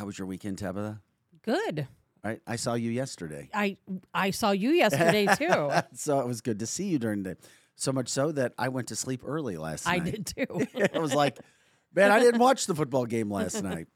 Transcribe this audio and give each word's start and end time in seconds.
How 0.00 0.06
was 0.06 0.18
your 0.18 0.26
weekend, 0.26 0.56
Tabitha? 0.56 1.02
Good. 1.42 1.86
Right, 2.24 2.40
I 2.46 2.56
saw 2.56 2.72
you 2.72 2.90
yesterday. 2.90 3.50
I 3.52 3.76
I 4.14 4.30
saw 4.30 4.52
you 4.52 4.70
yesterday 4.70 5.26
too. 5.36 5.70
so 5.92 6.20
it 6.20 6.26
was 6.26 6.40
good 6.40 6.60
to 6.60 6.66
see 6.66 6.84
you 6.84 6.98
during 6.98 7.22
the 7.22 7.36
so 7.76 7.92
much 7.92 8.08
so 8.08 8.32
that 8.32 8.54
I 8.56 8.70
went 8.70 8.88
to 8.88 8.96
sleep 8.96 9.20
early 9.22 9.58
last 9.58 9.86
I 9.86 9.98
night. 9.98 10.06
I 10.06 10.10
did 10.10 10.26
too. 10.26 10.66
I 10.94 10.98
was 11.00 11.14
like, 11.14 11.38
man, 11.94 12.10
I 12.10 12.18
didn't 12.18 12.40
watch 12.40 12.66
the 12.66 12.74
football 12.74 13.04
game 13.04 13.30
last 13.30 13.62
night. 13.62 13.88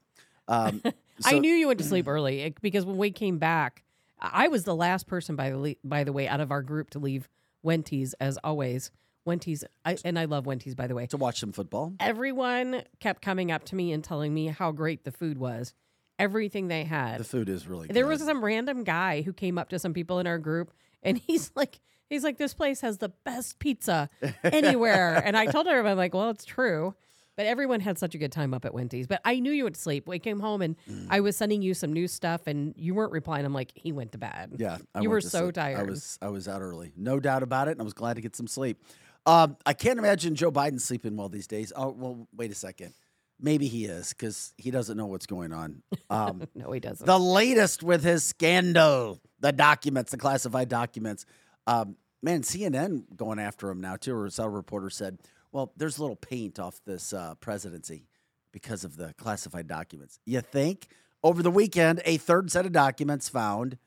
Um, 0.47 0.83
I 1.25 1.39
knew 1.39 1.51
you 1.51 1.65
went 1.65 1.79
to 1.79 1.85
sleep 1.85 2.07
early 2.07 2.43
eh, 2.43 2.49
because 2.61 2.85
when 2.85 2.97
we 2.97 3.09
came 3.09 3.39
back, 3.39 3.83
I 4.21 4.47
was 4.47 4.63
the 4.63 4.75
last 4.75 5.07
person 5.07 5.35
by 5.35 5.49
the 5.49 5.57
le- 5.57 5.75
by 5.83 6.03
the 6.03 6.13
way 6.13 6.27
out 6.27 6.39
of 6.39 6.51
our 6.51 6.61
group 6.61 6.91
to 6.91 6.99
leave 6.99 7.27
Wenty's 7.63 8.13
as 8.19 8.37
always. 8.43 8.91
Wenty's 9.25 9.63
I, 9.83 9.97
and 10.05 10.19
I 10.19 10.25
love 10.25 10.45
Wenty's 10.45 10.75
by 10.75 10.85
the 10.85 10.93
way. 10.93 11.07
to 11.07 11.17
watch 11.17 11.39
some 11.39 11.51
football. 11.51 11.95
Everyone 11.99 12.83
kept 12.99 13.23
coming 13.23 13.51
up 13.51 13.63
to 13.65 13.75
me 13.75 13.91
and 13.91 14.03
telling 14.03 14.35
me 14.35 14.49
how 14.49 14.71
great 14.71 15.03
the 15.03 15.11
food 15.11 15.39
was. 15.39 15.73
Everything 16.17 16.67
they 16.69 16.83
had. 16.85 17.19
The 17.19 17.23
food 17.25 17.49
is 17.49 17.67
really 17.67 17.87
There 17.87 18.07
was 18.07 18.21
some 18.23 18.43
random 18.43 18.83
guy 18.83 19.21
who 19.21 19.33
came 19.33 19.57
up 19.57 19.69
to 19.69 19.79
some 19.79 19.93
people 19.93 20.19
in 20.19 20.27
our 20.27 20.37
group 20.37 20.71
and 21.03 21.17
he's 21.27 21.51
like 21.55 21.79
he's 22.09 22.23
like 22.23 22.37
this 22.37 22.53
place 22.53 22.81
has 22.81 22.99
the 22.99 23.09
best 23.25 23.59
pizza 23.59 24.09
anywhere 24.43 25.15
and 25.25 25.35
I 25.37 25.45
told 25.47 25.67
her 25.67 25.85
I'm 25.85 25.97
like 25.97 26.13
well 26.13 26.29
it's 26.29 26.45
true 26.45 26.95
but 27.35 27.45
everyone 27.47 27.81
had 27.81 27.97
such 27.97 28.15
a 28.15 28.17
good 28.17 28.31
time 28.31 28.53
up 28.53 28.63
at 28.63 28.73
Wendy's 28.73 29.07
but 29.07 29.19
I 29.25 29.39
knew 29.39 29.51
you 29.51 29.69
to 29.69 29.77
sleep 29.79 30.07
we 30.07 30.19
came 30.19 30.39
home 30.39 30.61
and 30.61 30.75
Mm. 30.89 31.07
I 31.09 31.19
was 31.19 31.35
sending 31.35 31.61
you 31.61 31.73
some 31.73 31.91
new 31.91 32.07
stuff 32.07 32.47
and 32.47 32.73
you 32.77 32.93
weren't 32.93 33.11
replying 33.11 33.45
I'm 33.45 33.53
like 33.53 33.71
he 33.75 33.91
went 33.91 34.11
to 34.13 34.17
bed 34.17 34.53
Yeah, 34.57 34.77
I 34.93 35.01
You 35.01 35.09
were 35.09 35.19
so 35.21 35.45
sleep. 35.45 35.57
I 35.57 35.73
tired. 35.73 35.89
was 35.89 36.17
I 36.21 36.27
was 36.29 36.47
out 36.47 36.61
early, 36.61 36.91
no 36.95 37.19
doubt 37.19 37.43
about 37.43 37.67
it, 37.67 37.71
and 37.71 37.81
I 37.81 37.83
was 37.83 37.93
glad 37.93 38.15
to 38.15 38.21
get 38.21 38.35
some 38.35 38.47
sleep. 38.47 38.81
Um, 39.25 39.57
I 39.65 39.73
can't 39.73 39.97
imagine 39.97 40.35
Joe 40.35 40.51
Biden 40.51 40.79
sleeping 40.79 41.17
well 41.17 41.29
these 41.29 41.47
days. 41.47 41.73
Oh 41.75 41.89
well, 41.89 42.27
wait 42.35 42.51
a 42.51 42.55
second, 42.55 42.93
maybe 43.39 43.67
he 43.67 43.85
is 43.85 44.09
because 44.09 44.53
he 44.57 44.71
doesn't 44.71 44.97
know 44.97 45.07
what's 45.07 45.25
going 45.25 45.53
on. 45.53 45.81
Um, 46.09 46.47
no 46.55 46.71
he 46.71 46.79
doesn't 46.79 47.05
the 47.05 47.19
latest 47.19 47.83
with 47.83 48.03
his 48.03 48.23
scandal, 48.23 49.19
the 49.39 49.51
documents, 49.51 50.11
the 50.11 50.17
classified 50.17 50.69
documents. 50.69 51.25
Um, 51.67 51.95
man, 52.21 52.41
CNN 52.41 53.03
going 53.15 53.39
after 53.39 53.69
him 53.69 53.81
now 53.81 53.95
too. 53.95 54.15
Or 54.15 54.29
a 54.37 54.49
reporter 54.49 54.89
said, 54.89 55.19
"Well, 55.51 55.71
there's 55.77 55.97
a 55.97 56.01
little 56.01 56.15
paint 56.15 56.59
off 56.59 56.79
this 56.85 57.13
uh, 57.13 57.35
presidency 57.35 58.07
because 58.51 58.83
of 58.83 58.97
the 58.97 59.13
classified 59.17 59.67
documents." 59.67 60.19
You 60.25 60.41
think? 60.41 60.87
Over 61.23 61.41
the 61.41 61.51
weekend, 61.51 62.03
a 62.05 62.17
third 62.17 62.51
set 62.51 62.67
of 62.67 62.71
documents 62.71 63.29
found, 63.29 63.79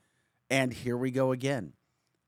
and 0.50 0.72
here 0.72 0.96
we 0.96 1.12
go 1.12 1.30
again. 1.30 1.74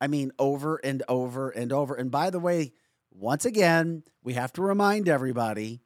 I 0.00 0.06
mean, 0.06 0.30
over 0.38 0.76
and 0.76 1.02
over 1.08 1.50
and 1.50 1.72
over. 1.72 1.94
And 1.94 2.12
by 2.12 2.30
the 2.30 2.38
way, 2.38 2.72
once 3.10 3.44
again, 3.44 4.04
we 4.22 4.34
have 4.34 4.52
to 4.52 4.62
remind 4.62 5.08
everybody 5.08 5.80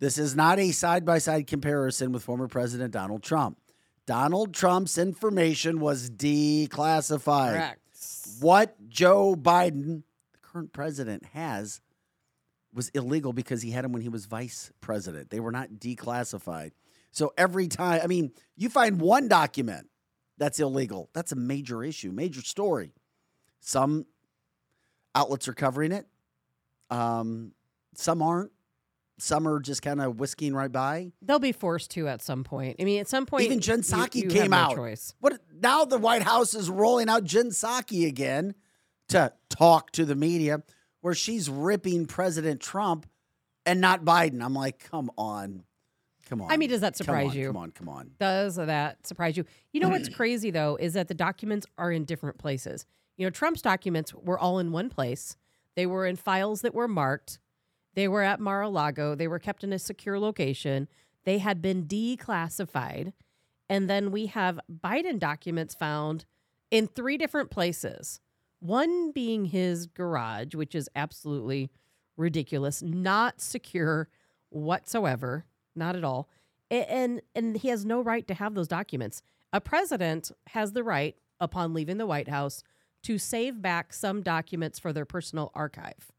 this 0.00 0.18
is 0.18 0.36
not 0.36 0.58
a 0.58 0.70
side 0.72 1.04
by 1.04 1.18
side 1.18 1.46
comparison 1.46 2.12
with 2.12 2.22
former 2.22 2.48
President 2.48 2.92
Donald 2.92 3.22
Trump. 3.22 3.58
Donald 4.06 4.54
Trump's 4.54 4.96
information 4.96 5.80
was 5.80 6.08
declassified. 6.08 7.52
correct 7.52 7.80
What 8.40 8.88
Joe 8.88 9.34
Biden, 9.34 10.02
the 10.32 10.38
current 10.40 10.72
president, 10.72 11.24
has 11.26 11.80
was 12.72 12.88
illegal 12.90 13.32
because 13.32 13.62
he 13.62 13.70
had 13.70 13.84
him 13.84 13.92
when 13.92 14.02
he 14.02 14.08
was 14.08 14.26
vice 14.26 14.72
president. 14.80 15.30
They 15.30 15.40
were 15.40 15.50
not 15.52 15.70
declassified. 15.72 16.72
So 17.10 17.32
every 17.36 17.68
time, 17.68 18.00
I 18.02 18.06
mean, 18.06 18.32
you 18.56 18.68
find 18.68 19.00
one 19.00 19.28
document 19.28 19.88
that's 20.36 20.60
illegal, 20.60 21.10
that's 21.12 21.32
a 21.32 21.36
major 21.36 21.82
issue, 21.82 22.12
major 22.12 22.42
story. 22.42 22.92
Some 23.60 24.06
outlets 25.14 25.48
are 25.48 25.54
covering 25.54 25.92
it, 25.92 26.06
um, 26.90 27.52
some 27.94 28.22
aren't. 28.22 28.52
Some 29.18 29.46
are 29.48 29.58
just 29.60 29.82
kind 29.82 30.00
of 30.00 30.20
whisking 30.20 30.54
right 30.54 30.70
by. 30.70 31.12
they'll 31.22 31.38
be 31.38 31.52
forced 31.52 31.90
to 31.92 32.06
at 32.08 32.22
some 32.22 32.44
point 32.44 32.76
I 32.80 32.84
mean 32.84 33.00
at 33.00 33.08
some 33.08 33.26
point 33.26 33.44
Even 33.44 33.60
Jen 33.60 33.78
you- 33.78 33.82
Psaki 33.82 34.14
you 34.16 34.22
have 34.24 34.32
came 34.32 34.50
no 34.52 34.56
out. 34.56 34.74
choice. 34.76 35.14
What 35.20 35.38
now? 35.60 35.84
The 35.84 35.98
White 35.98 36.22
House 36.22 36.54
is 36.54 36.70
rolling 36.70 37.08
out 37.08 37.24
Jen 37.24 37.48
Psaki 37.50 38.06
again 38.06 38.54
to 39.08 39.32
talk 39.48 39.90
to 39.92 40.04
the 40.04 40.14
media, 40.14 40.62
where 41.00 41.14
she's 41.14 41.48
ripping 41.48 42.06
President 42.06 42.60
Trump 42.60 43.06
and 43.64 43.80
not 43.80 44.04
Biden. 44.04 44.42
I'm 44.44 44.54
like, 44.54 44.78
come 44.90 45.10
on, 45.18 45.64
come 46.28 46.42
on. 46.42 46.52
I 46.52 46.56
mean, 46.58 46.68
does 46.68 46.82
that 46.82 46.92
Come 46.94 47.06
surprise 47.06 47.30
on, 47.30 47.36
you? 47.36 47.46
Come 47.48 47.56
on, 47.56 47.70
come 47.72 47.88
on. 47.88 48.10
Does 48.20 48.56
that 48.56 49.06
surprise 49.06 49.36
you? 49.36 49.44
You 49.72 49.80
know 49.80 49.88
what's 49.88 50.08
crazy 50.14 50.50
though 50.50 50.76
is 50.78 50.92
that 50.94 51.08
the 51.08 51.14
documents 51.14 51.66
are 51.78 51.90
in 51.90 52.04
different 52.04 52.38
places. 52.38 52.86
You 53.16 53.26
know, 53.26 53.30
Trump's 53.30 53.62
documents 53.62 54.14
were 54.14 54.38
all 54.38 54.58
in 54.60 54.70
one 54.72 54.90
place. 54.90 55.36
They 55.74 55.86
were 55.86 56.06
in 56.06 56.16
files 56.16 56.60
that 56.62 56.74
were 56.74 56.86
marked. 56.88 57.38
They 57.98 58.06
were 58.06 58.22
at 58.22 58.38
Mar-a-Lago. 58.38 59.16
They 59.16 59.26
were 59.26 59.40
kept 59.40 59.64
in 59.64 59.72
a 59.72 59.78
secure 59.80 60.20
location. 60.20 60.86
They 61.24 61.38
had 61.38 61.60
been 61.60 61.82
declassified. 61.82 63.12
And 63.68 63.90
then 63.90 64.12
we 64.12 64.26
have 64.26 64.60
Biden 64.72 65.18
documents 65.18 65.74
found 65.74 66.24
in 66.70 66.86
three 66.86 67.18
different 67.18 67.50
places. 67.50 68.20
One 68.60 69.10
being 69.10 69.46
his 69.46 69.86
garage, 69.86 70.54
which 70.54 70.76
is 70.76 70.88
absolutely 70.94 71.72
ridiculous, 72.16 72.84
not 72.84 73.40
secure 73.40 74.08
whatsoever, 74.50 75.44
not 75.74 75.96
at 75.96 76.04
all. 76.04 76.28
And 76.70 77.20
and 77.34 77.56
he 77.56 77.66
has 77.66 77.84
no 77.84 78.00
right 78.00 78.28
to 78.28 78.34
have 78.34 78.54
those 78.54 78.68
documents. 78.68 79.24
A 79.52 79.60
president 79.60 80.30
has 80.50 80.70
the 80.70 80.84
right 80.84 81.16
upon 81.40 81.74
leaving 81.74 81.98
the 81.98 82.06
White 82.06 82.28
House 82.28 82.62
to 83.02 83.18
save 83.18 83.60
back 83.60 83.92
some 83.92 84.22
documents 84.22 84.78
for 84.78 84.92
their 84.92 85.04
personal 85.04 85.50
archive. 85.52 86.12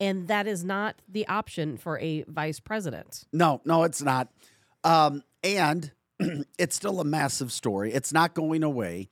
And 0.00 0.28
that 0.28 0.46
is 0.46 0.64
not 0.64 0.96
the 1.08 1.26
option 1.28 1.76
for 1.76 1.98
a 2.00 2.24
vice 2.24 2.60
president. 2.60 3.24
No, 3.32 3.60
no, 3.64 3.84
it's 3.84 4.02
not. 4.02 4.28
Um, 4.82 5.22
and 5.42 5.92
it's 6.58 6.76
still 6.76 7.00
a 7.00 7.04
massive 7.04 7.52
story. 7.52 7.92
It's 7.92 8.12
not 8.12 8.34
going 8.34 8.62
away. 8.62 9.08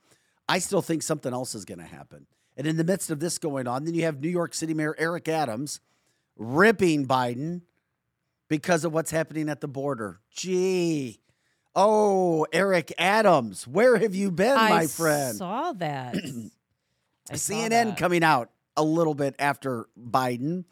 I 0.47 0.59
still 0.59 0.81
think 0.81 1.03
something 1.03 1.33
else 1.33 1.55
is 1.55 1.65
going 1.65 1.79
to 1.79 1.85
happen. 1.85 2.27
And 2.57 2.67
in 2.67 2.77
the 2.77 2.83
midst 2.83 3.09
of 3.09 3.19
this 3.19 3.37
going 3.37 3.67
on, 3.67 3.85
then 3.85 3.95
you 3.95 4.03
have 4.03 4.19
New 4.19 4.29
York 4.29 4.53
City 4.53 4.73
Mayor 4.73 4.95
Eric 4.97 5.27
Adams 5.27 5.79
ripping 6.35 7.07
Biden 7.07 7.61
because 8.47 8.85
of 8.85 8.93
what's 8.93 9.11
happening 9.11 9.49
at 9.49 9.61
the 9.61 9.67
border. 9.67 10.19
Gee. 10.31 11.19
Oh, 11.75 12.45
Eric 12.53 12.93
Adams, 12.99 13.67
where 13.67 13.97
have 13.97 14.13
you 14.13 14.29
been, 14.29 14.55
I 14.55 14.69
my 14.69 14.87
friend? 14.87 15.35
I 15.35 15.37
saw 15.37 15.73
that. 15.73 16.15
I 17.31 17.35
saw 17.35 17.53
CNN 17.55 17.69
that. 17.69 17.97
coming 17.97 18.23
out 18.23 18.51
a 18.75 18.83
little 18.83 19.13
bit 19.13 19.35
after 19.39 19.87
Biden. 19.99 20.65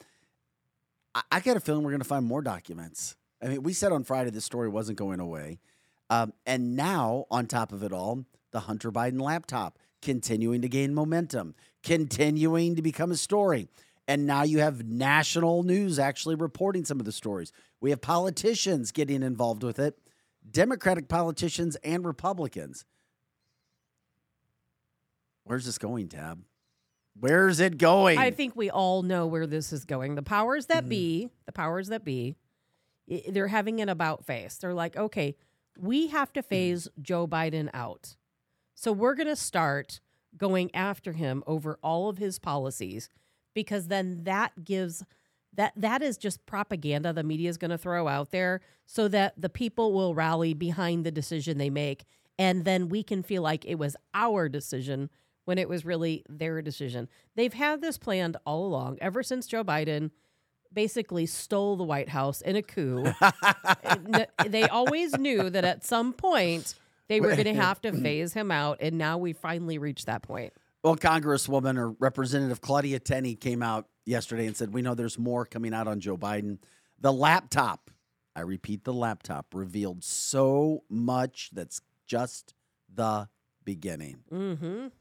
I, 1.14 1.22
I 1.32 1.40
got 1.40 1.58
a 1.58 1.60
feeling 1.60 1.84
we're 1.84 1.92
going 1.92 2.02
to 2.02 2.08
find 2.08 2.26
more 2.26 2.42
documents. 2.42 3.16
I 3.42 3.48
mean, 3.48 3.64
we 3.64 3.74
said 3.74 3.92
on 3.92 4.04
Friday 4.04 4.30
this 4.30 4.46
story 4.46 4.70
wasn't 4.70 4.98
going 4.98 5.20
away. 5.20 5.60
Um, 6.10 6.34
and 6.46 6.76
now, 6.76 7.26
on 7.32 7.48
top 7.48 7.72
of 7.72 7.84
it 7.84 7.94
all, 7.94 8.26
the 8.52 8.62
Hunter 8.62 8.92
Biden 8.92 9.22
laptop 9.22 9.80
continuing 10.02 10.62
to 10.62 10.70
gain 10.70 10.94
momentum, 10.94 11.56
continuing 11.84 12.76
to 12.76 12.82
become 12.82 13.12
a 13.12 13.18
story. 13.18 13.70
And 14.08 14.26
now 14.26 14.44
you 14.44 14.60
have 14.60 14.86
national 14.86 15.64
news 15.64 16.00
actually 16.00 16.36
reporting 16.36 16.84
some 16.84 17.00
of 17.00 17.06
the 17.06 17.12
stories. 17.12 17.54
We 17.80 17.92
have 17.92 18.02
politicians 18.02 18.92
getting 18.92 19.24
involved 19.24 19.64
with 19.64 19.80
it, 19.80 19.98
Democratic 20.50 21.08
politicians 21.08 21.78
and 21.78 22.06
Republicans. 22.06 22.84
Where's 25.44 25.66
this 25.66 25.78
going, 25.78 26.10
Tab? 26.10 26.44
Where's 27.20 27.60
it 27.60 27.78
going? 27.78 28.18
I 28.18 28.32
think 28.32 28.56
we 28.56 28.70
all 28.70 29.04
know 29.04 29.28
where 29.28 29.46
this 29.48 29.72
is 29.74 29.86
going. 29.86 30.16
The 30.16 30.24
powers 30.24 30.66
Mm-hmm. 30.68 30.74
that 30.78 30.90
be, 30.90 31.30
the 31.46 31.52
powers 31.52 31.90
that 31.90 32.04
be, 32.04 32.36
they're 33.30 33.48
having 33.48 33.82
an 33.82 33.90
about 33.90 34.26
face. 34.26 34.58
They're 34.58 34.74
like, 34.74 34.96
okay, 34.96 35.36
we 35.78 36.08
have 36.08 36.30
Mm-hmm. 36.30 36.40
to 36.40 36.44
phase 36.44 36.88
Joe 37.02 37.28
Biden 37.28 37.70
out. 37.74 38.16
So 38.74 38.92
we're 38.92 39.16
going 39.16 39.28
to 39.28 39.36
start 39.36 40.00
going 40.38 40.74
after 40.74 41.12
him 41.12 41.44
over 41.46 41.78
all 41.84 42.10
of 42.10 42.18
his 42.18 42.40
policies 42.40 43.10
because 43.54 43.88
then 43.88 44.24
that 44.24 44.64
gives 44.64 45.04
that 45.54 45.74
that 45.76 46.02
is 46.02 46.18
just 46.18 46.46
propaganda 46.46 47.12
the 47.12 47.22
media 47.22 47.50
is 47.50 47.58
going 47.58 47.70
to 47.72 47.78
throw 47.78 48.08
out 48.08 48.32
there 48.32 48.62
so 48.86 49.10
that 49.10 49.34
the 49.40 49.50
people 49.50 49.92
will 49.92 50.16
rally 50.16 50.54
behind 50.54 51.06
the 51.06 51.12
decision 51.12 51.58
they 51.58 51.70
make 51.70 52.06
and 52.40 52.64
then 52.64 52.88
we 52.88 53.04
can 53.04 53.22
feel 53.22 53.42
like 53.42 53.66
it 53.66 53.76
was 53.76 53.98
our 54.14 54.48
decision 54.48 55.10
when 55.52 55.58
it 55.58 55.68
was 55.68 55.84
really 55.84 56.24
their 56.30 56.62
decision. 56.62 57.10
They've 57.36 57.52
had 57.54 57.82
this 57.82 57.98
planned 57.98 58.38
all 58.46 58.66
along 58.66 59.00
ever 59.02 59.22
since 59.22 59.48
Joe 59.48 59.66
Biden 59.66 60.12
basically 60.72 61.26
stole 61.26 61.76
the 61.76 61.84
White 61.84 62.08
House 62.08 62.40
in 62.40 62.56
a 62.56 62.62
coup. 62.62 63.04
They 64.48 64.64
always 64.70 65.18
knew 65.18 65.50
that 65.50 65.66
at 65.66 65.84
some 65.84 66.14
point 66.14 66.76
they 67.10 67.20
were 67.20 67.34
going 67.34 67.44
to 67.44 67.54
have 67.54 67.82
to 67.82 67.92
phase 68.02 68.32
him 68.32 68.50
out 68.50 68.78
and 68.80 68.98
now 68.98 69.18
we 69.18 69.34
finally 69.34 69.78
reached 69.78 70.06
that 70.06 70.22
point. 70.22 70.54
Well, 70.86 70.96
Congresswoman 70.96 71.78
or 71.78 71.90
Representative 72.00 72.62
Claudia 72.62 73.00
Tenney 73.02 73.36
came 73.36 73.62
out 73.62 73.88
yesterday 74.06 74.48
and 74.48 74.56
said, 74.56 74.74
We 74.74 74.82
know 74.82 74.96
there's 74.96 75.20
more 75.20 75.46
coming 75.46 75.74
out 75.74 75.86
on 75.90 76.00
Joe 76.00 76.16
Biden. 76.18 76.60
The 76.98 77.12
laptop, 77.12 77.92
I 78.38 78.40
repeat, 78.42 78.86
the 78.86 78.94
laptop 78.94 79.48
revealed 79.54 80.06
so 80.06 80.86
much 80.90 81.50
that's 81.52 81.82
just 82.08 82.54
the 82.88 83.28
beginning. 83.66 84.24
Mhm. 84.32 84.92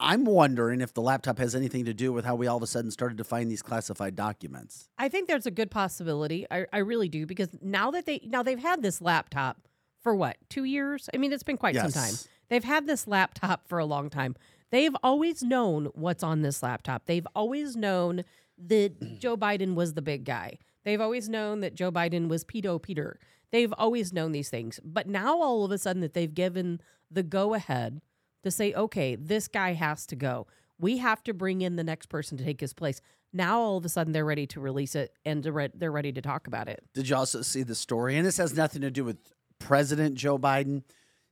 I'm 0.00 0.24
wondering 0.24 0.80
if 0.80 0.94
the 0.94 1.02
laptop 1.02 1.38
has 1.38 1.54
anything 1.54 1.84
to 1.84 1.92
do 1.92 2.10
with 2.10 2.24
how 2.24 2.34
we 2.34 2.46
all 2.46 2.56
of 2.56 2.62
a 2.62 2.66
sudden 2.66 2.90
started 2.90 3.18
to 3.18 3.24
find 3.24 3.50
these 3.50 3.60
classified 3.60 4.16
documents. 4.16 4.88
I 4.98 5.10
think 5.10 5.28
there's 5.28 5.46
a 5.46 5.50
good 5.50 5.70
possibility. 5.70 6.46
I, 6.50 6.64
I 6.72 6.78
really 6.78 7.08
do 7.10 7.26
because 7.26 7.50
now 7.60 7.90
that 7.90 8.06
they 8.06 8.20
now 8.24 8.42
they've 8.42 8.58
had 8.58 8.82
this 8.82 9.02
laptop 9.02 9.68
for 10.02 10.14
what 10.14 10.38
two 10.48 10.64
years? 10.64 11.10
I 11.12 11.18
mean, 11.18 11.32
it's 11.32 11.42
been 11.42 11.58
quite 11.58 11.76
some 11.76 11.92
time. 11.92 12.14
They've 12.48 12.64
had 12.64 12.86
this 12.86 13.06
laptop 13.06 13.68
for 13.68 13.78
a 13.78 13.84
long 13.84 14.08
time. 14.08 14.36
They've 14.70 14.94
always 15.02 15.42
known 15.42 15.86
what's 15.94 16.22
on 16.22 16.42
this 16.42 16.62
laptop. 16.62 17.06
They've 17.06 17.26
always 17.34 17.76
known 17.76 18.24
that 18.58 18.94
Joe 19.20 19.36
Biden 19.36 19.74
was 19.74 19.94
the 19.94 20.02
big 20.02 20.24
guy. 20.24 20.58
They've 20.84 21.00
always 21.00 21.28
known 21.28 21.60
that 21.60 21.74
Joe 21.74 21.92
Biden 21.92 22.28
was 22.28 22.44
pedo 22.44 22.80
Peter. 22.80 23.18
They've 23.50 23.72
always 23.76 24.12
known 24.12 24.32
these 24.32 24.48
things. 24.48 24.80
But 24.82 25.08
now 25.08 25.42
all 25.42 25.64
of 25.64 25.72
a 25.72 25.78
sudden 25.78 26.00
that 26.00 26.14
they've 26.14 26.32
given 26.32 26.80
the 27.10 27.22
go 27.22 27.54
ahead 27.54 28.00
to 28.42 28.50
say, 28.50 28.72
okay, 28.74 29.16
this 29.16 29.48
guy 29.48 29.72
has 29.74 30.06
to 30.06 30.16
go. 30.16 30.46
We 30.78 30.98
have 30.98 31.22
to 31.24 31.34
bring 31.34 31.60
in 31.62 31.76
the 31.76 31.84
next 31.84 32.06
person 32.06 32.38
to 32.38 32.44
take 32.44 32.60
his 32.60 32.72
place. 32.72 33.00
Now 33.32 33.60
all 33.60 33.76
of 33.76 33.84
a 33.84 33.88
sudden 33.88 34.12
they're 34.12 34.24
ready 34.24 34.46
to 34.48 34.60
release 34.60 34.94
it 34.94 35.12
and 35.24 35.42
they're 35.44 35.92
ready 35.92 36.12
to 36.12 36.22
talk 36.22 36.46
about 36.46 36.68
it. 36.68 36.82
Did 36.94 37.08
you 37.08 37.16
also 37.16 37.42
see 37.42 37.62
the 37.62 37.74
story? 37.74 38.16
And 38.16 38.26
this 38.26 38.38
has 38.38 38.54
nothing 38.54 38.80
to 38.82 38.90
do 38.90 39.04
with 39.04 39.18
President 39.58 40.14
Joe 40.16 40.38
Biden, 40.38 40.82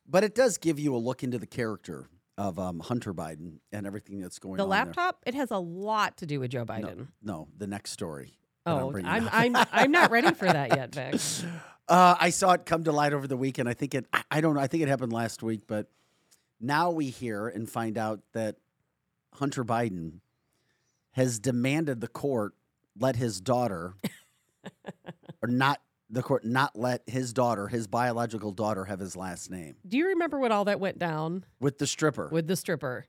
but 0.06 0.22
it 0.22 0.34
does 0.34 0.58
give 0.58 0.78
you 0.78 0.94
a 0.94 0.98
look 0.98 1.22
into 1.24 1.38
the 1.38 1.46
character 1.46 2.08
of 2.36 2.58
um, 2.58 2.78
Hunter 2.80 3.12
Biden 3.12 3.54
and 3.72 3.86
everything 3.86 4.20
that's 4.20 4.38
going 4.38 4.58
The 4.58 4.62
on. 4.64 4.68
there. 4.68 4.78
laptop, 4.84 5.22
it 5.26 5.34
has 5.34 5.50
a 5.50 5.58
lot 5.58 6.18
to 6.18 6.26
do 6.26 6.38
with 6.40 6.50
Joe 6.52 6.64
Biden. 6.64 7.08
No, 7.22 7.48
the 7.56 7.66
next 7.66 7.90
story. 7.92 8.38
I'm 8.66 8.74
Oh, 8.84 8.90
bringing 8.92 9.10
I'm. 9.10 9.28
I'm 9.32 9.56
I'm 9.72 9.90
not 9.90 10.10
ready 10.10 10.32
for 10.34 10.44
that 10.44 10.76
yet, 10.76 10.94
Vic. 10.94 11.18
Uh, 11.88 12.14
I 12.20 12.28
saw 12.30 12.52
it 12.52 12.66
come 12.66 12.84
to 12.84 12.92
light 12.92 13.14
over 13.14 13.26
the 13.26 13.36
weekend. 13.36 13.66
I 13.68 13.72
think 13.74 13.94
it. 13.94 14.06
I- 14.12 14.22
I 14.30 14.40
don't 14.42 14.54
know. 14.54 14.60
I 14.60 14.66
think 14.66 14.82
it 14.82 14.88
happened 14.90 15.12
last 15.12 15.42
week, 15.42 15.62
but 15.66 15.90
now 16.60 16.90
we 16.90 17.06
hear 17.06 17.48
and 17.48 17.68
find 17.68 17.96
out 17.96 18.20
that 18.32 18.56
Hunter 19.34 19.64
Biden 19.64 20.20
has 21.12 21.38
demanded 21.38 22.00
the 22.00 22.08
court 22.08 22.54
let 22.98 23.16
his 23.16 23.40
daughter, 23.40 23.94
or 25.42 25.48
not 25.48 25.80
the 26.10 26.22
court, 26.22 26.44
not 26.44 26.76
let 26.76 27.02
his 27.06 27.32
daughter, 27.32 27.68
his 27.68 27.86
biological 27.86 28.50
daughter, 28.50 28.84
have 28.86 28.98
his 28.98 29.14
last 29.14 29.50
name 29.50 29.76
Do 29.86 29.96
you 29.96 30.08
remember 30.08 30.38
when 30.38 30.52
all 30.52 30.64
that 30.64 30.80
went 30.80 30.98
down 30.98 31.44
with 31.60 31.78
the 31.78 31.86
stripper. 31.86 32.28
with 32.32 32.46
the 32.46 32.56
stripper? 32.56 33.06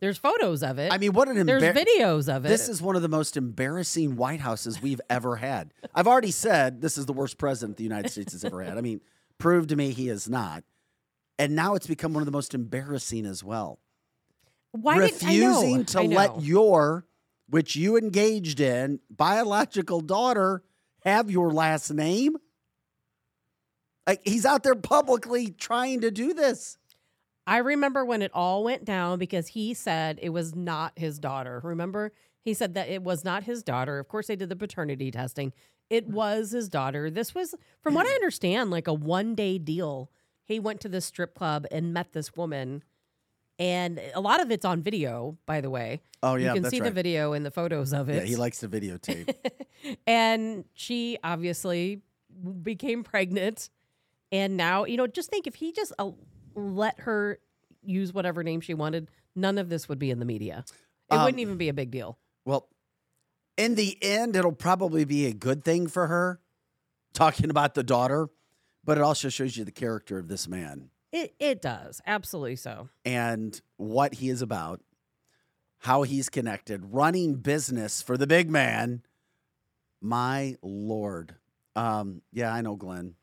There's 0.00 0.16
photos 0.16 0.62
of 0.62 0.78
it. 0.78 0.92
I 0.92 0.98
mean, 0.98 1.12
what 1.12 1.28
an 1.28 1.44
There's 1.44 1.62
videos 1.62 2.32
of 2.32 2.44
it. 2.44 2.48
This 2.48 2.68
is 2.68 2.80
one 2.80 2.94
of 2.94 3.02
the 3.02 3.08
most 3.08 3.36
embarrassing 3.36 4.14
White 4.14 4.40
Houses 4.40 4.80
we've 4.80 5.00
ever 5.10 5.36
had. 5.36 5.74
I've 5.92 6.06
already 6.06 6.30
said 6.30 6.80
this 6.80 6.96
is 6.96 7.06
the 7.06 7.12
worst 7.12 7.36
president 7.36 7.76
the 7.78 7.82
United 7.82 8.10
States 8.10 8.32
has 8.32 8.44
ever 8.44 8.62
had. 8.62 8.78
I 8.78 8.80
mean, 8.80 9.00
prove 9.38 9.66
to 9.68 9.76
me 9.76 9.90
he 9.90 10.08
is 10.08 10.28
not. 10.28 10.62
And 11.38 11.54
now 11.54 11.74
it's 11.74 11.86
become 11.86 12.12
one 12.12 12.22
of 12.22 12.26
the 12.26 12.32
most 12.32 12.54
embarrassing 12.54 13.26
as 13.26 13.44
well. 13.44 13.78
Why 14.72 14.98
did 14.98 15.12
Refusing 15.12 15.84
to 15.86 16.00
I 16.00 16.06
let 16.06 16.42
your, 16.42 17.06
which 17.48 17.76
you 17.76 17.96
engaged 17.96 18.60
in, 18.60 19.00
biological 19.08 20.00
daughter 20.00 20.62
have 21.04 21.30
your 21.30 21.50
last 21.52 21.92
name. 21.92 22.36
Like 24.06 24.20
he's 24.24 24.44
out 24.44 24.62
there 24.62 24.74
publicly 24.74 25.50
trying 25.50 26.00
to 26.00 26.10
do 26.10 26.34
this. 26.34 26.78
I 27.46 27.58
remember 27.58 28.04
when 28.04 28.20
it 28.20 28.30
all 28.34 28.62
went 28.64 28.84
down 28.84 29.18
because 29.18 29.48
he 29.48 29.72
said 29.72 30.18
it 30.20 30.30
was 30.30 30.54
not 30.54 30.92
his 30.96 31.18
daughter. 31.18 31.60
Remember? 31.64 32.12
He 32.44 32.52
said 32.52 32.74
that 32.74 32.88
it 32.88 33.02
was 33.02 33.24
not 33.24 33.44
his 33.44 33.62
daughter. 33.62 33.98
Of 33.98 34.08
course, 34.08 34.26
they 34.26 34.36
did 34.36 34.48
the 34.50 34.56
paternity 34.56 35.10
testing. 35.10 35.52
It 35.88 36.08
was 36.08 36.50
his 36.50 36.68
daughter. 36.68 37.10
This 37.10 37.34
was, 37.34 37.54
from 37.80 37.94
what 37.94 38.06
I 38.06 38.10
understand, 38.14 38.70
like 38.70 38.86
a 38.86 38.92
one 38.92 39.34
day 39.34 39.56
deal. 39.58 40.10
He 40.48 40.58
went 40.58 40.80
to 40.80 40.88
the 40.88 41.00
strip 41.00 41.34
club 41.34 41.66
and 41.70 41.92
met 41.92 42.12
this 42.12 42.34
woman. 42.34 42.82
And 43.60 44.00
a 44.14 44.20
lot 44.20 44.40
of 44.40 44.50
it's 44.50 44.64
on 44.64 44.82
video, 44.82 45.36
by 45.46 45.60
the 45.60 45.70
way. 45.70 46.00
Oh 46.22 46.36
yeah, 46.36 46.54
you 46.54 46.60
can 46.62 46.70
see 46.70 46.80
the 46.80 46.90
video 46.90 47.32
and 47.32 47.44
the 47.44 47.50
photos 47.50 47.92
of 47.92 48.08
it. 48.08 48.16
Yeah, 48.16 48.22
he 48.22 48.36
likes 48.36 48.58
to 48.58 48.68
videotape. 48.68 49.34
and 50.06 50.64
she 50.74 51.18
obviously 51.22 52.02
became 52.62 53.02
pregnant 53.02 53.70
and 54.30 54.56
now 54.56 54.84
you 54.84 54.96
know 54.96 55.06
just 55.06 55.30
think 55.30 55.46
if 55.46 55.54
he 55.56 55.72
just 55.72 55.92
uh, 55.98 56.10
let 56.54 57.00
her 57.00 57.38
use 57.82 58.12
whatever 58.12 58.44
name 58.44 58.60
she 58.60 58.74
wanted 58.74 59.08
none 59.34 59.58
of 59.58 59.68
this 59.68 59.88
would 59.88 59.98
be 59.98 60.10
in 60.10 60.18
the 60.18 60.24
media 60.24 60.64
it 61.10 61.14
Um, 61.14 61.24
wouldn't 61.24 61.40
even 61.40 61.56
be 61.56 61.68
a 61.68 61.72
big 61.72 61.90
deal 61.90 62.18
Well, 62.44 62.68
in 63.56 63.74
the 63.74 63.98
end, 64.02 64.36
it'll 64.36 64.52
probably 64.52 65.04
be 65.04 65.26
a 65.26 65.32
good 65.32 65.64
thing 65.64 65.88
for 65.88 66.06
her 66.06 66.40
talking 67.12 67.50
about 67.50 67.74
the 67.74 67.82
daughter, 67.82 68.28
but 68.88 68.98
it 68.98 69.02
also 69.04 69.28
shows 69.28 69.56
you 69.56 69.64
the 69.64 69.70
character 69.70 70.18
of 70.18 70.28
this 70.28 70.48
man 70.48 70.90
it, 71.12 71.34
it 71.38 71.62
does 71.62 72.00
absolutely 72.06 72.56
so 72.56 72.88
and 73.04 73.60
what 73.76 74.14
he 74.14 74.28
is 74.28 74.42
about, 74.42 74.80
how 75.78 76.02
he's 76.02 76.28
connected, 76.28 76.92
running 76.92 77.36
business 77.36 78.02
for 78.02 78.16
the 78.16 78.26
big 78.26 78.50
man. 78.50 79.02
My 80.00 80.56
Lord. 80.62 81.36
Um, 81.74 82.22
yeah, 82.32 82.52
I 82.52 82.60
know 82.60 82.76
Glenn. 82.76 83.14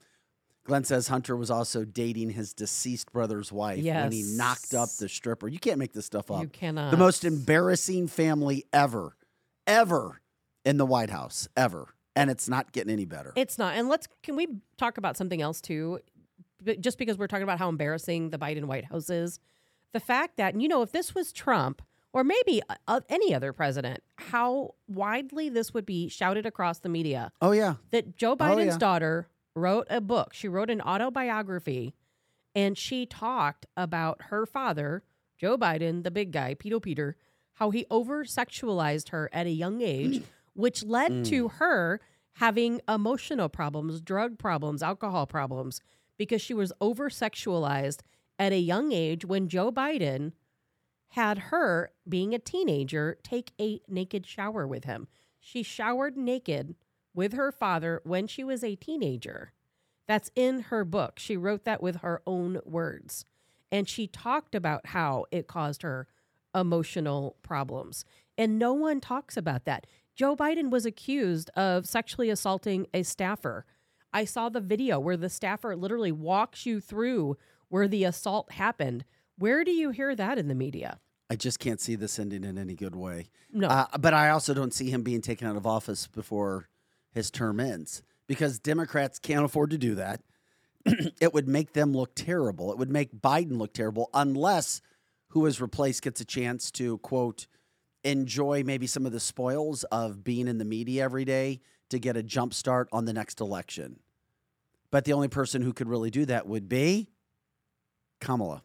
Glenn 0.64 0.84
says 0.84 1.08
Hunter 1.08 1.36
was 1.36 1.52
also 1.52 1.86
dating 1.86 2.32
his 2.32 2.54
deceased 2.54 3.12
brother's 3.12 3.52
wife 3.52 3.84
when 3.84 4.12
he 4.12 4.24
knocked 4.36 4.74
up 4.74 4.90
the 4.98 5.08
stripper. 5.08 5.48
You 5.48 5.60
can't 5.60 5.78
make 5.78 5.94
this 5.94 6.06
stuff 6.06 6.32
up. 6.32 6.42
you 6.42 6.48
cannot 6.48 6.92
the 6.92 6.98
most 6.98 7.24
embarrassing 7.24 8.08
family 8.08 8.66
ever, 8.74 9.16
ever 9.68 10.22
in 10.66 10.78
the 10.78 10.86
White 10.86 11.12
House, 11.12 11.48
ever. 11.56 11.95
And 12.16 12.30
it's 12.30 12.48
not 12.48 12.72
getting 12.72 12.94
any 12.94 13.06
better. 13.06 13.34
it's 13.36 13.58
not 13.58 13.76
and 13.76 13.90
let's 13.90 14.08
can 14.24 14.36
we 14.36 14.48
talk 14.78 14.98
about 14.98 15.18
something 15.18 15.42
else 15.42 15.60
too 15.62 16.00
just 16.80 16.98
because 16.98 17.18
we're 17.18 17.28
talking 17.28 17.44
about 17.44 17.60
how 17.60 17.70
embarrassing 17.70 18.30
the 18.30 18.38
biden 18.38 18.66
white 18.66 18.86
house 18.86 19.10
is 19.10 19.40
the 19.92 20.00
fact 20.00 20.38
that 20.38 20.60
you 20.60 20.68
know 20.68 20.82
if 20.82 20.92
this 20.92 21.14
was 21.14 21.32
trump 21.34 21.82
or 22.14 22.24
maybe 22.24 22.62
uh, 22.88 23.02
any 23.10 23.36
other 23.36 23.52
president 23.52 24.02
how 24.18 24.74
widely 24.88 25.50
this 25.50 25.74
would 25.74 25.86
be 25.86 26.08
shouted 26.08 26.46
across 26.46 26.80
the 26.80 26.90
media 26.90 27.32
oh, 27.42 27.52
yeah. 27.52 27.76
that 27.92 28.16
Joe 28.16 28.36
Biden's 28.36 28.66
yeah. 28.68 28.78
daughter 28.78 29.28
wrote 29.56 29.88
a 29.90 30.02
book. 30.02 30.34
She 30.34 30.48
wrote 30.48 30.70
an 30.70 30.82
autobiography 30.82 31.94
and 32.54 32.78
she 32.78 33.06
talked 33.06 33.66
about 33.76 34.24
her 34.30 34.46
father, 34.46 35.04
Joe 35.38 35.58
Biden, 35.58 36.04
the 36.04 36.12
big 36.12 36.32
guy, 36.32 36.54
Peter 36.54 36.80
Peter, 36.80 37.18
how 37.54 37.70
he 37.70 37.86
over 37.90 38.24
sexualized 38.24 39.10
her 39.10 39.30
at 39.34 39.46
a 39.46 39.52
young 39.52 39.82
age, 39.82 40.24
which 40.56 40.84
led 40.84 41.24
to 41.26 41.48
mm. 41.48 41.52
her 41.54 42.02
having 42.34 42.82
emotional 42.90 43.48
problems, 43.48 44.02
drug 44.02 44.38
problems, 44.40 44.82
alcohol 44.82 45.28
problems, 45.28 45.80
because 46.18 46.42
she 46.42 46.54
was 46.54 46.74
over 46.82 47.10
sexualized 47.10 48.00
at 48.40 48.52
a 48.52 48.60
young 48.60 48.92
age 48.92 49.24
when 49.24 49.48
Joe 49.48 49.72
Biden 49.72 50.34
had 51.10 51.38
her, 51.38 51.92
being 52.08 52.34
a 52.34 52.40
teenager, 52.40 53.18
take 53.24 53.52
a 53.60 53.80
naked 53.88 54.26
shower 54.26 54.68
with 54.68 54.84
him. 54.84 55.08
She 55.40 55.64
showered 55.64 56.18
naked 56.18 56.76
with 57.14 57.34
her 57.34 57.52
father 57.52 58.02
when 58.04 58.28
she 58.28 58.44
was 58.44 58.64
a 58.64 58.76
teenager. 58.76 59.54
That's 60.08 60.32
in 60.36 60.64
her 60.64 60.84
book. 60.84 61.18
She 61.18 61.38
wrote 61.38 61.64
that 61.64 61.82
with 61.82 61.98
her 61.98 62.22
own 62.28 62.60
words. 62.66 63.26
And 63.72 63.88
she 63.88 64.08
talked 64.08 64.56
about 64.56 64.88
how 64.88 65.26
it 65.32 65.48
caused 65.48 65.82
her 65.82 66.08
emotional 66.54 67.38
problems. 67.42 68.06
And 68.38 68.60
no 68.60 68.74
one 68.74 69.00
talks 69.00 69.38
about 69.38 69.66
that. 69.66 69.88
Joe 70.16 70.36
Biden 70.36 70.70
was 70.70 70.86
accused 70.86 71.50
of 71.52 71.86
sexually 71.86 72.30
assaulting 72.30 72.88
a 72.94 73.04
staffer. 73.04 73.66
I 74.14 74.24
saw 74.24 74.48
the 74.48 74.62
video 74.62 74.98
where 74.98 75.18
the 75.18 75.30
staffer 75.30 75.76
literally 75.76 76.12
walks 76.12 76.66
you 76.66 76.80
through 76.80 77.38
where 77.68 77.88
the 77.88 78.06
assault 78.06 78.54
happened. 78.54 79.04
Where 79.38 79.66
do 79.66 79.72
you 79.72 79.90
hear 79.90 80.16
that 80.16 80.38
in 80.38 80.48
the 80.48 80.56
media? 80.56 81.00
I 81.30 81.36
just 81.36 81.60
can't 81.60 81.82
see 81.82 81.96
this 81.96 82.18
ending 82.18 82.46
in 82.46 82.58
any 82.58 82.76
good 82.76 82.96
way. 82.96 83.30
No. 83.52 83.68
Uh, 83.68 83.88
but 84.00 84.14
I 84.14 84.30
also 84.30 84.54
don't 84.54 84.74
see 84.74 84.90
him 84.90 85.04
being 85.04 85.22
taken 85.22 85.48
out 85.48 85.58
of 85.58 85.68
office 85.68 86.08
before 86.08 86.70
his 87.12 87.30
term 87.30 87.60
ends 87.60 88.02
because 88.28 88.60
Democrats 88.60 89.20
can't 89.20 89.44
afford 89.44 89.72
to 89.72 89.78
do 89.78 89.96
that. 89.96 90.22
it 91.20 91.34
would 91.34 91.50
make 91.50 91.74
them 91.74 91.92
look 91.92 92.16
terrible. 92.16 92.72
It 92.72 92.78
would 92.78 92.92
make 92.92 93.20
Biden 93.20 93.58
look 93.58 93.74
terrible 93.74 94.10
unless 94.14 94.82
who 95.30 95.46
is 95.46 95.60
replaced 95.60 96.04
gets 96.04 96.22
a 96.22 96.26
chance 96.26 96.72
to, 96.72 97.00
quote, 97.00 97.48
enjoy 98.06 98.64
maybe 98.64 98.88
some 98.88 99.06
of 99.06 99.12
the 99.12 99.20
spoils 99.20 99.84
of 99.86 100.24
being 100.24 100.48
in 100.48 100.58
the 100.58 100.66
media 100.66 101.04
every 101.04 101.26
day 101.26 101.60
to 101.90 102.00
get 102.00 102.16
a 102.16 102.24
jump 102.24 102.54
start 102.54 102.88
on 102.92 103.06
the 103.06 103.14
next 103.14 103.42
election. 103.42 104.00
But 104.92 105.06
the 105.06 105.14
only 105.14 105.28
person 105.28 105.62
who 105.62 105.74
could 105.74 105.90
really 105.90 106.12
do 106.12 106.26
that 106.26 106.48
would 106.48 106.70
be 106.70 107.10
Kamala. 108.22 108.62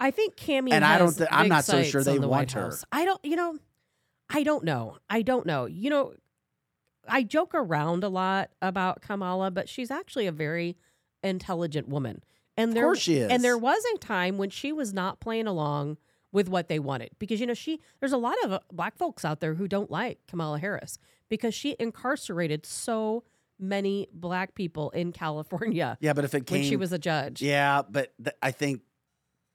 I 0.00 0.10
think 0.10 0.34
Cammy 0.34 0.72
And 0.72 0.84
I 0.84 0.98
don't 0.98 1.12
thi- 1.12 1.26
I'm 1.30 1.48
not 1.48 1.64
so 1.64 1.82
sure 1.84 2.02
they 2.02 2.18
the 2.18 2.26
want 2.26 2.52
her. 2.52 2.76
I 2.90 3.04
don't, 3.04 3.24
you 3.24 3.36
know, 3.36 3.58
I 4.28 4.42
don't 4.42 4.64
know. 4.64 4.96
I 5.08 5.22
don't 5.22 5.46
know. 5.46 5.66
You 5.66 5.90
know, 5.90 6.14
I 7.06 7.22
joke 7.22 7.52
around 7.54 8.02
a 8.02 8.08
lot 8.08 8.50
about 8.60 9.02
Kamala, 9.02 9.50
but 9.50 9.68
she's 9.68 9.90
actually 9.90 10.26
a 10.26 10.32
very 10.32 10.76
intelligent 11.22 11.88
woman. 11.88 12.24
And 12.56 12.72
there, 12.72 12.84
course 12.84 12.98
she 12.98 13.18
is. 13.18 13.30
And 13.30 13.44
there 13.44 13.58
was 13.58 13.82
a 13.94 13.98
time 13.98 14.38
when 14.38 14.50
she 14.50 14.72
was 14.72 14.92
not 14.92 15.20
playing 15.20 15.46
along 15.46 15.98
with 16.32 16.48
what 16.48 16.68
they 16.68 16.78
wanted 16.78 17.10
because 17.18 17.40
you 17.40 17.46
know 17.46 17.54
she 17.54 17.80
there's 18.00 18.12
a 18.12 18.16
lot 18.18 18.34
of 18.44 18.52
uh, 18.52 18.58
black 18.72 18.96
folks 18.96 19.24
out 19.24 19.40
there 19.40 19.54
who 19.54 19.68
don't 19.68 19.90
like 19.90 20.18
Kamala 20.26 20.58
Harris 20.58 20.98
because 21.28 21.54
she 21.54 21.76
incarcerated 21.78 22.64
so 22.66 23.22
many 23.58 24.08
black 24.12 24.54
people 24.54 24.90
in 24.90 25.12
California 25.12 25.96
Yeah, 26.00 26.14
but 26.14 26.24
if 26.24 26.34
it 26.34 26.46
came 26.46 26.60
when 26.60 26.68
she 26.68 26.76
was 26.76 26.92
a 26.92 26.98
judge. 26.98 27.40
Yeah, 27.42 27.82
but 27.88 28.12
th- 28.22 28.34
I 28.42 28.50
think 28.50 28.80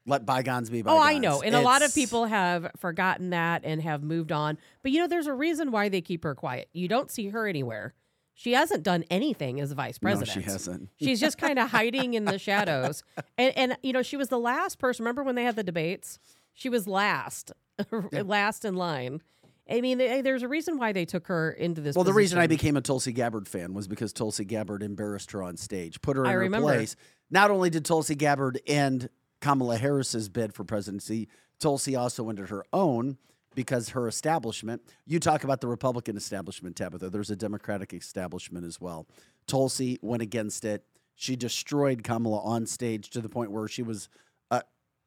let 0.05 0.25
bygones 0.25 0.69
be 0.69 0.81
bygones. 0.81 1.01
Oh. 1.01 1.05
I 1.05 1.17
know. 1.17 1.41
And 1.41 1.53
a 1.53 1.59
lot 1.59 1.81
of 1.81 1.93
people 1.93 2.25
have 2.25 2.71
forgotten 2.77 3.31
that 3.31 3.65
and 3.65 3.81
have 3.81 4.03
moved 4.03 4.31
on. 4.31 4.57
But 4.81 4.93
you 4.93 4.99
know, 4.99 5.07
there's 5.07 5.27
a 5.27 5.33
reason 5.33 5.69
why 5.69 5.89
they 5.89 5.99
keep 5.99 6.23
her 6.23 6.33
quiet. 6.33 6.69
You 6.71 6.87
don't 6.87 7.11
see 7.11 7.27
her 7.29 7.45
anywhere. 7.45 7.93
She 8.33 8.53
hasn't 8.53 8.83
done 8.83 9.03
anything 9.09 9.59
as 9.59 9.71
vice 9.73 9.97
No, 10.01 10.11
president. 10.11 10.45
she 10.45 10.49
hasn't. 10.49 10.89
She's 11.01 11.19
just 11.19 11.37
kind 11.39 11.57
of 11.59 11.71
hiding 11.71 12.13
in 12.13 12.23
the 12.25 12.39
shadows. 12.39 13.03
And 13.37 13.57
and 13.57 13.77
you 13.83 13.91
know, 13.91 14.03
she 14.03 14.15
was 14.15 14.29
the 14.29 14.39
last 14.39 14.79
person. 14.79 15.03
Remember 15.03 15.23
when 15.23 15.35
they 15.35 15.43
had 15.43 15.55
the 15.57 15.63
debates? 15.63 16.19
She 16.57 16.69
was 16.69 16.87
last, 16.87 17.51
last 18.11 18.65
in 18.65 18.75
line. 18.75 19.21
I 19.69 19.79
mean, 19.79 19.99
they, 19.99 20.21
there's 20.21 20.41
a 20.41 20.47
reason 20.47 20.79
why 20.79 20.91
they 20.91 21.05
took 21.05 21.27
her 21.27 21.51
into 21.51 21.81
this. 21.81 21.95
Well, 21.95 22.03
the 22.03 22.13
reason 22.13 22.39
I 22.39 22.47
became 22.47 22.75
a 22.75 22.81
Tulsi 22.81 23.11
Gabbard 23.11 23.47
fan 23.47 23.75
was 23.75 23.87
because 23.87 24.11
Tulsi 24.11 24.43
Gabbard 24.43 24.81
embarrassed 24.81 25.33
her 25.33 25.43
on 25.43 25.55
stage, 25.55 26.01
put 26.01 26.17
her 26.17 26.23
in 26.23 26.29
I 26.31 26.33
her 26.33 26.39
remember. 26.39 26.67
place. 26.69 26.95
Not 27.29 27.51
only 27.51 27.69
did 27.69 27.85
Tulsi 27.85 28.15
Gabbard 28.15 28.59
end 28.65 29.09
Kamala 29.39 29.77
Harris's 29.77 30.29
bid 30.29 30.55
for 30.55 30.63
presidency, 30.63 31.27
Tulsi 31.59 31.95
also 31.95 32.27
ended 32.27 32.49
her 32.49 32.63
own 32.73 33.19
because 33.53 33.89
her 33.89 34.07
establishment. 34.07 34.81
You 35.05 35.19
talk 35.19 35.43
about 35.43 35.61
the 35.61 35.67
Republican 35.67 36.17
establishment, 36.17 36.75
Tabitha. 36.75 37.11
There's 37.11 37.29
a 37.29 37.35
Democratic 37.35 37.93
establishment 37.93 38.65
as 38.65 38.81
well. 38.81 39.05
Tulsi 39.45 39.99
went 40.01 40.23
against 40.23 40.65
it. 40.65 40.85
She 41.13 41.35
destroyed 41.35 42.03
Kamala 42.03 42.39
on 42.39 42.65
stage 42.65 43.11
to 43.11 43.21
the 43.21 43.29
point 43.29 43.51
where 43.51 43.67
she 43.67 43.83
was 43.83 44.09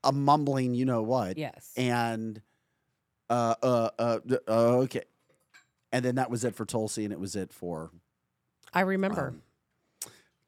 a, 0.04 0.12
mumbling, 0.12 0.74
you 0.74 0.84
know 0.84 1.02
what? 1.02 1.36
yes. 1.38 1.72
and 1.76 2.40
uh, 3.28 3.54
uh, 3.62 3.90
uh, 3.98 4.18
uh, 4.48 4.52
okay. 4.78 5.02
And 5.92 6.04
then 6.04 6.16
that 6.16 6.30
was 6.30 6.44
it 6.44 6.54
for 6.54 6.64
Tulsi, 6.64 7.04
and 7.04 7.12
it 7.12 7.18
was 7.20 7.34
it 7.36 7.52
for 7.52 7.90
I 8.72 8.80
remember. 8.82 9.28
um, 9.28 9.42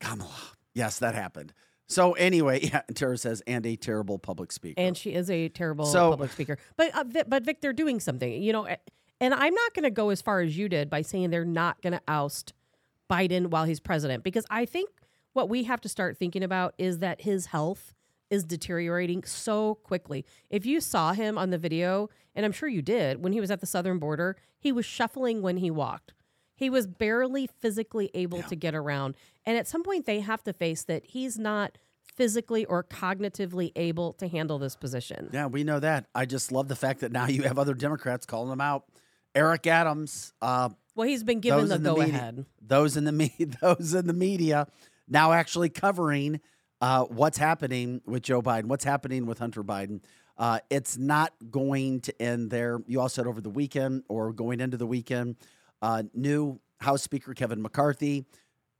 Kamala. 0.01 0.31
Yes, 0.75 0.99
that 1.01 1.15
happened. 1.15 1.53
So 1.89 2.13
anyway, 2.13 2.61
yeah, 2.63 2.83
Tara 2.95 3.19
says, 3.19 3.43
and 3.47 3.65
a 3.67 3.77
terrible 3.77 4.19
public 4.19 4.53
speaker. 4.53 4.81
and 4.81 4.97
she 4.97 5.13
is 5.15 5.31
a 5.31 5.49
terrible 5.49 5.87
So- 5.87 6.11
public 6.11 6.33
speaker. 6.33 6.59
But 6.77 6.97
uh, 6.97 7.05
Vic, 7.07 7.25
but 7.29 7.45
Vic, 7.45 7.61
they're 7.61 7.73
doing 7.73 8.01
something, 8.01 8.43
you 8.43 8.53
know. 8.53 8.67
And 9.21 9.35
I'm 9.35 9.55
not 9.55 9.75
going 9.75 9.85
to 9.85 9.91
go 9.91 10.09
as 10.11 10.21
far 10.21 10.41
as 10.41 10.57
you 10.59 10.69
did 10.69 10.91
by 10.91 11.03
saying 11.03 11.31
they're 11.31 11.45
not 11.45 11.81
going 11.83 11.93
to 11.93 12.01
oust 12.09 12.55
Biden 13.11 13.49
while 13.49 13.65
he's 13.65 13.79
president, 13.79 14.25
because 14.25 14.45
I 14.51 14.65
think 14.65 14.91
what 15.33 15.49
we 15.49 15.65
have 15.65 15.81
to 15.83 15.89
start 15.89 16.19
thinking 16.19 16.43
about 16.43 16.75
is 16.79 16.99
that 16.99 17.21
his 17.23 17.47
health 17.47 17.93
is 18.33 18.43
deteriorating 18.45 19.23
so 19.25 19.75
quickly. 19.77 20.25
If 20.49 20.65
you 20.65 20.81
saw 20.81 21.13
him 21.13 21.37
on 21.37 21.51
the 21.51 21.59
video, 21.59 22.09
and 22.35 22.47
I'm 22.47 22.53
sure 22.53 22.69
you 22.69 22.81
did, 22.81 23.23
when 23.23 23.33
he 23.35 23.41
was 23.41 23.51
at 23.51 23.61
the 23.61 23.67
southern 23.67 23.99
border, 23.99 24.37
he 24.59 24.73
was 24.73 24.87
shuffling 24.87 25.43
when 25.43 25.59
he 25.59 25.71
walked. 25.71 26.15
He 26.55 26.71
was 26.71 26.87
barely 26.87 27.47
physically 27.61 28.11
able 28.15 28.43
to 28.45 28.57
get 28.57 28.75
around. 28.75 29.17
And 29.45 29.59
at 29.59 29.69
some 29.69 29.83
point, 29.83 30.07
they 30.07 30.21
have 30.21 30.43
to 30.45 30.53
face 30.55 30.85
that 30.85 31.05
he's 31.07 31.39
not 31.39 31.77
physically 32.17 32.65
or 32.65 32.83
cognitively 32.85 33.71
able 33.77 34.15
to 34.15 34.29
handle 34.29 34.59
this 34.59 34.77
position. 34.77 35.29
yeah, 35.33 35.47
we 35.47 35.63
know 35.65 35.81
that. 35.81 36.07
I 36.15 36.25
just 36.25 36.51
love 36.53 36.69
the 36.69 36.77
fact 36.77 37.01
that 37.01 37.13
now 37.13 37.27
you 37.27 37.43
have 37.43 37.59
other 37.59 37.75
Democrats 37.75 38.25
calling 38.25 38.51
him 38.53 38.61
out. 38.61 38.85
Eric 39.35 39.67
Adams, 39.67 40.33
uh, 40.41 40.69
Well, 40.95 41.07
he's 41.09 41.25
been 41.25 41.41
given 41.41 41.69
the 41.69 41.79
the 41.79 41.95
go 41.95 41.97
media- 42.01 42.15
ahead. 42.15 42.47
those 42.61 42.97
in 42.97 43.05
the 43.05 43.13
me- 43.13 43.35
those 43.61 43.93
in 43.95 44.07
the 44.07 44.13
media 44.13 44.69
now 45.09 45.33
actually 45.33 45.69
covering 45.71 46.41
uh, 46.83 47.05
what's 47.05 47.39
happening 47.39 48.03
with 48.05 48.25
Joe 48.25 48.43
Biden, 48.43 48.65
what's 48.65 48.85
happening 48.85 49.25
with 49.25 49.39
Hunter 49.39 49.63
Biden. 49.63 50.03
Uh, 50.37 50.59
it's 50.69 50.99
not 50.99 51.33
going 51.49 52.01
to 52.01 52.23
end 52.23 52.51
there. 52.51 52.81
You 52.87 53.01
all 53.01 53.09
said 53.09 53.27
over 53.29 53.41
the 53.41 53.51
weekend 53.51 54.03
or 54.09 54.33
going 54.33 54.61
into 54.61 54.77
the 54.77 54.87
weekend, 54.87 55.37
uh, 55.81 56.03
new 56.13 56.61
House 56.81 57.03
Speaker 57.03 57.35
Kevin 57.35 57.63
McCarthy 57.63 58.27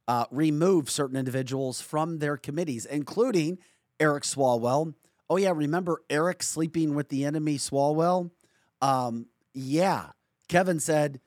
uh, 0.09 0.25
removed 0.33 0.89
certain 0.89 1.17
individuals 1.17 1.81
from 1.81 2.19
their 2.19 2.37
committees, 2.37 2.87
including 2.87 3.59
Eric 4.01 4.25
Swalwell. 4.25 4.95
Oh 5.31 5.37
yeah, 5.37 5.53
remember 5.55 6.03
Eric 6.11 6.43
sleeping 6.43 6.97
with 6.97 7.09
the 7.09 7.25
enemy 7.25 7.57
Swalwell? 7.57 8.33
Um, 8.81 9.27
yeah, 9.55 10.09
Kevin 10.49 10.81
said 10.81 11.21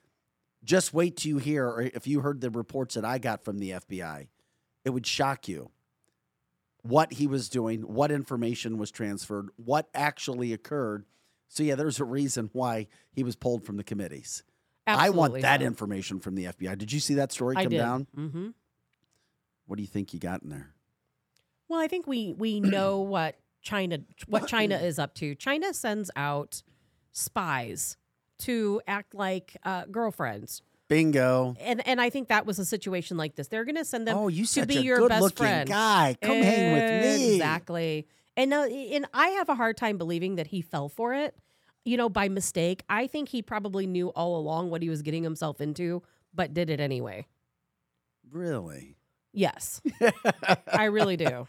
just 0.62 0.92
wait 0.92 1.16
till 1.16 1.30
you 1.30 1.38
hear, 1.38 1.90
if 1.94 2.06
you 2.06 2.20
heard 2.20 2.42
the 2.42 2.50
reports 2.50 2.96
that 2.96 3.04
I 3.04 3.18
got 3.18 3.44
from 3.44 3.60
the 3.60 3.70
FBI, 3.70 4.26
it 4.84 4.90
would 4.90 5.06
shock 5.06 5.48
you 5.48 5.70
what 6.88 7.14
he 7.14 7.26
was 7.26 7.48
doing, 7.48 7.80
what 7.82 8.10
information 8.10 8.78
was 8.78 8.90
transferred, 8.90 9.48
what 9.56 9.88
actually 9.94 10.52
occurred. 10.52 11.04
So, 11.48 11.62
yeah, 11.62 11.74
there's 11.74 12.00
a 12.00 12.04
reason 12.04 12.50
why 12.52 12.88
he 13.12 13.22
was 13.22 13.36
pulled 13.36 13.64
from 13.64 13.76
the 13.76 13.84
committees. 13.84 14.42
I 14.86 15.10
want 15.10 15.40
that 15.40 15.60
so. 15.60 15.66
information 15.66 16.20
from 16.20 16.36
the 16.36 16.44
FBI. 16.44 16.78
Did 16.78 16.92
you 16.92 17.00
see 17.00 17.14
that 17.14 17.32
story 17.32 17.56
I 17.56 17.64
come 17.64 17.70
did. 17.70 17.78
down? 17.78 18.06
hmm 18.14 18.48
What 19.66 19.76
do 19.76 19.82
you 19.82 19.88
think 19.88 20.14
you 20.14 20.20
got 20.20 20.42
in 20.42 20.48
there? 20.48 20.74
Well, 21.68 21.80
I 21.80 21.88
think 21.88 22.06
we 22.06 22.34
we 22.36 22.60
know 22.60 23.00
what 23.00 23.36
China 23.62 23.98
what 24.28 24.46
China 24.46 24.76
is 24.76 24.98
up 24.98 25.14
to. 25.14 25.34
China 25.34 25.74
sends 25.74 26.10
out 26.14 26.62
spies 27.12 27.96
to 28.38 28.80
act 28.86 29.14
like 29.14 29.56
uh, 29.64 29.86
girlfriends, 29.86 30.62
Bingo. 30.88 31.56
and 31.60 31.86
and 31.86 32.00
I 32.00 32.10
think 32.10 32.28
that 32.28 32.46
was 32.46 32.58
a 32.58 32.64
situation 32.64 33.16
like 33.16 33.34
this. 33.34 33.48
They're 33.48 33.64
going 33.64 33.76
to 33.76 33.84
send 33.84 34.06
them 34.06 34.16
Oh, 34.16 34.28
you 34.28 34.46
to 34.46 34.66
be 34.66 34.76
your 34.76 35.08
best 35.08 35.36
friend. 35.36 35.68
guy. 35.68 36.16
Come 36.22 36.36
hang 36.42 36.72
with 36.72 37.20
me. 37.20 37.34
Exactly. 37.34 38.06
And 38.36 38.52
uh, 38.52 38.66
now, 38.66 38.72
and 38.74 39.06
I 39.14 39.28
have 39.28 39.48
a 39.48 39.54
hard 39.54 39.76
time 39.76 39.98
believing 39.98 40.36
that 40.36 40.48
he 40.48 40.60
fell 40.60 40.88
for 40.88 41.14
it, 41.14 41.34
you 41.84 41.96
know, 41.96 42.08
by 42.08 42.28
mistake. 42.28 42.82
I 42.88 43.06
think 43.06 43.30
he 43.30 43.42
probably 43.42 43.86
knew 43.86 44.08
all 44.10 44.36
along 44.38 44.70
what 44.70 44.82
he 44.82 44.88
was 44.88 45.02
getting 45.02 45.22
himself 45.22 45.60
into, 45.60 46.02
but 46.34 46.52
did 46.54 46.68
it 46.70 46.78
anyway. 46.78 47.26
Really? 48.30 48.96
Yes, 49.32 49.80
I 50.72 50.84
really 50.84 51.16
do. 51.16 51.46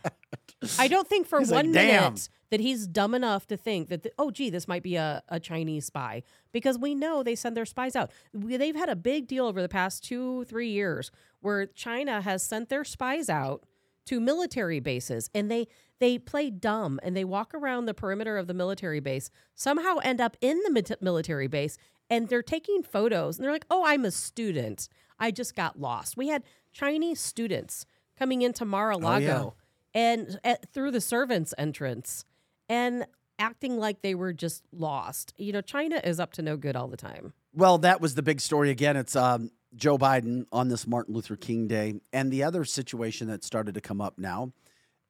I 0.77 0.87
don't 0.87 1.07
think 1.07 1.25
for 1.27 1.39
He's 1.39 1.51
like, 1.51 1.63
one 1.65 1.71
"Damn." 1.71 2.03
minute 2.13 2.29
that 2.49 2.59
he's 2.59 2.87
dumb 2.87 3.13
enough 3.13 3.45
to 3.47 3.57
think 3.57 3.89
that, 3.89 4.03
the, 4.03 4.11
oh, 4.17 4.31
gee, 4.31 4.49
this 4.49 4.67
might 4.67 4.83
be 4.83 4.95
a, 4.95 5.21
a 5.29 5.39
Chinese 5.39 5.85
spy. 5.85 6.23
Because 6.51 6.77
we 6.77 6.95
know 6.95 7.23
they 7.23 7.35
send 7.35 7.57
their 7.57 7.65
spies 7.65 7.95
out. 7.95 8.11
We, 8.33 8.57
they've 8.57 8.75
had 8.75 8.89
a 8.89 8.95
big 8.95 9.27
deal 9.27 9.45
over 9.45 9.61
the 9.61 9.69
past 9.69 10.03
two, 10.03 10.45
three 10.45 10.69
years 10.69 11.11
where 11.41 11.65
China 11.65 12.21
has 12.21 12.43
sent 12.43 12.69
their 12.69 12.83
spies 12.83 13.29
out 13.29 13.63
to 14.07 14.21
military 14.21 14.79
bases 14.79 15.29
and 15.35 15.51
they 15.51 15.67
they 15.99 16.17
play 16.17 16.49
dumb 16.49 16.99
and 17.03 17.15
they 17.15 17.25
walk 17.25 17.53
around 17.53 17.85
the 17.85 17.93
perimeter 17.93 18.37
of 18.37 18.47
the 18.47 18.53
military 18.53 19.01
base 19.01 19.29
somehow 19.53 19.97
end 20.01 20.21
up 20.21 20.37
in 20.39 20.57
the 20.59 20.97
military 21.01 21.47
base 21.47 21.77
and 22.09 22.29
they're 22.29 22.41
taking 22.41 22.81
photos 22.83 23.37
and 23.37 23.43
they're 23.43 23.51
like 23.51 23.65
oh 23.69 23.83
i'm 23.85 24.05
a 24.05 24.11
student. 24.11 24.87
I 25.19 25.31
just 25.31 25.55
got 25.55 25.79
lost. 25.79 26.15
We 26.15 26.29
had 26.29 26.43
chinese 26.71 27.19
students 27.19 27.85
coming 28.17 28.41
into 28.43 28.63
mar-a-lago 28.63 29.53
oh, 29.57 29.61
and 29.93 30.39
at, 30.43 30.71
through 30.71 30.91
the 30.91 31.01
servants 31.01 31.53
entrance 31.57 32.23
and 32.69 33.05
acting 33.39 33.77
like 33.77 34.01
they 34.01 34.15
were 34.15 34.33
just 34.33 34.63
lost 34.71 35.33
you 35.37 35.51
know 35.51 35.61
china 35.61 36.01
is 36.03 36.19
up 36.19 36.33
to 36.33 36.41
no 36.41 36.57
good 36.57 36.75
all 36.75 36.87
the 36.87 36.97
time 36.97 37.33
Well, 37.53 37.79
that 37.79 37.99
was 38.01 38.13
the 38.13 38.21
big 38.21 38.39
story 38.39 38.69
again. 38.69 38.95
It's 38.97 39.15
um, 39.15 39.49
Joe 39.75 39.97
Biden 39.97 40.45
on 40.51 40.67
this 40.67 40.85
Martin 40.85 41.15
Luther 41.15 41.35
King 41.35 41.67
Day. 41.67 41.95
And 42.13 42.31
the 42.31 42.43
other 42.43 42.63
situation 42.65 43.27
that 43.29 43.43
started 43.43 43.73
to 43.73 43.81
come 43.81 43.99
up 43.99 44.19
now, 44.19 44.53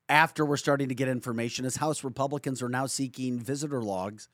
after 0.07 0.45
we're 0.45 0.55
starting 0.55 0.87
to 0.87 0.95
get 0.95 1.09
information, 1.09 1.65
is 1.65 1.75
House 1.75 2.05
Republicans 2.05 2.61
are 2.61 2.69
now 2.69 2.85
seeking 2.85 3.37
visitor 3.37 3.81
logs 3.81 4.29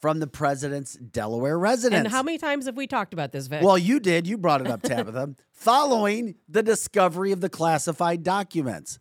from 0.00 0.20
the 0.20 0.26
president's 0.26 0.94
Delaware 0.94 1.58
residence. 1.58 2.04
and 2.04 2.08
how 2.08 2.22
many 2.22 2.38
times 2.38 2.64
have 2.64 2.76
we 2.76 2.86
talked 2.86 3.12
about 3.12 3.30
this 3.32 3.46
Vic? 3.46 3.62
Well, 3.62 3.76
you 3.76 4.00
did. 4.00 4.26
You 4.26 4.38
brought 4.38 4.62
it 4.62 4.66
up, 4.68 4.80
Tabitha. 4.80 5.34
following 5.52 6.36
the 6.48 6.62
discovery 6.62 7.32
of 7.32 7.42
the 7.42 7.50
classified 7.50 8.22
documents. 8.22 8.98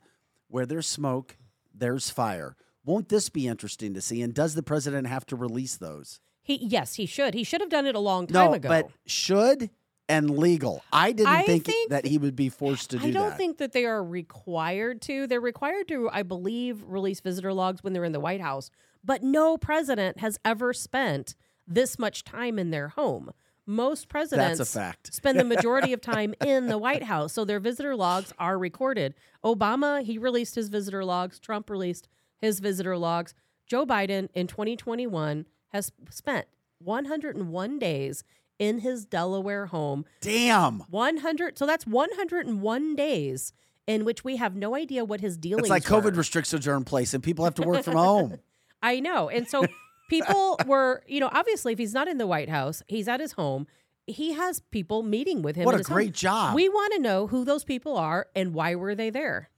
Where 0.49 0.65
there's 0.65 0.87
smoke, 0.87 1.37
there's 1.73 2.09
fire. 2.09 2.57
Won't 2.89 3.09
this 3.09 3.29
be 3.29 3.47
interesting 3.47 3.93
to 3.93 4.01
see? 4.01 4.21
And 4.21 4.33
does 4.33 4.55
the 4.55 4.63
president 4.63 5.07
have 5.07 5.25
to 5.27 5.35
release 5.35 5.77
those? 5.77 6.19
he 6.49 6.65
yes 6.65 6.95
he 6.95 7.05
should 7.05 7.33
he 7.35 7.43
should 7.43 7.61
have 7.61 7.69
done 7.69 7.85
it 7.85 7.95
a 7.95 7.99
long 7.99 8.25
time 8.25 8.49
no, 8.49 8.53
ago 8.53 8.67
but 8.67 8.89
should 9.05 9.69
and 10.07 10.39
legal. 10.39 10.83
I 10.91 11.11
didn't 11.11 11.29
I 11.29 11.43
think, 11.43 11.65
think 11.65 11.91
that 11.91 12.07
he 12.07 12.17
would 12.17 12.35
be 12.35 12.49
forced 12.49 12.89
to 12.89 12.97
do 12.97 13.03
that. 13.03 13.07
I 13.07 13.11
don't 13.11 13.29
that. 13.29 13.37
think 13.37 13.59
that 13.59 13.73
they 13.73 13.85
are 13.85 14.03
required 14.03 15.03
to. 15.03 15.27
They're 15.27 15.39
required 15.39 15.87
to, 15.89 16.09
I 16.11 16.23
believe, 16.23 16.83
release 16.83 17.19
visitor 17.19 17.53
logs 17.53 17.83
when 17.83 17.93
they're 17.93 18.03
in 18.03 18.11
the 18.11 18.19
White 18.19 18.41
House. 18.41 18.71
But 19.03 19.21
no 19.21 19.55
president 19.55 20.19
has 20.19 20.39
ever 20.43 20.73
spent 20.73 21.35
this 21.67 21.99
much 21.99 22.23
time 22.23 22.57
in 22.57 22.71
their 22.71 22.87
home. 22.87 23.29
Most 23.67 24.09
presidents 24.09 24.73
fact. 24.73 25.13
spend 25.13 25.39
the 25.39 25.43
majority 25.43 25.93
of 25.93 26.01
time 26.15 26.33
in 26.43 26.65
the 26.65 26.79
White 26.79 27.03
House, 27.03 27.31
so 27.31 27.45
their 27.45 27.59
visitor 27.59 27.95
logs 27.95 28.33
are 28.39 28.57
recorded. 28.57 29.13
Obama, 29.45 30.01
he 30.01 30.17
released 30.17 30.55
his 30.55 30.69
visitor 30.69 31.05
logs. 31.05 31.37
Trump 31.39 31.69
released 31.69 32.07
his 32.41 32.59
visitor 32.59 32.97
logs. 32.97 33.33
Joe 33.67 33.85
Biden 33.85 34.29
in 34.33 34.47
2021 34.47 35.45
has 35.69 35.91
spent 36.09 36.47
101 36.79 37.79
days 37.79 38.23
in 38.57 38.79
his 38.79 39.05
Delaware 39.05 39.67
home 39.67 40.05
Damn. 40.21 40.79
100 40.89 41.57
so 41.57 41.65
that's 41.65 41.85
101 41.85 42.95
days 42.95 43.53
in 43.87 44.05
which 44.05 44.23
we 44.23 44.37
have 44.37 44.55
no 44.55 44.75
idea 44.75 45.05
what 45.05 45.21
his 45.21 45.37
dealings 45.37 45.63
It's 45.63 45.69
like 45.69 45.83
COVID 45.83 46.11
were. 46.11 46.17
restrictions 46.17 46.67
are 46.67 46.75
in 46.75 46.83
place 46.83 47.13
and 47.13 47.23
people 47.23 47.45
have 47.45 47.55
to 47.55 47.61
work 47.63 47.83
from 47.83 47.93
home. 47.97 48.39
I 48.81 48.99
know. 48.99 49.29
And 49.29 49.47
so 49.47 49.65
people 50.09 50.59
were, 50.65 51.03
you 51.07 51.19
know, 51.19 51.29
obviously 51.31 51.73
if 51.73 51.79
he's 51.79 51.93
not 51.93 52.07
in 52.07 52.17
the 52.17 52.27
White 52.27 52.49
House, 52.49 52.81
he's 52.87 53.07
at 53.07 53.19
his 53.19 53.33
home. 53.33 53.67
He 54.07 54.33
has 54.33 54.61
people 54.71 55.03
meeting 55.03 55.41
with 55.41 55.55
him. 55.55 55.65
What 55.65 55.75
a 55.75 55.79
his 55.79 55.87
home. 55.87 55.95
great 55.95 56.13
job. 56.13 56.55
We 56.55 56.67
want 56.69 56.93
to 56.93 56.99
know 56.99 57.27
who 57.27 57.45
those 57.45 57.63
people 57.63 57.97
are 57.97 58.27
and 58.35 58.53
why 58.53 58.75
were 58.75 58.95
they 58.95 59.09
there. 59.09 59.49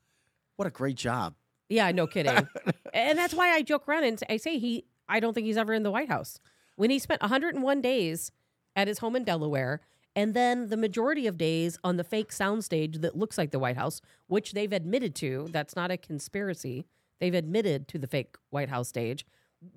What 0.58 0.68
a 0.68 0.72
great 0.72 0.96
job. 0.98 1.36
Yeah, 1.72 1.90
no 1.92 2.06
kidding. 2.06 2.48
and 2.94 3.18
that's 3.18 3.34
why 3.34 3.52
I 3.54 3.62
joke 3.62 3.88
around 3.88 4.04
and 4.04 4.20
I 4.30 4.38
say 4.38 4.60
he. 4.60 4.86
I 5.08 5.20
don't 5.20 5.34
think 5.34 5.46
he's 5.48 5.58
ever 5.58 5.74
in 5.74 5.84
the 5.84 5.92
White 5.92 6.10
House. 6.10 6.40
When 6.76 6.90
he 6.90 7.00
spent 7.00 7.22
101 7.22 7.82
days 7.82 8.32
at 8.76 8.88
his 8.88 9.00
home 9.00 9.16
in 9.16 9.24
Delaware, 9.24 9.82
and 10.16 10.34
then 10.34 10.68
the 10.68 10.78
majority 10.78 11.28
of 11.28 11.38
days 11.38 11.80
on 11.84 11.96
the 11.98 12.04
fake 12.04 12.32
soundstage 12.32 13.02
that 13.02 13.18
looks 13.18 13.38
like 13.38 13.52
the 13.52 13.60
White 13.60 13.78
House, 13.78 14.02
which 14.28 14.52
they've 14.52 14.72
admitted 14.72 15.16
to. 15.16 15.48
That's 15.52 15.76
not 15.76 15.92
a 15.92 15.98
conspiracy. 15.98 16.86
They've 17.20 17.34
admitted 17.34 17.88
to 17.90 17.98
the 18.00 18.08
fake 18.08 18.36
White 18.50 18.70
House 18.70 18.88
stage. 18.90 19.26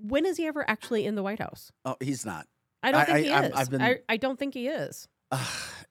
When 0.01 0.25
is 0.27 0.37
he 0.37 0.47
ever 0.47 0.69
actually 0.69 1.05
in 1.07 1.15
the 1.15 1.23
White 1.23 1.41
House? 1.41 1.71
Oh, 1.85 1.97
he's 2.01 2.25
not. 2.27 2.47
I 2.83 2.91
don't 2.91 3.01
I- 3.03 3.05
think 3.05 3.27
he 3.27 3.33
I'm- 3.33 3.45
is. 3.45 3.53
I've 3.55 3.71
been- 3.71 3.83
I, 3.83 3.99
I 4.09 4.17
don't 4.17 4.39
think 4.39 4.55
he 4.55 4.67
is. 4.69 5.09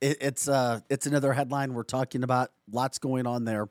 It, 0.02 0.18
it's 0.22 0.48
uh, 0.48 0.80
it's 0.90 1.06
another 1.06 1.34
headline 1.34 1.74
we're 1.74 1.84
talking 1.84 2.24
about. 2.24 2.52
Lots 2.72 2.98
going 2.98 3.28
on 3.28 3.44
there. 3.46 3.68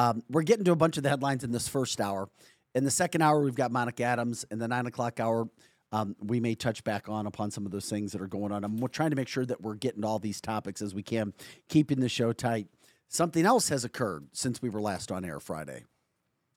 Um, 0.00 0.22
we're 0.30 0.44
getting 0.44 0.64
to 0.64 0.72
a 0.72 0.76
bunch 0.76 0.96
of 0.96 1.02
the 1.02 1.10
headlines 1.10 1.44
in 1.44 1.52
this 1.52 1.68
first 1.68 2.00
hour. 2.00 2.30
In 2.74 2.84
the 2.84 2.90
second 2.90 3.20
hour, 3.20 3.42
we've 3.42 3.54
got 3.54 3.70
Monica 3.70 4.02
Adams. 4.02 4.46
In 4.50 4.58
the 4.58 4.66
nine 4.66 4.86
o'clock 4.86 5.20
hour, 5.20 5.46
um, 5.92 6.16
we 6.22 6.40
may 6.40 6.54
touch 6.54 6.82
back 6.84 7.10
on 7.10 7.26
upon 7.26 7.50
some 7.50 7.66
of 7.66 7.72
those 7.72 7.90
things 7.90 8.12
that 8.12 8.22
are 8.22 8.26
going 8.26 8.50
on. 8.50 8.64
I'm 8.64 8.88
trying 8.88 9.10
to 9.10 9.16
make 9.16 9.28
sure 9.28 9.44
that 9.44 9.60
we're 9.60 9.74
getting 9.74 10.00
to 10.00 10.08
all 10.08 10.18
these 10.18 10.40
topics 10.40 10.80
as 10.80 10.94
we 10.94 11.02
can, 11.02 11.34
keeping 11.68 12.00
the 12.00 12.08
show 12.08 12.32
tight. 12.32 12.68
Something 13.08 13.44
else 13.44 13.68
has 13.68 13.84
occurred 13.84 14.28
since 14.32 14.62
we 14.62 14.70
were 14.70 14.80
last 14.80 15.12
on 15.12 15.22
air 15.22 15.38
Friday. 15.38 15.84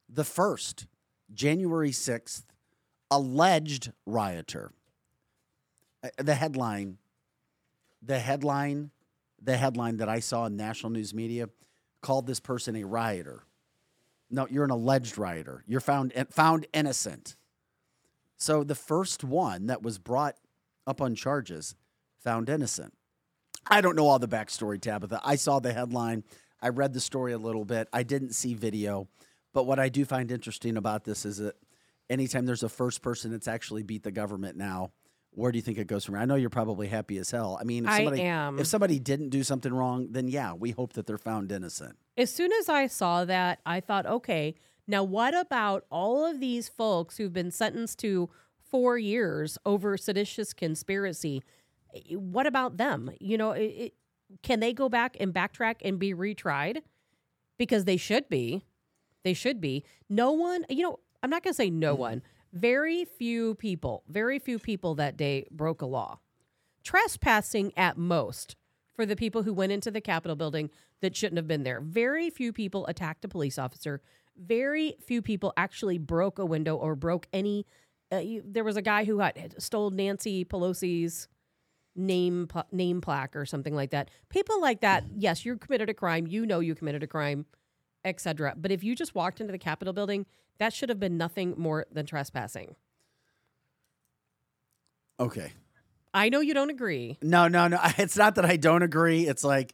The 0.08 0.24
first, 0.24 0.88
January 1.34 1.92
6th, 1.92 2.44
alleged 3.12 3.92
rioter. 4.06 4.72
Uh, 6.02 6.12
The 6.18 6.36
headline, 6.36 6.98
the 8.02 8.20
headline, 8.20 8.92
the 9.42 9.58
headline 9.58 9.98
that 9.98 10.08
I 10.08 10.22
saw 10.22 10.46
in 10.46 10.56
national 10.56 10.94
news 10.94 11.14
media 11.14 11.50
called 12.04 12.28
this 12.28 12.40
person 12.40 12.76
a 12.76 12.84
rioter. 12.84 13.44
No, 14.30 14.48
you're 14.50 14.64
an 14.64 14.70
alleged 14.70 15.18
rioter. 15.18 15.64
You're 15.68 15.80
found 15.80 16.12
eh, 16.14 16.26
found 16.30 16.68
innocent. 16.74 17.36
So 18.38 18.64
the 18.64 18.76
first 18.76 19.24
one 19.24 19.68
that 19.68 19.82
was 19.82 19.98
brought 19.98 20.36
up 20.86 21.02
on 21.02 21.16
charges 21.16 21.76
found 22.20 22.50
innocent. 22.50 22.94
I 23.68 23.82
don't 23.82 23.96
know 23.96 24.08
all 24.08 24.20
the 24.20 24.28
backstory, 24.28 24.80
Tabitha. 24.80 25.22
I 25.24 25.36
saw 25.36 25.60
the 25.60 25.74
headline. 25.74 26.24
I 26.62 26.70
read 26.70 26.94
the 26.94 27.00
story 27.00 27.34
a 27.34 27.38
little 27.38 27.66
bit. 27.66 27.88
I 27.94 28.04
didn't 28.04 28.34
see 28.34 28.54
video. 28.54 29.08
But 29.54 29.66
what 29.66 29.80
I 29.80 29.90
do 29.90 30.04
find 30.06 30.32
interesting 30.32 30.78
about 30.78 31.04
this 31.04 31.26
is 31.26 31.38
that 31.38 31.56
anytime 32.10 32.46
there's 32.46 32.64
a 32.64 32.70
first 32.70 33.02
person 33.02 33.32
that's 33.32 33.48
actually 33.48 33.84
beat 33.84 34.04
the 34.04 34.12
government 34.12 34.58
now, 34.58 34.92
where 35.36 35.52
do 35.52 35.58
you 35.58 35.62
think 35.62 35.78
it 35.78 35.88
goes 35.88 36.06
from 36.06 36.16
here? 36.16 36.22
I 36.22 36.26
know 36.26 36.36
you're 36.36 36.50
probably 36.50 36.88
happy 36.88 37.18
as 37.18 37.32
hell. 37.32 37.58
I 37.60 37.64
mean, 37.64 37.86
if 37.86 37.92
I 37.92 37.98
somebody, 37.98 38.22
am. 38.22 38.60
if 38.60 38.68
somebody 38.68 39.00
didn't 39.00 39.30
do 39.30 39.44
something 39.44 39.74
wrong, 39.74 40.08
then 40.12 40.28
yeah, 40.28 40.54
we 40.54 40.72
hope 40.72 40.94
that 40.94 41.08
they're 41.08 41.18
found 41.18 41.52
innocent. 41.52 41.98
As 42.18 42.32
soon 42.32 42.52
as 42.54 42.70
I 42.70 42.88
saw 42.88 43.26
that, 43.26 43.60
I 43.66 43.80
thought, 43.80 44.06
okay, 44.06 44.56
now 44.88 45.04
what 45.04 45.34
about 45.34 45.86
all 45.90 46.26
of 46.26 46.40
these 46.40 46.70
folks 46.70 47.18
who've 47.18 47.34
been 47.34 47.52
sentenced 47.52 48.00
to 48.00 48.30
four 48.70 48.98
years 48.98 49.58
over 49.66 49.98
seditious 49.98 50.54
conspiracy? 50.54 51.44
What 52.12 52.48
about 52.48 52.78
them? 52.78 53.12
You 53.20 53.38
know, 53.38 53.52
it, 53.52 53.64
it, 53.64 53.94
can 54.42 54.60
they 54.60 54.74
go 54.74 54.90
back 54.90 55.18
and 55.20 55.34
backtrack 55.34 55.76
and 55.84 56.00
be 56.00 56.14
retried? 56.14 56.82
Because 57.58 57.86
they 57.86 57.98
should 57.98 58.30
be. 58.30 58.66
They 59.24 59.34
should 59.34 59.62
be. 59.62 59.84
No 60.10 60.32
one, 60.32 60.66
you 60.70 60.84
know, 60.84 61.00
I'm 61.22 61.30
not 61.30 61.44
going 61.44 61.54
to 61.54 61.58
say 61.58 61.70
no 61.70 61.94
mm-hmm. 61.94 62.02
one. 62.02 62.22
Very 62.54 63.04
few 63.04 63.56
people, 63.56 64.04
very 64.08 64.38
few 64.38 64.60
people 64.60 64.94
that 64.96 65.18
day 65.18 65.48
broke 65.50 65.82
a 65.82 65.88
law. 65.88 66.20
Trespassing 66.84 67.74
at 67.76 67.98
most 67.98 68.56
for 68.96 69.08
the 69.08 69.16
people 69.16 69.42
who 69.42 69.54
went 69.54 69.72
into 69.72 69.90
the 69.90 70.02
Capitol 70.02 70.36
building 70.36 70.70
that 71.02 71.16
shouldn't 71.16 71.38
have 71.38 71.48
been 71.48 71.64
there. 71.64 71.82
Very 71.82 72.30
few 72.30 72.54
people 72.54 72.86
attacked 72.86 73.26
a 73.26 73.28
police 73.28 73.58
officer. 73.58 74.02
Very 74.38 74.96
few 75.06 75.24
people 75.24 75.52
actually 75.58 75.98
broke 75.98 76.38
a 76.38 76.46
window 76.46 76.76
or 76.76 76.96
broke 76.96 77.28
any. 77.34 77.66
Uh, 78.12 78.18
you, 78.18 78.44
there 78.46 78.64
was 78.64 78.78
a 78.78 78.84
guy 78.84 79.04
who 79.04 79.18
had 79.20 79.56
stole 79.58 79.90
Nancy 79.90 80.46
Pelosi's 80.46 81.28
name 81.96 82.48
name 82.72 83.02
plaque 83.02 83.36
or 83.36 83.46
something 83.46 83.76
like 83.76 83.92
that. 83.92 84.10
People 84.30 84.62
like 84.62 84.82
that, 84.82 85.04
yes, 85.16 85.44
you 85.44 85.58
committed 85.58 85.90
a 85.90 85.94
crime. 85.94 86.28
You 86.28 86.46
know 86.46 86.60
you 86.60 86.76
committed 86.76 87.02
a 87.02 87.08
crime, 87.08 87.46
etc. 88.06 88.54
But 88.58 88.72
if 88.72 88.84
you 88.84 88.96
just 88.96 89.16
walked 89.16 89.40
into 89.42 89.52
the 89.52 89.58
Capitol 89.58 89.94
building, 89.94 90.26
that 90.60 90.74
should 90.74 90.90
have 90.90 91.00
been 91.00 91.18
nothing 91.18 91.56
more 91.58 91.86
than 91.92 92.06
trespassing. 92.06 92.76
Okay. 95.20 95.52
I 96.14 96.30
know 96.30 96.42
you 96.42 96.54
don't 96.54 96.70
agree. 96.70 97.18
No, 97.22 97.48
no, 97.48 97.68
no. 97.68 97.80
It's 97.98 98.18
not 98.18 98.36
that 98.36 98.46
I 98.46 98.58
don't 98.58 98.84
agree. 98.84 99.28
It's 99.28 99.44
like 99.44 99.74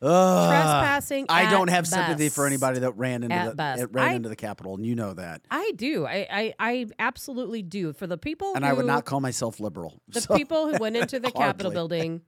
ugh. 0.00 0.48
Trespassing 0.48 1.26
I 1.28 1.50
don't 1.50 1.68
have 1.68 1.86
sympathy 1.86 2.28
for 2.28 2.46
anybody 2.46 2.80
that 2.80 2.92
ran 2.92 3.22
into 3.24 3.34
At 3.34 3.50
the 3.50 3.54
best. 3.56 3.82
it 3.82 3.88
ran 3.92 4.08
I- 4.08 4.12
into 4.14 4.28
the 4.28 4.36
Capitol, 4.36 4.74
and 4.76 4.86
you 4.86 4.94
know 4.94 5.14
that. 5.14 5.42
I 5.50 5.72
do. 5.74 6.06
I, 6.06 6.26
I, 6.30 6.54
I 6.58 6.86
absolutely 6.98 7.62
do. 7.62 7.92
For 7.92 8.06
the 8.06 8.18
people 8.18 8.52
And 8.54 8.64
who, 8.64 8.70
I 8.70 8.74
would 8.74 8.86
not 8.86 9.04
call 9.04 9.20
myself 9.20 9.58
liberal. 9.58 10.00
the 10.08 10.20
So- 10.20 10.36
people 10.36 10.68
who 10.72 10.78
went 10.78 10.96
into 10.96 11.18
the 11.20 11.30
Capitol 11.32 11.72
building 11.72 12.22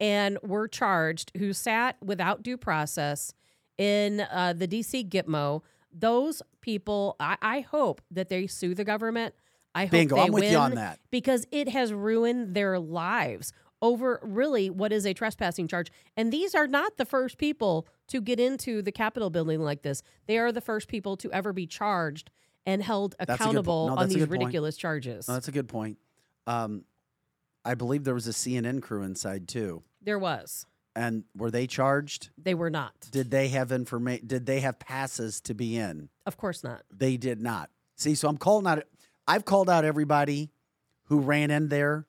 and 0.00 0.38
were 0.42 0.66
charged, 0.66 1.30
who 1.36 1.52
sat 1.52 1.96
without 2.02 2.42
due 2.42 2.56
process 2.56 3.32
in 3.82 4.20
uh, 4.20 4.52
the 4.56 4.68
DC 4.68 5.08
Gitmo, 5.08 5.62
those 5.92 6.40
people, 6.60 7.16
I, 7.18 7.36
I 7.42 7.60
hope 7.60 8.00
that 8.12 8.28
they 8.28 8.46
sue 8.46 8.76
the 8.76 8.84
government. 8.84 9.34
I 9.74 9.86
hope 9.86 9.90
Bingo, 9.90 10.14
they 10.16 10.22
I'm 10.22 10.32
with 10.32 10.44
win 10.44 10.52
you 10.52 10.58
on 10.58 10.74
that. 10.76 11.00
because 11.10 11.46
it 11.50 11.68
has 11.68 11.92
ruined 11.92 12.54
their 12.54 12.78
lives 12.78 13.52
over 13.80 14.20
really 14.22 14.70
what 14.70 14.92
is 14.92 15.04
a 15.04 15.12
trespassing 15.12 15.66
charge. 15.66 15.90
And 16.16 16.32
these 16.32 16.54
are 16.54 16.68
not 16.68 16.96
the 16.96 17.04
first 17.04 17.38
people 17.38 17.88
to 18.06 18.20
get 18.20 18.38
into 18.38 18.82
the 18.82 18.92
Capitol 18.92 19.30
building 19.30 19.60
like 19.60 19.82
this. 19.82 20.04
They 20.28 20.38
are 20.38 20.52
the 20.52 20.60
first 20.60 20.86
people 20.86 21.16
to 21.16 21.32
ever 21.32 21.52
be 21.52 21.66
charged 21.66 22.30
and 22.64 22.80
held 22.84 23.16
a 23.18 23.26
good 23.26 23.38
po- 23.38 23.42
accountable 23.42 23.88
no, 23.88 23.96
on 23.96 24.08
these 24.08 24.18
good 24.18 24.28
point. 24.28 24.42
ridiculous 24.42 24.76
charges. 24.76 25.26
No, 25.26 25.34
that's 25.34 25.48
a 25.48 25.52
good 25.52 25.66
point. 25.66 25.98
Um, 26.46 26.84
I 27.64 27.74
believe 27.74 28.04
there 28.04 28.14
was 28.14 28.28
a 28.28 28.32
CNN 28.32 28.80
crew 28.80 29.02
inside 29.02 29.48
too. 29.48 29.82
there 30.00 30.20
was. 30.20 30.66
And 30.94 31.24
were 31.34 31.50
they 31.50 31.66
charged? 31.66 32.30
They 32.36 32.54
were 32.54 32.70
not. 32.70 32.92
Did 33.10 33.30
they 33.30 33.48
have 33.48 33.72
information? 33.72 34.26
Did 34.26 34.44
they 34.46 34.60
have 34.60 34.78
passes 34.78 35.40
to 35.42 35.54
be 35.54 35.76
in? 35.76 36.10
Of 36.26 36.36
course 36.36 36.62
not. 36.62 36.82
They 36.90 37.16
did 37.16 37.40
not. 37.40 37.70
See, 37.96 38.14
so 38.14 38.28
I'm 38.28 38.36
calling 38.36 38.66
out. 38.66 38.84
I've 39.26 39.44
called 39.44 39.70
out 39.70 39.84
everybody 39.84 40.50
who 41.04 41.20
ran 41.20 41.50
in 41.50 41.68
there 41.68 42.06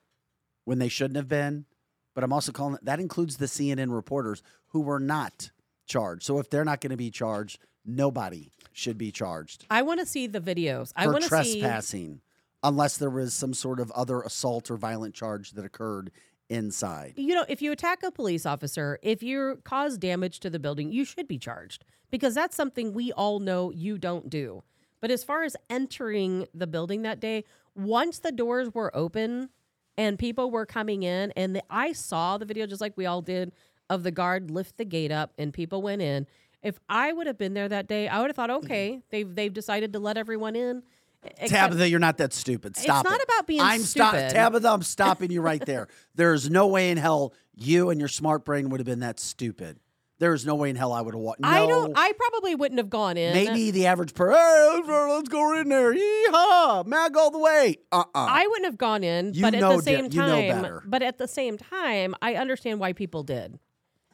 when 0.65 0.79
they 0.79 0.89
shouldn't 0.89 1.15
have 1.15 1.27
been, 1.27 1.65
but 2.13 2.23
I'm 2.23 2.33
also 2.33 2.51
calling 2.51 2.77
that 2.81 2.99
includes 2.99 3.37
the 3.37 3.45
CNN 3.45 3.93
reporters 3.93 4.43
who 4.67 4.81
were 4.81 4.99
not 4.99 5.51
charged. 5.85 6.23
So 6.23 6.39
if 6.39 6.49
they're 6.49 6.65
not 6.65 6.81
going 6.81 6.91
to 6.91 6.97
be 6.97 7.11
charged, 7.11 7.59
nobody 7.85 8.49
should 8.71 8.97
be 8.97 9.11
charged 9.11 9.65
I 9.69 9.83
want 9.83 9.99
to 9.99 10.05
see 10.05 10.25
the 10.25 10.39
videos. 10.39 10.91
I 10.95 11.05
want 11.07 11.23
to 11.23 11.29
see. 11.43 11.59
trespassing, 11.61 12.21
unless 12.63 12.97
there 12.97 13.09
was 13.09 13.33
some 13.33 13.53
sort 13.53 13.79
of 13.79 13.91
other 13.91 14.21
assault 14.21 14.71
or 14.71 14.77
violent 14.77 15.13
charge 15.13 15.51
that 15.51 15.63
occurred 15.65 16.11
inside. 16.49 17.13
You 17.17 17.35
know, 17.35 17.45
if 17.47 17.61
you 17.61 17.71
attack 17.71 18.03
a 18.03 18.11
police 18.11 18.45
officer, 18.45 18.99
if 19.01 19.23
you 19.23 19.59
cause 19.63 19.97
damage 19.97 20.39
to 20.41 20.49
the 20.49 20.59
building, 20.59 20.91
you 20.91 21.05
should 21.05 21.27
be 21.27 21.37
charged 21.37 21.85
because 22.11 22.35
that's 22.35 22.55
something 22.55 22.93
we 22.93 23.11
all 23.11 23.39
know 23.39 23.71
you 23.71 23.97
don't 23.97 24.29
do. 24.29 24.63
But 25.01 25.11
as 25.11 25.23
far 25.23 25.43
as 25.43 25.55
entering 25.69 26.47
the 26.53 26.67
building 26.67 27.01
that 27.01 27.19
day, 27.19 27.43
once 27.75 28.19
the 28.19 28.31
doors 28.31 28.73
were 28.73 28.95
open 28.95 29.49
and 29.97 30.17
people 30.17 30.49
were 30.49 30.65
coming 30.65 31.03
in, 31.03 31.31
and 31.35 31.55
the, 31.55 31.63
I 31.69 31.91
saw 31.91 32.37
the 32.37 32.45
video 32.45 32.65
just 32.65 32.81
like 32.81 32.95
we 32.95 33.05
all 33.05 33.21
did 33.21 33.51
of 33.89 34.03
the 34.03 34.11
guard 34.11 34.49
lift 34.49 34.77
the 34.77 34.85
gate 34.85 35.11
up 35.11 35.33
and 35.37 35.53
people 35.53 35.81
went 35.81 36.01
in. 36.01 36.25
If 36.61 36.79
I 36.87 37.11
would 37.11 37.27
have 37.27 37.37
been 37.37 37.53
there 37.53 37.67
that 37.67 37.87
day, 37.87 38.07
I 38.07 38.21
would 38.21 38.27
have 38.27 38.35
thought, 38.35 38.49
mm-hmm. 38.49 38.65
okay, 38.65 39.01
they've 39.09 39.33
they've 39.35 39.53
decided 39.53 39.91
to 39.93 39.99
let 39.99 40.17
everyone 40.17 40.55
in. 40.55 40.83
Except- 41.25 41.49
Tabitha, 41.49 41.89
you're 41.89 41.99
not 41.99 42.17
that 42.17 42.33
stupid. 42.33 42.75
Stop 42.77 43.05
It's 43.05 43.11
not 43.11 43.19
it. 43.19 43.23
about 43.25 43.47
being 43.47 43.61
I'm 43.61 43.81
stupid. 43.81 44.29
Tabitha, 44.31 44.67
I'm 44.69 44.81
stopping 44.83 45.31
you 45.31 45.41
right 45.41 45.63
there. 45.65 45.87
There's 46.15 46.49
no 46.49 46.67
way 46.67 46.91
in 46.91 46.97
hell 46.97 47.33
you 47.55 47.89
and 47.89 47.99
your 47.99 48.09
smart 48.09 48.45
brain 48.45 48.69
would 48.69 48.79
have 48.79 48.85
been 48.87 48.99
that 49.01 49.19
stupid. 49.19 49.79
There's 50.19 50.45
no 50.45 50.55
way 50.55 50.69
in 50.69 50.75
hell 50.77 50.93
I 50.93 51.01
would 51.01 51.13
have 51.15 51.21
walked. 51.21 51.41
No, 51.41 51.49
I 51.49 51.65
don't. 51.65 51.91
I 51.97 52.13
probably 52.13 52.55
wouldn't 52.55 52.77
have 52.79 52.89
gone 52.89 53.17
in. 53.17 53.33
maybe 53.33 53.71
the 53.71 53.87
average 53.87 54.13
person. 54.13 54.35
Hey, 54.39 54.81
let's, 54.87 55.27
go 55.27 55.59
in 55.59 55.67
there. 55.67 55.93
Yeehaw, 55.93 56.85
mag 56.85 57.17
all 57.17 57.31
the 57.31 57.39
way. 57.39 57.77
Uh 57.91 58.03
uh 58.13 58.27
I 58.29 58.47
wouldn't 58.47 58.65
have 58.65 58.77
gone 58.77 59.03
in, 59.03 59.33
You 59.33 59.41
but 59.41 59.53
at 59.55 59.61
the 59.61 59.81
same 59.81 60.07
di- 60.09 60.15
you 60.15 60.21
know 60.21 60.47
time, 60.49 60.61
better. 60.61 60.83
but 60.85 61.01
at 61.03 61.17
the 61.17 61.27
same 61.27 61.57
time, 61.57 62.15
I 62.21 62.35
understand 62.35 62.79
why 62.79 62.93
people 62.93 63.23
did, 63.23 63.59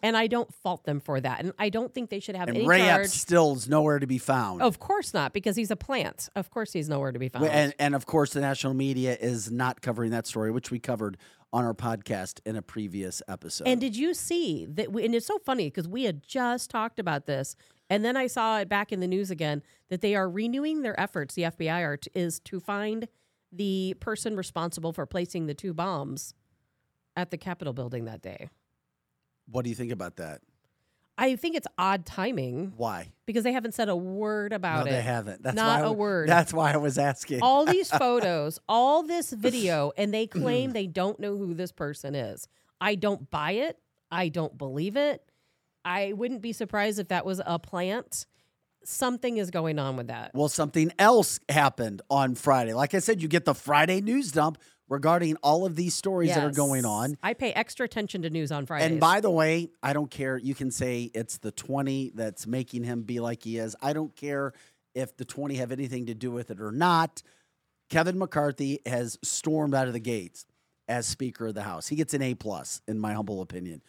and 0.01 0.15
I 0.15 0.27
don't 0.27 0.53
fault 0.53 0.83
them 0.83 0.99
for 0.99 1.19
that, 1.19 1.41
and 1.41 1.53
I 1.59 1.69
don't 1.69 1.93
think 1.93 2.09
they 2.09 2.19
should 2.19 2.35
have 2.35 2.47
and 2.47 2.57
any 2.57 2.67
Ray 2.67 2.79
charge. 2.79 3.07
Still's 3.07 3.67
nowhere 3.67 3.99
to 3.99 4.07
be 4.07 4.17
found. 4.17 4.61
Of 4.61 4.79
course 4.79 5.13
not, 5.13 5.33
because 5.33 5.55
he's 5.55 5.71
a 5.71 5.75
plant. 5.75 6.29
Of 6.35 6.49
course, 6.49 6.73
he's 6.73 6.89
nowhere 6.89 7.11
to 7.11 7.19
be 7.19 7.29
found. 7.29 7.45
And 7.47 7.73
and 7.79 7.95
of 7.95 8.05
course, 8.05 8.33
the 8.33 8.41
national 8.41 8.73
media 8.73 9.17
is 9.19 9.51
not 9.51 9.81
covering 9.81 10.11
that 10.11 10.27
story, 10.27 10.51
which 10.51 10.71
we 10.71 10.79
covered 10.79 11.17
on 11.51 11.65
our 11.65 11.73
podcast 11.73 12.39
in 12.45 12.55
a 12.55 12.61
previous 12.61 13.21
episode. 13.27 13.67
And 13.67 13.81
did 13.81 13.95
you 13.95 14.13
see 14.13 14.65
that? 14.65 14.91
We, 14.91 15.05
and 15.05 15.15
it's 15.15 15.25
so 15.25 15.39
funny 15.39 15.67
because 15.67 15.87
we 15.87 16.03
had 16.03 16.23
just 16.23 16.69
talked 16.69 16.99
about 16.99 17.25
this, 17.25 17.55
and 17.89 18.05
then 18.05 18.15
I 18.15 18.27
saw 18.27 18.59
it 18.59 18.69
back 18.69 18.91
in 18.91 18.99
the 18.99 19.07
news 19.07 19.31
again 19.31 19.63
that 19.89 20.01
they 20.01 20.15
are 20.15 20.29
renewing 20.29 20.81
their 20.81 20.99
efforts. 20.99 21.35
The 21.35 21.43
FBI 21.43 21.81
are 21.83 21.97
t- 21.97 22.11
is 22.13 22.39
to 22.41 22.59
find 22.59 23.07
the 23.51 23.95
person 23.99 24.35
responsible 24.35 24.93
for 24.93 25.05
placing 25.05 25.47
the 25.47 25.55
two 25.55 25.73
bombs 25.73 26.33
at 27.15 27.31
the 27.31 27.37
Capitol 27.37 27.73
building 27.73 28.05
that 28.05 28.21
day. 28.21 28.49
What 29.51 29.63
do 29.63 29.69
you 29.69 29.75
think 29.75 29.91
about 29.91 30.17
that? 30.17 30.41
I 31.17 31.35
think 31.35 31.57
it's 31.57 31.67
odd 31.77 32.05
timing 32.05 32.71
Why? 32.77 33.11
because 33.25 33.43
they 33.43 33.51
haven't 33.51 33.73
said 33.73 33.89
a 33.89 33.95
word 33.95 34.53
about 34.53 34.85
no, 34.85 34.91
it. 34.91 34.95
they 34.95 35.01
haven't. 35.01 35.43
That's 35.43 35.55
Not 35.55 35.67
why 35.67 35.73
I 35.73 35.79
a 35.79 35.83
w- 35.83 35.99
word. 35.99 36.29
That's 36.29 36.53
why 36.53 36.71
I 36.71 36.77
was 36.77 36.97
asking. 36.97 37.41
all 37.41 37.65
these 37.73 37.89
photos, 37.91 38.57
all 38.69 39.03
this 39.03 39.31
video, 39.31 39.91
and 39.97 40.13
they 40.13 40.27
claim 40.27 40.71
they 40.71 40.87
don't 40.87 41.19
know 41.19 41.35
who 41.37 41.53
this 41.53 41.73
person 41.73 42.15
is. 42.15 42.47
I 42.79 42.95
don't 42.95 43.29
buy 43.29 43.51
it. 43.51 43.77
I 44.09 44.29
don't 44.29 44.57
believe 44.57 44.95
it. 44.95 45.21
I 45.83 46.13
wouldn't 46.13 46.41
be 46.41 46.53
surprised 46.53 46.99
if 46.99 47.09
that 47.09 47.25
was 47.25 47.41
a 47.45 47.59
plant. 47.59 48.25
Something 48.85 49.37
is 49.37 49.51
going 49.51 49.77
on 49.77 49.97
with 49.97 50.07
that. 50.07 50.31
Well, 50.33 50.47
something 50.47 50.93
else 50.97 51.39
happened 51.49 52.01
on 52.09 52.35
Friday. 52.35 52.73
Like 52.73 52.95
I 52.95 52.99
said, 52.99 53.21
you 53.21 53.27
get 53.27 53.43
the 53.43 53.53
Friday 53.53 53.99
news 53.99 54.31
dump 54.31 54.57
regarding 54.89 55.35
all 55.37 55.65
of 55.65 55.75
these 55.75 55.93
stories 55.93 56.33
that 56.33 56.43
are 56.43 56.51
going 56.51 56.83
on. 56.83 57.17
I 57.23 57.33
pay 57.33 57.53
extra 57.53 57.85
attention 57.85 58.23
to 58.23 58.29
news 58.29 58.51
on 58.51 58.65
Fridays. 58.65 58.91
And 58.91 58.99
by 58.99 59.21
the 59.21 59.29
way, 59.29 59.69
I 59.81 59.93
don't 59.93 60.09
care. 60.09 60.37
You 60.37 60.55
can 60.55 60.71
say 60.71 61.11
it's 61.13 61.37
the 61.37 61.51
20 61.51 62.11
that's 62.15 62.47
making 62.47 62.83
him 62.83 63.03
be 63.03 63.19
like 63.19 63.43
he 63.43 63.57
is. 63.57 63.75
I 63.81 63.93
don't 63.93 64.15
care 64.15 64.53
if 64.95 65.15
the 65.15 65.25
20 65.25 65.55
have 65.55 65.71
anything 65.71 66.07
to 66.07 66.15
do 66.15 66.31
with 66.31 66.49
it 66.49 66.59
or 66.59 66.71
not. 66.71 67.21
Kevin 67.89 68.17
McCarthy 68.17 68.79
has 68.85 69.17
stormed 69.23 69.73
out 69.73 69.87
of 69.87 69.93
the 69.93 69.99
gates 69.99 70.45
as 70.87 71.05
Speaker 71.05 71.47
of 71.47 71.53
the 71.53 71.63
House. 71.63 71.87
He 71.87 71.95
gets 71.95 72.13
an 72.13 72.21
A 72.21 72.33
plus, 72.33 72.81
in 72.87 72.99
my 72.99 73.13
humble 73.13 73.41
opinion. 73.41 73.81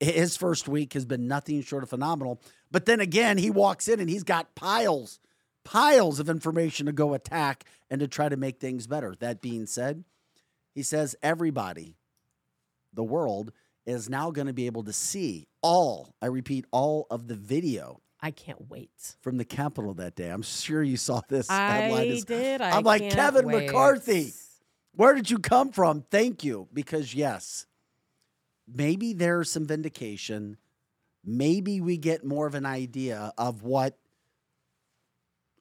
His 0.00 0.36
first 0.36 0.68
week 0.68 0.94
has 0.94 1.04
been 1.04 1.26
nothing 1.26 1.62
short 1.62 1.82
of 1.82 1.90
phenomenal. 1.90 2.40
But 2.70 2.86
then 2.86 3.00
again, 3.00 3.38
he 3.38 3.50
walks 3.50 3.88
in 3.88 4.00
and 4.00 4.08
he's 4.08 4.22
got 4.22 4.54
piles, 4.54 5.20
piles 5.64 6.20
of 6.20 6.28
information 6.28 6.86
to 6.86 6.92
go 6.92 7.14
attack 7.14 7.64
and 7.90 8.00
to 8.00 8.08
try 8.08 8.28
to 8.28 8.36
make 8.36 8.58
things 8.58 8.86
better. 8.86 9.14
That 9.18 9.40
being 9.40 9.66
said, 9.66 10.04
he 10.76 10.82
says 10.84 11.16
everybody, 11.22 11.96
the 12.92 13.02
world, 13.02 13.50
is 13.86 14.08
now 14.10 14.30
going 14.30 14.46
to 14.46 14.52
be 14.52 14.66
able 14.66 14.84
to 14.84 14.92
see 14.92 15.48
all, 15.62 16.14
I 16.20 16.26
repeat, 16.26 16.66
all 16.70 17.06
of 17.10 17.26
the 17.28 17.34
video 17.34 18.00
I 18.20 18.30
can't 18.30 18.68
wait. 18.68 18.90
from 19.22 19.38
the 19.38 19.44
Capitol 19.44 19.94
that 19.94 20.14
day. 20.16 20.28
I'm 20.28 20.42
sure 20.42 20.82
you 20.82 20.96
saw 20.98 21.22
this 21.28 21.48
headline. 21.48 22.00
I 22.00 22.04
It's- 22.04 22.24
did. 22.24 22.60
I 22.60 22.76
I'm 22.76 22.84
like, 22.84 23.10
Kevin 23.10 23.46
wait. 23.46 23.66
McCarthy. 23.66 24.32
Where 24.92 25.14
did 25.14 25.30
you 25.30 25.38
come 25.38 25.72
from? 25.72 26.04
Thank 26.10 26.44
you. 26.44 26.68
Because, 26.72 27.14
yes, 27.14 27.66
maybe 28.66 29.12
there's 29.14 29.50
some 29.50 29.66
vindication. 29.66 30.56
Maybe 31.24 31.80
we 31.80 31.96
get 31.96 32.24
more 32.24 32.46
of 32.46 32.54
an 32.54 32.66
idea 32.66 33.32
of 33.38 33.62
what 33.62 33.96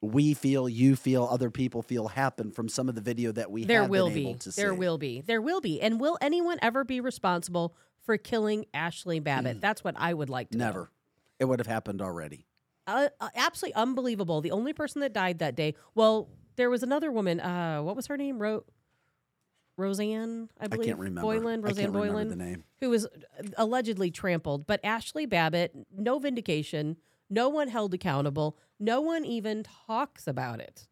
we 0.05 0.33
feel, 0.33 0.67
you 0.69 0.95
feel, 0.95 1.27
other 1.29 1.49
people 1.49 1.81
feel 1.81 2.07
happen 2.09 2.51
from 2.51 2.69
some 2.69 2.87
of 2.89 2.95
the 2.95 3.01
video 3.01 3.31
that 3.33 3.51
we 3.51 3.65
There 3.65 3.81
have 3.81 3.89
will 3.89 4.07
been 4.07 4.13
be. 4.15 4.29
able 4.29 4.39
to 4.39 4.51
There 4.51 4.73
will 4.73 4.97
be. 4.97 5.21
There 5.21 5.41
will 5.41 5.61
be. 5.61 5.81
And 5.81 5.99
will 5.99 6.17
anyone 6.21 6.57
ever 6.61 6.83
be 6.83 6.99
responsible 7.01 7.75
for 8.03 8.17
killing 8.17 8.65
Ashli 8.73 9.23
Babbitt? 9.23 9.61
That's 9.61 9.83
what 9.83 9.95
I 9.97 10.13
would 10.13 10.29
like 10.29 10.49
to 10.51 10.57
know. 10.57 10.65
Never. 10.65 10.91
It 11.39 11.45
would 11.45 11.59
have 11.59 11.67
happened 11.67 12.01
already. 12.01 12.45
uh, 12.87 13.09
uh, 13.19 13.29
absolutely 13.35 13.75
unbelievable. 13.75 14.41
The 14.41 14.51
only 14.51 14.73
person 14.73 15.01
that 15.01 15.11
died 15.13 15.39
that 15.39 15.55
day. 15.55 15.75
Well, 15.95 16.29
there 16.55 16.69
was 16.69 16.83
another 16.83 17.11
woman. 17.11 17.39
Uh, 17.39 17.81
what 17.81 17.95
was 17.95 18.07
her 18.07 18.15
name? 18.17 18.39
Ro- 18.39 18.63
Rosanne, 19.77 20.49
I 20.59 20.65
I 20.65 20.67
believe. 20.67 20.87
can't 20.87 20.99
remember. 20.99 21.21
Boyland, 21.21 21.65
I 21.65 21.67
Rosanne 21.69 21.91
Boyland, 21.91 22.31
the 22.31 22.35
name. 22.37 22.63
who 22.79 22.89
was 22.91 23.05
uh, 23.05 23.09
allegedly 23.57 24.09
trampled. 24.09 24.65
But 24.65 24.81
Ashli 24.83 25.27
Babbitt, 25.27 25.73
no 25.97 26.17
vindication. 26.19 26.95
No 27.29 27.49
one 27.49 27.67
held 27.67 27.93
accountable. 27.93 28.57
No 28.79 29.01
one 29.01 29.25
even 29.25 29.63
talks 29.87 30.27
about 30.27 30.59
it. 30.59 30.87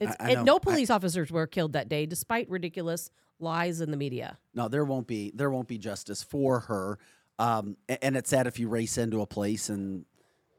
It's, 0.00 0.16
I 0.18 0.30
and 0.30 0.34
know. 0.38 0.42
no 0.44 0.56
I- 0.56 0.58
police 0.60 0.90
officers 0.90 1.30
were 1.30 1.46
killed 1.46 1.74
that 1.74 1.88
day, 1.88 2.06
despite 2.06 2.48
ridiculous 2.50 3.10
lies 3.38 3.80
in 3.80 3.90
the 3.90 3.96
media. 3.96 4.38
No, 4.54 4.68
there 4.68 4.84
won't 4.84 5.06
be 5.06 5.32
there 5.34 5.50
won't 5.50 5.68
be 5.68 5.78
justice 5.78 6.22
for 6.22 6.60
her. 6.60 6.98
Um, 7.38 7.76
a- 7.88 8.02
and 8.04 8.16
it's 8.16 8.30
sad 8.30 8.46
if 8.46 8.58
you 8.58 8.68
race 8.68 8.98
into 8.98 9.20
a 9.20 9.26
place 9.26 9.68
and 9.68 10.04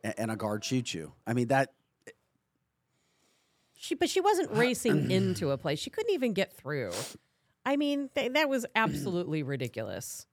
and 0.03 0.31
a 0.31 0.35
guard 0.35 0.63
shoots 0.63 0.93
you. 0.93 1.13
I 1.27 1.33
mean 1.33 1.47
that 1.47 1.73
She, 3.75 3.95
but 3.95 4.09
she 4.09 4.21
wasn't 4.21 4.51
racing 4.51 5.11
into 5.11 5.51
a 5.51 5.57
place. 5.57 5.79
She 5.79 5.89
couldn't 5.89 6.13
even 6.13 6.33
get 6.33 6.53
through. 6.53 6.91
I 7.65 7.75
mean, 7.75 8.09
th- 8.15 8.33
that 8.33 8.47
was 8.49 8.65
absolutely 8.75 9.43
ridiculous. 9.43 10.25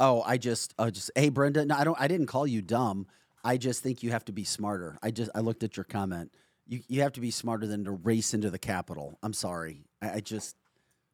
Oh, 0.00 0.22
I 0.22 0.38
just, 0.38 0.74
I 0.78 0.90
just, 0.90 1.10
hey, 1.14 1.28
Brenda. 1.28 1.64
No, 1.64 1.76
I 1.76 1.84
don't. 1.84 2.00
I 2.00 2.08
didn't 2.08 2.26
call 2.26 2.46
you 2.46 2.62
dumb. 2.62 3.06
I 3.44 3.56
just 3.58 3.82
think 3.82 4.02
you 4.02 4.10
have 4.10 4.24
to 4.26 4.32
be 4.32 4.44
smarter. 4.44 4.98
I 5.02 5.10
just, 5.10 5.30
I 5.34 5.40
looked 5.40 5.62
at 5.62 5.76
your 5.76 5.84
comment. 5.84 6.32
You, 6.66 6.80
you 6.88 7.02
have 7.02 7.12
to 7.12 7.20
be 7.20 7.30
smarter 7.30 7.66
than 7.66 7.84
to 7.84 7.90
race 7.92 8.32
into 8.32 8.50
the 8.50 8.58
Capitol. 8.58 9.18
I'm 9.22 9.34
sorry. 9.34 9.84
I, 10.00 10.14
I 10.14 10.20
just, 10.20 10.56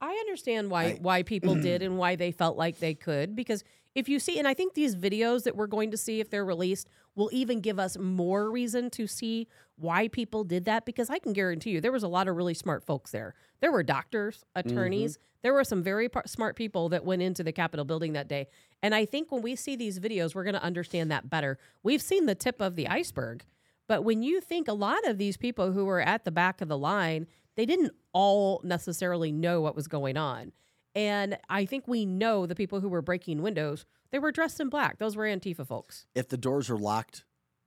I 0.00 0.12
understand 0.12 0.70
why 0.70 0.84
I- 0.84 0.98
why 1.00 1.22
people 1.24 1.56
did 1.56 1.82
and 1.82 1.98
why 1.98 2.16
they 2.16 2.30
felt 2.30 2.56
like 2.56 2.78
they 2.78 2.94
could 2.94 3.34
because 3.36 3.64
if 3.94 4.08
you 4.08 4.18
see 4.20 4.38
and 4.38 4.46
I 4.46 4.54
think 4.54 4.74
these 4.74 4.94
videos 4.94 5.42
that 5.42 5.56
we're 5.56 5.66
going 5.66 5.90
to 5.90 5.96
see 5.96 6.20
if 6.20 6.30
they're 6.30 6.44
released 6.44 6.88
will 7.16 7.28
even 7.32 7.60
give 7.60 7.78
us 7.80 7.98
more 7.98 8.50
reason 8.50 8.88
to 8.90 9.06
see 9.08 9.48
why 9.76 10.06
people 10.08 10.44
did 10.44 10.64
that 10.66 10.86
because 10.86 11.10
I 11.10 11.18
can 11.18 11.32
guarantee 11.32 11.70
you 11.70 11.80
there 11.80 11.90
was 11.92 12.04
a 12.04 12.08
lot 12.08 12.28
of 12.28 12.36
really 12.36 12.54
smart 12.54 12.84
folks 12.84 13.10
there. 13.10 13.34
There 13.60 13.72
were 13.72 13.82
doctors, 13.82 14.44
attorneys, 14.54 15.14
mm-hmm. 15.14 15.22
there 15.42 15.52
were 15.52 15.64
some 15.64 15.82
very 15.82 16.08
par- 16.08 16.26
smart 16.26 16.56
people 16.56 16.88
that 16.90 17.04
went 17.04 17.22
into 17.22 17.42
the 17.42 17.52
Capitol 17.52 17.84
building 17.84 18.14
that 18.14 18.28
day. 18.28 18.48
And 18.82 18.94
I 18.94 19.04
think 19.04 19.30
when 19.30 19.42
we 19.42 19.56
see 19.56 19.76
these 19.76 19.98
videos 19.98 20.34
we're 20.34 20.44
going 20.44 20.54
to 20.54 20.62
understand 20.62 21.10
that 21.10 21.28
better. 21.28 21.58
We've 21.82 22.02
seen 22.02 22.26
the 22.26 22.34
tip 22.34 22.60
of 22.60 22.76
the 22.76 22.88
iceberg. 22.88 23.44
But 23.86 24.04
when 24.04 24.22
you 24.22 24.40
think 24.40 24.68
a 24.68 24.72
lot 24.72 25.06
of 25.06 25.18
these 25.18 25.36
people 25.36 25.72
who 25.72 25.84
were 25.84 26.00
at 26.00 26.24
the 26.24 26.30
back 26.30 26.60
of 26.60 26.68
the 26.68 26.78
line, 26.78 27.26
they 27.56 27.66
didn't 27.66 27.92
all 28.12 28.60
necessarily 28.64 29.32
know 29.32 29.60
what 29.60 29.74
was 29.74 29.88
going 29.88 30.16
on. 30.16 30.52
And 30.94 31.38
I 31.48 31.64
think 31.64 31.86
we 31.86 32.06
know 32.06 32.46
the 32.46 32.54
people 32.54 32.80
who 32.80 32.88
were 32.88 33.02
breaking 33.02 33.42
windows, 33.42 33.84
they 34.10 34.18
were 34.18 34.32
dressed 34.32 34.60
in 34.60 34.68
black. 34.68 34.98
Those 34.98 35.16
were 35.16 35.24
Antifa 35.24 35.66
folks. 35.66 36.06
if 36.14 36.28
the 36.28 36.36
doors 36.36 36.70
are 36.70 36.78
locked, 36.78 37.24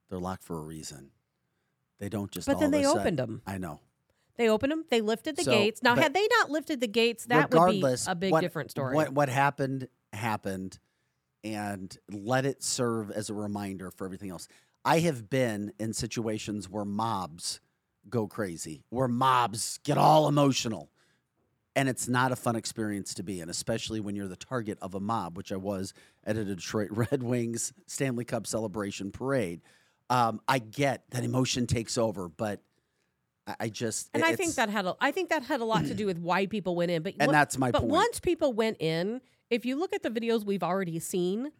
they're 0.08 0.18
locked 0.18 0.44
for 0.44 0.58
a 0.58 0.62
reason. 0.62 1.10
They 1.98 2.08
don't 2.08 2.30
just. 2.30 2.46
But 2.46 2.56
all 2.56 2.60
then 2.60 2.70
they 2.70 2.82
sudden- 2.82 3.00
opened 3.00 3.18
them. 3.18 3.42
I 3.46 3.58
know. 3.58 3.80
They 4.36 4.48
opened 4.48 4.72
them, 4.72 4.84
they 4.90 5.00
lifted 5.00 5.36
the 5.36 5.44
So, 5.44 5.52
gates. 5.52 5.82
Now, 5.82 5.94
had 5.94 6.12
they 6.12 6.26
not 6.38 6.50
lifted 6.50 6.80
the 6.80 6.88
gates, 6.88 7.26
that 7.26 7.52
would 7.52 7.70
be 7.80 7.84
a 8.06 8.14
big 8.14 8.32
what- 8.32 8.40
different 8.40 8.70
story. 8.70 8.94
What 8.94 9.12
what 9.12 9.28
happened 9.28 9.88
happened, 10.12 10.78
and 11.42 11.96
let 12.10 12.46
it 12.46 12.62
serve 12.62 13.10
as 13.10 13.30
a 13.30 13.34
reminder 13.34 13.90
for 13.90 14.04
everything 14.06 14.30
else. 14.30 14.48
I 14.84 15.00
have 15.00 15.28
been 15.30 15.72
in 15.78 15.92
situations 15.92 16.68
where 16.68 16.84
mobs 16.84 17.60
go 18.08 18.26
crazy, 18.26 18.84
where 18.90 19.08
mobs 19.08 19.78
get 19.84 19.96
all 19.98 20.28
emotional, 20.28 20.90
and 21.76 21.88
it's 21.88 22.08
not 22.08 22.32
a 22.32 22.36
fun 22.36 22.54
experience 22.56 23.14
to 23.14 23.22
be 23.22 23.40
in, 23.40 23.48
especially 23.48 24.00
when 24.00 24.14
you're 24.14 24.28
the 24.28 24.36
target 24.36 24.78
of 24.82 24.94
a 24.94 25.00
mob, 25.00 25.36
which 25.36 25.52
I 25.52 25.56
was 25.56 25.92
at 26.24 26.36
a 26.36 26.44
Detroit 26.44 26.90
Red 26.92 27.22
Wings 27.22 27.72
Stanley 27.86 28.24
Cup 28.24 28.46
celebration 28.46 29.10
parade. 29.10 29.62
Um, 30.10 30.40
I 30.46 30.58
get 30.58 31.04
that 31.10 31.24
emotion 31.24 31.66
takes 31.66 31.96
over, 31.96 32.28
but 32.28 32.60
I, 33.60 33.68
just 33.68 34.08
and 34.14 34.24
I 34.24 34.34
think 34.36 34.54
that 34.54 34.70
had 34.70 34.86
a, 34.86 34.96
I 35.00 35.10
think 35.10 35.28
that 35.28 35.42
had 35.42 35.60
a 35.60 35.64
lot 35.64 35.84
to 35.86 35.94
do 35.94 36.06
with 36.10 36.18
why 36.18 36.46
people 36.46 36.74
went 36.76 36.90
in. 36.90 37.02
But 37.02 37.14
And 37.20 37.28
what- 37.28 37.32
that's 37.32 37.58
my 37.58 37.70
but 37.70 37.80
point. 37.80 37.92
once 37.92 38.20
people 38.20 38.52
went 38.52 38.80
in, 38.80 39.20
if 39.50 39.66
you 39.66 39.76
look 39.76 39.92
at 39.92 40.02
the 40.02 40.10
videos 40.10 40.44
we've 40.44 40.62
already 40.62 40.98
seen, 40.98 41.52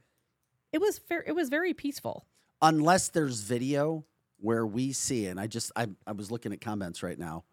it 0.73 0.81
was 0.81 0.99
fair, 0.99 1.23
it 1.27 1.33
was 1.33 1.49
very 1.51 1.75
peaceful. 1.75 2.27
unless 2.63 3.09
there's 3.09 3.41
video 3.41 4.05
where 4.39 4.67
we 4.67 4.93
see, 4.93 5.27
and 5.27 5.39
I 5.39 5.47
just 5.47 5.71
I, 5.77 5.89
I 6.07 6.13
was 6.13 6.31
looking 6.31 6.53
at 6.53 6.61
comments 6.61 7.03
right 7.03 7.19
now. 7.19 7.45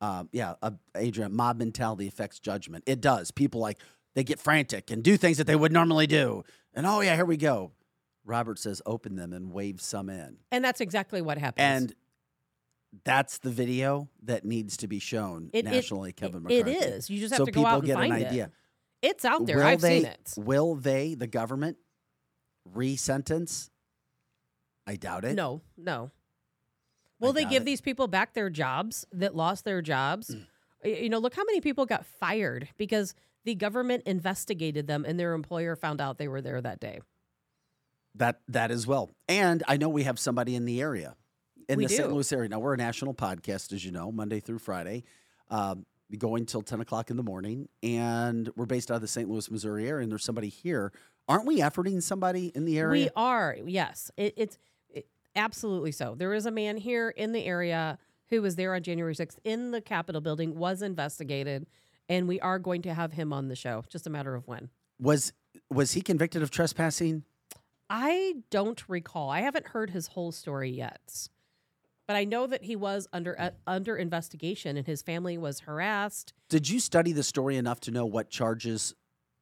Um, 0.00 0.28
yeah, 0.32 0.54
uh, 0.62 0.72
Adrian, 0.94 1.34
mob 1.34 1.58
mentality 1.58 2.06
affects 2.08 2.38
judgment. 2.38 2.84
It 2.86 3.00
does. 3.00 3.30
People 3.30 3.60
like 3.60 3.78
they 4.14 4.24
get 4.24 4.38
frantic 4.38 4.90
and 4.90 5.02
do 5.02 5.16
things 5.16 5.36
that 5.38 5.46
they 5.46 5.56
would 5.56 5.72
normally 5.72 6.06
do, 6.06 6.44
and 6.74 6.86
oh 6.86 7.00
yeah, 7.02 7.14
here 7.16 7.24
we 7.26 7.36
go. 7.36 7.72
Robert 8.24 8.58
says, 8.58 8.82
open 8.86 9.14
them 9.16 9.32
and 9.32 9.52
wave 9.52 9.80
some 9.80 10.10
in, 10.10 10.38
And 10.50 10.64
that's 10.64 10.80
exactly 10.80 11.22
what 11.22 11.38
happened. 11.38 11.64
and 11.64 11.94
that's 13.04 13.38
the 13.38 13.50
video 13.50 14.08
that 14.22 14.44
needs 14.44 14.76
to 14.78 14.88
be 14.88 14.98
shown 14.98 15.50
It- 15.52 15.66
it- 15.66 15.70
nationally. 15.70 16.12
Kevin 16.12 16.46
it 16.48 16.64
McCarthy. 16.66 16.72
is. 16.86 17.10
You 17.10 17.18
just 17.20 17.32
have 17.32 17.38
so 17.38 17.44
to 17.46 17.50
go 17.52 17.60
people 17.60 17.66
out 17.70 17.78
and 17.78 17.86
get 17.86 17.94
find 17.94 18.12
an 18.12 18.22
it. 18.22 18.26
idea. 18.28 18.50
It's 19.02 19.24
out 19.24 19.44
there. 19.46 19.56
Will 19.58 19.64
I've 19.66 19.80
they, 19.80 19.98
seen 20.02 20.06
it. 20.06 20.34
Will 20.36 20.74
they, 20.74 21.14
the 21.14 21.26
government, 21.26 21.76
re-sentence? 22.64 23.70
I 24.86 24.96
doubt 24.96 25.24
it. 25.24 25.34
No, 25.34 25.62
no. 25.76 26.10
Will 27.18 27.32
they 27.32 27.44
give 27.44 27.62
it. 27.62 27.64
these 27.64 27.80
people 27.80 28.08
back 28.08 28.34
their 28.34 28.50
jobs 28.50 29.06
that 29.12 29.34
lost 29.34 29.64
their 29.64 29.82
jobs? 29.82 30.30
Mm. 30.34 30.46
Y- 30.84 30.90
You 31.02 31.08
know, 31.08 31.18
look 31.18 31.34
how 31.34 31.44
many 31.44 31.60
people 31.60 31.86
got 31.86 32.04
fired 32.06 32.68
because 32.76 33.14
the 33.44 33.54
government 33.54 34.04
investigated 34.06 34.86
them 34.86 35.04
and 35.06 35.18
their 35.18 35.32
employer 35.32 35.76
found 35.76 36.00
out 36.00 36.18
they 36.18 36.28
were 36.28 36.40
there 36.42 36.60
that 36.60 36.78
day. 36.80 37.00
That 38.14 38.40
that 38.48 38.70
as 38.70 38.86
well. 38.86 39.10
And 39.28 39.62
I 39.68 39.76
know 39.76 39.88
we 39.88 40.04
have 40.04 40.18
somebody 40.18 40.54
in 40.54 40.64
the 40.64 40.80
area, 40.80 41.16
in 41.68 41.78
We 41.78 41.86
the 41.86 41.94
St. 41.94 42.12
Louis 42.12 42.32
area. 42.32 42.48
Now 42.48 42.58
we're 42.58 42.74
a 42.74 42.78
national 42.78 43.14
podcast, 43.14 43.72
as 43.72 43.84
you 43.84 43.90
know, 43.90 44.12
Monday 44.12 44.40
through 44.40 44.58
Friday, 44.58 45.04
um, 45.50 45.86
going 46.18 46.46
till 46.46 46.62
ten 46.62 46.80
o'clock 46.80 47.10
in 47.10 47.16
the 47.16 47.22
morning, 47.22 47.68
and 47.82 48.50
we're 48.56 48.66
based 48.66 48.90
out 48.90 48.96
of 48.96 49.00
the 49.02 49.08
St. 49.08 49.28
Louis, 49.28 49.50
Missouri 49.50 49.88
area. 49.88 50.02
And 50.02 50.10
there's 50.10 50.24
somebody 50.24 50.48
here. 50.48 50.92
Aren't 51.28 51.46
we 51.46 51.58
efforting 51.58 52.02
somebody 52.02 52.52
in 52.54 52.64
the 52.64 52.78
area? 52.78 53.06
We 53.06 53.10
are, 53.16 53.56
yes. 53.66 54.12
It, 54.16 54.34
it's 54.36 54.58
it, 54.90 55.08
absolutely 55.34 55.90
so. 55.90 56.14
There 56.16 56.32
is 56.34 56.46
a 56.46 56.52
man 56.52 56.76
here 56.76 57.10
in 57.10 57.32
the 57.32 57.44
area 57.44 57.98
who 58.28 58.42
was 58.42 58.56
there 58.56 58.74
on 58.74 58.82
January 58.82 59.14
6th 59.14 59.38
in 59.44 59.72
the 59.72 59.80
Capitol 59.80 60.20
building, 60.20 60.56
was 60.56 60.82
investigated, 60.82 61.66
and 62.08 62.28
we 62.28 62.40
are 62.40 62.58
going 62.58 62.82
to 62.82 62.94
have 62.94 63.12
him 63.12 63.32
on 63.32 63.48
the 63.48 63.56
show. 63.56 63.84
Just 63.88 64.06
a 64.06 64.10
matter 64.10 64.34
of 64.34 64.46
when. 64.46 64.70
was 65.00 65.32
was 65.70 65.92
he 65.92 66.00
convicted 66.00 66.42
of 66.42 66.50
trespassing? 66.50 67.24
I 67.88 68.34
don't 68.50 68.82
recall. 68.88 69.30
I 69.30 69.40
haven't 69.40 69.68
heard 69.68 69.90
his 69.90 70.08
whole 70.08 70.32
story 70.32 70.70
yet. 70.70 71.28
But 72.06 72.16
I 72.16 72.24
know 72.24 72.46
that 72.46 72.64
he 72.64 72.76
was 72.76 73.08
under 73.12 73.38
uh, 73.38 73.50
under 73.66 73.96
investigation 73.96 74.76
and 74.76 74.86
his 74.86 75.02
family 75.02 75.36
was 75.36 75.60
harassed. 75.60 76.32
Did 76.48 76.68
you 76.68 76.78
study 76.78 77.12
the 77.12 77.22
story 77.22 77.56
enough 77.56 77.80
to 77.80 77.90
know 77.90 78.06
what 78.06 78.30
charges 78.30 78.94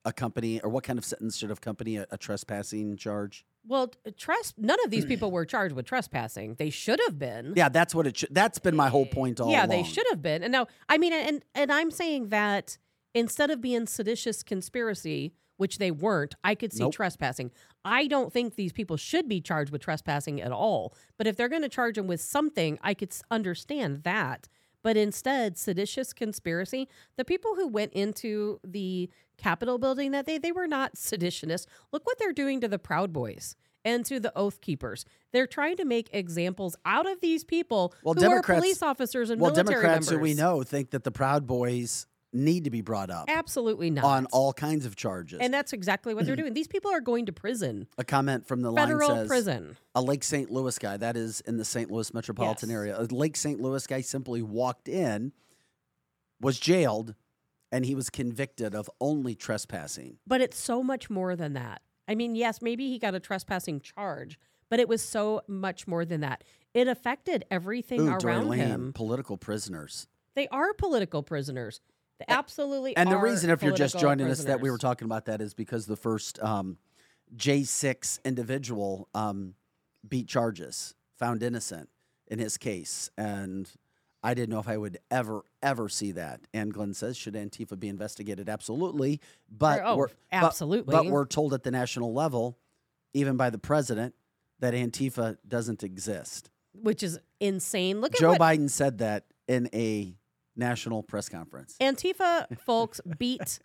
a 0.04 0.12
company 0.12 0.60
or 0.60 0.70
what 0.70 0.84
kind 0.84 0.98
of 0.98 1.04
sentence 1.04 1.38
should 1.38 1.50
a 1.50 1.56
company 1.56 1.96
a, 1.96 2.06
a 2.10 2.18
trespassing 2.18 2.96
charge? 2.96 3.44
Well, 3.66 3.92
tresp- 4.10 4.54
none 4.58 4.76
of 4.84 4.90
these 4.90 5.06
people 5.06 5.30
were 5.30 5.46
charged 5.46 5.74
with 5.74 5.86
trespassing. 5.86 6.56
They 6.58 6.68
should 6.68 7.00
have 7.06 7.18
been. 7.18 7.54
Yeah, 7.56 7.70
that's 7.70 7.94
what 7.94 8.06
it 8.06 8.18
should. 8.18 8.28
That's 8.30 8.58
been 8.58 8.76
my 8.76 8.90
whole 8.90 9.06
point 9.06 9.40
all 9.40 9.50
yeah, 9.50 9.60
along. 9.60 9.70
they 9.70 9.82
should 9.82 10.06
have 10.10 10.20
been. 10.20 10.42
And 10.42 10.52
now, 10.52 10.66
I 10.88 10.98
mean, 10.98 11.14
and 11.14 11.42
and 11.54 11.72
I'm 11.72 11.90
saying 11.90 12.28
that 12.28 12.76
instead 13.14 13.50
of 13.50 13.62
being 13.62 13.86
seditious 13.86 14.42
conspiracy, 14.42 15.32
which 15.56 15.78
they 15.78 15.90
weren't, 15.90 16.34
I 16.42 16.54
could 16.54 16.72
see 16.72 16.82
Nope. 16.82 16.94
trespassing. 16.94 17.50
I 17.84 18.06
don't 18.06 18.32
think 18.32 18.54
these 18.56 18.72
people 18.72 18.96
should 18.96 19.28
be 19.28 19.40
charged 19.40 19.70
with 19.70 19.82
trespassing 19.82 20.40
at 20.40 20.52
all. 20.52 20.94
But 21.16 21.26
if 21.26 21.36
they're 21.36 21.48
going 21.48 21.62
to 21.62 21.68
charge 21.68 21.96
them 21.96 22.06
with 22.06 22.20
something, 22.20 22.78
I 22.82 22.94
could 22.94 23.12
understand 23.30 24.02
that. 24.04 24.48
But 24.82 24.96
instead, 24.98 25.56
seditious 25.56 26.12
conspiracy, 26.12 26.88
the 27.16 27.24
people 27.24 27.54
who 27.54 27.66
went 27.68 27.92
into 27.94 28.60
the 28.62 29.08
Capitol 29.38 29.78
building 29.78 30.10
that 30.10 30.26
day, 30.26 30.36
they 30.38 30.52
were 30.52 30.66
not 30.66 30.94
seditionists. 30.94 31.66
Look 31.92 32.04
what 32.06 32.18
they're 32.18 32.32
doing 32.34 32.60
to 32.60 32.68
the 32.68 32.78
Proud 32.78 33.12
Boys 33.12 33.56
and 33.84 34.04
to 34.06 34.20
the 34.20 34.32
Oath 34.36 34.60
Keepers. 34.60 35.04
They're 35.32 35.46
trying 35.46 35.76
to 35.78 35.84
make 35.84 36.08
examples 36.12 36.76
out 36.84 37.10
of 37.10 37.20
these 37.20 37.44
people 37.44 37.94
Well, 38.02 38.14
who 38.14 38.20
Democrats- 38.20 38.50
are 38.58 38.60
police 38.60 38.82
officers 38.82 39.30
and 39.30 39.40
Well, 39.40 39.52
military 39.52 39.80
Democrats 39.82 40.08
who 40.10 40.18
we 40.18 40.34
know 40.34 40.62
think 40.62 40.90
that 40.90 41.04
the 41.04 41.10
Proud 41.10 41.46
Boys 41.46 42.06
need 42.34 42.64
to 42.64 42.70
be 42.70 42.80
brought 42.80 43.10
up 43.10 43.26
Absolutely 43.28 43.90
not. 43.90 44.04
on 44.04 44.26
all 44.32 44.52
kinds 44.52 44.84
of 44.86 44.96
charges. 44.96 45.38
and 45.40 45.54
that's 45.54 45.72
exactly 45.72 46.12
what 46.14 46.26
they're 46.26 46.36
doing. 46.42 46.52
These 46.52 46.66
people 46.68 46.90
are 46.90 47.00
going 47.00 47.26
to 47.26 47.32
prison, 47.32 47.86
a 47.96 48.04
comment 48.04 48.46
from 48.46 48.60
the 48.62 48.70
line 48.70 48.86
federal 48.88 49.08
says 49.10 49.28
prison. 49.28 49.76
a 49.94 50.02
Lake 50.02 50.24
St. 50.24 50.50
Louis 50.50 50.76
guy 50.78 50.96
that 50.96 51.16
is 51.16 51.40
in 51.42 51.56
the 51.56 51.64
St. 51.64 51.90
Louis 51.90 52.12
metropolitan 52.12 52.68
Yes. 52.68 52.74
area. 52.76 52.96
A 53.00 53.04
Lake 53.04 53.36
St. 53.36 53.60
Louis 53.60 53.86
guy 53.86 54.00
simply 54.00 54.42
walked 54.42 54.88
in, 54.88 55.32
was 56.40 56.58
jailed, 56.58 57.14
and 57.72 57.84
he 57.86 57.94
was 57.94 58.10
convicted 58.10 58.74
of 58.74 58.90
only 59.00 59.34
trespassing. 59.34 60.18
But 60.26 60.40
it's 60.40 60.58
so 60.58 60.82
much 60.82 61.08
more 61.08 61.34
than 61.36 61.52
that. 61.54 61.82
I 62.06 62.14
mean, 62.14 62.34
yes, 62.36 62.60
maybe 62.60 62.88
he 62.90 62.98
got 62.98 63.14
a 63.14 63.20
trespassing 63.20 63.80
charge, 63.80 64.38
but 64.68 64.78
it 64.80 64.88
was 64.88 65.02
so 65.02 65.42
much 65.48 65.86
more 65.86 66.04
than 66.04 66.20
that. 66.20 66.44
It 66.74 66.88
affected 66.88 67.44
everything 67.50 68.00
Ooh, 68.08 68.12
around 68.14 68.52
him. 68.52 68.92
political 68.92 69.36
prisoners. 69.36 70.08
They 70.34 70.48
are 70.48 70.74
political 70.74 71.22
prisoners. 71.22 71.80
They 72.18 72.26
absolutely 72.28 72.96
And 72.96 73.10
the 73.10 73.16
reason, 73.18 73.50
if 73.50 73.62
you're 73.62 73.72
just 73.72 73.98
joining 73.98 74.28
us, 74.28 74.44
that 74.44 74.60
we 74.60 74.70
were 74.70 74.78
talking 74.78 75.06
about 75.06 75.24
that 75.26 75.40
is 75.40 75.54
because 75.54 75.86
the 75.86 75.96
first 75.96 76.40
um, 76.42 76.78
J6 77.36 78.20
individual 78.24 79.08
um, 79.14 79.54
beat 80.06 80.28
charges, 80.28 80.94
found 81.18 81.42
innocent 81.42 81.88
in 82.28 82.38
his 82.38 82.56
case. 82.56 83.10
And 83.16 83.70
I 84.22 84.34
didn't 84.34 84.50
know 84.50 84.58
if 84.58 84.68
I 84.68 84.76
would 84.76 84.98
ever, 85.10 85.42
ever 85.62 85.88
see 85.88 86.12
that. 86.12 86.40
And 86.52 86.72
Glenn 86.72 86.94
says, 86.94 87.16
should 87.16 87.34
Antifa 87.34 87.78
be 87.78 87.88
investigated? 87.88 88.48
Absolutely. 88.48 89.20
But, 89.50 89.80
oh, 89.84 89.96
we're, 89.96 90.08
absolutely. 90.32 90.92
But, 90.92 91.06
we're 91.06 91.26
told 91.26 91.54
at 91.54 91.62
the 91.62 91.70
national 91.70 92.12
level, 92.12 92.58
even 93.12 93.36
by 93.36 93.50
the 93.50 93.58
president, 93.58 94.14
that 94.60 94.74
Antifa 94.74 95.36
doesn't 95.46 95.82
exist. 95.82 96.50
which 96.72 97.02
is 97.02 97.18
insane. 97.40 98.00
Look 98.00 98.14
Joe 98.14 98.34
at 98.34 98.40
what 98.40 98.40
Biden 98.40 98.70
said 98.70 98.98
that 98.98 99.24
in 99.46 99.68
a 99.74 100.16
national 100.56 101.02
press 101.02 101.28
conference. 101.28 101.76
Antifa 101.80 102.58
folks 102.66 103.00
beat. 103.18 103.58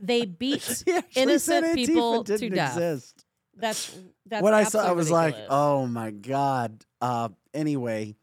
They 0.00 0.26
beat 0.26 0.82
He 0.84 0.92
actually 0.92 1.38
said 1.38 1.64
innocent 1.64 1.74
people 1.76 2.24
to 2.24 2.50
death. 2.50 2.76
exist. 2.76 3.24
That's 3.56 3.96
that's 4.26 4.42
when 4.42 4.54
I 4.54 4.64
saw, 4.64 4.86
I 4.86 4.92
was 4.92 5.10
like, 5.10 5.36
"Oh 5.48 5.86
my 5.86 6.10
god!" 6.10 6.84
Uh, 7.00 7.28
anyway, 7.52 8.16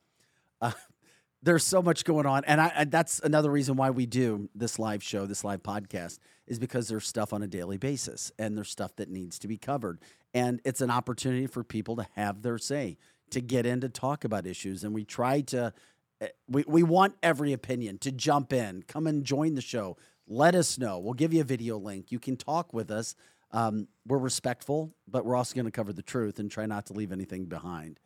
uh, 0.62 0.72
there's 1.44 1.64
so 1.64 1.82
much 1.82 2.04
going 2.04 2.26
on, 2.26 2.44
and 2.46 2.60
I, 2.60 2.68
and 2.76 2.92
that's 2.92 3.20
another 3.22 3.50
reason 3.50 3.76
why 3.76 3.92
we 3.92 4.06
do 4.06 4.50
this 4.54 4.78
live 4.78 5.02
show, 5.02 5.26
this 5.26 5.44
live 5.44 5.64
podcast, 5.64 6.20
is 6.48 6.60
because 6.60 6.90
there's 6.90 7.08
stuff 7.08 7.32
on 7.32 7.42
a 7.42 7.48
daily 7.48 7.78
basis, 7.78 8.32
and 8.38 8.58
there's 8.58 8.70
stuff 8.70 8.96
that 8.98 9.10
needs 9.10 9.40
to 9.40 9.48
be 9.48 9.58
covered, 9.58 10.00
and 10.34 10.60
it's 10.66 10.82
an 10.82 10.92
opportunity 10.92 11.48
for 11.48 11.64
people 11.64 11.96
to 11.96 12.08
have 12.16 12.42
their 12.42 12.58
say, 12.58 12.98
to 13.30 13.40
get 13.40 13.66
in 13.66 13.80
to 13.82 13.90
talk 13.90 14.26
about 14.26 14.46
issues, 14.46 14.84
and 14.84 14.94
we 14.94 15.06
try 15.06 15.42
to. 15.42 15.74
Eh, 16.22 16.28
We, 16.48 16.64
we 16.68 16.84
want 16.84 17.16
every 17.22 17.52
opinion 17.54 17.98
to 18.00 18.12
jump 18.12 18.54
in, 18.54 18.84
come 18.84 19.08
and 19.08 19.24
join 19.24 19.56
the 19.56 19.62
show. 19.62 19.98
Let 20.28 20.56
us 20.56 20.78
know. 20.78 21.00
We'll 21.00 21.14
give 21.14 21.34
you 21.34 21.42
a 21.42 21.46
video 21.46 21.78
link. 21.78 22.12
You 22.12 22.20
can 22.20 22.38
talk 22.38 22.74
with 22.74 22.90
us. 22.90 23.16
Um, 23.52 23.88
we're 24.08 24.18
respectful, 24.18 24.94
but 25.08 25.26
we're 25.26 25.36
also 25.36 25.56
going 25.56 25.66
to 25.66 25.72
cover 25.72 25.92
the 25.92 26.02
truth 26.02 26.40
and 26.40 26.50
try 26.50 26.66
not 26.66 26.86
to 26.86 26.94
leave 26.94 27.12
anything 27.12 27.46
behind. 27.46 28.00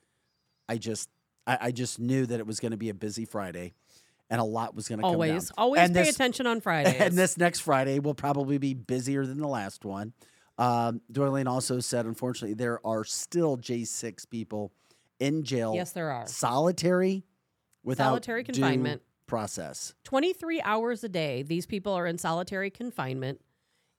I 0.67 0.77
just, 0.77 1.09
I, 1.45 1.57
I 1.61 1.71
just 1.71 1.99
knew 1.99 2.25
that 2.25 2.39
it 2.39 2.47
was 2.47 2.59
going 2.59 2.71
to 2.71 2.77
be 2.77 2.89
a 2.89 2.95
busy 2.95 3.25
Friday, 3.25 3.73
and 4.29 4.41
a 4.41 4.43
lot 4.43 4.75
was 4.75 4.87
going 4.87 4.99
to 4.99 5.03
come 5.03 5.11
always, 5.11 5.51
always 5.57 5.81
and 5.81 5.93
pay 5.93 6.03
this, 6.03 6.15
attention 6.15 6.47
on 6.47 6.61
Fridays. 6.61 6.95
And 6.95 7.15
this 7.15 7.37
next 7.37 7.59
Friday 7.59 7.99
will 7.99 8.15
probably 8.15 8.57
be 8.57 8.73
busier 8.73 9.25
than 9.25 9.37
the 9.37 9.47
last 9.47 9.85
one. 9.85 10.13
Um, 10.57 11.01
also 11.47 11.79
said, 11.79 12.05
unfortunately, 12.05 12.55
there 12.55 12.85
are 12.85 13.03
still 13.03 13.57
J6 13.57 14.29
people 14.29 14.71
in 15.19 15.43
jail, 15.43 15.73
yes, 15.75 15.91
there 15.91 16.11
are. 16.11 16.27
solitary, 16.27 17.23
without 17.85 18.09
Solitary 18.09 18.43
confinement. 18.43 19.01
process. 19.27 19.93
23 20.03 20.61
hours 20.61 21.03
a 21.03 21.09
day 21.09 21.43
these 21.43 21.65
people 21.65 21.93
are 21.93 22.05
in 22.07 22.17
solitary 22.17 22.69
confinement. 22.69 23.39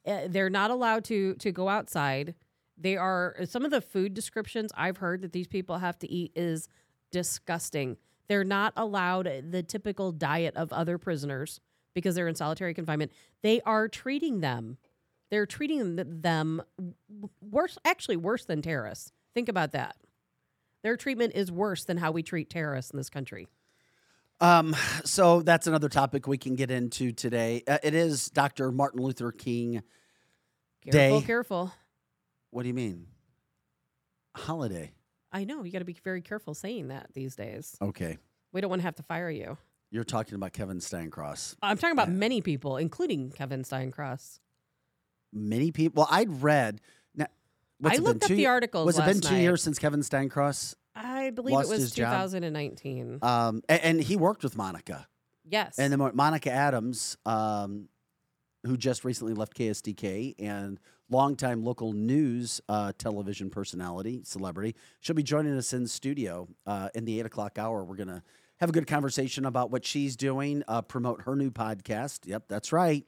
Uh, 0.07 0.23
they're 0.29 0.51
not 0.51 0.71
allowed 0.71 1.05
to 1.05 1.35
to 1.37 1.51
go 1.53 1.69
outside. 1.69 2.35
They 2.77 2.97
are 2.97 3.37
some 3.45 3.65
of 3.65 3.71
the 3.71 3.81
food 3.81 4.13
descriptions 4.13 4.71
i've 4.77 4.99
heard 4.99 5.23
that 5.23 5.33
these 5.33 5.47
people 5.47 5.79
have 5.79 5.99
to 6.01 6.11
eat 6.11 6.33
is 6.37 6.69
disgusting. 7.11 7.97
They're 8.29 8.45
not 8.45 8.73
allowed 8.77 9.31
the 9.51 9.63
typical 9.63 10.13
diet 10.13 10.57
of 10.57 10.73
other 10.73 10.99
prisoners 10.99 11.61
because 11.95 12.15
they're 12.15 12.29
in 12.29 12.35
solitary 12.35 12.75
confinement. 12.75 13.13
They 13.43 13.61
are 13.63 13.89
treating 13.89 14.41
them. 14.41 14.79
They're 15.31 15.47
treating 15.47 15.97
them 15.97 16.63
worse 17.41 17.79
actually 17.85 18.17
worse 18.17 18.45
than 18.45 18.63
terrorists. 18.63 19.13
Think 19.35 19.49
about 19.49 19.73
that. 19.73 19.97
Their 20.83 20.97
treatment 20.97 21.33
is 21.35 21.51
worse 21.51 21.85
than 21.85 21.97
how 21.97 22.13
we 22.13 22.23
treat 22.23 22.51
terrorists 22.51 22.91
in 22.93 22.97
this 22.97 23.11
country 23.11 23.49
Um, 24.41 24.77
so 25.05 25.41
that's 25.43 25.67
another 25.67 25.89
topic 25.89 26.27
we 26.27 26.37
can 26.39 26.57
get 26.57 26.71
into 26.71 27.13
today. 27.13 27.63
Uh, 27.67 27.79
it 27.83 27.95
is 27.95 28.29
Dr. 28.29 28.71
Martin 28.71 29.01
Luther 29.01 29.33
King. 29.33 29.83
careful 30.83 31.21
Day. 31.21 31.27
careful 31.27 31.73
What 32.51 32.63
do 32.63 32.69
you 32.69 32.75
mean? 32.75 33.07
Holiday. 34.37 34.93
I 35.33 35.45
know 35.45 35.65
you 35.65 35.73
got 35.73 35.81
to 35.81 35.85
be 35.85 35.97
very 36.05 36.21
careful 36.21 36.55
saying 36.55 36.89
that 36.89 37.09
these 37.15 37.35
days. 37.35 37.77
Okay. 37.81 38.19
We 38.53 38.61
don't 38.61 38.71
want 38.71 38.81
to 38.81 38.85
have 38.85 38.95
to 38.97 39.03
fire 39.03 39.31
you. 39.31 39.57
You're 39.91 40.05
talking 40.05 40.35
about 40.35 40.53
Kevin 40.53 40.79
Steincross. 40.81 41.57
I'm 41.63 41.79
talking 41.79 41.93
about 41.93 42.09
Yeah. 42.09 42.15
many 42.15 42.41
people, 42.43 42.77
including 42.77 43.31
Kevin 43.31 43.63
Steincross. 43.65 44.41
Many 45.33 45.73
people. 45.73 46.03
Well, 46.03 46.09
I'd 46.11 46.43
read. 46.43 46.81
Now, 47.15 47.27
what's 47.79 47.99
I 47.99 48.03
looked 48.03 48.23
up 48.25 48.29
two 48.29 48.37
the 48.37 48.47
articles. 48.47 48.87
Was 48.87 48.99
it 48.99 49.05
been 49.05 49.21
two 49.21 49.35
night. 49.35 49.41
years 49.41 49.63
since 49.63 49.79
Kevin 49.79 50.01
Steincross? 50.03 50.75
I 50.97 51.31
believe 51.31 51.55
it 51.55 51.69
was 51.69 51.81
his 51.81 51.93
job? 51.93 52.13
2019. 52.13 53.19
Um, 53.23 53.63
and, 53.69 53.83
and 53.83 54.01
he 54.01 54.17
worked 54.17 54.43
with 54.43 54.57
Monica. 54.57 55.07
yes. 55.49 55.79
And 55.79 55.93
then 55.93 56.11
Monica 56.15 56.51
Adams, 56.51 57.17
um, 57.27 57.89
who 58.65 58.77
just 58.77 59.05
recently 59.05 59.35
left 59.35 59.55
KSDK 59.57 60.35
and 60.39 60.81
longtime 61.09 61.63
local 61.63 61.93
news 61.93 62.61
uh, 62.69 62.93
television 62.99 63.51
personality, 63.51 64.23
celebrity, 64.25 64.75
she'll 65.01 65.15
be 65.15 65.23
joining 65.23 65.57
us 65.57 65.73
in 65.73 65.87
studio 65.87 66.49
uh, 66.67 66.89
in 66.95 67.05
the 67.05 67.21
eight 67.21 67.27
o'clock 67.27 67.59
hour. 67.59 67.85
We're 67.85 67.97
going 67.97 68.09
to 68.09 68.23
have 68.59 68.71
a 68.71 68.73
good 68.73 68.87
conversation 68.87 69.45
about 69.45 69.71
what 69.71 69.85
she's 69.85 70.17
doing, 70.17 70.63
uh, 70.67 70.83
promote 70.83 71.23
her 71.23 71.37
new 71.37 71.51
podcast. 71.51 72.21
Yep, 72.25 72.45
that's 72.49 72.73
right. 72.73 73.05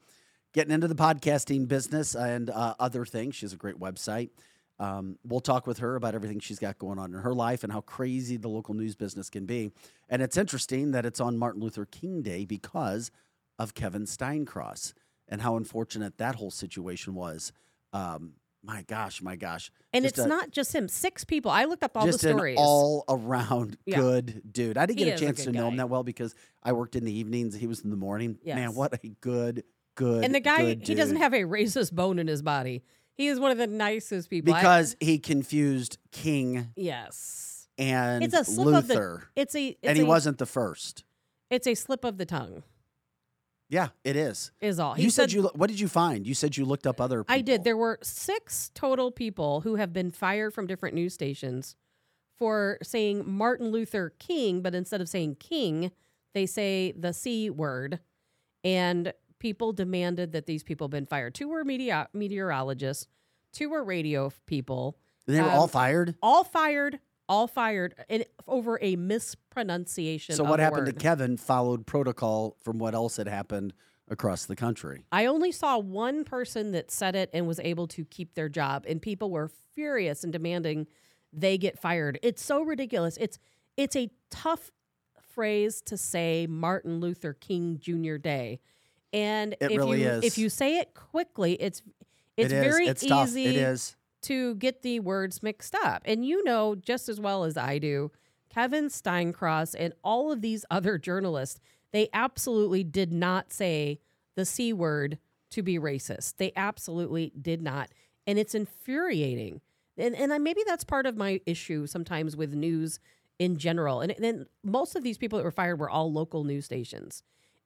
Getting 0.52 0.72
into 0.72 0.88
the 0.88 0.94
podcasting 0.94 1.66
business 1.68 2.14
and 2.14 2.50
uh, 2.50 2.74
other 2.78 3.04
things. 3.04 3.34
She 3.36 3.46
has 3.46 3.52
a 3.52 3.56
great 3.56 3.80
website. 3.80 4.30
Um, 4.80 5.18
we'll 5.24 5.40
talk 5.40 5.66
with 5.66 5.78
her 5.78 5.96
about 5.96 6.14
everything 6.14 6.38
she's 6.38 6.58
got 6.58 6.78
going 6.78 6.98
on 6.98 7.12
in 7.12 7.20
her 7.20 7.34
life 7.34 7.64
and 7.64 7.72
how 7.72 7.80
crazy 7.80 8.36
the 8.36 8.48
local 8.48 8.74
news 8.74 8.94
business 8.94 9.28
can 9.28 9.44
be. 9.44 9.72
And 10.08 10.22
it's 10.22 10.36
interesting 10.36 10.92
that 10.92 11.04
it's 11.04 11.20
on 11.20 11.36
Martin 11.36 11.60
Luther 11.60 11.84
King 11.84 12.22
Day 12.22 12.44
because 12.44 13.10
of 13.58 13.74
Kevin 13.74 14.06
Steincross 14.06 14.94
and 15.26 15.42
how 15.42 15.56
unfortunate 15.56 16.18
that 16.18 16.36
whole 16.36 16.52
situation 16.52 17.14
was. 17.14 17.52
Um, 17.92 18.34
my 18.62 18.82
gosh, 18.82 19.20
my 19.22 19.34
gosh. 19.36 19.70
and 19.92 20.04
just 20.04 20.16
it's 20.18 20.24
a- 20.24 20.28
not 20.28 20.50
just 20.52 20.74
him. 20.74 20.88
Six 20.88 21.24
people. 21.24 21.50
I 21.50 21.64
looked 21.64 21.82
up 21.82 21.96
all 21.96 22.06
just 22.06 22.22
the 22.22 22.30
stories. 22.30 22.56
an 22.58 22.62
all 22.64 23.04
around 23.08 23.78
Yeah. 23.86 23.96
good 23.98 24.42
dude. 24.52 24.76
I 24.78 24.86
didn't 24.86 24.98
He 24.98 25.04
get 25.06 25.10
a 25.10 25.14
is 25.14 25.22
a 25.22 25.24
chance 25.24 25.38
to 25.40 25.46
good 25.46 25.54
know 25.56 25.68
him 25.68 25.76
that 25.76 25.88
well 25.88 26.04
because 26.04 26.34
I 26.62 26.72
worked 26.72 26.94
in 26.96 27.04
the 27.04 27.12
evenings. 27.12 27.54
He 27.56 27.66
was 27.66 27.80
in 27.82 27.90
the 27.90 27.96
morning. 27.96 28.38
Man, 28.44 28.74
what 28.74 28.94
a 28.94 29.08
good, 29.20 29.64
good. 29.96 30.24
and 30.24 30.34
the 30.34 30.40
guy, 30.40 30.74
he 30.74 30.94
doesn't 30.94 31.16
have 31.16 31.32
a 31.34 31.42
racist 31.42 31.92
bone 31.92 32.18
in 32.18 32.26
his 32.28 32.42
body. 32.42 32.82
He 33.18 33.26
is 33.26 33.38
one 33.40 33.50
of 33.50 33.58
the 33.58 33.66
nicest 33.66 34.30
people. 34.30 34.54
I- 34.54 34.60
because 34.60 34.96
he 35.00 35.18
confused 35.18 35.98
King 36.12 36.68
yes, 36.76 37.68
and 37.76 38.24
it's 38.24 38.32
a 38.32 38.44
slip 38.44 38.74
of 38.76 38.86
the. 38.88 38.94
Luther, 38.94 39.24
It's 39.36 39.54
a. 39.54 39.66
It's 39.68 39.78
and 39.82 39.96
he 39.98 40.04
a- 40.04 40.06
wasn't 40.06 40.38
the 40.38 40.46
first. 40.46 41.04
It's 41.50 41.66
a 41.66 41.74
slip 41.74 42.04
of 42.04 42.16
the 42.16 42.24
tongue. 42.24 42.62
Yeah, 43.70 43.88
it 44.04 44.16
is. 44.16 44.50
Is 44.62 44.78
all. 44.78 44.94
He 44.94 45.02
you 45.02 45.10
said, 45.10 45.30
you. 45.32 45.42
lo- 45.42 45.50
What 45.54 45.68
did 45.68 45.78
you 45.78 45.88
find? 45.88 46.26
You 46.26 46.32
said 46.34 46.56
you 46.56 46.64
looked 46.64 46.86
up 46.86 47.00
other. 47.00 47.22
People. 47.24 47.34
I 47.34 47.40
did. 47.42 47.64
There 47.64 47.76
were 47.76 47.98
six 48.02 48.70
total 48.72 49.10
people 49.10 49.60
who 49.62 49.74
have 49.74 49.92
been 49.92 50.10
fired 50.10 50.54
from 50.54 50.66
different 50.66 50.94
news 50.94 51.12
stations 51.12 51.76
for 52.38 52.78
saying 52.82 53.24
Martin 53.28 53.70
Luther 53.70 54.14
King, 54.18 54.62
but 54.62 54.74
instead 54.74 55.00
of 55.00 55.08
saying 55.08 55.36
King, 55.40 55.90
they 56.34 56.46
say 56.46 56.92
the 56.92 57.12
C 57.12 57.50
word. 57.50 57.98
And 58.64 59.12
people 59.38 59.72
demanded 59.72 60.32
that 60.32 60.46
these 60.46 60.62
people 60.62 60.88
been 60.88 61.06
fired. 61.06 61.34
Two 61.34 61.48
were 61.48 61.64
media- 61.64 62.08
meteorologists, 62.12 63.06
two 63.52 63.70
were 63.70 63.84
radio 63.84 64.30
people, 64.46 64.98
They 65.26 65.40
were 65.40 65.48
all 65.48 65.64
um, 65.64 65.68
fired. 65.68 66.14
all 66.22 66.44
fired, 66.44 66.98
all 67.28 67.46
fired, 67.46 67.94
and 68.08 68.24
over 68.46 68.78
a 68.80 68.96
mispronunciation. 68.96 70.34
So 70.34 70.44
what 70.44 70.60
happened 70.60 70.86
word. 70.86 70.94
to 70.98 71.00
Kevin 71.00 71.36
followed 71.36 71.86
protocol 71.86 72.56
from 72.62 72.78
what 72.78 72.94
else 72.94 73.16
had 73.16 73.28
happened 73.28 73.74
across 74.10 74.46
the 74.46 74.56
country. 74.56 75.04
I 75.12 75.26
only 75.26 75.52
saw 75.52 75.78
one 75.78 76.24
person 76.24 76.72
that 76.72 76.90
said 76.90 77.14
it 77.14 77.28
and 77.32 77.46
was 77.46 77.60
able 77.60 77.86
to 77.88 78.04
keep 78.04 78.34
their 78.34 78.48
job, 78.48 78.84
and 78.88 79.00
people 79.02 79.30
were 79.30 79.50
furious 79.74 80.24
and 80.24 80.32
demanding 80.32 80.86
they 81.32 81.58
get 81.58 81.78
fired. 81.78 82.18
It's 82.22 82.42
so 82.42 82.62
ridiculous. 82.62 83.16
It's 83.18 83.38
it's 83.76 83.94
a 83.94 84.10
tough 84.30 84.70
phrase 85.20 85.82
to 85.82 85.96
say 85.96 86.46
Martin 86.48 87.00
Luther 87.00 87.32
King 87.34 87.78
Jr. 87.78 88.16
Day, 88.16 88.60
and 89.12 89.54
It 89.60 89.70
if 89.72 89.78
really 89.78 90.02
you 90.02 90.08
is. 90.08 90.24
if 90.24 90.38
you 90.38 90.48
say 90.48 90.78
it 90.78 90.94
quickly, 90.94 91.54
it's 91.54 91.82
it's 92.36 92.52
It 92.52 92.62
very 92.62 92.86
it's 92.86 93.02
easy 93.02 93.10
tough. 93.10 93.34
It 93.34 93.56
is. 93.56 93.96
to 94.22 94.54
get 94.56 94.82
the 94.82 95.00
words 95.00 95.42
mixed 95.42 95.74
up. 95.74 96.02
And 96.04 96.24
you 96.24 96.42
know 96.44 96.74
just 96.74 97.08
as 97.08 97.20
well 97.20 97.44
as 97.44 97.56
I 97.56 97.78
do, 97.78 98.10
Kevin 98.48 98.88
Steincross 98.88 99.74
and 99.74 99.92
all 100.04 100.30
of 100.32 100.40
these 100.40 100.64
other 100.70 100.98
journalists, 100.98 101.60
they 101.92 102.08
absolutely 102.12 102.84
did 102.84 103.12
not 103.12 103.52
say 103.52 104.00
the 104.36 104.44
C 104.44 104.72
word 104.72 105.18
to 105.50 105.62
be 105.62 105.78
racist. 105.78 106.36
They 106.36 106.52
absolutely 106.56 107.32
did 107.40 107.62
not. 107.62 107.88
And 108.26 108.38
it's 108.38 108.54
infuriating. 108.54 109.60
And, 109.96 110.14
and 110.14 110.32
I, 110.32 110.38
maybe 110.38 110.60
that's 110.66 110.84
part 110.84 111.06
of 111.06 111.16
my 111.16 111.40
issue 111.46 111.86
sometimes 111.86 112.36
with 112.36 112.52
news 112.54 113.00
in 113.38 113.56
general. 113.56 114.00
And 114.00 114.14
then 114.18 114.46
most 114.62 114.94
of 114.94 115.02
these 115.02 115.16
people 115.18 115.38
that 115.38 115.44
were 115.44 115.50
fired 115.50 115.80
were 115.80 115.88
all 115.90 116.12
local 116.12 116.44
news 116.44 116.66
stations 116.66 117.22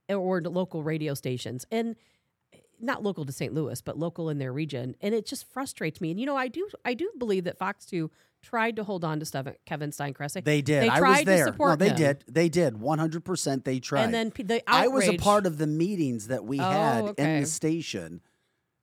or 0.09 0.41
local 0.43 0.83
radio 0.83 1.15
stations. 1.15 1.67
And 1.71 1.97
eh, 2.53 2.59
not 2.81 3.03
local 3.03 3.25
to 3.25 3.33
St. 3.33 3.53
Louis, 3.55 3.81
but 3.81 3.99
local 3.99 4.29
in 4.29 4.39
their 4.39 4.53
region, 4.53 4.97
and 5.01 5.15
it 5.15 5.25
just 5.27 5.51
frustrates 5.53 6.01
me. 6.01 6.11
And 6.11 6.19
you 6.21 6.27
know, 6.27 6.37
I 6.37 6.49
do, 6.49 6.69
I 6.85 6.95
do 6.95 7.11
believe 7.19 7.45
that 7.45 7.59
Fox 7.59 7.85
Two 7.87 8.11
tried 8.43 8.75
to 8.75 8.83
hold 8.85 9.05
on 9.05 9.21
to 9.21 9.25
stuff 9.25 9.47
Kevin 9.67 9.93
Steincross. 9.93 10.33
They 10.43 10.63
did. 10.63 10.83
They 10.83 10.89
I 10.89 10.99
tried 10.99 11.09
was 11.11 11.19
to 11.21 11.25
there. 11.27 11.47
support 11.47 11.71
no, 11.71 11.77
they 11.77 11.91
him. 11.91 11.97
did. 11.97 12.25
They 12.27 12.49
did. 12.49 12.81
One 12.81 12.99
hundred 12.99 13.25
percent. 13.25 13.65
They 13.65 13.79
tried. 13.79 14.03
and 14.05 14.15
then 14.15 14.33
the 14.37 14.63
I 14.67 14.89
was 14.89 15.07
a 15.09 15.17
part 15.17 15.47
of 15.47 15.59
the 15.59 15.67
meetings 15.69 16.27
that 16.29 16.45
we 16.45 16.59
Oh, 16.59 16.63
had 16.65 17.15
in 17.19 17.41
the 17.41 17.47
station. 17.47 18.21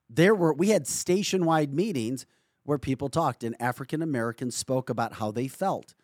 There 0.08 0.34
were 0.34 0.52
we 0.54 0.70
had 0.70 0.86
station 0.86 1.44
wide 1.44 1.72
meetings 1.74 2.24
where 2.64 2.78
people 2.78 3.08
talked 3.08 3.44
and 3.44 3.54
African 3.60 4.00
Americans 4.02 4.56
spoke 4.56 4.88
about 4.90 5.14
how 5.14 5.30
they 5.30 5.46
felt. 5.48 5.94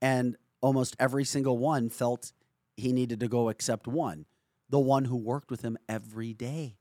And 0.00 0.36
almost 0.60 0.96
every 0.98 1.24
single 1.24 1.58
one 1.58 1.88
felt 1.88 2.32
he 2.76 2.92
needed 2.92 3.20
to 3.20 3.28
go 3.28 3.48
except 3.48 3.86
one. 3.86 4.26
The 4.72 4.80
one 4.80 5.04
who 5.04 5.16
worked 5.16 5.50
with 5.50 5.62
him 5.62 5.76
every 5.88 6.32
day. 6.32 6.78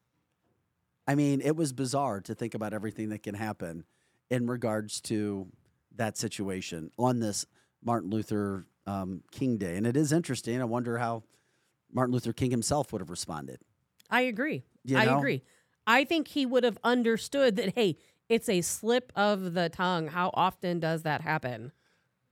I 1.07 1.15
mean, 1.15 1.41
it 1.41 1.55
was 1.55 1.73
bizarre 1.73 2.21
to 2.21 2.33
think 2.33 2.55
about 2.55 2.73
everything 2.73 3.09
that 3.09 3.21
can 3.21 3.35
happen 3.35 3.83
in 4.29 4.47
regards 4.47 5.01
to 5.01 5.47
that 5.97 6.17
situation 6.17 6.89
on 6.97 7.19
this 7.19 7.45
Martin 7.83 8.09
Luther 8.09 8.65
um, 8.87 9.23
King 9.31 9.57
Day. 9.57 9.75
And 9.75 9.85
it 9.85 9.97
is 9.97 10.13
interesting. 10.13 10.61
I 10.61 10.65
wonder 10.65 10.97
how 10.97 11.23
Martin 11.91 12.13
Luther 12.13 12.31
King 12.31 12.49
himself 12.49 12.93
would 12.93 13.01
have 13.01 13.09
responded. 13.09 13.59
I 14.09 14.21
agree. 14.21 14.63
You 14.85 14.97
I 14.97 15.03
agree. 15.03 15.43
I 15.85 16.05
think 16.05 16.29
he 16.29 16.45
would 16.45 16.63
have 16.63 16.77
understood 16.85 17.57
that. 17.57 17.75
Hey, 17.75 17.97
it's 18.29 18.47
a 18.47 18.61
slip 18.61 19.11
of 19.17 19.53
the 19.53 19.67
tongue. 19.67 20.07
How 20.07 20.31
often 20.33 20.79
does 20.79 21.03
that 21.03 21.19
happen? 21.19 21.73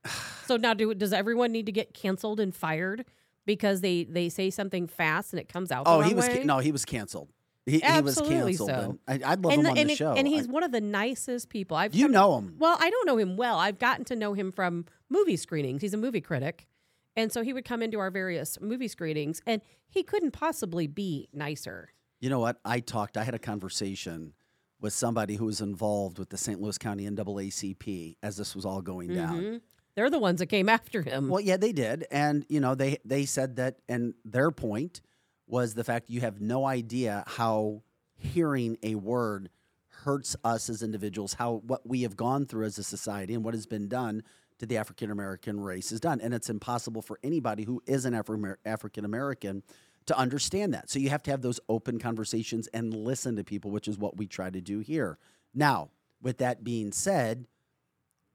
so 0.46 0.56
now, 0.56 0.74
do 0.74 0.94
does 0.94 1.12
everyone 1.12 1.52
need 1.52 1.66
to 1.66 1.74
get 1.74 1.94
canceled 1.94 2.40
and 2.40 2.56
fired 2.56 3.04
because 3.54 3.82
they 3.82 4.04
they 4.04 4.30
say 4.30 4.52
something 4.52 4.86
fast 4.88 5.34
and 5.34 5.40
it 5.40 5.50
comes 5.50 5.72
out? 5.72 5.84
Oh, 5.88 6.02
he 6.02 6.14
was 6.14 6.28
way? 6.28 6.44
no, 6.44 6.60
he 6.60 6.72
was 6.72 6.86
canceled. 6.86 7.30
He, 7.66 7.80
he 7.80 8.02
was 8.02 8.18
Absolutely 8.18 8.54
canceled. 8.58 8.70
so. 8.70 9.00
and 9.08 9.24
I, 9.24 9.32
I'd 9.32 9.44
love 9.44 9.54
and 9.54 9.60
him 9.62 9.64
the- 9.64 9.70
on 9.72 9.78
and 9.80 9.90
the 9.90 9.94
it- 9.94 9.98
show. 9.98 10.14
and 10.14 10.28
he's 10.28 10.48
I- 10.48 10.52
one 10.52 10.64
of 10.64 10.72
the 10.72 10.82
nicest 10.82 11.50
people. 11.50 11.76
I've 11.76 11.96
you 11.96 12.06
come- 12.06 12.12
know 12.12 12.38
him. 12.38 12.56
Well, 12.60 12.78
I 12.80 12.90
don't 12.92 13.08
know 13.08 13.18
him 13.18 13.36
well. 13.38 13.58
I've 13.58 13.80
gotten 13.80 14.06
to 14.06 14.16
know 14.16 14.34
him 14.34 14.52
from 14.52 14.86
movie 15.10 15.36
screenings. 15.38 15.82
He's 15.82 15.94
a 15.96 15.98
movie 15.98 16.22
critic. 16.22 16.68
And 17.16 17.32
so 17.34 17.42
he 17.42 17.52
would 17.54 17.66
come 17.66 17.82
into 17.82 18.00
our 18.00 18.12
various 18.12 18.60
movie 18.62 18.88
screenings 18.88 19.42
and 19.48 19.62
he 19.90 20.04
couldn't 20.04 20.32
possibly 20.32 20.86
be 20.88 21.28
nicer. 21.34 21.90
You 22.22 22.30
know 22.30 22.40
what? 22.40 22.58
I 22.64 22.80
talked. 22.80 23.18
I 23.18 23.24
had 23.24 23.34
a 23.36 23.40
conversation 23.40 24.34
with 24.80 24.94
somebody 24.94 25.36
who 25.36 25.46
was 25.46 25.60
involved 25.60 26.18
with 26.20 26.30
the 26.30 26.38
St. 26.38 26.62
Louis 26.62 26.78
County 26.78 27.10
NAACP 27.10 28.16
as 28.24 28.38
this 28.38 28.56
was 28.56 28.66
all 28.66 28.82
going 28.82 29.14
down. 29.14 29.42
Mm-hmm. 29.42 29.58
They're 30.00 30.10
the 30.10 30.18
ones 30.18 30.40
that 30.40 30.46
came 30.48 30.70
after 30.70 31.02
him. 31.02 31.28
Well, 31.28 31.42
yeah, 31.42 31.58
they 31.58 31.74
did, 31.74 32.08
and 32.10 32.46
you 32.48 32.62
know 32.62 32.74
they 32.74 33.00
they 33.04 33.26
said 33.26 33.58
that, 33.58 33.80
and 33.90 34.14
their 34.24 34.50
point 34.50 35.02
was 35.46 35.74
the 35.74 35.84
fact 35.84 36.10
you 36.10 36.22
have 36.22 36.40
no 36.40 36.66
idea 36.66 37.26
how 37.28 37.84
hearing 38.16 38.78
a 38.82 38.96
word 38.96 39.50
hurts 39.90 40.38
us 40.46 40.70
as 40.70 40.84
individuals, 40.84 41.34
how 41.34 41.62
what 41.66 41.86
we 41.86 42.04
have 42.04 42.16
gone 42.16 42.46
through 42.46 42.64
as 42.64 42.78
a 42.78 42.84
society, 42.84 43.34
and 43.34 43.44
what 43.44 43.54
has 43.54 43.66
been 43.66 43.90
done 43.90 44.24
to 44.60 44.66
the 44.66 44.78
African 44.78 45.12
American 45.12 45.60
race 45.60 45.92
is 45.92 46.00
done, 46.00 46.22
and 46.22 46.34
it's 46.34 46.50
impossible 46.50 47.02
for 47.02 47.20
anybody 47.22 47.66
who 47.66 47.84
is 47.86 48.06
an 48.06 48.14
African 48.14 49.04
American 49.04 49.64
to 50.06 50.18
understand 50.18 50.74
that. 50.74 50.90
So 50.90 51.00
you 51.00 51.10
have 51.10 51.24
to 51.24 51.32
have 51.32 51.42
those 51.42 51.60
open 51.68 52.00
conversations 52.00 52.68
and 52.68 52.94
listen 52.94 53.36
to 53.36 53.44
people, 53.44 53.70
which 53.70 53.90
is 53.90 53.98
what 53.98 54.16
we 54.16 54.28
try 54.28 54.50
to 54.50 54.62
do 54.62 54.80
here. 54.80 55.18
Now, 55.54 55.90
with 56.22 56.38
that 56.38 56.64
being 56.64 56.94
said, 56.94 57.48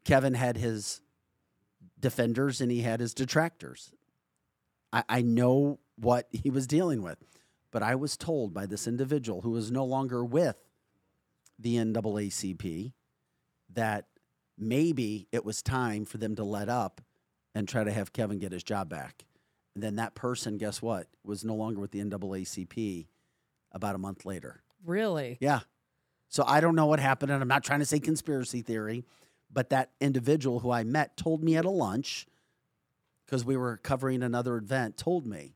Kevin 0.05 0.35
had 0.35 0.59
his 0.59 1.00
defenders 2.05 2.61
and 2.61 2.71
he 2.71 2.83
had 2.83 3.01
his 3.01 3.14
detractors. 3.14 3.90
I, 4.93 5.05
I 5.09 5.23
know 5.23 5.81
what 5.97 6.29
he 6.31 6.51
was 6.51 6.67
dealing 6.67 7.03
with, 7.03 7.17
but 7.73 7.83
I 7.83 7.95
was 7.95 8.19
told 8.19 8.53
by 8.53 8.67
this 8.67 8.87
individual 8.87 9.40
who 9.40 9.57
is 9.57 9.71
no 9.71 9.87
longer 9.87 10.23
with 10.23 10.57
the 11.59 11.77
NAACP 11.77 12.93
that 13.73 14.05
maybe 14.59 15.27
it 15.33 15.47
was 15.47 15.62
time 15.62 16.05
for 16.05 16.19
them 16.19 16.37
to 16.37 16.45
let 16.45 16.69
up 16.69 17.01
and 17.55 17.67
try 17.67 17.83
to 17.85 17.93
have 17.93 18.12
Kevin 18.12 18.38
get 18.38 18.53
his 18.53 18.62
job 18.62 18.90
back. 18.90 19.25
And 19.75 19.83
then 19.83 19.97
that 19.97 20.14
person, 20.14 20.59
guess 20.59 20.83
what, 20.83 21.07
was 21.25 21.43
no 21.43 21.55
longer 21.55 21.81
with 21.81 21.90
the 21.90 22.05
NAACP 22.05 23.07
about 23.73 23.95
a 23.95 23.99
month 23.99 24.27
later. 24.27 24.62
really? 24.85 25.38
Yeah. 25.40 25.61
So 26.29 26.45
I 26.47 26.61
don't 26.61 26.75
know 26.75 26.87
what 26.87 27.01
happened, 27.01 27.33
and 27.33 27.40
I'm 27.40 27.49
not 27.49 27.64
trying 27.64 27.79
to 27.79 27.87
say 27.87 27.99
conspiracy 27.99 28.61
theory, 28.61 29.05
but 29.55 29.71
that 29.71 29.93
individual 30.01 30.61
who 30.61 30.71
I 30.71 30.85
met 30.85 31.17
told 31.17 31.43
me 31.43 31.57
at 31.57 31.64
a 31.64 31.71
lunch 31.71 32.27
because 33.25 33.45
we 33.45 33.57
were 33.57 33.79
covering 33.79 34.23
another 34.23 34.57
event, 34.57 34.99
told 34.99 35.27
me. 35.27 35.55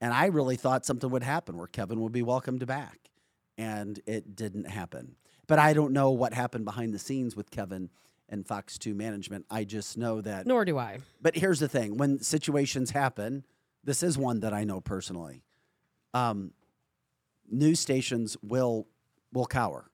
And 0.00 0.12
I 0.12 0.26
really 0.26 0.56
thought 0.56 0.84
something 0.84 1.10
would 1.10 1.22
happen 1.22 1.56
where 1.56 1.66
Kevin 1.66 2.00
would 2.00 2.12
be 2.12 2.22
welcomed 2.22 2.66
back. 2.66 3.10
And 3.56 4.00
it 4.06 4.34
didn't 4.34 4.68
happen. 4.68 5.14
But 5.46 5.58
I 5.58 5.74
don't 5.74 5.92
know 5.92 6.10
what 6.10 6.34
happened 6.34 6.64
behind 6.64 6.92
the 6.92 6.98
scenes 6.98 7.36
with 7.36 7.50
Kevin 7.50 7.90
and 8.28 8.46
Fox 8.46 8.78
2 8.78 8.94
management. 8.94 9.46
I 9.50 9.64
just 9.64 9.96
know 9.96 10.20
that. 10.22 10.46
Nor 10.46 10.64
do 10.64 10.78
I. 10.78 10.98
But 11.20 11.36
here's 11.36 11.60
the 11.60 11.68
thing 11.68 11.96
when 11.96 12.20
situations 12.20 12.90
happen, 12.90 13.44
this 13.84 14.02
is 14.02 14.18
one 14.18 14.40
that 14.40 14.52
I 14.52 14.64
know 14.64 14.80
personally. 14.80 15.44
Um, 16.14 16.52
news 17.50 17.80
stations 17.80 18.36
will 18.42 18.88
will 19.32 19.46
cower. 19.46 19.90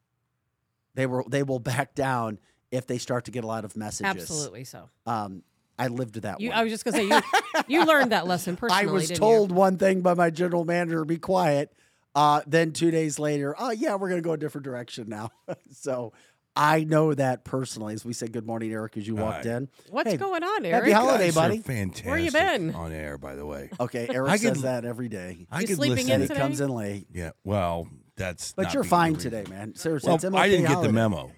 They 0.95 1.07
will 1.07 1.29
they 1.29 1.43
will 1.43 1.59
back 1.73 1.95
down 1.95 2.39
if 2.71 2.87
they 2.87 2.99
start 2.99 3.25
to 3.27 3.31
get 3.31 3.45
a 3.45 3.47
lot 3.47 3.65
of 3.65 3.77
messages. 3.77 4.07
Absolutely 4.23 4.65
so. 4.65 4.89
Um, 5.07 5.43
I 5.79 5.89
lived 5.89 6.17
that 6.23 6.41
You, 6.41 6.51
way. 6.51 6.55
I 6.55 6.63
was 6.63 6.71
just 6.73 6.85
going 6.85 7.09
to 7.09 7.17
say, 7.17 7.23
you, 7.69 7.81
you 7.81 7.85
learned 7.87 8.13
that 8.13 8.27
lesson 8.27 8.57
personally. 8.57 8.85
I 8.89 8.93
was 8.93 9.09
didn't 9.09 9.19
told 9.21 9.51
You? 9.51 9.57
one 9.57 9.79
thing 9.79 10.03
by 10.03 10.15
my 10.15 10.29
general 10.31 10.65
manager, 10.65 11.05
be 11.05 11.17
quiet. 11.19 11.73
Uh, 12.15 12.43
then 12.47 12.73
two 12.73 12.91
days 12.91 13.19
later, 13.19 13.55
oh 13.59 13.71
yeah, 13.71 13.95
we're 13.95 14.09
gonna 14.09 14.21
go 14.21 14.33
a 14.33 14.37
different 14.37 14.65
direction 14.65 15.09
now. 15.09 15.31
so 15.71 16.13
I 16.57 16.83
know 16.83 17.15
that 17.15 17.45
personally. 17.45 17.95
As 17.95 18.05
we 18.05 18.13
said, 18.13 18.33
good 18.33 18.45
morning, 18.45 18.73
Eric, 18.73 18.97
as 18.97 19.07
you 19.07 19.15
walked 19.15 19.45
Hi. 19.47 19.53
in. 19.53 19.69
What's 19.91 20.11
Hey, 20.11 20.17
going 20.17 20.43
on, 20.43 20.67
Eric? 20.67 20.83
Happy 20.83 20.93
holiday, 20.93 21.27
Guys 21.27 21.35
buddy. 21.37 21.59
Fantastic. 21.59 22.07
Where 22.07 22.19
you 22.19 22.33
been? 22.33 22.75
On 22.75 22.93
air, 22.93 23.17
by 23.17 23.37
the 23.37 23.47
way. 23.47 23.71
Okay, 23.79 24.09
Eric 24.13 24.29
I 24.33 24.37
says 24.39 24.55
could- 24.55 24.63
that 24.65 24.85
every 24.85 25.09
day. 25.09 25.47
I 25.53 25.61
You 25.61 25.69
could 25.69 25.77
sleeping 25.77 25.97
listen. 26.09 26.13
in 26.15 26.23
And 26.23 26.31
he 26.31 26.37
comes 26.37 26.61
in 26.61 26.71
late. 26.71 27.07
Yeah. 27.15 27.31
Well, 27.45 27.89
that's. 28.17 28.55
But 28.55 28.63
not 28.65 28.75
you're 28.75 28.83
fine 28.85 29.15
today, 29.15 29.45
man. 29.49 29.77
Seriously, 29.77 30.09
Well, 30.09 30.17
it's 30.17 30.25
I 30.25 30.49
didn't 30.49 30.67
get 30.67 30.83
the 30.83 30.93
memo. 30.93 31.31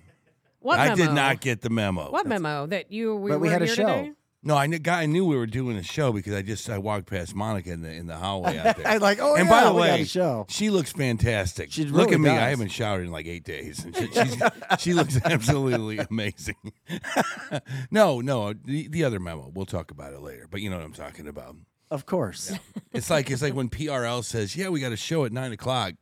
What 0.62 0.78
I 0.78 0.84
memo? 0.88 0.96
did 0.96 1.12
not 1.12 1.40
get 1.40 1.60
the 1.60 1.70
memo. 1.70 2.10
What 2.10 2.26
memo? 2.26 2.66
That 2.66 2.90
you 2.92 3.16
we 3.16 3.30
But 3.30 3.40
we 3.40 3.48
were 3.48 3.52
had 3.52 3.62
a 3.62 3.66
here 3.66 3.74
show. 3.74 3.86
today? 3.86 4.12
No, 4.44 4.56
I, 4.56 4.66
kn- 4.66 4.82
I 4.88 5.06
knew 5.06 5.24
we 5.24 5.36
were 5.36 5.46
doing 5.46 5.76
a 5.76 5.84
show 5.84 6.10
because 6.12 6.34
I 6.34 6.42
just 6.42 6.68
I 6.68 6.76
walked 6.78 7.06
past 7.06 7.32
Monica 7.32 7.70
in 7.70 7.82
the 7.82 7.92
in 7.92 8.08
the 8.08 8.16
hallway 8.16 8.58
out 8.58 8.76
there. 8.76 8.86
I'm 8.88 9.00
like, 9.00 9.18
oh 9.20 9.36
and 9.36 9.44
yeah, 9.46 9.50
by 9.50 9.64
the 9.68 9.72
we 9.72 9.80
got 9.82 9.90
way, 9.92 10.02
a 10.02 10.04
show. 10.04 10.46
she 10.48 10.68
looks 10.68 10.90
fantastic. 10.90 11.70
She 11.70 11.84
Look 11.84 12.06
really 12.10 12.14
at 12.14 12.20
me. 12.20 12.28
does. 12.30 12.38
I 12.38 12.48
haven't 12.48 12.68
showered 12.72 13.04
in 13.04 13.12
like 13.12 13.26
eight 13.26 13.44
days. 13.44 13.84
And 13.84 13.94
she, 13.96 14.08
she's, 14.08 14.42
she 14.80 14.94
looks 14.94 15.16
absolutely 15.24 15.98
amazing. 15.98 16.56
no, 17.90 18.20
no, 18.20 18.52
the, 18.52 18.88
the 18.88 19.04
other 19.04 19.20
memo. 19.20 19.50
We'll 19.54 19.66
talk 19.66 19.90
about 19.90 20.12
it 20.12 20.20
later. 20.20 20.46
But 20.50 20.60
you 20.60 20.70
know 20.70 20.76
what 20.76 20.84
I'm 20.86 20.92
talking 20.92 21.28
about. 21.28 21.56
Of 21.90 22.06
course. 22.06 22.52
It's 22.92 23.10
like 23.10 23.30
it's 23.30 23.42
like 23.42 23.54
when 23.54 23.68
PRL 23.68 24.24
says, 24.24 24.56
"Yeah, 24.56 24.70
we 24.70 24.80
got 24.80 24.92
a 24.92 24.96
show 24.96 25.24
at 25.24 25.32
nine 25.32 25.52
o'clock," 25.52 25.92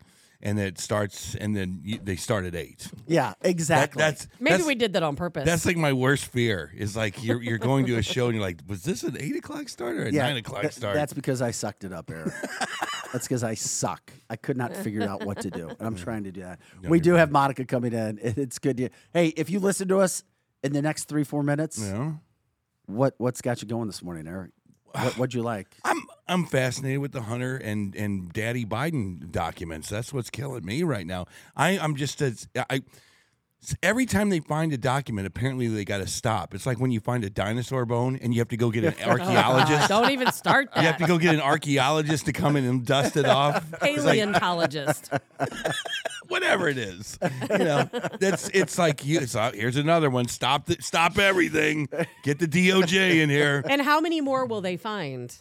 and 0.42 0.58
it 0.58 0.78
starts, 0.78 1.34
and 1.34 1.54
then 1.54 1.80
you, 1.84 1.98
they 2.02 2.16
start 2.16 2.44
at 2.44 2.54
eight. 2.54 2.88
Yeah, 3.06 3.34
That, 3.40 3.48
exactly. 3.50 4.00
that's 4.00 4.26
Maybe 4.38 4.56
that's, 4.56 4.66
we 4.66 4.74
did 4.74 4.94
that 4.94 5.02
on 5.02 5.16
purpose. 5.16 5.44
That's 5.44 5.66
like 5.66 5.76
my 5.76 5.92
worst 5.92 6.26
fear. 6.26 6.72
Is 6.76 6.96
like 6.96 7.22
you're 7.22 7.42
you're 7.42 7.58
going 7.58 7.86
to 7.86 7.96
a 7.96 8.02
show 8.02 8.26
and 8.26 8.34
you're 8.34 8.44
like, 8.44 8.60
was 8.66 8.82
this 8.82 9.02
an 9.02 9.16
eight 9.20 9.36
o'clock 9.36 9.68
start 9.68 9.96
or 9.96 10.04
a 10.04 10.12
yeah, 10.12 10.22
nine 10.22 10.38
o'clock 10.38 10.62
th- 10.62 10.74
start? 10.74 10.94
That's 10.94 11.12
because 11.12 11.42
I 11.42 11.50
sucked 11.50 11.84
it 11.84 11.92
up, 11.92 12.10
Eric. 12.10 12.32
that's 13.12 13.26
because 13.26 13.44
I 13.44 13.54
suck. 13.54 14.12
I 14.30 14.36
could 14.36 14.56
not 14.56 14.74
figure 14.76 15.02
out 15.02 15.24
what 15.26 15.40
to 15.42 15.50
do, 15.50 15.68
and 15.68 15.82
I'm 15.82 15.96
trying 15.96 16.24
to 16.24 16.32
do 16.32 16.40
that. 16.42 16.60
we 16.82 16.98
you're 16.98 17.02
do 17.02 17.14
have 17.14 17.30
Monica 17.30 17.64
coming 17.64 17.92
in. 17.92 18.18
It's 18.40 18.58
good. 18.58 18.78
To, 18.78 18.88
hey, 19.12 19.28
if 19.36 19.50
you 19.50 19.60
listen 19.60 19.88
to 19.88 19.98
us 19.98 20.24
in 20.62 20.72
the 20.72 20.80
next 20.82 21.04
three 21.04 21.24
four 21.24 21.42
minutes, 21.42 21.78
you 21.78 21.92
know? 21.92 22.20
what 22.86 23.14
what's 23.18 23.42
got 23.42 23.60
you 23.60 23.68
going 23.68 23.86
this 23.86 24.02
morning, 24.02 24.26
Eric? 24.26 24.52
What, 24.92 25.18
what'd 25.18 25.34
you 25.34 25.42
like? 25.42 25.76
I'm 25.84 26.02
I'm 26.28 26.46
fascinated 26.46 27.00
with 27.00 27.12
the 27.12 27.22
Hunter 27.22 27.56
and 27.56 27.94
and 27.94 28.32
Daddy 28.32 28.64
Biden 28.64 29.30
documents. 29.30 29.88
That's 29.88 30.12
what's 30.12 30.30
killing 30.30 30.64
me 30.64 30.82
right 30.82 31.06
now. 31.06 31.26
I 31.56 31.78
I'm 31.78 31.96
just 31.96 32.20
as 32.22 32.48
I. 32.56 32.82
Every 33.82 34.06
time 34.06 34.30
they 34.30 34.40
find 34.40 34.72
a 34.72 34.78
document, 34.78 35.26
apparently 35.26 35.68
they 35.68 35.84
got 35.84 35.98
to 35.98 36.06
stop. 36.06 36.54
It's 36.54 36.64
like 36.64 36.80
when 36.80 36.90
you 36.90 36.98
find 36.98 37.24
a 37.24 37.28
dinosaur 37.28 37.84
bone 37.84 38.18
and 38.22 38.32
you 38.32 38.40
have 38.40 38.48
to 38.48 38.56
go 38.56 38.70
get 38.70 38.84
an 38.84 38.94
archaeologist. 39.06 39.86
Don't 39.90 40.10
even 40.12 40.32
start 40.32 40.70
that. 40.74 40.80
You 40.80 40.86
have 40.86 40.96
to 40.96 41.06
go 41.06 41.18
get 41.18 41.34
an 41.34 41.42
archaeologist 41.42 42.24
to 42.24 42.32
come 42.32 42.56
in 42.56 42.64
and 42.64 42.86
dust 42.86 43.18
it 43.18 43.26
off. 43.26 43.62
It's 43.82 44.02
like, 44.02 44.18
Paleontologist. 44.18 45.10
whatever 46.30 46.68
it 46.68 46.78
is, 46.78 47.18
you 47.50 47.58
know, 47.58 47.88
that's 48.18 48.48
it's 48.54 48.78
like 48.78 49.04
you. 49.04 49.20
It's, 49.20 49.34
uh, 49.36 49.52
here's 49.52 49.76
another 49.76 50.08
one. 50.10 50.28
Stop 50.28 50.66
the, 50.66 50.76
stop 50.80 51.18
everything. 51.18 51.88
Get 52.22 52.38
the 52.38 52.46
DOJ 52.48 53.20
in 53.20 53.28
here. 53.30 53.62
and 53.68 53.82
how 53.82 54.00
many 54.00 54.20
more 54.20 54.46
will 54.46 54.60
they 54.60 54.76
find? 54.76 55.36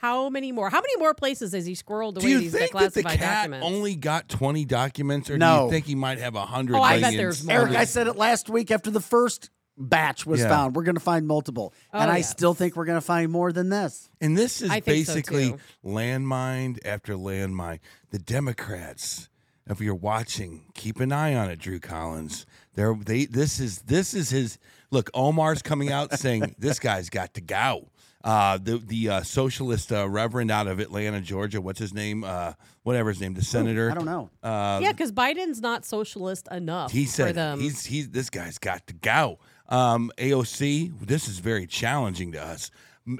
How 0.00 0.28
many 0.30 0.50
more? 0.50 0.68
How 0.70 0.80
many 0.80 0.96
more 0.96 1.14
places 1.14 1.52
has 1.52 1.64
he 1.64 1.74
squirreled 1.74 2.16
away 2.16 2.22
Do 2.22 2.28
you 2.28 2.38
these 2.40 2.52
think 2.52 2.72
that 2.72 2.92
the 2.94 3.02
cat 3.04 3.20
documents? 3.20 3.66
only 3.66 3.94
got 3.94 4.28
20 4.28 4.64
documents, 4.64 5.30
or 5.30 5.38
do 5.38 5.44
you 5.46 5.70
think 5.70 5.86
he 5.86 5.94
might 5.94 6.18
have 6.18 6.34
a 6.34 6.44
hundred? 6.44 6.76
Oh, 6.76 6.82
I 6.82 7.00
bet 7.00 7.12
there's 7.14 7.44
more. 7.44 7.54
Eric, 7.56 7.76
I 7.76 7.84
said 7.84 8.06
it 8.08 8.16
last 8.16 8.50
week 8.50 8.70
after 8.72 8.90
the 8.90 9.00
first 9.00 9.50
batch 9.78 10.26
was 10.26 10.40
Yeah. 10.40 10.48
found. 10.48 10.74
We're 10.76 10.82
going 10.82 10.96
to 10.96 11.00
find 11.00 11.26
multiple, 11.26 11.72
and 11.92 12.10
Oh, 12.10 12.12
I 12.12 12.18
yes. 12.18 12.30
still 12.30 12.52
think 12.52 12.74
we're 12.76 12.84
going 12.84 12.98
to 12.98 13.04
find 13.06 13.30
more 13.30 13.52
than 13.52 13.68
this. 13.68 14.10
And 14.20 14.36
this 14.36 14.60
is 14.60 14.70
I 14.70 14.80
think 14.80 15.06
so, 15.06 15.14
basically 15.14 15.50
too. 15.52 15.58
landmine 15.84 16.78
after 16.84 17.14
landmine. 17.14 17.78
The 18.10 18.18
Democrats, 18.18 19.28
if 19.68 19.80
you're 19.80 19.94
watching, 19.94 20.64
keep 20.74 21.00
an 21.00 21.12
eye 21.12 21.34
on 21.34 21.50
it, 21.50 21.58
Drew 21.58 21.78
Collins. 21.78 22.46
They're, 22.74 22.94
they 22.94 23.26
this 23.26 23.60
is 23.60 23.80
this 23.82 24.14
is 24.14 24.30
his 24.30 24.58
look. 24.90 25.10
Omar's 25.14 25.62
coming 25.62 25.92
out 25.92 26.18
saying 26.18 26.54
this 26.58 26.78
guy's 26.78 27.10
got 27.10 27.34
to 27.34 27.40
go. 27.40 27.88
Uh, 28.24 28.56
the 28.56 28.78
the 28.78 29.08
uh, 29.08 29.22
socialist 29.22 29.92
uh, 29.92 30.08
reverend 30.08 30.50
out 30.50 30.66
of 30.68 30.78
Atlanta, 30.78 31.20
Georgia. 31.20 31.60
What's 31.60 31.80
his 31.80 31.92
name? 31.92 32.22
Uh, 32.24 32.52
whatever 32.82 33.10
his 33.10 33.20
name, 33.20 33.34
the 33.34 33.42
senator. 33.42 33.90
I 33.90 33.94
don't 33.94 34.04
know. 34.04 34.30
Uh, 34.42 34.78
yeah, 34.82 34.92
because 34.92 35.12
Biden's 35.12 35.60
not 35.60 35.84
socialist 35.84 36.48
enough 36.50 36.92
he 36.92 37.04
for 37.04 37.10
said 37.10 37.34
them. 37.34 37.60
he's 37.60 37.84
he's 37.84 38.10
this 38.10 38.30
guy's 38.30 38.58
got 38.58 38.86
to 38.86 38.94
go. 38.94 39.38
Um, 39.68 40.12
AOC, 40.18 41.06
this 41.06 41.28
is 41.28 41.38
very 41.38 41.66
challenging 41.66 42.32
to 42.32 42.42
us. 42.42 42.70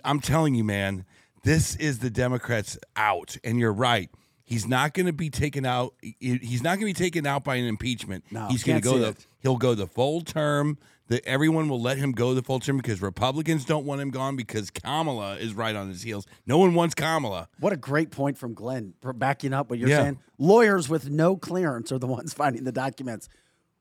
I'm 0.05 0.21
telling 0.21 0.55
you, 0.55 0.65
man, 0.65 1.05
this 1.43 1.75
is 1.77 1.99
the 1.99 2.11
Democrats 2.11 2.79
out, 2.95 3.37
and 3.43 3.59
you're 3.59 3.73
right. 3.73 4.11
He's 4.53 4.67
not 4.69 4.93
going 4.93 5.07
to 5.07 5.13
be 5.15 5.31
taken 5.31 5.65
out. 5.65 5.95
He's 6.21 6.63
not 6.63 6.79
going 6.79 6.93
to 6.93 6.99
be 7.01 7.05
taken 7.05 7.27
out 7.27 7.43
by 7.43 7.57
an 7.57 7.65
impeachment. 7.65 8.25
No, 8.31 8.49
he's 8.49 8.63
going 8.63 8.81
to 8.81 8.85
go 8.85 8.99
the. 8.99 9.09
it. 9.09 9.27
He'll 9.41 9.57
go 9.57 9.75
the 9.75 9.87
full 9.87 10.21
term. 10.21 10.77
The, 11.09 11.27
everyone 11.27 11.69
will 11.69 11.81
let 11.81 11.97
him 11.99 12.13
go 12.13 12.33
the 12.35 12.43
full 12.43 12.61
term 12.61 12.77
because 12.77 13.01
Republicans 13.03 13.65
don't 13.65 13.85
want 13.87 14.01
him 14.03 14.11
gone 14.11 14.37
because 14.37 14.71
Kamala 14.71 15.37
is 15.37 15.55
right 15.55 15.75
on 15.75 15.89
his 15.89 16.03
heels. 16.03 16.27
No 16.47 16.59
one 16.59 16.75
wants 16.75 16.95
Kamala. 16.95 17.49
What 17.61 17.73
a 17.73 17.77
great 17.77 18.11
point 18.11 18.37
from 18.39 18.53
Glenn 18.55 18.93
for 19.01 19.13
backing 19.13 19.53
up 19.55 19.71
what 19.71 19.79
you're 19.79 19.89
Yeah. 19.89 20.03
saying. 20.03 20.19
Lawyers 20.39 20.89
with 20.89 21.09
no 21.11 21.37
clearance 21.37 21.91
are 21.91 21.99
the 21.99 22.07
ones 22.07 22.33
finding 22.35 22.65
the 22.65 22.73
documents. 22.73 23.29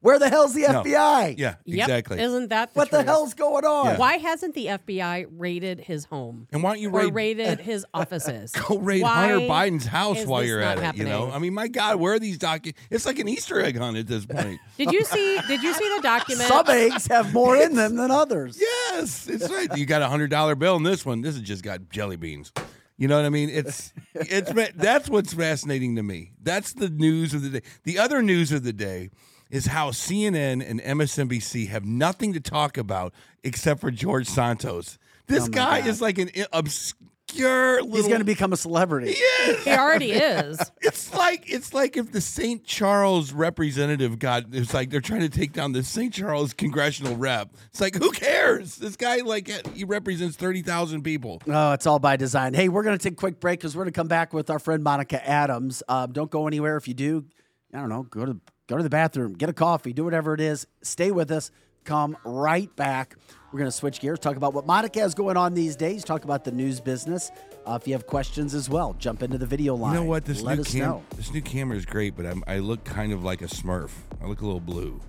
Where 0.02 0.18
the 0.18 0.30
hell's 0.30 0.54
the 0.56 0.62
No. 0.64 0.82
FBI? 0.84 1.36
Yeah, 1.38 1.56
Yep, 1.66 1.86
exactly. 1.88 2.20
Isn't 2.20 2.50
that 2.50 2.74
the 2.74 2.78
What 2.80 2.90
the 2.90 2.98
truth? 2.98 3.06
hell's 3.08 3.34
going 3.36 3.64
on? 3.66 3.86
Yeah. 3.86 3.98
Why 3.98 4.18
hasn't 4.18 4.56
the 4.56 4.66
FBI 4.66 5.28
raided 5.38 5.80
his 5.80 6.06
home? 6.06 6.48
And 6.52 6.64
why 6.64 6.72
don't 6.74 6.82
you 6.82 6.90
or 6.90 7.02
raid 7.02 7.14
raided 7.14 7.60
his 7.72 7.86
offices? 7.94 8.52
Go 8.52 8.80
raid 8.80 9.04
Why 9.04 9.28
Hunter 9.30 9.46
Biden's 9.48 9.86
house 9.86 10.20
is 10.22 10.26
while 10.28 10.42
this 10.42 10.50
you're 10.50 10.60
not 10.62 10.80
at 10.80 10.96
it. 10.96 10.98
You 10.98 11.06
know, 11.06 11.12
happening? 11.28 11.36
I 11.36 11.40
mean, 11.40 11.54
my 11.54 11.68
God, 11.68 11.98
where 11.98 12.14
are 12.14 12.20
these 12.20 12.40
documents? 12.40 12.80
It's 12.90 13.06
like 13.06 13.20
an 13.20 13.28
Easter 13.28 13.62
egg 13.62 13.78
hunt 13.78 13.96
at 13.96 14.08
this 14.08 14.26
point. 14.26 14.60
Did 14.78 14.92
you 14.92 15.04
see? 15.06 15.40
Did 15.48 15.62
you 15.62 15.74
see 15.74 15.96
the 15.98 16.02
document? 16.02 16.48
Some 16.50 16.66
eggs 16.68 17.06
have 17.08 17.32
more 17.34 17.56
in 17.56 17.76
them 17.76 17.96
than 17.96 18.10
others. 18.10 18.58
yes, 18.60 19.28
it's 19.28 19.52
right. 19.52 19.78
You 19.78 19.86
got 19.86 20.02
a 20.02 20.08
hundred 20.08 20.32
dollar 20.32 20.56
bill 20.56 20.78
in 20.78 20.84
this 20.84 21.06
one. 21.06 21.22
This 21.22 21.36
has 21.36 21.44
just 21.44 21.64
got 21.64 21.90
jelly 21.92 22.16
beans. 22.16 22.52
You 22.98 23.08
know 23.08 23.18
what 23.18 23.26
I 23.26 23.30
mean? 23.30 23.50
It's 23.50 23.94
it's 24.16 24.52
fa- 24.52 24.72
that's 24.76 25.10
what's 25.10 25.34
fascinating 25.34 25.96
to 25.96 26.04
me. 26.04 26.32
That's 26.42 26.74
the 26.74 26.90
news 26.90 27.34
of 27.36 27.42
the 27.44 27.50
day. 27.60 27.62
The 27.84 28.00
other 28.00 28.22
news 28.24 28.52
of 28.52 28.64
the 28.64 28.74
day 28.74 29.10
is 29.52 29.68
how 29.68 29.92
CNN 29.92 30.68
and 30.68 30.82
MSNBC 30.82 31.68
have 31.70 31.86
nothing 31.86 32.34
to 32.34 32.40
talk 32.40 32.78
about 32.78 33.14
except 33.44 33.82
for 33.82 33.92
George 33.92 34.28
Santos. 34.28 34.98
This 35.28 35.46
Oh 35.46 35.50
guy 35.50 35.82
God. 35.82 35.90
is 35.90 36.02
like 36.02 36.18
an 36.18 36.30
obscure 36.52 37.82
little. 37.82 37.96
He's 37.96 38.08
going 38.08 38.20
to 38.20 38.26
become 38.26 38.52
a 38.54 38.58
celebrity. 38.58 39.16
He 39.64 39.70
already 39.72 40.12
is. 40.12 40.60
It's 40.84 41.14
like 41.14 41.44
it's 41.50 41.74
like 41.74 41.96
if 41.96 42.12
the 42.12 42.20
St. 42.22 42.64
Charles 42.66 43.32
representative 43.34 44.18
got 44.20 44.46
it's 44.52 44.74
like 44.74 44.90
they're 44.90 45.00
trying 45.00 45.22
to 45.22 45.30
take 45.30 45.54
down 45.54 45.72
the 45.74 45.84
St. 45.84 46.12
Charles 46.14 46.54
congressional 46.54 47.16
rep. 47.16 47.50
It's 47.68 47.80
like 47.80 47.96
who 47.96 48.12
cares? 48.12 48.76
This 48.78 48.96
guy 48.96 49.18
like 49.18 49.48
he 49.76 49.84
represents 49.86 50.36
thirty 50.36 50.62
thousand 50.64 51.04
people. 51.04 51.42
Oh, 51.48 51.74
it's 51.74 51.86
all 51.86 52.00
by 52.00 52.16
design. 52.18 52.54
Hey, 52.56 52.68
we're 52.68 52.84
going 52.84 52.98
to 52.98 53.02
take 53.04 53.14
a 53.14 53.16
quick 53.16 53.40
break 53.40 53.60
because 53.60 53.76
we're 53.76 53.84
going 53.84 53.94
to 53.94 53.98
come 53.98 54.08
back 54.08 54.34
with 54.34 54.50
our 54.50 54.60
friend 54.60 54.84
Monica 54.84 55.26
Adams. 55.28 55.84
Um, 55.88 56.12
don't 56.12 56.32
go 56.32 56.48
anywhere. 56.48 56.76
If 56.78 56.88
you 56.88 56.94
do, 56.96 57.26
I 57.74 57.78
don't 57.80 57.90
know, 57.90 58.04
go 58.04 58.26
to 58.26 58.38
go 58.72 58.78
to 58.78 58.84
the 58.84 58.90
bathroom, 58.90 59.34
get 59.34 59.50
a 59.50 59.54
coffee, 59.54 59.92
do 59.92 60.06
whatever 60.06 60.34
it 60.34 60.40
is. 60.40 60.66
Stay 60.82 61.12
with 61.12 61.30
us. 61.30 61.52
Come 61.84 62.16
right 62.24 62.74
back. 62.78 63.16
We're 63.52 63.60
going 63.60 63.68
to 63.68 63.76
switch 63.76 64.00
gears, 64.00 64.20
talk 64.20 64.38
about 64.38 64.54
what 64.54 64.66
Monica 64.66 65.02
has 65.02 65.14
going 65.14 65.36
on 65.36 65.54
these 65.54 65.76
days, 65.76 66.06
talk 66.06 66.24
about 66.24 66.46
the 66.46 66.52
news 66.54 66.80
business. 66.80 67.32
Uh, 67.66 67.78
if 67.80 67.86
you 67.86 67.94
have 67.94 68.08
questions 68.08 68.54
as 68.54 68.70
well, 68.70 68.94
jump 68.94 69.24
into 69.24 69.38
the 69.38 69.46
video 69.46 69.76
line. 69.76 69.94
You 69.94 70.00
know 70.00 70.06
what? 70.06 70.24
This 70.24 70.42
Let 70.42 70.56
new 70.56 70.62
us 70.62 70.72
cam 70.72 70.80
know. 70.82 71.04
this 71.18 71.34
new 71.34 71.42
camera 71.42 71.76
is 71.76 71.86
great, 71.86 72.16
but 72.16 72.26
I'm, 72.26 72.44
I 72.48 72.60
look 72.60 72.84
kind 72.86 73.12
of 73.12 73.24
like 73.26 73.42
a 73.42 73.48
Smurf. 73.48 73.92
I 74.24 74.28
look 74.28 74.40
a 74.42 74.46
little 74.46 74.62
blue. 74.62 75.02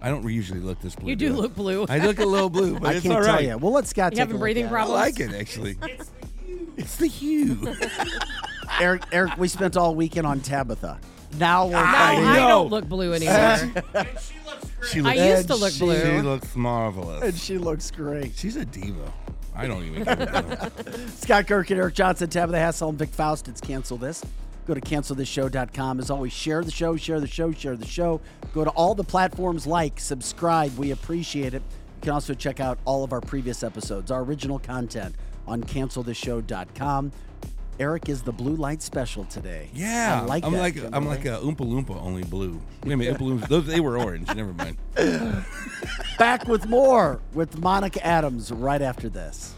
I 0.00 0.08
don't 0.08 0.24
usually 0.30 0.60
look 0.60 0.80
this 0.80 0.94
blue. 0.94 1.10
You 1.10 1.16
do 1.16 1.28
I? 1.34 1.36
look 1.36 1.54
blue. 1.56 1.86
I 1.88 1.98
look 1.98 2.18
a 2.20 2.24
little 2.24 2.50
blue, 2.50 2.78
but 2.78 2.90
I 2.90 2.92
it's 2.94 3.02
can't 3.02 3.16
all 3.16 3.22
tell 3.24 3.34
right. 3.34 3.46
you. 3.46 3.58
Well, 3.58 3.72
let 3.72 3.86
Scott 3.88 4.12
You 4.12 4.16
take 4.16 4.20
having 4.20 4.36
a 4.36 4.38
look 4.38 4.42
breathing 4.42 4.64
at 4.66 4.70
it. 4.70 4.74
I 4.74 4.84
problems? 4.84 5.00
like 5.00 5.20
it 5.20 5.34
actually. 5.34 5.76
It's 6.76 6.96
the 6.96 7.06
hue. 7.06 7.74
Eric, 8.80 9.02
Eric, 9.12 9.36
we 9.36 9.46
spent 9.48 9.76
all 9.76 9.94
weekend 9.94 10.26
on 10.26 10.40
Tabitha. 10.40 10.98
Now 11.38 11.66
we're 11.66 11.72
No, 11.72 11.92
finding 11.92 12.26
I 12.26 12.36
know. 12.36 12.48
don't 12.48 12.70
look 12.70 12.88
blue 12.88 13.12
anymore. 13.14 13.34
she 14.90 15.00
I 15.00 15.02
looks. 15.02 15.16
used 15.18 15.46
to 15.48 15.52
And 15.54 15.60
look 15.62 15.72
she- 15.72 15.78
blue. 15.80 16.00
She 16.00 16.20
looks 16.22 16.56
marvelous. 16.56 17.22
and 17.22 17.34
she 17.34 17.58
looks 17.58 17.90
great. 17.90 18.32
She's 18.36 18.56
a 18.56 18.64
diva. 18.64 19.12
I 19.54 19.66
don't 19.66 19.84
even. 19.84 20.04
Give 20.04 20.08
a 20.08 20.70
damn. 20.86 21.08
Scott 21.08 21.46
Kirk 21.46 21.70
and 21.70 21.78
Eric 21.80 21.94
Johnson, 21.94 22.28
Tabitha 22.30 22.58
Hassel, 22.58 22.88
and 22.88 22.98
Vic 22.98 23.10
Faust. 23.10 23.48
It's 23.48 23.60
Cancel 23.60 23.96
This. 23.98 24.24
Go 24.66 24.74
to 24.74 24.80
cancelthisshow.com. 24.80 25.98
As 25.98 26.10
always, 26.10 26.32
share 26.32 26.62
the 26.64 26.70
show, 26.70 26.96
share 26.96 27.20
the 27.20 27.26
show, 27.26 27.52
share 27.52 27.76
the 27.76 27.86
show. 27.86 28.20
Go 28.54 28.64
to 28.64 28.70
all 28.70 28.94
the 28.94 29.04
platforms, 29.04 29.66
like, 29.66 29.98
subscribe. 30.00 30.76
We 30.78 30.90
appreciate 30.92 31.52
it. 31.54 31.62
You 31.62 32.00
can 32.02 32.10
also 32.12 32.32
check 32.34 32.60
out 32.60 32.78
all 32.84 33.04
of 33.04 33.12
our 33.12 33.20
previous 33.20 33.62
episodes, 33.62 34.10
our 34.10 34.22
original 34.22 34.58
content 34.58 35.14
on 35.46 35.62
cancelthisshow.com. 35.64 37.12
Eric 37.80 38.08
is 38.08 38.22
the 38.22 38.32
blue 38.32 38.54
light 38.54 38.82
special 38.82 39.24
today. 39.24 39.68
Yeah, 39.74 40.20
I 40.22 40.24
like 40.26 40.44
I'm 40.44 40.52
that, 40.52 40.60
like 40.60 40.74
Kimberly. 40.74 40.94
I'm 40.94 41.06
like 41.06 41.24
a 41.24 41.38
Oompa 41.38 41.56
Loompa, 41.56 41.96
only 42.02 42.22
blue. 42.22 42.60
Wait 42.84 42.92
a 42.92 42.96
minute, 42.96 43.18
Oompa 43.18 43.40
Loompas, 43.40 43.48
those 43.48 43.66
they 43.66 43.80
were 43.80 43.98
orange. 43.98 44.28
Never 44.34 44.52
mind. 44.52 44.76
Back 46.18 46.46
with 46.46 46.66
more 46.68 47.20
with 47.32 47.58
Monica 47.58 48.04
Adams 48.06 48.52
right 48.52 48.82
after 48.82 49.08
this. 49.08 49.54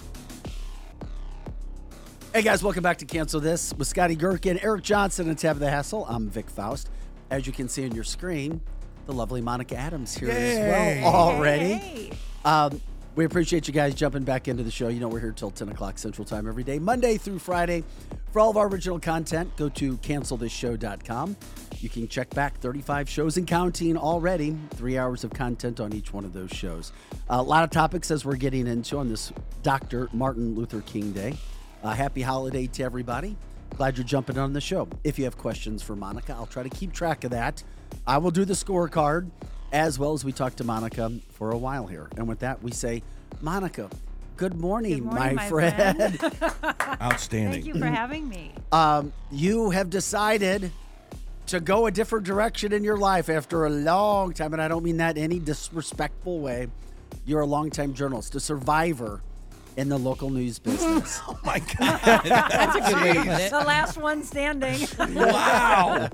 Hey 2.33 2.43
guys, 2.43 2.63
welcome 2.65 2.83
back 2.83 2.99
to 2.99 3.05
Cancel 3.05 3.39
This 3.41 3.73
with 3.79 3.87
Scotty 3.87 4.17
Gherkin, 4.17 4.59
Eric 4.61 4.83
Johnson, 4.83 5.29
and 5.29 5.39
Tabitha 5.39 5.71
Hassel. 5.71 6.05
I'm 6.09 6.29
Vic 6.29 6.51
Faust. 6.51 6.89
As 7.31 7.47
you 7.47 7.53
can 7.53 7.69
see 7.69 7.85
on 7.85 7.93
your 7.95 8.03
screen, 8.03 8.61
the 9.07 9.13
lovely 9.13 9.41
Monica 9.41 9.77
Adams 9.77 10.17
here 10.17 10.29
Yay. 10.31 10.59
as 10.59 11.03
well 11.03 11.15
already. 11.15 12.13
Um, 12.45 12.81
we 13.17 13.25
appreciate 13.25 13.69
you 13.69 13.75
guys 13.75 13.95
jumping 13.95 14.25
back 14.25 14.49
into 14.49 14.63
the 14.63 14.71
show. 14.71 14.89
You 14.89 14.99
know 14.99 15.09
we're 15.09 15.21
here 15.21 15.33
till 15.33 15.51
10 15.51 15.69
o'clock 15.69 15.99
Central 15.99 16.25
Time 16.25 16.49
every 16.49 16.65
day, 16.65 16.79
Monday 16.79 17.17
through 17.17 17.39
Friday. 17.39 17.85
For 18.33 18.41
all 18.41 18.51
of 18.51 18.57
our 18.57 18.67
original 18.67 18.99
content, 18.99 19.57
go 19.57 19.69
to 19.69 19.97
cancelthisshow.com. 19.99 21.37
You 21.79 21.89
can 21.89 22.09
check 22.09 22.31
back 22.31 22.59
35 22.59 23.09
shows 23.09 23.37
and 23.37 23.47
counting 23.47 23.97
already. 23.97 24.57
Three 24.71 24.99
hours 24.99 25.23
of 25.23 25.33
content 25.33 25.79
on 25.79 25.93
each 25.93 26.13
one 26.13 26.25
of 26.25 26.33
those 26.33 26.51
shows. 26.51 26.93
a 27.29 27.41
lot 27.41 27.63
of 27.63 27.71
topics 27.71 28.11
as 28.11 28.25
we're 28.25 28.37
getting 28.37 28.67
into 28.67 28.99
on 28.99 29.09
this 29.09 29.33
Dr. 29.63 30.09
Martin 30.13 30.57
Luther 30.57 30.81
King 30.81 31.13
Day. 31.13 31.37
Uh, 31.85 31.93
happy 31.93 32.23
holiday 32.23 32.67
to 32.67 32.83
everybody. 32.83 33.37
Glad 33.77 33.97
you're 33.97 34.07
jumping 34.07 34.39
on 34.39 34.53
the 34.53 34.61
show. 34.61 34.89
If 35.05 35.19
you 35.19 35.25
have 35.25 35.37
questions 35.37 35.83
for 35.83 35.95
Monica, 35.95 36.33
I'll 36.33 36.47
try 36.47 36.63
to 36.65 36.69
keep 36.69 36.93
track 36.93 37.23
of 37.23 37.31
that. 37.31 37.63
I 38.07 38.19
will 38.19 38.31
do 38.31 38.45
the 38.45 38.55
scorecard 38.55 39.31
as 39.75 39.99
well 39.99 40.13
as 40.13 40.25
we 40.25 40.31
talked 40.33 40.59
to 40.59 40.65
Monica 40.65 41.13
for 41.33 41.51
a 41.51 41.59
while 41.59 41.89
here. 41.89 42.09
And 42.17 42.29
with 42.29 42.39
that, 42.39 42.63
we 42.63 42.71
say, 42.71 43.03
Monica, 43.43 43.91
Good 44.37 44.57
morning, 44.57 45.05
Good 45.05 45.13
morning, 45.13 45.35
my 45.37 45.49
friend. 45.49 46.19
Outstanding. 47.01 47.63
Thank 47.63 47.67
you 47.67 47.79
for 47.81 47.87
having 47.87 48.29
me. 48.29 48.53
um, 48.73 49.13
you 49.31 49.71
have 49.71 49.91
decided 49.91 50.73
to 51.47 51.61
go 51.61 51.87
a 51.87 51.93
different 51.93 52.27
direction 52.27 52.73
in 52.73 52.83
your 52.83 52.97
life 52.97 53.29
after 53.29 53.67
a 53.67 53.71
long 53.71 54.33
time, 54.33 54.53
and 54.53 54.61
I 54.61 54.67
don't 54.67 54.83
mean 54.83 54.97
that 54.97 55.17
in 55.17 55.23
any 55.23 55.39
disrespectful 55.39 56.41
way. 56.41 56.67
You're 57.25 57.43
a 57.43 57.47
longtime 57.47 57.95
journalist, 57.95 58.35
a 58.35 58.41
survivor 58.41 59.23
in 59.77 59.89
the 59.89 59.99
local 59.99 60.31
news 60.31 60.59
business. 60.61 61.21
Oh 61.29 61.39
my 61.45 61.61
God. 61.79 62.01
That's 62.03 62.77
a 62.77 62.93
good 62.93 63.03
way 63.03 63.13
to 63.13 63.21
put 63.21 63.41
it. 63.41 63.51
The 63.53 63.59
last 63.59 63.97
one 63.97 64.25
standing. 64.25 64.81
wow. 64.99 66.09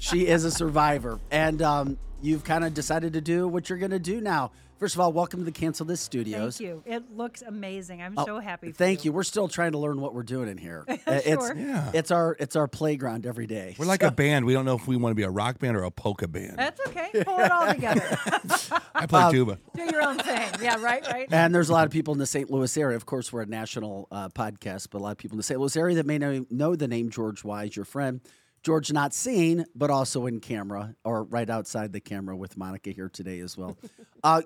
she 0.00 0.26
is 0.26 0.44
a 0.44 0.50
survivor, 0.50 1.20
and 1.30 1.62
um, 1.62 1.98
you've 2.24 2.44
kind 2.44 2.64
of 2.64 2.72
decided 2.74 3.12
to 3.12 3.20
do 3.20 3.46
what 3.46 3.68
you're 3.68 3.78
going 3.78 3.90
to 3.90 3.98
do 3.98 4.20
now. 4.20 4.50
First 4.78 4.96
of 4.96 5.00
all, 5.00 5.12
welcome 5.12 5.38
to 5.40 5.44
the 5.44 5.52
Cancel 5.52 5.86
This 5.86 6.00
Studios. 6.00 6.58
Thank 6.58 6.68
you. 6.68 6.82
It 6.84 7.16
looks 7.16 7.42
amazing. 7.42 8.02
I'm 8.02 8.14
Oh, 8.18 8.26
so 8.26 8.38
happy. 8.40 8.72
For 8.72 8.76
Thank 8.78 9.04
you. 9.04 9.12
We're 9.12 9.22
still 9.22 9.46
trying 9.46 9.72
to 9.72 9.78
learn 9.78 10.00
what 10.00 10.14
we're 10.14 10.24
doing 10.24 10.48
in 10.48 10.58
here. 10.58 10.84
Uh, 11.06 11.20
It's 11.24 11.46
Sure. 11.46 11.54
Yeah. 11.54 11.90
it's 11.92 12.10
our 12.10 12.34
it's 12.40 12.56
our 12.56 12.66
playground 12.66 13.26
every 13.26 13.46
day. 13.46 13.76
We're 13.78 13.84
like 13.86 14.02
a 14.02 14.10
band. 14.10 14.46
We 14.46 14.54
don't 14.54 14.64
know 14.64 14.74
if 14.74 14.86
we 14.88 14.96
want 14.96 15.10
to 15.10 15.14
be 15.14 15.22
a 15.22 15.30
rock 15.30 15.58
band 15.58 15.76
or 15.76 15.82
a 15.84 15.90
polka 15.90 16.26
band. 16.26 16.56
That's 16.56 16.80
okay. 16.88 17.10
Pull 17.24 17.38
it 17.40 17.52
all 17.52 17.72
together. 17.72 18.18
I 18.94 19.06
play 19.06 19.30
tuba. 19.30 19.58
Do 19.76 19.84
your 19.84 20.02
own 20.02 20.18
thing. 20.18 20.48
Yeah, 20.62 20.80
right, 20.80 21.06
right. 21.06 21.28
And 21.30 21.54
there's 21.54 21.68
a 21.68 21.72
lot 21.74 21.84
of 21.84 21.92
people 21.92 22.14
in 22.14 22.18
the 22.18 22.26
St. 22.26 22.50
Louis 22.50 22.74
area. 22.78 22.96
Of 22.96 23.04
course, 23.06 23.32
we're 23.32 23.42
a 23.42 23.46
national 23.46 24.08
uh, 24.10 24.28
podcast, 24.30 24.88
but 24.90 24.98
a 24.98 25.02
lot 25.02 25.10
of 25.12 25.18
people 25.18 25.34
in 25.34 25.38
the 25.38 25.42
St. 25.44 25.60
Louis 25.60 25.76
area 25.76 25.96
that 25.96 26.06
may 26.06 26.16
know, 26.18 26.44
know 26.50 26.74
the 26.74 26.88
name 26.88 27.10
George 27.10 27.44
Wise, 27.44 27.76
your 27.76 27.84
friend. 27.84 28.20
George, 28.64 28.90
not 28.92 29.12
seen, 29.12 29.66
but 29.74 29.90
also 29.90 30.24
in 30.24 30.40
camera 30.40 30.96
or 31.04 31.24
right 31.24 31.50
outside 31.50 31.92
the 31.92 32.00
camera 32.00 32.34
with 32.34 32.56
Monica 32.56 32.90
here 32.90 33.10
today 33.10 33.40
as 33.40 33.58
well. 33.58 33.76
uh, 34.24 34.40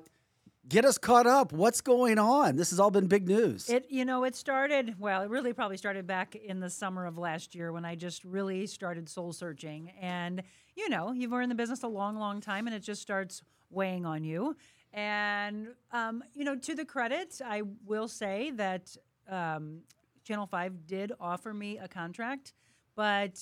get 0.69 0.85
us 0.85 0.99
caught 0.99 1.29
up. 1.29 1.53
What's 1.53 1.81
going 1.81 2.19
on? 2.19 2.57
This 2.57 2.71
has 2.71 2.81
all 2.81 2.91
been 2.91 3.07
big 3.07 3.29
news. 3.29 3.71
It 3.71 3.87
you 3.89 4.05
know 4.05 4.25
it 4.25 4.35
started 4.35 4.97
well 4.99 5.23
it 5.23 5.31
really 5.31 5.53
probably 5.53 5.77
started 5.77 6.07
back 6.07 6.35
in 6.35 6.59
the 6.59 6.69
summer 6.69 7.07
of 7.07 7.17
last 7.17 7.55
year 7.55 7.73
when 7.73 7.85
I 7.85 7.95
just 7.95 8.25
really 8.25 8.67
started 8.67 9.09
soul 9.09 9.33
searching 9.33 9.93
and 10.01 10.43
you 10.75 10.89
know 10.89 11.13
you've 11.13 11.31
been 11.31 11.43
in 11.43 11.49
the 11.49 11.55
business 11.55 11.85
a 11.85 11.89
long 11.89 12.17
long 12.17 12.41
time 12.41 12.67
and 12.67 12.75
it 12.75 12.81
just 12.81 13.01
starts 13.01 13.43
weighing 13.71 14.05
on 14.05 14.25
you 14.25 14.57
and 14.93 15.69
um, 15.93 16.25
you 16.35 16.45
know 16.45 16.57
to 16.57 16.75
the 16.75 16.85
credit 16.85 17.41
I 17.45 17.63
will 17.87 18.09
say 18.09 18.51
that 18.57 18.97
um, 19.29 19.83
Channel 20.25 20.47
Five 20.47 20.87
did 20.87 21.13
offer 21.21 21.55
me 21.55 21.79
a 21.79 21.87
contract 21.87 22.53
but 22.97 23.41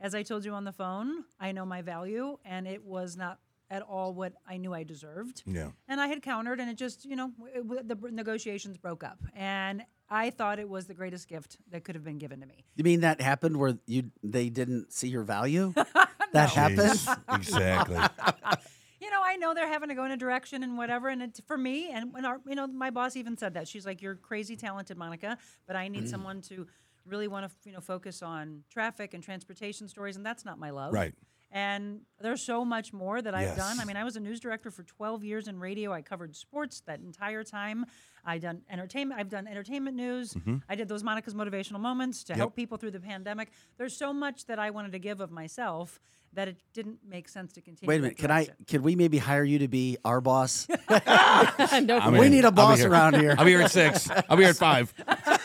as 0.00 0.14
I 0.14 0.22
told 0.22 0.44
you 0.44 0.52
on 0.52 0.64
the 0.64 0.72
phone 0.72 1.24
I 1.40 1.52
know 1.52 1.64
my 1.64 1.82
value 1.82 2.38
and 2.44 2.66
it 2.66 2.84
was 2.84 3.16
not 3.16 3.38
at 3.70 3.82
all 3.82 4.12
what 4.12 4.34
I 4.46 4.58
knew 4.58 4.74
I 4.74 4.82
deserved 4.84 5.42
Yeah. 5.46 5.70
and 5.88 6.00
I 6.00 6.06
had 6.06 6.22
countered, 6.22 6.60
and 6.60 6.70
it 6.70 6.76
just, 6.76 7.04
you 7.06 7.16
know, 7.16 7.32
it, 7.54 7.66
w- 7.66 7.82
the 7.82 7.96
negotiations 8.10 8.76
broke 8.76 9.02
up. 9.02 9.18
And 9.34 9.82
I 10.10 10.30
thought 10.30 10.58
it 10.58 10.68
was 10.68 10.86
the 10.86 10.92
greatest 10.94 11.28
gift 11.28 11.56
that 11.70 11.82
could 11.82 11.94
have 11.94 12.04
been 12.04 12.18
given 12.18 12.40
to 12.40 12.46
me. 12.46 12.66
you 12.76 12.84
mean 12.84 13.00
that 13.00 13.20
happened 13.22 13.56
where 13.56 13.78
you 13.86 14.10
they 14.22 14.50
didn't 14.50 14.92
see 14.92 15.08
your 15.08 15.22
value? 15.24 15.72
That 16.32 16.50
happened? 16.50 16.80
Jeez. 16.80 17.36
exactly. 17.36 17.96
You 19.00 19.10
know, 19.10 19.20
I 19.22 19.36
know 19.36 19.52
they're 19.52 19.68
having 19.68 19.90
to 19.90 19.94
go 19.94 20.04
in 20.06 20.12
a 20.12 20.16
direction 20.16 20.62
and 20.62 20.78
whatever. 20.78 21.08
And 21.10 21.20
it, 21.22 21.38
for 21.46 21.58
me, 21.58 21.90
and 21.90 22.10
when 22.10 22.24
our, 22.24 22.40
you 22.46 22.54
know, 22.54 22.66
my 22.66 22.88
boss 22.88 23.16
even 23.16 23.36
said 23.36 23.52
that 23.52 23.68
she's 23.68 23.84
like, 23.84 24.00
"You're 24.00 24.14
crazy 24.14 24.56
talented, 24.56 24.96
Monica, 24.96 25.36
but 25.66 25.76
I 25.76 25.88
need 25.88 26.04
mm. 26.04 26.08
someone 26.08 26.40
to 26.42 26.66
really 27.06 27.28
want 27.28 27.48
to, 27.48 27.68
you 27.68 27.74
know, 27.74 27.80
focus 27.80 28.22
on 28.22 28.64
traffic 28.70 29.14
and 29.14 29.22
transportation 29.22 29.88
stories, 29.88 30.16
and 30.16 30.24
that's 30.24 30.44
not 30.44 30.58
my 30.58 30.70
love." 30.70 30.92
Right. 30.92 31.14
And 31.54 32.00
there's 32.20 32.42
so 32.42 32.64
much 32.64 32.92
more 32.92 33.22
that 33.22 33.32
I've 33.32 33.56
done. 33.56 33.78
I 33.78 33.84
mean, 33.84 33.96
I 33.96 34.02
was 34.02 34.16
a 34.16 34.20
news 34.20 34.40
director 34.40 34.72
for 34.72 34.82
12 34.82 35.22
years 35.22 35.46
in 35.46 35.60
radio. 35.60 35.92
I 35.92 36.02
covered 36.02 36.34
sports 36.34 36.82
that 36.86 36.98
entire 36.98 37.44
time. 37.44 37.86
I 38.24 38.38
done 38.38 38.62
entertainment. 38.68 39.20
I've 39.20 39.28
done 39.28 39.46
entertainment 39.46 39.96
news. 39.96 40.34
Mm-hmm. 40.34 40.56
I 40.68 40.74
did 40.74 40.88
those 40.88 41.04
Monica's 41.04 41.32
motivational 41.32 41.78
moments 41.78 42.24
to 42.24 42.34
help 42.34 42.56
people 42.56 42.76
through 42.76 42.90
the 42.90 42.98
pandemic. 42.98 43.52
There's 43.78 43.96
so 43.96 44.12
much 44.12 44.46
that 44.46 44.58
I 44.58 44.70
wanted 44.70 44.90
to 44.92 44.98
give 44.98 45.20
of 45.20 45.30
myself 45.30 46.00
that 46.32 46.48
it 46.48 46.56
didn't 46.72 46.98
make 47.08 47.28
sense 47.28 47.52
to 47.52 47.60
continue. 47.60 47.88
Wait 47.88 47.98
a 47.98 48.02
minute. 48.02 48.16
Can 48.16 48.32
I? 48.32 48.48
Can 48.66 48.82
we 48.82 48.96
maybe 48.96 49.18
hire 49.18 49.44
you 49.44 49.60
to 49.60 49.68
be 49.68 49.96
our 50.04 50.20
boss? 50.20 50.66
no, 50.90 52.10
we 52.10 52.26
in. 52.26 52.32
need 52.32 52.44
a 52.44 52.46
I'll 52.46 52.50
be 52.50 52.56
boss 52.56 52.78
here. 52.78 52.90
around 52.90 53.14
here. 53.16 53.36
I'll 53.38 53.44
be 53.44 53.52
here 53.52 53.62
at 53.62 53.70
six. 53.70 54.08
I'll 54.28 54.36
be 54.36 54.42
here 54.42 54.50
at 54.50 54.56
five. 54.56 54.92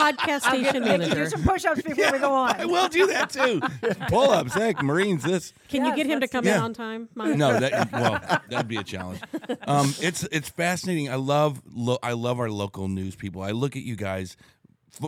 podcast 0.00 0.40
station 0.42 0.62
Make 0.62 0.74
you 0.74 0.80
manager. 0.98 1.14
do 1.24 1.26
some 1.30 1.42
push-ups 1.42 1.82
before 1.82 2.12
we 2.12 2.18
go 2.18 2.32
on. 2.32 2.54
I 2.60 2.64
will 2.64 2.88
do 2.88 3.06
that 3.08 3.30
too. 3.30 3.60
Pull 4.08 4.30
ups, 4.30 4.54
heck, 4.54 4.82
Marines, 4.82 5.22
this. 5.22 5.52
Can 5.68 5.84
you 5.84 5.94
get 5.96 6.06
him 6.06 6.20
to 6.20 6.28
come 6.28 6.44
do 6.44 6.50
in 6.50 6.56
on 6.60 6.74
time? 6.74 7.08
Monica? 7.14 7.36
No, 7.38 7.60
that 7.60 7.92
well, 7.92 8.40
that'd 8.48 8.68
be 8.68 8.76
a 8.76 8.84
challenge. 8.84 9.20
Um, 9.66 9.94
it's 10.00 10.24
it's 10.24 10.48
fascinating. 10.48 11.10
I 11.10 11.16
love 11.16 11.60
lo- 11.72 11.98
I 12.02 12.12
love 12.12 12.40
our 12.40 12.50
local 12.50 12.88
news 12.88 13.14
people. 13.16 13.42
I 13.42 13.50
look 13.50 13.76
at 13.76 13.82
you 13.82 13.96
guys 13.96 14.36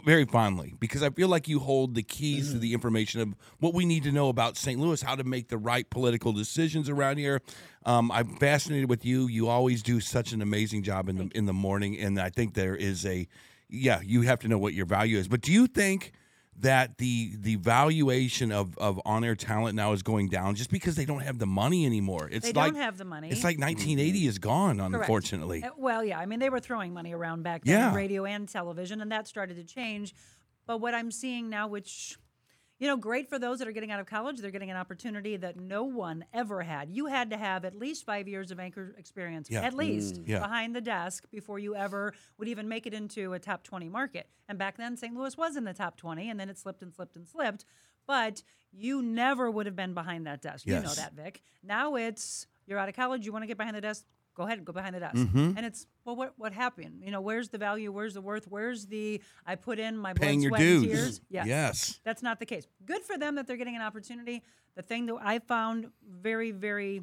very 0.05 0.25
fondly 0.25 0.75
because 0.79 1.03
I 1.03 1.11
feel 1.11 1.27
like 1.29 1.49
you 1.49 1.59
hold 1.59 1.97
the 1.97 2.05
keys 2.05 2.53
to 2.53 2.59
the 2.59 2.73
information 2.73 3.21
of 3.21 3.35
what 3.59 3.75
we 3.75 3.85
need 3.85 4.05
to 4.05 4.13
know 4.13 4.29
about 4.29 4.57
St. 4.57 4.79
Louis, 4.81 5.03
how 5.03 5.17
to 5.17 5.25
make 5.25 5.49
the 5.49 5.59
right 5.59 5.91
political 5.91 6.33
decisions 6.33 6.89
around 6.89 7.19
here. 7.19 7.43
Um, 7.85 8.13
I'm 8.13 8.37
fascinated 8.37 8.89
with 8.89 9.05
you. 9.05 9.27
You 9.27 9.49
always 9.49 9.83
do 9.83 9.99
such 9.99 10.33
an 10.33 10.41
amazing 10.41 10.85
job 10.85 11.09
in 11.09 11.17
the 11.17 11.31
in 11.35 11.47
the 11.47 11.53
morning, 11.53 11.99
and 11.99 12.21
I 12.21 12.31
think 12.31 12.55
there 12.55 12.77
is 12.77 13.05
a 13.05 13.27
yeah. 13.73 14.01
You 14.05 14.23
have 14.23 14.41
to 14.41 14.49
know 14.49 14.59
what 14.59 14.75
your 14.75 14.87
value 14.87 15.19
is, 15.19 15.29
but 15.29 15.41
do 15.41 15.53
you 15.53 15.67
think? 15.67 16.13
that 16.59 16.99
the 16.99 17.35
the 17.41 17.57
valuation 17.57 18.53
of 18.53 18.77
of 18.77 19.01
on 19.07 19.25
air 19.25 19.35
talent 19.35 19.75
now 19.75 19.93
is 19.93 20.03
going 20.03 20.29
down 20.29 20.55
just 20.55 20.71
because 20.71 20.97
they 20.97 21.07
don't 21.07 21.23
have 21.23 21.39
the 21.39 21.47
money 21.47 21.87
anymore. 21.87 22.29
It's 22.31 22.45
They 22.47 22.53
like 22.53 22.75
don't 22.75 22.83
have 22.83 22.99
the 22.99 23.07
money. 23.07 23.31
It's 23.31 23.43
like 23.43 23.59
1980 23.59 24.27
is 24.27 24.39
gone, 24.39 24.79
unfortunately. 24.79 25.65
Uh, 25.65 25.71
Well, 25.79 26.05
yeah. 26.05 26.19
I 26.19 26.27
mean, 26.27 26.41
they 26.41 26.51
were 26.51 26.61
throwing 26.61 26.93
money 26.93 27.15
around 27.15 27.43
back 27.43 27.65
then, 27.65 27.75
Yeah. 27.79 27.95
radio 27.95 28.27
and 28.27 28.47
television, 28.47 29.01
and 29.01 29.11
that 29.11 29.27
started 29.27 29.57
to 29.57 29.65
change. 29.65 30.15
But 30.67 30.79
what 30.83 30.95
I'm 30.95 31.11
seeing 31.11 31.49
now, 31.49 31.69
which, 31.69 32.19
you 32.83 32.89
know, 32.89 32.97
great 32.97 33.29
for 33.29 33.39
those 33.39 33.61
that 33.61 33.69
are 33.69 33.73
getting 33.73 33.93
out 33.93 34.01
of 34.01 34.07
college, 34.07 34.41
they're 34.41 34.51
getting 34.51 34.73
an 34.73 34.77
opportunity 34.77 35.37
that 35.37 35.57
no 35.57 35.85
one 35.85 36.25
ever 36.35 36.63
had. 36.63 36.91
You 36.91 37.07
had 37.07 37.31
to 37.31 37.37
have 37.37 37.65
at 37.65 37.77
least 37.77 38.05
five 38.05 38.27
years 38.27 38.51
of 38.51 38.59
anchor 38.59 38.93
experience, 38.99 39.49
Yeah. 39.49 39.61
at 39.61 39.73
least 39.73 40.17
mm, 40.17 40.27
Yeah. 40.27 40.41
behind 40.41 40.75
the 40.75 40.81
desk, 40.81 41.31
before 41.31 41.61
you 41.61 41.77
ever 41.77 42.13
would 42.39 42.49
even 42.49 42.69
make 42.69 42.85
it 42.89 42.93
into 42.93 43.35
a 43.35 43.39
top 43.39 43.63
20 43.63 43.89
market. 43.89 44.29
And 44.49 44.59
back 44.59 44.79
then, 44.79 44.97
St. 44.97 45.15
Louis 45.15 45.37
was 45.37 45.55
in 45.55 45.63
the 45.63 45.73
top 45.73 45.97
20, 45.97 46.29
and 46.29 46.41
then 46.41 46.51
it 46.51 46.59
slipped 46.59 46.83
and 46.83 46.93
slipped 46.93 47.15
and 47.15 47.25
slipped. 47.29 47.65
But 48.05 48.43
you 48.73 49.01
never 49.01 49.49
would 49.49 49.67
have 49.67 49.77
been 49.77 49.95
behind 49.95 50.27
that 50.27 50.43
desk. 50.43 50.67
You 50.67 50.81
know 50.81 50.93
that, 50.95 51.13
Vic. 51.15 51.41
Now 51.63 51.95
it's 51.95 52.49
you're 52.67 52.81
out 52.81 52.89
of 52.89 52.97
college, 52.97 53.25
you 53.25 53.31
want 53.31 53.45
to 53.45 53.47
get 53.47 53.59
behind 53.59 53.77
the 53.77 53.81
desk, 53.81 54.05
go 54.35 54.45
ahead 54.45 54.59
and 54.59 54.67
go 54.67 54.73
behind 54.73 54.95
the 54.95 55.01
desk. 55.01 55.17
Mm-hmm. 55.17 55.53
And 55.57 55.67
it's 55.67 55.87
well, 56.05 56.17
what 56.17 56.35
what 56.37 56.53
happened? 56.53 57.03
You 57.05 57.11
know, 57.11 57.21
where's 57.21 57.49
the 57.49 57.59
value? 57.59 57.93
Where's 57.93 58.15
the 58.15 58.21
worth? 58.21 58.47
Where's 58.49 58.87
the 58.87 59.23
I 59.47 59.55
put 59.57 59.79
in 59.79 59.97
my 59.97 60.13
blood, 60.13 60.27
Paying 60.27 60.41
your 60.41 60.51
sweat, 60.51 60.63
and 60.63 60.85
tears? 60.85 61.21
Yes. 61.29 61.47
Yes. 61.47 62.01
That's 62.05 62.23
not 62.23 62.39
the 62.39 62.47
case. 62.47 62.67
Good 62.85 63.03
for 63.03 63.19
them 63.19 63.37
that 63.37 63.47
they're 63.47 63.57
getting 63.57 63.77
an 63.77 63.83
opportunity. 63.83 64.43
The 64.75 64.83
thing 64.83 65.07
that 65.07 65.17
I 65.23 65.39
found 65.39 65.89
very, 66.09 66.51
very 66.51 67.03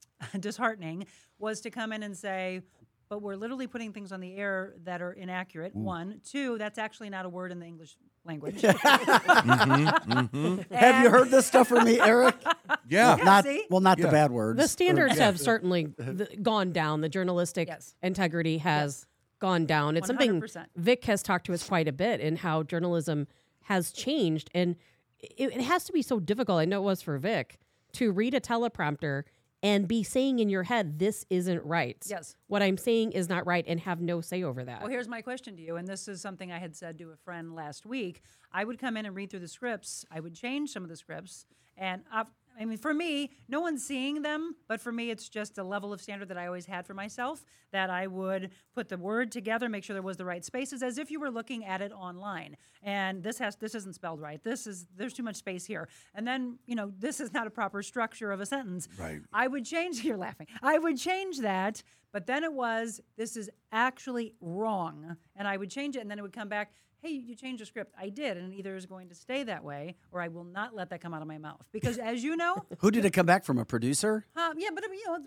disheartening 0.40 1.06
was 1.38 1.60
to 1.62 1.70
come 1.70 1.92
in 1.92 2.02
and 2.02 2.16
say, 2.16 2.62
but 3.10 3.20
we're 3.20 3.34
literally 3.34 3.66
putting 3.66 3.92
things 3.92 4.12
on 4.12 4.20
the 4.20 4.36
air 4.36 4.74
that 4.84 5.02
are 5.02 5.12
inaccurate. 5.12 5.74
One, 5.74 6.20
two, 6.24 6.56
that's 6.58 6.78
actually 6.78 7.10
not 7.10 7.26
a 7.26 7.28
word 7.28 7.50
in 7.50 7.58
the 7.58 7.66
English 7.66 7.96
language. 8.24 8.62
Mm-hmm, 8.70 10.12
mm-hmm. 10.12 10.74
Have 10.74 11.02
you 11.02 11.10
heard 11.10 11.30
this 11.30 11.46
stuff 11.46 11.68
from 11.68 11.84
me, 11.84 12.00
Eric? 12.00 12.36
Yeah. 12.88 13.16
not 13.16 13.44
see? 13.44 13.64
well, 13.70 13.80
not 13.80 13.98
the 13.98 14.08
bad 14.08 14.30
words. 14.30 14.58
The 14.60 14.66
standards 14.68 15.18
have 15.18 15.38
certainly 15.38 15.88
th- 15.96 16.42
gone 16.42 16.72
down. 16.72 17.00
The 17.00 17.08
journalistic 17.08 17.68
Yes. 17.68 17.94
integrity 18.02 18.58
has 18.58 19.06
gone 19.38 19.64
down. 19.66 19.96
It's 19.96 20.06
something 20.06 20.40
100%. 20.40 20.66
Vic 20.76 21.04
has 21.04 21.22
talked 21.22 21.46
to 21.46 21.52
us 21.54 21.66
quite 21.66 21.88
a 21.88 21.92
bit 21.92 22.20
in 22.20 22.36
how 22.36 22.62
journalism 22.62 23.26
has 23.62 23.92
changed, 23.92 24.50
and 24.54 24.76
it, 25.18 25.56
it 25.56 25.60
has 25.62 25.84
to 25.84 25.92
be 25.92 26.02
so 26.02 26.18
difficult. 26.20 26.58
I 26.60 26.64
know 26.64 26.82
it 26.82 26.84
was 26.84 27.00
for 27.02 27.16
Vic 27.18 27.58
to 27.92 28.10
read 28.12 28.34
a 28.34 28.40
teleprompter 28.40 29.22
and 29.62 29.86
be 29.86 30.02
saying 30.02 30.38
in 30.38 30.48
your 30.48 30.62
head, 30.64 30.98
"This 30.98 31.24
isn't 31.30 31.64
right." 31.64 32.02
Yes. 32.08 32.34
what 32.46 32.62
I'm 32.62 32.76
saying 32.76 33.12
is 33.12 33.28
not 33.28 33.46
right, 33.46 33.64
and 33.66 33.80
have 33.80 34.00
no 34.00 34.20
say 34.20 34.42
over 34.42 34.64
that. 34.64 34.80
Well, 34.80 34.90
here's 34.90 35.08
my 35.08 35.22
question 35.22 35.56
to 35.56 35.62
you, 35.62 35.76
and 35.76 35.86
this 35.86 36.08
is 36.08 36.20
something 36.20 36.50
I 36.50 36.58
had 36.58 36.74
said 36.76 36.98
to 36.98 37.10
a 37.10 37.16
friend 37.16 37.54
last 37.54 37.86
week. 37.86 38.22
I 38.52 38.64
would 38.64 38.78
come 38.78 38.96
in 38.96 39.06
and 39.06 39.14
read 39.14 39.30
through 39.30 39.40
the 39.40 39.48
scripts. 39.48 40.04
I 40.10 40.20
would 40.20 40.34
change 40.34 40.70
some 40.70 40.82
of 40.82 40.88
the 40.88 40.96
scripts, 40.96 41.46
and 41.76 42.02
uh, 42.12 42.24
i 42.58 42.64
mean, 42.64 42.78
for 42.78 42.94
me, 42.94 43.30
no 43.48 43.60
one's 43.60 43.84
seeing 43.84 44.22
them, 44.22 44.54
but 44.68 44.80
for 44.80 44.92
me, 44.92 45.10
it's 45.10 45.28
just 45.28 45.58
a 45.58 45.64
level 45.64 45.92
of 45.92 46.00
standard 46.00 46.28
that 46.28 46.38
I 46.38 46.46
always 46.46 46.66
had 46.66 46.86
for 46.86 46.94
myself. 46.94 47.44
That 47.72 47.90
I 47.90 48.06
would 48.06 48.50
put 48.74 48.88
the 48.88 48.98
word 48.98 49.30
together, 49.30 49.68
make 49.68 49.84
sure 49.84 49.94
there 49.94 50.02
was 50.02 50.16
the 50.16 50.24
right 50.24 50.44
spaces, 50.44 50.82
as 50.82 50.98
if 50.98 51.10
you 51.10 51.20
were 51.20 51.30
looking 51.30 51.64
at 51.64 51.80
it 51.80 51.92
online. 51.92 52.56
And 52.82 53.22
this 53.22 53.38
has 53.38 53.56
this 53.56 53.74
isn't 53.74 53.94
spelled 53.94 54.20
right. 54.20 54.42
This 54.42 54.66
is 54.66 54.86
there's 54.96 55.12
too 55.12 55.22
much 55.22 55.36
space 55.36 55.64
here, 55.64 55.88
and 56.14 56.26
then 56.26 56.58
you 56.66 56.74
know 56.74 56.92
this 56.98 57.20
is 57.20 57.32
not 57.32 57.46
a 57.46 57.50
proper 57.50 57.82
structure 57.82 58.32
of 58.32 58.40
a 58.40 58.46
sentence. 58.46 58.88
Right. 58.98 59.20
I 59.32 59.46
would 59.46 59.64
change. 59.64 60.04
You're 60.04 60.16
laughing. 60.16 60.46
I 60.62 60.78
would 60.78 60.98
change 60.98 61.38
that, 61.38 61.82
but 62.12 62.26
then 62.26 62.44
it 62.44 62.52
was 62.52 63.00
this 63.16 63.36
is 63.36 63.50
actually 63.72 64.34
wrong, 64.40 65.16
and 65.36 65.46
I 65.46 65.56
would 65.56 65.70
change 65.70 65.96
it, 65.96 66.00
and 66.00 66.10
then 66.10 66.18
it 66.18 66.22
would 66.22 66.32
come 66.32 66.48
back. 66.48 66.72
Hey, 67.02 67.10
you 67.12 67.34
changed 67.34 67.62
the 67.62 67.66
script. 67.66 67.94
I 67.98 68.10
did, 68.10 68.36
and 68.36 68.52
either 68.52 68.76
is 68.76 68.84
going 68.86 69.08
to 69.08 69.14
stay 69.14 69.42
that 69.44 69.64
way, 69.64 69.96
or 70.12 70.20
I 70.20 70.28
will 70.28 70.44
not 70.44 70.74
let 70.74 70.90
that 70.90 71.00
come 71.00 71.14
out 71.14 71.22
of 71.22 71.28
my 71.28 71.38
mouth. 71.38 71.66
Because 71.72 71.96
as 71.98 72.22
you 72.22 72.36
know, 72.36 72.64
Who 72.78 72.90
did 72.90 73.04
it 73.06 73.12
come 73.12 73.24
back 73.26 73.44
from? 73.44 73.58
A 73.58 73.64
producer? 73.64 74.26
um, 74.36 74.54
yeah, 74.58 74.68
but 74.74 74.84
you 74.84 75.06
know, 75.06 75.18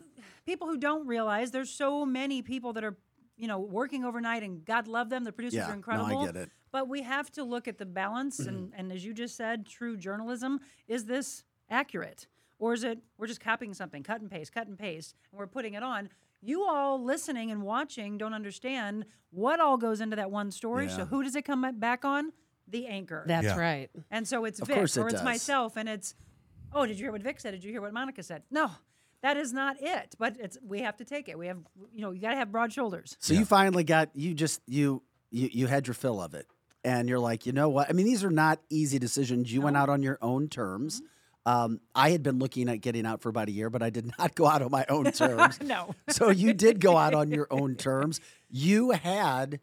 people 0.46 0.68
who 0.68 0.78
don't 0.78 1.08
realize 1.08 1.50
there's 1.52 1.72
so 1.72 2.06
many 2.06 2.42
people 2.42 2.74
that 2.74 2.84
are 2.84 2.96
you 3.36 3.48
know, 3.48 3.60
working 3.60 4.06
overnight, 4.06 4.44
and 4.44 4.64
God 4.64 4.88
love 4.88 5.10
them. 5.10 5.24
The 5.24 5.32
producers 5.32 5.58
Yeah, 5.58 5.64
are 5.64 5.68
no, 5.70 5.74
I 5.74 5.76
incredible. 5.78 6.26
get 6.26 6.36
it. 6.36 6.50
But 6.72 6.88
we 6.88 7.02
have 7.02 7.32
to 7.32 7.44
look 7.44 7.68
at 7.68 7.80
the 7.80 7.86
balance, 7.86 8.40
and, 8.40 8.72
and 8.78 8.92
as 8.92 9.04
you 9.04 9.14
just 9.14 9.36
said, 9.36 9.66
true 9.66 9.98
journalism. 9.98 10.60
Is 10.88 11.06
this 11.06 11.44
accurate, 11.70 12.28
or 12.60 12.74
is 12.74 12.84
it 12.84 13.00
we're 13.18 13.26
just 13.28 13.40
copying 13.42 13.74
something, 13.74 14.04
cut 14.04 14.22
and 14.22 14.30
paste, 14.30 14.54
cut 14.54 14.68
and 14.68 14.78
paste, 14.78 15.16
and 15.32 15.40
we're 15.40 15.48
putting 15.48 15.74
it 15.74 15.82
on? 15.82 16.10
You 16.46 16.66
all 16.66 17.02
listening 17.04 17.52
and 17.52 17.64
watching 17.64 18.18
don't 18.18 18.34
understand 18.34 19.06
what 19.32 19.60
all 19.60 19.78
goes 19.78 20.02
into 20.02 20.16
that 20.18 20.30
one 20.30 20.52
story. 20.52 20.90
So 20.90 21.06
who 21.06 21.24
does 21.24 21.36
it 21.36 21.44
come 21.46 21.66
back 21.80 22.04
on? 22.04 22.34
The 22.68 22.88
anchor. 22.88 23.24
That's 23.28 23.46
Yeah. 23.46 23.58
right. 23.60 23.90
And 24.12 24.28
so 24.28 24.46
it's 24.46 24.60
Of 24.60 24.68
Vic 24.68 24.78
it 24.78 24.98
or 24.98 25.08
it's 25.08 25.16
does. 25.16 25.24
myself 25.24 25.78
and 25.78 25.88
it's 25.88 26.16
oh, 26.74 26.86
did 26.86 26.98
you 27.00 27.06
hear 27.06 27.12
what 27.12 27.22
Vic 27.22 27.40
said? 27.40 27.52
Did 27.52 27.64
you 27.64 27.72
hear 27.72 27.82
what 27.82 27.94
Monica 27.94 28.24
said? 28.24 28.44
No. 28.52 28.72
That 29.22 29.38
is 29.38 29.54
not 29.54 29.78
it. 29.80 30.16
But 30.20 30.38
it's 30.40 30.58
we 30.66 30.82
have 30.82 30.98
to 30.98 31.06
take 31.06 31.30
it. 31.30 31.38
We 31.38 31.48
have 31.48 31.60
you 31.92 32.02
know, 32.02 32.12
you 32.12 32.20
gotta 32.22 32.36
have 32.36 32.52
broad 32.52 32.74
shoulders. 32.74 33.16
So 33.20 33.34
you 33.34 33.46
finally 33.46 33.84
got 33.86 34.10
you 34.16 34.34
just 34.34 34.60
you 34.68 35.02
you 35.32 35.50
you 35.52 35.68
had 35.68 35.88
your 35.88 35.94
fill 35.94 36.22
of 36.22 36.34
it, 36.34 36.46
and 36.84 37.08
you're 37.08 37.20
like, 37.20 37.46
you 37.46 37.54
know 37.54 37.70
what? 37.70 37.90
I 37.90 37.94
mean, 37.94 38.06
these 38.06 38.24
are 38.24 38.30
not 38.32 38.60
easy 38.70 39.00
decisions. 39.00 39.52
You 39.54 39.62
went 39.62 39.78
out 39.78 39.88
on 39.90 40.04
your 40.04 40.18
own 40.22 40.50
terms. 40.50 40.98
Mm-hmm. 40.98 41.08
Um, 41.46 41.80
I 41.94 42.12
had 42.12 42.24
been 42.24 42.40
looking 42.40 42.70
at 42.70 42.78
getting 42.82 43.06
out 43.06 43.22
for 43.22 43.30
about 43.30 43.50
a 43.50 43.52
year, 43.52 43.70
but 43.70 43.84
I 43.84 43.90
did 43.90 44.12
not 44.20 44.36
go 44.36 44.48
out 44.48 44.62
on 44.62 44.72
my 44.72 44.86
own 44.90 45.12
terms. 45.12 45.60
No. 45.64 45.96
so 46.10 46.30
you 46.30 46.54
did 46.54 46.80
go 46.80 46.98
out 46.98 47.14
on 47.14 47.32
your 47.32 47.48
own 47.52 47.76
terms. 47.78 48.20
You 48.50 48.92
had, 48.92 49.60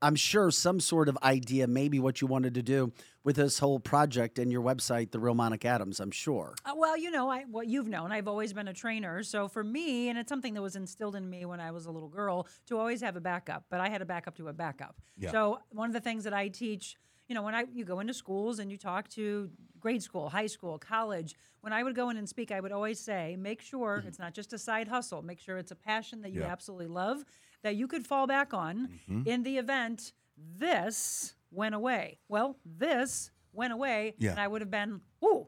I'm 0.00 0.16
sure, 0.16 0.50
some 0.50 0.80
sort 0.80 1.08
of 1.08 1.18
idea, 1.22 1.66
maybe 1.66 1.98
what 1.98 2.20
you 2.20 2.26
wanted 2.26 2.54
to 2.54 2.62
do 2.62 2.92
with 3.24 3.36
this 3.36 3.58
whole 3.58 3.80
project 3.80 4.38
and 4.38 4.52
your 4.52 4.62
website, 4.62 5.10
The 5.10 5.18
Real 5.18 5.34
Monica 5.34 5.68
Adams. 5.68 5.98
I'm 6.00 6.10
sure. 6.10 6.54
Uh, 6.64 6.72
well, 6.76 6.96
you 6.96 7.10
know, 7.10 7.30
I 7.30 7.44
what 7.44 7.66
you've 7.68 7.88
known, 7.88 8.12
I've 8.12 8.28
always 8.28 8.52
been 8.52 8.68
a 8.68 8.74
trainer. 8.74 9.22
So 9.22 9.48
for 9.48 9.64
me, 9.64 10.08
and 10.08 10.18
it's 10.18 10.28
something 10.28 10.54
that 10.54 10.62
was 10.62 10.76
instilled 10.76 11.16
in 11.16 11.28
me 11.28 11.44
when 11.44 11.60
I 11.60 11.70
was 11.70 11.86
a 11.86 11.90
little 11.90 12.08
girl, 12.08 12.46
to 12.66 12.78
always 12.78 13.00
have 13.00 13.16
a 13.16 13.20
backup. 13.20 13.64
But 13.70 13.80
I 13.80 13.88
had 13.88 14.02
a 14.02 14.06
backup 14.06 14.36
to 14.36 14.48
a 14.48 14.52
backup. 14.52 14.96
Yeah. 15.16 15.30
So 15.30 15.58
one 15.70 15.88
of 15.88 15.94
the 15.94 16.00
things 16.00 16.24
that 16.24 16.34
I 16.34 16.48
teach, 16.48 16.96
you 17.28 17.34
know, 17.34 17.42
when 17.42 17.54
I 17.54 17.64
you 17.72 17.84
go 17.84 18.00
into 18.00 18.14
schools 18.14 18.58
and 18.58 18.70
you 18.70 18.76
talk 18.76 19.08
to 19.10 19.50
grade 19.80 20.02
school, 20.02 20.28
high 20.28 20.46
school, 20.46 20.78
college, 20.78 21.34
when 21.60 21.72
I 21.72 21.82
would 21.82 21.94
go 21.94 22.10
in 22.10 22.16
and 22.16 22.28
speak, 22.28 22.50
I 22.52 22.60
would 22.60 22.72
always 22.72 23.00
say, 23.00 23.36
make 23.38 23.60
sure 23.60 23.98
mm-hmm. 23.98 24.08
it's 24.08 24.18
not 24.18 24.34
just 24.34 24.52
a 24.52 24.58
side 24.58 24.88
hustle. 24.88 25.22
Make 25.22 25.40
sure 25.40 25.58
it's 25.58 25.72
a 25.72 25.76
passion 25.76 26.22
that 26.22 26.32
you 26.32 26.40
Yeah. 26.40 26.52
absolutely 26.52 26.86
love, 26.86 27.24
that 27.62 27.76
you 27.76 27.86
could 27.86 28.06
fall 28.06 28.26
back 28.26 28.52
on 28.54 28.88
mm-hmm. 28.88 29.22
in 29.26 29.42
the 29.42 29.58
event 29.58 30.12
this 30.36 31.34
went 31.50 31.74
away. 31.74 32.18
Well, 32.28 32.58
this 32.64 33.30
went 33.52 33.72
away, 33.72 34.14
Yeah. 34.18 34.32
and 34.32 34.40
I 34.40 34.48
would 34.48 34.60
have 34.62 34.70
been, 34.70 35.00
ooh, 35.24 35.46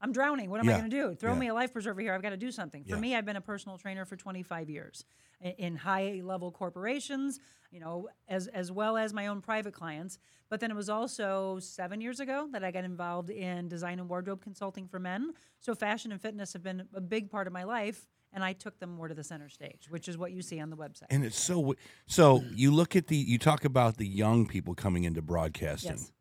I'm 0.00 0.12
drowning. 0.12 0.50
What 0.50 0.60
am 0.60 0.68
I 0.68 0.72
going 0.78 0.90
to 0.90 0.96
do? 0.96 1.14
Throw 1.14 1.32
Yeah. 1.32 1.38
me 1.38 1.48
a 1.48 1.54
life 1.54 1.72
preserver 1.72 2.00
here. 2.00 2.14
I've 2.14 2.22
got 2.22 2.30
to 2.30 2.36
do 2.36 2.50
something. 2.52 2.84
For 2.84 2.94
Yeah. 2.94 3.00
me, 3.00 3.16
I've 3.16 3.24
been 3.24 3.36
a 3.36 3.40
personal 3.40 3.78
trainer 3.78 4.04
for 4.04 4.16
25 4.16 4.70
years 4.70 5.04
in 5.40 5.76
high 5.76 6.20
level 6.24 6.50
corporations, 6.50 7.38
you 7.70 7.80
know, 7.80 8.08
as 8.28 8.46
as 8.48 8.72
well 8.72 8.96
as 8.96 9.12
my 9.12 9.26
own 9.26 9.40
private 9.40 9.74
clients. 9.74 10.18
But 10.50 10.60
then 10.60 10.70
it 10.70 10.74
was 10.76 10.88
also 10.88 11.58
seven 11.60 12.00
years 12.00 12.20
ago 12.20 12.48
that 12.52 12.64
I 12.64 12.70
got 12.70 12.84
involved 12.84 13.28
in 13.28 13.68
design 13.68 14.00
and 14.00 14.08
wardrobe 14.08 14.40
consulting 14.42 14.88
for 14.88 14.98
men. 14.98 15.34
So 15.60 15.74
fashion 15.74 16.10
and 16.10 16.20
fitness 16.20 16.54
have 16.54 16.62
been 16.62 16.88
a 16.94 17.02
big 17.02 17.30
part 17.30 17.46
of 17.46 17.52
my 17.52 17.64
life, 17.64 18.06
and 18.32 18.42
I 18.42 18.54
took 18.54 18.78
them 18.78 18.90
more 18.90 19.08
to 19.08 19.14
the 19.14 19.22
center 19.24 19.50
stage, 19.50 19.88
which 19.90 20.08
is 20.08 20.16
what 20.16 20.32
you 20.32 20.40
see 20.40 20.58
on 20.58 20.70
the 20.70 20.76
website. 20.76 21.06
And 21.10 21.24
it's 21.24 21.38
so 21.38 21.74
so 22.06 22.42
you 22.54 22.70
look 22.72 22.96
at 22.96 23.08
the 23.08 23.16
you 23.16 23.38
talk 23.38 23.64
about 23.64 23.98
the 23.98 24.06
young 24.06 24.46
people 24.46 24.74
coming 24.74 25.04
into 25.04 25.20
broadcasting. 25.22 25.92
Yes. 25.92 26.12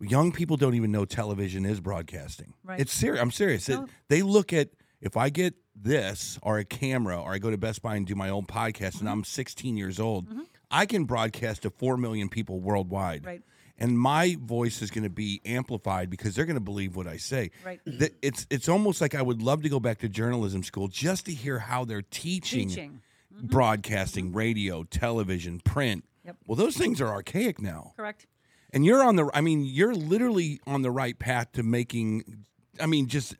Young 0.00 0.30
people 0.32 0.56
don't 0.56 0.74
even 0.74 0.92
know 0.92 1.04
television 1.04 1.66
is 1.66 1.80
broadcasting. 1.80 2.54
Right. 2.64 2.78
It's 2.80 2.92
serious. 2.92 3.20
I'm 3.20 3.32
serious. 3.32 3.68
It- 3.68 3.80
they 4.08 4.22
look 4.22 4.52
at 4.52 4.68
if 5.00 5.16
I 5.16 5.30
get 5.30 5.54
this 5.74 6.38
or 6.42 6.58
a 6.58 6.64
camera 6.64 7.20
or 7.20 7.32
I 7.32 7.38
go 7.38 7.50
to 7.50 7.58
Best 7.58 7.82
Buy 7.82 7.96
and 7.96 8.06
do 8.06 8.14
my 8.14 8.28
own 8.28 8.46
podcast 8.46 8.96
Mm-hmm. 8.96 9.06
and 9.06 9.08
I'm 9.08 9.24
16 9.24 9.76
years 9.76 10.00
old, 10.00 10.28
mm-hmm. 10.28 10.42
I 10.70 10.86
can 10.86 11.04
broadcast 11.04 11.62
to 11.62 11.70
4 11.70 11.96
million 11.96 12.28
people 12.28 12.60
worldwide. 12.60 13.24
Right. 13.24 13.42
And 13.80 13.98
my 13.98 14.36
voice 14.40 14.82
is 14.82 14.90
going 14.90 15.04
to 15.04 15.10
be 15.10 15.40
amplified 15.44 16.10
because 16.10 16.34
they're 16.34 16.46
going 16.46 16.56
to 16.56 16.60
believe 16.60 16.96
what 16.96 17.06
I 17.06 17.16
say. 17.16 17.52
Right. 17.64 17.80
It's 17.86 18.44
it's 18.50 18.68
almost 18.68 19.00
like 19.00 19.14
I 19.14 19.22
would 19.22 19.40
love 19.40 19.62
to 19.62 19.68
go 19.68 19.78
back 19.78 19.98
to 19.98 20.08
journalism 20.08 20.64
school 20.64 20.88
just 20.88 21.26
to 21.26 21.32
hear 21.32 21.60
how 21.60 21.84
they're 21.84 22.02
teaching, 22.02 22.68
Teaching. 22.68 23.00
Mm-hmm. 23.32 23.46
broadcasting, 23.46 24.26
mm-hmm. 24.26 24.36
radio, 24.36 24.82
television, 24.82 25.60
print. 25.60 26.04
Yep. 26.24 26.36
Well, 26.46 26.56
those 26.56 26.76
things 26.76 27.00
are 27.00 27.06
archaic 27.06 27.62
now. 27.62 27.92
Correct. 27.96 28.26
And 28.72 28.84
you're 28.84 29.02
on 29.02 29.14
the 29.14 29.30
I 29.32 29.42
mean, 29.42 29.64
you're 29.64 29.94
literally 29.94 30.60
on 30.66 30.82
the 30.82 30.90
right 30.90 31.16
path 31.16 31.52
to 31.52 31.62
making 31.62 32.46
I 32.80 32.86
mean, 32.86 33.06
just 33.06 33.36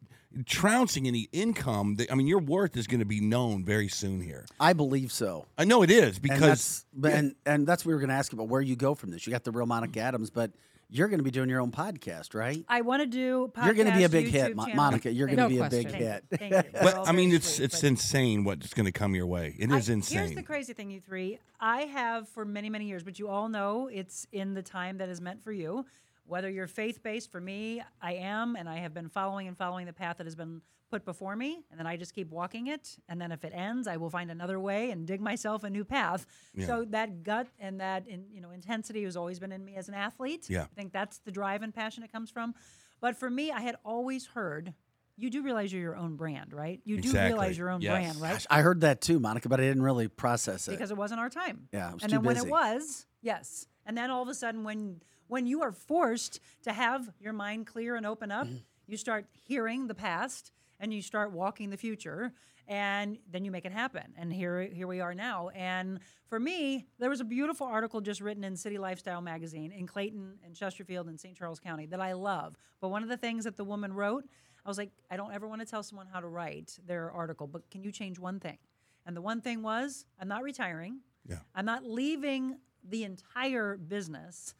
trouncing 0.46 1.06
any 1.06 1.28
income. 1.32 1.96
That, 1.96 2.10
I 2.12 2.14
mean, 2.14 2.26
your 2.26 2.40
worth 2.40 2.76
is 2.76 2.86
going 2.86 3.00
to 3.00 3.06
be 3.06 3.20
known 3.20 3.64
very 3.64 3.88
soon 3.88 4.20
here. 4.20 4.46
I 4.60 4.72
believe 4.72 5.12
so. 5.12 5.46
I 5.56 5.64
know 5.64 5.82
it 5.82 5.90
is 5.90 6.14
And 6.16 6.22
because 6.22 6.40
that's, 6.40 6.86
but, 6.94 7.12
and, 7.12 7.34
and 7.46 7.66
that's 7.66 7.84
what 7.84 7.90
we 7.90 7.94
were 7.94 8.00
going 8.00 8.10
to 8.10 8.14
ask 8.16 8.32
you 8.32 8.36
about 8.36 8.48
where 8.48 8.60
you 8.60 8.76
go 8.76 8.94
from 8.94 9.10
this. 9.10 9.26
You 9.26 9.30
got 9.32 9.44
the 9.44 9.50
real 9.52 9.66
Monica 9.66 10.00
Adams, 10.00 10.30
but 10.30 10.52
you're 10.90 11.08
going 11.08 11.18
to 11.18 11.24
be 11.24 11.30
doing 11.30 11.50
your 11.50 11.60
own 11.60 11.70
podcast, 11.70 12.34
right? 12.34 12.64
I 12.66 12.80
want 12.80 13.02
to 13.02 13.06
do. 13.06 13.52
You're 13.62 13.74
going 13.74 13.88
to 13.88 13.94
be 13.94 14.04
a 14.04 14.08
podcast, 14.08 14.12
big 14.12 14.28
hit, 14.28 14.52
YouTube 14.52 14.54
Mo- 14.54 14.62
channel. 14.64 14.76
Monica. 14.76 15.12
You're 15.12 15.26
going 15.26 15.36
to 15.36 15.42
No 15.42 15.48
be 15.50 15.58
a 15.58 15.68
big 15.68 15.88
question. 15.90 16.06
hit. 16.06 16.24
Thank 16.38 16.52
you. 16.52 16.62
But 16.82 17.06
I 17.06 17.12
mean, 17.12 17.32
it's 17.34 17.56
sweet, 17.56 17.64
it's 17.66 17.80
but- 17.82 17.88
insane 17.88 18.44
what's 18.44 18.72
going 18.72 18.86
to 18.86 18.92
come 18.92 19.14
your 19.14 19.26
way. 19.26 19.54
It 19.58 19.70
is 19.70 19.90
I- 19.90 19.92
insane. 19.92 20.18
Here's 20.18 20.34
the 20.34 20.42
crazy 20.42 20.72
thing, 20.72 20.90
you 20.90 21.00
three. 21.00 21.38
I 21.60 21.82
have 21.82 22.26
for 22.30 22.44
many, 22.46 22.70
many 22.70 22.86
years, 22.86 23.02
but 23.02 23.18
you 23.18 23.28
all 23.28 23.48
know 23.50 23.88
it's 23.92 24.26
in 24.32 24.54
the 24.54 24.62
time 24.62 24.96
that 24.98 25.10
is 25.10 25.20
meant 25.20 25.42
for 25.42 25.52
you. 25.52 25.84
Whether 26.28 26.50
you're 26.50 26.66
faith 26.66 27.02
based, 27.02 27.32
for 27.32 27.40
me, 27.40 27.82
I 28.02 28.14
am, 28.14 28.54
and 28.56 28.68
I 28.68 28.76
have 28.78 28.92
been 28.94 29.08
following 29.08 29.48
and 29.48 29.56
following 29.56 29.86
the 29.86 29.92
path 29.92 30.18
that 30.18 30.26
has 30.26 30.34
been 30.34 30.60
put 30.90 31.04
before 31.04 31.36
me, 31.36 31.60
and 31.70 31.78
then 31.78 31.86
I 31.86 31.96
just 31.96 32.14
keep 32.14 32.30
walking 32.30 32.68
it. 32.68 32.96
And 33.08 33.20
then 33.20 33.30
if 33.32 33.44
it 33.44 33.52
ends, 33.54 33.86
I 33.86 33.96
will 33.98 34.08
find 34.10 34.30
another 34.30 34.58
way 34.58 34.90
and 34.90 35.06
dig 35.06 35.20
myself 35.20 35.64
a 35.64 35.70
new 35.70 35.84
path. 35.84 36.26
So 36.66 36.84
that 36.90 37.22
gut 37.22 37.46
and 37.58 37.80
that 37.80 38.06
in, 38.08 38.24
you 38.32 38.40
know 38.40 38.50
intensity 38.50 39.04
has 39.04 39.16
always 39.16 39.38
been 39.38 39.52
in 39.52 39.64
me 39.64 39.76
as 39.76 39.88
an 39.88 39.94
athlete. 39.94 40.48
Yeah. 40.48 40.62
I 40.62 40.74
think 40.74 40.92
that's 40.92 41.18
the 41.18 41.30
drive 41.30 41.62
and 41.62 41.74
passion 41.74 42.02
it 42.04 42.12
comes 42.12 42.30
from. 42.30 42.54
But 43.00 43.16
for 43.16 43.28
me, 43.30 43.50
I 43.52 43.60
had 43.60 43.76
always 43.84 44.26
heard. 44.26 44.74
You 45.20 45.30
do 45.30 45.42
realize 45.42 45.72
you're 45.72 45.82
your 45.82 45.96
own 45.96 46.14
brand, 46.16 46.52
right? 46.52 46.80
You 46.84 46.96
do 46.96 47.08
Exactly. 47.08 47.32
realize 47.32 47.58
your 47.58 47.70
own 47.70 47.80
Yes. 47.80 47.90
brand, 47.92 48.20
right? 48.20 48.32
Gosh, 48.34 48.46
I 48.50 48.62
heard 48.62 48.82
that 48.82 49.00
too, 49.00 49.18
Monica, 49.18 49.48
but 49.48 49.58
I 49.60 49.64
didn't 49.64 49.82
really 49.82 50.06
process 50.08 50.68
it. 50.68 50.70
because 50.72 50.90
it 50.92 50.96
wasn't 50.96 51.18
our 51.20 51.28
time. 51.28 51.68
Yeah, 51.72 51.90
it 51.90 51.94
was 51.94 52.02
and 52.04 52.10
too 52.12 52.18
then 52.18 52.24
when 52.24 52.36
it 52.36 52.48
was, 52.48 53.04
yes. 53.20 53.66
And 53.88 53.96
then 53.96 54.10
all 54.10 54.22
of 54.22 54.28
a 54.28 54.34
sudden, 54.34 54.62
when 54.62 55.00
when 55.26 55.46
you 55.46 55.62
are 55.62 55.72
forced 55.72 56.40
to 56.62 56.72
have 56.72 57.10
your 57.20 57.32
mind 57.32 57.66
clear 57.66 57.96
and 57.96 58.06
open 58.06 58.30
up, 58.30 58.46
Mm-hmm. 58.46 58.56
you 58.86 58.96
start 58.96 59.26
hearing 59.32 59.88
the 59.88 59.94
past 59.94 60.52
and 60.80 60.94
you 60.94 61.02
start 61.02 61.32
walking 61.32 61.70
the 61.70 61.76
future, 61.76 62.32
and 62.68 63.18
then 63.30 63.44
you 63.44 63.50
make 63.50 63.64
it 63.64 63.72
happen. 63.72 64.14
And 64.16 64.32
here 64.32 64.62
here 64.62 64.86
we 64.86 65.00
are 65.00 65.14
now. 65.14 65.48
And 65.54 65.98
for 66.28 66.38
me, 66.38 66.86
there 66.98 67.10
was 67.10 67.20
a 67.20 67.24
beautiful 67.24 67.66
article 67.66 68.00
just 68.02 68.20
written 68.20 68.44
in 68.44 68.54
City 68.56 68.78
Lifestyle 68.78 69.20
magazine 69.22 69.72
in 69.72 69.86
Clayton 69.86 70.38
and 70.44 70.54
Chesterfield 70.54 71.08
and 71.08 71.18
St. 71.18 71.34
Charles 71.36 71.58
County 71.58 71.86
that 71.86 72.00
I 72.00 72.12
love. 72.12 72.56
But 72.80 72.90
one 72.90 73.02
of 73.02 73.08
the 73.08 73.16
things 73.16 73.44
that 73.44 73.56
the 73.56 73.64
woman 73.64 73.92
wrote, 73.92 74.24
I 74.64 74.68
was 74.68 74.76
like, 74.78 74.90
I 75.10 75.16
don't 75.16 75.32
ever 75.32 75.48
want 75.48 75.62
to 75.62 75.66
tell 75.66 75.82
someone 75.82 76.06
how 76.12 76.20
to 76.20 76.28
write 76.28 76.78
their 76.86 77.10
article, 77.10 77.46
but 77.46 77.68
can 77.70 77.82
you 77.82 77.90
change 77.90 78.18
one 78.18 78.38
thing? 78.38 78.58
And 79.06 79.16
the 79.16 79.22
one 79.22 79.40
thing 79.40 79.62
was, 79.62 80.04
I'm 80.20 80.28
not 80.28 80.42
retiring. 80.42 81.00
Yeah. 81.26 81.38
I'm 81.54 81.64
not 81.64 81.84
leaving 81.84 82.58
the 82.88 83.04
entire 83.04 83.76
business. 83.76 84.54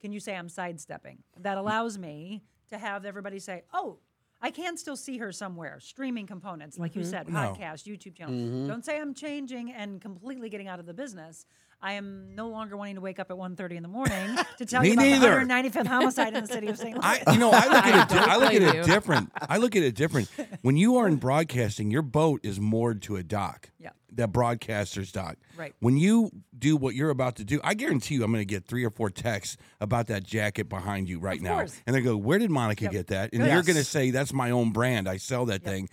Can 0.00 0.12
you 0.12 0.20
say 0.20 0.34
I'm 0.34 0.48
sidestepping? 0.48 1.18
That 1.40 1.58
allows 1.58 1.98
me 1.98 2.42
to 2.70 2.78
have 2.78 3.04
everybody 3.04 3.38
say, 3.38 3.62
oh, 3.72 3.98
I 4.40 4.50
can 4.50 4.76
still 4.76 4.96
see 4.96 5.18
her 5.18 5.30
somewhere. 5.30 5.78
Streaming 5.78 6.26
components, 6.26 6.78
like 6.78 6.96
you 6.96 7.02
mm-hmm. 7.02 7.10
said, 7.10 7.28
No. 7.28 7.38
podcast, 7.38 7.84
YouTube 7.84 8.16
channel. 8.16 8.34
Mm-hmm. 8.34 8.66
Don't 8.66 8.84
say 8.84 9.00
I'm 9.00 9.14
changing 9.14 9.70
and 9.72 10.00
completely 10.00 10.48
getting 10.48 10.66
out 10.66 10.80
of 10.80 10.86
the 10.86 10.94
business. 10.94 11.46
I 11.82 11.94
am 11.94 12.34
no 12.36 12.48
longer 12.48 12.76
wanting 12.76 12.94
to 12.94 13.00
wake 13.00 13.18
up 13.18 13.30
at 13.30 13.36
1.30 13.36 13.72
in 13.72 13.82
the 13.82 13.88
morning 13.88 14.36
to 14.58 14.64
tell 14.66 14.82
Me 14.82 14.88
you 14.88 14.94
about 14.94 15.02
neither. 15.04 15.40
the 15.40 15.52
195th 15.80 15.86
homicide 15.86 16.34
in 16.34 16.44
the 16.44 16.52
city 16.52 16.68
of 16.68 16.78
St. 16.78 16.94
Louis. 16.94 17.00
I, 17.02 17.32
you 17.32 17.38
know, 17.38 17.50
I 17.52 17.66
look 17.66 17.84
at 17.86 18.10
it. 18.10 18.14
don't 18.14 18.28
I 18.28 18.36
look 18.36 18.54
at 18.54 18.62
it 18.62 18.74
you. 18.76 18.82
different. 18.84 19.32
I 19.48 19.56
look 19.58 19.74
at 19.76 19.82
it 19.82 19.94
different. 19.94 20.28
When 20.62 20.76
you 20.76 20.96
are 20.98 21.08
in 21.08 21.16
broadcasting, 21.16 21.90
your 21.90 22.02
boat 22.02 22.38
is 22.44 22.60
moored 22.60 23.02
to 23.02 23.16
a 23.16 23.24
dock. 23.24 23.70
Yeah. 23.80 23.90
That 24.12 24.30
broadcaster's 24.30 25.10
dock. 25.10 25.36
Right. 25.56 25.74
When 25.80 25.96
you 25.96 26.30
do 26.56 26.76
what 26.76 26.94
you're 26.94 27.10
about 27.10 27.34
to 27.36 27.44
do, 27.44 27.58
I 27.64 27.74
guarantee 27.74 28.14
you, 28.14 28.22
I'm 28.24 28.30
going 28.30 28.42
to 28.42 28.44
get 28.44 28.64
three 28.66 28.84
or 28.84 28.90
four 28.90 29.10
texts 29.10 29.56
about 29.80 30.06
that 30.06 30.22
jacket 30.22 30.68
behind 30.68 31.08
you 31.08 31.18
right 31.18 31.38
Of 31.38 31.42
now, 31.42 31.56
course. 31.56 31.80
and 31.86 31.96
they 31.96 32.00
go, 32.00 32.16
"Where 32.16 32.38
did 32.38 32.50
Monica 32.50 32.84
Yep. 32.84 32.92
get 32.92 33.06
that?" 33.08 33.32
And 33.32 33.42
Good. 33.42 33.50
you're 33.52 33.62
going 33.62 33.76
to 33.76 33.82
say, 33.84 34.10
"That's 34.12 34.32
my 34.32 34.50
own 34.52 34.70
brand. 34.70 35.08
I 35.08 35.16
sell 35.16 35.46
that 35.46 35.64
thing." 35.64 35.88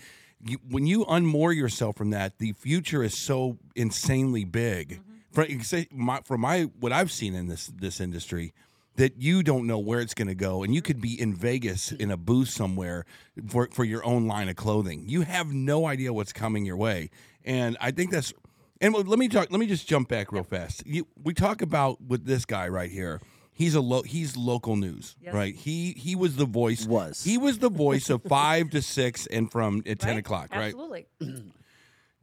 You, 0.46 0.58
when 0.70 0.86
you 0.86 1.04
unmoor 1.06 1.56
yourself 1.56 1.96
from 1.98 2.12
that, 2.12 2.38
the 2.38 2.54
future 2.54 3.02
is 3.04 3.18
so 3.18 3.58
insanely 3.76 4.44
big. 4.46 5.00
Mm-hmm. 5.00 5.09
For 5.32 5.46
exa- 5.46 5.92
my, 5.92 6.22
for 6.26 6.38
my 6.38 6.64
what 6.80 6.92
I've 6.92 7.12
seen 7.12 7.36
in 7.36 7.48
this 7.48 7.68
this 7.68 8.00
industry, 8.00 8.54
that 8.96 9.22
you 9.22 9.44
don't 9.44 9.68
know 9.68 9.78
where 9.80 10.00
it's 10.02 10.14
going 10.14 10.28
to 10.28 10.36
go, 10.36 10.64
and 10.64 10.74
you 10.74 10.82
could 10.82 11.00
be 11.00 11.20
in 11.20 11.36
Vegas 11.36 11.92
in 11.92 12.10
a 12.12 12.18
booth 12.18 12.50
somewhere 12.50 13.06
for 13.48 13.70
for 13.72 13.84
your 13.84 14.04
own 14.06 14.28
line 14.28 14.50
of 14.50 14.56
clothing. 14.56 15.04
You 15.08 15.22
have 15.22 15.54
no 15.54 15.86
idea 15.86 16.12
what's 16.14 16.34
coming 16.34 16.66
your 16.66 16.78
way, 16.78 17.10
and 17.46 17.78
I 17.80 17.92
think 17.92 18.12
that's. 18.12 18.34
And 18.82 18.94
let 18.96 19.20
me 19.20 19.28
talk. 19.28 19.52
Let 19.52 19.60
me 19.60 19.68
just 19.68 19.88
jump 19.88 20.08
back 20.08 20.32
real 20.32 20.44
fast. 20.44 20.84
You, 20.88 21.06
we 21.22 21.34
talk 21.34 21.62
about 21.62 22.02
with 22.02 22.26
this 22.26 22.46
guy 22.46 22.68
right 22.70 22.90
here. 22.90 23.20
He's 23.52 23.76
a 23.76 23.82
lo- 23.82 24.04
he's 24.04 24.38
local 24.38 24.78
news, 24.78 25.18
Yes. 25.22 25.34
right? 25.34 25.54
He 25.54 25.92
he 25.98 26.16
was 26.16 26.38
the 26.38 26.46
voice. 26.46 26.86
Was. 26.88 27.22
he 27.26 27.38
was 27.38 27.60
the 27.60 27.70
voice 27.70 28.10
of 28.10 28.24
five 28.24 28.70
to 28.70 28.82
six 28.82 29.28
and 29.28 29.52
from 29.52 29.84
at 29.86 30.00
ten 30.00 30.12
Right? 30.12 30.20
o'clock, 30.20 30.52
right? 30.54 30.74
Absolutely. 30.74 31.08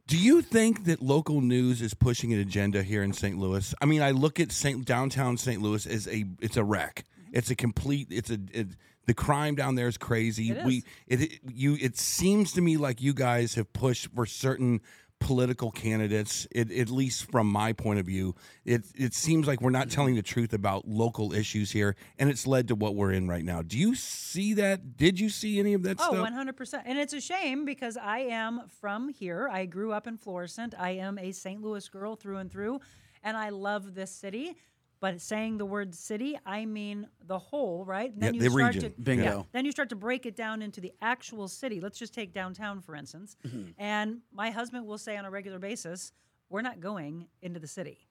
Do 0.07 0.17
you 0.17 0.41
think 0.41 0.85
that 0.85 1.01
local 1.01 1.41
news 1.41 1.81
is 1.81 1.93
pushing 1.93 2.31
an 2.31 2.39
agenda 2.39 2.81
here 2.81 3.03
in 3.03 3.11
St. 3.11 3.37
Louis? 3.37 3.75
I 3.81 3.85
mean, 3.85 4.01
I 4.01 4.11
look 4.11 4.39
at 4.39 4.53
St. 4.53 4.85
downtown 4.85 5.35
St. 5.35 5.61
Louis 5.61 5.85
as 5.85 6.07
a 6.07 6.23
it's 6.39 6.55
a 6.55 6.63
wreck. 6.63 7.03
Mm-hmm. 7.03 7.37
It's 7.37 7.51
a 7.51 7.55
complete. 7.55 8.07
It's 8.09 8.29
a 8.29 8.39
it, 8.53 8.67
the 9.05 9.13
crime 9.13 9.55
down 9.55 9.75
there 9.75 9.87
is 9.89 9.97
crazy. 9.97 10.51
It 10.51 10.63
We 10.65 10.85
it, 11.07 11.21
it 11.21 11.39
you 11.53 11.77
it 11.79 11.97
seems 11.97 12.53
to 12.53 12.61
me 12.61 12.77
like 12.77 13.01
you 13.01 13.13
guys 13.13 13.55
have 13.55 13.71
pushed 13.73 14.07
for 14.15 14.25
certain 14.25 14.79
political 15.19 15.71
candidates. 15.71 16.47
It, 16.51 16.71
at 16.71 16.89
least 16.89 17.29
from 17.31 17.47
my 17.47 17.73
point 17.73 17.99
of 17.99 18.05
view, 18.05 18.35
it 18.65 18.85
it 18.95 19.13
seems 19.13 19.47
like 19.47 19.61
we're 19.61 19.69
not 19.69 19.89
telling 19.89 20.15
the 20.15 20.21
truth 20.21 20.53
about 20.53 20.87
local 20.87 21.33
issues 21.33 21.71
here, 21.71 21.95
and 22.19 22.29
it's 22.29 22.45
led 22.47 22.67
to 22.69 22.75
what 22.75 22.95
we're 22.95 23.11
in 23.11 23.27
right 23.27 23.43
now. 23.43 23.61
Do 23.61 23.77
you 23.77 23.95
see 23.95 24.53
that? 24.55 24.97
Did 24.97 25.19
you 25.19 25.29
see 25.29 25.59
any 25.59 25.73
of 25.73 25.83
that 25.83 25.97
Oh, 25.99 26.13
stuff? 26.13 26.29
100%. 26.29 26.81
And 26.85 26.97
it's 26.97 27.13
a 27.13 27.21
shame 27.21 27.65
because 27.65 27.97
I 27.97 28.19
am 28.19 28.61
from 28.79 29.09
here. 29.09 29.49
I 29.51 29.65
grew 29.65 29.91
up 29.91 30.07
in 30.07 30.17
Florissant. 30.17 30.73
I 30.77 30.91
am 30.91 31.17
a 31.17 31.31
St. 31.31 31.61
Louis 31.61 31.87
girl 31.89 32.15
through 32.15 32.37
and 32.37 32.51
through, 32.51 32.79
and 33.23 33.35
I 33.35 33.49
love 33.49 33.95
this 33.95 34.11
city. 34.11 34.55
But 34.99 35.21
saying 35.21 35.57
the 35.59 35.65
word 35.65 35.93
city, 35.93 36.39
I 36.45 36.65
mean 36.65 37.07
the 37.27 37.37
whole, 37.37 37.85
right? 37.85 38.11
And 38.11 38.23
Yeah, 38.23 38.31
you 38.31 38.39
the 38.41 38.49
start 38.49 38.75
region. 38.75 38.93
To, 38.93 39.01
Bingo. 39.01 39.23
yeah, 39.23 39.41
then 39.51 39.63
you 39.65 39.71
start 39.71 39.89
to 39.89 39.95
break 39.95 40.25
it 40.25 40.35
down 40.35 40.61
into 40.63 40.81
the 40.81 40.91
actual 41.01 41.47
city. 41.47 41.79
Let's 41.79 41.99
just 41.99 42.13
take 42.15 42.33
downtown, 42.33 42.81
for 42.81 42.95
instance. 42.95 43.37
Mm-hmm. 43.45 43.71
And 43.77 44.19
my 44.33 44.49
husband 44.49 44.87
will 44.87 44.97
say 44.97 45.15
on 45.15 45.25
a 45.25 45.29
regular 45.29 45.59
basis, 45.59 46.13
we're 46.49 46.63
not 46.63 46.79
going 46.79 47.27
into 47.43 47.59
the 47.59 47.67
city, 47.67 48.07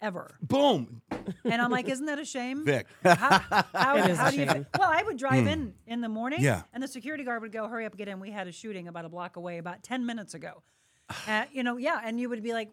ever. 0.00 0.38
Boom, 0.40 1.02
And 1.44 1.60
I'm 1.60 1.70
like, 1.70 1.88
isn't 1.90 2.06
that 2.06 2.18
a 2.18 2.24
shame? 2.24 2.64
Vic. 2.64 2.86
How, 3.02 3.40
how, 3.74 3.96
It 3.98 4.10
is 4.10 4.16
how 4.16 4.28
a 4.28 4.30
do 4.30 4.36
you? 4.40 4.46
shame. 4.48 4.66
Well, 4.78 4.90
I 4.90 5.02
would 5.02 5.18
drive 5.18 5.46
in 5.46 5.74
in 5.86 6.00
the 6.00 6.08
morning. 6.08 6.40
Yeah. 6.40 6.62
and 6.72 6.82
the 6.82 6.88
security 6.88 7.22
guard 7.24 7.42
would 7.42 7.52
go, 7.52 7.68
"Hurry 7.68 7.84
up, 7.84 7.96
get 7.98 8.08
in. 8.08 8.18
We 8.18 8.30
had 8.30 8.46
a 8.48 8.52
shooting 8.52 8.88
about 8.88 9.04
a 9.04 9.08
block 9.10 9.36
away 9.36 9.58
about 9.58 9.82
ten 9.82 10.06
minutes 10.06 10.32
ago." 10.34 10.62
uh, 11.28 11.44
you 11.52 11.62
know, 11.64 11.76
yeah, 11.76 12.00
and 12.02 12.18
you 12.18 12.28
would 12.30 12.42
be 12.42 12.52
like, 12.54 12.70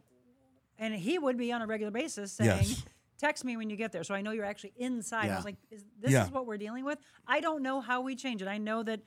and 0.80 0.94
he 0.94 1.18
would 1.20 1.36
be 1.38 1.52
on 1.52 1.62
a 1.62 1.68
regular 1.68 1.92
basis 1.92 2.32
saying. 2.32 2.50
Yes. 2.50 2.86
Text 3.18 3.44
me 3.44 3.58
when 3.58 3.70
you 3.70 3.76
get 3.76 3.92
there, 3.92 4.04
so 4.04 4.14
I 4.14 4.22
know 4.22 4.32
you're 4.32 4.46
actually 4.46 4.74
inside. 4.78 5.26
I 5.26 5.28
Yeah. 5.28 5.36
was 5.38 5.46
like, 5.46 5.56
is, 5.72 5.84
"This 6.00 6.12
Yeah. 6.12 6.26
is 6.26 6.32
what 6.32 6.46
we're 6.46 6.58
dealing 6.58 6.86
with." 6.86 7.00
I 7.28 7.40
don't 7.40 7.64
know 7.64 7.82
how 7.82 8.02
we 8.02 8.16
change 8.16 8.42
it. 8.42 8.48
I 8.48 8.58
know 8.58 8.84
that 8.84 9.02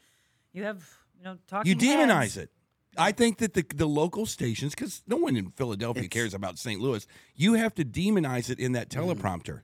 you 0.52 0.64
have, 0.64 0.82
you 1.16 1.24
know, 1.24 1.38
talking. 1.46 1.70
You 1.70 1.76
demonize 1.76 2.34
heads. 2.34 2.36
it. 2.36 2.50
I 2.96 3.12
think 3.12 3.38
that 3.38 3.54
the 3.54 3.64
the 3.74 3.86
local 3.86 4.26
stations, 4.26 4.74
because 4.74 5.02
no 5.06 5.16
one 5.16 5.36
in 5.36 5.50
Philadelphia 5.52 6.08
cares 6.08 6.34
about 6.34 6.58
St. 6.58 6.80
Louis, 6.80 7.06
you 7.36 7.54
have 7.54 7.74
to 7.76 7.84
demonize 7.84 8.50
it 8.50 8.58
in 8.58 8.72
that 8.72 8.88
mm-hmm. 8.88 9.10
teleprompter. 9.10 9.62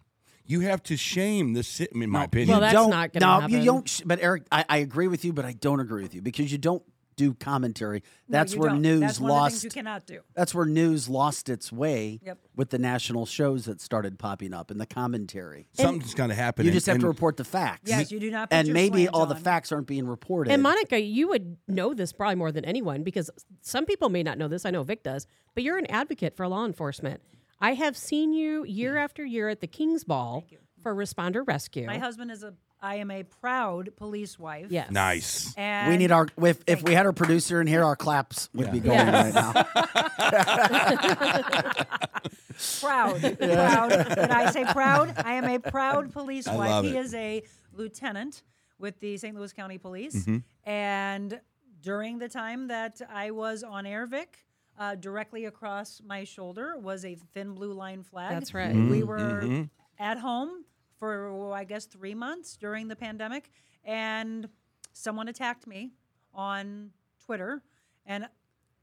You 0.49 0.61
have 0.61 0.80
to 0.84 0.97
shame 0.97 1.55
the 1.55 1.64
city, 1.64 1.90
in 2.01 2.09
my 2.09 2.24
opinion. 2.24 2.51
Well, 2.51 2.61
that's 2.61 2.72
don't, 2.72 2.90
not 2.90 3.12
gonna 3.12 3.26
no, 3.26 3.40
happen. 3.40 3.57
you 3.59 3.64
don't. 3.64 3.88
sh- 3.88 4.03
But 4.07 4.20
Eric, 4.22 4.44
I, 4.53 4.64
I 4.68 4.76
agree 4.78 5.09
with 5.09 5.24
you, 5.24 5.32
but 5.32 5.44
I 5.44 5.55
don't 5.55 5.80
agree 5.80 6.05
with 6.05 6.14
you 6.14 6.22
because 6.22 6.53
you 6.53 6.59
don't 6.59 6.84
do 7.16 7.34
commentary. 7.34 8.02
No, 8.28 8.38
That's 8.38 8.54
you 8.54 8.60
where 8.60 8.70
don't. 8.70 8.82
news 8.82 9.00
That's 9.00 9.20
one 9.20 9.30
of 9.30 9.36
the 9.36 9.50
things 9.50 9.54
lost. 9.54 9.64
you 9.64 9.70
cannot 9.70 10.06
do. 10.06 10.20
That's 10.34 10.54
where 10.54 10.66
news 10.66 11.08
lost 11.08 11.48
its 11.48 11.72
way 11.72 12.20
Yep. 12.24 12.38
with 12.54 12.70
the 12.70 12.78
national 12.78 13.26
shows 13.26 13.64
that 13.64 13.80
started 13.80 14.18
popping 14.18 14.52
up 14.54 14.70
and 14.70 14.80
the 14.80 14.86
commentary. 14.86 15.68
Something's 15.72 16.14
got 16.14 16.28
to 16.28 16.34
happen. 16.34 16.66
You 16.66 16.72
just 16.72 16.86
have 16.86 16.98
to 16.98 17.06
report 17.06 17.36
the 17.36 17.44
facts. 17.44 17.90
Yes, 17.90 18.12
you 18.12 18.20
do 18.20 18.30
not 18.30 18.50
put 18.50 18.56
And 18.56 18.68
your 18.68 18.74
maybe 18.74 19.04
slants 19.04 19.18
all 19.18 19.26
the 19.26 19.34
facts 19.34 19.72
aren't 19.72 19.86
being 19.86 20.06
reported. 20.06 20.52
And 20.52 20.62
Monica, 20.62 21.00
you 21.00 21.28
would 21.28 21.56
know 21.66 21.94
this 21.94 22.12
probably 22.12 22.36
more 22.36 22.52
than 22.52 22.64
anyone 22.64 23.02
because 23.02 23.30
some 23.62 23.86
people 23.86 24.08
may 24.08 24.22
not 24.22 24.38
know 24.38 24.48
this. 24.48 24.64
I 24.64 24.70
know 24.70 24.82
Vic 24.82 25.02
does, 25.02 25.26
but 25.54 25.64
you're 25.64 25.78
an 25.78 25.86
advocate 25.90 26.36
for 26.36 26.46
law 26.46 26.64
enforcement. 26.64 27.20
I 27.60 27.72
have 27.72 27.96
seen 27.96 28.32
you 28.32 28.64
year 28.64 28.92
mm-hmm. 28.92 28.98
after 28.98 29.24
year 29.24 29.48
at 29.48 29.60
the 29.60 29.66
King's 29.66 30.04
Ball 30.04 30.44
for 30.87 30.95
responder 30.95 31.43
rescue. 31.45 31.84
My 31.84 31.99
husband 31.99 32.30
is 32.30 32.45
a. 32.45 32.55
I 32.80 32.97
am 32.97 33.11
a 33.11 33.24
proud 33.24 33.97
police 33.97 34.39
wife. 34.39 34.66
yes. 34.70 34.89
Nice. 34.93 35.53
And 35.57 35.91
we 35.91 35.97
need 35.97 36.12
our 36.12 36.28
if, 36.41 36.61
if 36.68 36.82
we 36.84 36.95
had 36.95 37.07
our 37.07 37.12
producer 37.12 37.61
in 37.61 37.66
here, 37.66 37.82
our 37.82 37.97
claps 37.97 38.49
would 38.55 38.70
be 38.70 38.78
going 38.78 38.97
Yes. 38.99 39.34
right 39.34 39.34
now. 39.34 39.53
proud, 42.80 43.20
proud. 43.39 43.91
When 44.16 44.30
I 44.30 44.51
say 44.53 44.64
proud, 44.66 45.14
I 45.24 45.32
am 45.34 45.45
a 45.47 45.59
proud 45.59 46.12
police 46.12 46.47
I 46.47 46.55
wife. 46.57 46.70
love 46.70 46.84
he 46.84 46.97
it. 46.97 47.01
is 47.05 47.14
a 47.14 47.43
lieutenant 47.72 48.43
with 48.78 49.01
the 49.01 49.16
St. 49.16 49.34
Louis 49.34 49.53
County 49.53 49.78
Police, 49.78 50.14
Mm-hmm. 50.14 50.68
and 50.70 51.41
during 51.82 52.18
the 52.18 52.28
time 52.28 52.68
that 52.68 53.01
I 53.12 53.30
was 53.32 53.62
on 53.64 53.87
air, 53.87 54.07
Vic, 54.07 54.39
uh, 54.78 54.95
directly 54.97 55.47
across 55.47 56.01
my 56.05 56.24
shoulder 56.24 56.76
was 56.78 57.05
a 57.05 57.14
thin 57.34 57.55
blue 57.55 57.72
line 57.72 58.03
flag. 58.03 58.30
That's 58.32 58.53
right. 58.55 58.74
We 58.74 59.01
Mm-hmm. 59.01 59.07
were 59.09 59.68
at 59.99 60.18
home 60.18 60.64
for 60.99 61.53
I 61.53 61.64
guess 61.64 61.86
three 61.86 62.14
months 62.14 62.57
during 62.57 62.88
the 62.88 62.97
pandemic, 62.97 63.51
and 63.84 64.49
someone 64.92 65.28
attacked 65.28 65.66
me 65.66 65.92
on 66.34 66.90
Twitter, 67.24 67.62
and 68.05 68.28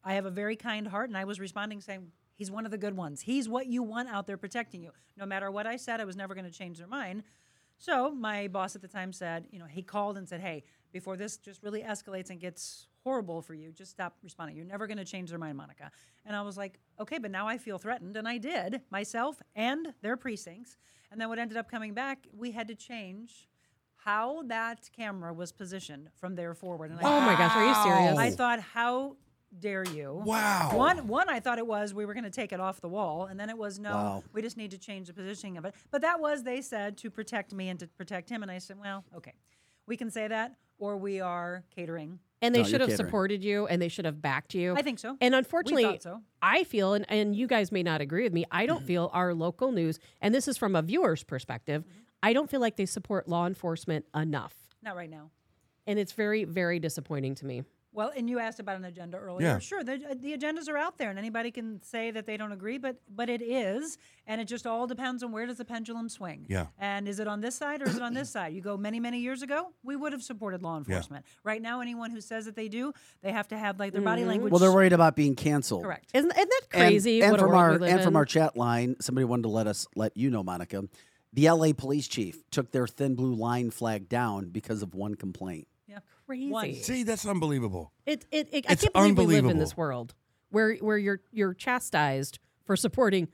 I 0.03 0.15
have 0.15 0.25
a 0.25 0.31
very 0.31 0.55
kind 0.55 0.87
heart, 0.87 1.09
and 1.09 1.17
I 1.17 1.25
was 1.25 1.39
responding 1.39 1.81
saying, 1.81 2.11
He's 2.35 2.49
one 2.49 2.65
of 2.65 2.71
the 2.71 2.77
good 2.77 2.97
ones. 2.97 3.21
He's 3.21 3.47
what 3.47 3.67
you 3.67 3.83
want 3.83 4.09
out 4.09 4.25
there 4.25 4.37
protecting 4.37 4.81
you. 4.81 4.91
No 5.17 5.25
matter 5.25 5.51
what 5.51 5.67
I 5.67 5.75
said, 5.77 6.01
I 6.01 6.05
was 6.05 6.15
never 6.15 6.33
going 6.33 6.45
to 6.45 6.51
change 6.51 6.79
their 6.79 6.87
mind. 6.87 7.23
So 7.77 8.11
my 8.11 8.47
boss 8.47 8.75
at 8.75 8.81
the 8.81 8.87
time 8.87 9.13
said, 9.13 9.47
you 9.51 9.59
know, 9.59 9.65
he 9.65 9.83
called 9.83 10.17
and 10.17 10.27
said, 10.27 10.41
hey, 10.41 10.63
before 10.91 11.15
this 11.15 11.37
just 11.37 11.61
really 11.61 11.83
escalates 11.83 12.29
and 12.29 12.39
gets 12.39 12.87
horrible 13.03 13.41
for 13.41 13.53
you, 13.53 13.71
just 13.71 13.91
stop 13.91 14.15
responding. 14.23 14.55
You're 14.55 14.65
never 14.65 14.87
going 14.87 14.97
to 14.97 15.05
change 15.05 15.29
their 15.29 15.39
mind, 15.39 15.57
Monica. 15.57 15.91
And 16.25 16.35
I 16.35 16.41
was 16.41 16.57
like, 16.57 16.79
okay, 16.99 17.17
but 17.17 17.31
now 17.31 17.47
I 17.47 17.57
feel 17.57 17.77
threatened. 17.77 18.15
And 18.17 18.27
I 18.27 18.37
did 18.37 18.81
myself 18.89 19.41
and 19.55 19.93
their 20.01 20.15
precincts. 20.17 20.77
And 21.11 21.19
then 21.19 21.29
what 21.29 21.37
ended 21.39 21.57
up 21.57 21.69
coming 21.69 21.93
back, 21.93 22.25
we 22.35 22.51
had 22.51 22.67
to 22.69 22.75
change 22.75 23.47
how 23.97 24.43
that 24.47 24.89
camera 24.95 25.33
was 25.33 25.51
positioned 25.51 26.09
from 26.15 26.35
there 26.35 26.53
forward. 26.53 26.91
And 26.91 26.99
I 26.99 27.03
Oh 27.03 27.21
my 27.21 27.35
gosh, 27.35 27.55
are 27.55 27.65
you 27.67 27.73
serious? 27.83 28.17
I 28.17 28.31
thought, 28.31 28.59
how 28.59 29.15
dare 29.59 29.83
you? 29.85 30.21
Wow. 30.25 30.71
One, 30.73 31.07
one, 31.07 31.29
I 31.29 31.39
thought 31.39 31.57
it 31.59 31.67
was 31.67 31.93
we 31.93 32.05
were 32.05 32.13
going 32.13 32.23
to 32.23 32.29
take 32.31 32.51
it 32.51 32.59
off 32.59 32.81
the 32.81 32.89
wall, 32.89 33.25
and 33.25 33.39
then 33.39 33.49
it 33.49 33.57
was 33.57 33.79
no, 33.79 33.91
Wow. 33.91 34.23
we 34.33 34.41
just 34.41 34.57
need 34.57 34.71
to 34.71 34.77
change 34.77 35.07
the 35.07 35.13
positioning 35.13 35.57
of 35.57 35.65
it. 35.65 35.75
But 35.91 36.01
that 36.01 36.19
was 36.19 36.43
they 36.43 36.61
said 36.61 36.97
to 36.97 37.09
protect 37.09 37.53
me 37.53 37.69
and 37.69 37.79
to 37.79 37.87
protect 37.87 38.29
him, 38.29 38.41
and 38.41 38.51
I 38.51 38.57
said, 38.57 38.77
well, 38.79 39.05
okay, 39.15 39.33
we 39.85 39.95
can 39.95 40.09
say 40.09 40.27
that, 40.27 40.55
or 40.79 40.97
we 40.97 41.21
are 41.21 41.63
catering. 41.73 42.19
And 42.43 42.53
they 42.53 42.59
No, 42.61 42.65
should 42.67 42.81
have 42.81 42.89
catering. 42.89 43.07
supported 43.07 43.43
you 43.43 43.65
and 43.67 43.81
they 43.81 43.87
should 43.87 44.05
have 44.05 44.21
backed 44.21 44.53
you. 44.53 44.75
I 44.75 44.81
think 44.83 44.99
so. 44.99 45.17
And 45.21 45.33
unfortunately, 45.33 45.97
so. 46.01 46.21
I 46.41 46.63
feel, 46.65 46.93
and, 46.93 47.05
and 47.09 47.35
you 47.35 47.47
guys 47.47 47.71
may 47.71 47.81
not 47.83 48.01
agree 48.01 48.23
with 48.23 48.33
me, 48.33 48.45
I 48.51 48.65
don't 48.65 48.83
feel 48.83 49.09
our 49.13 49.33
local 49.33 49.71
news, 49.71 49.97
and 50.21 50.35
this 50.35 50.47
is 50.47 50.57
from 50.57 50.75
a 50.75 50.81
viewer's 50.81 51.23
perspective, 51.23 51.83
Mm-hmm. 51.83 51.99
I 52.25 52.31
don't 52.31 52.49
feel 52.49 52.61
like 52.61 52.77
they 52.77 52.85
support 52.85 53.27
law 53.27 53.45
enforcement 53.47 54.05
enough. 54.15 54.53
Not 54.81 54.95
right 54.95 55.09
now. 55.09 55.29
And 55.85 55.99
it's 55.99 56.13
very, 56.13 56.45
very 56.45 56.79
disappointing 56.79 57.35
to 57.35 57.45
me. 57.45 57.63
Well, 57.93 58.11
and 58.15 58.29
you 58.29 58.39
asked 58.39 58.59
about 58.59 58.75
an 58.77 58.85
agenda 58.85 59.17
earlier. 59.17 59.47
Yeah. 59.47 59.59
Sure, 59.59 59.83
the, 59.83 60.17
the 60.19 60.35
agendas 60.35 60.67
are 60.67 60.77
out 60.77 60.97
there, 60.97 61.11
and 61.11 61.19
anybody 61.19 61.51
can 61.51 61.81
say 61.83 62.09
that 62.11 62.25
they 62.25 62.37
don't 62.37 62.51
agree, 62.51 62.77
but 62.79 62.97
but 63.07 63.29
it 63.29 63.41
is, 63.41 63.97
and 64.25 64.41
it 64.41 64.45
just 64.45 64.65
all 64.65 64.87
depends 64.87 65.21
on 65.21 65.31
where 65.31 65.45
does 65.45 65.57
the 65.57 65.65
pendulum 65.65 66.09
swing. 66.09 66.45
Yeah. 66.49 66.67
And 66.79 67.07
is 67.07 67.19
it 67.19 67.27
on 67.27 67.41
this 67.41 67.55
side 67.55 67.81
or 67.81 67.85
is 67.85 67.95
it 67.95 68.01
on 68.01 68.13
this 68.13 68.29
side? 68.29 68.53
You 68.53 68.61
go 68.61 68.75
many 68.77 68.99
many 68.99 69.19
years 69.19 69.43
ago, 69.43 69.73
we 69.83 69.95
would 69.95 70.11
have 70.11 70.23
supported 70.23 70.63
law 70.63 70.77
enforcement. 70.77 71.25
Right 71.43 71.61
now, 71.61 71.81
anyone 71.81 72.09
who 72.09 72.21
says 72.21 72.45
that 72.45 72.55
they 72.55 72.67
do, 72.67 72.93
they 73.21 73.31
have 73.31 73.47
to 73.49 73.57
have 73.57 73.79
like 73.79 73.93
their 73.93 74.01
body 74.01 74.21
mm-hmm. 74.21 74.29
language. 74.29 74.51
well, 74.51 74.59
they're 74.59 74.71
worried 74.71 74.93
about 74.93 75.15
being 75.15 75.35
canceled. 75.35 75.83
correct. 75.83 76.09
Isn't, 76.13 76.31
isn't 76.31 76.49
that 76.49 76.69
crazy? 76.69 77.21
And, 77.21 77.31
what 77.31 77.39
a 77.39 77.43
from 77.43 77.51
world 77.51 77.61
our 77.61 77.71
we 77.73 77.77
live 77.77 77.89
and 77.89 78.03
from 78.03 78.15
our 78.15 78.25
chat 78.25 78.57
line, 78.57 78.95
somebody 78.99 79.25
wanted 79.25 79.43
to 79.43 79.49
let 79.49 79.67
us 79.67 79.85
let 79.95 80.17
you 80.17 80.31
know, 80.31 80.43
Monica. 80.43 80.83
The 81.33 81.49
LA 81.49 81.73
police 81.73 82.07
chief 82.07 82.47
took 82.51 82.71
their 82.71 82.85
thin 82.85 83.15
blue 83.15 83.33
line 83.33 83.71
flag 83.71 84.07
down 84.07 84.49
because 84.49 84.83
of 84.83 84.93
one 84.93 85.15
complaint. 85.15 85.67
Yeah. 85.87 85.99
Crazy. 86.35 86.51
One. 86.51 86.73
See, 86.75 87.03
that's 87.03 87.25
unbelievable. 87.25 87.91
It, 88.05 88.25
it, 88.31 88.49
it, 88.51 88.65
I 88.67 88.73
It's 88.73 88.81
can't 88.83 88.93
believe 88.93 89.17
we 89.17 89.35
live 89.41 89.45
in 89.45 89.59
this 89.59 89.77
world 89.77 90.13
where 90.49 90.75
where 90.75 90.97
you're 90.97 91.21
you're 91.31 91.53
chastised 91.53 92.39
for 92.65 92.75
supporting 92.75 93.27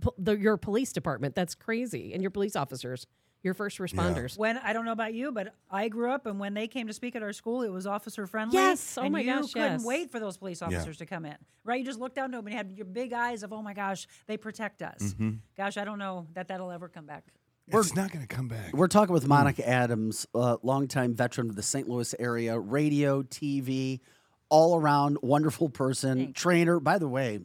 po- 0.00 0.14
the, 0.18 0.36
your 0.36 0.56
police 0.56 0.92
department. 0.92 1.34
That's 1.34 1.54
crazy, 1.54 2.12
and 2.12 2.22
your 2.22 2.30
police 2.30 2.56
officers, 2.56 3.06
your 3.42 3.54
first 3.54 3.78
responders. 3.78 4.36
When 4.36 4.58
I 4.58 4.72
don't 4.72 4.84
know 4.84 4.92
about 4.92 5.14
you, 5.14 5.32
but 5.32 5.54
I 5.70 5.88
grew 5.88 6.10
up, 6.10 6.26
and 6.26 6.38
when 6.38 6.54
they 6.54 6.66
came 6.66 6.86
to 6.86 6.92
speak 6.92 7.14
at 7.16 7.22
our 7.22 7.32
school, 7.32 7.62
it 7.62 7.70
was 7.70 7.86
officer 7.86 8.26
friendly. 8.26 8.56
Yes. 8.56 8.96
Oh 8.98 9.02
and 9.02 9.12
my 9.12 9.20
you 9.20 9.32
gosh, 9.32 9.52
couldn't 9.52 9.72
yes. 9.72 9.84
wait 9.84 10.10
for 10.10 10.20
those 10.20 10.36
police 10.36 10.62
officers 10.62 10.98
to 10.98 11.06
come 11.06 11.24
in. 11.24 11.36
Right? 11.64 11.80
You 11.80 11.86
just 11.86 12.00
looked 12.00 12.16
down 12.16 12.30
to 12.32 12.36
them 12.38 12.46
and 12.46 12.52
you 12.52 12.56
had 12.56 12.72
your 12.72 12.86
big 12.86 13.12
eyes 13.12 13.42
of, 13.42 13.52
oh 13.52 13.62
my 13.62 13.72
gosh, 13.72 14.06
they 14.26 14.36
protect 14.36 14.82
us. 14.82 14.98
Mm-hmm. 15.00 15.30
Gosh, 15.56 15.78
I 15.78 15.84
don't 15.84 15.98
know 15.98 16.26
that 16.34 16.48
that'll 16.48 16.70
ever 16.70 16.88
come 16.88 17.06
back. 17.06 17.24
It's 17.68 17.94
not 17.94 18.12
going 18.12 18.26
to 18.26 18.34
come 18.34 18.48
back. 18.48 18.72
We're 18.72 18.88
talking 18.88 19.12
with 19.12 19.26
Monica 19.26 19.66
Adams, 19.68 20.26
uh, 20.34 20.56
longtime 20.62 21.14
veteran 21.14 21.48
of 21.50 21.56
the 21.56 21.62
St. 21.62 21.88
Louis 21.88 22.14
area, 22.18 22.58
radio, 22.58 23.22
TV, 23.22 24.00
all 24.48 24.76
around 24.78 25.18
wonderful 25.22 25.68
person, 25.68 26.18
Thanks. 26.18 26.40
trainer. 26.40 26.80
By 26.80 26.98
the 26.98 27.08
way, 27.08 27.40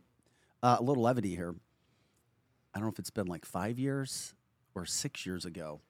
uh, 0.61 0.77
a 0.79 0.83
little 0.83 1.03
levity 1.03 1.35
here. 1.35 1.55
I 2.73 2.79
don't 2.79 2.87
know 2.87 2.91
if 2.91 2.99
it's 2.99 3.09
been 3.09 3.27
like 3.27 3.45
five 3.45 3.79
years 3.79 4.35
or 4.75 4.85
six 4.85 5.25
years 5.25 5.45
ago. 5.45 5.81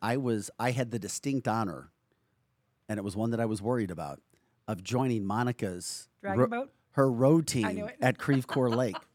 I 0.00 0.16
was 0.16 0.50
I 0.58 0.70
had 0.70 0.90
the 0.90 0.98
distinct 0.98 1.46
honor, 1.46 1.90
and 2.88 2.98
it 2.98 3.02
was 3.02 3.16
one 3.16 3.30
that 3.30 3.40
I 3.40 3.44
was 3.44 3.60
worried 3.60 3.90
about, 3.90 4.20
of 4.66 4.82
joining 4.82 5.26
Monica's 5.26 6.08
Dragon 6.22 6.48
boat? 6.48 6.72
her 6.92 7.10
road 7.10 7.54
knew 7.54 7.62
team 7.62 7.90
at 8.00 8.16
Creve 8.18 8.46
Coeur 8.46 8.68
Lake. 8.70 8.96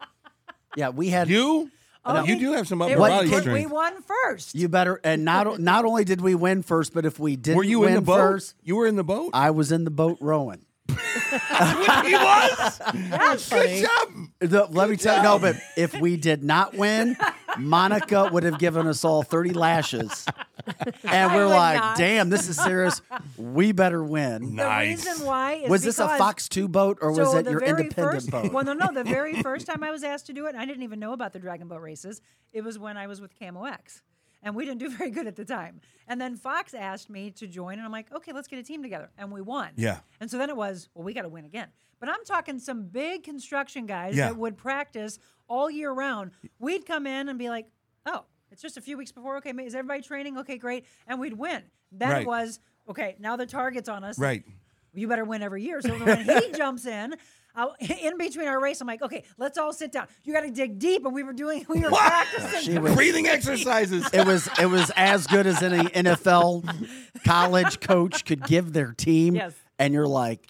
Yeah, 0.77 0.89
we 0.89 1.07
had 1.07 1.29
You? 1.29 1.71
Oh, 2.07 2.23
you 2.23 2.39
do 2.39 2.53
have 2.53 2.67
some 2.67 2.81
upper 2.81 2.91
It 2.93 2.99
What- 2.99 3.09
body 3.09 3.29
was- 3.29 3.41
can- 3.41 3.53
we 3.53 3.65
won 3.65 3.93
first. 4.03 4.53
You 4.55 4.69
better, 4.69 4.99
and 5.03 5.25
not 5.25 5.59
not 5.59 5.85
only 5.85 6.03
did 6.05 6.21
we 6.21 6.35
win 6.35 6.61
first, 6.61 6.93
but 6.93 7.05
if 7.05 7.19
we 7.19 7.35
didn't 7.35 7.57
Were 7.57 7.63
you 7.63 7.79
win 7.79 7.89
in 7.89 7.95
the 7.95 8.01
boat? 8.01 8.17
first, 8.17 8.53
You 8.63 8.75
were 8.75 8.85
in 8.85 8.95
the 8.95 9.03
boat? 9.03 9.31
I 9.33 9.49
was 9.51 9.71
in 9.71 9.83
the 9.85 9.91
boat 9.91 10.17
rowing. 10.21 10.65
he 10.89 12.13
was. 12.13 12.81
That's 13.09 13.49
funny. 13.49 13.81
Good 13.81 13.87
job. 13.87 14.09
The- 14.39 14.65
let 14.71 14.89
me 14.89 14.95
tell 14.97 15.17
you, 15.17 15.23
no, 15.23 15.39
but 15.39 15.55
if 15.75 15.99
we 15.99 16.17
did 16.17 16.43
not 16.43 16.75
win, 16.75 17.17
Monica 17.57 18.29
would 18.31 18.43
have 18.43 18.59
given 18.59 18.87
us 18.87 19.03
all 19.03 19.23
30 19.23 19.51
lashes. 19.53 20.25
And 21.03 21.31
I 21.31 21.35
we're 21.35 21.45
would 21.45 21.53
like, 21.53 21.77
not. 21.79 21.95
damn, 21.97 22.29
this 22.31 22.49
is 22.49 22.57
serious. 22.57 22.99
We 23.37 23.71
better 23.71 24.03
win. 24.03 24.55
Nice. 24.55 25.03
The 25.03 25.09
reason 25.11 25.27
why 25.27 25.53
is 25.53 25.69
Was 25.69 25.83
this 25.83 25.99
a 25.99 26.05
because- 26.05 26.17
Fox 26.17 26.49
2 26.49 26.67
boat 26.67 26.97
or 27.01 27.09
was 27.11 27.29
so 27.31 27.37
it 27.37 27.43
the 27.43 27.51
your 27.51 27.59
very 27.59 27.83
independent 27.83 28.13
first, 28.23 28.31
boat? 28.31 28.51
Well, 28.51 28.63
no, 28.63 28.73
no. 28.73 28.87
The 28.91 29.03
very 29.03 29.39
first 29.43 29.67
time 29.67 29.83
I 29.83 29.91
was 29.91 30.03
asked 30.03 30.25
to 30.25 30.33
do 30.33 30.47
it, 30.47 30.55
I 30.55 30.65
didn't 30.65 30.81
even 30.81 30.99
know 30.99 31.13
about 31.13 31.33
the 31.33 31.39
dragon 31.39 31.67
boat 31.67 31.81
races. 31.81 32.19
It 32.51 32.63
was 32.63 32.79
when 32.79 32.97
I 32.97 33.05
was 33.05 33.21
with 33.21 33.37
KMOX, 33.39 34.01
and 34.45 34.55
we 34.55 34.63
didn't 34.63 34.79
do 34.79 34.89
very 34.97 35.09
good 35.09 35.27
at 35.27 35.35
the 35.35 35.43
time. 35.43 35.81
And 36.07 36.21
then 36.21 36.37
Fox 36.37 36.73
asked 36.73 37.09
me 37.09 37.31
to 37.31 37.47
join, 37.47 37.73
and 37.73 37.81
I'm 37.81 37.91
like, 37.91 38.13
okay, 38.13 38.31
let's 38.31 38.47
get 38.47 38.59
a 38.59 38.63
team 38.63 38.81
together, 38.81 39.09
and 39.17 39.31
we 39.31 39.41
won. 39.41 39.71
Yeah. 39.75 39.99
And 40.21 40.31
so 40.31 40.37
then 40.37 40.49
it 40.49 40.55
was, 40.55 40.87
well, 40.93 41.03
we 41.03 41.13
got 41.13 41.23
to 41.23 41.29
win 41.29 41.43
again. 41.43 41.67
But 41.99 42.09
I'm 42.09 42.23
talking 42.23 42.59
some 42.59 42.83
big 42.87 43.23
construction 43.23 43.85
guys 43.85 44.15
Yeah. 44.15 44.27
that 44.27 44.37
would 44.37 44.55
practice 44.57 45.17
all 45.49 45.69
year 45.69 45.91
round. 45.91 46.31
We'd 46.59 46.85
come 46.85 47.07
in 47.07 47.27
and 47.29 47.37
be 47.39 47.49
like, 47.49 47.65
oh, 48.05 48.23
it's 48.51 48.61
just 48.61 48.77
a 48.77 48.81
few 48.81 48.97
weeks 48.97 49.11
before. 49.11 49.37
Okay, 49.37 49.49
is 49.63 49.75
everybody 49.75 50.01
training? 50.01 50.37
Okay, 50.37 50.57
great, 50.57 50.85
and 51.07 51.19
we'd 51.19 51.33
win. 51.33 51.63
Then 51.91 52.09
Right. 52.11 52.21
it 52.21 52.27
was, 52.27 52.59
okay, 52.89 53.15
now 53.19 53.35
the 53.35 53.45
target's 53.45 53.89
on 53.89 54.03
us 54.03 54.19
Right. 54.19 54.43
you 54.93 55.07
better 55.07 55.23
win 55.25 55.41
every 55.41 55.63
year. 55.63 55.81
So 55.81 55.97
when 55.97 56.23
he 56.23 56.51
jumps 56.55 56.85
in, 56.85 57.15
i 57.55 57.67
in 58.03 58.17
between 58.17 58.47
our 58.47 58.61
race, 58.61 58.81
I'm 58.81 58.87
like, 58.87 59.01
okay, 59.01 59.23
let's 59.37 59.57
all 59.57 59.73
sit 59.73 59.91
down. 59.91 60.07
You 60.23 60.33
got 60.33 60.41
to 60.41 60.51
dig 60.51 60.77
deep, 60.79 61.05
and 61.05 61.13
we 61.13 61.23
were 61.23 61.33
doing, 61.33 61.65
we 61.69 61.79
were 61.81 61.89
What? 61.89 62.01
practicing. 62.27 62.81
Was- 62.81 62.95
Breathing 62.95 63.27
exercises. 63.27 64.07
it 64.13 64.25
was 64.25 64.49
it 64.59 64.65
was 64.67 64.91
as 64.95 65.27
good 65.27 65.47
as 65.47 65.61
any 65.63 65.83
NFL 65.89 66.63
college 67.25 67.79
coach 67.79 68.25
could 68.25 68.43
give 68.45 68.73
their 68.73 68.91
team. 68.93 69.35
Yes. 69.35 69.53
And 69.79 69.93
you're 69.93 70.07
like, 70.07 70.47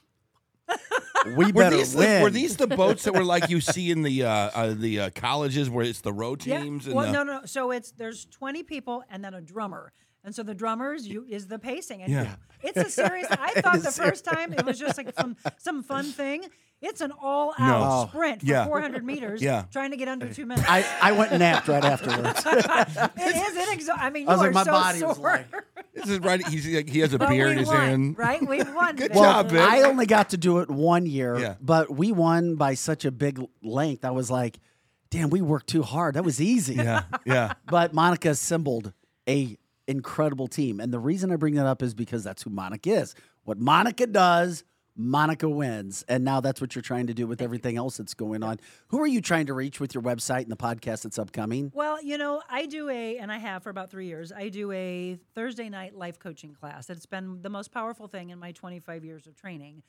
we 1.36 1.45
Were 1.47 1.53
better 1.53 1.78
these, 1.78 1.95
win. 1.95 2.18
the, 2.20 2.24
were 2.24 2.30
these 2.30 2.58
the 2.58 2.68
boats 2.68 3.03
that 3.03 3.14
were 3.14 3.24
like 3.24 3.49
you 3.49 3.60
see 3.62 3.89
in 3.91 4.03
the 4.03 4.24
uh, 4.24 4.30
uh, 4.30 4.74
the 4.78 4.99
uh, 4.99 5.10
colleges 5.16 5.70
where 5.70 5.84
it's 5.86 6.01
the 6.01 6.14
row 6.14 6.36
Yeah. 6.43 6.62
teams? 6.62 6.86
And 6.86 6.95
Well, 6.95 7.08
the, 7.08 7.12
no, 7.14 7.24
no. 7.24 7.41
So 7.45 7.72
it's 7.72 7.91
there's 7.91 8.26
20 8.26 8.64
people 8.64 9.03
and 9.10 9.24
then 9.24 9.34
a 9.34 9.41
drummer. 9.41 9.91
And 10.26 10.34
so 10.36 10.43
the 10.43 10.55
drummers 10.55 11.07
you, 11.07 11.26
is 11.30 11.47
the 11.47 11.59
pacing. 11.59 12.01
And 12.01 12.11
Yeah. 12.11 12.36
it's 12.63 12.78
a 12.78 12.89
serious. 12.89 13.28
I 13.32 13.51
thought 13.61 13.82
the 13.84 13.91
first 13.91 14.26
time 14.26 14.51
it 14.53 14.65
was 14.65 14.78
just 14.80 14.97
like 14.97 15.13
some 15.17 15.38
some 15.59 15.84
fun 15.84 16.05
thing. 16.05 16.45
It's 16.82 16.99
an 17.01 17.11
all 17.21 17.53
out 17.57 17.80
No. 17.80 17.80
Oh, 17.89 18.07
sprint 18.09 18.41
for 18.41 18.47
Yeah. 18.47 18.65
400 18.65 19.03
meters. 19.05 19.41
Yeah. 19.41 19.63
Trying 19.71 19.91
to 19.91 19.97
get 19.97 20.07
under 20.07 20.32
two 20.34 20.45
minutes. 20.45 20.67
I, 20.69 20.84
I 21.01 21.11
went 21.13 21.32
and 21.32 21.39
napped 21.39 21.67
right 21.67 21.84
afterwards. 21.84 22.43
it 22.45 23.36
is 23.36 23.67
inexhaust. 23.67 23.97
I 23.99 24.09
mean, 24.09 24.23
you 24.23 24.30
I 24.30 24.34
was 24.34 24.41
are 24.41 24.45
like, 24.45 24.53
my 24.53 24.63
so 24.63 24.71
body 24.71 24.99
sore. 24.99 25.07
was 25.09 25.19
like, 25.19 25.45
This 25.93 26.09
is 26.09 26.19
right. 26.19 26.45
He's 26.47 26.67
like, 26.67 26.89
he 26.89 26.99
has 26.99 27.13
a 27.13 27.17
But 27.19 27.30
beer 27.30 27.47
in 27.49 27.57
his 27.57 27.67
won, 27.67 27.78
hand. 27.78 28.17
right? 28.17 28.45
We 28.45 28.61
won. 28.63 28.95
Good 28.97 29.09
today. 29.13 29.19
job, 29.21 29.49
Vince. 29.51 29.61
I 29.67 29.84
only 29.84 30.05
got 30.05 30.32
to 30.32 30.38
do 30.38 30.59
it 30.59 30.69
one 30.69 31.05
year, 31.05 31.38
Yeah. 31.39 31.55
but 31.61 31.89
we 31.95 32.11
won 32.11 32.55
by 32.55 32.73
such 32.73 33.05
a 33.05 33.11
big 33.11 33.41
length. 33.63 34.03
I 34.03 34.11
was 34.11 34.30
like, 34.30 34.59
damn, 35.09 35.30
we 35.30 35.41
worked 35.41 35.67
too 35.67 35.84
hard. 35.84 36.15
That 36.15 36.26
was 36.26 36.41
easy. 36.41 36.76
Yeah, 36.76 37.03
yeah. 37.26 37.53
But 37.67 37.93
Monica 37.93 38.30
assembled 38.32 38.91
a 39.28 39.57
incredible 39.88 40.47
team. 40.47 40.79
And 40.79 40.93
the 40.93 40.99
reason 40.99 41.31
I 41.31 41.36
bring 41.36 41.55
that 41.55 41.65
up 41.65 41.81
is 41.81 41.93
because 41.93 42.23
that's 42.23 42.43
who 42.43 42.49
Monica 42.49 42.89
is. 42.89 43.15
What 43.43 43.59
Monica 43.59 44.07
does, 44.07 44.63
Monica 44.95 45.49
wins. 45.49 46.03
And 46.07 46.23
now 46.23 46.39
that's 46.39 46.61
what 46.61 46.73
you're 46.73 46.81
trying 46.81 47.07
to 47.07 47.13
do 47.13 47.27
with 47.27 47.41
everything 47.41 47.77
else 47.77 47.97
that's 47.97 48.13
going 48.13 48.43
on. 48.43 48.59
Who 48.88 49.01
are 49.01 49.07
you 49.07 49.21
trying 49.21 49.47
to 49.47 49.53
reach 49.53 49.79
with 49.79 49.93
your 49.93 50.01
website 50.03 50.43
and 50.43 50.51
the 50.51 50.57
podcast 50.57 51.03
that's 51.03 51.19
upcoming? 51.19 51.71
Well, 51.75 52.01
you 52.01 52.17
know, 52.17 52.41
I 52.49 52.65
do 52.65 52.89
a, 52.89 53.17
and 53.17 53.31
I 53.31 53.38
have 53.38 53.63
for 53.63 53.69
about 53.69 53.91
three 53.91 54.07
years, 54.07 54.31
I 54.31 54.49
do 54.49 54.71
a 54.71 55.19
Thursday 55.33 55.69
night 55.69 55.95
life 55.95 56.17
coaching 56.17 56.53
class. 56.53 56.89
It's 56.89 57.05
been 57.05 57.41
the 57.41 57.49
most 57.49 57.71
powerful 57.71 58.07
thing 58.07 58.29
in 58.29 58.39
my 58.39 58.51
25 58.53 59.03
years 59.03 59.27
of 59.27 59.36
training 59.36 59.83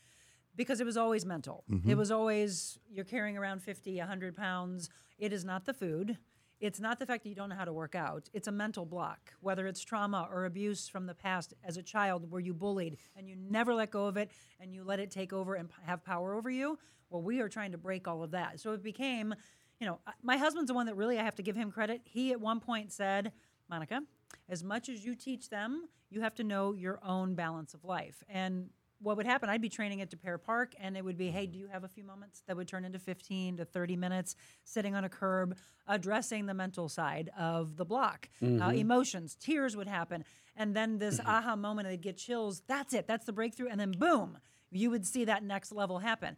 because 0.57 0.81
it 0.81 0.87
was 0.87 0.97
always 0.97 1.25
mental. 1.25 1.65
It 1.69 1.75
mm-hmm. 1.75 1.99
was 1.99 2.11
always, 2.11 2.79
you're 2.91 3.05
carrying 3.05 3.37
around 3.37 3.63
50, 3.63 3.99
100 3.99 4.37
pounds. 4.37 4.89
It 5.19 5.33
is 5.33 5.45
not 5.45 5.67
the 5.67 5.75
food. 5.75 6.19
It's 6.59 6.81
not 6.81 6.99
the 6.99 7.05
fact 7.05 7.23
that 7.25 7.29
you 7.29 7.35
don't 7.35 7.51
know 7.51 7.57
how 7.57 7.67
to 7.67 7.73
work 7.73 7.95
out. 7.95 8.31
It's 8.33 8.49
a 8.49 8.53
mental 8.53 8.87
block, 8.87 9.35
whether 9.41 9.67
it's 9.67 9.83
trauma 9.83 10.27
or 10.33 10.47
abuse 10.47 10.89
from 10.89 11.07
the 11.07 11.15
past 11.15 11.53
as 11.63 11.77
a 11.77 11.83
child 11.83 12.31
where 12.31 12.41
you 12.41 12.55
bullied 12.55 12.97
and 13.15 13.29
you 13.29 13.37
never 13.37 13.75
let 13.75 13.91
go 13.91 14.07
of 14.07 14.17
it 14.17 14.31
and 14.59 14.73
you 14.73 14.83
let 14.83 14.99
it 14.99 15.11
take 15.11 15.35
over 15.35 15.55
and 15.55 15.69
have 15.85 16.03
power 16.03 16.35
over 16.35 16.49
you. 16.49 16.79
Well, 17.11 17.21
we 17.21 17.41
are 17.41 17.49
trying 17.49 17.73
to 17.73 17.79
break 17.79 18.09
all 18.09 18.23
of 18.23 18.31
that. 18.31 18.59
So 18.59 18.73
it 18.73 18.83
became, 18.83 19.35
you 19.81 19.87
know, 19.87 20.01
my 20.23 20.39
husband's 20.39 20.69
the 20.69 20.75
one 20.75 20.87
that 20.87 20.97
really 20.97 21.19
I 21.19 21.25
have 21.25 21.35
to 21.37 21.43
give 21.43 21.57
him 21.57 21.71
credit. 21.71 22.01
He 22.05 22.33
at 22.33 22.41
one 22.41 22.61
point 22.61 22.91
said, 22.91 23.33
Monica, 23.69 24.01
as 24.49 24.65
much 24.65 24.89
as 24.89 25.05
you 25.05 25.15
teach 25.15 25.51
them, 25.51 25.89
you 26.09 26.23
have 26.23 26.35
to 26.37 26.45
know 26.45 26.73
your 26.73 27.01
own 27.05 27.35
balance 27.35 27.75
of 27.75 27.85
life. 27.85 28.23
And 28.31 28.71
what 29.01 29.17
would 29.17 29.27
happen, 29.27 29.49
I'd 29.49 29.61
be 29.61 29.69
training 29.69 30.01
at 30.01 30.11
Des 30.11 30.17
Peres 30.17 30.41
Park, 30.45 30.75
and 30.81 30.97
it 30.97 31.05
would 31.05 31.19
be, 31.19 31.31
hey, 31.31 31.47
do 31.47 31.59
you 31.59 31.69
have 31.69 31.85
a 31.85 31.89
few 31.89 32.03
moments? 32.03 32.43
That 32.47 32.57
would 32.57 32.67
turn 32.67 32.85
into 32.85 32.99
15 32.99 33.59
to 33.59 33.65
30 33.65 33.97
minutes 33.97 34.37
sitting 34.65 34.95
on 34.95 35.05
a 35.05 35.09
curb, 35.09 35.57
addressing 35.87 36.47
the 36.47 36.55
mental 36.55 36.89
side 36.89 37.31
of 37.39 37.77
the 37.77 37.85
block. 37.85 38.29
Uh, 38.61 38.71
emotions, 38.71 39.37
tears 39.39 39.77
would 39.77 39.89
happen. 39.89 40.25
And 40.57 40.75
then 40.75 40.99
this 40.99 41.21
aha 41.27 41.57
moment, 41.57 41.89
they'd 41.89 42.01
get 42.01 42.17
chills. 42.17 42.63
That's 42.67 42.95
it, 42.95 43.07
that's 43.07 43.27
the 43.27 43.33
breakthrough. 43.33 43.69
And 43.69 43.79
then 43.79 43.93
boom, 43.93 44.39
you 44.71 44.91
would 44.91 45.07
see 45.07 45.25
that 45.27 45.43
next 45.43 45.73
level 45.73 45.99
happen. 45.99 46.37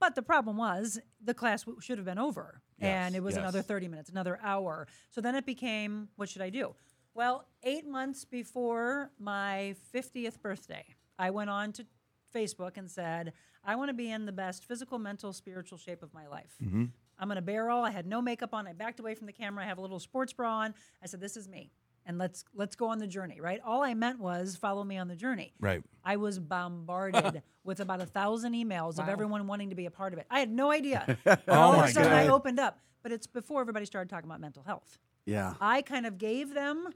But 0.00 0.14
the 0.16 0.22
problem 0.22 0.56
was 0.56 0.98
the 1.22 1.34
class 1.34 1.62
w- 1.62 1.80
should 1.80 1.98
have 1.98 2.04
been 2.04 2.18
over, 2.18 2.60
and 2.80 3.14
it 3.14 3.22
was 3.22 3.34
yes. 3.36 3.42
another 3.42 3.62
30 3.62 3.86
minutes, 3.86 4.10
another 4.10 4.40
hour. 4.42 4.88
So 5.10 5.20
then 5.20 5.36
it 5.36 5.46
became, 5.46 6.08
what 6.16 6.28
should 6.28 6.42
I 6.42 6.50
do? 6.50 6.74
Well, 7.14 7.46
eight 7.62 7.86
months 7.86 8.24
before 8.24 9.10
my 9.20 9.76
50th 9.94 10.40
birthday, 10.40 10.84
I 11.18 11.30
went 11.30 11.50
on 11.50 11.72
to 11.72 11.86
Facebook 12.34 12.76
and 12.76 12.90
said, 12.90 13.32
I 13.64 13.76
want 13.76 13.88
to 13.90 13.94
be 13.94 14.10
in 14.10 14.26
the 14.26 14.32
best 14.32 14.64
physical, 14.66 14.98
mental, 14.98 15.32
spiritual 15.32 15.78
shape 15.78 16.02
of 16.02 16.12
my 16.12 16.26
life. 16.26 16.54
Mm-hmm. 16.62 16.86
I'm 17.18 17.28
going 17.28 17.36
to 17.36 17.42
barrel. 17.42 17.82
I 17.82 17.90
had 17.90 18.06
no 18.06 18.20
makeup 18.20 18.52
on. 18.52 18.66
I 18.66 18.72
backed 18.72 18.98
away 18.98 19.14
from 19.14 19.26
the 19.26 19.32
camera. 19.32 19.64
I 19.64 19.68
have 19.68 19.78
a 19.78 19.80
little 19.80 20.00
sports 20.00 20.32
bra 20.32 20.60
on. 20.60 20.74
I 21.02 21.06
said, 21.06 21.20
"This 21.20 21.36
is 21.36 21.46
me." 21.46 21.70
And 22.04 22.18
let's 22.18 22.44
let's 22.52 22.74
go 22.74 22.88
on 22.88 22.98
the 22.98 23.06
journey, 23.06 23.40
right? 23.40 23.60
All 23.64 23.82
I 23.82 23.94
meant 23.94 24.18
was 24.18 24.56
follow 24.56 24.82
me 24.82 24.98
on 24.98 25.06
the 25.06 25.14
journey. 25.14 25.52
Right. 25.60 25.84
I 26.04 26.16
was 26.16 26.40
bombarded 26.40 27.42
with 27.64 27.78
about 27.78 28.00
a 28.00 28.06
thousand 28.06 28.54
emails 28.54 28.98
of 28.98 29.08
everyone 29.08 29.46
wanting 29.46 29.70
to 29.70 29.76
be 29.76 29.86
a 29.86 29.90
part 29.90 30.12
of 30.12 30.18
it. 30.18 30.26
I 30.30 30.40
had 30.40 30.50
no 30.50 30.72
idea. 30.72 31.16
And 31.24 31.40
all 31.48 31.74
of 31.74 31.84
a 31.84 31.88
sudden, 31.92 32.12
I 32.12 32.26
opened 32.28 32.58
up. 32.58 32.80
But 33.04 33.12
it's 33.12 33.26
before 33.26 33.60
everybody 33.60 33.84
started 33.84 34.08
talking 34.08 34.28
about 34.28 34.40
mental 34.40 34.62
health. 34.64 34.98
Yeah. 35.26 35.54
I 35.60 35.82
kind 35.82 36.06
of 36.06 36.18
gave 36.18 36.54
them 36.54 36.88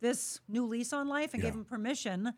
this 0.00 0.40
new 0.48 0.64
lease 0.66 0.92
on 0.92 1.08
life 1.08 1.34
and 1.34 1.42
gave 1.42 1.52
them 1.52 1.64
permission 1.64 2.32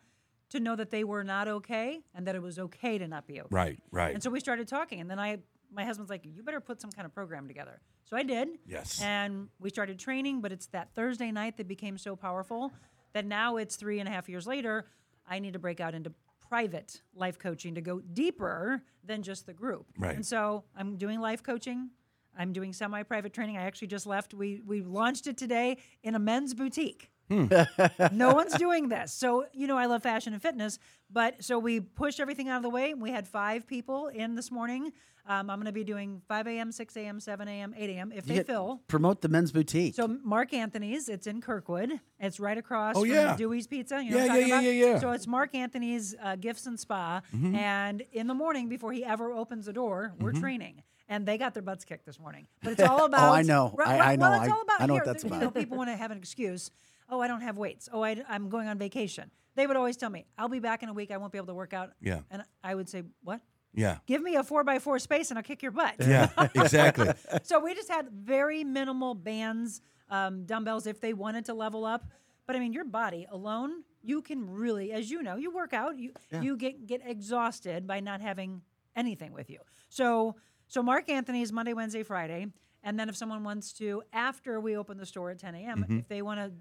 to 0.51 0.59
know 0.59 0.75
that 0.75 0.91
they 0.91 1.03
were 1.03 1.23
not 1.23 1.47
okay 1.47 2.01
and 2.13 2.27
that 2.27 2.35
it 2.35 2.41
was 2.41 2.59
okay 2.59 2.97
to 2.97 3.07
not 3.07 3.27
be 3.27 3.41
okay. 3.41 3.47
Right, 3.49 3.79
right. 3.91 4.13
And 4.13 4.21
so 4.21 4.29
we 4.29 4.39
started 4.39 4.67
talking, 4.67 5.01
and 5.01 5.09
then 5.09 5.19
I, 5.19 5.39
my 5.73 5.83
husband's 5.83 6.09
like, 6.09 6.25
"You 6.25 6.43
better 6.43 6.61
put 6.61 6.79
some 6.79 6.91
kind 6.91 7.05
of 7.05 7.13
program 7.13 7.47
together." 7.47 7.81
So 8.05 8.17
I 8.17 8.23
did. 8.23 8.49
Yes. 8.67 9.01
And 9.01 9.47
we 9.59 9.69
started 9.69 9.97
training, 9.97 10.41
but 10.41 10.51
it's 10.51 10.67
that 10.67 10.93
Thursday 10.93 11.31
night 11.31 11.57
that 11.57 11.67
became 11.67 11.97
so 11.97 12.15
powerful 12.15 12.71
that 13.13 13.25
now 13.25 13.57
it's 13.57 13.75
three 13.75 13.99
and 13.99 14.07
a 14.07 14.11
half 14.11 14.27
years 14.29 14.45
later. 14.45 14.85
I 15.27 15.39
need 15.39 15.53
to 15.53 15.59
break 15.59 15.79
out 15.79 15.93
into 15.93 16.11
private 16.49 17.01
life 17.15 17.39
coaching 17.39 17.75
to 17.75 17.81
go 17.81 18.01
deeper 18.01 18.83
than 19.05 19.23
just 19.23 19.45
the 19.45 19.53
group. 19.53 19.85
Right. 19.97 20.15
And 20.15 20.25
so 20.25 20.65
I'm 20.75 20.97
doing 20.97 21.21
life 21.21 21.41
coaching. 21.41 21.91
I'm 22.37 22.51
doing 22.51 22.73
semi-private 22.73 23.33
training. 23.33 23.57
I 23.57 23.63
actually 23.63 23.87
just 23.87 24.05
left. 24.05 24.33
We 24.33 24.61
we 24.65 24.81
launched 24.81 25.27
it 25.27 25.37
today 25.37 25.77
in 26.03 26.15
a 26.15 26.19
men's 26.19 26.53
boutique. 26.53 27.10
no 28.11 28.33
one's 28.33 28.53
doing 28.55 28.89
this. 28.89 29.13
So, 29.13 29.45
you 29.53 29.67
know, 29.67 29.77
I 29.77 29.85
love 29.85 30.03
fashion 30.03 30.33
and 30.33 30.41
fitness, 30.41 30.79
but 31.09 31.43
so 31.43 31.59
we 31.59 31.79
pushed 31.79 32.19
everything 32.19 32.49
out 32.49 32.57
of 32.57 32.63
the 32.63 32.69
way. 32.69 32.93
We 32.93 33.11
had 33.11 33.27
five 33.27 33.67
people 33.67 34.07
in 34.07 34.35
this 34.35 34.51
morning. 34.51 34.91
Um, 35.27 35.51
I'm 35.51 35.57
going 35.57 35.65
to 35.67 35.71
be 35.71 35.83
doing 35.83 36.21
5 36.27 36.47
a.m., 36.47 36.71
6 36.71 36.97
a.m., 36.97 37.19
7 37.19 37.47
a.m., 37.47 37.75
8 37.77 37.89
a.m. 37.91 38.11
if 38.11 38.25
You 38.25 38.29
they 38.29 38.33
get- 38.39 38.47
fill. 38.47 38.81
Promote 38.87 39.21
the 39.21 39.29
men's 39.29 39.51
boutique. 39.51 39.93
So 39.93 40.07
Mark 40.07 40.51
Anthony's, 40.51 41.07
it's 41.09 41.27
in 41.27 41.41
Kirkwood. 41.41 41.99
It's 42.19 42.39
right 42.39 42.57
across 42.57 42.95
Oh, 42.97 43.01
from 43.01 43.11
yeah. 43.11 43.35
Dewey's 43.37 43.67
Pizza. 43.67 44.03
You 44.03 44.11
know 44.11 44.17
Yeah, 44.17 44.23
what 44.23 44.31
I'm 44.31 44.37
yeah, 44.37 44.41
talking 44.47 44.49
yeah, 44.49 44.55
about? 44.71 44.73
yeah, 44.87 44.93
yeah. 44.95 44.99
So 44.99 45.11
it's 45.11 45.27
Mark 45.27 45.53
Anthony's 45.53 46.15
uh, 46.21 46.37
Gifts 46.37 46.65
and 46.65 46.77
Spa. 46.79 47.21
Mm-hmm. 47.35 47.55
And 47.55 48.03
in 48.11 48.25
the 48.25 48.33
morning, 48.33 48.67
before 48.67 48.91
he 48.93 49.05
ever 49.05 49.31
opens 49.31 49.67
the 49.67 49.73
door, 49.73 50.13
we're 50.19 50.33
training. 50.33 50.81
And 51.07 51.25
they 51.25 51.37
got 51.37 51.53
their 51.53 51.63
butts 51.63 51.85
kicked 51.85 52.05
this 52.07 52.19
morning. 52.19 52.47
But 52.63 52.71
it's 52.79 52.81
all 52.81 53.05
about. 53.05 53.29
Oh, 53.29 53.33
I 53.33 53.43
know. 53.43 53.75
Right, 53.77 54.01
I- 54.01 54.13
I 54.13 54.15
Well, 54.15 54.31
know. 54.31 54.37
it's 54.41 54.51
I- 54.51 54.55
all 54.55 54.61
about 54.63 54.81
I 54.81 54.85
know 54.87 54.93
what 54.95 55.03
here, 55.03 55.13
that's 55.13 55.23
you 55.23 55.27
about. 55.29 55.41
know, 55.41 55.51
people 55.51 55.77
want 55.77 55.91
to 55.91 55.95
have 55.97 56.09
an 56.09 56.17
excuse. 56.17 56.71
Oh, 57.11 57.19
I 57.19 57.27
don't 57.27 57.41
have 57.41 57.57
weights. 57.57 57.89
Oh, 57.91 58.01
I, 58.01 58.23
am 58.29 58.47
going 58.49 58.69
on 58.69 58.77
vacation. 58.77 59.29
They 59.55 59.67
would 59.67 59.75
always 59.75 59.97
tell 59.97 60.09
me, 60.09 60.25
I'll 60.37 60.47
be 60.47 60.59
back 60.59 60.81
in 60.81 60.87
a 60.87 60.93
week. 60.93 61.11
I 61.11 61.17
won't 61.17 61.33
be 61.33 61.37
able 61.37 61.47
to 61.47 61.53
work 61.53 61.73
out. 61.73 61.91
Yeah. 62.01 62.21
And 62.31 62.43
I 62.63 62.73
would 62.73 62.87
say, 62.87 63.03
What? 63.21 63.41
yeah. 63.73 63.97
Give 64.07 64.21
me 64.21 64.35
a 64.35 64.43
four 64.43 64.63
by 64.63 64.79
four 64.79 64.97
space 64.97 65.29
and 65.29 65.37
I'll 65.37 65.43
kick 65.43 65.61
your 65.61 65.73
butt. 65.73 65.95
Yeah, 65.99 66.29
exactly. 66.55 67.11
So 67.43 67.59
we 67.59 67.73
just 67.73 67.89
had 67.89 68.09
very 68.09 68.63
minimal 68.63 69.13
bands, 69.13 69.81
um, 70.09 70.45
dumbbells 70.45 70.87
if 70.87 71.01
they 71.01 71.13
wanted 71.13 71.45
to 71.45 71.53
level 71.53 71.85
up. 71.85 72.05
But 72.47 72.55
I 72.55 72.59
mean, 72.59 72.73
your 72.73 72.85
body 72.85 73.27
alone, 73.29 73.83
you 74.01 74.21
can 74.21 74.49
really, 74.49 74.91
as 74.93 75.11
you 75.11 75.21
know, 75.21 75.35
you 75.35 75.51
work 75.51 75.73
out, 75.73 75.97
you 75.99 76.11
you 76.41 76.57
get 76.57 76.85
get 76.87 77.01
exhausted 77.05 77.85
by 77.87 77.99
not 77.99 78.19
having 78.21 78.61
anything 78.95 79.31
with 79.31 79.49
you. 79.49 79.59
So 79.89 80.35
so 80.67 80.81
Mark 80.81 81.09
Anthony 81.09 81.41
is 81.41 81.51
Monday, 81.51 81.73
Wednesday, 81.73 82.03
Friday, 82.03 82.47
and 82.83 82.99
then 82.99 83.09
if 83.09 83.15
someone 83.15 83.43
wants 83.43 83.73
to 83.73 84.01
after 84.11 84.59
we 84.59 84.75
open 84.75 84.97
the 84.97 85.05
store 85.05 85.29
at 85.29 85.39
10 85.39 85.55
a.m., 85.55 85.85
if 85.89 86.07
they 86.07 86.21
want 86.21 86.39
to 86.39 86.51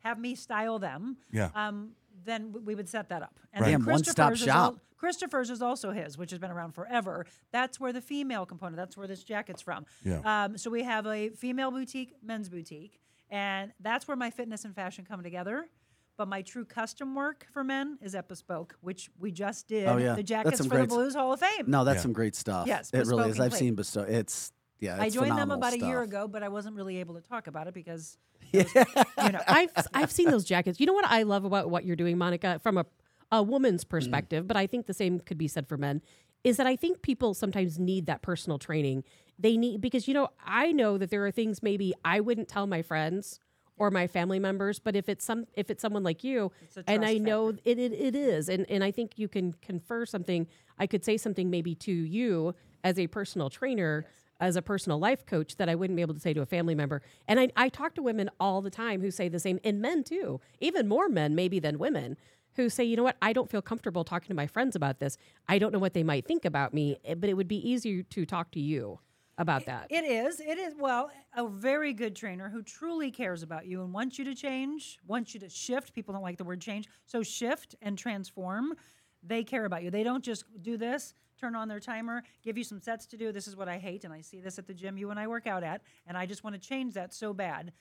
have 0.00 0.18
me 0.18 0.34
style 0.34 0.78
them, 0.78 1.16
Yeah. 1.32 1.50
um, 1.54 1.92
then 2.24 2.52
we 2.64 2.74
would 2.74 2.88
set 2.88 3.08
that 3.08 3.22
up. 3.22 3.38
And 3.52 3.62
Right. 3.62 3.70
then 3.72 3.80
Damn, 3.80 3.90
one-stop 3.92 4.28
Christopher's 4.28 4.40
is 4.42 4.46
shop. 4.46 4.56
al- 4.74 4.80
Christopher's 4.96 5.48
is 5.50 5.62
also 5.62 5.92
his, 5.92 6.18
which 6.18 6.30
has 6.30 6.38
been 6.38 6.50
around 6.50 6.72
forever. 6.72 7.24
That's 7.52 7.80
where 7.80 7.92
the 7.92 8.02
female 8.02 8.44
component. 8.44 8.76
That's 8.76 8.96
where 8.98 9.06
this 9.06 9.24
jacket's 9.24 9.62
from. 9.62 9.86
Yeah. 10.04 10.20
Um, 10.44 10.58
so 10.58 10.68
we 10.70 10.82
have 10.82 11.06
a 11.06 11.30
female 11.30 11.70
boutique, 11.70 12.16
men's 12.22 12.50
boutique, 12.50 13.00
and 13.30 13.72
that's 13.80 14.06
where 14.06 14.16
my 14.16 14.30
fitness 14.30 14.64
and 14.66 14.74
fashion 14.74 15.06
come 15.06 15.22
together. 15.22 15.68
But 16.18 16.28
my 16.28 16.42
true 16.42 16.66
custom 16.66 17.14
work 17.14 17.46
for 17.50 17.64
men 17.64 17.96
is 18.02 18.14
at 18.14 18.28
Bespoke, 18.28 18.76
which 18.82 19.10
we 19.18 19.32
just 19.32 19.68
did. 19.68 19.86
Oh, 19.86 19.96
yeah. 19.96 20.14
The 20.16 20.22
jackets 20.22 20.58
for 20.58 20.64
the 20.64 20.68
great 20.68 20.82
s- 20.82 20.94
Blues 20.94 21.14
Hall 21.14 21.32
of 21.32 21.40
Fame. 21.40 21.64
No, 21.66 21.82
that's 21.84 21.96
Yeah. 21.98 22.02
some 22.02 22.12
great 22.12 22.34
stuff. 22.34 22.66
Yes, 22.66 22.90
it 22.92 23.06
really 23.06 23.30
is. 23.30 23.40
I've 23.40 23.52
plate. 23.52 23.58
seen 23.58 23.74
bestow. 23.74 24.02
It's 24.02 24.52
yeah. 24.80 24.96
It's 24.96 25.02
I 25.02 25.08
joined 25.08 25.30
them 25.30 25.36
phenomenal 25.48 25.56
about 25.56 25.72
a 25.72 25.78
year 25.78 26.02
ago, 26.02 26.28
but 26.28 26.42
I 26.42 26.48
wasn't 26.50 26.76
really 26.76 26.98
able 26.98 27.14
to 27.14 27.22
talk 27.22 27.46
about 27.46 27.68
it 27.68 27.74
because, 27.74 28.18
Yeah. 28.52 28.64
you 29.24 29.32
know, 29.32 29.40
I've 29.46 29.70
I've 29.94 30.10
seen 30.10 30.30
those 30.30 30.44
jackets. 30.44 30.80
You 30.80 30.86
know 30.86 30.92
what 30.92 31.06
I 31.06 31.22
love 31.22 31.44
about 31.44 31.70
what 31.70 31.84
you're 31.84 31.96
doing, 31.96 32.18
Monica, 32.18 32.58
from 32.62 32.78
a 32.78 32.86
a 33.32 33.42
woman's 33.42 33.84
perspective, 33.84 34.48
but 34.48 34.56
I 34.56 34.66
think 34.66 34.86
the 34.86 34.94
same 34.94 35.20
could 35.20 35.38
be 35.38 35.48
said 35.48 35.68
for 35.68 35.76
men. 35.76 36.02
Is 36.42 36.56
that 36.56 36.66
I 36.66 36.74
think 36.74 37.02
people 37.02 37.34
sometimes 37.34 37.78
need 37.78 38.06
that 38.06 38.22
personal 38.22 38.58
training. 38.58 39.04
They 39.38 39.56
need 39.56 39.80
because 39.80 40.08
you 40.08 40.14
know 40.14 40.28
I 40.44 40.72
know 40.72 40.98
that 40.98 41.10
there 41.10 41.24
are 41.26 41.30
things 41.30 41.62
maybe 41.62 41.94
I 42.04 42.20
wouldn't 42.20 42.48
tell 42.48 42.66
my 42.66 42.82
friends 42.82 43.38
or 43.76 43.90
my 43.90 44.06
family 44.06 44.38
members, 44.38 44.78
but 44.78 44.94
if 44.96 45.08
it's 45.08 45.24
some 45.24 45.46
if 45.54 45.70
it's 45.70 45.80
someone 45.80 46.02
like 46.02 46.22
you, 46.24 46.52
and 46.86 47.04
I 47.04 47.18
know 47.18 47.50
it, 47.64 47.78
it 47.78 47.92
it 47.92 48.14
is, 48.16 48.48
and 48.48 48.68
and 48.70 48.82
I 48.82 48.90
think 48.90 49.18
you 49.18 49.28
can 49.28 49.52
confer 49.54 50.04
something. 50.06 50.46
I 50.78 50.86
could 50.86 51.04
say 51.04 51.16
something 51.16 51.50
maybe 51.50 51.74
to 51.76 51.92
you 51.92 52.54
as 52.84 52.98
a 52.98 53.06
personal 53.06 53.48
trainer. 53.50 54.06
As 54.40 54.56
a 54.56 54.62
personal 54.62 54.98
life 54.98 55.26
coach, 55.26 55.56
that 55.56 55.68
I 55.68 55.74
wouldn't 55.74 55.96
be 55.96 56.02
able 56.02 56.14
to 56.14 56.20
say 56.20 56.32
to 56.32 56.40
a 56.40 56.46
family 56.46 56.74
member. 56.74 57.02
And 57.28 57.38
I, 57.38 57.50
I 57.56 57.68
talk 57.68 57.94
to 57.96 58.02
women 58.02 58.30
all 58.40 58.62
the 58.62 58.70
time 58.70 59.02
who 59.02 59.10
say 59.10 59.28
the 59.28 59.38
same, 59.38 59.60
and 59.62 59.80
men 59.80 60.02
too, 60.02 60.40
even 60.60 60.88
more 60.88 61.08
men 61.08 61.34
maybe 61.34 61.58
than 61.60 61.78
women, 61.78 62.16
who 62.56 62.68
say, 62.68 62.82
you 62.84 62.96
know 62.96 63.02
what, 63.02 63.16
I 63.22 63.32
don't 63.32 63.50
feel 63.50 63.62
comfortable 63.62 64.02
talking 64.02 64.28
to 64.28 64.34
my 64.34 64.46
friends 64.46 64.74
about 64.74 64.98
this. 64.98 65.16
I 65.48 65.58
don't 65.58 65.72
know 65.72 65.78
what 65.78 65.94
they 65.94 66.02
might 66.02 66.26
think 66.26 66.44
about 66.44 66.74
me, 66.74 66.98
eh, 67.04 67.14
but 67.14 67.28
it 67.28 67.34
would 67.34 67.48
be 67.48 67.68
easier 67.68 68.02
to 68.02 68.26
talk 68.26 68.50
to 68.52 68.60
you 68.60 68.98
about 69.38 69.64
that. 69.66 69.86
It 69.88 70.04
is. 70.04 70.40
It 70.40 70.58
is. 70.58 70.74
Well, 70.78 71.10
a 71.34 71.48
very 71.48 71.92
good 71.94 72.14
trainer 72.14 72.50
who 72.50 72.62
truly 72.62 73.10
cares 73.10 73.42
about 73.42 73.66
you 73.66 73.82
and 73.82 73.92
wants 73.92 74.18
you 74.18 74.24
to 74.26 74.34
change, 74.34 74.98
wants 75.06 75.32
you 75.32 75.40
to 75.40 75.48
shift. 75.48 75.94
People 75.94 76.12
don't 76.12 76.22
like 76.22 76.36
the 76.36 76.44
word 76.44 76.60
change. 76.60 76.88
So 77.06 77.22
shift 77.22 77.74
and 77.80 77.96
transform. 77.96 78.74
They 79.22 79.42
care 79.42 79.64
about 79.64 79.82
you. 79.82 79.90
They 79.90 80.02
don't 80.02 80.24
just 80.24 80.44
do 80.60 80.76
this, 80.76 81.14
turn 81.40 81.54
on 81.56 81.68
their 81.68 81.80
timer, 81.80 82.22
give 82.44 82.58
you 82.58 82.64
some 82.64 82.80
sets 82.80 83.06
to 83.06 83.16
do. 83.16 83.32
This 83.32 83.48
is 83.48 83.56
what 83.56 83.68
I 83.68 83.78
hate. 83.78 84.04
And 84.04 84.12
I 84.12 84.20
see 84.20 84.40
this 84.40 84.58
at 84.58 84.66
the 84.66 84.74
gym 84.74 84.98
you 84.98 85.10
and 85.10 85.18
I 85.18 85.26
work 85.26 85.46
out 85.46 85.62
at. 85.64 85.82
And 86.06 86.16
I 86.16 86.26
just 86.26 86.44
want 86.44 86.54
to 86.54 86.60
change 86.60 86.94
that 86.94 87.14
so 87.14 87.32
bad. 87.32 87.72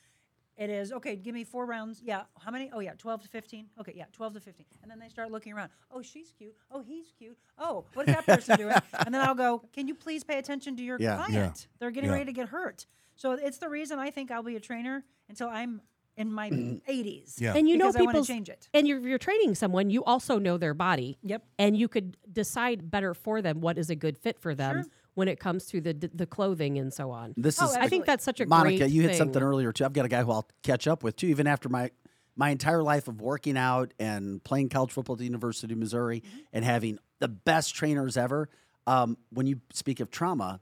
It 0.57 0.69
is 0.69 0.91
okay. 0.91 1.15
Give 1.15 1.33
me 1.33 1.45
four 1.45 1.65
rounds. 1.65 2.01
Yeah. 2.03 2.23
How 2.37 2.51
many? 2.51 2.69
Oh, 2.73 2.79
yeah. 2.79 2.91
12 2.97 3.21
to 3.23 3.27
15. 3.29 3.67
Okay. 3.79 3.93
Yeah. 3.95 4.05
12 4.11 4.33
to 4.35 4.39
15. 4.41 4.65
And 4.81 4.91
then 4.91 4.99
they 4.99 5.07
start 5.07 5.31
looking 5.31 5.53
around. 5.53 5.69
Oh, 5.91 6.01
she's 6.01 6.33
cute. 6.37 6.53
Oh, 6.71 6.81
he's 6.81 7.13
cute. 7.17 7.37
Oh, 7.57 7.85
what 7.93 8.07
is 8.09 8.15
that 8.15 8.25
person 8.25 8.57
doing? 8.57 8.75
And 9.05 9.13
then 9.13 9.21
I'll 9.21 9.35
go, 9.35 9.63
Can 9.73 9.87
you 9.87 9.95
please 9.95 10.23
pay 10.23 10.37
attention 10.37 10.75
to 10.77 10.83
your 10.83 10.97
Yeah. 10.99 11.15
client? 11.15 11.33
Yeah. 11.33 11.51
They're 11.79 11.91
getting 11.91 12.09
Yeah. 12.09 12.15
ready 12.17 12.25
to 12.25 12.33
get 12.33 12.49
hurt. 12.49 12.85
So 13.15 13.33
it's 13.33 13.57
the 13.57 13.69
reason 13.69 13.99
I 13.99 14.11
think 14.11 14.31
I'll 14.31 14.43
be 14.43 14.55
a 14.55 14.59
trainer 14.61 15.03
until 15.29 15.47
I'm 15.49 15.81
in 16.19 16.31
my 16.31 16.49
80s. 16.51 17.39
Yeah. 17.39 17.55
and 17.55 17.67
you 17.67 17.77
because 17.77 17.95
I 17.95 17.99
know 17.99 18.05
wanna 18.05 18.13
people's 18.17 18.27
change 18.27 18.49
it. 18.49 18.67
and 18.73 18.87
you're, 18.87 18.99
you're 18.99 19.17
training 19.17 19.55
someone 19.55 19.89
you 19.89 20.03
also 20.03 20.37
know 20.37 20.57
their 20.57 20.73
body 20.73 21.17
Yep. 21.23 21.43
and 21.57 21.77
you 21.77 21.87
could 21.87 22.17
decide 22.31 22.91
better 22.91 23.13
for 23.13 23.41
them 23.41 23.61
what 23.61 23.77
is 23.77 23.89
a 23.89 23.95
good 23.95 24.17
fit 24.17 24.37
for 24.39 24.53
them 24.53 24.83
Sure. 24.83 24.91
when 25.15 25.27
it 25.29 25.39
comes 25.39 25.65
to 25.67 25.79
the 25.81 25.93
the 25.93 26.25
clothing 26.25 26.77
and 26.77 26.93
so 26.93 27.09
on 27.11 27.33
This 27.37 27.59
Oh, 27.61 27.65
is 27.65 27.75
i 27.77 27.87
think 27.87 28.05
that's 28.05 28.23
such 28.25 28.39
a 28.41 28.45
great 28.45 28.53
idea, 28.57 28.63
Monica. 28.65 28.79
great 28.83 28.91
You 28.91 29.01
hit 29.03 29.07
thing. 29.11 29.17
something 29.17 29.41
earlier 29.41 29.71
too. 29.71 29.85
I've 29.85 29.93
got 29.93 30.05
a 30.05 30.09
guy 30.09 30.21
who 30.23 30.31
I'll 30.31 30.47
catch 30.61 30.87
up 30.87 31.03
with 31.03 31.15
too. 31.15 31.27
Even 31.27 31.47
after 31.47 31.69
my 31.69 31.89
my 32.35 32.49
entire 32.51 32.83
life 32.83 33.07
of 33.07 33.21
working 33.21 33.57
out 33.57 33.93
and 33.99 34.41
playing 34.43 34.69
college 34.69 34.91
football 34.91 35.13
at 35.15 35.19
the 35.19 35.25
University 35.25 35.73
of 35.73 35.79
Missouri 35.79 36.21
Mm-hmm. 36.21 36.37
and 36.53 36.65
having 36.65 36.99
the 37.19 37.27
best 37.27 37.73
trainers 37.75 38.15
ever. 38.17 38.49
Um, 38.87 39.17
when 39.31 39.45
you 39.45 39.59
speak 39.73 39.99
of 39.99 40.09
trauma, 40.09 40.59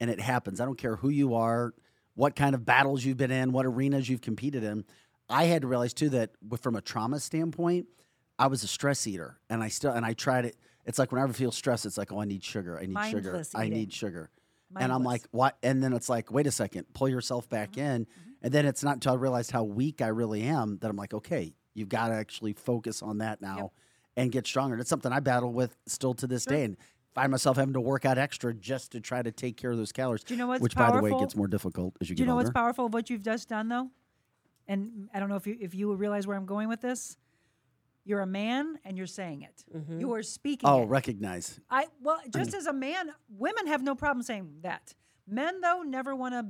and 0.00 0.10
it 0.10 0.20
happens, 0.20 0.60
I 0.60 0.64
don't 0.66 0.76
care 0.76 0.96
who 0.96 1.08
you 1.08 1.34
are, 1.34 1.72
what 2.20 2.36
kind 2.36 2.54
of 2.54 2.66
battles 2.66 3.02
you've 3.02 3.16
been 3.16 3.30
in, 3.30 3.50
what 3.50 3.64
arenas 3.64 4.06
you've 4.06 4.20
competed 4.20 4.62
in. 4.62 4.84
I 5.30 5.44
had 5.44 5.62
to 5.62 5.68
realize 5.68 5.94
too 5.94 6.10
that 6.10 6.32
from 6.60 6.76
a 6.76 6.82
trauma 6.82 7.18
standpoint, 7.18 7.86
I 8.38 8.46
was 8.48 8.62
a 8.62 8.66
stress 8.66 9.06
eater, 9.06 9.38
and 9.48 9.62
I 9.62 9.68
still 9.68 9.92
and 9.92 10.04
I 10.04 10.12
tried 10.12 10.44
it. 10.44 10.56
It's 10.84 10.98
like 10.98 11.12
whenever 11.12 11.30
I 11.30 11.34
feel 11.34 11.50
stressed, 11.50 11.86
it's 11.86 11.96
like, 11.96 12.12
oh, 12.12 12.20
I 12.20 12.26
need 12.26 12.44
sugar. 12.44 12.78
I 12.78 12.84
need 12.84 12.94
sugar. 13.10 13.32
I 13.54 13.68
need 13.70 13.92
sugar. 13.92 14.30
And 14.76 14.92
I'm 14.92 15.02
like, 15.02 15.22
what? 15.30 15.56
And 15.62 15.82
then 15.82 15.94
it's 15.94 16.10
like, 16.10 16.30
wait 16.30 16.46
a 16.46 16.50
second, 16.50 16.86
pull 16.92 17.08
yourself 17.08 17.48
back 17.48 17.72
Mm-hmm. 17.72 17.80
in. 17.80 18.06
And 18.42 18.52
then 18.52 18.66
it's 18.66 18.82
not 18.84 18.94
until 18.94 19.12
I 19.12 19.16
realized 19.16 19.50
how 19.50 19.64
weak 19.64 20.02
I 20.02 20.08
really 20.08 20.42
am 20.42 20.78
that 20.82 20.90
I'm 20.90 20.96
like, 20.96 21.14
okay, 21.14 21.54
you've 21.74 21.88
got 21.88 22.08
to 22.08 22.14
actually 22.14 22.52
focus 22.52 23.02
on 23.02 23.18
that 23.18 23.40
now 23.40 23.72
and 24.16 24.30
get 24.30 24.46
stronger. 24.46 24.74
And 24.74 24.80
it's 24.80 24.90
something 24.90 25.12
I 25.12 25.20
battle 25.20 25.52
with 25.52 25.74
still 25.86 26.14
to 26.14 26.26
this 26.26 26.44
day 26.44 26.64
and 26.64 26.76
find 27.14 27.30
myself 27.30 27.56
having 27.56 27.74
to 27.74 27.80
work 27.80 28.04
out 28.04 28.18
extra 28.18 28.54
just 28.54 28.92
to 28.92 29.00
try 29.00 29.22
to 29.22 29.32
take 29.32 29.56
care 29.56 29.70
of 29.70 29.78
those 29.78 29.92
calories. 29.92 30.24
Do 30.24 30.34
you 30.34 30.38
know 30.38 30.46
what's 30.46 30.62
Which, 30.62 30.74
by 30.74 30.90
the 30.90 31.02
way, 31.02 31.10
powerful? 31.10 31.20
gets 31.20 31.36
more 31.36 31.48
difficult 31.48 31.96
as 32.00 32.08
you 32.08 32.16
Do 32.16 32.22
get 32.22 32.22
older. 32.22 32.22
Do 32.22 32.22
you 32.22 32.26
know 32.26 32.32
older. 32.34 32.44
what's 32.44 32.54
powerful 32.54 32.86
of 32.86 32.94
what 32.94 33.10
you've 33.10 33.22
just 33.22 33.48
done 33.48 33.68
though? 33.68 33.90
And 34.68 35.08
I 35.12 35.18
don't 35.20 35.28
know 35.28 35.36
if 35.36 35.46
you 35.46 35.56
if 35.60 35.74
you 35.74 35.92
realize 35.94 36.26
where 36.26 36.36
I'm 36.36 36.46
going 36.46 36.68
with 36.68 36.80
this. 36.80 37.16
You're 38.04 38.20
a 38.20 38.26
man 38.26 38.78
and 38.84 38.96
you're 38.96 39.06
saying 39.06 39.42
it. 39.42 39.64
Mm-hmm. 39.76 40.00
You 40.00 40.14
are 40.14 40.22
speaking. 40.22 40.68
oh, 40.68 40.82
it. 40.82 40.86
recognize. 40.86 41.60
I 41.70 41.86
well, 42.02 42.20
just 42.30 42.54
as 42.54 42.66
a 42.66 42.72
man, 42.72 43.12
women 43.28 43.66
have 43.66 43.82
no 43.82 43.94
problem 43.94 44.22
saying 44.22 44.48
that. 44.62 44.94
Men 45.26 45.60
though 45.60 45.82
never 45.82 46.14
want 46.14 46.34
to. 46.34 46.46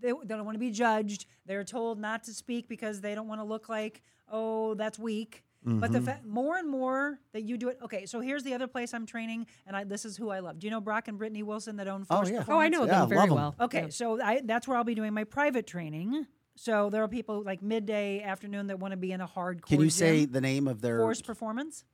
They, 0.00 0.12
they 0.12 0.36
don't 0.36 0.44
want 0.44 0.54
to 0.54 0.60
be 0.60 0.70
judged. 0.70 1.26
They're 1.44 1.64
told 1.64 1.98
not 1.98 2.22
to 2.24 2.32
speak 2.32 2.68
because 2.68 3.00
they 3.00 3.16
don't 3.16 3.26
want 3.26 3.40
to 3.40 3.44
look 3.44 3.68
like 3.68 4.02
oh 4.30 4.74
that's 4.74 4.98
weak. 4.98 5.44
But 5.64 5.92
the 5.92 5.98
mm-hmm. 5.98 6.06
fa- 6.06 6.20
more 6.24 6.56
and 6.56 6.68
more 6.68 7.18
that 7.32 7.42
you 7.42 7.58
do 7.58 7.68
it, 7.68 7.78
okay. 7.82 8.06
So 8.06 8.20
here's 8.20 8.42
the 8.42 8.54
other 8.54 8.66
place 8.66 8.94
I'm 8.94 9.06
training, 9.06 9.46
and 9.66 9.76
I, 9.76 9.84
this 9.84 10.04
is 10.04 10.16
who 10.16 10.30
I 10.30 10.38
love. 10.38 10.58
Do 10.58 10.66
you 10.66 10.70
know 10.70 10.80
Brock 10.80 11.08
and 11.08 11.18
Brittany 11.18 11.42
Wilson 11.42 11.76
that 11.76 11.88
own 11.88 12.06
Oh, 12.10 12.24
yeah. 12.26 12.44
oh 12.48 12.58
i 12.58 12.68
know 12.68 12.84
Yeah, 12.84 13.00
them 13.00 13.08
very 13.08 13.30
well 13.30 13.54
Okay, 13.60 13.82
Yeah. 13.82 13.88
so 13.88 14.20
I, 14.20 14.40
that's 14.44 14.68
where 14.68 14.76
I'll 14.78 14.84
be 14.84 14.94
doing 14.94 15.12
my 15.12 15.24
private 15.24 15.66
training. 15.66 16.26
So 16.54 16.90
there 16.90 17.02
are 17.02 17.08
people 17.08 17.42
like 17.44 17.62
midday, 17.62 18.20
afternoon 18.22 18.68
that 18.68 18.78
want 18.78 18.92
to 18.92 18.96
be 18.96 19.12
in 19.12 19.20
a 19.20 19.28
hardcore. 19.28 19.62
Can 19.62 19.80
you 19.80 19.86
gym. 19.86 19.90
say 19.90 20.24
the 20.24 20.40
name 20.40 20.66
of 20.68 20.80
their? 20.80 20.98
Force 20.98 21.22
Performance? 21.22 21.84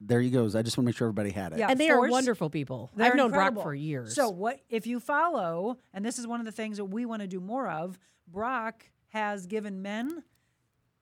There 0.00 0.20
you 0.20 0.30
goes. 0.30 0.56
I 0.56 0.62
just 0.62 0.76
want 0.76 0.84
to 0.84 0.88
make 0.88 0.96
sure 0.96 1.06
everybody 1.06 1.30
had 1.30 1.52
it. 1.52 1.58
Yeah. 1.58 1.70
and 1.70 1.78
they 1.78 1.90
are 1.90 2.08
wonderful 2.08 2.50
people 2.50 2.90
They're 2.96 3.08
i've 3.08 3.14
known 3.14 3.26
incredible. 3.26 3.62
brock 3.62 3.70
for 3.70 3.74
years 3.74 4.14
So 4.14 4.28
what 4.28 4.60
if 4.68 4.86
you 4.86 5.00
follow? 5.00 5.78
And 5.92 6.04
this 6.04 6.18
is 6.18 6.26
one 6.26 6.40
of 6.40 6.46
the 6.46 6.52
things 6.52 6.76
that 6.78 6.86
we 6.86 7.06
want 7.06 7.22
to 7.22 7.28
do 7.28 7.40
more 7.40 7.68
of. 7.68 7.98
Brock 8.26 8.84
has 9.08 9.46
given 9.46 9.80
men. 9.82 10.22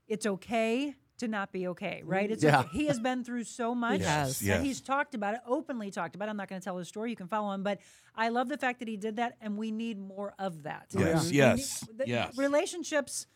It's 0.06 0.26
okay 0.26 0.94
to 1.18 1.28
not 1.28 1.52
be 1.52 1.68
okay, 1.68 2.02
right? 2.04 2.30
It's 2.30 2.42
Yeah. 2.42 2.60
okay. 2.60 2.68
he 2.72 2.86
has 2.86 2.98
been 3.00 3.24
through 3.24 3.44
so 3.44 3.74
much. 3.74 4.00
has. 4.02 4.40
Yes. 4.42 4.56
And 4.58 4.66
he's 4.66 4.80
talked 4.80 5.14
about 5.14 5.34
it, 5.34 5.40
openly 5.46 5.90
talked 5.90 6.14
about 6.14 6.28
it. 6.28 6.30
I'm 6.30 6.36
not 6.36 6.48
going 6.48 6.60
to 6.60 6.64
tell 6.64 6.76
his 6.78 6.88
story. 6.88 7.10
You 7.10 7.16
can 7.16 7.28
follow 7.28 7.52
him. 7.52 7.62
But 7.62 7.80
I 8.14 8.28
love 8.30 8.48
the 8.48 8.56
fact 8.58 8.78
that 8.80 8.88
he 8.88 8.96
did 8.96 9.16
that, 9.16 9.36
and 9.40 9.56
we 9.58 9.70
need 9.70 9.98
more 9.98 10.34
of 10.38 10.62
that. 10.64 10.86
Yes, 10.96 11.30
We 11.30 11.36
yes, 11.36 11.86
need- 11.88 11.98
the 11.98 12.08
yes. 12.08 12.36
Relationships 12.38 13.26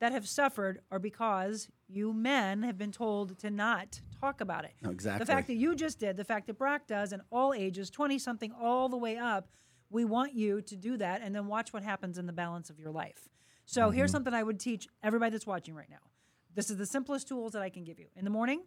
that 0.00 0.12
have 0.12 0.26
suffered 0.26 0.80
are 0.90 0.98
because 0.98 1.68
you 1.88 2.12
men 2.12 2.62
have 2.64 2.76
been 2.78 2.90
told 2.92 3.38
to 3.38 3.50
not 3.50 4.00
talk 4.20 4.40
about 4.40 4.64
it. 4.64 4.72
No, 4.82 4.90
exactly. 4.90 5.24
The 5.24 5.32
fact 5.32 5.46
that 5.48 5.54
you 5.54 5.74
just 5.76 5.98
did, 6.00 6.16
the 6.16 6.24
fact 6.24 6.46
that 6.48 6.58
Brock 6.58 6.86
does, 6.88 7.12
and 7.12 7.22
all 7.30 7.52
ages, 7.54 7.88
20 7.90 8.18
something 8.18 8.52
all 8.60 8.88
the 8.88 8.96
way 8.96 9.16
up, 9.16 9.48
we 9.90 10.04
want 10.04 10.32
you 10.34 10.60
to 10.62 10.76
do 10.76 10.96
that 10.96 11.20
and 11.22 11.34
then 11.34 11.46
watch 11.46 11.72
what 11.72 11.82
happens 11.82 12.18
in 12.18 12.26
the 12.26 12.32
balance 12.32 12.70
of 12.70 12.78
your 12.80 12.90
life. 12.90 13.28
So 13.64 13.90
here's 13.90 14.08
Mm-hmm. 14.10 14.14
something 14.16 14.34
I 14.34 14.42
would 14.42 14.58
teach 14.58 14.88
everybody 15.02 15.30
that's 15.32 15.46
watching 15.46 15.74
right 15.74 15.88
now. 15.90 15.98
This 16.54 16.70
is 16.70 16.76
the 16.76 16.86
simplest 16.86 17.28
tools 17.28 17.52
that 17.52 17.62
I 17.62 17.70
can 17.70 17.84
give 17.84 17.98
you. 17.98 18.06
In 18.16 18.24
the 18.24 18.30
morning, 18.30 18.62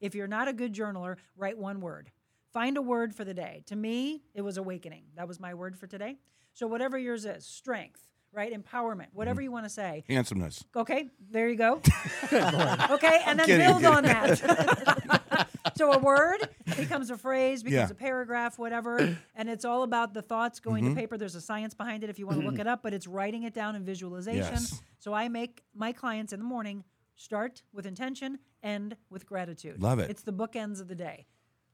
if 0.00 0.14
you're 0.14 0.26
not 0.26 0.48
a 0.48 0.52
good 0.52 0.74
journaler, 0.74 1.16
write 1.36 1.56
one 1.58 1.80
word. 1.80 2.10
Find 2.52 2.76
a 2.76 2.82
word 2.82 3.14
for 3.14 3.24
the 3.24 3.34
day. 3.34 3.62
To 3.66 3.76
me, 3.76 4.22
it 4.34 4.42
was 4.42 4.56
awakening. 4.56 5.04
That 5.16 5.28
was 5.28 5.38
my 5.40 5.54
word 5.54 5.76
for 5.76 5.86
today. 5.86 6.16
So 6.54 6.66
whatever 6.66 6.98
yours 6.98 7.24
is, 7.24 7.46
strength, 7.46 8.00
right? 8.32 8.52
Empowerment, 8.52 9.06
whatever 9.12 9.40
you 9.40 9.50
want 9.52 9.64
to 9.66 9.70
say. 9.70 10.04
Handsomeness. 10.08 10.64
Okay, 10.74 11.08
there 11.30 11.48
you 11.48 11.56
go. 11.56 11.74
okay, 12.32 13.20
and 13.26 13.38
then 13.38 13.46
Kidding, 13.46 13.66
build 13.66 13.84
on 13.84 14.02
that. 14.04 15.48
so 15.76 15.92
a 15.92 15.98
word 15.98 16.48
becomes 16.76 17.10
a 17.10 17.16
phrase, 17.18 17.62
becomes 17.62 17.90
Yeah. 17.90 17.90
a 17.90 17.94
paragraph, 17.94 18.58
whatever, 18.58 19.16
and 19.36 19.48
it's 19.48 19.64
all 19.64 19.82
about 19.82 20.14
the 20.14 20.22
thoughts 20.22 20.58
going 20.60 20.84
Mm-hmm. 20.84 20.94
to 20.94 21.00
paper. 21.00 21.16
There's 21.18 21.34
a 21.36 21.40
science 21.40 21.74
behind 21.74 22.02
it 22.04 22.10
if 22.10 22.18
you 22.18 22.26
want 22.26 22.40
to 22.40 22.46
look 22.46 22.58
it 22.60 22.66
up, 22.66 22.82
but 22.82 22.92
it's 22.94 23.06
writing 23.06 23.42
it 23.44 23.54
down 23.54 23.76
in 23.76 23.84
visualization. 23.84 24.40
Yes. 24.54 24.80
So 24.98 25.12
I 25.14 25.28
make 25.28 25.62
my 25.74 25.92
clients 25.92 26.32
in 26.32 26.40
the 26.40 26.46
morning 26.46 26.82
start 27.18 27.62
with 27.74 27.84
intention, 27.84 28.38
end 28.62 28.96
with 29.10 29.26
gratitude. 29.26 29.82
Love 29.82 29.98
it. 29.98 30.08
It's 30.08 30.22
the 30.22 30.32
bookends 30.32 30.80
of 30.80 30.88
the 30.88 30.94
day. 30.94 31.26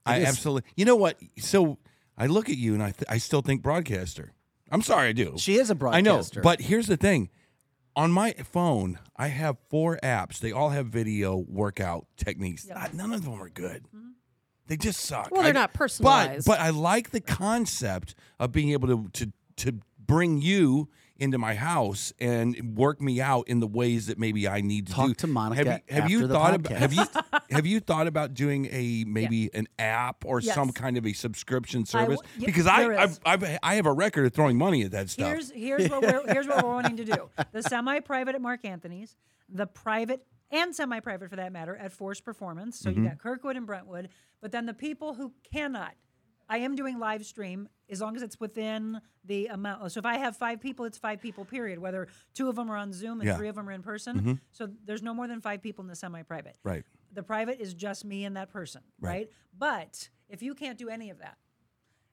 I 0.05 0.17
is- 0.17 0.27
absolutely. 0.27 0.69
You 0.75 0.83
know 0.83 0.97
what? 0.97 1.17
So 1.39 1.77
I 2.17 2.25
look 2.27 2.49
at 2.49 2.57
you 2.57 2.73
and 2.73 2.83
I 2.83 2.91
th- 2.91 3.05
I 3.07 3.17
still 3.19 3.41
think 3.41 3.61
broadcaster. 3.61 4.33
I'm 4.71 4.81
sorry, 4.81 5.09
I 5.09 5.11
do. 5.13 5.35
She 5.37 5.55
is 5.55 5.69
a 5.69 5.75
broadcaster. 5.75 6.39
I 6.39 6.41
know, 6.41 6.43
but 6.43 6.59
here's 6.61 6.87
the 6.87 6.97
thing. 6.97 7.29
On 7.95 8.11
my 8.11 8.33
phone, 8.33 8.99
I 9.15 9.27
have 9.29 9.55
four 9.69 9.97
apps. 10.03 10.39
They 10.39 10.51
all 10.51 10.71
have 10.71 10.87
video 10.87 11.37
workout 11.37 12.07
techniques. 12.17 12.69
Uh, 12.69 12.89
None 12.93 13.13
of 13.13 13.23
them 13.23 13.39
are 13.41 13.47
good. 13.47 13.83
Mm-hmm. 13.95 14.09
They 14.67 14.75
just 14.75 14.99
suck. 14.99 15.31
Well, 15.31 15.43
they're 15.43 15.51
I- 15.51 15.53
not 15.53 15.71
But 15.71 15.77
personalized. 15.79 16.45
but 16.47 16.59
I 16.59 16.71
like 16.71 17.11
the 17.11 17.21
concept 17.21 18.15
of 18.39 18.51
being 18.51 18.71
able 18.71 18.87
to 18.89 19.09
to 19.25 19.31
to 19.57 19.79
bring 20.05 20.41
you 20.41 20.89
into 21.17 21.37
my 21.37 21.55
house 21.55 22.11
and 22.19 22.75
work 22.77 22.99
me 23.01 23.21
out 23.21 23.47
in 23.47 23.59
the 23.61 23.67
ways 23.67 24.07
that 24.07 24.19
maybe 24.19 24.47
I 24.47 24.61
need 24.61 24.87
to 24.87 24.93
Talk 24.93 25.07
do. 25.07 25.13
to 25.15 25.27
Monica 25.27 25.57
Have 25.63 25.81
you, 25.87 25.95
have 25.95 26.09
you 26.09 26.17
after 26.17 26.27
the 26.27 26.33
thought 26.33 26.53
about 26.55 26.77
have 26.77 26.93
you 26.93 27.03
have 27.51 27.65
you 27.65 27.79
thought 27.79 28.07
about 28.07 28.33
doing 28.33 28.67
a 28.71 29.05
maybe 29.07 29.49
an 29.53 29.67
app 29.79 30.25
or 30.25 30.41
some 30.41 30.71
kind 30.71 30.97
of 30.97 31.05
a 31.05 31.13
subscription 31.13 31.85
service? 31.85 32.19
w- 32.19 32.39
yeah, 32.39 32.45
because 32.45 32.67
I 32.67 33.03
I've. 33.03 33.19
I've 33.25 33.59
I 33.63 33.75
have 33.75 33.85
a 33.85 33.93
record 33.93 34.25
of 34.25 34.33
throwing 34.33 34.57
money 34.57 34.83
at 34.83 34.91
that 34.91 35.09
stuff. 35.09 35.27
Here's 35.27 35.51
here's 35.51 35.89
what 35.89 36.01
we're 36.01 36.33
here's 36.33 36.47
what 36.47 36.63
we're 36.63 36.69
wanting 36.73 36.97
to 36.97 37.05
do. 37.05 37.29
The 37.51 37.63
semi-private 37.63 38.35
at 38.35 38.41
Mark 38.41 38.65
Anthony's, 38.65 39.15
the 39.49 39.65
private 39.67 40.25
and 40.51 40.75
semi-private 40.75 41.29
for 41.29 41.35
that 41.37 41.51
matter 41.51 41.75
at 41.75 41.91
Force 41.91 42.19
Performance. 42.21 42.79
So 42.79 42.89
Mm-hmm. 42.89 43.03
you 43.03 43.09
got 43.09 43.17
Kirkwood 43.19 43.55
and 43.57 43.65
Brentwood, 43.65 44.09
but 44.41 44.51
then 44.51 44.65
the 44.65 44.73
people 44.73 45.13
who 45.15 45.33
cannot. 45.51 45.93
I 46.47 46.59
am 46.59 46.75
doing 46.75 46.99
live 46.99 47.25
stream 47.25 47.67
as 47.89 48.01
long 48.01 48.15
as 48.15 48.21
it's 48.21 48.39
within 48.39 48.99
the 49.23 49.47
amount. 49.47 49.91
So 49.91 49.99
if 49.99 50.05
I 50.05 50.17
have 50.17 50.37
five 50.37 50.59
people, 50.61 50.85
it's 50.85 50.97
five 50.97 51.21
people. 51.21 51.45
Period. 51.45 51.79
Whether 51.79 52.07
two 52.33 52.49
of 52.49 52.55
them 52.55 52.69
are 52.71 52.77
on 52.77 52.93
Zoom 52.93 53.19
and 53.19 53.23
Yeah. 53.23 53.31
Mm-hmm. 53.33 53.39
three 53.39 53.47
of 53.49 53.55
them 53.55 53.69
are 53.69 53.71
in 53.71 53.81
person. 53.81 54.39
So 54.51 54.69
there's 54.85 55.01
no 55.03 55.13
more 55.13 55.27
than 55.27 55.41
five 55.41 55.61
people 55.61 55.83
in 55.83 55.87
the 55.87 55.95
semi-private. 55.95 56.57
Right. 56.63 56.83
The 57.13 57.23
private 57.23 57.59
is 57.59 57.73
just 57.73 58.05
me 58.05 58.25
and 58.25 58.35
that 58.37 58.49
person, 58.51 58.81
Right. 58.99 59.09
right? 59.11 59.29
But 59.57 60.09
if 60.29 60.41
you 60.41 60.53
can't 60.55 60.77
do 60.77 60.89
any 60.89 61.09
of 61.09 61.19
that, 61.19 61.37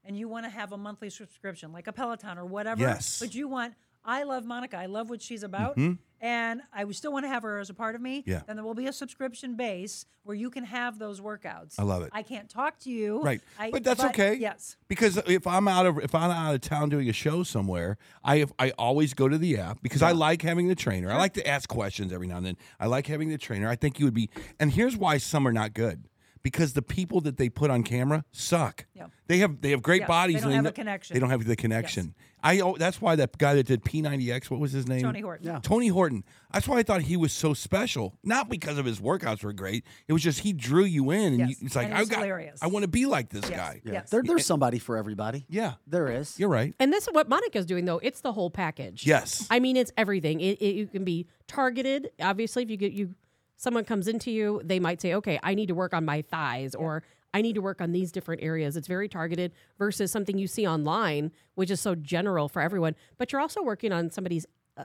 and 0.05 0.17
you 0.19 0.27
want 0.29 0.45
to 0.47 0.51
have 0.51 0.73
a 0.73 0.77
monthly 0.77 1.11
subscription 1.11 1.71
like 1.73 1.87
a 1.87 1.93
Peloton 1.93 2.37
or 2.37 2.45
whatever, 2.45 2.81
Yes. 2.81 3.21
but 3.21 3.35
you 3.35 3.47
want, 3.49 3.75
I 4.05 4.25
love 4.25 4.45
Monica, 4.45 4.77
I 4.77 4.87
love 4.87 5.11
what 5.11 5.23
she's 5.23 5.43
about, 5.43 5.77
and 6.21 6.61
I 6.73 6.89
still 6.93 7.13
want 7.13 7.25
to 7.25 7.29
have 7.29 7.43
her 7.43 7.59
as 7.59 7.71
a 7.71 7.75
part 7.75 7.95
of 7.95 8.01
me, 8.01 8.21
Mm-hmm. 8.23 8.31
Yeah. 8.31 8.41
then 8.47 8.57
there 8.57 8.65
will 8.65 8.75
be 8.75 8.87
a 8.87 8.93
subscription 8.93 9.55
base 9.57 10.07
where 10.25 10.37
you 10.37 10.51
can 10.51 10.65
have 10.65 10.99
those 10.99 11.21
workouts. 11.21 11.75
I 11.79 11.83
love 11.83 12.03
it. 12.03 12.11
I 12.13 12.23
can't 12.23 12.49
talk 12.49 12.79
to 12.81 12.91
you. 12.91 13.21
Right, 13.23 13.41
I, 13.59 13.71
but 13.71 13.83
that's 13.85 14.05
okay. 14.05 14.35
Yes. 14.35 14.77
because 14.89 15.17
if 15.27 15.47
I'm 15.47 15.67
out 15.69 15.87
of 15.87 15.99
if 15.99 16.15
I'm 16.15 16.31
out 16.31 16.55
of 16.55 16.61
town 16.61 16.89
doing 16.91 17.09
a 17.09 17.13
show 17.13 17.43
somewhere, 17.43 17.97
I 18.23 18.39
have, 18.39 18.53
I 18.59 18.71
always 18.79 19.15
go 19.15 19.29
to 19.29 19.37
the 19.39 19.59
app 19.59 19.83
because 19.83 20.03
I 20.03 20.13
like 20.13 20.43
having 20.43 20.69
the 20.69 20.75
trainer. 20.77 21.11
I 21.11 21.17
like 21.19 21.35
to 21.35 21.47
ask 21.47 21.69
questions 21.69 22.13
every 22.13 22.27
now 22.29 22.37
and 22.37 22.47
then. 22.47 22.57
I 22.79 22.87
like 22.87 23.07
having 23.09 23.29
the 23.31 23.39
trainer. 23.39 23.69
I 23.69 23.75
think 23.77 23.99
you 23.99 24.05
would 24.07 24.15
be. 24.15 24.31
And 24.61 24.73
here's 24.73 24.97
why 24.97 25.19
some 25.19 25.47
are 25.47 25.53
not 25.53 25.75
good 25.75 26.05
because 26.43 26.73
the 26.73 26.83
people 26.83 27.21
that 27.23 27.37
they 27.37 27.49
put 27.49 27.71
on 27.71 27.83
camera 27.83 28.25
suck. 28.33 28.87
Yeah. 28.95 29.07
They 29.29 29.39
have 29.39 29.61
they 29.61 29.71
have 29.71 29.83
great 29.83 30.01
Yes, 30.03 30.09
bodies. 30.09 30.35
they 30.37 30.41
don't 30.43 30.49
and 30.51 30.55
have 30.57 30.65
know- 30.65 30.71
a 30.71 30.73
connection. 30.73 31.15
They 31.15 31.21
don't 31.21 31.31
have 31.31 31.45
the 31.45 31.57
connection. 31.57 32.15
I 32.45 32.59
oh, 32.59 32.75
that's 32.77 33.01
why 33.01 33.15
that 33.15 33.39
guy 33.39 33.55
that 33.55 33.69
did 33.69 33.85
P90X. 33.85 34.51
What 34.51 34.59
was 34.59 34.73
his 34.73 34.89
name? 34.89 35.03
Tony 35.03 35.21
Horton. 35.21 35.47
Yeah. 35.47 35.61
Tony 35.63 35.87
Horton. 35.87 36.25
That's 36.53 36.67
why 36.67 36.79
I 36.79 36.83
thought 36.83 37.03
he 37.03 37.17
was 37.17 37.33
so 37.33 37.55
special. 37.55 38.19
Not 38.25 38.49
because 38.49 38.79
of 38.79 38.85
his 38.85 38.99
workouts 39.01 39.45
were 39.45 39.53
great. 39.53 39.85
It 40.09 40.13
was 40.13 40.23
just 40.25 40.41
he 40.41 40.53
drew 40.53 40.83
you 40.83 41.13
in, 41.13 41.21
and 41.35 41.39
Yes, 41.39 41.49
you, 41.51 41.57
it's 41.67 41.77
like 41.77 41.87
and 41.87 41.95
I 41.95 41.99
he's 42.01 42.09
got. 42.09 42.19
hilarious. 42.19 42.59
I 42.61 42.67
want 42.67 42.83
to 42.83 42.89
be 42.89 43.07
like 43.07 43.29
this 43.29 43.49
Yes. 43.49 43.57
guy. 43.57 43.81
Yeah. 43.85 43.93
Yes. 43.93 44.11
There, 44.11 44.23
there's 44.25 44.45
somebody 44.45 44.81
for 44.81 44.97
everybody. 44.97 45.47
Yeah, 45.49 45.75
There 45.87 46.09
is. 46.09 46.37
you're 46.41 46.49
right. 46.49 46.75
And 46.81 46.93
this 46.93 47.07
is 47.07 47.15
what 47.15 47.29
Monica's 47.29 47.65
doing, 47.65 47.85
though. 47.85 47.99
It's 47.99 48.23
the 48.23 48.33
whole 48.33 48.51
package. 48.51 49.07
Yes. 49.07 49.47
I 49.49 49.61
mean, 49.61 49.77
it's 49.77 49.93
everything. 49.97 50.41
It, 50.41 50.61
it 50.61 50.75
you 50.75 50.89
can 50.89 51.05
be 51.05 51.29
targeted. 51.47 52.11
Obviously, 52.21 52.65
if 52.65 52.71
you 52.71 52.77
get 52.77 52.91
you, 52.93 53.15
someone 53.63 53.85
comes 53.85 54.09
into 54.09 54.31
you, 54.31 54.61
they 54.65 54.81
might 54.81 55.01
say, 55.01 55.15
"Okay, 55.15 55.39
I 55.43 55.55
need 55.55 55.67
to 55.69 55.75
work 55.75 55.95
on 55.95 56.05
my 56.05 56.23
thighs," 56.23 56.75
or 56.75 57.03
"I 57.33 57.41
need 57.43 57.55
to 57.55 57.63
work 57.63 57.81
on 57.81 57.93
these 57.93 58.11
different 58.11 58.43
areas." 58.43 58.77
It's 58.77 58.89
very 58.89 59.09
targeted 59.09 59.53
versus 59.79 60.11
something 60.11 60.37
you 60.37 60.49
see 60.49 60.67
online, 60.67 61.31
which 61.55 61.71
is 61.71 61.81
so 61.81 61.95
general 61.95 62.49
for 62.49 62.61
everyone. 62.61 62.97
But 63.19 63.31
you're 63.33 63.41
also 63.41 63.63
working 63.63 63.93
on 63.93 64.11
somebody's, 64.11 64.47
uh, 64.77 64.85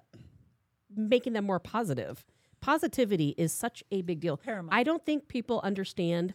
making 0.95 1.34
them 1.34 1.45
more 1.45 1.59
positive. 1.59 2.23
Positivity 2.61 3.34
is 3.38 3.51
such 3.51 3.84
a 3.91 4.01
big 4.03 4.19
deal. 4.19 4.38
Paramount. 4.38 4.73
I 4.73 4.84
don't 4.84 5.05
think 5.05 5.28
people 5.28 5.59
understand 5.63 6.34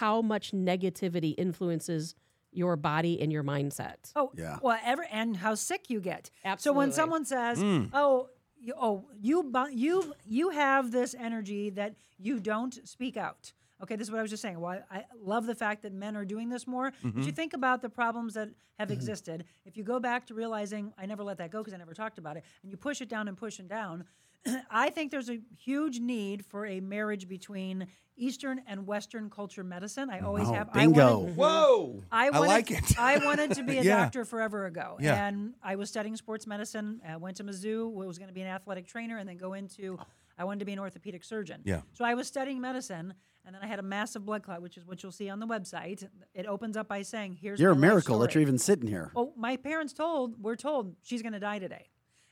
how 0.00 0.20
much 0.20 0.52
negativity 0.52 1.34
influences 1.38 2.14
your 2.50 2.76
body 2.76 3.20
and 3.20 3.30
your 3.32 3.44
mindset. 3.44 4.10
Oh, 4.16 4.30
Yeah. 4.34 4.58
Well, 4.62 4.78
ever 4.84 5.04
and 5.10 5.36
how 5.36 5.54
sick 5.54 5.90
you 5.90 6.00
get. 6.00 6.30
Absolutely. 6.44 6.74
So 6.74 6.78
when 6.78 6.92
someone 6.92 7.24
says, 7.24 7.58
Mm. 7.58 7.90
"Oh, 7.92 8.28
you, 8.60 8.74
oh, 8.76 9.04
you, 9.20 9.52
you, 9.72 10.14
you 10.26 10.50
have 10.50 10.90
this 10.90 11.14
energy 11.18 11.70
that 11.70 11.94
you 12.18 12.40
don't 12.40 12.86
speak 12.86 13.16
out." 13.16 13.52
Okay, 13.80 13.94
this 13.94 14.08
is 14.08 14.10
what 14.10 14.18
I 14.18 14.22
was 14.22 14.30
just 14.30 14.42
saying. 14.42 14.58
Well, 14.58 14.82
I 14.90 14.98
I 14.98 15.04
love 15.22 15.46
the 15.46 15.54
fact 15.54 15.82
that 15.82 15.92
men 15.92 16.16
are 16.16 16.24
doing 16.24 16.48
this 16.48 16.66
more. 16.66 16.90
Mm-hmm. 16.90 17.10
But 17.10 17.24
you 17.24 17.32
think 17.32 17.54
about 17.54 17.80
the 17.80 17.88
problems 17.88 18.34
that 18.34 18.48
have 18.78 18.90
existed. 18.90 19.44
If 19.64 19.76
you 19.76 19.84
go 19.84 20.00
back 20.00 20.26
to 20.26 20.34
realizing, 20.34 20.92
I 20.98 21.06
never 21.06 21.22
let 21.22 21.38
that 21.38 21.50
go 21.50 21.58
because 21.58 21.74
I 21.74 21.76
never 21.76 21.94
talked 21.94 22.18
about 22.18 22.36
it, 22.36 22.44
and 22.62 22.70
you 22.70 22.76
push 22.76 23.00
it 23.00 23.08
down 23.08 23.28
and 23.28 23.36
push 23.36 23.58
it 23.60 23.68
down, 23.68 24.04
I 24.70 24.90
think 24.90 25.10
there's 25.10 25.30
a 25.30 25.40
huge 25.56 26.00
need 26.00 26.44
for 26.44 26.66
a 26.66 26.80
marriage 26.80 27.28
between 27.28 27.86
Eastern 28.16 28.60
and 28.66 28.86
Western 28.86 29.30
culture 29.30 29.62
medicine. 29.62 30.10
I 30.10 30.20
always 30.20 30.48
Oh, 30.48 30.52
have. 30.52 30.72
bingo. 30.72 31.00
I 31.00 31.12
wanted, 31.14 31.36
Whoa! 31.36 32.02
I, 32.10 32.30
wanted, 32.30 32.48
like 32.48 32.70
it. 32.72 32.98
I 32.98 33.18
wanted 33.24 33.52
to 33.52 33.62
be 33.62 33.78
a 33.78 33.82
Yeah. 33.82 33.96
doctor 34.02 34.24
forever 34.24 34.66
ago, 34.66 34.96
Yeah. 35.00 35.26
and 35.26 35.54
I 35.62 35.76
was 35.76 35.88
studying 35.88 36.16
sports 36.16 36.46
medicine. 36.46 37.00
I 37.06 37.16
went 37.16 37.36
to 37.36 37.44
Mizzou, 37.44 37.90
was 37.92 38.18
going 38.18 38.28
to 38.28 38.34
be 38.34 38.40
an 38.40 38.48
athletic 38.48 38.86
trainer, 38.86 39.18
and 39.18 39.28
then 39.28 39.36
go 39.36 39.52
into. 39.54 39.98
I 40.40 40.44
wanted 40.44 40.60
to 40.60 40.64
be 40.66 40.72
an 40.72 40.78
orthopedic 40.78 41.24
surgeon. 41.24 41.62
Yeah. 41.64 41.80
So 41.94 42.04
I 42.04 42.14
was 42.14 42.28
studying 42.28 42.60
medicine, 42.60 43.14
and 43.44 43.54
then 43.54 43.62
I 43.62 43.66
had 43.66 43.80
a 43.80 43.82
massive 43.82 44.24
blood 44.24 44.44
clot, 44.44 44.62
which 44.62 44.76
is 44.76 44.84
what 44.86 45.02
you'll 45.02 45.10
see 45.10 45.28
on 45.28 45.40
the 45.40 45.46
website. 45.48 46.08
It 46.32 46.46
opens 46.46 46.76
up 46.76 46.86
by 46.88 47.02
saying, 47.02 47.38
"Here's 47.40 47.58
You're 47.60 47.72
a 47.72 47.74
my 47.74 47.80
life 47.88 47.90
miracle 47.90 48.18
that 48.20 48.34
you're 48.34 48.42
even 48.42 48.58
sitting 48.58 48.88
here. 48.88 49.10
Oh, 49.16 49.32
my 49.36 49.56
parents 49.56 49.92
told 49.92 50.40
we're 50.42 50.54
told 50.56 50.94
she's 51.02 51.22
going 51.22 51.32
to 51.32 51.40
die 51.40 51.58
today. 51.58 51.86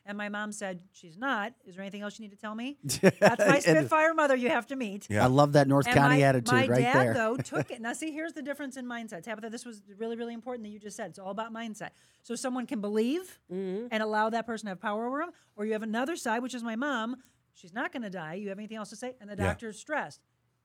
And 0.09 0.17
my 0.17 0.29
mom 0.29 0.53
said, 0.53 0.81
She's 0.93 1.19
not. 1.19 1.53
Is 1.67 1.75
there 1.75 1.83
anything 1.83 2.03
else 2.03 2.19
you 2.19 2.23
need 2.23 2.31
to 2.31 2.39
tell 2.41 2.55
me? 2.55 2.79
That's 3.21 3.45
my 3.45 3.59
Spitfire 3.59 4.15
mother 4.15 4.37
you 4.37 4.49
have 4.51 4.67
to 4.69 4.77
meet. 4.77 5.07
Yeah. 5.11 5.25
I 5.25 5.27
love 5.27 5.53
that 5.55 5.67
North 5.67 5.87
And 5.87 5.97
County 5.97 6.17
my, 6.19 6.23
attitude 6.23 6.53
my 6.53 6.67
right 6.69 6.81
dad, 6.81 7.07
there. 7.09 7.15
though, 7.15 7.37
took 7.45 7.71
it. 7.73 7.81
Now, 7.81 7.93
see, 7.93 8.13
here's 8.13 8.33
the 8.33 8.43
difference 8.43 8.77
in 8.77 8.87
mindset. 8.87 9.25
Tabitha, 9.25 9.51
this 9.51 9.65
was 9.67 9.83
really, 9.99 10.17
really 10.17 10.33
important 10.35 10.65
that 10.65 10.71
you 10.71 10.79
just 10.79 10.97
said. 10.97 11.11
It's 11.11 11.19
all 11.19 11.31
about 11.33 11.53
mindset. 11.53 11.91
So 12.23 12.35
someone 12.37 12.67
can 12.67 12.81
believe 12.81 13.39
Mm-hmm. 13.53 13.89
and 13.91 14.03
allow 14.03 14.31
that 14.31 14.47
person 14.47 14.67
to 14.67 14.71
have 14.71 14.81
power 14.81 15.07
over 15.07 15.19
them, 15.19 15.31
or 15.57 15.65
you 15.67 15.73
have 15.73 15.83
another 15.83 16.15
side, 16.17 16.41
which 16.43 16.55
is 16.55 16.63
my 16.63 16.77
mom. 16.77 17.17
She's 17.55 17.73
not 17.75 17.93
going 17.93 18.03
to 18.03 18.11
die. 18.11 18.35
You 18.35 18.49
have 18.51 18.59
anything 18.59 18.77
else 18.77 18.91
to 18.91 18.97
say? 18.97 19.15
And 19.21 19.29
the 19.29 19.35
Yeah. 19.37 19.45
doctor's 19.49 19.79
stressed. 19.79 20.21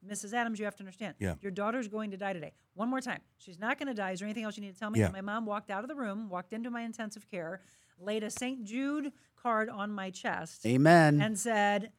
Mrs. 0.07 0.33
Adams, 0.33 0.57
you 0.59 0.65
have 0.65 0.75
to 0.75 0.81
understand. 0.83 1.15
Yeah. 1.19 1.35
Your 1.41 1.51
daughter's 1.51 1.87
going 1.87 2.11
to 2.11 2.17
die 2.17 2.33
today. 2.33 2.53
One 2.73 2.89
more 2.89 3.01
time. 3.01 3.19
She's 3.37 3.59
not 3.59 3.77
going 3.77 3.87
to 3.87 3.93
die. 3.93 4.11
Is 4.11 4.19
there 4.19 4.27
anything 4.27 4.43
else 4.43 4.57
you 4.57 4.63
need 4.63 4.73
to 4.73 4.79
tell 4.79 4.89
me? 4.89 4.99
Yeah. 4.99 5.09
My 5.09 5.21
mom 5.21 5.45
walked 5.45 5.69
out 5.71 5.83
of 5.83 5.87
the 5.89 5.95
room, 5.95 6.27
walked 6.29 6.53
into 6.53 6.69
my 6.71 6.81
intensive 6.81 7.29
care, 7.29 7.61
laid 7.99 8.23
a 8.23 8.31
St. 8.31 8.63
Jude 8.63 9.11
card 9.41 9.69
on 9.69 9.91
my 9.91 10.09
chest 10.09 10.65
Amen. 10.65 11.21
and 11.21 11.37
said, 11.39 11.91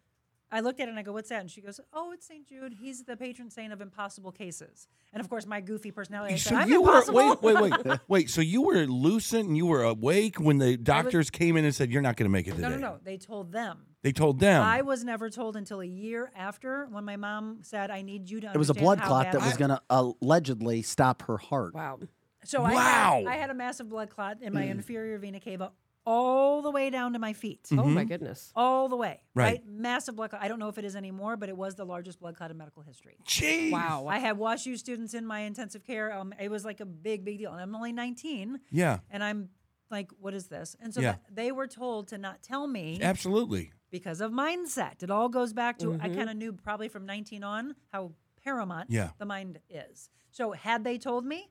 I 0.54 0.60
looked 0.60 0.80
at 0.80 0.88
it 0.88 0.90
and 0.90 0.98
I 0.98 1.02
go, 1.02 1.12
What's 1.12 1.30
that? 1.30 1.40
And 1.40 1.50
she 1.50 1.62
goes, 1.62 1.80
Oh, 1.94 2.12
it's 2.12 2.26
St. 2.26 2.46
Jude. 2.46 2.76
He's 2.78 3.04
the 3.04 3.16
patron 3.16 3.50
saint 3.50 3.72
of 3.72 3.80
impossible 3.80 4.32
cases. 4.32 4.86
And 5.12 5.20
of 5.20 5.30
course, 5.30 5.46
my 5.46 5.62
goofy 5.62 5.90
personality. 5.90 6.34
I 6.34 6.36
said, 6.36 6.50
So 6.50 6.56
I'm 6.56 6.68
you 6.68 6.82
were 6.82 6.98
impossible. 6.98 7.38
wait, 7.40 7.42
wait, 7.42 7.84
wait, 7.84 8.00
wait. 8.08 8.30
So 8.30 8.42
you 8.42 8.60
were 8.62 8.86
lucid 8.86 9.46
and 9.46 9.56
you 9.56 9.64
were 9.64 9.82
awake 9.82 10.38
when 10.38 10.58
the 10.58 10.76
doctors 10.76 11.30
came 11.30 11.56
in 11.56 11.64
and 11.64 11.74
said 11.74 11.90
you're 11.90 12.02
not 12.02 12.16
going 12.16 12.26
to 12.26 12.30
make 12.32 12.46
it 12.46 12.56
today. 12.56 12.62
no, 12.62 12.68
no, 12.68 12.76
no. 12.76 12.98
They 13.02 13.16
told 13.16 13.50
them. 13.50 13.78
They 14.02 14.12
told 14.12 14.40
them. 14.40 14.62
I 14.62 14.82
was 14.82 15.04
never 15.04 15.30
told 15.30 15.56
until 15.56 15.80
a 15.80 15.86
year 15.86 16.30
after 16.36 16.86
when 16.90 17.04
my 17.04 17.16
mom 17.16 17.60
said, 17.62 17.90
I 17.90 18.02
need 18.02 18.28
you 18.28 18.40
to 18.40 18.50
it 18.52 18.58
was 18.58 18.68
a 18.68 18.74
blood 18.74 19.00
clot 19.00 19.32
that 19.32 19.40
I 19.40 19.46
was 19.46 19.56
going 19.56 19.70
to 19.70 19.80
allegedly 19.88 20.82
stop 20.82 21.22
her 21.22 21.38
heart. 21.38 21.74
Wow. 21.74 22.00
So 22.44 22.64
I, 22.64 22.74
had, 22.74 23.26
I 23.26 23.36
had 23.36 23.50
a 23.50 23.54
massive 23.54 23.88
blood 23.88 24.10
clot 24.10 24.38
in 24.42 24.52
my 24.52 24.64
mm. 24.64 24.70
inferior 24.72 25.16
vena 25.18 25.38
cava 25.38 25.70
all 26.04 26.62
the 26.62 26.70
way 26.70 26.90
down 26.90 27.12
to 27.12 27.18
my 27.18 27.32
feet. 27.32 27.68
Oh 27.72 27.84
my 27.84 28.04
goodness. 28.04 28.52
All 28.56 28.88
the 28.88 28.96
way. 28.96 29.20
Right. 29.34 29.62
Massive 29.66 30.16
blood 30.16 30.30
clot. 30.30 30.42
I 30.42 30.48
don't 30.48 30.58
know 30.58 30.68
if 30.68 30.78
it 30.78 30.84
is 30.84 30.96
anymore, 30.96 31.36
but 31.36 31.48
it 31.48 31.56
was 31.56 31.74
the 31.74 31.84
largest 31.84 32.18
blood 32.20 32.36
clot 32.36 32.50
in 32.50 32.56
medical 32.58 32.82
history. 32.82 33.16
Jeez. 33.26 33.70
Wow. 33.70 34.06
I 34.08 34.18
had 34.18 34.36
WashU 34.36 34.76
students 34.78 35.14
in 35.14 35.24
my 35.26 35.40
intensive 35.40 35.84
care. 35.84 36.12
Um, 36.12 36.34
it 36.40 36.50
was 36.50 36.64
like 36.64 36.80
a 36.80 36.86
big, 36.86 37.24
big 37.24 37.38
deal. 37.38 37.52
And 37.52 37.60
I'm 37.60 37.74
only 37.74 37.92
19. 37.92 38.58
Yeah. 38.70 38.98
And 39.10 39.22
I'm 39.22 39.50
like, 39.90 40.10
what 40.18 40.34
is 40.34 40.46
this? 40.48 40.76
And 40.80 40.92
so 40.92 41.00
Yeah. 41.00 41.16
they 41.30 41.52
were 41.52 41.66
told 41.68 42.08
to 42.08 42.18
not 42.18 42.42
tell 42.42 42.66
me 42.66 42.98
Absolutely. 43.00 43.72
because 43.90 44.20
of 44.20 44.32
mindset. 44.32 45.02
It 45.02 45.10
all 45.10 45.28
goes 45.28 45.52
back 45.52 45.78
to, 45.78 45.98
I 46.00 46.08
kind 46.08 46.28
of 46.30 46.36
knew 46.36 46.52
probably 46.52 46.88
from 46.88 47.06
19 47.06 47.44
on 47.44 47.74
how 47.92 48.12
paramount 48.42 48.90
Yeah. 48.90 49.10
the 49.18 49.26
mind 49.26 49.60
is. 49.70 50.10
So 50.30 50.52
had 50.52 50.82
they 50.82 50.96
told 50.98 51.24
me, 51.26 51.50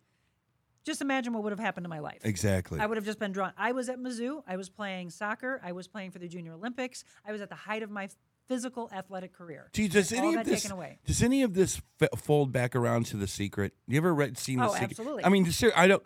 just 0.83 1.01
imagine 1.01 1.33
what 1.33 1.43
would 1.43 1.51
have 1.51 1.59
happened 1.59 1.83
to 1.85 1.89
my 1.89 1.99
life. 1.99 2.21
Exactly. 2.23 2.79
I 2.79 2.85
would 2.85 2.97
have 2.97 3.05
just 3.05 3.19
been 3.19 3.31
drawn. 3.31 3.53
I 3.57 3.71
was 3.71 3.89
at 3.89 3.99
Mizzou. 3.99 4.43
I 4.47 4.57
was 4.57 4.69
playing 4.69 5.09
soccer. 5.11 5.61
I 5.63 5.71
was 5.73 5.87
playing 5.87 6.11
for 6.11 6.19
the 6.19 6.27
Junior 6.27 6.53
Olympics. 6.53 7.03
I 7.25 7.31
was 7.31 7.41
at 7.41 7.49
the 7.49 7.55
height 7.55 7.83
of 7.83 7.89
my 7.91 8.09
physical 8.47 8.89
athletic 8.93 9.33
career. 9.33 9.69
Gee, 9.73 9.87
does 9.87 10.11
any 10.11 10.33
that 10.35 10.41
of 10.41 10.45
this 10.47 10.63
taken 10.63 10.75
away. 10.75 10.99
does 11.05 11.21
any 11.23 11.43
of 11.43 11.53
this 11.53 11.81
f- 12.01 12.09
fold 12.19 12.51
back 12.51 12.75
around 12.75 13.05
to 13.07 13.17
the 13.17 13.27
secret? 13.27 13.73
You 13.87 13.97
ever 13.97 14.13
read 14.13 14.37
seen 14.37 14.57
the 14.59 14.65
Oh, 14.65 14.73
secret? 14.73 14.89
absolutely. 14.91 15.25
I 15.25 15.29
mean, 15.29 15.45
ser- 15.51 15.71
I 15.75 15.87
don't. 15.87 16.03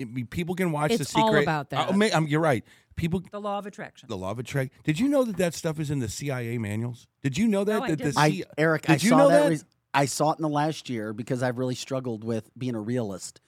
I 0.00 0.04
mean, 0.04 0.26
people 0.26 0.54
can 0.54 0.72
watch 0.72 0.88
the 0.90 0.94
It's 1.00 1.14
all 1.14 1.28
secret. 1.28 1.42
about 1.44 1.70
that. 1.70 1.88
Oh, 1.90 1.92
ma- 1.92 2.08
um, 2.12 2.26
you're 2.26 2.40
right. 2.40 2.64
People. 2.96 3.22
The 3.30 3.40
law 3.40 3.58
of 3.58 3.66
attraction. 3.66 4.08
The 4.08 4.16
law 4.16 4.30
of 4.30 4.38
attraction. 4.38 4.70
Did 4.84 4.98
you 4.98 5.08
know 5.08 5.24
that 5.24 5.36
that 5.36 5.54
stuff 5.54 5.78
is 5.78 5.90
in 5.90 6.00
the 6.00 6.08
CIA 6.08 6.58
manuals? 6.58 7.06
Did 7.22 7.38
you 7.38 7.46
know 7.48 7.64
that? 7.64 7.78
No, 7.78 7.82
I 7.84 7.88
that 7.90 7.98
the 7.98 8.04
didn't. 8.04 8.18
I 8.18 8.30
C- 8.30 8.44
Eric, 8.58 8.82
Did 8.82 8.90
I 8.90 8.94
you 8.94 9.08
saw 9.10 9.16
know 9.18 9.28
that. 9.28 9.42
that? 9.44 9.50
re- 9.50 9.60
I 9.94 10.04
saw 10.06 10.32
it 10.32 10.38
in 10.38 10.42
the 10.42 10.48
last 10.50 10.90
year 10.90 11.12
because 11.14 11.42
I've 11.42 11.56
really 11.58 11.74
struggled 11.74 12.24
with 12.24 12.50
being 12.58 12.74
a 12.74 12.80
realist 12.80 13.40
Yep. 13.40 13.45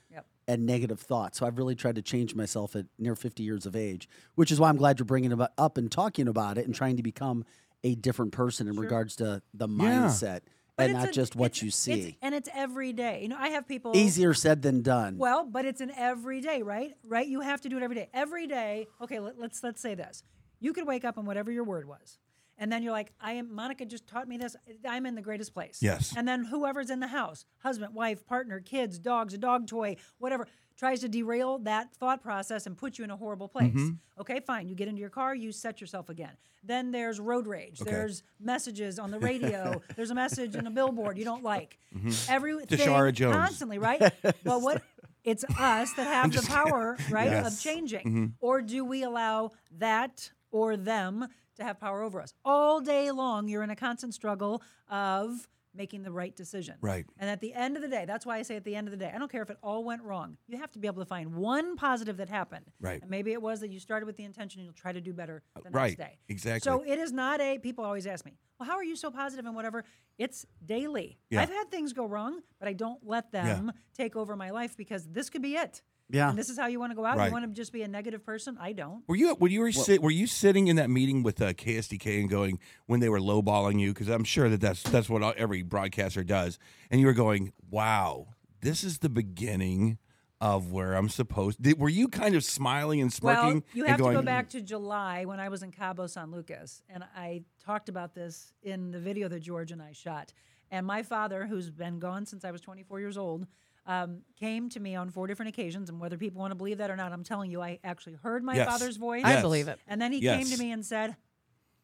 And 0.48 0.64
negative 0.66 0.98
thoughts. 0.98 1.38
So 1.38 1.46
I've 1.46 1.58
really 1.58 1.74
tried 1.76 1.94
to 1.96 2.02
change 2.02 2.34
myself 2.34 2.74
at 2.74 2.86
near 2.98 3.14
50 3.14 3.42
years 3.42 3.66
of 3.66 3.76
age, 3.76 4.08
which 4.34 4.50
is 4.50 4.58
why 4.58 4.70
I'm 4.70 4.76
glad 4.78 4.98
you're 4.98 5.04
bringing 5.06 5.30
it 5.30 5.38
up 5.58 5.76
and 5.78 5.92
talking 5.92 6.26
about 6.26 6.58
it 6.58 6.64
and 6.66 6.74
trying 6.74 6.96
to 6.96 7.02
become 7.02 7.44
a 7.84 7.94
different 7.94 8.32
person 8.32 8.66
in 8.66 8.76
regards 8.80 9.14
to 9.16 9.42
the 9.54 9.68
mindset 9.68 10.40
But 10.76 10.84
and 10.90 10.94
not 10.94 11.08
a- 11.10 11.12
just 11.12 11.36
what 11.36 11.52
it's- 11.56 11.62
you 11.62 11.68
it's- 11.68 12.04
see. 12.06 12.18
and 12.22 12.34
it's 12.34 12.48
every 12.54 12.92
day. 12.92 13.22
You 13.22 13.28
know, 13.28 13.36
I 13.38 13.48
have 13.50 13.68
people 13.68 13.94
Easier 13.94 14.32
said 14.34 14.62
than 14.62 14.82
done. 14.82 15.18
Well, 15.18 15.44
but 15.44 15.64
it's 15.64 15.80
an 15.80 15.92
every 15.96 16.40
day, 16.40 16.62
right? 16.62 16.96
Right? 17.06 17.28
You 17.28 17.42
have 17.42 17.60
to 17.60 17.68
do 17.68 17.76
it 17.76 17.82
every 17.82 17.94
day. 17.96 18.08
Every 18.14 18.46
day. 18.46 18.88
Okay, 19.00 19.20
let, 19.20 19.38
let's 19.38 19.62
let's 19.62 19.80
say 19.82 19.94
this. 19.94 20.24
You 20.60 20.72
could 20.72 20.86
wake 20.86 21.04
up 21.04 21.16
and 21.18 21.26
whatever 21.26 21.52
your 21.52 21.62
word 21.64 21.86
was. 21.86 22.18
And 22.58 22.70
then 22.72 22.82
you're 22.82 22.92
like, 22.92 23.12
I 23.20 23.32
am 23.34 23.54
Monica 23.54 23.84
just 23.86 24.06
taught 24.06 24.28
me 24.28 24.36
this. 24.36 24.56
I'm 24.86 25.06
in 25.06 25.14
the 25.14 25.22
greatest 25.22 25.54
place. 25.54 25.78
Yes. 25.80 26.14
And 26.16 26.26
then 26.26 26.44
whoever's 26.44 26.90
in 26.90 27.00
the 27.00 27.06
house, 27.06 27.44
husband, 27.62 27.94
wife, 27.94 28.26
partner, 28.26 28.60
kids, 28.60 28.98
dogs, 28.98 29.32
a 29.34 29.38
dog 29.38 29.66
toy, 29.68 29.96
whatever, 30.18 30.46
tries 30.76 31.00
to 31.00 31.08
derail 31.08 31.58
that 31.60 31.92
thought 31.94 32.22
process 32.22 32.66
and 32.66 32.76
put 32.76 32.98
you 32.98 33.04
in 33.04 33.10
a 33.10 33.16
horrible 33.16 33.48
place. 33.48 33.72
Mm-hmm. 33.72 34.20
Okay, 34.20 34.40
fine. 34.40 34.68
You 34.68 34.74
get 34.74 34.88
into 34.88 35.00
your 35.00 35.10
car, 35.10 35.34
you 35.34 35.52
set 35.52 35.80
yourself 35.80 36.08
again. 36.08 36.32
Then 36.64 36.90
there's 36.90 37.20
road 37.20 37.46
rage. 37.46 37.78
There's 37.78 38.22
messages 38.40 38.98
on 38.98 39.10
the 39.12 39.18
radio. 39.30 39.80
there's 39.96 40.10
a 40.10 40.14
message 40.14 40.54
in 40.56 40.66
a 40.66 40.70
billboard 40.70 41.16
you 41.16 41.24
don't 41.24 41.44
like. 41.44 41.78
Mm-hmm. 41.96 42.10
Everything 42.32 42.78
Tashara 42.78 43.12
Jones. 43.12 43.36
constantly, 43.36 43.78
right? 43.78 44.02
Well, 44.44 44.60
what 44.60 44.82
it's 45.24 45.44
us 45.58 45.92
that 45.94 46.06
have 46.06 46.32
the 46.32 46.42
power, 46.42 46.96
right, 47.10 47.28
of 47.28 47.44
Yes. 47.44 47.62
changing. 47.62 48.00
Mm-hmm. 48.06 48.26
Or 48.40 48.62
do 48.62 48.84
we 48.84 49.02
allow 49.04 49.52
that 49.78 50.30
or 50.50 50.76
them 50.76 51.26
to 51.58 51.64
have 51.64 51.78
power 51.78 52.02
over 52.02 52.20
us? 52.20 52.32
All 52.44 52.80
day 52.80 53.10
long, 53.10 53.48
you're 53.48 53.62
in 53.62 53.70
a 53.70 53.76
constant 53.76 54.14
struggle 54.14 54.62
of 54.88 55.48
making 55.74 56.02
the 56.02 56.10
right 56.10 56.34
decision. 56.34 56.74
Right. 56.80 57.06
And 57.18 57.30
at 57.30 57.40
the 57.40 57.54
end 57.54 57.76
of 57.76 57.82
the 57.82 57.88
day, 57.88 58.04
that's 58.04 58.26
why 58.26 58.38
I 58.38 58.42
say 58.42 58.56
at 58.56 58.64
the 58.64 58.74
end 58.74 58.88
of 58.88 58.90
the 58.90 58.96
day, 58.96 59.12
I 59.14 59.18
don't 59.18 59.30
care 59.30 59.42
if 59.42 59.50
it 59.50 59.58
all 59.62 59.84
went 59.84 60.02
wrong. 60.02 60.36
You 60.48 60.58
have 60.58 60.72
to 60.72 60.78
be 60.78 60.88
able 60.88 61.02
to 61.02 61.08
find 61.08 61.36
one 61.36 61.76
positive 61.76 62.16
that 62.16 62.28
happened. 62.28 62.64
Right. 62.80 63.00
And 63.00 63.10
maybe 63.10 63.32
it 63.32 63.40
was 63.40 63.60
that 63.60 63.70
you 63.70 63.78
started 63.78 64.06
with 64.06 64.16
the 64.16 64.24
intention 64.24 64.60
and 64.60 64.66
you'll 64.66 64.74
try 64.74 64.92
to 64.92 65.00
do 65.00 65.12
better 65.12 65.42
the 65.62 65.70
right. 65.70 65.96
next 65.96 66.10
day. 66.10 66.18
Exactly. 66.28 66.68
So 66.68 66.82
it 66.84 66.98
is 66.98 67.12
not 67.12 67.40
a, 67.40 67.58
people 67.58 67.84
always 67.84 68.06
ask 68.06 68.24
me, 68.24 68.32
well, 68.58 68.68
how 68.68 68.76
are 68.76 68.84
you 68.84 68.96
so 68.96 69.10
positive 69.10 69.46
and 69.46 69.54
whatever? 69.54 69.84
It's 70.16 70.44
daily. 70.64 71.18
Yeah. 71.30 71.42
I've 71.42 71.50
had 71.50 71.70
things 71.70 71.92
go 71.92 72.06
wrong, 72.06 72.40
but 72.58 72.66
I 72.66 72.72
don't 72.72 73.06
let 73.06 73.30
them 73.30 73.72
take 73.96 74.16
over 74.16 74.34
my 74.34 74.50
life 74.50 74.76
because 74.76 75.06
this 75.06 75.30
could 75.30 75.42
be 75.42 75.54
it. 75.54 75.82
Yeah. 76.10 76.30
And 76.30 76.38
this 76.38 76.48
is 76.48 76.58
how 76.58 76.66
you 76.66 76.80
want 76.80 76.90
to 76.92 76.96
go 76.96 77.04
out. 77.04 77.18
Right. 77.18 77.26
You 77.26 77.32
want 77.32 77.44
to 77.44 77.52
just 77.52 77.72
be 77.72 77.82
a 77.82 77.88
negative 77.88 78.24
person? 78.24 78.56
I 78.60 78.72
don't. 78.72 79.02
Were 79.06 79.16
you 79.16 79.34
were 79.34 79.48
you 79.48 79.60
were, 79.60 79.72
sit, 79.72 80.02
were 80.02 80.10
you 80.10 80.26
sitting 80.26 80.68
in 80.68 80.76
that 80.76 80.88
meeting 80.88 81.22
with 81.22 81.40
uh, 81.42 81.52
KSDK 81.52 82.20
and 82.20 82.30
going 82.30 82.58
when 82.86 83.00
they 83.00 83.08
were 83.08 83.20
lowballing 83.20 83.78
you? 83.78 83.92
Because 83.92 84.08
I'm 84.08 84.24
sure 84.24 84.48
that 84.48 84.60
that's 84.60 84.82
that's 84.82 85.08
what 85.08 85.22
every 85.36 85.62
broadcaster 85.62 86.24
does. 86.24 86.58
And 86.90 87.00
you 87.00 87.06
were 87.06 87.12
going, 87.12 87.52
"Wow, 87.70 88.28
this 88.62 88.84
is 88.84 88.98
the 88.98 89.10
beginning 89.10 89.98
of 90.40 90.72
where 90.72 90.94
I'm 90.94 91.10
supposed." 91.10 91.60
Did, 91.60 91.78
were 91.78 91.90
you 91.90 92.08
kind 92.08 92.34
of 92.34 92.42
smiling 92.42 93.02
and 93.02 93.12
smirking? 93.12 93.54
Well, 93.54 93.62
you 93.74 93.84
have 93.84 93.98
going, 93.98 94.16
to 94.16 94.22
go 94.22 94.26
back 94.26 94.48
to 94.50 94.62
July 94.62 95.26
when 95.26 95.40
I 95.40 95.50
was 95.50 95.62
in 95.62 95.72
Cabo 95.72 96.06
San 96.06 96.30
Lucas, 96.30 96.82
and 96.88 97.04
I 97.14 97.42
talked 97.62 97.90
about 97.90 98.14
this 98.14 98.54
in 98.62 98.92
the 98.92 98.98
video 98.98 99.28
that 99.28 99.40
George 99.40 99.72
and 99.72 99.82
I 99.82 99.92
shot. 99.92 100.32
And 100.70 100.86
my 100.86 101.02
father, 101.02 101.46
who's 101.46 101.70
been 101.70 101.98
gone 101.98 102.26
since 102.26 102.44
I 102.44 102.50
was 102.50 102.60
24 102.60 103.00
years 103.00 103.16
old, 103.16 103.46
um, 103.88 104.20
came 104.38 104.68
to 104.68 104.78
me 104.78 104.94
on 104.94 105.10
four 105.10 105.26
different 105.26 105.48
occasions. 105.48 105.88
And 105.88 105.98
whether 105.98 106.16
people 106.16 106.40
want 106.40 106.52
to 106.52 106.54
believe 106.54 106.78
that 106.78 106.90
or 106.90 106.96
not, 106.96 107.10
I'm 107.12 107.24
telling 107.24 107.50
you, 107.50 107.60
I 107.60 107.80
actually 107.82 108.14
heard 108.14 108.44
my 108.44 108.54
Yes. 108.54 108.68
father's 108.68 108.96
voice. 108.98 109.24
I 109.24 109.40
believe 109.40 109.66
it. 109.66 109.80
And 109.88 110.00
then 110.00 110.12
he 110.12 110.20
came 110.20 110.44
to 110.46 110.56
me 110.58 110.70
and 110.70 110.84
said, 110.86 111.16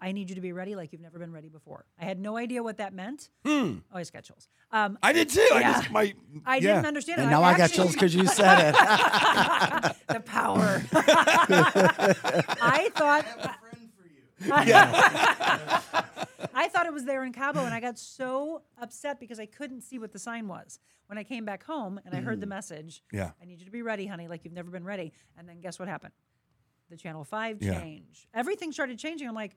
I 0.01 0.13
need 0.13 0.29
you 0.29 0.35
to 0.35 0.41
be 0.43 0.53
ready 0.53 0.75
like 0.77 0.93
you've 0.93 1.01
never 1.01 1.19
been 1.19 1.33
ready 1.33 1.49
before. 1.49 1.87
I 1.99 2.05
had 2.05 2.21
no 2.21 2.37
idea 2.37 2.63
what 2.63 2.77
that 2.77 2.93
meant. 2.93 3.31
Hmm. 3.45 3.77
Oh, 3.91 3.97
I 3.97 4.01
just 4.03 4.13
got 4.13 4.25
chills. 4.25 4.49
Um, 4.71 4.99
I 5.03 5.13
did 5.15 5.31
too. 5.31 5.49
I 5.55 5.63
just 5.63 5.91
my 5.91 6.13
I 6.45 6.57
yeah. 6.57 6.61
didn't 6.75 6.87
understand 6.87 7.21
And 7.23 7.31
it. 7.31 7.31
now 7.31 7.43
I, 7.43 7.57
got 7.57 7.71
chills 7.71 7.93
because 7.93 8.15
you 8.15 8.27
said 8.27 8.69
it. 8.69 8.75
the 10.09 10.21
power. 10.21 10.83
I 10.93 12.91
thought. 12.95 13.25
I 14.51 16.05
thought 16.69 16.87
it 16.87 16.93
was 16.93 17.05
there 17.05 17.25
in 17.25 17.33
Cabo, 17.33 17.65
and 17.65 17.75
I 17.75 17.81
got 17.81 17.99
so 17.99 18.63
upset 18.81 19.21
because 19.21 19.41
I 19.41 19.47
couldn't 19.47 19.83
see 19.83 19.99
what 19.99 20.13
the 20.13 20.19
sign 20.19 20.49
was. 20.49 20.79
When 21.07 21.19
I 21.19 21.25
came 21.25 21.45
back 21.45 21.65
home 21.65 22.01
and 22.07 22.15
I 22.15 22.21
heard 22.21 22.41
the 22.41 22.47
mm. 22.47 22.51
message, 22.51 23.03
Yeah. 23.13 23.33
I 23.41 23.45
need 23.45 23.59
you 23.61 23.67
to 23.67 23.71
be 23.71 23.83
ready, 23.83 24.07
honey, 24.07 24.27
like 24.27 24.45
you've 24.45 24.55
never 24.55 24.71
been 24.71 24.85
ready. 24.85 25.13
And 25.37 25.49
then 25.49 25.61
guess 25.61 25.79
what 25.79 25.87
happened? 25.87 26.15
The 26.89 26.97
Channel 26.97 27.25
5 27.25 27.63
Yeah. 27.63 27.81
change. 27.81 28.27
Everything 28.33 28.73
started 28.73 28.99
changing. 28.99 29.29
I'm 29.29 29.35
like, 29.35 29.57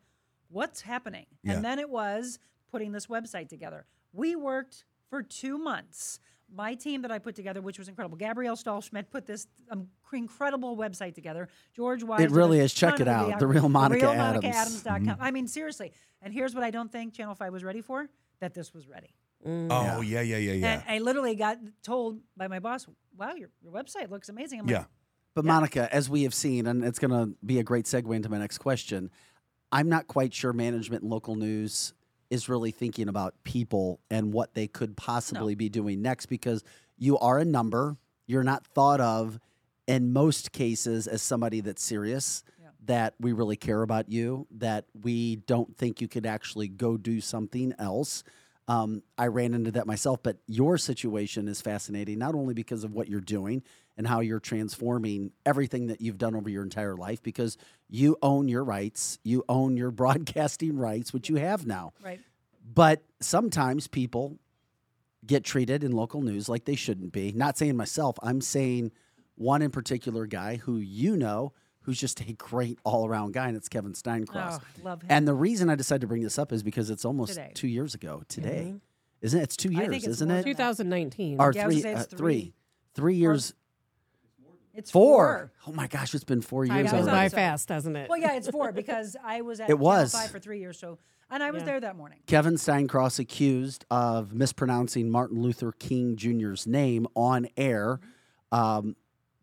what's 0.50 0.82
happening? 0.82 1.26
Yeah. 1.44 1.54
And 1.54 1.66
then 1.66 1.80
it 1.80 1.90
was 1.90 2.40
putting 2.70 2.92
this 2.92 3.08
website 3.08 3.48
together. 3.48 3.86
We 4.12 4.36
worked 4.36 4.84
for 5.10 5.24
two 5.24 5.58
months. 5.58 6.20
My 6.54 6.76
team 6.76 7.02
that 7.02 7.12
I 7.12 7.20
put 7.20 7.36
together, 7.36 7.62
which 7.62 7.78
was 7.78 7.90
incredible, 7.90 8.18
Gabrielle 8.18 8.56
Stahlschmidt 8.56 9.10
put 9.10 9.26
this 9.26 9.48
um, 9.70 9.88
incredible 10.14 10.78
website 10.78 11.14
together. 11.14 11.50
George 11.76 12.04
Wise. 12.04 12.22
It 12.22 12.32
really 12.32 12.60
is. 12.60 12.74
Check 12.74 13.00
it 13.00 13.08
out. 13.08 13.28
work. 13.28 13.40
The 13.40 13.48
Real 13.48 13.70
Monica 13.70 14.08
Real 14.08 14.22
Adams. 14.22 14.84
Mm-hmm. 14.84 15.22
I 15.22 15.32
mean, 15.32 15.48
seriously. 15.48 15.92
And 16.22 16.34
here's 16.34 16.56
what 16.56 16.64
I 16.64 16.72
don't 16.72 16.92
think 16.92 17.14
Channel 17.14 17.36
5 17.36 17.52
was 17.52 17.64
ready 17.64 17.82
for 17.82 18.10
that 18.40 18.54
this 18.54 18.74
was 18.74 18.88
ready. 18.88 19.14
Oh 19.46 20.02
yeah, 20.02 20.22
yeah, 20.22 20.38
yeah, 20.38 20.54
yeah. 20.54 20.74
And 20.74 20.84
I 20.88 21.00
literally 21.00 21.36
got 21.36 21.60
told 21.84 22.20
by 22.36 22.48
my 22.48 22.60
boss, 22.60 22.88
wow, 23.16 23.34
your, 23.36 23.50
your 23.62 23.72
website 23.72 24.10
looks 24.10 24.30
amazing. 24.30 24.60
I'm 24.60 24.68
yeah. 24.68 24.80
like, 24.80 24.88
But 25.36 25.46
Monica, 25.46 25.94
as 25.94 26.10
we 26.10 26.24
have 26.24 26.34
seen, 26.34 26.66
and 26.66 26.84
it's 26.84 27.00
going 27.00 27.12
to 27.12 27.36
be 27.46 27.60
a 27.60 27.64
great 27.64 27.86
segue 27.86 28.14
into 28.16 28.30
my 28.30 28.40
next 28.40 28.58
question, 28.58 29.12
I'm 29.72 29.90
not 29.90 30.08
quite 30.08 30.34
sure 30.34 30.54
management 30.54 31.04
and 31.04 31.12
local 31.12 31.36
news 31.36 31.94
is 32.30 32.50
really 32.50 32.72
thinking 32.72 33.08
about 33.08 33.34
people 33.44 34.00
and 34.10 34.34
what 34.34 34.54
they 34.54 34.68
could 34.68 34.98
possibly 34.98 35.56
be 35.56 35.70
doing 35.70 36.02
next 36.02 36.26
because 36.28 36.64
you 36.98 37.18
are 37.20 37.38
a 37.40 37.46
number. 37.46 37.98
You're 38.26 38.44
not 38.44 38.66
thought 38.66 39.00
of 39.00 39.40
in 39.88 40.12
most 40.12 40.52
cases 40.52 41.08
as 41.08 41.22
somebody 41.22 41.62
that's 41.62 41.82
serious, 41.82 42.44
Yeah. 42.62 42.70
that 42.86 43.14
we 43.20 43.32
really 43.32 43.56
care 43.56 43.82
about 43.82 44.10
you, 44.12 44.48
that 44.52 44.86
we 45.02 45.38
don't 45.38 45.78
think 45.78 46.02
you 46.02 46.08
could 46.10 46.26
actually 46.26 46.68
go 46.68 46.98
do 46.98 47.22
something 47.22 47.74
else. 47.80 48.24
Um, 48.68 49.04
I 49.18 49.28
ran 49.28 49.54
into 49.54 49.72
that 49.72 49.88
myself, 49.88 50.22
but 50.22 50.40
your 50.46 50.78
situation 50.78 51.48
is 51.48 51.62
fascinating, 51.62 52.20
not 52.20 52.36
only 52.36 52.54
because 52.54 52.84
of 52.84 52.92
what 52.92 53.08
you're 53.08 53.22
doing 53.22 53.64
and 53.98 54.06
how 54.08 54.20
you're 54.20 54.40
transforming 54.40 55.32
everything 55.46 55.88
that 55.88 56.00
you've 56.02 56.18
done 56.18 56.36
over 56.36 56.50
your 56.50 56.64
entire 56.64 56.96
life, 56.96 57.22
because 57.24 57.58
you 57.90 58.16
own 58.22 58.48
your 58.48 58.64
rights, 58.64 59.18
you 59.24 59.44
own 59.50 59.76
your 59.76 59.92
broadcasting 60.02 60.78
rights, 60.78 61.12
which 61.14 61.30
you 61.30 61.36
have 61.36 61.66
now. 61.66 61.94
right. 62.04 62.20
But 62.74 63.04
sometimes 63.22 63.88
people 63.88 64.38
get 65.26 65.44
treated 65.44 65.84
in 65.84 65.92
local 65.94 66.22
news 66.22 66.48
like 66.50 66.66
they 66.66 66.76
shouldn't 66.76 67.12
be. 67.14 67.32
Not 67.32 67.58
saying 67.58 67.76
myself, 67.78 68.18
I'm 68.22 68.42
saying 68.42 68.92
one 69.36 69.62
in 69.62 69.72
particular 69.72 70.26
guy 70.26 70.58
who 70.58 70.78
you 70.78 71.16
know, 71.16 71.54
who's 71.82 72.00
just 72.00 72.20
a 72.20 72.34
great 72.34 72.78
all 72.84 73.08
around 73.08 73.34
guy, 73.34 73.48
and 73.48 73.56
it's 73.56 73.70
Kevin 73.70 73.94
Steincross. 73.94 74.60
Oh, 74.62 74.82
love 74.84 75.02
him. 75.02 75.08
And 75.10 75.28
the 75.28 75.34
reason 75.34 75.70
I 75.70 75.76
decided 75.76 76.02
to 76.02 76.08
bring 76.08 76.24
this 76.24 76.38
up 76.38 76.52
is 76.52 76.62
because 76.62 76.90
it's 76.90 77.06
almost 77.06 77.34
Today. 77.36 77.52
two 77.54 77.68
years 77.70 77.96
ago 77.96 78.24
today. 78.28 78.76
Isn't 79.22 79.40
it? 79.40 79.44
It's 79.44 79.58
two 79.58 79.70
I 79.70 79.82
years, 79.82 79.88
think 79.90 80.04
it's 80.04 80.08
isn't 80.16 80.30
it? 80.30 80.44
2019. 80.44 81.38
Or 81.40 81.52
Yeah, 81.56 81.64
I 81.64 81.68
was 81.68 81.76
three, 81.76 81.82
say 81.82 81.94
uh, 81.94 82.02
it's 82.02 82.08
three. 82.08 82.18
three. 82.18 82.54
Three 82.94 83.16
years. 83.16 83.54
It's 84.78 84.92
Four. 84.92 85.52
Oh 85.68 85.72
my 85.74 85.88
gosh, 85.88 86.14
it's 86.16 86.24
been 86.24 86.42
four 86.42 86.66
Time 86.66 86.78
years 86.78 86.86
Yeah, 86.92 87.00
goes 87.00 87.08
I 87.08 87.12
already. 87.12 87.18
by 87.26 87.30
thought 87.30 87.32
so. 87.32 87.36
fast, 87.38 87.68
doesn't 87.68 87.96
it? 87.96 88.10
Well, 88.10 88.20
yeah, 88.20 88.34
it's 88.36 88.50
four 88.50 88.72
because 88.72 89.16
I 89.24 89.42
was 89.42 89.60
at 89.60 89.66
It 89.66 89.74
Channel 89.74 89.86
was. 89.86 90.12
5 90.14 90.30
for 90.32 90.40
three 90.40 90.60
years. 90.60 90.78
So, 90.80 91.00
and 91.30 91.44
I 91.44 91.52
was 91.52 91.62
Yeah. 91.62 91.66
there 91.66 91.80
that 91.82 91.96
morning. 91.98 92.20
Kevin 92.28 92.58
Steincross 92.58 93.20
accused 93.20 93.86
of 93.92 94.34
mispronouncing 94.34 95.10
Martin 95.10 95.42
Luther 95.42 95.72
King 95.74 96.16
Jr.'s 96.16 96.66
name 96.68 97.08
on 97.16 97.48
air. 97.58 98.00
Um, 98.52 98.96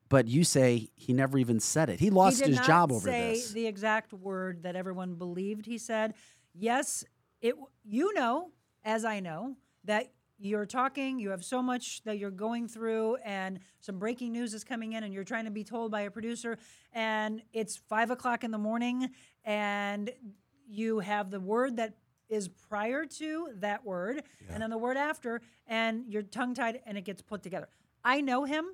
but 0.09 0.29
you 0.29 0.45
say 0.45 0.89
he 0.95 1.13
never 1.13 1.37
even 1.39 1.59
said 1.61 1.91
it. 1.91 1.99
He 1.99 2.11
lost 2.11 2.37
he 2.37 2.43
did 2.45 2.49
his 2.51 2.59
not 2.59 2.67
job 2.67 2.93
over 2.93 3.09
say 3.09 3.33
this. 3.35 3.51
the 3.53 3.67
exact 3.67 4.13
word 4.13 4.63
that 4.63 4.77
everyone 4.77 5.15
believed 5.17 5.67
he 5.67 5.77
said. 5.79 6.15
Yes, 6.55 7.05
it. 7.41 7.55
You 7.85 8.15
know, 8.15 8.51
as 8.85 9.05
I 9.05 9.21
know, 9.21 9.57
that 9.85 10.13
you're 10.39 10.67
talking. 10.67 11.19
You 11.19 11.31
have 11.31 11.45
so 11.45 11.63
much 11.63 12.03
that 12.05 12.19
you're 12.19 12.31
going 12.31 12.69
through, 12.69 13.17
and 13.25 13.61
some 13.81 13.99
breaking 13.99 14.33
news 14.33 14.55
is 14.55 14.65
coming 14.65 14.93
in, 14.93 15.05
and 15.05 15.15
you're 15.15 15.25
trying 15.25 15.45
to 15.45 15.51
be 15.51 15.65
told 15.65 15.91
by 15.91 16.03
a 16.03 16.11
producer, 16.11 16.59
and 16.93 17.43
it's 17.53 17.77
five 17.77 18.11
o'clock 18.11 18.45
in 18.45 18.51
the 18.51 18.59
morning, 18.59 19.11
and 19.45 20.11
you 20.67 20.99
have 21.01 21.31
the 21.31 21.41
word 21.41 21.77
that 21.77 21.95
is 22.29 22.49
prior 22.49 23.05
to 23.05 23.49
that 23.57 23.85
word, 23.85 24.23
and 24.49 24.63
then 24.63 24.71
the 24.71 24.79
word 24.79 24.97
after, 24.97 25.41
and 25.67 26.05
you're 26.09 26.23
tongue 26.23 26.55
tied, 26.55 26.81
and 26.87 26.99
it 26.99 27.05
gets 27.05 27.23
put 27.23 27.43
together. 27.43 27.69
I 28.05 28.21
know 28.21 28.45
him. 28.45 28.65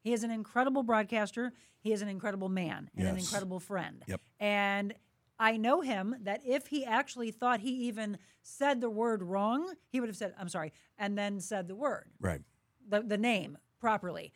He 0.00 0.12
is 0.12 0.24
an 0.24 0.30
incredible 0.30 0.82
broadcaster. 0.82 1.52
He 1.80 1.92
is 1.92 2.00
an 2.02 2.08
incredible 2.08 2.48
man 2.48 2.90
and 2.96 3.06
an 3.06 3.18
incredible 3.18 3.60
friend. 3.60 4.02
Yep. 4.06 4.20
And 4.40 4.94
I 5.42 5.56
know 5.56 5.80
him 5.80 6.14
that 6.22 6.40
if 6.46 6.68
he 6.68 6.84
actually 6.84 7.32
thought 7.32 7.58
he 7.60 7.70
even 7.88 8.16
said 8.42 8.80
the 8.80 8.88
word 8.88 9.24
wrong, 9.24 9.74
he 9.88 9.98
would 9.98 10.08
have 10.08 10.16
said, 10.16 10.34
I'm 10.38 10.48
sorry, 10.48 10.72
and 10.96 11.18
then 11.18 11.40
said 11.40 11.66
the 11.66 11.74
word, 11.74 12.04
Right. 12.20 12.42
the, 12.88 13.00
the 13.00 13.18
name 13.18 13.58
properly. 13.80 14.32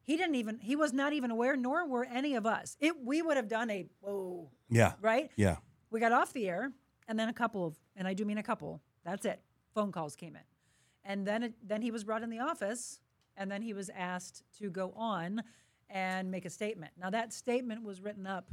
He 0.00 0.16
didn't 0.16 0.36
even, 0.36 0.58
he 0.60 0.74
was 0.74 0.94
not 0.94 1.12
even 1.12 1.30
aware, 1.30 1.54
nor 1.54 1.86
were 1.86 2.06
any 2.06 2.34
of 2.34 2.46
us. 2.46 2.78
It, 2.80 2.94
we 3.04 3.20
would 3.20 3.36
have 3.36 3.46
done 3.48 3.68
a, 3.70 3.84
whoa, 4.00 4.50
Yeah. 4.70 4.94
right? 5.02 5.30
Yeah. 5.36 5.56
We 5.90 6.00
got 6.00 6.12
off 6.12 6.32
the 6.32 6.48
air, 6.48 6.72
and 7.06 7.18
then 7.18 7.28
a 7.28 7.34
couple 7.34 7.66
of, 7.66 7.76
and 7.94 8.08
I 8.08 8.14
do 8.14 8.24
mean 8.24 8.38
a 8.38 8.42
couple, 8.42 8.80
that's 9.04 9.26
it, 9.26 9.42
phone 9.74 9.92
calls 9.92 10.16
came 10.16 10.34
in. 10.34 10.42
And 11.04 11.26
then, 11.26 11.42
it, 11.42 11.52
then 11.62 11.82
he 11.82 11.90
was 11.90 12.04
brought 12.04 12.22
in 12.22 12.30
the 12.30 12.40
office, 12.40 13.00
and 13.36 13.50
then 13.50 13.60
he 13.60 13.74
was 13.74 13.90
asked 13.94 14.44
to 14.60 14.70
go 14.70 14.92
on 14.96 15.42
and 15.90 16.30
make 16.30 16.46
a 16.46 16.50
statement. 16.50 16.92
Now, 16.98 17.10
that 17.10 17.34
statement 17.34 17.84
was 17.84 18.00
written 18.00 18.26
up, 18.26 18.50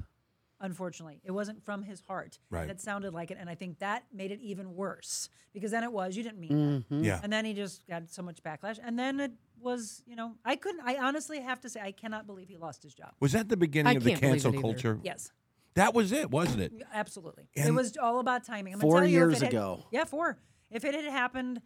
unfortunately. 0.62 1.22
It 1.24 1.32
wasn't 1.32 1.64
from 1.64 1.84
his 1.84 2.02
heart. 2.02 2.40
Right. 2.50 2.70
It 2.70 2.80
sounded 2.82 3.14
like 3.14 3.32
it, 3.32 3.38
and 3.40 3.50
I 3.50 3.56
think 3.56 3.80
that 3.80 4.04
made 4.14 4.32
it 4.32 4.40
even 4.42 4.76
worse 4.76 5.30
because 5.54 5.72
then 5.72 5.84
it 5.84 5.92
was, 5.92 6.16
you 6.18 6.24
didn't 6.24 6.40
mean 6.40 6.50
that. 6.50 6.90
Mm-hmm. 6.94 7.04
Yeah. 7.04 7.20
And 7.24 7.32
then 7.32 7.46
he 7.46 7.54
just 7.54 7.88
got 7.88 8.10
so 8.10 8.22
much 8.22 8.44
backlash. 8.44 8.78
And 8.84 8.98
then 9.00 9.20
it 9.20 9.32
was, 9.60 10.04
you 10.06 10.16
know, 10.16 10.36
I 10.46 10.56
couldn't, 10.56 10.82
I 10.86 10.98
honestly 10.98 11.40
have 11.42 11.60
to 11.62 11.70
say, 11.70 11.82
I 11.82 11.92
cannot 11.92 12.28
believe 12.28 12.48
he 12.50 12.58
lost 12.58 12.84
his 12.84 12.94
job. 12.94 13.14
Was 13.20 13.32
that 13.34 13.50
the 13.50 13.58
beginning 13.58 13.94
I 13.94 13.96
of 13.98 14.04
the 14.04 14.16
cancel 14.16 14.54
culture? 14.54 15.00
Yes. 15.04 15.32
That 15.76 15.94
was 15.94 16.12
it, 16.12 16.30
wasn't 16.30 16.62
it? 16.62 16.74
Absolutely. 16.94 17.48
it 17.56 17.74
was 17.74 17.96
all 17.98 18.20
about 18.20 18.44
timing. 18.44 18.74
I'm 18.74 18.80
gonna 18.80 18.92
Four 18.92 19.00
tell 19.02 19.08
you, 19.10 19.18
years 19.18 19.36
it 19.42 19.46
had- 19.46 19.54
ago. 19.54 19.86
yeah, 19.92 20.04
four. 20.04 20.38
If 20.72 20.84
it 20.84 20.94
had 20.94 21.06
happened, 21.06 21.62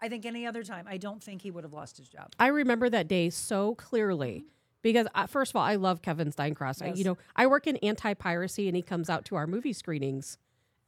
I 0.00 0.08
think 0.08 0.26
any 0.26 0.46
other 0.46 0.62
time, 0.62 0.86
I 0.88 0.96
don't 0.96 1.22
think 1.22 1.42
he 1.42 1.50
would 1.50 1.64
have 1.64 1.72
lost 1.72 1.96
his 1.96 2.08
job. 2.08 2.32
I 2.38 2.48
remember 2.48 2.88
that 2.90 3.08
day 3.08 3.30
so 3.30 3.74
clearly 3.74 4.44
because 4.92 5.06
uh, 5.14 5.26
first 5.26 5.52
of 5.52 5.56
all, 5.56 5.62
I 5.62 5.74
love 5.76 6.02
Kevin 6.02 6.30
Steincross. 6.30 6.80
I, 6.80 6.92
you 6.92 7.04
know, 7.04 7.18
I 7.34 7.46
work 7.46 7.66
in 7.66 7.76
anti-piracy, 7.78 8.68
and 8.68 8.76
he 8.76 8.82
comes 8.82 9.10
out 9.10 9.24
to 9.26 9.36
our 9.36 9.46
movie 9.46 9.72
screenings 9.72 10.38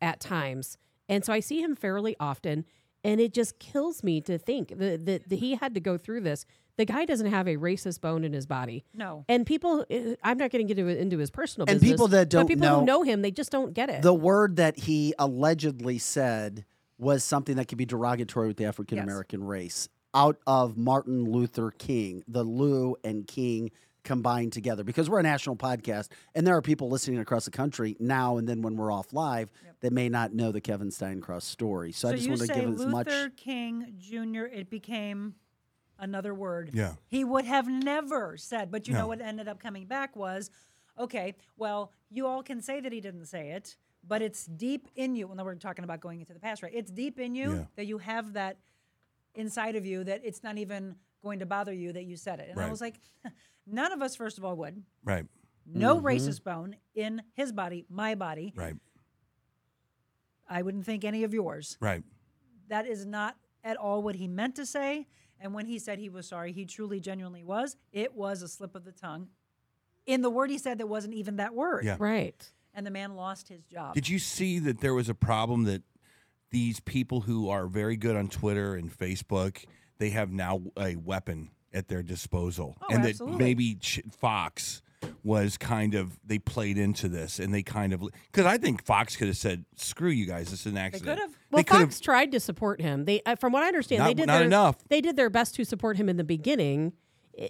at 0.00 0.20
times, 0.20 0.78
and 1.08 1.24
so 1.24 1.32
I 1.32 1.40
see 1.40 1.60
him 1.60 1.74
fairly 1.74 2.14
often, 2.20 2.64
and 3.02 3.20
it 3.20 3.32
just 3.34 3.58
kills 3.58 4.02
me 4.04 4.20
to 4.22 4.38
think 4.38 4.78
that, 4.78 5.06
that, 5.06 5.28
that 5.28 5.38
he 5.38 5.56
had 5.56 5.74
to 5.74 5.80
go 5.80 5.98
through 5.98 6.20
this. 6.20 6.46
The 6.76 6.84
guy 6.84 7.06
doesn't 7.06 7.26
have 7.26 7.48
a 7.48 7.56
racist 7.56 8.00
bone 8.00 8.22
in 8.22 8.32
his 8.32 8.46
body. 8.46 8.84
No. 8.94 9.24
And 9.28 9.44
people, 9.44 9.84
uh, 9.90 10.14
I'm 10.22 10.38
not 10.38 10.52
going 10.52 10.64
to 10.64 10.74
get 10.74 10.78
into, 10.78 10.96
into 10.96 11.18
his 11.18 11.28
personal 11.28 11.66
And 11.68 11.80
business. 11.80 11.90
people 11.92 12.06
that 12.08 12.28
don't 12.28 12.46
people 12.46 12.62
know- 12.68 12.78
who 12.80 12.86
know 12.86 13.02
him, 13.02 13.22
they 13.22 13.32
just 13.32 13.50
don't 13.50 13.74
get 13.74 13.90
it. 13.90 14.02
The 14.02 14.14
word 14.14 14.56
that 14.56 14.78
he 14.78 15.12
allegedly 15.18 15.98
said 15.98 16.64
was 16.96 17.24
something 17.24 17.56
that 17.56 17.66
could 17.66 17.78
be 17.78 17.86
derogatory 17.86 18.46
with 18.46 18.58
the 18.58 18.64
African 18.66 19.00
American 19.00 19.42
race 19.42 19.88
out 20.14 20.38
of 20.46 20.76
Martin 20.76 21.24
Luther 21.30 21.70
King, 21.72 22.22
the 22.28 22.42
Lou 22.44 22.96
and 23.04 23.26
King 23.26 23.70
combined 24.12 24.52
together. 24.54 24.82
Because 24.82 25.08
we're 25.10 25.20
a 25.20 25.22
national 25.22 25.54
podcast 25.54 26.08
and 26.34 26.46
there 26.46 26.56
are 26.56 26.62
people 26.62 26.88
listening 26.88 27.18
across 27.20 27.44
the 27.44 27.50
country 27.50 27.94
now 28.00 28.38
and 28.38 28.48
then 28.48 28.62
when 28.62 28.74
we're 28.76 28.90
off 28.90 29.12
live 29.12 29.52
that 29.80 29.92
may 29.92 30.08
not 30.08 30.32
know 30.32 30.50
the 30.50 30.60
Kevin 30.62 30.90
Steincross 30.90 31.44
story. 31.44 31.92
So, 31.92 32.08
I 32.08 32.12
just 32.12 32.24
you 32.24 32.30
want 32.30 32.40
to 32.40 32.46
say 32.46 32.54
give 32.54 32.70
as 32.72 32.78
Luther 32.80 32.90
much. 32.90 33.36
King 33.36 33.94
Jr. 33.98 34.44
It 34.46 34.70
became 34.70 35.34
another 35.98 36.32
word. 36.34 36.70
Yeah. 36.72 36.94
He 37.06 37.22
would 37.22 37.44
have 37.44 37.68
never 37.68 38.36
said, 38.38 38.70
but 38.70 38.88
you 38.88 38.94
No. 38.94 39.00
know 39.00 39.06
what 39.08 39.20
ended 39.20 39.46
up 39.46 39.60
coming 39.60 39.84
back 39.86 40.16
was, 40.16 40.50
okay, 40.98 41.34
well, 41.58 41.92
you 42.10 42.26
all 42.26 42.42
can 42.42 42.62
say 42.62 42.80
that 42.80 42.92
he 42.92 43.00
didn't 43.00 43.26
say 43.26 43.50
it, 43.50 43.76
but 44.06 44.22
it's 44.22 44.46
deep 44.46 44.88
in 44.96 45.14
you. 45.16 45.28
When 45.28 45.36
we're 45.44 45.54
talking 45.56 45.84
about 45.84 46.00
going 46.00 46.20
into 46.20 46.32
the 46.32 46.40
past, 46.40 46.62
right? 46.62 46.72
It's 46.74 46.90
deep 46.90 47.20
in 47.20 47.34
you 47.34 47.52
Yeah. 47.52 47.64
that 47.76 47.84
you 47.86 47.98
have 47.98 48.32
that 48.32 48.56
inside 49.34 49.76
of 49.76 49.84
you 49.84 50.02
that 50.04 50.22
it's 50.24 50.42
not 50.42 50.56
even 50.56 50.96
going 51.22 51.40
to 51.40 51.46
bother 51.46 51.72
you 51.72 51.92
that 51.92 52.04
you 52.04 52.16
said 52.16 52.38
it. 52.40 52.48
And 52.50 52.60
I 52.60 52.70
was 52.70 52.80
like, 52.80 52.94
none 53.70 53.92
of 53.92 54.02
us, 54.02 54.16
first 54.16 54.38
of 54.38 54.44
all, 54.44 54.56
would. 54.56 54.82
Right. 55.04 55.26
No 55.66 55.96
Mm-hmm. 55.96 56.06
racist 56.06 56.44
bone 56.44 56.76
in 56.94 57.22
his 57.34 57.52
body, 57.52 57.84
my 57.90 58.14
body. 58.14 58.52
Right. 58.56 58.74
I 60.48 60.62
wouldn't 60.62 60.86
think 60.86 61.04
any 61.04 61.24
of 61.24 61.34
yours. 61.34 61.76
Right. 61.80 62.02
That 62.68 62.86
is 62.86 63.04
not 63.04 63.36
at 63.64 63.76
all 63.76 64.02
what 64.02 64.14
he 64.16 64.28
meant 64.28 64.56
to 64.56 64.66
say. 64.66 65.06
And 65.40 65.54
when 65.54 65.66
he 65.66 65.78
said 65.78 65.98
he 65.98 66.08
was 66.08 66.26
sorry, 66.26 66.52
he 66.52 66.64
truly, 66.64 67.00
genuinely 67.00 67.44
was. 67.44 67.76
It 67.92 68.14
was 68.14 68.42
a 68.42 68.48
slip 68.48 68.74
of 68.74 68.84
the 68.84 68.92
tongue. 68.92 69.28
In 70.06 70.22
the 70.22 70.30
word 70.30 70.50
he 70.50 70.58
said, 70.58 70.78
that 70.78 70.86
wasn't 70.88 71.14
even 71.14 71.36
that 71.36 71.54
word. 71.54 71.84
Yeah. 71.84 71.96
right. 71.98 72.50
And 72.74 72.86
the 72.86 72.90
man 72.90 73.14
lost 73.14 73.48
his 73.48 73.64
job. 73.64 73.94
Did 73.94 74.08
you 74.08 74.18
see 74.18 74.58
that 74.60 74.80
there 74.80 74.94
was 74.94 75.08
a 75.08 75.14
problem 75.14 75.64
that 75.64 75.82
these 76.50 76.80
people 76.80 77.20
who 77.22 77.50
are 77.50 77.66
very 77.66 77.96
good 77.96 78.16
on 78.16 78.28
Twitter 78.28 78.74
and 78.74 78.90
Facebook, 78.96 79.64
they 79.98 80.10
have 80.10 80.30
now 80.30 80.62
a 80.78 80.96
weapon 80.96 81.50
at 81.72 81.88
their 81.88 82.02
disposal, 82.02 82.76
Oh, 82.82 82.86
and 82.94 83.04
absolutely. 83.04 83.38
that 83.38 83.44
maybe 83.44 83.74
Ch- 83.76 84.00
Fox 84.18 84.82
was 85.22 85.56
kind 85.56 85.94
of 85.94 86.18
they 86.26 86.38
played 86.38 86.76
into 86.78 87.08
this, 87.08 87.38
and 87.38 87.52
they 87.54 87.62
kind 87.62 87.92
of 87.92 88.00
because 88.32 88.46
I 88.46 88.58
think 88.58 88.84
Fox 88.84 89.14
could 89.16 89.28
have 89.28 89.36
said, 89.36 89.64
"Screw 89.76 90.10
you 90.10 90.26
guys, 90.26 90.52
it's 90.52 90.66
an 90.66 90.76
accident." 90.76 91.18
could've. 91.20 91.38
Well, 91.50 91.64
could 91.64 91.78
Fox 91.82 92.00
tried 92.00 92.32
to 92.32 92.40
support 92.40 92.80
him. 92.80 93.04
They, 93.04 93.20
uh, 93.24 93.36
from 93.36 93.52
what 93.52 93.62
I 93.62 93.68
understand, 93.68 94.04
they 94.04 94.14
did 94.14 94.26
not 94.26 94.38
their, 94.38 94.46
enough. 94.46 94.76
They 94.88 95.00
did 95.00 95.16
their 95.16 95.30
best 95.30 95.54
to 95.56 95.64
support 95.64 95.96
him 95.96 96.08
in 96.08 96.16
the 96.16 96.24
beginning, 96.24 96.94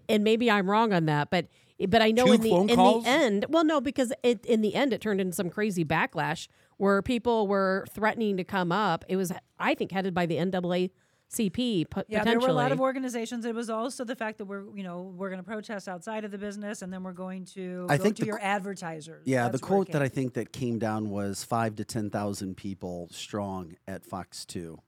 and 0.09 0.24
maybe 0.24 0.51
I'm 0.51 0.69
wrong 0.69 0.93
on 0.93 1.07
that, 1.07 1.31
but 1.31 1.47
but 1.89 2.03
I 2.03 2.11
know 2.11 2.27
Two 2.27 2.32
in 2.32 2.40
the 2.43 2.55
in 2.55 2.69
calls? 2.77 3.05
the 3.05 3.11
end, 3.11 3.47
well, 3.49 3.65
no, 3.65 3.81
because 3.81 4.12
it, 4.23 4.45
in 4.45 4.61
the 4.61 4.74
end, 4.74 4.93
it 4.93 5.01
turned 5.01 5.20
into 5.20 5.32
some 5.35 5.49
crazy 5.49 5.85
backlash 5.85 6.49
where 6.77 7.01
people 7.03 7.47
were 7.49 7.86
threatening 7.93 8.36
to 8.36 8.45
come 8.45 8.73
up. 8.73 9.05
It 9.09 9.16
was, 9.16 9.32
I 9.59 9.74
think, 9.74 9.93
headed 9.93 10.12
by 10.12 10.27
the 10.27 10.39
NAACP. 11.30 11.90
po- 11.90 12.05
yeah, 12.09 12.24
there 12.24 12.40
were 12.40 12.48
a 12.48 12.52
lot 12.52 12.72
of 12.72 12.80
organizations. 12.80 13.44
It 13.44 13.55
was 13.55 13.70
also 13.70 14.05
the 14.05 14.16
fact 14.16 14.38
that 14.38 14.46
we're, 14.46 14.64
you 14.74 14.82
know, 14.82 15.12
we're 15.16 15.28
going 15.28 15.42
to 15.42 15.48
protest 15.48 15.88
outside 15.88 16.24
of 16.24 16.30
the 16.30 16.38
business, 16.38 16.82
and 16.82 16.92
then 16.92 17.02
we're 17.02 17.12
going 17.12 17.44
to 17.46 17.86
I 17.88 17.96
go 17.96 18.05
think 18.05 18.16
to 18.16 18.26
your 18.26 18.38
qu- 18.38 18.44
advertisers. 18.44 19.22
Yeah, 19.26 19.44
That's 19.44 19.60
the 19.60 19.66
quote 19.66 19.92
that 19.92 20.02
I 20.02 20.09
think 20.09 20.34
that 20.34 20.52
came 20.52 20.78
down 20.78 21.10
was 21.10 21.44
five 21.44 21.76
to 21.76 21.84
ten 21.84 22.10
thousand 22.10 22.56
people 22.56 23.09
strong 23.10 23.76
at 23.86 24.05
Fox 24.05 24.44
Two. 24.44 24.78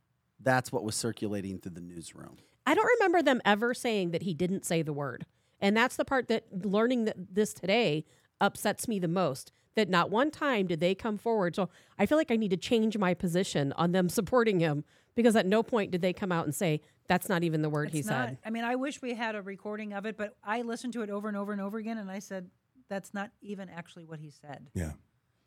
That's 0.40 0.72
what 0.72 0.84
was 0.84 0.94
circulating 0.94 1.58
through 1.58 1.72
the 1.72 1.80
newsroom. 1.82 2.38
I 2.66 2.74
don't 2.74 2.88
remember 2.98 3.22
them 3.22 3.40
ever 3.44 3.74
saying 3.74 4.12
that 4.12 4.22
he 4.22 4.32
didn't 4.32 4.64
say 4.64 4.82
the 4.82 4.92
word. 4.92 5.26
And 5.60 5.76
that's 5.76 5.96
the 5.96 6.04
part 6.04 6.28
that 6.28 6.44
learning 6.64 7.04
that 7.04 7.16
this 7.34 7.52
today 7.52 8.04
upsets 8.40 8.88
me 8.88 8.98
the 8.98 9.08
most. 9.08 9.52
That 9.76 9.88
not 9.88 10.10
one 10.10 10.30
time 10.30 10.66
did 10.66 10.80
they 10.80 10.94
come 10.94 11.16
forward. 11.16 11.54
So 11.54 11.68
I 11.98 12.06
feel 12.06 12.18
like 12.18 12.30
I 12.30 12.36
need 12.36 12.50
to 12.50 12.56
change 12.56 12.96
my 12.98 13.14
position 13.14 13.72
on 13.76 13.92
them 13.92 14.08
supporting 14.08 14.60
him 14.60 14.84
because 15.15 15.37
at 15.37 15.47
no 15.47 15.62
point 15.62 15.91
did 15.91 16.03
they 16.03 16.12
come 16.12 16.32
out 16.32 16.45
and 16.45 16.55
say 16.55 16.81
that's 17.09 17.28
not 17.28 17.43
even 17.43 17.62
the 17.62 17.70
word 17.70 17.91
he 17.91 17.99
It's 18.01 18.09
said. 18.09 18.39
I 18.45 18.51
mean, 18.51 18.65
I 18.65 18.77
wish 18.77 19.03
we 19.03 19.15
had 19.15 19.35
a 19.35 19.43
recording 19.43 19.93
of 19.93 20.07
it, 20.07 20.16
but 20.16 20.37
I 20.45 20.62
listened 20.62 20.93
to 20.95 21.03
it 21.03 21.11
over 21.11 21.28
and 21.28 21.37
over 21.37 21.53
and 21.53 21.61
over 21.61 21.78
again, 21.78 21.99
and 21.99 22.11
I 22.11 22.20
said, 22.20 22.51
that's 22.89 23.12
not 23.15 23.31
even 23.43 23.69
actually 23.69 24.05
what 24.05 24.20
he 24.20 24.31
said. 24.31 24.69
Yeah, 24.74 24.93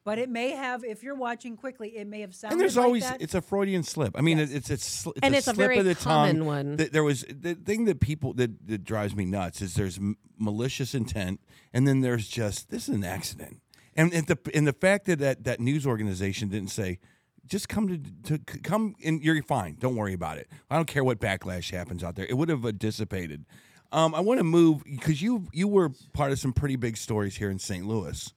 But 0.06 0.18
it 0.20 0.30
may 0.30 0.52
have, 0.52 0.84
if 0.84 1.04
you're 1.04 1.16
watching 1.16 1.56
quickly, 1.58 1.90
it 1.98 2.08
may 2.08 2.22
have 2.22 2.34
sounded 2.36 2.54
and 2.56 2.62
there's 2.62 2.76
like 2.78 2.86
always 2.86 3.04
that. 3.04 3.22
it's 3.22 3.34
a 3.36 3.42
Freudian 3.42 3.84
slip. 3.84 4.18
I 4.18 4.22
mean, 4.22 4.38
Yes. 4.40 4.52
it's 4.52 4.70
it's 4.70 5.06
it's 5.08 5.20
And 5.22 5.34
a 5.34 5.38
it's 5.38 5.48
a 5.48 5.54
slip 5.54 5.58
very 5.68 5.78
of 5.80 5.86
the 5.86 5.96
common 5.96 6.38
tongue. 6.40 6.46
one. 6.46 6.78
Th- 6.78 6.92
There 6.92 7.04
was 7.04 7.24
the 7.30 7.56
thing 7.56 7.86
that 7.86 8.00
people 8.02 8.34
that, 8.34 8.68
that 8.68 8.84
drives 8.84 9.16
me 9.16 9.26
nuts 9.26 9.62
is 9.62 9.74
there's 9.76 9.98
m- 9.98 10.18
malicious 10.38 10.94
intent, 10.94 11.40
and 11.74 11.88
then 11.88 12.02
there's 12.02 12.28
just 12.28 12.70
this 12.70 12.88
is 12.90 12.96
an 12.96 13.04
accident, 13.06 13.62
and 13.96 14.14
and 14.14 14.28
the 14.28 14.38
and 14.54 14.66
the 14.68 14.74
fact 14.74 15.06
that 15.06 15.20
that, 15.20 15.44
that 15.46 15.60
news 15.62 15.86
organization 15.88 16.50
didn't 16.50 16.70
say. 16.72 17.00
Just 17.46 17.68
come 17.70 17.88
to, 18.24 18.38
to 18.38 18.60
come 18.62 18.96
and 19.04 19.22
you're 19.22 19.42
fine. 19.44 19.76
Don't 19.80 19.96
worry 19.96 20.14
about 20.14 20.38
it. 20.38 20.48
I 20.70 20.76
don't 20.78 20.88
care 20.88 21.04
what 21.04 21.20
backlash 21.20 21.72
happens 21.72 22.04
out 22.04 22.16
there. 22.16 22.26
It 22.26 22.38
would 22.38 22.50
have 22.50 22.66
uh, 22.66 22.72
dissipated. 22.72 23.46
Um, 23.92 24.16
I 24.16 24.22
want 24.22 24.40
to 24.40 24.44
move 24.44 24.84
because 24.86 25.22
you 25.22 25.48
you 25.52 25.68
were 25.68 25.92
part 26.14 26.32
of 26.32 26.40
some 26.40 26.54
pretty 26.54 26.78
big 26.78 26.98
stories 26.98 27.36
here 27.36 27.50
in 27.50 27.60
St. 27.60 27.86
Louis. 27.86 28.34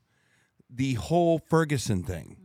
The 0.68 0.94
whole 0.94 1.38
Ferguson 1.38 2.02
thing. 2.02 2.36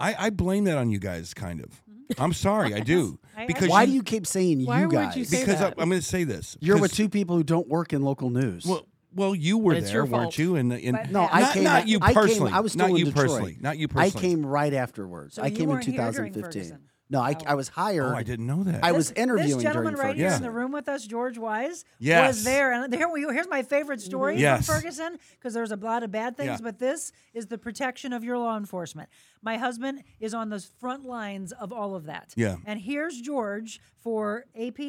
I, 0.00 0.26
I 0.26 0.30
blame 0.30 0.64
that 0.64 0.78
on 0.78 0.90
you 0.90 0.98
guys, 0.98 1.34
kind 1.34 1.60
of. 1.60 1.82
I'm 2.18 2.32
sorry, 2.32 2.74
I 2.74 2.80
do. 2.80 3.18
I- 3.36 3.42
I- 3.42 3.46
Because 3.46 3.68
Why 3.68 3.82
you, 3.82 3.86
do 3.88 3.92
you 3.94 4.02
keep 4.02 4.26
saying 4.26 4.64
Why 4.64 4.80
you 4.82 4.88
would 4.88 4.94
guys? 4.94 5.16
you 5.16 5.24
say 5.24 5.40
because 5.40 5.60
I, 5.60 5.70
that? 5.70 5.74
I'm 5.78 5.88
going 5.88 6.00
to 6.00 6.06
say 6.06 6.24
this. 6.24 6.56
You're 6.60 6.78
with 6.78 6.92
two 6.94 7.08
people 7.08 7.36
who 7.36 7.42
don't 7.42 7.68
work 7.68 7.92
in 7.92 8.02
local 8.02 8.30
news. 8.30 8.64
Well, 8.66 8.86
well, 9.14 9.34
you 9.34 9.58
were 9.58 9.74
It's 9.74 9.86
there, 9.86 9.94
your 9.96 10.04
weren't 10.06 10.24
fault. 10.24 10.38
you? 10.38 10.56
And, 10.56 10.72
and 10.72 10.96
But- 10.96 11.10
no, 11.10 11.22
Yeah. 11.22 11.28
I 11.32 11.40
not, 11.40 11.52
came. 11.54 11.64
not 11.64 11.88
you 11.88 11.98
I 12.02 12.12
personally. 12.14 12.50
Came, 12.50 12.56
I 12.56 12.60
was 12.60 12.72
still 12.72 12.86
not 12.88 12.90
in 12.90 12.96
you 12.96 13.04
Detroit. 13.06 13.26
personally. 13.26 13.56
Not 13.60 13.78
you 13.78 13.88
personally. 13.88 14.18
I 14.18 14.20
came 14.20 14.46
right 14.46 14.74
afterwards. 14.74 15.34
So 15.34 15.42
I 15.42 15.46
you 15.46 15.56
came 15.56 15.62
in 15.64 15.68
weren't 15.70 15.84
here 15.84 15.94
during 16.12 16.32
2015. 16.32 16.62
Ferguson? 16.62 16.88
No, 17.10 17.20
I, 17.20 17.36
I 17.46 17.54
was 17.54 17.68
hired. 17.68 18.12
Oh, 18.12 18.16
I 18.16 18.22
didn't 18.22 18.46
know 18.46 18.64
that. 18.64 18.82
I 18.82 18.92
was 18.92 19.10
This- 19.10 19.18
interviewing 19.22 19.50
This 19.58 19.62
gentleman 19.62 19.92
during 19.94 20.08
right 20.08 20.16
here 20.16 20.28
Ferguson. 20.30 20.44
in 20.46 20.50
the 20.50 20.58
room 20.58 20.72
with 20.72 20.88
us, 20.88 21.06
George 21.06 21.36
Wise, 21.36 21.84
Yes. 21.98 22.36
was 22.36 22.44
there. 22.44 22.72
And 22.72 22.92
here 22.94 23.08
we, 23.08 23.20
here's 23.20 23.46
my 23.48 23.62
favorite 23.62 23.98
mm-hmm. 24.00 24.06
story 24.06 24.36
Yes. 24.40 24.64
from 24.66 24.76
Ferguson 24.76 25.18
because 25.38 25.52
there's 25.52 25.70
a 25.70 25.76
lot 25.76 26.02
of 26.02 26.10
bad 26.10 26.36
things, 26.36 26.48
Yeah. 26.48 26.58
but 26.62 26.78
this 26.78 27.12
is 27.34 27.46
the 27.46 27.58
protection 27.58 28.14
of 28.14 28.24
your 28.24 28.38
law 28.38 28.56
enforcement. 28.56 29.10
My 29.42 29.58
husband 29.58 30.02
is 30.18 30.32
on 30.32 30.48
the 30.48 30.60
front 30.80 31.04
lines 31.04 31.52
of 31.52 31.72
all 31.72 31.94
of 31.94 32.06
that. 32.06 32.32
Yeah. 32.36 32.56
And 32.64 32.80
here's 32.80 33.20
George 33.20 33.80
for 34.00 34.46
AP, 34.58 34.80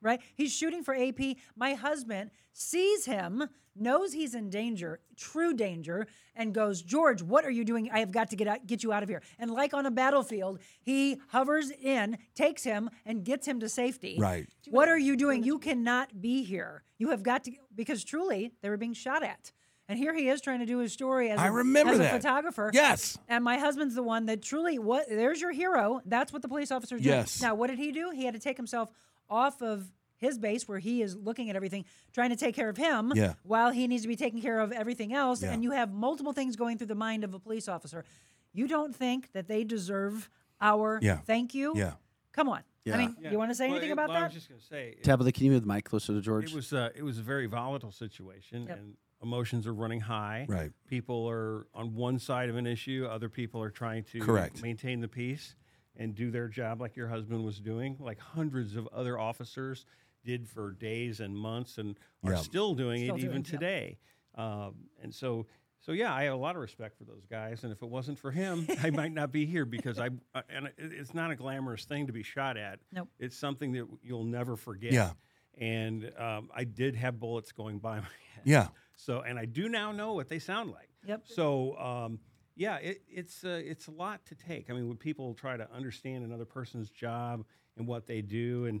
right? 0.00 0.20
He's 0.36 0.52
shooting 0.54 0.82
for 0.82 0.94
AP. 0.96 1.36
My 1.54 1.74
husband 1.74 2.30
sees 2.52 3.04
him, 3.04 3.44
knows 3.80 4.12
he's 4.12 4.34
in 4.34 4.50
danger, 4.50 5.00
true 5.16 5.54
danger, 5.54 6.06
and 6.34 6.54
goes, 6.54 6.82
George, 6.82 7.22
what 7.22 7.44
are 7.44 7.50
you 7.50 7.64
doing? 7.64 7.90
I 7.92 8.00
have 8.00 8.12
got 8.12 8.30
to 8.30 8.36
get 8.36 8.48
out, 8.48 8.66
get 8.66 8.82
you 8.82 8.92
out 8.92 9.02
of 9.02 9.08
here. 9.08 9.22
And 9.38 9.50
like 9.50 9.74
on 9.74 9.86
a 9.86 9.90
battlefield, 9.90 10.60
he 10.80 11.20
hovers 11.28 11.70
in, 11.70 12.18
takes 12.34 12.64
him, 12.64 12.90
and 13.04 13.24
gets 13.24 13.46
him 13.46 13.60
to 13.60 13.68
safety. 13.68 14.16
Right. 14.18 14.46
What 14.68 14.88
are 14.88 14.98
you 14.98 15.16
doing? 15.16 15.42
You 15.42 15.58
cannot 15.58 16.20
be 16.20 16.44
here. 16.44 16.82
You 16.98 17.10
have 17.10 17.22
got 17.22 17.44
to 17.44 17.52
because 17.74 18.04
truly 18.04 18.52
they 18.62 18.70
were 18.70 18.76
being 18.76 18.94
shot 18.94 19.22
at. 19.22 19.52
And 19.90 19.98
here 19.98 20.14
he 20.14 20.28
is 20.28 20.42
trying 20.42 20.58
to 20.58 20.66
do 20.66 20.78
his 20.78 20.92
story 20.92 21.30
as, 21.30 21.38
I 21.38 21.46
a, 21.46 21.52
remember 21.52 21.92
as 21.92 21.98
that. 21.98 22.14
a 22.14 22.16
photographer. 22.18 22.70
Yes. 22.74 23.16
And 23.26 23.42
my 23.42 23.56
husband's 23.56 23.94
the 23.94 24.02
one 24.02 24.26
that 24.26 24.42
truly 24.42 24.78
what 24.78 25.08
there's 25.08 25.40
your 25.40 25.50
hero. 25.50 26.02
That's 26.04 26.30
what 26.30 26.42
the 26.42 26.48
police 26.48 26.70
officer 26.70 26.96
doing. 26.96 27.08
Yes. 27.08 27.40
Now, 27.40 27.54
what 27.54 27.68
did 27.68 27.78
he 27.78 27.90
do? 27.90 28.10
He 28.10 28.26
had 28.26 28.34
to 28.34 28.40
take 28.40 28.58
himself 28.58 28.92
off 29.30 29.62
of 29.62 29.90
his 30.18 30.38
base 30.38 30.68
where 30.68 30.78
he 30.78 31.00
is 31.02 31.16
looking 31.16 31.48
at 31.48 31.56
everything, 31.56 31.84
trying 32.12 32.30
to 32.30 32.36
take 32.36 32.54
care 32.54 32.68
of 32.68 32.76
him 32.76 33.12
Yeah. 33.16 33.34
while 33.44 33.70
he 33.70 33.86
needs 33.86 34.02
to 34.02 34.08
be 34.08 34.16
taking 34.16 34.42
care 34.42 34.60
of 34.60 34.70
everything 34.72 35.12
else. 35.14 35.42
Yeah. 35.42 35.52
And 35.52 35.62
you 35.62 35.70
have 35.70 35.92
multiple 35.92 36.32
things 36.32 36.54
going 36.56 36.76
through 36.76 36.88
the 36.88 36.94
mind 36.94 37.24
of 37.24 37.32
a 37.34 37.38
police 37.38 37.68
officer. 37.68 38.04
You 38.52 38.68
don't 38.68 38.94
think 38.94 39.32
that 39.32 39.48
they 39.48 39.64
deserve 39.64 40.28
our 40.60 40.98
Yeah. 41.02 41.18
thank 41.18 41.54
you? 41.54 41.72
Yeah. 41.76 41.94
Come 42.32 42.48
on. 42.48 42.62
Yeah. 42.84 42.94
I 42.94 42.98
mean, 42.98 43.16
Yeah. 43.20 43.30
you 43.32 43.38
want 43.38 43.50
to 43.50 43.54
say 43.54 43.66
Well, 43.66 43.76
anything 43.76 43.90
it- 43.90 43.92
about 43.92 44.08
well, 44.08 44.18
I 44.18 44.20
that? 44.20 44.26
was 44.26 44.34
just 44.34 44.48
going 44.48 44.60
to 44.60 44.66
say 44.66 44.88
it, 44.98 45.04
Tabitha, 45.04 45.32
can 45.32 45.44
you 45.46 45.52
move 45.52 45.62
the 45.62 45.68
mic 45.72 45.84
closer 45.84 46.12
to 46.14 46.20
George? 46.20 46.50
it 46.52 46.54
was 46.54 46.72
uh, 46.72 46.90
it 46.94 47.02
was 47.02 47.18
a 47.18 47.22
very 47.22 47.46
volatile 47.46 47.92
situation, 47.92 48.66
Yep. 48.66 48.78
and 48.78 48.96
emotions 49.22 49.66
are 49.66 49.74
running 49.74 50.00
high. 50.00 50.46
Right. 50.48 50.72
People 50.86 51.28
are 51.28 51.66
on 51.74 51.94
one 51.94 52.18
side 52.18 52.48
of 52.48 52.56
an 52.56 52.66
issue. 52.66 53.06
Other 53.10 53.28
people 53.28 53.60
are 53.62 53.70
trying 53.70 54.04
to 54.04 54.20
Correct. 54.20 54.62
maintain 54.62 55.00
the 55.00 55.08
peace 55.08 55.54
and 55.96 56.14
do 56.14 56.30
their 56.30 56.46
job 56.48 56.80
like 56.80 56.94
your 56.94 57.08
husband 57.08 57.44
was 57.44 57.58
doing, 57.60 57.96
like 57.98 58.20
hundreds 58.20 58.76
of 58.76 58.86
other 58.88 59.18
officers 59.18 59.84
did 60.24 60.48
for 60.48 60.72
days 60.72 61.20
and 61.20 61.36
months, 61.36 61.78
and 61.78 61.96
are 62.24 62.32
Yeah. 62.32 62.36
still 62.38 62.74
doing 62.74 63.04
Still 63.04 63.16
it 63.16 63.20
doing 63.20 63.30
even 63.30 63.42
it, 63.42 63.52
yep. 63.52 63.60
today. 63.60 63.98
Um, 64.34 64.74
and 65.02 65.14
so 65.14 65.46
so 65.80 65.92
yeah, 65.92 66.12
I 66.12 66.24
have 66.24 66.34
a 66.34 66.36
lot 66.36 66.56
of 66.56 66.60
respect 66.62 66.98
for 66.98 67.04
those 67.04 67.24
guys, 67.26 67.62
and 67.62 67.72
if 67.72 67.82
it 67.82 67.88
wasn't 67.88 68.18
for 68.18 68.30
him, 68.32 68.66
I 68.82 68.90
might 68.90 69.12
not 69.12 69.30
be 69.32 69.46
here 69.46 69.64
because 69.64 69.98
I. 69.98 70.08
uh, 70.34 70.42
And 70.48 70.70
it's 70.76 71.14
not 71.14 71.30
a 71.30 71.36
glamorous 71.36 71.84
thing 71.84 72.06
to 72.08 72.12
be 72.12 72.22
shot 72.24 72.56
at. 72.56 72.80
Nope. 72.92 73.08
It's 73.18 73.36
something 73.36 73.72
that 73.72 73.86
you'll 74.02 74.24
never 74.24 74.56
forget. 74.56 74.92
Yeah. 74.92 75.12
And 75.56 76.12
um, 76.18 76.50
I 76.54 76.64
did 76.64 76.94
have 76.96 77.18
bullets 77.18 77.52
going 77.52 77.78
by 77.78 77.96
my 78.00 78.02
head. 78.34 78.42
Yeah. 78.44 78.68
So, 78.96 79.20
and 79.22 79.38
I 79.38 79.44
do 79.44 79.68
now 79.68 79.92
know 79.92 80.12
what 80.14 80.28
they 80.28 80.38
sound 80.40 80.70
like. 80.70 80.88
Yep. 81.06 81.22
So, 81.26 81.76
um, 81.78 82.18
yeah, 82.56 82.76
it, 82.78 83.02
it's 83.08 83.44
uh, 83.44 83.60
it's 83.64 83.86
a 83.86 83.92
lot 83.92 84.24
to 84.26 84.34
take. 84.34 84.70
I 84.70 84.72
mean, 84.72 84.88
when 84.88 84.96
people 84.96 85.32
try 85.34 85.56
to 85.56 85.72
understand 85.72 86.24
another 86.24 86.44
person's 86.44 86.90
job 86.90 87.44
and 87.76 87.86
what 87.86 88.06
they 88.08 88.20
do, 88.20 88.66
and 88.66 88.80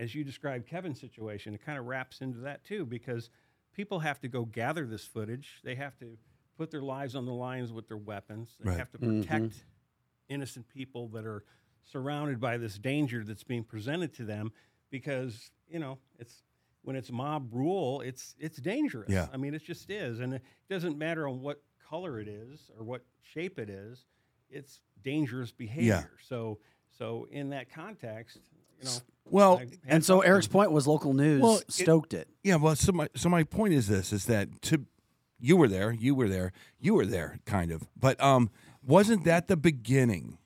as 0.00 0.14
you 0.14 0.24
described 0.24 0.66
Kevin's 0.66 0.98
situation, 0.98 1.54
it 1.54 1.64
kind 1.64 1.78
of 1.78 1.84
wraps 1.84 2.22
into 2.22 2.38
that 2.40 2.64
too, 2.64 2.86
because 2.86 3.30
people 3.74 4.00
have 4.00 4.18
to 4.20 4.28
go 4.28 4.44
gather 4.46 4.86
this 4.86 5.04
footage. 5.04 5.60
They 5.62 5.74
have 5.74 5.96
to 5.98 6.16
put 6.56 6.70
their 6.70 6.82
lives 6.82 7.14
on 7.14 7.26
the 7.26 7.32
lines 7.32 7.72
with 7.72 7.86
their 7.86 7.96
weapons. 7.98 8.56
They 8.58 8.70
Right. 8.70 8.78
have 8.78 8.90
to 8.92 8.98
mm-hmm. 8.98 9.20
protect 9.20 9.64
innocent 10.28 10.66
people 10.68 11.08
that 11.08 11.26
are 11.26 11.44
surrounded 11.84 12.40
by 12.40 12.56
this 12.56 12.78
danger 12.78 13.22
that's 13.24 13.44
being 13.44 13.64
presented 13.64 14.14
to 14.14 14.24
them, 14.24 14.52
because 14.90 15.50
you 15.68 15.78
know 15.78 15.98
it's 16.18 16.42
when 16.82 16.96
it's 16.96 17.10
mob 17.12 17.52
rule, 17.52 18.00
it's 18.00 18.34
it's 18.38 18.58
dangerous. 18.58 19.10
Yeah. 19.10 19.28
I 19.32 19.36
mean, 19.36 19.54
it 19.54 19.62
just 19.62 19.90
is, 19.90 20.20
and 20.20 20.34
it 20.34 20.42
doesn't 20.68 20.96
matter 20.96 21.28
on 21.28 21.40
what 21.40 21.62
color 21.88 22.18
it 22.20 22.28
is 22.28 22.70
or 22.78 22.84
what 22.84 23.04
shape 23.22 23.58
it 23.58 23.68
is. 23.68 24.06
It's 24.48 24.80
dangerous 25.02 25.52
behavior. 25.52 25.84
Yeah. 25.84 26.26
So, 26.26 26.58
so 26.90 27.26
in 27.30 27.50
that 27.50 27.70
context, 27.70 28.38
you 28.80 28.86
know. 28.86 28.90
Well, 29.32 29.58
I- 29.58 29.68
And 29.86 30.04
so 30.04 30.20
Eric's 30.22 30.46
them. 30.48 30.52
point 30.54 30.72
was 30.72 30.86
local 30.88 31.12
news 31.14 31.40
Well, 31.40 31.58
it- 31.58 31.70
stoked 31.72 32.14
it. 32.14 32.28
Yeah, 32.42 32.56
well, 32.56 32.74
so 32.74 32.90
my 32.92 33.08
so 33.14 33.28
my 33.28 33.44
point 33.44 33.74
is 33.74 33.86
this: 33.86 34.12
is 34.12 34.24
that 34.26 34.60
to 34.62 34.86
you 35.38 35.56
were 35.56 35.68
there, 35.68 35.92
you 35.92 36.14
were 36.14 36.28
there, 36.28 36.52
you 36.80 36.94
were 36.94 37.06
there, 37.06 37.38
kind 37.46 37.70
of, 37.70 37.88
but 37.98 38.20
um, 38.22 38.50
wasn't 38.82 39.24
that 39.24 39.46
the 39.48 39.56
beginning 39.56 40.38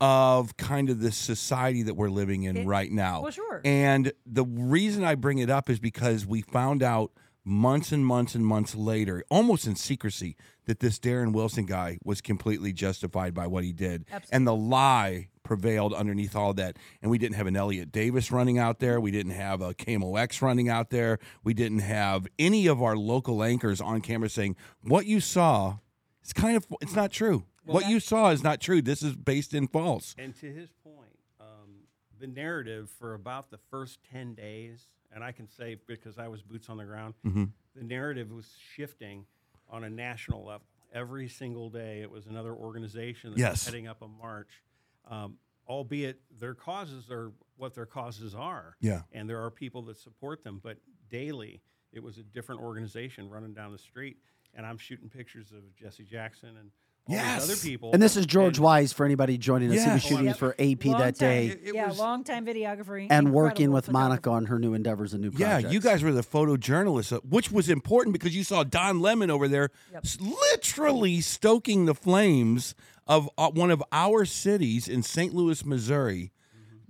of 0.00 0.56
kind 0.56 0.90
of 0.90 1.00
this 1.00 1.16
society 1.16 1.82
that 1.84 1.94
we're 1.94 2.10
living 2.10 2.42
in 2.42 2.56
It- 2.58 2.66
right 2.66 2.90
now? 2.90 3.22
well, 3.22 3.30
sure. 3.30 3.60
And 3.64 4.12
the 4.26 4.44
reason 4.44 5.04
I 5.04 5.14
bring 5.14 5.38
it 5.38 5.48
up 5.50 5.70
is 5.70 5.78
because 5.78 6.26
we 6.26 6.42
found 6.42 6.82
out 6.82 7.12
months 7.44 7.92
and 7.92 8.06
months 8.06 8.34
and 8.34 8.46
months 8.46 8.74
later, 8.74 9.24
almost 9.30 9.66
in 9.66 9.76
secrecy, 9.76 10.36
that 10.66 10.80
this 10.80 10.98
Darren 10.98 11.32
Wilson 11.32 11.66
guy 11.66 11.98
was 12.02 12.20
completely 12.20 12.72
justified 12.72 13.34
by 13.34 13.46
what 13.46 13.64
he 13.64 13.72
did, 13.72 14.06
and 14.32 14.46
the 14.46 14.54
lie 14.54 15.28
prevailed 15.42 15.92
underneath 15.92 16.34
all 16.34 16.54
that. 16.54 16.76
And 17.02 17.10
we 17.10 17.18
didn't 17.18 17.36
have 17.36 17.46
an 17.46 17.54
Elliott 17.54 17.92
Davis 17.92 18.32
running 18.32 18.58
out 18.58 18.80
there. 18.80 18.98
We 18.98 19.10
didn't 19.10 19.32
have 19.32 19.60
a 19.60 19.74
KMOX 19.74 20.40
running 20.40 20.68
out 20.68 20.90
there. 20.90 21.18
We 21.44 21.54
didn't 21.54 21.80
have 21.80 22.26
any 22.38 22.66
of 22.66 22.82
our 22.82 22.96
local 22.96 23.42
anchors 23.44 23.80
on 23.80 24.00
camera 24.00 24.30
saying 24.30 24.56
what 24.82 25.06
you 25.06 25.20
saw. 25.20 25.78
It's 26.22 26.32
kind 26.32 26.56
of 26.56 26.66
it's 26.80 26.94
not 26.94 27.12
true. 27.12 27.44
what 27.64 27.88
you 27.88 28.00
saw 28.00 28.30
is 28.30 28.42
not 28.42 28.60
true. 28.60 28.80
This 28.80 29.02
is 29.02 29.14
based 29.14 29.52
in 29.52 29.68
false. 29.68 30.14
And 30.18 30.34
to 30.40 30.46
his 30.46 30.70
point, 30.82 31.18
um, 31.38 31.84
the 32.18 32.26
narrative 32.26 32.90
for 32.98 33.12
about 33.12 33.50
the 33.50 33.58
first 33.70 33.98
10 34.10 34.34
days, 34.34 34.88
and 35.14 35.22
I 35.24 35.32
can 35.32 35.48
say 35.48 35.76
because 35.86 36.18
I 36.18 36.28
was 36.28 36.42
boots 36.42 36.68
on 36.68 36.76
the 36.76 36.84
ground, 36.84 37.14
Mm-hmm. 37.24 37.44
the 37.76 37.84
narrative 37.84 38.30
was 38.32 38.46
shifting 38.74 39.24
on 39.70 39.84
a 39.84 39.90
national 39.90 40.44
level. 40.44 40.66
Every 40.92 41.28
single 41.28 41.70
day, 41.70 42.02
it 42.02 42.10
was 42.10 42.26
another 42.26 42.52
organization 42.52 43.30
that 43.30 43.38
Yes. 43.38 43.52
was 43.52 43.64
heading 43.66 43.86
up 43.88 44.02
a 44.02 44.08
march, 44.08 44.62
um, 45.10 45.38
albeit 45.68 46.20
their 46.38 46.54
causes 46.54 47.10
are 47.10 47.32
what 47.56 47.74
their 47.74 47.86
causes 47.86 48.34
are. 48.34 48.76
Yeah. 48.80 49.02
And 49.12 49.28
there 49.28 49.42
are 49.42 49.50
people 49.50 49.82
that 49.82 49.98
support 49.98 50.44
them, 50.44 50.60
but 50.62 50.76
daily, 51.10 51.60
it 51.92 52.02
was 52.02 52.18
a 52.18 52.22
different 52.22 52.60
organization 52.60 53.28
running 53.30 53.54
down 53.54 53.72
the 53.72 53.78
street. 53.78 54.18
And 54.56 54.64
I'm 54.64 54.78
shooting 54.78 55.08
pictures 55.08 55.50
of 55.52 55.74
Jesse 55.76 56.04
Jackson 56.04 56.56
and 56.58 56.70
all 57.08 57.14
Yes. 57.14 57.46
these 57.46 57.50
other 57.58 57.60
people. 57.68 57.90
And 57.92 58.02
this 58.02 58.16
is 58.16 58.24
George 58.26 58.56
And- 58.56 58.64
Wise 58.64 58.92
for 58.92 59.04
anybody 59.04 59.36
joining 59.36 59.70
us. 59.72 59.84
He 59.84 59.90
was 59.90 60.02
shooting 60.02 60.26
yeah. 60.26 60.32
for 60.32 60.54
AP 60.58 60.86
Long 60.86 60.98
that 61.00 61.16
time- 61.16 61.28
day 61.28 61.46
It- 61.48 61.60
it 61.64 61.74
yeah, 61.74 61.88
was- 61.88 61.98
long 61.98 62.24
time 62.24 62.46
videography 62.46 63.06
and 63.10 63.32
working 63.32 63.72
with 63.72 63.90
Monica 63.90 64.30
on 64.30 64.46
her 64.46 64.58
new 64.58 64.72
endeavors 64.74 65.12
and 65.12 65.22
new 65.22 65.30
Yeah, 65.36 65.54
projects. 65.54 65.74
you 65.74 65.80
guys 65.80 66.02
were 66.02 66.12
the 66.12 66.22
photojournalists, 66.22 67.12
uh, 67.12 67.20
which 67.28 67.50
was 67.52 67.68
important 67.68 68.14
because 68.14 68.34
you 68.34 68.42
saw 68.44 68.64
Don 68.64 69.00
Lemon 69.00 69.30
over 69.30 69.48
there 69.48 69.70
s- 69.94 70.16
literally 70.20 71.20
stoking 71.20 71.84
the 71.84 71.94
flames 71.94 72.74
of 73.06 73.28
uh, 73.36 73.50
one 73.50 73.70
of 73.70 73.82
our 73.92 74.24
cities 74.24 74.88
in 74.88 75.02
St. 75.02 75.34
Louis, 75.34 75.62
Missouri, 75.64 76.32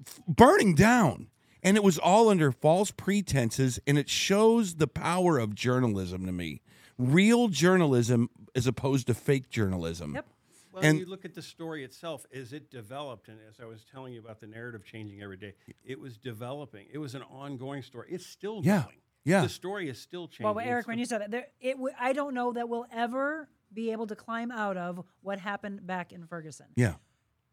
f- 0.07 0.20
burning 0.28 0.74
down. 0.77 1.27
And 1.61 1.77
it 1.78 1.82
was 1.82 1.99
all 1.99 2.28
under 2.28 2.53
false 2.53 2.91
pretenses, 2.91 3.81
and 3.86 3.97
it 3.99 4.09
shows 4.11 4.74
the 4.74 4.86
power 4.86 5.39
of 5.39 5.55
journalism 5.55 6.27
to 6.27 6.31
me. 6.32 6.61
Real 6.99 7.49
journalism 7.49 8.28
as 8.55 8.66
opposed 8.66 9.06
to 9.09 9.14
fake 9.14 9.51
journalism. 9.51 10.14
Yep. 10.14 10.26
Well, 10.72 10.85
And- 10.85 10.98
you 10.98 11.06
look 11.06 11.24
at 11.24 11.35
the 11.35 11.43
story 11.43 11.85
itself 11.85 12.26
as 12.32 12.52
it 12.52 12.70
developed, 12.70 13.28
and 13.28 13.39
as 13.48 13.60
I 13.60 13.64
was 13.64 13.85
telling 13.85 14.12
you 14.12 14.20
about 14.20 14.40
the 14.40 14.47
narrative 14.48 14.85
changing 14.85 15.22
every 15.22 15.36
day, 15.36 15.55
it 15.85 15.98
was 16.01 16.16
developing. 16.18 16.86
It 16.93 16.98
was 16.98 17.14
an 17.14 17.22
ongoing 17.22 17.82
story. 17.82 18.09
It's 18.10 18.26
still 18.26 18.60
Yeah, 18.64 18.82
going. 18.85 18.97
yeah. 19.24 19.43
The 19.43 19.48
story 19.48 19.89
is 19.89 20.01
still 20.01 20.26
changing. 20.26 20.47
Well, 20.47 20.59
Eric, 20.59 20.81
It's 20.82 20.89
when 20.89 20.97
the- 20.97 21.01
you 21.01 21.06
said 21.06 21.20
that, 21.20 21.31
there, 21.31 21.47
it 21.60 21.74
w- 21.74 21.94
I 21.98 22.12
don't 22.12 22.35
know 22.35 22.52
that 22.52 22.68
we'll 22.68 22.86
ever 22.90 23.48
be 23.72 23.93
able 23.93 24.06
to 24.09 24.16
climb 24.16 24.51
out 24.51 24.76
of 24.76 25.05
what 25.20 25.39
happened 25.40 25.86
back 25.86 26.12
in 26.12 26.26
Ferguson. 26.26 26.66
Yeah. 26.76 26.97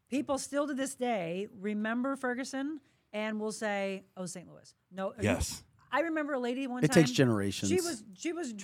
People 0.08 0.36
still 0.38 0.66
to 0.66 0.74
this 0.74 0.94
day 0.96 1.48
remember 1.52 2.16
Ferguson 2.16 2.80
and 3.12 3.40
will 3.40 3.52
say, 3.52 4.04
"Oh, 4.16 4.26
St. 4.26 4.48
Louis." 4.48 4.74
No. 4.90 5.14
Yes. 5.20 5.62
I 5.92 6.00
remember 6.00 6.32
a 6.34 6.38
lady 6.40 6.66
one 6.66 6.82
It 6.84 6.88
time. 6.88 7.02
takes 7.04 7.10
generations. 7.12 7.70
She 7.70 7.76
was 7.80 8.02
she 8.14 8.32
was 8.32 8.54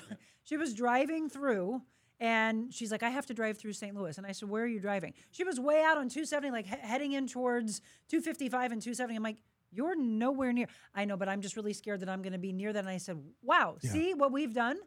she 0.42 0.56
was 0.56 0.74
driving 0.74 1.28
through. 1.28 1.82
And 2.20 2.72
she's 2.74 2.90
like, 2.90 3.02
I 3.02 3.10
have 3.10 3.26
to 3.26 3.34
drive 3.34 3.58
through 3.58 3.74
St. 3.74 3.94
Louis. 3.94 4.18
And 4.18 4.26
I 4.26 4.32
said, 4.32 4.48
Where 4.48 4.64
are 4.64 4.66
you 4.66 4.80
driving? 4.80 5.14
She 5.30 5.44
was 5.44 5.60
way 5.60 5.82
out 5.82 5.98
on 5.98 6.08
270, 6.08 6.50
like 6.50 6.66
he- 6.66 6.76
heading 6.80 7.12
in 7.12 7.26
towards 7.28 7.80
255 8.08 8.72
and 8.72 8.82
270. 8.82 9.14
I'm 9.16 9.22
like, 9.22 9.36
You're 9.70 9.94
nowhere 9.96 10.52
near. 10.52 10.66
I 10.94 11.04
know, 11.04 11.16
but 11.16 11.28
I'm 11.28 11.40
just 11.40 11.56
really 11.56 11.72
scared 11.72 12.00
that 12.00 12.08
I'm 12.08 12.22
going 12.22 12.32
to 12.32 12.38
be 12.38 12.52
near 12.52 12.72
that. 12.72 12.80
And 12.80 12.88
I 12.88 12.96
said, 12.98 13.18
Wow, 13.42 13.76
see 13.80 14.14
what 14.14 14.32
we've 14.32 14.52
done? 14.52 14.78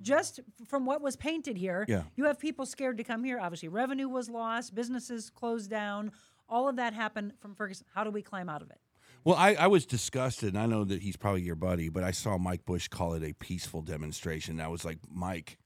Just 0.00 0.40
from 0.68 0.84
what 0.86 1.00
was 1.00 1.16
painted 1.16 1.56
here, 1.56 1.84
Yeah. 1.88 2.02
you 2.16 2.24
have 2.26 2.38
people 2.38 2.66
scared 2.66 2.98
to 2.98 3.04
come 3.04 3.24
here. 3.24 3.40
Obviously, 3.40 3.68
revenue 3.68 4.08
was 4.08 4.28
lost, 4.28 4.74
businesses 4.74 5.30
closed 5.30 5.70
down. 5.70 6.12
All 6.48 6.68
of 6.68 6.76
that 6.76 6.92
happened 6.92 7.32
from 7.40 7.54
Ferguson. 7.54 7.86
How 7.94 8.04
do 8.04 8.10
we 8.10 8.22
climb 8.22 8.48
out 8.48 8.62
of 8.62 8.70
it? 8.70 8.78
Well, 9.24 9.34
I, 9.36 9.54
I 9.54 9.66
was 9.66 9.86
disgusted. 9.86 10.50
and 10.54 10.58
I 10.62 10.66
know 10.66 10.84
that 10.84 11.02
he's 11.02 11.16
probably 11.16 11.42
your 11.42 11.56
buddy, 11.56 11.88
but 11.88 12.04
I 12.04 12.12
saw 12.12 12.38
Mike 12.38 12.64
Bush 12.64 12.86
call 12.86 13.14
it 13.14 13.24
a 13.24 13.32
peaceful 13.32 13.82
demonstration. 13.82 14.60
I 14.60 14.68
was 14.68 14.84
like, 14.84 14.98
Mike, 15.10 15.58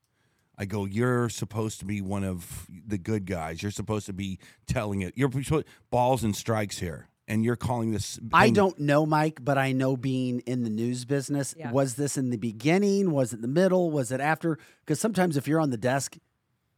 I 0.60 0.66
go, 0.66 0.84
you're 0.84 1.30
supposed 1.30 1.78
to 1.80 1.86
be 1.86 2.02
one 2.02 2.22
of 2.22 2.66
the 2.86 2.98
good 2.98 3.24
guys. 3.24 3.62
You're 3.62 3.72
supposed 3.72 4.04
to 4.06 4.12
be 4.12 4.38
telling 4.66 5.00
it. 5.00 5.14
You're 5.16 5.30
supposed- 5.42 5.66
balls 5.90 6.22
and 6.22 6.36
strikes 6.36 6.78
here, 6.78 7.08
and 7.26 7.42
you're 7.42 7.56
calling 7.56 7.92
this. 7.92 8.20
I 8.32 8.50
don't 8.50 8.78
know, 8.78 9.06
Mike, 9.06 9.38
but 9.42 9.56
I 9.56 9.72
know 9.72 9.96
being 9.96 10.40
in 10.40 10.62
the 10.62 10.68
news 10.70 11.06
business. 11.06 11.54
Yeah. 11.56 11.72
Was 11.72 11.94
this 11.94 12.18
in 12.18 12.28
the 12.28 12.36
beginning? 12.36 13.10
Was 13.10 13.32
it 13.32 13.40
the 13.40 13.48
middle? 13.48 13.90
Was 13.90 14.12
it 14.12 14.20
after? 14.20 14.58
Because 14.84 15.00
sometimes 15.00 15.38
if 15.38 15.48
you're 15.48 15.60
on 15.60 15.70
the 15.70 15.78
desk, 15.78 16.18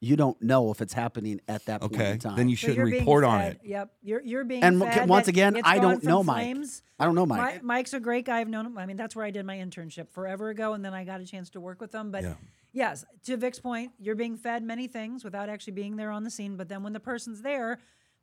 you 0.00 0.14
don't 0.16 0.40
know 0.40 0.70
if 0.70 0.80
it's 0.80 0.92
happening 0.92 1.40
at 1.48 1.64
that 1.66 1.80
point 1.80 1.94
Okay, 1.94 2.10
in 2.12 2.18
time. 2.20 2.36
then 2.36 2.48
you 2.48 2.54
shouldn't 2.56 2.76
you're 2.76 2.86
being 2.86 3.00
report 3.00 3.24
on 3.24 3.40
it. 3.40 3.60
Yep, 3.64 3.90
you're 4.02 4.20
you're 4.22 4.44
being 4.44 4.62
And 4.62 4.80
fed 4.80 5.08
once 5.08 5.26
again, 5.26 5.60
I 5.64 5.80
don't 5.80 6.00
from 6.02 6.08
know 6.08 6.22
Mike. 6.22 6.56
I 7.00 7.04
don't 7.04 7.14
know 7.16 7.26
Mi- 7.26 7.36
Mike. 7.36 7.62
Mike's 7.64 7.94
a 7.94 8.00
great 8.00 8.26
guy. 8.26 8.38
I've 8.38 8.48
known 8.48 8.66
him. 8.66 8.78
I 8.78 8.86
mean, 8.86 8.96
that's 8.96 9.16
where 9.16 9.24
I 9.24 9.30
did 9.32 9.44
my 9.44 9.56
internship 9.56 10.10
forever 10.10 10.50
ago, 10.50 10.72
and 10.74 10.84
then 10.84 10.94
I 10.94 11.04
got 11.04 11.20
a 11.20 11.24
chance 11.26 11.50
to 11.50 11.60
work 11.60 11.80
with 11.80 11.92
him. 11.92 12.12
But 12.12 12.22
Yeah. 12.22 12.34
Yes, 12.72 13.04
to 13.24 13.36
Vic's 13.36 13.58
point, 13.60 13.92
you're 13.98 14.14
being 14.14 14.36
fed 14.36 14.62
many 14.62 14.86
things 14.88 15.24
without 15.24 15.48
actually 15.48 15.74
being 15.74 15.96
there 15.96 16.10
on 16.10 16.24
the 16.24 16.30
scene. 16.30 16.56
But 16.56 16.68
then 16.68 16.82
when 16.82 16.92
the 16.92 17.00
person's 17.00 17.42
there, 17.42 17.78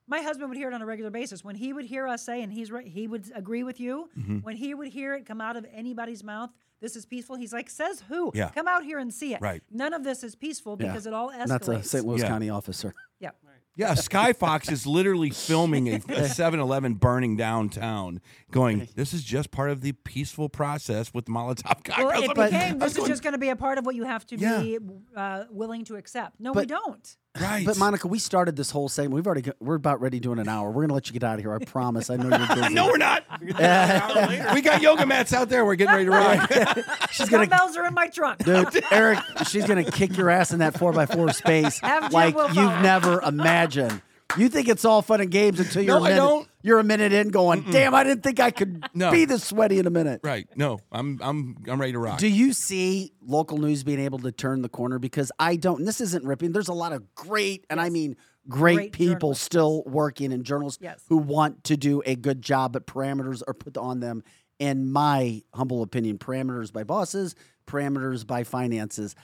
my 0.07 0.21
husband 0.21 0.49
would 0.49 0.57
hear 0.57 0.69
it 0.69 0.73
on 0.73 0.81
a 0.81 0.85
regular 0.85 1.11
basis. 1.11 1.43
When 1.43 1.55
he 1.55 1.71
would 1.71 1.85
hear 1.85 2.07
us 2.07 2.25
say, 2.25 2.41
and 2.41 2.51
he's 2.51 2.71
right, 2.71 2.87
he 2.87 3.07
would 3.07 3.31
agree 3.35 3.63
with 3.63 3.79
you. 3.79 4.09
Mm-hmm. 4.17 4.37
When 4.39 4.55
he 4.55 4.73
would 4.73 4.87
hear 4.87 5.13
it 5.15 5.25
come 5.25 5.39
out 5.39 5.55
of 5.55 5.65
anybody's 5.73 6.23
mouth, 6.23 6.49
this 6.81 6.95
is 6.95 7.05
peaceful. 7.05 7.35
He's 7.35 7.53
like, 7.53 7.69
says 7.69 8.03
who? 8.07 8.31
Yeah. 8.33 8.49
Come 8.49 8.67
out 8.67 8.83
here 8.83 8.99
and 8.99 9.13
see 9.13 9.33
it. 9.33 9.41
Right. 9.41 9.61
None 9.69 9.93
of 9.93 10.03
this 10.03 10.23
is 10.23 10.35
peaceful 10.35 10.77
Yeah. 10.79 10.87
because 10.87 11.05
it 11.05 11.13
all 11.13 11.29
escalates. 11.29 11.41
And 11.41 11.49
that's 11.51 11.67
a 11.67 11.83
St. 11.83 12.05
Louis 12.05 12.21
Yeah. 12.21 12.27
County 12.27 12.49
officer. 12.49 12.93
Yeah. 13.19 13.31
Yeah, 13.79 13.93
Sky 13.93 14.33
Fox 14.43 14.69
is 14.69 14.85
literally 14.85 15.29
filming 15.29 15.87
a, 15.87 15.95
a 15.95 15.99
7-Eleven 16.27 16.95
burning 16.95 17.37
downtown, 17.37 18.19
going, 18.51 18.89
"This 18.95 19.13
is 19.13 19.23
just 19.23 19.51
part 19.51 19.69
of 19.69 19.79
the 19.79 19.93
peaceful 19.93 20.49
process 20.49 21.13
with 21.13 21.25
Molotov 21.25 21.63
Well, 21.87 22.09
cocktails." 22.11 22.23
it 22.25 22.35
became 22.35 22.77
this 22.79 22.97
is 22.97 23.07
just 23.07 23.23
going 23.23 23.31
to 23.33 23.39
be 23.39 23.47
a 23.47 23.55
part 23.55 23.77
of 23.77 23.85
what 23.85 23.95
you 23.95 24.03
have 24.03 24.25
to 24.27 24.35
Yeah. 24.37 24.59
be 24.61 24.79
uh, 25.15 25.45
willing 25.49 25.85
to 25.85 25.95
accept. 25.95 26.39
No, 26.41 26.51
we 26.51 26.65
don't. 26.65 27.15
Right. 27.39 27.65
But 27.65 27.77
Monica, 27.77 28.07
we 28.07 28.19
started 28.19 28.55
this 28.55 28.71
whole 28.71 28.89
segment. 28.89 29.13
We've 29.15 29.25
already 29.25 29.41
got, 29.41 29.55
we're 29.59 29.75
about 29.75 30.01
ready 30.01 30.19
doing 30.19 30.39
an 30.39 30.47
hour. 30.47 30.71
We're 30.71 30.83
gonna 30.83 30.93
let 30.93 31.07
you 31.07 31.13
get 31.13 31.23
out 31.23 31.35
of 31.35 31.41
here. 31.41 31.53
I 31.53 31.59
promise. 31.63 32.09
I 32.09 32.15
know 32.17 32.29
you're 32.35 32.55
busy. 32.55 32.73
no, 32.73 32.87
we're 32.87 32.97
not. 32.97 33.23
we 33.41 34.61
got 34.61 34.81
yoga 34.81 35.05
mats 35.05 35.33
out 35.33 35.49
there. 35.49 35.65
We're 35.65 35.75
getting 35.75 35.93
ready 35.93 36.05
to 36.05 36.11
ride. 36.11 36.85
she's 37.11 37.29
gonna 37.29 37.45
Dumbbells 37.47 37.77
are 37.77 37.85
in 37.85 37.93
my 37.93 38.07
trunk. 38.07 38.43
Dude, 38.43 38.83
Eric, 38.91 39.19
she's 39.47 39.65
gonna 39.65 39.83
kick 39.83 40.17
your 40.17 40.29
ass 40.29 40.51
in 40.51 40.59
that 40.59 40.77
four 40.77 40.97
x 40.99 41.13
four 41.13 41.31
space 41.33 41.79
Have 41.79 42.11
like 42.13 42.35
you've 42.35 42.55
never 42.81 43.21
imagined. 43.21 44.01
You 44.37 44.49
think 44.49 44.67
it's 44.67 44.85
all 44.85 45.01
fun 45.01 45.21
and 45.21 45.31
games 45.31 45.59
until 45.59 45.81
you're 45.81 45.95
No, 45.99 46.05
a 46.05 46.07
I 46.07 46.09
minute, 46.09 46.21
don't. 46.21 46.48
You're 46.61 46.79
a 46.79 46.83
minute 46.83 47.13
in, 47.13 47.29
going, 47.29 47.63
"Damn, 47.71 47.93
I 47.95 48.03
didn't 48.03 48.23
think 48.23 48.39
I 48.39 48.51
could 48.51 48.83
No. 48.93 49.11
be 49.11 49.25
this 49.25 49.43
sweaty 49.43 49.79
in 49.79 49.87
a 49.87 49.89
minute." 49.89 50.21
Right. 50.23 50.47
No, 50.55 50.79
I'm 50.91 51.19
I'm 51.21 51.57
I'm 51.67 51.79
ready 51.79 51.93
to 51.93 51.99
rock. 51.99 52.19
Do 52.19 52.27
you 52.27 52.53
see 52.53 53.13
local 53.21 53.57
news 53.57 53.83
being 53.83 53.99
able 53.99 54.19
to 54.19 54.31
turn 54.31 54.61
the 54.61 54.69
corner? 54.69 54.99
Because 54.99 55.31
I 55.39 55.55
don't. 55.55 55.79
And 55.79 55.87
this 55.87 56.01
isn't 56.01 56.25
ripping. 56.25 56.51
There's 56.51 56.67
a 56.67 56.73
lot 56.73 56.91
of 56.93 57.15
great, 57.15 57.65
and 57.69 57.79
I 57.79 57.89
mean 57.89 58.15
great, 58.47 58.75
Great 58.75 58.91
people 58.93 59.35
still 59.35 59.83
working 59.85 60.33
and 60.33 60.43
journalists 60.43 60.79
Yes. 60.81 61.03
who 61.09 61.17
want 61.17 61.63
to 61.65 61.77
do 61.77 62.01
a 62.05 62.15
good 62.15 62.41
job, 62.41 62.73
but 62.73 62.87
parameters 62.87 63.41
are 63.47 63.53
put 63.53 63.77
on 63.77 63.99
them. 63.99 64.23
In 64.57 64.91
my 64.91 65.43
humble 65.53 65.81
opinion, 65.83 66.17
parameters 66.17 66.73
by 66.73 66.83
bosses, 66.83 67.35
parameters 67.67 68.25
by 68.27 68.43
finances. 68.43 69.15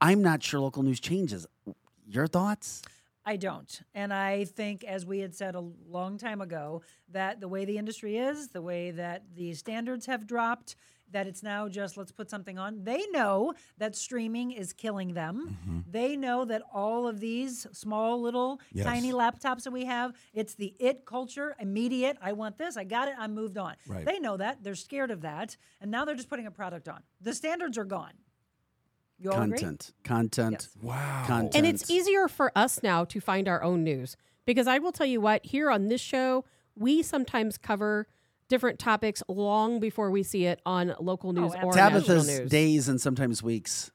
I'm 0.00 0.22
not 0.22 0.42
sure 0.42 0.58
local 0.60 0.82
news 0.82 0.98
changes. 0.98 1.46
Your 2.06 2.26
thoughts? 2.26 2.82
I 3.24 3.36
don't. 3.36 3.80
And 3.94 4.12
I 4.12 4.44
think, 4.44 4.82
as 4.84 5.04
we 5.04 5.18
had 5.18 5.34
said 5.34 5.54
a 5.54 5.60
long 5.88 6.16
time 6.18 6.40
ago, 6.40 6.82
that 7.10 7.40
the 7.40 7.48
way 7.48 7.64
the 7.64 7.76
industry 7.78 8.16
is, 8.16 8.48
the 8.48 8.62
way 8.62 8.90
that 8.92 9.24
the 9.34 9.52
standards 9.54 10.06
have 10.06 10.26
dropped, 10.26 10.76
that 11.12 11.26
it's 11.26 11.42
now 11.42 11.68
just 11.68 11.96
let's 11.96 12.12
put 12.12 12.30
something 12.30 12.56
on. 12.58 12.84
They 12.84 13.04
know 13.10 13.52
that 13.78 13.96
streaming 13.96 14.52
is 14.52 14.72
killing 14.72 15.12
them. 15.12 15.58
Mm-hmm. 15.66 15.80
They 15.90 16.16
know 16.16 16.44
that 16.44 16.62
all 16.72 17.06
of 17.08 17.18
these 17.20 17.66
small 17.72 18.20
little 18.22 18.60
Yes. 18.72 18.86
tiny 18.86 19.12
laptops 19.12 19.64
that 19.64 19.72
we 19.72 19.84
have, 19.86 20.12
it's 20.32 20.54
the 20.54 20.74
it 20.78 21.04
culture, 21.04 21.56
immediate. 21.58 22.16
I 22.22 22.32
want 22.32 22.56
this, 22.58 22.76
I 22.76 22.84
got 22.84 23.08
it, 23.08 23.14
I'm 23.18 23.34
moved 23.34 23.58
on. 23.58 23.74
Right. 23.88 24.04
They 24.06 24.18
know 24.20 24.36
that. 24.36 24.62
They're 24.62 24.74
scared 24.76 25.10
of 25.10 25.22
that. 25.22 25.56
And 25.80 25.90
now 25.90 26.04
they're 26.04 26.14
just 26.14 26.28
putting 26.28 26.46
a 26.46 26.50
product 26.52 26.88
on. 26.88 27.02
The 27.20 27.34
standards 27.34 27.76
are 27.76 27.84
gone. 27.84 28.12
You 29.20 29.32
all 29.32 29.42
agree? 29.42 29.58
Content, 29.58 29.92
content, 30.02 30.52
Yes. 30.52 30.76
wow. 30.82 31.24
content, 31.26 31.54
And 31.54 31.66
it's 31.66 31.90
easier 31.90 32.26
for 32.26 32.50
us 32.56 32.82
now 32.82 33.04
to 33.04 33.20
find 33.20 33.48
our 33.48 33.62
own 33.62 33.84
news 33.84 34.16
because 34.46 34.66
I 34.66 34.78
will 34.78 34.92
tell 34.92 35.06
you 35.06 35.20
what, 35.20 35.44
here 35.44 35.70
on 35.70 35.88
this 35.88 36.00
show, 36.00 36.44
we 36.74 37.02
sometimes 37.02 37.58
cover 37.58 38.06
different 38.48 38.78
topics 38.78 39.22
long 39.28 39.78
before 39.78 40.10
we 40.10 40.22
see 40.22 40.46
it 40.46 40.60
on 40.64 40.94
local 40.98 41.32
news 41.32 41.52
oh, 41.54 41.66
or 41.66 41.74
national 41.74 42.00
Tabitha's 42.00 42.26
news. 42.26 42.50
days 42.50 42.88
and 42.88 43.00
sometimes 43.00 43.42
weeks 43.42 43.92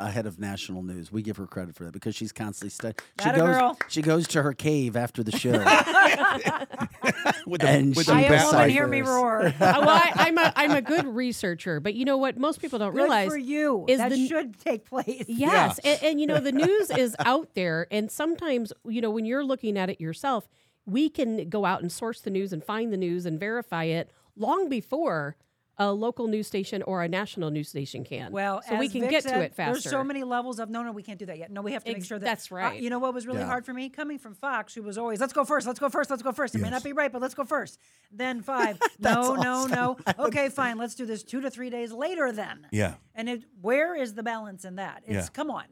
ahead 0.00 0.26
of 0.26 0.38
national 0.38 0.82
news. 0.82 1.10
We 1.10 1.22
give 1.22 1.36
her 1.38 1.46
credit 1.46 1.74
for 1.74 1.84
that 1.84 1.92
because 1.92 2.14
she's 2.14 2.32
constantly 2.32 2.70
studying. 2.70 2.96
She 3.22 3.30
goes, 3.30 3.38
girl. 3.38 3.78
she 3.88 4.02
goes 4.02 4.28
to 4.28 4.42
her 4.42 4.52
cave 4.52 4.96
after 4.96 5.22
the 5.22 5.32
show. 5.32 5.50
with 7.46 7.60
the, 7.62 7.68
and 7.68 7.96
with 7.96 8.06
she 8.06 8.12
the 8.12 8.16
I 8.18 8.22
am 8.22 8.30
woman, 8.30 8.38
deciphers. 8.44 8.72
hear 8.72 8.86
me 8.86 9.00
roar. 9.02 9.54
Uh, 9.58 9.80
well, 9.80 9.88
I, 9.90 10.12
I'm 10.14 10.38
a 10.38 10.52
I'm 10.56 10.70
a 10.72 10.82
good 10.82 11.06
researcher, 11.06 11.80
but 11.80 11.94
you 11.94 12.04
know 12.04 12.16
what? 12.16 12.36
Most 12.38 12.60
people 12.60 12.78
don't 12.78 12.92
Good 12.92 13.02
realize 13.02 13.28
for 13.28 13.36
you. 13.36 13.84
is 13.88 13.98
that 13.98 14.10
the- 14.10 14.26
should 14.28 14.58
take 14.60 14.84
place. 14.88 15.24
Yes, 15.26 15.78
and, 15.80 16.02
and 16.02 16.20
you 16.20 16.26
know 16.26 16.38
the 16.40 16.52
news 16.52 16.90
is 16.90 17.14
out 17.18 17.54
there, 17.54 17.86
and 17.90 18.10
sometimes 18.10 18.72
you 18.86 19.00
know 19.00 19.10
when 19.10 19.24
you're 19.24 19.44
looking 19.44 19.76
at 19.76 19.90
it 19.90 20.00
yourself, 20.00 20.48
we 20.86 21.08
can 21.08 21.48
go 21.48 21.64
out 21.64 21.82
and 21.82 21.90
source 21.90 22.20
the 22.20 22.30
news 22.30 22.52
and 22.52 22.62
find 22.64 22.92
the 22.92 22.96
news 22.96 23.26
and 23.26 23.38
verify 23.40 23.84
it 23.84 24.10
long 24.36 24.68
before 24.68 25.36
a 25.80 25.92
local 25.92 26.26
news 26.26 26.46
station 26.46 26.82
or 26.82 27.02
a 27.02 27.08
national 27.08 27.50
news 27.50 27.68
station 27.68 28.02
can. 28.04 28.32
Well, 28.32 28.62
so 28.68 28.76
we 28.76 28.88
can 28.88 29.02
Vic 29.02 29.10
get 29.10 29.22
said, 29.22 29.34
to 29.34 29.40
it 29.42 29.54
faster. 29.54 29.72
There's 29.74 29.84
so 29.88 30.02
many 30.02 30.24
levels 30.24 30.58
of 30.58 30.68
no, 30.68 30.82
no, 30.82 30.90
we 30.90 31.04
can't 31.04 31.18
do 31.18 31.26
that 31.26 31.38
yet. 31.38 31.52
No, 31.52 31.62
we 31.62 31.72
have 31.72 31.84
to 31.84 31.92
make 31.92 32.04
sure 32.04 32.18
that 32.18 32.24
that's 32.24 32.50
uh, 32.50 32.56
right. 32.56 32.80
you 32.82 32.90
know 32.90 32.98
what 32.98 33.14
was 33.14 33.26
really 33.26 33.40
Yeah. 33.40 33.46
hard 33.46 33.64
for 33.64 33.72
me 33.72 33.88
coming 33.88 34.18
from 34.18 34.34
Fox, 34.34 34.74
who 34.74 34.82
was 34.82 34.98
always 34.98 35.20
let's 35.20 35.32
go 35.32 35.44
first, 35.44 35.66
let's 35.66 35.78
go 35.78 35.88
first, 35.88 36.10
let's 36.10 36.22
go 36.22 36.32
first. 36.32 36.54
It 36.54 36.60
may 36.60 36.70
not 36.70 36.82
be 36.82 36.92
right, 36.92 37.12
but 37.12 37.22
let's 37.22 37.34
go 37.34 37.44
first. 37.44 37.78
Then 38.10 38.42
five, 38.42 38.80
no, 38.98 39.34
no, 39.36 39.66
no. 39.66 39.96
Okay, 40.18 40.48
fine, 40.48 40.78
let's 40.78 40.94
do 40.96 41.06
this 41.06 41.22
two 41.22 41.40
to 41.42 41.50
three 41.50 41.70
days 41.70 41.92
later. 41.92 42.32
Then 42.32 42.66
Yeah. 42.72 42.94
and 43.14 43.28
it, 43.28 43.44
where 43.60 43.94
is 43.94 44.14
the 44.14 44.22
balance 44.24 44.64
in 44.64 44.76
that? 44.76 45.02
It's 45.06 45.26
Yeah. 45.26 45.32
come 45.32 45.50
on. 45.50 45.64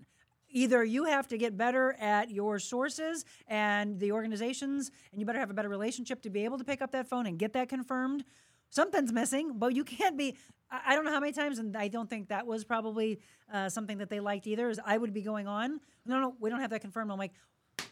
Either 0.49 0.85
you 0.85 1.05
have 1.05 1.27
to 1.29 1.37
get 1.37 1.57
better 1.57 1.95
at 1.95 2.31
your 2.31 2.61
sources 2.61 3.25
and 3.49 3.99
the 3.99 4.13
organizations, 4.13 4.93
and 5.11 5.21
you 5.21 5.27
better 5.27 5.41
have 5.41 5.51
a 5.51 5.55
better 5.55 5.69
relationship 5.69 6.23
to 6.23 6.31
be 6.31 6.45
able 6.45 6.57
to 6.57 6.65
pick 6.65 6.81
up 6.81 6.93
that 6.93 7.09
phone 7.09 7.27
and 7.27 7.39
get 7.39 7.53
that 7.55 7.69
confirmed. 7.69 8.25
Something's 8.77 9.11
missing, 9.11 9.53
but 9.55 9.75
you 9.75 9.85
can't 9.85 10.19
be. 10.19 10.37
I 10.71 10.95
don't 10.95 11.07
know 11.07 11.11
how 11.11 11.21
many 11.21 11.33
times, 11.33 11.59
and 11.59 11.75
I 11.75 11.89
don't 11.89 12.11
think 12.11 12.29
that 12.29 12.47
was 12.47 12.63
probably 12.63 13.21
uh, 13.51 13.71
something 13.71 13.97
that 13.99 14.11
they 14.11 14.21
liked 14.21 14.47
either. 14.47 14.69
Is 14.69 14.79
I 14.85 14.99
would 14.99 15.15
be 15.15 15.23
going 15.23 15.47
on, 15.47 15.81
no, 16.05 16.21
no, 16.21 16.35
we 16.41 16.51
don't 16.51 16.61
have 16.61 16.69
that 16.69 16.83
confirmed. 16.83 17.11
I'm 17.11 17.17
like, 17.17 17.33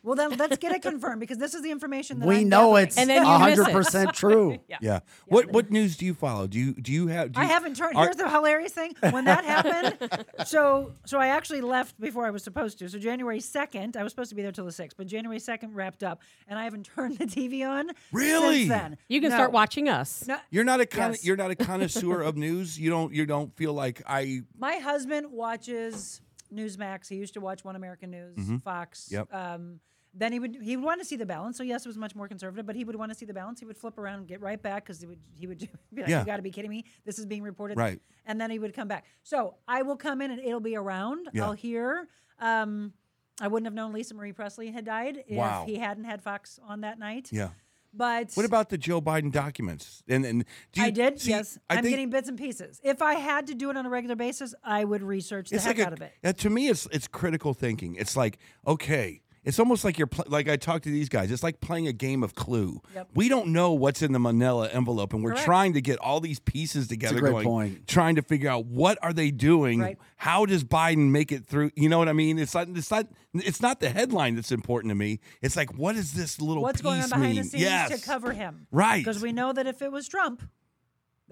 well, 0.03 0.15
then 0.15 0.31
let's 0.37 0.57
get 0.59 0.73
it 0.75 0.83
confirmed 0.83 1.21
because 1.21 1.39
this 1.39 1.55
is 1.55 1.63
the 1.63 1.71
information 1.71 2.19
that 2.21 2.27
we 2.29 2.41
I'm 2.41 2.49
know 2.49 2.71
gathering. 2.71 2.87
it's 2.87 2.99
And 2.99 3.11
then 3.11 3.27
you 3.27 3.39
miss 3.47 3.59
it. 3.59 3.75
100% 3.75 4.13
true. 4.13 4.59
Yeah. 4.81 5.01
What 5.27 5.51
what 5.53 5.71
news 5.71 5.97
do 5.97 6.05
you 6.05 6.15
follow? 6.15 6.47
Do 6.47 6.59
you 6.59 6.73
do 6.75 6.93
you 6.93 7.07
have? 7.07 7.33
Do 7.33 7.41
I 7.41 7.45
you, 7.45 7.49
haven't 7.49 7.77
turned. 7.77 7.97
are- 7.97 8.05
Here's 8.05 8.17
the 8.17 8.29
hilarious 8.29 8.73
thing: 8.73 8.95
when 9.11 9.25
that 9.27 9.45
happened, 9.45 10.25
so 10.47 10.93
so 11.07 11.19
I 11.19 11.29
actually 11.29 11.61
left 11.61 11.99
before 12.01 12.27
I 12.27 12.31
was 12.31 12.43
supposed 12.43 12.79
to. 12.81 12.89
So 12.89 12.99
January 12.99 13.41
second, 13.41 13.97
I 13.97 14.03
was 14.03 14.13
supposed 14.13 14.31
to 14.31 14.35
be 14.37 14.43
there 14.43 14.53
till 14.53 14.65
the 14.67 14.73
sixth, 14.73 14.97
but 14.97 15.07
January 15.07 15.39
second 15.39 15.75
wrapped 15.75 16.03
up, 16.03 16.21
and 16.49 16.59
I 16.59 16.65
haven't 16.65 16.85
turned 16.95 17.19
the 17.19 17.27
TV 17.27 17.67
on 17.67 17.91
Really? 18.13 18.67
since 18.67 18.69
then. 18.71 18.99
you 19.09 19.21
can 19.21 19.31
No. 19.31 19.37
start 19.37 19.53
watching 19.53 19.89
us. 19.89 20.27
No, 20.27 20.37
You're 20.51 20.65
not 20.65 20.81
a 20.81 20.87
con- 20.87 21.13
Yes. 21.13 21.25
you're 21.25 21.37
not 21.37 21.51
a 21.51 21.55
connoisseur 21.71 22.21
of 22.23 22.37
news. 22.37 22.79
You 22.79 22.91
don't 22.91 23.13
you 23.15 23.27
don't 23.27 23.55
feel 23.57 23.73
like 23.73 24.03
I 24.07 24.43
my 24.59 24.77
husband 24.77 25.31
watches 25.31 26.21
Newsmax. 26.55 27.09
He 27.09 27.17
used 27.17 27.35
to 27.35 27.41
watch 27.41 27.65
One 27.65 27.77
American 27.77 28.11
News, 28.11 28.39
Fox. 28.63 29.07
Mm-hmm. 29.07 29.15
Yep. 29.15 29.35
Um, 29.35 29.81
then 30.17 30.33
he 30.33 30.39
would 30.39 30.57
he 30.63 30.77
would 30.77 30.85
want 30.85 31.01
to 31.01 31.05
see 31.05 31.17
the 31.17 31.27
balance. 31.27 31.57
So 31.59 31.65
yes, 31.65 31.85
it 31.85 31.89
was 31.89 31.99
much 31.99 32.15
more 32.15 32.29
conservative, 32.29 32.65
but 32.67 32.77
he 32.77 32.85
would 32.85 32.95
want 32.95 33.11
to 33.11 33.19
see 33.19 33.27
the 33.27 33.35
balance. 33.35 33.59
He 33.59 33.67
would 33.67 33.77
flip 33.77 33.99
around 33.99 34.21
and 34.21 34.29
get 34.29 34.41
right 34.41 34.63
back 34.63 34.85
because 34.85 35.01
he 35.01 35.07
would 35.07 35.19
he 35.37 35.47
would 35.49 35.59
be 35.93 36.03
like, 36.03 36.09
Yeah. 36.09 36.21
"You 36.21 36.27
got 36.27 36.37
to 36.37 36.43
be 36.43 36.53
kidding 36.53 36.71
me! 36.71 36.85
This 37.05 37.19
is 37.19 37.27
being 37.27 37.43
reported." 37.43 37.77
Right. 37.77 38.01
And 38.25 38.41
then 38.41 38.51
he 38.51 38.59
would 38.61 38.75
come 38.75 38.87
back. 38.87 39.07
So 39.25 39.57
I 39.67 39.83
will 39.83 39.97
come 39.97 40.21
in 40.23 40.31
and 40.31 40.41
it'll 40.41 40.61
be 40.61 40.77
around. 40.77 41.29
Yeah. 41.33 41.45
I'll 41.47 41.53
hear. 41.53 42.07
Um, 42.39 42.93
I 43.41 43.49
wouldn't 43.49 43.67
have 43.67 43.75
known 43.75 43.93
Lisa 43.93 44.15
Marie 44.15 44.33
Presley 44.33 44.71
had 44.71 44.85
died 44.85 45.25
if 45.27 45.37
Wow. 45.37 45.65
he 45.67 45.75
hadn't 45.79 46.05
had 46.05 46.23
Fox 46.23 46.61
on 46.65 46.83
that 46.83 47.01
night. 47.01 47.31
yeah. 47.33 47.49
But 47.97 48.33
What 48.35 48.47
about 48.47 48.69
the 48.71 48.79
Joe 48.79 49.01
Biden 49.01 49.31
documents? 49.31 50.03
And 50.09 50.25
and 50.25 50.45
do 50.73 50.81
you, 50.81 50.87
I 50.87 50.91
did. 50.91 51.21
see, 51.21 51.31
yes, 51.31 51.59
I 51.71 51.77
I'm 51.77 51.83
think 51.83 51.93
getting 51.93 52.11
bits 52.11 52.29
and 52.29 52.39
pieces. 52.39 52.81
If 52.83 53.03
I 53.03 53.15
had 53.15 53.47
to 53.49 53.55
do 53.55 53.71
it 53.71 53.77
on 53.77 53.87
a 53.87 53.91
regular 53.91 54.17
basis, 54.17 54.55
I 54.65 54.85
would 54.85 55.03
research 55.03 55.51
the 55.51 55.59
heck 55.59 55.79
like 55.79 55.79
a, 55.79 55.87
out 55.87 55.93
of 55.93 56.03
it. 56.03 56.39
to 56.39 56.51
me 56.51 56.69
it's 56.69 56.87
it's 56.93 57.07
critical 57.09 57.55
thinking. 57.55 57.95
It's 57.97 58.17
like 58.17 58.39
okay. 58.67 59.21
It's 59.45 59.59
almost 59.59 59.85
like 59.85 59.99
you're 59.99 60.07
pl- 60.07 60.25
like 60.29 60.49
I 60.49 60.57
talk 60.57 60.83
to 60.83 60.91
these 60.91 61.09
guys. 61.09 61.31
It's 61.31 61.43
like 61.43 61.61
playing 61.61 61.87
a 61.87 61.93
game 61.93 62.23
of 62.23 62.35
Clue. 62.35 62.81
Yep. 62.95 63.09
We 63.15 63.29
don't 63.29 63.49
know 63.49 63.73
what's 63.73 64.03
in 64.03 64.13
the 64.13 64.19
Manila 64.19 64.69
envelope, 64.69 65.13
and 65.13 65.23
we're 65.23 65.33
Correct. 65.33 65.45
trying 65.45 65.73
to 65.75 65.81
get 65.81 65.99
all 65.99 66.21
these 66.21 66.41
pieces 66.41 66.89
together. 66.89 67.21
great 67.21 67.33
going, 67.33 67.47
point. 67.47 67.89
Trying 67.89 68.17
to 68.17 68.23
figure 68.23 68.49
out 68.49 68.67
what 68.67 68.99
are 69.03 69.13
they 69.13 69.31
doing. 69.31 69.81
Right. 69.81 69.99
How 70.17 70.47
does 70.47 70.65
Biden 70.65 71.11
make 71.11 71.31
it 71.33 71.45
through? 71.45 71.71
You 71.75 71.89
know 71.89 71.99
what 71.99 72.09
I 72.09 72.15
mean? 72.15 72.39
It's 72.39 72.55
not. 72.55 72.69
It's 72.69 72.91
not. 72.91 73.07
It's 73.35 73.61
not 73.61 73.81
the 73.81 73.91
headline 73.91 74.35
that's 74.37 74.53
important 74.53 74.91
to 74.91 74.95
me. 74.95 75.21
It's 75.43 75.57
like 75.57 75.77
what 75.77 75.97
is 75.97 76.13
this 76.13 76.41
little 76.41 76.63
What's 76.63 76.81
going 76.81 77.03
on 77.03 77.09
behind 77.09 77.35
mean? 77.35 77.43
the 77.43 77.49
scenes 77.49 77.63
yes. 77.63 78.01
to 78.01 78.07
cover 78.07 78.33
him? 78.33 78.67
Right. 78.71 79.05
Because 79.05 79.21
we 79.21 79.33
know 79.33 79.53
that 79.53 79.67
if 79.67 79.83
it 79.83 79.93
was 79.93 80.09
Trump, 80.09 80.43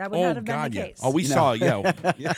that 0.03 0.11
would 0.11 0.19
Oh 0.19 0.23
not 0.25 0.37
have 0.37 0.45
been 0.45 0.71
the 0.73 0.77
yeah. 0.77 0.87
case. 0.89 1.01
Oh, 1.03 1.11
we 1.11 1.25
saw. 1.25 1.53
Yeah. 1.63 1.93
yeah. 2.19 2.33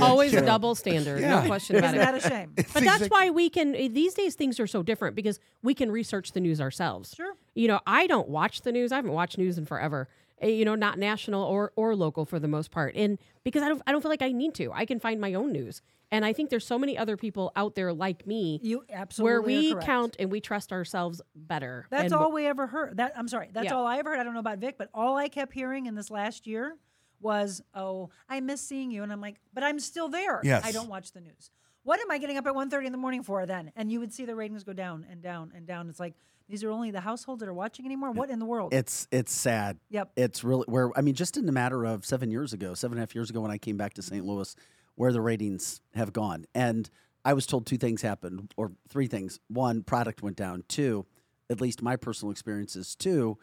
Always 0.00 0.32
a 0.34 0.44
double 0.44 0.74
standard, 0.76 1.20
Yeah. 1.20 1.40
no 1.40 1.46
question 1.46 1.76
about 1.76 1.94
Isn't 1.96 2.00
it. 2.00 2.04
that 2.22 2.24
a 2.24 2.28
shame? 2.28 2.52
But 2.72 2.84
that's 2.84 3.08
why 3.08 3.30
we 3.30 3.50
can 3.50 3.74
eh, 3.74 3.88
these 3.90 4.14
days 4.14 4.36
things 4.36 4.60
are 4.60 4.66
so 4.68 4.82
different 4.84 5.16
because 5.16 5.40
we 5.62 5.74
can 5.74 5.90
research 5.90 6.30
the 6.32 6.40
news 6.40 6.60
ourselves. 6.60 7.12
Sure. 7.16 7.34
You 7.54 7.66
know, 7.68 7.80
I 7.86 8.06
don't 8.06 8.28
watch 8.28 8.60
the 8.62 8.70
news. 8.70 8.92
I 8.92 8.96
haven't 8.96 9.12
watched 9.12 9.36
news 9.36 9.58
in 9.58 9.66
forever. 9.66 10.08
Eh, 10.40 10.48
You 10.48 10.64
know, 10.64 10.74
not 10.74 10.98
national 10.98 11.42
or 11.44 11.72
or 11.76 11.94
local 11.94 12.24
for 12.24 12.38
the 12.38 12.48
most 12.48 12.70
part. 12.70 12.94
And 12.96 13.18
because 13.44 13.62
I 13.62 13.68
don't 13.68 13.82
I 13.86 13.92
don't 13.92 14.00
feel 14.00 14.10
like 14.10 14.22
I 14.22 14.32
need 14.32 14.54
to. 14.54 14.72
I 14.72 14.84
can 14.84 14.98
find 15.00 15.20
my 15.20 15.34
own 15.34 15.52
news. 15.52 15.82
And 16.12 16.24
I 16.24 16.32
think 16.32 16.50
there's 16.50 16.66
so 16.66 16.76
many 16.78 16.98
other 16.98 17.16
people 17.16 17.52
out 17.54 17.76
there 17.76 17.92
like 17.92 18.26
me 18.26 18.58
You 18.64 18.82
absolutely 18.90 19.30
where 19.30 19.42
we 19.42 19.72
correct. 19.72 19.86
count 19.86 20.16
and 20.18 20.28
we 20.30 20.40
trust 20.40 20.72
ourselves 20.72 21.22
better. 21.36 21.86
That's 21.88 22.12
all 22.12 22.32
we 22.32 22.46
ever 22.46 22.66
heard. 22.66 22.96
That 22.96 23.12
I'm 23.16 23.28
sorry. 23.28 23.50
That's 23.52 23.66
Yeah. 23.66 23.74
all 23.76 23.86
I 23.86 23.98
ever 23.98 24.10
heard. 24.10 24.18
I 24.18 24.24
don't 24.24 24.34
know 24.34 24.40
about 24.40 24.58
Vic, 24.58 24.76
but 24.76 24.88
all 24.92 25.16
I 25.16 25.28
kept 25.28 25.52
hearing 25.52 25.86
in 25.86 25.94
this 25.94 26.10
last 26.10 26.46
year 26.48 26.76
was, 27.20 27.62
"Oh, 27.74 28.10
I 28.28 28.40
miss 28.40 28.60
seeing 28.60 28.90
you," 28.90 29.02
and 29.02 29.12
I'm 29.12 29.20
like, 29.20 29.36
"But 29.52 29.62
I'm 29.62 29.78
still 29.78 30.08
there. 30.08 30.40
Yes. 30.42 30.64
I 30.64 30.72
don't 30.72 30.88
watch 30.88 31.12
the 31.12 31.20
news. 31.20 31.50
What 31.82 32.00
am 32.00 32.10
I 32.10 32.18
getting 32.18 32.38
up 32.38 32.46
at 32.46 32.54
1:30 32.54 32.86
in 32.86 32.92
the 32.92 32.98
morning 32.98 33.22
for 33.22 33.44
then?" 33.46 33.70
And 33.76 33.92
you 33.92 34.00
would 34.00 34.12
see 34.12 34.24
the 34.24 34.34
ratings 34.34 34.64
go 34.64 34.72
down 34.72 35.06
and 35.08 35.22
down 35.22 35.52
and 35.54 35.66
down. 35.66 35.88
It's 35.90 36.00
like 36.00 36.14
these 36.50 36.64
are 36.64 36.70
only 36.70 36.90
the 36.90 37.00
households 37.00 37.40
that 37.40 37.48
are 37.48 37.54
watching 37.54 37.86
anymore. 37.86 38.10
What 38.10 38.28
in 38.28 38.38
the 38.38 38.44
world? 38.44 38.74
It's 38.74 39.06
it's 39.10 39.32
sad. 39.32 39.78
Yep. 39.90 40.10
It's 40.16 40.44
really 40.44 40.64
where 40.66 40.90
I 40.96 41.00
mean, 41.00 41.14
just 41.14 41.36
in 41.36 41.48
a 41.48 41.52
matter 41.52 41.84
of 41.84 42.04
seven 42.04 42.30
years 42.30 42.52
ago, 42.52 42.74
seven 42.74 42.98
and 42.98 43.00
a 43.00 43.02
half 43.02 43.14
years 43.14 43.30
ago, 43.30 43.40
when 43.40 43.50
I 43.50 43.58
came 43.58 43.76
back 43.76 43.94
to 43.94 44.02
St. 44.02 44.24
Louis, 44.24 44.54
where 44.96 45.12
the 45.12 45.20
ratings 45.20 45.80
have 45.94 46.12
gone, 46.12 46.44
and 46.54 46.90
I 47.24 47.32
was 47.34 47.46
told 47.46 47.66
two 47.66 47.78
things 47.78 48.02
happened, 48.02 48.52
or 48.56 48.72
three 48.88 49.06
things. 49.06 49.38
One, 49.48 49.82
product 49.82 50.22
went 50.22 50.36
down. 50.36 50.64
Two, 50.68 51.06
at 51.48 51.60
least 51.60 51.82
my 51.82 51.96
personal 51.96 52.32
experiences. 52.32 52.96
Two, 52.96 53.38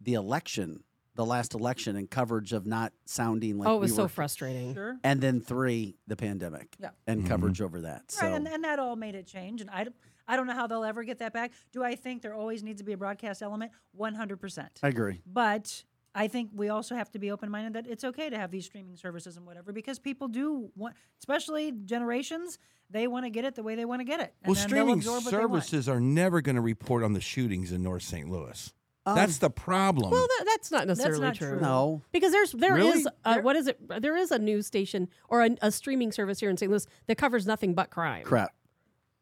the 0.00 0.14
election, 0.14 0.84
the 1.16 1.26
last 1.26 1.52
election, 1.54 1.96
and 1.96 2.08
coverage 2.08 2.52
of 2.52 2.64
not 2.64 2.92
sounding 3.04 3.58
like 3.58 3.68
Oh, 3.68 3.74
it 3.74 3.78
we 3.78 3.82
was 3.82 3.96
so 3.96 4.02
were- 4.02 4.08
frustrating. 4.08 4.72
sure. 4.74 4.96
And 5.02 5.20
then 5.20 5.40
three, 5.40 5.96
the 6.06 6.14
pandemic, 6.16 6.76
Yeah. 6.78 6.90
and 7.08 7.20
mm-hmm. 7.20 7.28
coverage 7.28 7.60
over 7.60 7.80
that. 7.82 8.10
So 8.12 8.24
Right, 8.24 8.34
and, 8.36 8.46
and 8.46 8.62
that 8.64 8.78
all 8.78 8.94
made 8.96 9.16
it 9.16 9.26
change. 9.26 9.60
And 9.60 9.68
I, 9.70 9.84
don't- 9.84 9.96
I 10.28 10.36
don't 10.36 10.46
know 10.46 10.54
how 10.54 10.66
they'll 10.66 10.84
ever 10.84 11.02
get 11.02 11.18
that 11.18 11.32
back. 11.32 11.52
Do 11.72 11.82
I 11.82 11.94
think 11.94 12.22
there 12.22 12.34
always 12.34 12.62
needs 12.62 12.80
to 12.80 12.84
be 12.84 12.92
a 12.92 12.96
broadcast 12.96 13.42
element? 13.42 13.72
100%. 13.98 14.68
I 14.82 14.88
agree. 14.88 15.22
But 15.26 15.82
I 16.14 16.28
think 16.28 16.50
we 16.54 16.68
also 16.68 16.94
have 16.94 17.10
to 17.12 17.18
be 17.18 17.30
open 17.30 17.50
minded 17.50 17.72
that 17.72 17.90
it's 17.90 18.04
okay 18.04 18.28
to 18.30 18.36
have 18.38 18.50
these 18.50 18.66
streaming 18.66 18.96
services 18.96 19.36
and 19.36 19.46
whatever 19.46 19.72
because 19.72 19.98
people 19.98 20.28
do 20.28 20.70
want, 20.76 20.94
especially 21.18 21.72
generations, 21.84 22.58
they 22.90 23.06
want 23.06 23.24
to 23.26 23.30
get 23.30 23.44
it 23.44 23.54
the 23.54 23.62
way 23.62 23.74
they 23.74 23.84
want 23.84 24.00
to 24.00 24.04
get 24.04 24.20
it. 24.20 24.34
And 24.42 24.50
Well, 24.50 24.54
then 24.54 24.68
streaming 24.68 24.94
absorb 24.98 25.24
what 25.24 25.30
they 25.30 25.38
want. 25.38 25.50
services 25.64 25.88
are 25.88 26.00
never 26.00 26.40
going 26.40 26.56
to 26.56 26.62
report 26.62 27.02
on 27.02 27.12
the 27.12 27.20
shootings 27.20 27.72
in 27.72 27.82
North 27.82 28.02
St. 28.02 28.28
Louis. 28.30 28.72
That's 29.06 29.38
the 29.38 29.48
problem. 29.48 30.10
Well, 30.10 30.26
that, 30.26 30.44
that's 30.46 30.70
not 30.70 30.86
necessarily 30.86 31.20
not 31.22 31.34
true. 31.34 31.52
true. 31.52 31.60
No. 31.60 32.02
Because 32.12 32.30
there's 32.30 32.52
there 32.52 32.76
is 32.76 32.84
Really? 32.96 33.04
uh, 33.24 33.38
what 33.40 33.56
is 33.56 33.66
it? 33.66 33.78
There 34.02 34.14
is 34.16 34.30
a 34.30 34.38
news 34.38 34.66
station 34.66 35.08
or 35.30 35.42
a, 35.42 35.50
a 35.62 35.72
streaming 35.72 36.12
service 36.12 36.40
here 36.40 36.50
in 36.50 36.58
St. 36.58 36.70
Louis 36.70 36.86
that 37.06 37.16
covers 37.16 37.46
nothing 37.46 37.72
but 37.72 37.88
crime. 37.88 38.24
Correct. 38.24 38.52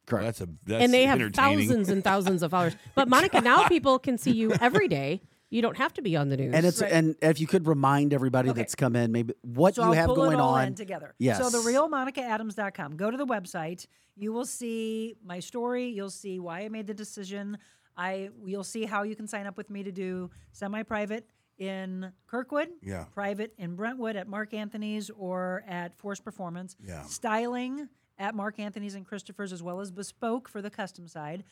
Correct. 0.07 0.25
that's 0.25 0.41
a 0.41 0.49
that's 0.65 0.83
and 0.85 0.93
they 0.95 1.05
have 1.05 1.21
thousands 1.35 1.89
and 1.89 2.03
thousands 2.05 2.43
of 2.43 2.51
followers. 2.53 2.75
But 2.95 3.09
Monica, 3.09 3.41
now 3.41 3.67
people 3.69 3.99
can 3.99 4.19
see 4.19 4.33
you 4.33 4.53
every 4.61 4.89
day. 4.89 5.21
You 5.51 5.63
don't 5.63 5.77
have 5.77 5.95
to 5.95 6.03
be 6.03 6.17
on 6.17 6.29
the 6.29 6.37
news. 6.37 6.55
and 6.55 6.67
it's 6.67 6.83
Right. 6.83 6.91
and 6.93 7.15
if 7.23 7.41
you 7.41 7.47
could 7.47 7.67
remind 7.67 8.13
everybody 8.13 8.51
Okay. 8.51 8.61
that's 8.61 8.75
come 8.75 8.97
in, 8.97 9.13
maybe 9.13 9.35
what 9.43 9.75
So 9.77 9.83
you 9.83 9.89
I'll 9.89 9.95
have 9.95 10.07
pull 10.07 10.17
going 10.17 10.33
it 10.33 10.41
all 10.41 10.55
on 10.55 10.69
in 10.69 10.75
together. 10.75 11.15
Yes. 11.19 11.39
So 11.39 11.51
the 11.51 11.65
real 11.67 11.89
MonicaAdams.com. 11.89 12.97
Go 12.97 13.11
to 13.11 13.17
the 13.17 13.27
website. 13.27 13.87
You 14.17 14.33
will 14.33 14.45
see 14.47 15.15
my 15.25 15.41
story. 15.41 15.87
You'll 15.89 16.11
see 16.11 16.41
why 16.41 16.61
I 16.63 16.69
made 16.69 16.87
the 16.87 16.95
decision. 16.95 17.59
I 17.97 18.31
you'll 18.45 18.65
see 18.65 18.85
how 18.87 19.05
you 19.05 19.15
can 19.17 19.27
sign 19.27 19.47
up 19.47 19.57
with 19.57 19.71
me 19.71 19.83
to 19.85 19.93
do 19.93 20.31
semi-private 20.53 21.29
in 21.59 22.13
Kirkwood, 22.27 22.69
Yeah. 22.83 23.05
private 23.15 23.55
in 23.57 23.77
Brentwood 23.77 24.17
at 24.17 24.29
Mark 24.29 24.53
Anthony's 24.53 25.11
or 25.11 25.65
at 25.67 25.97
Force 25.97 26.21
Performance, 26.21 26.77
Yeah. 26.85 27.03
styling 27.05 27.89
at 28.19 28.35
Mark 28.35 28.59
Anthony's 28.59 28.95
and 28.95 29.07
Christopher's 29.07 29.53
as 29.53 29.63
well 29.63 29.81
as 29.81 29.91
bespoke 29.91 30.49
for 30.49 30.63
the 30.63 30.71
custom 30.71 31.07
side, 31.09 31.45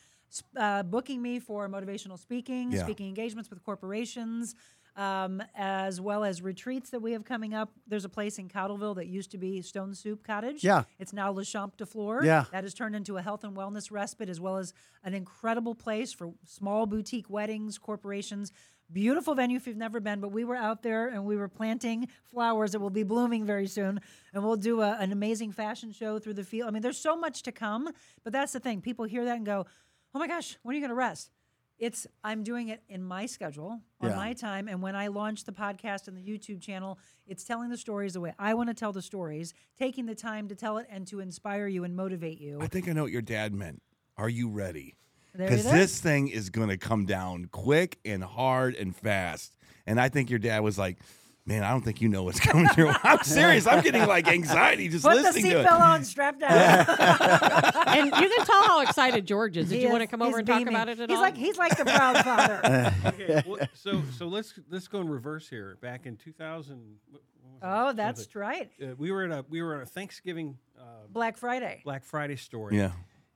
uh, 0.57 0.83
booking 0.83 1.21
me 1.21 1.39
for 1.39 1.67
motivational 1.69 2.17
speaking, 2.19 2.71
Yeah. 2.71 2.83
speaking 2.83 3.07
engagements 3.07 3.49
with 3.49 3.63
corporations, 3.63 4.55
um, 4.97 5.43
as 5.55 5.99
well 5.99 6.23
as 6.23 6.41
retreats 6.41 6.89
that 6.91 7.01
we 7.01 7.11
have 7.11 7.25
coming 7.25 7.53
up. 7.53 7.69
There's 7.85 8.05
a 8.05 8.09
place 8.09 8.39
in 8.39 8.47
Cottleville 8.47 8.95
that 8.95 9.07
used 9.07 9.29
to 9.31 9.37
be 9.37 9.61
Stone 9.61 9.93
Soup 9.93 10.23
Cottage. 10.23 10.63
Yeah. 10.63 10.85
It's 10.99 11.11
now 11.13 11.31
Le 11.31 11.43
Champ 11.43 11.75
de 11.77 11.85
Fleur. 11.85 12.23
Yeah. 12.23 12.45
That 12.51 12.63
has 12.63 12.73
turned 12.73 12.95
into 12.95 13.17
a 13.17 13.21
health 13.21 13.43
and 13.43 13.55
wellness 13.55 13.91
respite 13.91 14.29
as 14.29 14.39
well 14.39 14.57
as 14.57 14.73
an 15.03 15.13
incredible 15.13 15.75
place 15.75 16.13
for 16.13 16.33
small 16.45 16.85
boutique 16.85 17.29
weddings, 17.29 17.77
corporations. 17.77 18.51
Beautiful 18.91 19.33
venue 19.35 19.57
if 19.57 19.65
you've 19.65 19.77
never 19.77 19.99
been, 19.99 20.19
but 20.21 20.31
we 20.31 20.43
were 20.43 20.55
out 20.55 20.83
there 20.83 21.07
and 21.07 21.25
we 21.25 21.35
were 21.35 21.47
planting 21.47 22.07
flowers 22.23 22.71
that 22.73 22.79
will 22.79 22.91
be 22.91 23.03
blooming 23.03 23.45
very 23.45 23.67
soon. 23.67 23.99
And 24.33 24.43
we'll 24.43 24.55
do 24.57 24.81
a, 24.81 24.95
an 24.99 25.11
amazing 25.11 25.51
fashion 25.51 25.91
show 25.91 26.19
through 26.19 26.35
the 26.35 26.43
field. 26.43 26.67
I 26.67 26.71
mean, 26.71 26.81
there's 26.83 26.99
so 26.99 27.15
much 27.17 27.41
to 27.43 27.51
come, 27.51 27.89
but 28.23 28.31
that's 28.31 28.53
the 28.53 28.59
thing. 28.59 28.81
People 28.81 29.05
hear 29.05 29.25
that 29.25 29.37
and 29.37 29.45
go, 29.45 29.65
oh 30.13 30.19
my 30.19 30.27
gosh, 30.27 30.57
when 30.61 30.73
are 30.73 30.77
you 30.77 30.81
going 30.81 30.89
to 30.89 30.95
rest? 30.95 31.31
It's 31.77 32.07
I'm 32.23 32.43
doing 32.43 32.69
it 32.69 32.83
in 32.87 33.03
my 33.03 33.25
schedule 33.25 33.81
on 33.99 34.09
Yeah. 34.11 34.15
my 34.15 34.31
time, 34.31 34.69
and 34.69 34.81
when 34.81 34.95
I 34.95 35.07
launch 35.07 35.43
the 35.43 35.51
podcast 35.51 36.07
and 36.07 36.15
the 36.15 36.21
YouTube 36.21 36.61
channel, 36.61 36.97
it's 37.27 37.43
telling 37.43 37.69
the 37.69 37.75
stories 37.77 38.13
the 38.13 38.21
way 38.21 38.33
I 38.39 38.53
want 38.53 38.69
to 38.69 38.73
tell 38.73 38.93
the 38.93 39.01
stories, 39.01 39.53
taking 39.77 40.05
the 40.05 40.15
time 40.15 40.47
to 40.47 40.55
tell 40.55 40.77
it 40.77 40.87
and 40.89 41.05
to 41.07 41.19
inspire 41.19 41.67
you 41.67 41.83
and 41.83 41.93
motivate 41.93 42.39
you. 42.39 42.59
I 42.61 42.67
think 42.67 42.87
I 42.87 42.93
know 42.93 43.03
what 43.03 43.11
your 43.11 43.21
dad 43.21 43.53
meant. 43.53 43.81
Are 44.15 44.29
you 44.29 44.47
ready? 44.47 44.95
There 45.37 45.49
Because 45.49 45.65
this 45.65 45.99
thing 45.99 46.27
is 46.29 46.49
going 46.49 46.69
to 46.69 46.77
come 46.77 47.05
down 47.05 47.49
quick 47.51 47.97
and 48.05 48.23
hard 48.23 48.75
and 48.75 48.95
fast. 48.95 49.55
And 49.85 49.99
I 49.99 50.09
think 50.09 50.29
your 50.29 50.39
dad 50.39 50.59
was 50.63 50.77
like, 50.79 50.97
"Man, 51.45 51.63
I 51.63 51.69
don't 51.71 51.81
think 51.83 52.01
you 52.01 52.09
know 52.09 52.23
what's 52.23 52.39
coming 52.47 52.65
your 52.65 52.73
through." 52.73 52.91
I'm 53.03 53.21
serious. 53.23 53.67
I'm 53.67 53.83
getting 53.83 54.05
like 54.07 54.27
anxiety 54.27 54.87
just 54.87 55.03
Put 55.05 55.15
the 55.17 55.21
listening 55.23 55.51
to 55.51 55.59
it. 55.59 55.63
Put 55.63 55.63
the 55.63 55.69
seatbelt 55.69 55.79
on, 55.81 56.03
strap 56.03 56.39
down. 56.39 56.51
and 57.87 58.05
you 58.07 58.11
can 58.11 58.45
tell 58.45 58.63
how 58.63 58.81
excited 58.81 59.25
George 59.27 59.57
is. 59.57 59.69
Did 59.69 59.75
He 59.75 59.81
you 59.83 59.89
want 59.89 59.99
to 60.01 60.05
is- 60.05 60.09
come 60.11 60.21
over 60.21 60.31
he's 60.31 60.37
and 60.39 60.47
talk 60.47 60.57
beaming. 60.59 60.73
about 60.73 60.89
it 60.89 60.99
at 60.99 61.09
he's 61.09 61.17
all? 61.17 61.21
like 61.21 61.37
he's 61.37 61.57
like 61.57 61.77
the 61.77 61.85
proud 61.85 62.23
father. 62.23 62.93
okay, 63.05 63.43
well, 63.45 63.59
so 63.73 64.01
so 64.17 64.27
let's 64.27 64.53
let's 64.69 64.87
go 64.87 65.01
in 65.01 65.09
reverse 65.09 65.47
here. 65.49 65.77
Back 65.81 66.05
in 66.05 66.15
2000, 66.17 66.77
what- 67.11 67.21
what 67.41 67.51
was 67.53 67.61
it? 67.61 67.65
oh, 67.67 67.93
that's 67.93 68.35
right. 68.35 68.69
Uh, 68.81 68.95
we 68.97 69.11
were 69.11 69.23
at 69.25 69.31
a 69.31 69.45
we 69.49 69.61
were 69.61 69.75
at 69.75 69.83
a 69.83 69.85
Thanksgiving 69.85 70.57
uh, 70.79 70.83
Black 71.09 71.37
Friday. 71.37 71.81
Black 71.83 72.03
Friday 72.03 72.35
story. 72.37 72.75
Yeah. 72.77 72.91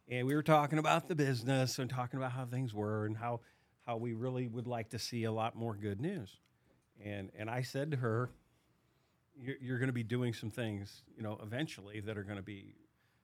And 0.09 0.25
we 0.27 0.35
were 0.35 0.43
talking 0.43 0.79
about 0.79 1.07
the 1.07 1.15
business 1.15 1.79
and 1.79 1.89
talking 1.89 2.17
about 2.17 2.31
how 2.31 2.45
things 2.45 2.73
were 2.73 3.05
and 3.05 3.17
how 3.17 3.41
how 3.85 3.97
we 3.97 4.13
really 4.13 4.47
would 4.47 4.67
like 4.67 4.89
to 4.89 4.99
see 4.99 5.23
a 5.23 5.31
lot 5.31 5.55
more 5.55 5.75
good 5.75 5.99
news. 6.01 6.37
And 7.03 7.31
and 7.37 7.49
I 7.49 7.61
said 7.61 7.91
to 7.91 7.97
her, 7.97 8.29
"You're, 9.35 9.55
you're 9.61 9.77
going 9.79 9.87
to 9.87 9.93
be 9.93 10.03
doing 10.03 10.33
some 10.33 10.51
things, 10.51 11.01
you 11.15 11.23
know, 11.23 11.39
eventually 11.41 11.99
that 12.01 12.17
are 12.17 12.23
going 12.23 12.37
to 12.37 12.43
be 12.43 12.75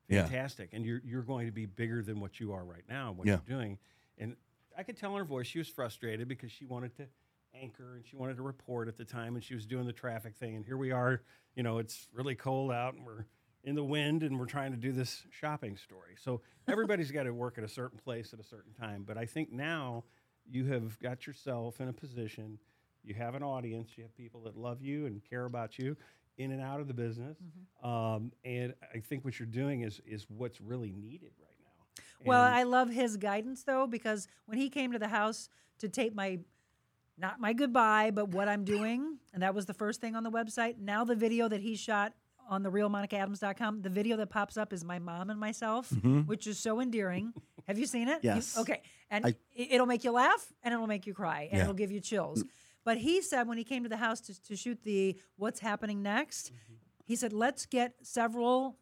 Yeah. 0.07 0.23
fantastic, 0.23 0.69
and 0.73 0.85
you're 0.85 1.01
you're 1.03 1.23
going 1.23 1.45
to 1.47 1.51
be 1.51 1.65
bigger 1.65 2.01
than 2.01 2.19
what 2.19 2.39
you 2.39 2.53
are 2.53 2.63
right 2.63 2.83
now. 2.87 3.09
and 3.09 3.17
What 3.17 3.27
Yeah. 3.27 3.39
you're 3.47 3.57
doing." 3.57 3.77
And 4.17 4.35
I 4.77 4.83
could 4.83 4.97
tell 4.97 5.11
in 5.11 5.17
her 5.17 5.25
voice 5.25 5.47
she 5.47 5.57
was 5.59 5.67
frustrated 5.69 6.27
because 6.27 6.51
she 6.51 6.65
wanted 6.65 6.95
to 6.97 7.07
anchor 7.53 7.95
and 7.95 8.05
she 8.05 8.15
wanted 8.17 8.35
to 8.37 8.43
report 8.43 8.87
at 8.87 8.97
the 8.97 9.05
time, 9.05 9.35
and 9.35 9.43
she 9.43 9.55
was 9.55 9.65
doing 9.65 9.85
the 9.85 9.93
traffic 9.93 10.35
thing. 10.35 10.55
And 10.55 10.65
here 10.65 10.77
we 10.77 10.91
are, 10.91 11.21
you 11.55 11.63
know, 11.63 11.77
it's 11.79 12.07
really 12.13 12.35
cold 12.35 12.71
out, 12.71 12.93
and 12.95 13.05
we're 13.05 13.25
in 13.65 13.75
the 13.75 13.83
wind, 13.83 14.23
and 14.23 14.39
we're 14.39 14.45
trying 14.45 14.71
to 14.71 14.77
do 14.77 14.91
this 14.91 15.23
shopping 15.31 15.75
story. 15.75 16.15
So 16.23 16.41
everybody's 16.67 17.11
got 17.11 17.23
to 17.23 17.33
work 17.33 17.57
at 17.57 17.63
a 17.63 17.67
certain 17.67 17.97
place 17.97 18.31
at 18.31 18.39
a 18.39 18.43
certain 18.43 18.71
time. 18.73 19.03
But 19.05 19.17
I 19.17 19.25
think 19.25 19.51
now 19.51 20.03
you 20.49 20.65
have 20.65 20.97
got 20.99 21.27
yourself 21.27 21.81
in 21.81 21.89
a 21.89 21.93
position. 21.93 22.59
You 23.03 23.15
have 23.15 23.35
an 23.35 23.43
audience. 23.43 23.91
You 23.97 24.03
have 24.03 24.15
people 24.15 24.41
that 24.41 24.55
love 24.55 24.81
you 24.81 25.07
and 25.07 25.21
care 25.27 25.45
about 25.45 25.77
you, 25.77 25.97
in 26.37 26.51
and 26.51 26.61
out 26.61 26.79
of 26.79 26.87
the 26.87 26.93
business. 26.93 27.37
Um, 27.83 28.31
and 28.43 28.73
I 28.93 28.99
think 28.99 29.25
what 29.25 29.39
you're 29.39 29.47
doing 29.47 29.81
is 29.81 29.99
is 30.05 30.25
what's 30.29 30.61
really 30.61 30.91
needed 30.91 31.31
right 31.39 31.57
now. 31.59 32.03
Well, 32.25 32.43
I 32.43 32.63
love 32.63 32.89
his 32.89 33.17
guidance 33.17 33.63
though 33.63 33.87
because 33.87 34.27
when 34.45 34.57
he 34.57 34.69
came 34.69 34.91
to 34.91 34.99
the 34.99 35.07
house 35.07 35.49
to 35.79 35.89
tape 35.89 36.13
my 36.13 36.39
not 37.17 37.39
my 37.39 37.53
goodbye, 37.53 38.11
but 38.11 38.29
what 38.29 38.49
I'm 38.49 38.65
doing, 38.65 39.17
and 39.33 39.41
that 39.41 39.55
was 39.55 39.65
the 39.65 39.73
first 39.73 40.01
thing 40.01 40.15
on 40.15 40.23
the 40.23 40.31
website. 40.31 40.77
Now 40.79 41.05
the 41.05 41.15
video 41.15 41.47
that 41.47 41.61
he 41.61 41.75
shot 41.75 42.13
on 42.49 42.63
the 42.63 42.69
real 42.69 42.89
MonicaAdams.com, 42.89 43.81
the 43.81 43.89
video 43.89 44.17
that 44.17 44.30
pops 44.30 44.57
up 44.57 44.73
is 44.73 44.84
my 44.84 44.99
mom 44.99 45.30
and 45.30 45.39
myself, 45.39 45.89
mm-hmm. 45.89 46.22
which 46.22 46.47
is 46.47 46.59
so 46.59 46.80
endearing. 46.80 47.34
Have 47.67 47.77
you 47.80 47.85
seen 47.85 48.07
it? 48.07 48.23
You- 48.23 48.31
Yes. 48.31 48.57
okay. 48.57 48.81
And 49.09 49.26
I- 49.26 49.30
it- 49.55 49.72
it'll 49.73 49.88
make 49.88 50.03
you 50.03 50.11
laugh 50.11 50.51
and 50.63 50.73
it'll 50.73 50.88
make 50.88 51.07
you 51.07 51.13
cry 51.13 51.43
and 51.43 51.53
Yeah. 51.57 51.61
it'll 51.63 51.73
give 51.73 51.91
you 51.91 51.99
chills. 51.99 52.43
Mm. 52.43 52.49
But 52.84 52.97
he 52.99 53.22
said 53.22 53.47
when 53.47 53.57
he 53.57 53.63
came 53.63 53.84
to 53.84 53.89
the 53.89 53.97
house 53.97 54.22
to, 54.22 54.43
to 54.43 54.55
shoot 54.55 54.84
the 54.84 55.19
what's 55.38 55.59
happening 55.59 56.01
next, 56.03 56.51
mm-hmm. 56.51 56.76
he 57.05 57.15
said, 57.15 57.34
let's 57.34 57.65
get 57.65 57.95
several 58.03 58.77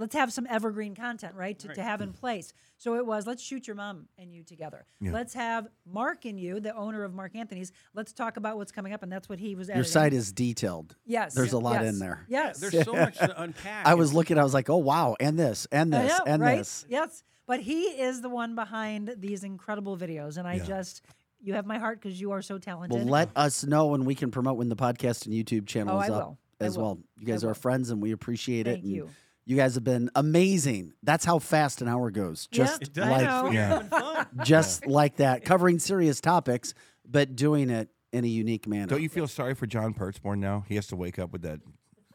let's 0.00 0.14
have 0.16 0.32
some 0.32 0.46
evergreen 0.50 0.96
content, 0.96 1.34
right? 1.36 1.56
To, 1.60 1.68
to 1.74 1.82
have 1.82 2.00
in 2.00 2.12
place. 2.12 2.52
So 2.78 2.96
it 2.96 3.06
was, 3.06 3.26
let's 3.26 3.42
shoot 3.42 3.68
your 3.68 3.76
mom 3.76 4.08
and 4.18 4.32
you 4.34 4.42
together. 4.42 4.86
Let's 5.00 5.34
have 5.34 5.68
Mark 5.86 6.24
and 6.24 6.40
you, 6.40 6.58
the 6.58 6.74
owner 6.74 7.04
of 7.04 7.14
Mark 7.14 7.36
Anthony's. 7.36 7.70
Let's 7.94 8.12
talk 8.12 8.36
about 8.36 8.56
what's 8.56 8.72
coming 8.72 8.92
up, 8.92 9.02
and 9.04 9.12
that's 9.12 9.28
what 9.28 9.38
he 9.38 9.54
was. 9.54 9.68
Your 9.68 9.84
site 9.84 10.12
is 10.12 10.32
detailed. 10.32 10.96
yes. 11.06 11.34
There's 11.34 11.52
a 11.52 11.58
lot 11.58 11.82
yes, 11.82 11.92
in 11.92 11.98
there. 12.00 12.26
Yes. 12.28 12.58
there's 12.58 12.84
so 12.84 12.94
much 12.94 13.18
to 13.18 13.40
unpack. 13.42 13.86
I 13.86 13.94
was 13.94 14.12
looking. 14.12 14.38
I 14.38 14.42
was 14.42 14.54
like, 14.54 14.68
oh 14.70 14.78
wow, 14.78 15.14
and 15.20 15.38
this, 15.38 15.66
and 15.70 15.92
this, 15.92 16.08
know, 16.18 16.24
and 16.26 16.42
right? 16.42 16.58
this. 16.58 16.86
Yes, 16.88 17.22
but 17.46 17.60
he 17.60 17.82
is 17.82 18.22
the 18.22 18.28
one 18.30 18.54
behind 18.54 19.14
these 19.18 19.44
incredible 19.44 19.96
videos, 19.96 20.38
and 20.38 20.48
I 20.48 20.54
Yeah. 20.54 20.64
just. 20.64 21.04
You 21.42 21.54
have 21.54 21.64
my 21.64 21.78
heart 21.78 22.02
because 22.02 22.20
you 22.20 22.32
are 22.32 22.42
so 22.42 22.58
talented. 22.58 22.98
Well, 22.98 23.08
let 23.08 23.30
us 23.34 23.64
know 23.64 23.86
when 23.86 24.04
we 24.04 24.14
can 24.14 24.30
promote 24.30 24.58
when 24.58 24.68
the 24.68 24.76
podcast 24.76 25.24
and 25.24 25.34
YouTube 25.34 25.66
channel 25.66 25.96
Oh, 25.96 26.00
is 26.02 26.10
I 26.10 26.12
up 26.12 26.22
will. 26.26 26.38
I 26.60 26.64
as 26.64 26.76
will. 26.76 26.84
well. 26.84 26.98
You 27.18 27.26
guys 27.26 27.44
are 27.44 27.48
our 27.48 27.54
friends, 27.54 27.88
and 27.88 28.02
we 28.02 28.12
appreciate 28.12 28.66
it. 28.66 28.82
Thank 28.82 28.84
you. 28.84 29.08
You 29.50 29.56
guys 29.56 29.74
have 29.74 29.82
been 29.82 30.10
amazing. 30.14 30.92
That's 31.02 31.24
how 31.24 31.40
fast 31.40 31.82
an 31.82 31.88
hour 31.88 32.12
goes. 32.12 32.46
Just 32.52 32.82
It 32.82 32.92
does. 32.92 33.10
Like 33.10 33.24
know. 33.24 33.42
We're 33.46 33.52
Yeah. 33.52 34.24
just 34.44 34.86
like 34.86 35.16
that, 35.16 35.44
covering 35.44 35.80
serious 35.80 36.20
topics, 36.20 36.72
but 37.04 37.34
doing 37.34 37.68
it 37.68 37.88
in 38.12 38.24
a 38.24 38.28
unique 38.28 38.68
manner. 38.68 38.86
Don't 38.86 39.02
you 39.02 39.08
feel 39.08 39.26
sorry 39.26 39.54
for 39.56 39.66
John 39.66 39.92
Pertzborn 39.92 40.38
now? 40.38 40.64
He 40.68 40.76
has 40.76 40.86
to 40.86 40.96
wake 40.96 41.18
up 41.18 41.32
with 41.32 41.42
that. 41.42 41.58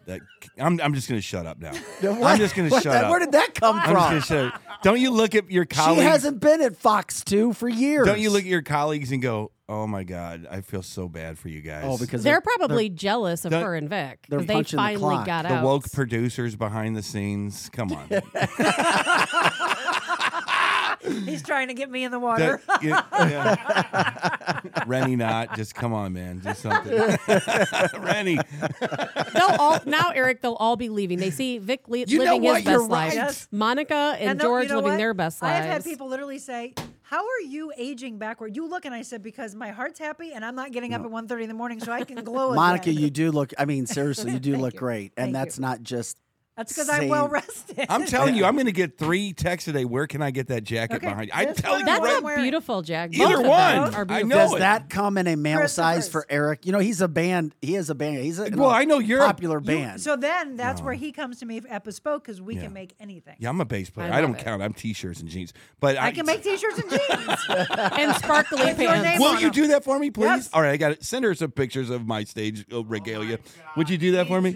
That 0.06 0.22
I'm. 0.57 0.80
I'm 0.80 0.94
just 0.94 1.10
going 1.10 1.18
to 1.18 1.22
shut 1.22 1.45
up 1.45 1.60
now. 1.60 1.74
What? 2.02 2.24
I'm 2.24 2.38
just 2.38 2.56
going 2.56 2.70
to 2.70 2.76
shut 2.76 2.84
the- 2.84 2.99
up. 3.06 3.10
Where 3.10 3.20
did 3.20 3.34
that 3.34 3.53
come 3.53 3.80
I'm 3.80 3.90
from? 3.94 4.14
just 4.16 4.30
shut 4.30 4.53
up. 4.53 4.62
Don't 4.82 5.02
you 5.02 5.12
look 5.12 5.36
at 5.36 5.52
your 5.52 5.66
colleagues? 5.66 6.03
She 6.03 6.07
hasn't 6.07 6.40
been 6.40 6.62
at 6.62 6.78
Fox 6.78 7.22
2 7.26 7.52
for 7.52 7.68
years. 7.68 8.06
Don't 8.07 8.20
you 8.22 8.30
look 8.30 8.44
at 8.44 8.48
your 8.48 8.62
colleagues 8.62 9.12
and 9.12 9.22
go, 9.22 9.52
"Oh 9.68 9.88
my 9.88 10.04
God, 10.04 10.48
I 10.50 10.62
feel 10.62 10.82
so 10.84 11.08
bad 11.08 11.38
for 11.38 11.50
you 11.50 11.62
guys." 11.62 11.84
Oh, 11.86 11.98
because 11.98 12.24
they're 12.24 12.42
probably 12.42 12.90
jealous 12.90 13.46
of 13.46 13.52
Don't- 13.52 13.64
her 13.64 13.76
and 13.76 13.90
Vic. 13.90 14.26
they're 14.30 14.40
'cause 14.40 14.48
They 14.48 14.54
punching 14.54 14.78
the 14.78 14.82
finally 14.84 15.00
clock. 15.16 15.26
got 15.26 15.42
the 15.44 15.54
out. 15.56 15.64
woke 15.64 15.92
producers 15.92 16.56
behind 16.56 16.96
the 16.96 17.04
scenes. 17.04 17.70
Come 17.74 17.92
on. 17.92 18.08
He's 21.26 21.44
trying 21.44 21.68
to 21.68 21.76
get 21.76 21.92
me 21.92 22.04
in 22.04 22.12
the 22.12 22.18
water. 22.20 22.62
That- 22.68 22.84
yeah, 22.84 23.04
yeah. 23.30 24.62
Rennie, 24.88 25.16
not 25.16 25.56
just 25.56 25.76
come 25.76 25.94
on, 25.94 26.14
man, 26.14 26.40
do 26.40 26.54
something. 26.56 26.92
Rennie, 28.02 28.40
they'll 29.34 29.56
all 29.60 29.80
now, 29.86 30.10
Eric. 30.16 30.42
They'll 30.42 30.54
all 30.56 30.76
be 30.78 30.90
leaving. 30.90 31.20
They 31.20 31.30
see 31.30 31.60
Vic 31.60 31.82
le- 31.88 32.00
You 32.00 32.20
know 32.20 32.24
living 32.26 32.42
what? 32.44 32.56
his 32.58 32.66
You're 32.66 32.80
best 32.80 32.90
life. 32.90 33.14
Yes. 33.14 33.48
Monica 33.52 34.16
and, 34.20 34.40
they'll- 34.40 34.48
George 34.50 34.64
you 34.64 34.70
know 34.70 34.76
living 34.78 34.92
what? 34.94 34.98
their 34.98 35.14
best 35.14 35.42
lives. 35.44 35.54
I 35.54 35.58
have 35.58 35.66
had 35.66 35.84
people 35.84 36.08
literally 36.08 36.40
say, 36.40 36.74
"How 37.16 37.24
are 37.24 37.46
you 37.48 37.72
aging 37.78 38.18
backward?" 38.18 38.58
You 38.58 38.68
look, 38.68 38.84
and 38.84 38.94
I 38.94 39.02
said, 39.02 39.24
"Because 39.24 39.56
my 39.56 39.70
heart's 39.70 40.00
happy, 40.00 40.34
and 40.34 40.44
I'm 40.44 40.56
not 40.56 40.74
getting 40.74 40.94
up 40.94 41.02
at 41.02 41.10
1.30 41.10 41.44
in 41.44 41.48
the 41.48 41.54
morning, 41.54 41.80
so 41.80 41.94
I 41.94 42.04
can 42.04 42.22
glow." 42.26 42.54
Monica, 42.64 42.90
again." 42.90 43.04
you 43.04 43.10
do 43.10 43.32
look. 43.32 43.54
I 43.58 43.64
mean, 43.64 43.86
seriously, 43.86 44.34
you 44.34 44.40
do 44.50 44.58
look 44.58 44.74
you. 44.74 44.80
great, 44.80 45.14
and 45.16 45.28
Thank 45.28 45.34
that's 45.34 45.58
you. 45.58 45.62
not 45.62 45.82
just 45.82 46.18
That's 46.57 46.72
because 46.72 46.88
I'm 46.90 47.10
well 47.10 47.27
rested. 47.27 47.86
I'm 47.90 48.06
telling 48.06 48.36
you, 48.38 48.45
I'm 48.45 48.53
going 48.53 48.65
to 48.68 48.72
get 48.72 48.98
three 48.98 49.34
texts 49.34 49.65
today. 49.65 49.84
Where 49.84 50.07
can 50.07 50.22
I 50.22 50.32
get 50.32 50.48
that 50.48 50.64
jacket 50.64 50.95
Okay, 50.95 51.07
behind? 51.07 51.26
You? 51.27 51.32
I'm 51.34 51.48
this 51.49 51.57
telling 51.57 51.80
one 51.80 51.80
you 51.82 51.86
That's 51.86 52.14
right. 52.14 52.22
a 52.22 52.23
wearing- 52.23 52.41
beautiful 52.44 52.82
jacket. 52.82 53.19
Either 53.19 53.36
Both 53.36 53.38
of 53.38 53.44
them 53.44 53.49
one. 53.82 53.94
are 53.95 54.02
I 54.02 54.03
beautiful. 54.06 54.27
know 54.30 54.36
Does 54.38 54.53
it. 54.53 54.60
that 54.60 54.90
come 54.90 55.18
in 55.18 55.27
a 55.27 55.36
male 55.36 55.68
size 55.68 56.07
for 56.07 56.22
Christopher's. 56.22 56.26
Eric? 56.30 56.65
You 56.65 56.72
know, 56.72 56.80
he's 56.80 57.02
a 57.02 57.07
band. 57.10 57.53
He 57.61 57.73
has 57.73 57.90
a 57.90 57.95
band. 57.95 58.19
He's 58.19 58.40
a 58.40 58.49
Well, 58.53 58.69
I 58.69 58.86
know 58.86 58.99
you're 58.99 59.22
a- 59.22 59.26
popular 59.26 59.60
You- 59.60 59.65
band. 59.65 59.99
So 60.02 60.15
then 60.15 60.56
that's 60.56 60.82
where 60.82 60.94
he 60.94 61.11
comes 61.11 61.40
to 61.40 61.45
me 61.45 61.61
at 61.69 61.84
Bespoke 61.84 62.23
because 62.23 62.41
we 62.41 62.56
Yeah. 62.56 62.61
can 62.64 62.73
make 62.73 62.94
anything. 63.02 63.36
Yeah, 63.40 63.49
I'm 63.49 63.60
a 63.60 63.65
bass 63.65 63.90
player. 63.90 64.11
I 64.11 64.19
I, 64.19 64.22
don't 64.22 64.36
it. 64.36 64.44
count. 64.44 64.61
I'm 64.61 64.73
t-shirts 64.73 65.19
and 65.19 65.27
jeans. 65.30 65.52
But 65.82 65.98
I, 65.98 66.07
I 66.07 66.11
can 66.14 66.26
make 66.26 66.41
t-shirts 66.41 66.80
and 66.80 66.90
jeans. 66.90 67.40
and 67.49 68.15
sparkly 68.15 68.64
With 68.64 68.80
your 68.80 68.91
pants. 68.91 69.03
name 69.03 69.19
Will 69.19 69.27
on 69.27 69.36
you 69.41 69.48
them. 69.48 69.52
do 69.52 69.68
that 69.68 69.84
for 69.84 69.99
me, 69.99 70.10
please? 70.10 70.26
Yes. 70.26 70.49
All 70.53 70.61
right, 70.61 70.72
I 70.72 70.77
got 70.77 70.94
it. 70.94 71.03
Send 71.03 71.26
her 71.26 71.36
some 71.36 71.52
pictures 71.52 71.90
of 71.90 72.07
my 72.07 72.23
stage 72.23 72.65
uh, 72.72 72.82
regalia. 72.86 73.40
Would 73.76 73.90
you 73.90 73.98
do 73.98 74.14
that 74.14 74.27
for 74.27 74.40
me? 74.41 74.56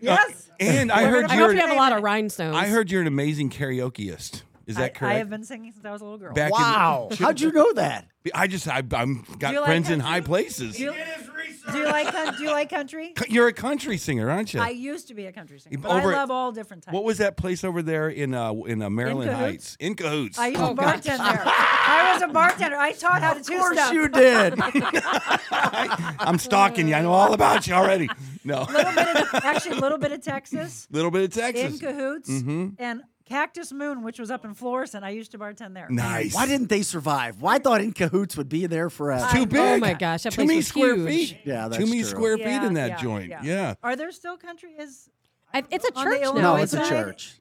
yes. 0.00 0.50
And 0.84 0.92
I 0.92 1.04
heard 1.04 1.26
I 1.26 1.36
you're. 1.36 1.46
hope 1.46 1.54
you 1.54 1.60
have 1.60 1.70
a 1.70 1.74
lot 1.74 1.92
of 1.92 2.02
rhinestones. 2.02 2.54
I 2.54 2.66
heard 2.66 2.90
you're 2.90 3.00
an 3.00 3.06
amazing 3.06 3.48
karaokeist. 3.50 4.42
Is 4.66 4.76
that 4.76 4.82
I, 4.84 4.88
correct? 4.88 5.14
I 5.14 5.18
have 5.18 5.30
been 5.30 5.44
singing 5.44 5.72
since 5.72 5.84
I 5.84 5.90
was 5.92 6.00
a 6.00 6.04
little 6.04 6.18
girl. 6.18 6.32
Back 6.34 6.52
in- 6.52 6.60
wow, 6.60 7.08
how'd 7.18 7.40
you 7.40 7.52
know 7.52 7.72
that? 7.74 8.06
I 8.34 8.46
just 8.46 8.66
I, 8.66 8.82
I'm 8.92 9.24
got 9.38 9.52
you 9.52 9.60
like 9.60 9.66
friends 9.66 9.90
in 9.90 10.00
country? 10.00 10.10
high 10.14 10.20
places. 10.22 10.76
Do 10.76 10.82
you, 10.84 10.94
do 11.72 11.78
you 11.78 11.84
like 11.84 12.06
coun- 12.10 12.34
do 12.38 12.42
you 12.44 12.50
like 12.50 12.70
country? 12.70 13.12
You're 13.28 13.48
a 13.48 13.52
country 13.52 13.98
singer, 13.98 14.30
aren't 14.30 14.54
you? 14.54 14.60
I 14.60 14.70
used 14.70 15.08
to 15.08 15.14
be 15.14 15.26
a 15.26 15.32
country 15.32 15.58
singer, 15.58 15.76
but 15.78 15.90
Over- 15.90 16.14
I 16.14 16.16
love 16.18 16.30
all 16.30 16.50
different 16.50 16.84
types. 16.84 16.94
what 16.94 17.04
was 17.04 17.18
that 17.18 17.36
place 17.36 17.64
over 17.64 17.82
there 17.82 18.08
in 18.08 18.32
uh 18.34 18.52
in 18.54 18.80
uh, 18.80 18.88
Maryland 18.88 19.30
Cahoots? 19.30 19.42
Heights? 19.74 19.76
In 19.80 19.94
cahoots. 19.94 20.38
I 20.38 20.46
used 20.48 20.60
Oh, 20.62 20.74
to 20.74 20.80
bartend 20.80 21.18
there. 21.18 21.42
I 21.46 22.12
was 22.14 22.22
a 22.22 22.28
bartender. 22.28 22.76
I 22.76 22.92
taught 22.92 23.20
how 23.20 23.34
to 23.34 23.40
Of 23.40 23.46
two 23.46 23.58
course 23.58 23.78
step. 23.78 23.92
you 23.92 24.08
did. 24.08 24.54
I'm 25.50 26.38
stalking 26.38 26.88
you. 26.88 26.94
I 26.94 27.02
know 27.02 27.12
all 27.12 27.32
about 27.34 27.66
you 27.66 27.74
already. 27.74 28.08
No, 28.44 28.62
little 28.62 28.92
bit 28.94 29.16
of, 29.16 29.34
actually, 29.44 29.76
a 29.76 29.80
little 29.80 29.98
bit 29.98 30.12
of 30.12 30.22
Texas 30.22 30.86
little 30.90 31.10
bit 31.10 31.24
of 31.24 31.30
Texas. 31.32 31.72
in 31.74 31.78
cahoots 31.78 32.30
Mm-hmm. 32.30 32.68
and 32.78 33.02
Cactus 33.26 33.72
Moon, 33.72 34.02
which 34.02 34.18
was 34.18 34.30
up 34.30 34.44
in 34.44 34.52
Florissant. 34.54 35.02
I 35.04 35.10
used 35.10 35.30
to 35.32 35.38
bartend 35.38 35.72
there. 35.74 35.86
Nice. 35.88 36.34
Why 36.34 36.46
didn't 36.46 36.68
they 36.68 36.82
survive? 36.82 37.40
Why 37.40 37.54
I 37.54 37.58
thought 37.58 37.80
In 37.80 37.92
Cahoots 37.92 38.36
would 38.36 38.48
be 38.50 38.66
there 38.66 38.90
forever. 38.90 39.26
Too 39.32 39.46
big. 39.46 39.60
Oh 39.60 39.78
my 39.78 39.94
gosh, 39.94 40.24
that 40.24 40.32
Too 40.32 40.36
place 40.36 40.46
many 40.48 40.56
was 40.58 40.66
square 40.66 40.94
huge. 40.96 41.08
feet. 41.30 41.38
Yeah, 41.44 41.68
that's 41.68 41.82
Too 41.82 41.86
many 41.88 42.02
true. 42.02 42.10
square 42.10 42.36
feet 42.36 42.44
Yeah, 42.46 42.66
in 42.66 42.74
that 42.74 42.90
yeah, 42.90 42.96
joint. 43.02 43.32
Yeah. 43.42 43.74
Are 43.82 43.96
there 43.96 44.12
still 44.12 44.36
country? 44.36 44.72
Is 44.78 45.08
I- 45.54 45.64
it's 45.70 45.84
a 45.86 45.94
On 45.96 46.04
the 46.04 46.10
church 46.18 46.22
now. 46.22 46.32
no, 46.32 46.56
it's 46.56 46.74
a 46.74 46.82
isn't 46.82 46.88
church. 46.94 47.40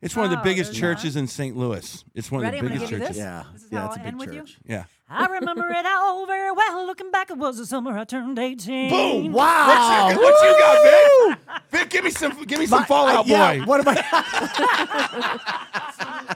It's 0.00 0.16
one 0.16 0.24
of 0.24 0.30
the 0.32 0.40
Oh, 0.40 0.42
biggest 0.42 0.72
there's 0.72 0.82
not. 0.82 0.96
churches 0.96 1.16
in 1.16 1.26
St. 1.28 1.56
Louis. 1.56 2.04
It's 2.14 2.30
one 2.30 2.42
Ready? 2.42 2.58
of 2.58 2.64
I'm 2.64 2.68
the 2.72 2.74
gonna 2.78 2.88
biggest 2.88 2.90
give 2.90 2.98
you 3.00 3.06
churches. 3.06 3.16
this. 3.16 3.24
Yeah, 3.24 3.44
This 3.52 3.62
is 3.64 3.72
yeah, 3.72 3.78
how 3.80 3.86
it's 3.86 3.96
a 3.96 3.98
I'll 4.00 4.04
big 4.04 4.06
end 4.12 4.18
with 4.20 4.32
you. 4.34 4.40
church. 4.40 4.58
Yeah. 4.66 4.84
I 5.12 5.26
remember 5.26 5.68
it 5.68 5.84
all 5.86 6.26
very 6.26 6.50
well. 6.52 6.86
Looking 6.86 7.10
back, 7.10 7.30
it 7.30 7.36
was 7.36 7.58
the 7.58 7.66
summer 7.66 7.96
I 7.98 8.04
turned 8.04 8.38
18. 8.38 8.90
Boom! 8.90 9.32
Wow. 9.32 10.06
What 10.06 10.14
you, 10.14 10.20
what 10.22 10.34
you 10.44 10.58
got, 10.58 10.82
Vic? 10.82 11.38
Vic, 11.70 11.90
give 11.90 12.04
me 12.04 12.10
some. 12.10 12.42
Give 12.44 12.58
me 12.58 12.66
some 12.66 12.80
My- 12.80 12.86
Fallout 12.86 13.26
uh, 13.26 13.28
yeah, 13.28 13.58
Boy. 13.58 13.64
What 13.64 13.86
am 13.86 13.94
I? 13.96 15.38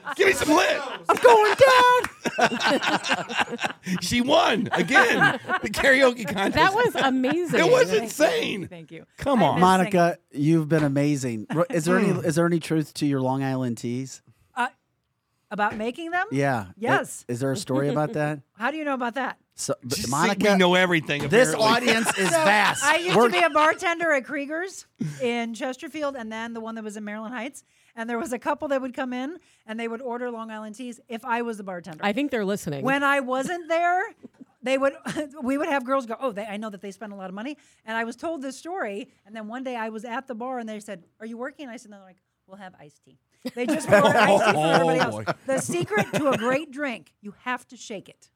Give 0.16 0.28
me 0.28 0.32
some 0.32 0.48
lit. 0.56 0.80
I'm 1.10 1.16
going 1.16 1.54
down. 2.38 2.48
She 4.00 4.20
won 4.22 4.68
again. 4.72 5.38
The 5.62 5.68
karaoke 5.70 6.24
contest. 6.26 6.54
That 6.54 6.72
was 6.74 6.94
amazing. 6.96 7.60
It 7.60 7.70
was 7.70 7.88
Thank 7.88 7.92
you. 7.98 8.02
insane. 8.02 8.68
Thank 8.68 8.90
you. 8.92 9.04
Come 9.18 9.42
on. 9.42 9.56
miss 9.56 9.60
Monica, 9.60 10.16
you've 10.32 10.68
been 10.68 10.84
amazing. 10.84 11.46
Is 11.70 11.84
there 11.84 11.98
any 11.98 12.08
is 12.20 12.36
there 12.36 12.46
any 12.46 12.60
truth 12.60 12.94
to 12.94 13.06
your 13.06 13.20
Long 13.20 13.42
Island 13.42 13.76
teas? 13.78 14.22
About 15.50 15.76
making 15.76 16.10
them? 16.10 16.26
Yeah. 16.32 16.66
Yes. 16.76 17.24
I- 17.28 17.32
Is 17.32 17.40
there 17.40 17.52
a 17.52 17.56
story 17.56 17.88
about 17.88 18.14
that? 18.14 18.40
How 18.58 18.70
do 18.70 18.76
you 18.76 18.84
know 18.84 18.94
about 18.94 19.14
that? 19.14 19.38
So, 19.54 19.74
Just 19.86 20.10
Monica, 20.10 20.52
we 20.52 20.56
know 20.58 20.74
everything. 20.74 21.28
this 21.28 21.54
audience 21.54 22.08
is 22.18 22.28
vast. 22.30 22.84
I 22.84 22.96
used 22.98 23.16
We're- 23.16 23.30
to 23.32 23.38
be 23.38 23.44
a 23.44 23.50
bartender 23.50 24.12
at 24.12 24.24
Krieger's 24.24 24.86
in 25.22 25.54
Chesterfield, 25.54 26.16
and 26.16 26.30
then 26.30 26.52
the 26.52 26.60
one 26.60 26.74
that 26.74 26.84
was 26.84 26.96
in 26.96 27.04
Maryland 27.04 27.32
Heights. 27.34 27.62
And 27.94 28.10
there 28.10 28.18
was 28.18 28.32
a 28.34 28.38
couple 28.38 28.68
that 28.68 28.82
would 28.82 28.92
come 28.92 29.14
in 29.14 29.38
and 29.66 29.80
they 29.80 29.88
would 29.88 30.02
order 30.02 30.30
Long 30.30 30.50
Island 30.50 30.74
teas 30.74 31.00
if 31.08 31.24
I 31.24 31.40
was 31.40 31.56
the 31.56 31.64
bartender. 31.64 32.04
I 32.04 32.12
think 32.12 32.30
they're 32.30 32.44
listening. 32.44 32.84
when 32.84 33.02
I 33.02 33.20
wasn't 33.20 33.68
there, 33.68 34.02
they 34.62 34.76
would 34.76 34.92
we 35.42 35.56
would 35.56 35.68
have 35.68 35.84
girls 35.86 36.04
go, 36.04 36.16
"Oh, 36.20 36.32
they, 36.32 36.44
I 36.44 36.58
know 36.58 36.68
that 36.70 36.82
they 36.82 36.90
spend 36.90 37.14
a 37.14 37.16
lot 37.16 37.30
of 37.30 37.34
money." 37.34 37.56
And 37.86 37.96
I 37.96 38.04
was 38.04 38.16
told 38.16 38.42
this 38.42 38.58
story, 38.58 39.08
and 39.24 39.34
then 39.34 39.48
one 39.48 39.62
day 39.64 39.76
I 39.76 39.88
was 39.88 40.04
at 40.04 40.26
the 40.26 40.34
bar 40.34 40.58
and 40.58 40.68
they 40.68 40.80
said, 40.80 41.04
"Are 41.20 41.24
you 41.26 41.38
working?" 41.38 41.64
And 41.66 41.72
I 41.72 41.78
said, 41.78 41.90
"No." 41.90 41.96
They're 41.98 42.06
like, 42.06 42.20
"We'll 42.46 42.58
have 42.58 42.74
iced 42.78 43.02
tea." 43.04 43.16
They 43.54 43.66
just 43.66 43.88
order 43.90 44.06
iced 44.18 44.44
tea 44.46 44.52
for 44.52 44.66
everybody 44.66 45.00
Oh, 45.00 45.02
else. 45.04 45.24
boy. 45.24 45.32
The 45.46 45.58
secret 45.60 46.12
to 46.14 46.30
a 46.30 46.36
great 46.38 46.70
drink: 46.72 47.12
you 47.20 47.34
have 47.44 47.66
to 47.68 47.76
shake 47.76 48.08
it. 48.08 48.30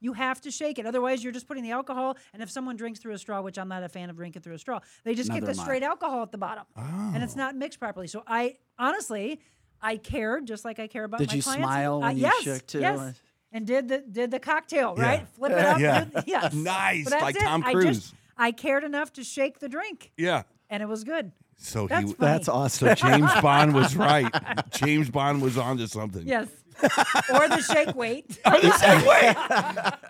You 0.00 0.14
have 0.14 0.40
to 0.40 0.50
shake 0.50 0.78
it. 0.80 0.86
Otherwise, 0.86 1.22
you're 1.22 1.32
just 1.32 1.46
putting 1.46 1.62
the 1.62 1.70
alcohol. 1.70 2.16
And 2.32 2.42
if 2.42 2.50
someone 2.50 2.76
drinks 2.76 2.98
through 2.98 3.12
a 3.12 3.18
straw, 3.18 3.40
which 3.40 3.56
I'm 3.58 3.68
not 3.68 3.82
a 3.84 3.88
fan 3.88 4.10
of 4.10 4.16
drinking 4.16 4.42
through 4.42 4.54
a 4.54 4.58
straw, 4.58 4.80
they 5.04 5.14
just 5.14 5.28
Neither 5.28 5.46
get 5.46 5.46
the 5.54 5.58
am 5.58 5.60
I. 5.60 5.64
straight 5.64 5.82
alcohol 5.84 6.22
at 6.22 6.32
the 6.32 6.38
bottom, 6.38 6.64
and 6.76 7.22
it's 7.22 7.36
not 7.36 7.54
mixed 7.54 7.78
properly. 7.78 8.08
So 8.08 8.22
I 8.26 8.56
honestly, 8.78 9.40
I 9.80 9.96
cared 9.96 10.46
just 10.46 10.64
like 10.64 10.78
I 10.78 10.86
care 10.88 11.04
about 11.04 11.20
Did 11.20 11.28
my 11.30 11.34
you 11.36 11.42
clients. 11.42 11.64
smile 11.64 11.94
Uh, 11.96 11.98
when 12.08 12.16
you 12.16 12.22
yes, 12.22 12.42
shook, 12.42 12.66
too? 12.66 12.80
Yes. 12.80 13.20
And 13.52 13.66
did 13.66 13.88
the 13.88 13.98
did 13.98 14.30
the 14.30 14.40
cocktail 14.40 14.94
Yeah. 14.98 15.04
right? 15.04 15.28
Flip 15.28 15.52
it 15.52 15.58
up. 15.66 15.78
Yeah. 15.78 16.04
do- 16.04 16.22
yes. 16.26 16.52
Nice, 16.54 17.04
But 17.04 17.10
that's 17.10 17.22
like 17.22 17.36
it. 17.36 17.42
Tom 17.42 17.62
I 17.64 17.72
Cruise. 17.72 17.98
just 18.00 18.14
I 18.36 18.50
cared 18.50 18.82
enough 18.82 19.12
to 19.14 19.22
shake 19.24 19.60
the 19.60 19.68
drink, 19.68 20.10
Yeah. 20.16 20.42
and 20.68 20.82
it 20.82 20.86
was 20.86 21.04
good. 21.04 21.30
So 21.62 21.86
That's 21.86 22.10
he. 22.10 22.14
funny. 22.14 22.32
That's 22.32 22.48
awesome. 22.48 22.88
So 22.88 22.94
James 22.94 23.30
Bond 23.42 23.74
was 23.74 23.96
right. 23.96 24.30
James 24.72 25.10
Bond 25.10 25.40
was 25.42 25.56
onto 25.56 25.86
something. 25.86 26.26
Yes. 26.26 26.48
or 26.82 27.48
the 27.48 27.60
shake 27.62 27.94
weight. 27.94 28.38
Or 28.46 28.58
the 28.60 28.72
shake 28.78 29.06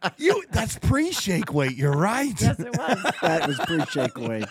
weight. 0.03 0.13
You. 0.17 0.43
That's 0.51 0.79
pre-shake 0.79 1.53
weight. 1.53 1.77
You're 1.77 1.93
right. 1.93 2.33
yes, 2.41 2.59
it 2.59 2.77
was. 2.79 3.13
that 3.21 3.47
was 3.47 3.59
pre-shake 3.59 4.17
weight. 4.17 4.45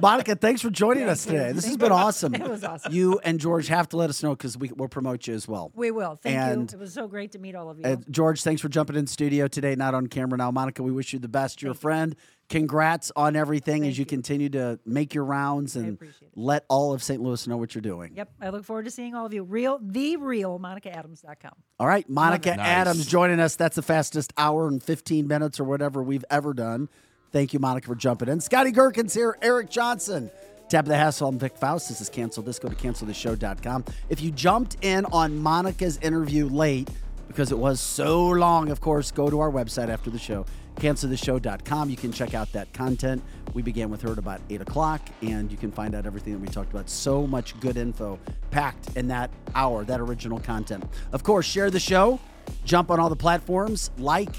Monica, 0.00 0.36
thanks 0.36 0.62
for 0.62 0.70
joining 0.70 1.08
us 1.08 1.24
today. 1.26 1.52
This 1.52 1.66
has 1.66 1.76
been 1.76 1.92
awesome. 1.92 2.34
It 2.34 2.48
was 2.48 2.64
awesome. 2.64 2.92
You 2.94 3.18
and 3.24 3.38
George 3.38 3.68
have 3.68 3.88
to 3.90 3.96
let 3.98 4.08
us 4.08 4.22
know 4.22 4.30
because 4.34 4.56
we, 4.56 4.70
we'll 4.74 4.88
promote 4.88 5.26
you 5.26 5.34
as 5.34 5.46
well. 5.46 5.70
We 5.74 5.90
will. 5.90 6.16
Thank 6.16 6.36
And- 6.38 6.70
you. 6.72 6.78
It 6.78 6.80
was 6.80 6.94
so 6.94 7.06
great 7.08 7.32
to 7.32 7.38
meet 7.38 7.54
all 7.54 7.68
of 7.70 7.78
you. 7.78 7.84
Uh, 7.84 7.96
George, 8.10 8.42
thanks 8.42 8.62
for 8.62 8.68
jumping 8.68 8.96
in 8.96 9.06
studio 9.06 9.48
today, 9.48 9.74
not 9.74 9.94
on 9.94 10.06
camera 10.06 10.38
now. 10.38 10.50
Monica, 10.50 10.82
we 10.82 10.92
wish 10.92 11.12
you 11.12 11.18
the 11.18 11.28
best. 11.28 11.60
You're 11.60 11.72
a 11.72 11.74
friend. 11.74 12.16
Congrats 12.52 13.10
on 13.16 13.34
everything 13.34 13.86
as 13.86 13.96
you, 13.96 14.02
you. 14.02 14.06
continue 14.06 14.48
to 14.50 14.78
make 14.84 15.14
your 15.14 15.24
rounds 15.24 15.74
and 15.74 15.98
let 16.36 16.64
all 16.68 16.92
of 16.92 17.02
St. 17.02 17.20
Louis 17.20 17.46
know 17.46 17.56
what 17.56 17.74
you're 17.74 17.82
doing. 17.82 18.12
yep. 18.14 18.30
I 18.40 18.50
look 18.50 18.64
forward 18.64 18.84
to 18.84 18.90
seeing 18.90 19.14
all 19.14 19.26
of 19.26 19.32
you. 19.32 19.42
Real, 19.42 19.78
the 19.82 20.16
real 20.16 20.58
MonicaAdams.com. 20.58 21.52
All 21.80 21.86
right, 21.86 22.08
Monica. 22.08 22.56
Nice. 22.56 22.66
Adams 22.66 23.06
joining 23.06 23.40
us. 23.40 23.56
That's 23.56 23.76
the 23.76 23.82
fastest 23.82 24.32
hour 24.36 24.68
and 24.68 24.82
15 24.82 25.26
minutes 25.26 25.58
or 25.58 25.64
whatever 25.64 26.02
we've 26.02 26.24
ever 26.30 26.52
done. 26.52 26.88
Thank 27.32 27.54
you, 27.54 27.58
Monica, 27.58 27.86
for 27.86 27.94
jumping 27.94 28.28
in. 28.28 28.40
Scotty 28.40 28.70
Gherkins 28.70 29.14
here, 29.14 29.38
Eric 29.40 29.70
Johnson. 29.70 30.30
Tabitha 30.68 30.96
Hassel. 30.96 31.28
I'm 31.28 31.38
Vic 31.38 31.56
Faust. 31.56 31.88
This 31.88 32.00
is 32.00 32.08
Cancel 32.08 32.42
This. 32.42 32.58
Go 32.58 32.68
to 32.68 32.74
cancelthisshow.com. 32.74 33.84
If 34.08 34.20
you 34.20 34.30
jumped 34.30 34.76
in 34.82 35.04
on 35.06 35.38
Monica's 35.38 35.98
interview 35.98 36.48
late, 36.48 36.88
because 37.28 37.50
it 37.50 37.58
was 37.58 37.80
so 37.80 38.26
long, 38.28 38.70
of 38.70 38.80
course, 38.80 39.10
go 39.10 39.30
to 39.30 39.40
our 39.40 39.50
website 39.50 39.88
after 39.88 40.10
the 40.10 40.18
show, 40.18 40.44
cancelthisshow.com. 40.76 41.90
You 41.90 41.96
can 41.96 42.12
check 42.12 42.34
out 42.34 42.52
that 42.52 42.72
content. 42.72 43.22
We 43.54 43.62
began 43.62 43.90
with 43.90 44.02
her 44.02 44.12
at 44.12 44.18
about 44.18 44.40
8 44.50 44.62
o'clock, 44.62 45.02
and 45.20 45.50
you 45.50 45.56
can 45.56 45.70
find 45.70 45.94
out 45.94 46.06
everything 46.06 46.32
that 46.32 46.40
we 46.40 46.48
talked 46.48 46.72
about. 46.72 46.88
So 46.88 47.26
much 47.26 47.58
good 47.60 47.76
info 47.76 48.18
packed 48.50 48.96
in 48.96 49.08
that 49.08 49.30
hour, 49.54 49.84
that 49.84 50.00
original 50.00 50.38
content. 50.40 50.84
Of 51.12 51.22
course, 51.22 51.46
share 51.46 51.70
the 51.70 51.80
show, 51.80 52.18
jump 52.64 52.90
on 52.90 52.98
all 52.98 53.08
the 53.08 53.16
platforms, 53.16 53.90
like, 53.98 54.34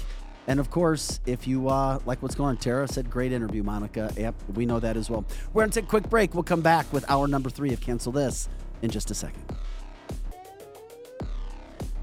and 0.46 0.60
of 0.60 0.70
course, 0.70 1.20
if 1.24 1.46
you 1.46 1.68
uh, 1.68 2.00
like 2.04 2.22
what's 2.22 2.34
going 2.34 2.50
on, 2.50 2.56
Tara 2.58 2.86
said, 2.86 3.10
great 3.10 3.32
interview, 3.32 3.62
Monica. 3.62 4.12
Yep, 4.16 4.34
we 4.54 4.66
know 4.66 4.78
that 4.78 4.96
as 4.96 5.08
well. 5.08 5.24
We're 5.52 5.62
going 5.62 5.70
to 5.70 5.80
take 5.80 5.86
a 5.86 5.90
quick 5.90 6.10
break. 6.10 6.34
We'll 6.34 6.42
come 6.42 6.60
back 6.60 6.92
with 6.92 7.08
hour 7.10 7.26
number 7.26 7.48
three 7.48 7.72
of 7.72 7.80
Cancel 7.80 8.12
This 8.12 8.48
in 8.82 8.90
just 8.90 9.10
a 9.10 9.14
second. 9.14 9.42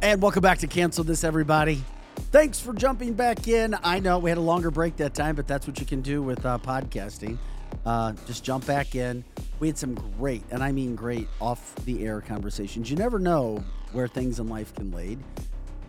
And 0.02 0.20
welcome 0.20 0.42
back 0.42 0.58
to 0.60 0.68
Cancel 0.68 1.04
This, 1.04 1.24
everybody. 1.24 1.84
Thanks 2.30 2.60
for 2.60 2.74
jumping 2.74 3.14
back 3.14 3.48
in. 3.48 3.76
I 3.84 4.00
know 4.00 4.18
we 4.20 4.30
had 4.30 4.38
a 4.38 4.42
longer 4.42 4.72
break 4.72 4.96
that 4.98 5.14
time, 5.14 5.36
but 5.36 5.48
that's 5.48 5.68
what 5.68 5.80
you 5.80 5.86
can 5.86 6.02
do 6.02 6.22
with 6.22 6.46
uh, 6.46 6.58
podcasting. 6.60 7.38
Uh, 7.86 8.14
just 8.26 8.44
jump 8.44 8.66
back 8.66 8.96
in. 8.96 9.24
We 9.60 9.68
had 9.68 9.78
some 9.78 9.96
great, 10.18 10.44
and 10.50 10.64
I 10.64 10.72
mean 10.72 10.96
great, 10.96 11.28
off 11.42 11.76
the 11.86 12.06
air 12.06 12.22
conversations. 12.22 12.90
You 12.90 12.96
never 12.96 13.20
know 13.20 13.64
where 13.92 14.08
things 14.08 14.40
in 14.40 14.48
life 14.48 14.74
can 14.74 14.92
lead. 14.92 15.20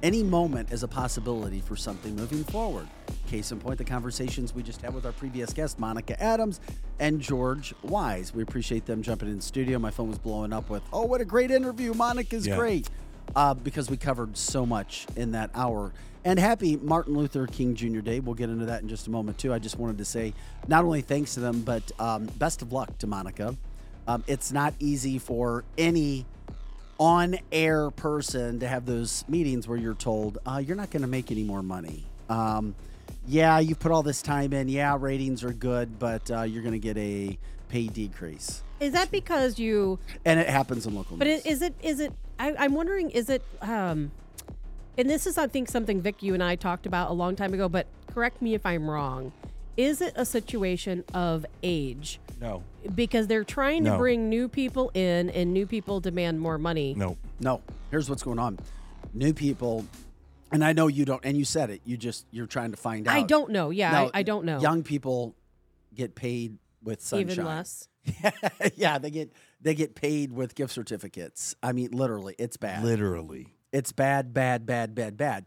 Any 0.02 0.24
moment 0.24 0.72
is 0.72 0.82
a 0.82 0.88
possibility 0.88 1.60
for 1.60 1.76
something 1.76 2.16
moving 2.16 2.42
forward. 2.42 2.88
Case 3.28 3.52
in 3.52 3.60
point, 3.60 3.78
the 3.78 3.84
conversations 3.84 4.52
we 4.52 4.64
just 4.64 4.80
had 4.82 4.92
with 4.92 5.06
our 5.06 5.12
previous 5.12 5.52
guest, 5.52 5.78
Monica 5.78 6.20
Adams 6.20 6.60
and 6.98 7.20
George 7.20 7.72
Wise. 7.82 8.34
We 8.34 8.42
appreciate 8.42 8.84
them 8.84 9.02
jumping 9.02 9.28
in 9.28 9.36
the 9.36 9.42
studio. 9.42 9.78
My 9.78 9.92
phone 9.92 10.08
was 10.08 10.18
blowing 10.18 10.52
up 10.52 10.70
with, 10.70 10.82
oh, 10.92 11.04
what 11.04 11.20
a 11.20 11.24
great 11.24 11.52
interview. 11.52 11.94
Monica's 11.94 12.48
Yeah. 12.48 12.56
great. 12.56 12.90
Uh, 13.36 13.54
because 13.54 13.88
we 13.88 13.96
covered 13.96 14.36
so 14.36 14.66
much 14.66 15.06
in 15.14 15.32
that 15.32 15.50
hour. 15.54 15.92
And 16.24 16.38
happy 16.38 16.76
Martin 16.76 17.14
Luther 17.16 17.46
King 17.48 17.74
Jr. 17.74 17.98
Day. 18.00 18.20
We'll 18.20 18.36
get 18.36 18.48
into 18.48 18.66
that 18.66 18.82
in 18.82 18.88
just 18.88 19.08
a 19.08 19.10
moment, 19.10 19.38
too. 19.38 19.52
I 19.52 19.58
just 19.58 19.76
wanted 19.76 19.98
to 19.98 20.04
say 20.04 20.34
not 20.68 20.84
only 20.84 21.00
thanks 21.00 21.34
to 21.34 21.40
them, 21.40 21.62
but 21.62 21.82
um, 21.98 22.26
best 22.38 22.62
of 22.62 22.72
luck 22.72 22.96
to 22.98 23.06
Monica. 23.08 23.56
Um, 24.06 24.22
it's 24.28 24.52
not 24.52 24.74
easy 24.78 25.18
for 25.18 25.64
any 25.76 26.24
on 26.98 27.36
air 27.50 27.90
person 27.90 28.60
to 28.60 28.68
have 28.68 28.86
those 28.86 29.24
meetings 29.28 29.66
where 29.66 29.78
you're 29.78 29.94
told 29.94 30.38
uh, 30.46 30.62
you're 30.64 30.76
not 30.76 30.90
going 30.90 31.02
to 31.02 31.08
make 31.08 31.32
any 31.32 31.42
more 31.42 31.62
money. 31.62 32.04
Um, 32.28 32.76
yeah, 33.26 33.58
you 33.58 33.74
put 33.74 33.90
all 33.90 34.02
this 34.04 34.22
time 34.22 34.52
in. 34.52 34.68
Yeah, 34.68 34.96
ratings 35.00 35.42
are 35.42 35.52
good, 35.52 35.98
but 35.98 36.30
uh, 36.30 36.42
you're 36.42 36.62
going 36.62 36.72
to 36.72 36.78
get 36.78 36.96
a 36.96 37.36
pay 37.68 37.88
decrease, 37.88 38.62
Is 38.80 38.92
that 38.92 39.10
because 39.10 39.58
you? 39.58 39.98
and 40.24 40.38
it 40.38 40.48
happens 40.48 40.86
in 40.86 40.94
local 40.94 41.16
But 41.16 41.26
news. 41.26 41.44
is 41.46 41.62
it? 41.62 41.74
Is 41.82 41.98
it? 42.00 42.12
I, 42.38 42.54
I'm 42.58 42.74
wondering. 42.74 43.10
Is 43.10 43.28
it? 43.30 43.42
Um, 43.60 44.10
and 44.98 45.08
this 45.08 45.26
is, 45.26 45.38
I 45.38 45.46
think, 45.46 45.68
something 45.68 46.00
Vic, 46.00 46.22
you 46.22 46.34
and 46.34 46.42
I 46.42 46.56
talked 46.56 46.86
about 46.86 47.10
a 47.10 47.14
long 47.14 47.36
time 47.36 47.54
ago. 47.54 47.68
But 47.68 47.86
correct 48.06 48.42
me 48.42 48.54
if 48.54 48.64
I'm 48.66 48.88
wrong. 48.90 49.32
Is 49.76 50.00
it 50.02 50.12
a 50.16 50.26
situation 50.26 51.02
of 51.14 51.46
age? 51.62 52.20
No, 52.40 52.62
Because 52.94 53.26
they're 53.26 53.44
trying 53.44 53.84
to 53.84 53.96
bring 53.96 54.28
new 54.28 54.48
people 54.48 54.90
in, 54.94 55.30
and 55.30 55.52
new 55.54 55.66
people 55.66 56.00
demand 56.00 56.40
more 56.40 56.58
money. 56.58 56.94
no. 56.96 57.16
No, 57.40 57.60
here's 57.90 58.08
what's 58.08 58.22
going 58.22 58.38
on. 58.38 58.58
New 59.14 59.32
people, 59.34 59.84
and 60.52 60.64
I 60.64 60.72
know 60.72 60.86
you 60.86 61.04
don't, 61.04 61.24
and 61.24 61.36
you 61.36 61.44
said 61.44 61.70
it. 61.70 61.80
You 61.84 61.96
just 61.96 62.24
you're 62.30 62.46
trying 62.46 62.70
to 62.70 62.76
find 62.76 63.08
out. 63.08 63.16
I 63.16 63.22
don't 63.22 63.50
know. 63.50 63.70
Yeah, 63.70 63.90
No, 63.92 64.10
I, 64.14 64.20
I 64.20 64.22
don't 64.22 64.44
know. 64.44 64.60
Young 64.60 64.82
people 64.84 65.34
get 65.94 66.14
paid 66.14 66.58
with 66.82 67.00
sunshine. 67.00 67.30
Even 67.30 67.44
less. 67.44 67.88
yeah, 68.76 68.98
they 68.98 69.10
get 69.10 69.32
they 69.60 69.74
get 69.74 69.94
paid 69.94 70.32
with 70.32 70.54
gift 70.54 70.72
certificates. 70.72 71.54
I 71.62 71.72
mean, 71.72 71.90
literally, 71.92 72.34
it's 72.38 72.56
bad. 72.56 72.84
Literally. 72.84 73.48
It's 73.72 73.92
bad, 73.92 74.34
bad, 74.34 74.66
bad, 74.66 74.94
bad, 74.94 75.16
bad. 75.16 75.46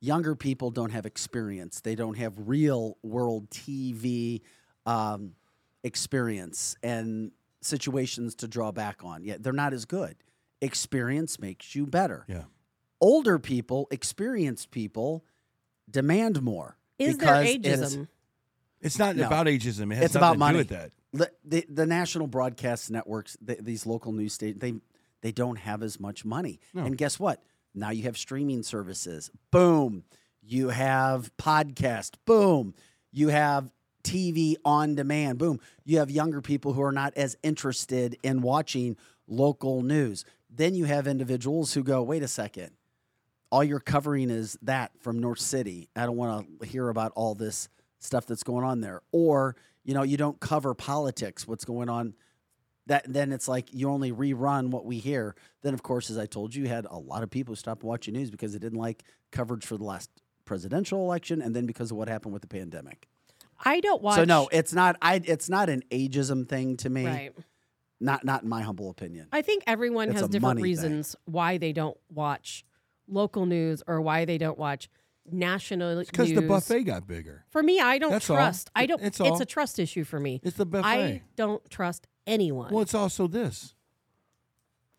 Younger 0.00 0.34
people 0.34 0.70
don't 0.70 0.90
have 0.90 1.06
experience. 1.06 1.80
They 1.80 1.94
don't 1.94 2.18
have 2.18 2.34
real 2.36 2.98
world 3.02 3.50
TV 3.50 4.42
um, 4.84 5.32
experience 5.84 6.76
and 6.82 7.30
situations 7.60 8.34
to 8.36 8.48
draw 8.48 8.72
back 8.72 9.04
on. 9.04 9.24
Yeah, 9.24 9.36
they're 9.38 9.52
not 9.52 9.72
as 9.72 9.84
good. 9.84 10.16
Experience 10.60 11.38
makes 11.40 11.74
you 11.74 11.86
better. 11.86 12.24
Yeah. 12.28 12.42
Older 13.00 13.38
people, 13.38 13.88
experienced 13.90 14.70
people, 14.70 15.24
demand 15.90 16.42
more. 16.42 16.76
Is 16.98 17.16
there 17.18 17.42
because 17.42 17.54
it 17.54 17.66
is- 17.66 17.96
ageism? 17.96 18.08
It's 18.80 18.98
not 18.98 19.14
No. 19.14 19.26
about 19.28 19.46
ageism. 19.46 19.92
It 19.92 19.96
has 19.96 20.04
It's 20.06 20.14
about 20.16 20.32
to 20.32 20.38
money. 20.40 20.54
do 20.54 20.58
with 20.58 20.68
that. 20.70 20.90
the, 21.12 21.30
the, 21.44 21.64
the 21.68 21.86
national 21.86 22.26
broadcast 22.26 22.90
networks, 22.90 23.36
the, 23.40 23.56
these 23.60 23.86
local 23.86 24.10
news 24.12 24.32
stations, 24.34 24.60
they 24.60 24.74
they 25.20 25.30
don't 25.30 25.54
have 25.54 25.84
as 25.84 26.00
much 26.00 26.24
money. 26.24 26.58
No. 26.74 26.82
And 26.84 26.98
guess 26.98 27.16
what? 27.20 27.40
Now 27.74 27.90
you 27.90 28.04
have 28.04 28.16
streaming 28.18 28.62
services. 28.62 29.30
Boom. 29.50 30.04
You 30.42 30.70
have 30.70 31.30
podcast. 31.36 32.14
Boom. 32.26 32.74
You 33.12 33.28
have 33.28 33.70
TV 34.02 34.56
on 34.64 34.94
demand. 34.94 35.38
Boom. 35.38 35.60
You 35.84 35.98
have 35.98 36.10
younger 36.10 36.40
people 36.40 36.72
who 36.72 36.82
are 36.82 36.92
not 36.92 37.14
as 37.16 37.36
interested 37.42 38.16
in 38.22 38.42
watching 38.42 38.96
local 39.26 39.82
news. 39.82 40.24
Then 40.50 40.74
you 40.74 40.84
have 40.84 41.06
individuals 41.06 41.72
who 41.72 41.82
go, 41.82 42.02
wait 42.02 42.22
a 42.22 42.28
second. 42.28 42.70
All 43.50 43.62
you're 43.62 43.80
covering 43.80 44.30
is 44.30 44.58
that 44.62 44.92
from 45.00 45.20
North 45.20 45.38
City. 45.38 45.88
I 45.94 46.06
don't 46.06 46.16
want 46.16 46.60
to 46.60 46.66
hear 46.66 46.88
about 46.88 47.12
all 47.14 47.34
this 47.34 47.68
stuff 47.98 48.26
that's 48.26 48.42
going 48.42 48.64
on 48.64 48.80
there. 48.80 49.02
Or, 49.12 49.56
you 49.84 49.94
know, 49.94 50.02
you 50.02 50.16
don't 50.16 50.40
cover 50.40 50.74
politics, 50.74 51.46
what's 51.46 51.64
going 51.64 51.88
on. 51.88 52.14
That 52.86 53.04
then 53.06 53.32
it's 53.32 53.46
like 53.46 53.72
you 53.72 53.88
only 53.88 54.10
rerun 54.12 54.70
what 54.70 54.84
we 54.84 54.98
hear. 54.98 55.34
Then 55.62 55.72
of 55.74 55.82
course, 55.82 56.10
as 56.10 56.18
I 56.18 56.26
told 56.26 56.54
you, 56.54 56.64
you 56.64 56.68
had 56.68 56.86
a 56.90 56.98
lot 56.98 57.22
of 57.22 57.30
people 57.30 57.52
who 57.52 57.56
stopped 57.56 57.84
watching 57.84 58.14
news 58.14 58.30
because 58.30 58.52
they 58.52 58.58
didn't 58.58 58.78
like 58.78 59.04
coverage 59.30 59.64
for 59.64 59.76
the 59.76 59.84
last 59.84 60.10
presidential 60.44 60.98
election 61.00 61.40
and 61.40 61.54
then 61.54 61.64
because 61.66 61.90
of 61.92 61.96
what 61.96 62.08
happened 62.08 62.32
with 62.32 62.42
the 62.42 62.48
pandemic. 62.48 63.06
I 63.64 63.78
don't 63.80 64.02
watch. 64.02 64.16
So 64.16 64.24
no, 64.24 64.48
it's 64.50 64.72
not 64.72 64.96
I 65.00 65.20
it's 65.24 65.48
not 65.48 65.68
an 65.68 65.82
ageism 65.90 66.48
thing 66.48 66.76
to 66.78 66.90
me. 66.90 67.06
Right. 67.06 67.32
Not 68.00 68.24
not 68.24 68.42
in 68.42 68.48
my 68.48 68.62
humble 68.62 68.90
opinion. 68.90 69.28
I 69.32 69.42
think 69.42 69.62
everyone 69.68 70.08
It's 70.08 70.20
has 70.20 70.28
different 70.28 70.42
money 70.42 70.62
thing. 70.62 70.64
reasons 70.64 71.14
why 71.24 71.58
they 71.58 71.72
don't 71.72 71.96
watch 72.12 72.64
local 73.06 73.46
news 73.46 73.82
or 73.86 74.00
why 74.00 74.24
they 74.24 74.38
don't 74.38 74.58
watch 74.58 74.88
national 75.30 75.94
news. 75.94 76.10
Because 76.10 76.32
the 76.32 76.42
buffet 76.42 76.82
got 76.82 77.06
bigger. 77.06 77.44
For 77.50 77.62
me, 77.62 77.78
I 77.78 77.98
don't 77.98 78.10
That's 78.10 78.28
all. 78.28 78.36
trust. 78.36 78.70
I 78.74 78.86
don't. 78.86 79.00
It's 79.00 79.20
It's, 79.20 79.40
a 79.40 79.44
trust 79.44 79.78
issue 79.78 80.02
for 80.02 80.18
me. 80.18 80.40
It's 80.42 80.56
the 80.56 80.66
buffet. 80.66 80.88
I 80.88 81.22
don't 81.36 81.62
trust 81.70 82.08
anyone. 82.26 82.72
Well, 82.72 82.82
it's 82.82 82.94
also 82.94 83.26
this. 83.26 83.74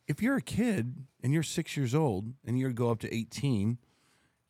If 0.08 0.22
you're 0.22 0.38
a 0.38 0.42
kid 0.42 1.06
and 1.22 1.34
you're 1.34 1.44
six 1.44 1.78
years 1.78 1.96
old 1.96 2.34
and 2.46 2.60
you 2.60 2.70
go 2.72 2.92
up 2.92 3.00
to 3.00 3.14
18, 3.14 3.78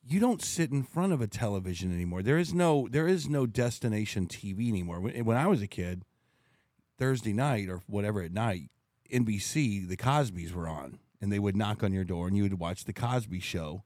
you 0.05 0.19
don't 0.19 0.41
sit 0.41 0.71
in 0.71 0.83
front 0.83 1.13
of 1.13 1.21
a 1.21 1.27
television 1.27 1.93
anymore. 1.93 2.21
There 2.21 2.37
is 2.37 2.53
no 2.53 2.87
there 2.91 3.07
is 3.07 3.29
no 3.29 3.45
destination 3.45 4.27
TV 4.27 4.67
anymore. 4.67 4.99
When, 4.99 5.23
when 5.25 5.37
I 5.37 5.47
was 5.47 5.61
a 5.61 5.67
kid, 5.67 6.03
Thursday 6.97 7.33
night 7.33 7.69
or 7.69 7.81
whatever 7.87 8.21
at 8.21 8.33
night, 8.33 8.69
NBC, 9.11 9.87
the 9.87 9.97
Cosbys 9.97 10.53
were 10.53 10.67
on, 10.67 10.99
and 11.21 11.31
they 11.31 11.39
would 11.39 11.55
knock 11.55 11.83
on 11.83 11.93
your 11.93 12.03
door 12.03 12.27
and 12.27 12.35
you 12.35 12.43
would 12.43 12.59
watch 12.59 12.85
the 12.85 12.93
Cosby 12.93 13.39
Show. 13.39 13.83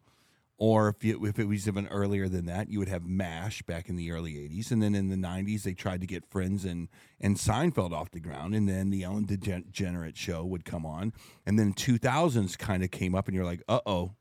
Or 0.60 0.90
if 0.90 1.06
if 1.06 1.38
it 1.38 1.48
was 1.48 1.68
even 1.68 1.88
earlier 1.88 2.28
than 2.28 2.48
that, 2.48 2.70
you 2.70 2.80
would 2.80 2.88
have 2.88 3.06
MASH 3.06 3.62
back 3.64 3.90
in 3.90 3.96
the 3.96 4.12
early 4.12 4.34
'80s, 4.34 4.72
and 4.72 4.82
then 4.82 4.96
in 4.96 5.10
the 5.10 5.16
'90s 5.16 5.64
they 5.64 5.74
tried 5.74 6.02
to 6.02 6.08
get 6.08 6.26
Friends 6.26 6.66
and 6.66 6.88
and 7.20 7.36
Seinfeld 7.36 7.92
off 7.92 8.10
the 8.10 8.20
ground, 8.20 8.56
and 8.56 8.68
then 8.68 8.90
the 8.90 9.04
Ellen 9.04 9.28
DeGenerate 9.28 10.16
show 10.16 10.44
would 10.44 10.66
come 10.66 10.86
on, 10.86 11.14
and 11.46 11.60
then 11.60 11.74
2000s 11.74 12.58
kind 12.58 12.84
of 12.84 12.90
came 12.90 13.14
up, 13.14 13.28
and 13.28 13.36
you're 13.36 13.46
like, 13.46 13.62
uh 13.68 13.82
oh, 13.86 14.16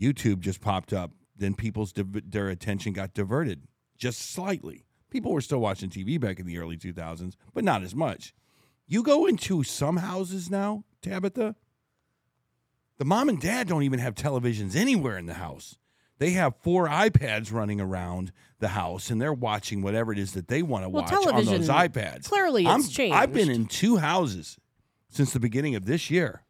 YouTube 0.00 0.40
just 0.40 0.60
popped 0.60 0.92
up. 0.92 1.12
Then 1.36 1.54
people's 1.54 1.92
their 1.94 2.48
attention 2.48 2.92
got 2.92 3.14
diverted 3.14 3.68
just 3.96 4.32
slightly. 4.32 4.86
People 5.10 5.32
were 5.32 5.40
still 5.40 5.60
watching 5.60 5.90
TV 5.90 6.20
back 6.20 6.40
in 6.40 6.46
the 6.46 6.58
early 6.58 6.76
2000s, 6.76 7.36
but 7.52 7.62
not 7.62 7.82
as 7.82 7.94
much. 7.94 8.34
You 8.86 9.02
go 9.02 9.26
into 9.26 9.62
some 9.62 9.98
houses 9.98 10.50
now, 10.50 10.84
Tabitha, 11.00 11.54
the 12.98 13.04
mom 13.04 13.28
and 13.28 13.40
dad 13.40 13.68
don't 13.68 13.82
even 13.82 13.98
have 13.98 14.14
televisions 14.14 14.76
anywhere 14.76 15.18
in 15.18 15.26
the 15.26 15.34
house. 15.34 15.76
They 16.18 16.30
have 16.30 16.54
four 16.62 16.86
iPads 16.88 17.52
running 17.52 17.80
around 17.80 18.32
the 18.60 18.68
house 18.68 19.10
and 19.10 19.20
they're 19.20 19.32
watching 19.32 19.82
whatever 19.82 20.12
it 20.12 20.18
is 20.18 20.32
that 20.32 20.48
they 20.48 20.62
want 20.62 20.84
to 20.84 20.88
Well, 20.88 21.02
watch 21.02 21.12
on 21.12 21.44
those 21.44 21.68
iPads. 21.68 22.24
clearly 22.24 22.66
I'm- 22.66 22.80
it's 22.80 22.88
changed. 22.90 23.16
I've 23.16 23.32
been 23.32 23.50
in 23.50 23.66
two 23.66 23.96
houses 23.96 24.56
since 25.08 25.32
the 25.32 25.40
beginning 25.40 25.74
of 25.74 25.86
this 25.86 26.10
year 26.10 26.42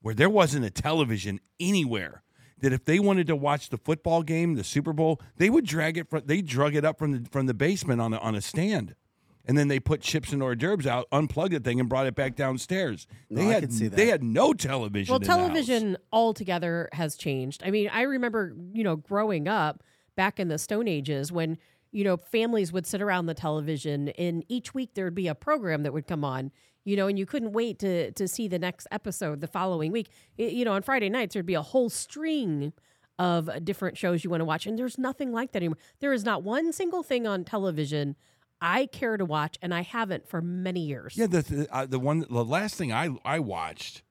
where 0.00 0.14
there 0.14 0.30
wasn't 0.30 0.64
a 0.64 0.70
television 0.70 1.40
anywhere. 1.60 2.22
That 2.60 2.74
if 2.74 2.84
they 2.84 2.98
wanted 3.00 3.26
to 3.28 3.36
watch 3.36 3.70
the 3.70 3.78
football 3.78 4.22
game, 4.22 4.54
the 4.54 4.64
Super 4.64 4.92
Bowl, 4.92 5.18
they 5.38 5.48
would 5.48 5.64
drag 5.64 5.96
it 5.96 6.10
from 6.10 6.24
they 6.26 6.42
drug 6.42 6.74
it 6.74 6.84
up 6.84 6.98
from 6.98 7.12
the 7.12 7.30
from 7.30 7.46
the 7.46 7.54
basement 7.54 8.02
on 8.02 8.12
a, 8.12 8.18
on 8.18 8.34
a 8.34 8.42
stand. 8.42 8.94
And 9.50 9.58
then 9.58 9.66
they 9.66 9.80
put 9.80 10.00
chips 10.00 10.32
and 10.32 10.40
hors 10.44 10.54
d'oeuvres 10.54 10.86
out, 10.86 11.08
unplugged 11.10 11.52
the 11.52 11.58
thing, 11.58 11.80
and 11.80 11.88
brought 11.88 12.06
it 12.06 12.14
back 12.14 12.36
downstairs. 12.36 13.08
No, 13.28 13.42
They 13.42 13.48
I 13.48 13.54
had 13.54 13.62
could 13.64 13.72
see 13.72 13.88
they 13.88 14.06
had 14.06 14.22
no 14.22 14.52
television. 14.52 15.10
well, 15.12 15.16
in 15.20 15.26
the 15.26 15.28
house. 15.32 15.36
television 15.40 15.96
altogether 16.12 16.88
has 16.92 17.16
changed. 17.16 17.62
I 17.66 17.72
mean, 17.72 17.90
I 17.92 18.02
remember, 18.02 18.54
you 18.72 18.84
know, 18.84 18.94
growing 18.94 19.48
up 19.48 19.82
back 20.14 20.38
in 20.38 20.46
the 20.46 20.56
Stone 20.56 20.86
Ages 20.86 21.32
when, 21.32 21.58
you 21.90 22.04
know, 22.04 22.16
families 22.16 22.72
would 22.72 22.86
sit 22.86 23.02
around 23.02 23.26
the 23.26 23.34
television 23.34 24.10
and 24.10 24.44
each 24.48 24.72
week 24.72 24.90
there 24.94 25.04
would 25.06 25.16
be 25.16 25.26
a 25.26 25.34
program 25.34 25.82
that 25.82 25.92
would 25.92 26.06
come 26.06 26.24
on, 26.24 26.52
you 26.84 26.94
know, 26.94 27.08
and 27.08 27.18
you 27.18 27.26
couldn't 27.26 27.50
wait 27.52 27.80
to 27.80 28.12
to 28.12 28.28
see 28.28 28.46
the 28.46 28.58
next 28.60 28.86
episode 28.92 29.40
the 29.40 29.48
following 29.48 29.90
week. 29.90 30.10
I- 30.38 30.42
you 30.44 30.64
know, 30.64 30.74
on 30.74 30.82
Friday 30.82 31.08
nights 31.08 31.34
there'd 31.34 31.44
be 31.44 31.54
a 31.54 31.62
whole 31.62 31.90
string 31.90 32.72
of 33.18 33.50
different 33.64 33.98
shows 33.98 34.22
you 34.22 34.30
want 34.30 34.40
to 34.42 34.44
watch 34.44 34.64
and 34.66 34.78
there's 34.78 34.96
nothing 34.96 35.32
like 35.32 35.50
that 35.52 35.58
anymore. 35.58 35.76
There 35.98 36.12
is 36.12 36.24
not 36.24 36.44
one 36.44 36.72
single 36.72 37.02
thing 37.02 37.26
on 37.26 37.42
television 37.44 38.14
I 38.60 38.86
care 38.86 39.16
to 39.16 39.24
watch 39.24 39.58
and 39.62 39.74
I 39.74 39.82
haven't 39.82 40.28
for 40.28 40.40
many 40.40 40.80
years. 40.80 41.14
Yeah, 41.16 41.26
the 41.26 41.42
the, 41.42 41.68
uh, 41.74 41.86
the 41.86 41.98
one 41.98 42.26
the 42.28 42.44
last 42.44 42.76
thing 42.76 42.92
I 42.92 43.10
I 43.24 43.38
watched 43.38 44.02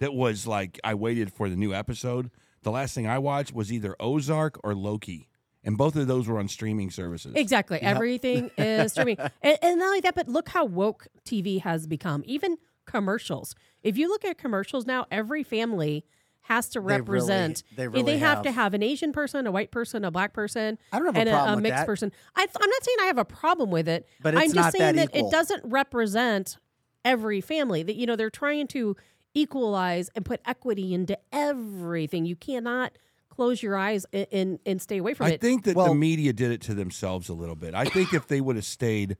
that 0.00 0.14
was 0.14 0.46
like 0.46 0.80
I 0.82 0.94
waited 0.94 1.32
for 1.32 1.48
the 1.48 1.56
new 1.56 1.72
episode. 1.72 2.30
The 2.62 2.70
last 2.70 2.94
thing 2.94 3.06
I 3.06 3.18
watched 3.18 3.54
was 3.54 3.72
either 3.72 3.96
Ozark 3.98 4.58
or 4.62 4.74
Loki, 4.74 5.28
and 5.64 5.76
both 5.76 5.96
of 5.96 6.06
those 6.06 6.28
were 6.28 6.38
on 6.38 6.48
streaming 6.48 6.90
services. 6.90 7.34
Exactly. 7.34 7.80
Everything 7.80 8.50
is 8.58 8.92
streaming. 8.92 9.18
And, 9.42 9.58
and 9.62 9.78
not 9.78 9.86
only 9.86 10.00
that, 10.00 10.14
but 10.14 10.28
look 10.28 10.48
how 10.48 10.64
woke 10.64 11.08
TV 11.24 11.60
has 11.60 11.86
become. 11.86 12.22
Even 12.26 12.58
commercials. 12.86 13.54
If 13.82 13.96
you 13.96 14.08
look 14.08 14.24
at 14.24 14.38
commercials 14.38 14.86
now, 14.86 15.06
every 15.10 15.42
family 15.42 16.04
has 16.42 16.68
to 16.70 16.80
represent. 16.80 17.62
they 17.76 17.84
eh, 17.84 17.86
really 17.86 18.18
have, 18.18 18.42
to 18.42 18.50
have. 18.50 18.62
have 18.62 18.74
an 18.74 18.82
Asian 18.82 19.12
person, 19.12 19.46
a 19.46 19.52
white 19.52 19.70
person, 19.70 20.04
a 20.04 20.10
black 20.10 20.32
person, 20.32 20.78
I 20.92 20.98
don't 20.98 21.06
have 21.06 21.16
and 21.16 21.30
problem 21.30 21.52
a, 21.52 21.56
with 21.56 21.62
mixed 21.62 21.76
that. 21.78 21.86
person. 21.86 22.12
I, 22.36 22.42
I'm 22.42 22.70
not 22.70 22.84
saying 22.84 22.96
I 23.00 23.04
have 23.06 23.18
a 23.18 23.24
problem 23.24 23.70
with 23.70 23.88
it. 23.88 24.08
But 24.20 24.36
I'm 24.36 24.44
just 24.44 24.54
not 24.54 24.72
saying 24.72 24.96
that 24.96 25.12
that, 25.12 25.18
it 25.18 25.30
doesn't 25.30 25.62
represent 25.64 26.58
every 27.04 27.40
family. 27.40 27.82
That 27.82 27.96
you 27.96 28.06
know 28.06 28.16
they're 28.16 28.30
trying 28.30 28.66
to 28.68 28.96
equalize 29.34 30.10
and 30.14 30.24
put 30.24 30.40
equity 30.44 30.92
into 30.92 31.18
everything. 31.32 32.26
You 32.26 32.36
cannot 32.36 32.92
close 33.30 33.62
your 33.62 33.76
eyes 33.76 34.04
and 34.12 34.26
and, 34.32 34.58
and 34.66 34.82
stay 34.82 34.98
away 34.98 35.14
from 35.14 35.26
I 35.26 35.30
it. 35.30 35.34
I 35.34 35.36
think 35.38 35.64
that 35.64 35.76
the 35.76 35.94
media 35.94 36.32
did 36.32 36.50
it 36.50 36.60
to 36.62 36.74
themselves 36.74 37.28
a 37.28 37.34
little 37.34 37.56
bit. 37.56 37.74
I 37.74 37.84
think 37.84 38.12
if 38.12 38.26
they 38.26 38.40
would 38.40 38.56
have 38.56 38.64
stayed, 38.64 39.16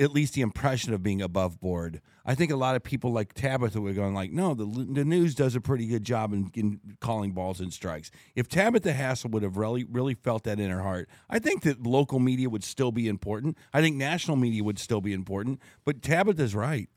at 0.00 0.12
least 0.12 0.32
the 0.32 0.40
impression 0.40 0.94
of 0.94 1.02
being 1.02 1.20
above 1.20 1.60
board. 1.60 2.00
I 2.24 2.34
think 2.34 2.50
a 2.50 2.56
lot 2.56 2.74
of 2.74 2.82
people 2.82 3.12
like 3.12 3.34
Tabitha 3.34 3.80
were 3.80 3.92
going 3.92 4.14
like, 4.14 4.32
no, 4.32 4.54
the 4.54 4.64
the 4.64 5.04
news 5.04 5.34
does 5.34 5.54
a 5.54 5.60
pretty 5.60 5.86
good 5.86 6.04
job 6.04 6.32
in, 6.32 6.50
in 6.54 6.80
calling 7.00 7.32
balls 7.32 7.60
and 7.60 7.72
strikes. 7.72 8.10
If 8.34 8.48
Tabitha 8.48 8.94
Hassel 8.94 9.30
would 9.30 9.42
have 9.42 9.58
really 9.58 9.84
really 9.84 10.14
felt 10.14 10.44
that 10.44 10.58
in 10.58 10.70
her 10.70 10.82
heart, 10.82 11.08
I 11.28 11.38
think 11.38 11.62
that 11.62 11.82
local 11.86 12.18
media 12.18 12.48
would 12.48 12.64
still 12.64 12.90
be 12.90 13.06
important. 13.08 13.58
I 13.74 13.82
think 13.82 13.96
national 13.96 14.38
media 14.38 14.64
would 14.64 14.78
still 14.78 15.02
be 15.02 15.12
important. 15.12 15.60
But 15.84 16.02
Tabitha's 16.02 16.54
right. 16.54 16.88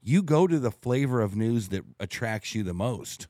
You 0.00 0.22
go 0.22 0.46
to 0.46 0.58
the 0.58 0.70
flavor 0.70 1.20
of 1.20 1.36
news 1.36 1.68
that 1.68 1.84
attracts 2.00 2.54
you 2.54 2.62
the 2.62 2.74
most. 2.74 3.28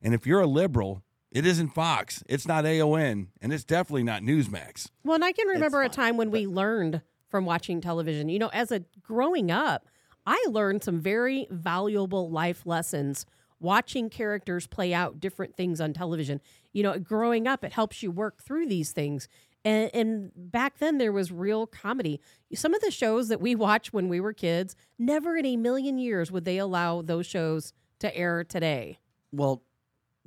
And 0.00 0.14
if 0.14 0.26
you're 0.26 0.40
a 0.40 0.46
liberal, 0.46 1.02
it 1.32 1.46
isn't 1.46 1.70
Fox, 1.70 2.22
it's 2.28 2.46
not 2.46 2.66
AON, 2.66 3.28
and 3.40 3.52
it's 3.52 3.64
definitely 3.64 4.02
not 4.02 4.22
Newsmax. 4.22 4.88
Well, 5.02 5.14
and 5.14 5.24
I 5.24 5.32
can 5.32 5.48
remember 5.48 5.82
a 5.82 5.88
time 5.88 6.16
when 6.16 6.30
we 6.30 6.46
learned 6.46 7.02
from 7.32 7.46
watching 7.46 7.80
television. 7.80 8.28
You 8.28 8.38
know, 8.38 8.50
as 8.52 8.70
a 8.70 8.84
growing 9.02 9.50
up, 9.50 9.88
I 10.26 10.44
learned 10.48 10.84
some 10.84 11.00
very 11.00 11.48
valuable 11.50 12.30
life 12.30 12.64
lessons 12.64 13.26
watching 13.58 14.10
characters 14.10 14.66
play 14.66 14.92
out 14.92 15.18
different 15.18 15.56
things 15.56 15.80
on 15.80 15.94
television. 15.94 16.40
You 16.72 16.82
know, 16.82 16.98
growing 16.98 17.48
up, 17.48 17.64
it 17.64 17.72
helps 17.72 18.02
you 18.02 18.10
work 18.10 18.42
through 18.42 18.66
these 18.66 18.92
things. 18.92 19.28
And, 19.64 19.90
and 19.94 20.32
back 20.36 20.78
then, 20.78 20.98
there 20.98 21.12
was 21.12 21.32
real 21.32 21.66
comedy. 21.66 22.20
Some 22.54 22.74
of 22.74 22.82
the 22.82 22.90
shows 22.90 23.28
that 23.28 23.40
we 23.40 23.54
watched 23.66 23.94
when 23.94 24.08
we 24.08 24.20
were 24.20 24.34
kids, 24.34 24.76
never 24.98 25.34
in 25.36 25.46
a 25.46 25.56
million 25.56 25.96
years 25.96 26.30
would 26.30 26.44
they 26.44 26.58
allow 26.58 27.00
those 27.00 27.26
shows 27.26 27.72
to 28.00 28.14
air 28.14 28.44
today. 28.44 28.98
Well, 29.32 29.62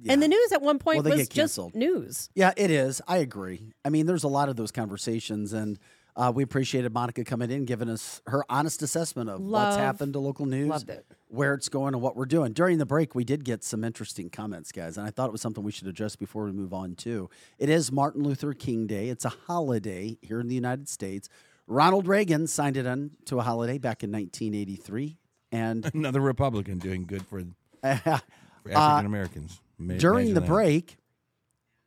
And 0.09 0.23
the 0.23 0.27
news 0.27 0.51
at 0.51 0.61
one 0.63 0.79
point 0.79 1.03
Well, 1.03 1.15
was 1.15 1.27
just 1.27 1.59
news. 1.75 2.29
Yeah, 2.33 2.53
it 2.57 2.71
is. 2.71 2.99
I 3.07 3.17
agree. 3.17 3.73
I 3.83 3.89
mean, 3.89 4.07
there's 4.07 4.23
a 4.23 4.29
lot 4.29 4.49
of 4.49 4.55
those 4.55 4.71
conversations, 4.71 5.53
and 5.53 5.77
uh, 6.17 6.31
we 6.33 6.43
appreciated 6.43 6.93
Monica 6.93 7.23
coming 7.23 7.51
in, 7.51 7.65
giving 7.65 7.89
us 7.89 8.21
her 8.27 8.43
honest 8.49 8.81
assessment 8.81 9.29
of 9.29 9.41
what's 9.41 9.75
happened 9.75 10.13
to 10.13 10.19
local 10.19 10.45
news, 10.45 10.69
loved 10.69 10.89
it. 10.89 11.05
where 11.27 11.53
it's 11.53 11.67
going, 11.69 11.93
and 11.93 12.01
what 12.01 12.15
we're 12.15 12.25
doing. 12.25 12.53
During 12.53 12.77
the 12.77 12.85
break, 12.85 13.15
we 13.15 13.23
did 13.23 13.43
get 13.43 13.63
some 13.63 13.83
interesting 13.83 14.29
comments, 14.29 14.71
guys, 14.71 14.97
and 14.97 15.05
I 15.05 15.09
thought 15.11 15.27
it 15.27 15.31
was 15.31 15.41
something 15.41 15.63
we 15.63 15.71
should 15.71 15.87
address 15.87 16.15
before 16.15 16.45
we 16.45 16.51
move 16.51 16.73
on, 16.73 16.95
too. 16.95 17.29
It 17.59 17.69
is 17.69 17.91
Martin 17.91 18.23
Luther 18.23 18.53
King 18.53 18.87
Day, 18.87 19.09
it's 19.09 19.25
a 19.25 19.29
holiday 19.29 20.17
here 20.21 20.39
in 20.39 20.47
the 20.47 20.55
United 20.55 20.87
States. 20.87 21.27
Ronald 21.67 22.07
Reagan 22.07 22.47
signed 22.47 22.77
it 22.77 22.85
on 22.85 23.11
to 23.25 23.39
a 23.39 23.41
holiday 23.41 23.77
back 23.77 24.03
in 24.03 24.11
1983. 24.11 25.17
And 25.51 25.89
Another 25.93 26.21
Republican 26.21 26.77
doing 26.77 27.05
good 27.05 27.25
for, 27.25 27.39
uh, 27.83 27.95
for 27.97 28.71
African 28.71 29.05
Americans. 29.05 29.59
Ma- 29.77 29.95
during 29.95 30.33
the 30.33 30.39
that. 30.41 30.47
break, 30.47 30.97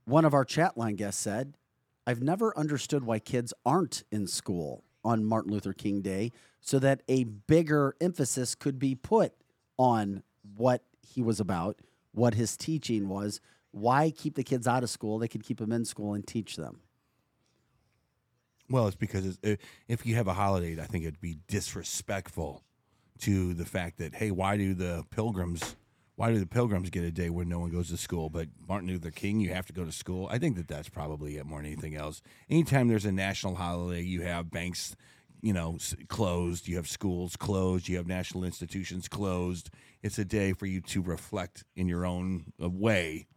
one 0.04 0.24
of 0.24 0.34
our 0.34 0.44
chat 0.44 0.76
line 0.76 0.96
guests 0.96 1.22
said, 1.22 1.54
I've 2.08 2.22
never 2.22 2.56
understood 2.56 3.04
why 3.04 3.18
kids 3.18 3.52
aren't 3.66 4.02
in 4.10 4.26
school 4.26 4.82
on 5.04 5.26
Martin 5.26 5.52
Luther 5.52 5.74
King 5.74 6.00
Day 6.00 6.32
so 6.58 6.78
that 6.78 7.02
a 7.06 7.24
bigger 7.24 7.96
emphasis 8.00 8.54
could 8.54 8.78
be 8.78 8.94
put 8.94 9.34
on 9.76 10.22
what 10.56 10.84
he 11.06 11.20
was 11.20 11.38
about, 11.38 11.82
what 12.12 12.32
his 12.32 12.56
teaching 12.56 13.10
was. 13.10 13.42
Why 13.72 14.10
keep 14.10 14.36
the 14.36 14.42
kids 14.42 14.66
out 14.66 14.82
of 14.82 14.88
school? 14.88 15.18
They 15.18 15.28
could 15.28 15.44
keep 15.44 15.58
them 15.58 15.70
in 15.70 15.84
school 15.84 16.14
and 16.14 16.26
teach 16.26 16.56
them. 16.56 16.80
Well, 18.70 18.86
it's 18.86 18.96
because 18.96 19.26
it's, 19.26 19.38
uh, 19.44 19.56
if 19.86 20.06
you 20.06 20.14
have 20.14 20.28
a 20.28 20.32
holiday, 20.32 20.80
I 20.80 20.86
think 20.86 21.04
it'd 21.04 21.20
be 21.20 21.36
disrespectful 21.46 22.64
to 23.18 23.52
the 23.52 23.66
fact 23.66 23.98
that 23.98 24.14
hey, 24.14 24.30
why 24.30 24.56
do 24.56 24.72
the 24.72 25.04
pilgrims, 25.10 25.76
why 26.18 26.32
do 26.32 26.40
the 26.40 26.46
pilgrims 26.46 26.90
get 26.90 27.04
a 27.04 27.12
day 27.12 27.30
where 27.30 27.44
no 27.44 27.60
one 27.60 27.70
goes 27.70 27.90
to 27.90 27.96
school, 27.96 28.28
but 28.28 28.48
Martin 28.68 28.88
Luther 28.88 29.12
King, 29.12 29.38
you 29.38 29.54
have 29.54 29.66
to 29.66 29.72
go 29.72 29.84
to 29.84 29.92
school? 29.92 30.26
I 30.28 30.38
think 30.38 30.56
that 30.56 30.66
that's 30.66 30.88
probably 30.88 31.36
it 31.36 31.46
more 31.46 31.60
than 31.60 31.66
anything 31.70 31.94
else. 31.94 32.22
Anytime 32.50 32.88
there's 32.88 33.04
a 33.04 33.12
national 33.12 33.54
holiday, 33.54 34.02
you 34.02 34.22
have 34.22 34.50
banks, 34.50 34.96
you 35.42 35.52
know, 35.52 35.78
closed, 36.08 36.66
you 36.66 36.74
have 36.74 36.88
schools 36.88 37.36
closed, 37.36 37.86
you 37.86 37.98
have 37.98 38.08
national 38.08 38.42
institutions 38.42 39.06
closed. 39.06 39.70
It's 40.02 40.18
a 40.18 40.24
day 40.24 40.54
for 40.54 40.66
you 40.66 40.80
to 40.80 41.02
reflect 41.02 41.62
in 41.76 41.86
your 41.86 42.04
own 42.04 42.52
uh, 42.60 42.68
way 42.68 43.28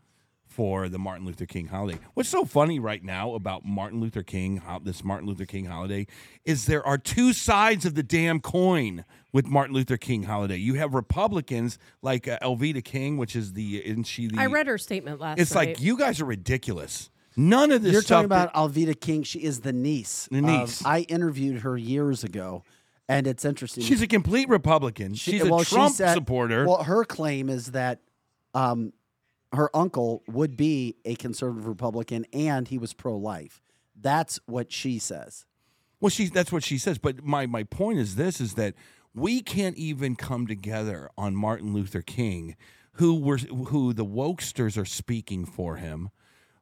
for 0.52 0.90
the 0.90 1.00
Martin 1.00 1.26
Luther 1.26 1.46
King 1.46 1.68
holiday. 1.68 1.98
What's 2.14 2.28
so 2.30 2.44
funny 2.44 2.78
right 2.78 3.02
now 3.04 3.34
about 3.36 3.64
Martin 3.64 4.02
Luther 4.02 4.22
King, 4.22 4.62
this 4.84 5.04
Martin 5.04 5.28
Luther 5.28 5.46
King 5.46 5.66
holiday, 5.66 6.08
is 6.44 6.66
there 6.66 6.86
are 6.86 6.98
two 6.98 7.32
sides 7.32 7.86
of 7.86 7.96
the 7.96 8.04
damn 8.04 8.42
coin 8.42 9.06
with 9.32 9.48
Martin 9.48 9.74
Luther 9.74 9.96
King 9.96 10.24
holiday. 10.24 10.58
You 10.58 10.74
have 10.74 10.94
Republicans 10.94 11.80
like 12.02 12.28
uh, 12.28 12.38
Alveda 12.42 12.84
King, 12.84 13.16
which 13.18 13.34
is 13.36 13.54
the, 13.54 13.78
isn't 13.86 14.04
she 14.04 14.28
the? 14.28 14.38
I 14.40 14.48
read 14.48 14.68
her 14.68 14.78
statement 14.78 15.22
last 15.22 15.40
It's 15.40 15.54
night. 15.56 15.70
like 15.70 15.82
you 15.82 15.98
guys 15.98 16.20
are 16.20 16.26
ridiculous. 16.26 17.10
None 17.38 17.72
of 17.72 17.82
this. 17.82 17.94
You're 17.94 18.02
stuff 18.02 18.18
talking 18.18 18.26
about 18.26 18.54
Alveda 18.54 19.00
King. 19.00 19.24
She 19.24 19.40
is 19.40 19.62
the 19.62 19.72
niece. 19.72 20.28
The 20.30 20.40
of- 20.40 20.44
niece. 20.44 20.86
I 20.86 21.02
interviewed 21.02 21.62
her 21.62 21.78
years 21.78 22.26
ago, 22.26 22.66
and 23.08 23.26
it's 23.26 23.46
interesting. 23.46 23.84
She's 23.86 24.02
a 24.02 24.08
complete 24.08 24.50
Republican. 24.50 25.14
She- 25.14 25.32
She's 25.32 25.44
a 25.44 25.50
well, 25.50 25.64
she 25.64 25.76
Trump 25.76 25.96
said- 25.96 26.14
supporter. 26.14 26.68
Well, 26.68 26.84
her 26.84 27.06
claim 27.06 27.50
is 27.50 27.68
that 27.68 28.00
um, 28.54 28.92
her 29.54 29.76
uncle 29.76 30.24
would 30.28 30.56
be 30.56 30.96
a 31.06 31.16
conservative 31.16 31.68
Republican 31.68 32.26
and 32.34 32.68
he 32.68 32.78
was 32.78 32.94
pro 32.94 33.16
life. 33.16 33.62
That's 34.00 34.40
what 34.46 34.72
she 34.72 35.00
says. 35.00 35.46
Well, 36.00 36.10
she 36.10 36.28
that's 36.28 36.52
what 36.52 36.64
she 36.64 36.78
says. 36.78 36.98
But 36.98 37.24
my 37.24 37.46
my 37.46 37.64
point 37.64 38.00
is 38.00 38.16
this: 38.16 38.42
is 38.42 38.56
that 38.56 38.74
we 39.14 39.42
can't 39.42 39.78
even 39.78 40.16
come 40.16 40.48
together 40.48 41.10
on 41.18 41.36
Martin 41.36 41.74
Luther 41.74 42.02
King, 42.02 42.56
who 42.94 43.20
were 43.20 43.38
who 43.38 43.94
the 43.94 44.06
wokesters 44.06 44.82
are 44.82 44.86
speaking 44.86 45.46
for 45.46 45.76
him. 45.76 46.10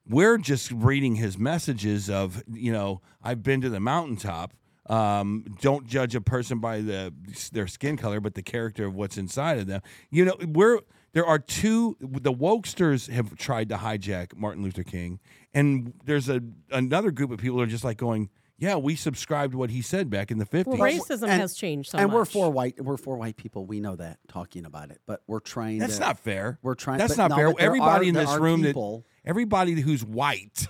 We're 0.05 0.37
just 0.37 0.71
reading 0.71 1.15
his 1.15 1.37
messages 1.37 2.09
of 2.09 2.43
you 2.51 2.73
know 2.73 3.01
I've 3.23 3.43
been 3.43 3.61
to 3.61 3.69
the 3.69 3.79
mountaintop. 3.79 4.53
Um, 4.87 5.45
don't 5.61 5.85
judge 5.85 6.15
a 6.15 6.21
person 6.21 6.59
by 6.59 6.81
the 6.81 7.13
their 7.53 7.67
skin 7.67 7.95
color, 7.95 8.19
but 8.19 8.33
the 8.33 8.41
character 8.41 8.85
of 8.85 8.95
what's 8.95 9.17
inside 9.17 9.59
of 9.59 9.67
them. 9.67 9.81
You 10.09 10.25
know, 10.25 10.35
we're 10.45 10.81
there 11.13 11.25
are 11.25 11.39
two. 11.39 11.97
The 11.99 12.31
wokesters 12.33 13.09
have 13.09 13.35
tried 13.35 13.69
to 13.69 13.75
hijack 13.77 14.35
Martin 14.35 14.63
Luther 14.63 14.83
King, 14.83 15.19
and 15.53 15.93
there's 16.05 16.29
a 16.29 16.41
another 16.71 17.11
group 17.11 17.31
of 17.31 17.39
people 17.39 17.57
who 17.57 17.63
are 17.63 17.67
just 17.67 17.83
like 17.83 17.97
going, 17.97 18.29
"Yeah, 18.57 18.75
we 18.75 18.95
subscribed 18.95 19.53
to 19.53 19.57
what 19.57 19.69
he 19.69 19.81
said 19.81 20.09
back 20.09 20.31
in 20.31 20.37
the 20.37 20.45
'50s." 20.45 20.67
well, 20.67 20.77
racism 20.77 21.23
And- 21.23 21.41
has 21.41 21.55
changed 21.55 21.91
so 21.91 21.97
and 21.97 22.07
much. 22.07 22.15
we're 22.15 22.25
for 22.25 22.51
white. 22.51 22.83
We're 22.83 22.97
for 22.97 23.17
white 23.17 23.37
people. 23.37 23.65
We 23.65 23.79
know 23.79 23.95
that 23.95 24.19
talking 24.27 24.65
about 24.65 24.91
it, 24.91 25.01
but 25.07 25.21
we're 25.27 25.39
trying. 25.39 25.79
That's 25.79 25.95
to, 25.95 26.01
not 26.01 26.19
fair. 26.19 26.59
We're 26.61 26.75
trying. 26.75 26.99
That's 26.99 27.17
not 27.17 27.31
fair. 27.31 27.51
but 27.51 27.61
Everybody 27.61 28.05
are- 28.07 28.09
in 28.09 28.13
this 28.15 28.35
room 28.37 28.61
people, 28.63 29.05
that 29.23 29.29
everybody 29.29 29.73
who's 29.81 30.03
white 30.03 30.67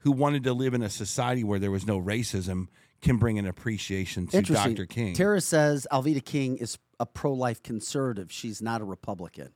who 0.00 0.12
wanted 0.12 0.44
to 0.44 0.52
live 0.52 0.72
in 0.74 0.82
a 0.82 0.90
society 0.90 1.42
where 1.42 1.58
there 1.58 1.70
was 1.70 1.86
no 1.86 2.00
racism 2.00 2.68
can 3.02 3.18
bring 3.18 3.38
an 3.38 3.46
appreciation 3.46 4.26
to 4.28 4.40
Dr. 4.40 4.86
King. 4.86 5.14
Tara 5.14 5.40
says 5.40 5.86
Alveda 5.92 6.24
King 6.24 6.56
is 6.56 6.78
a 6.98 7.06
pro-life 7.06 7.62
conservative. 7.62 8.32
She's 8.32 8.62
not 8.62 8.80
a 8.80 8.84
Republican. 8.84 9.50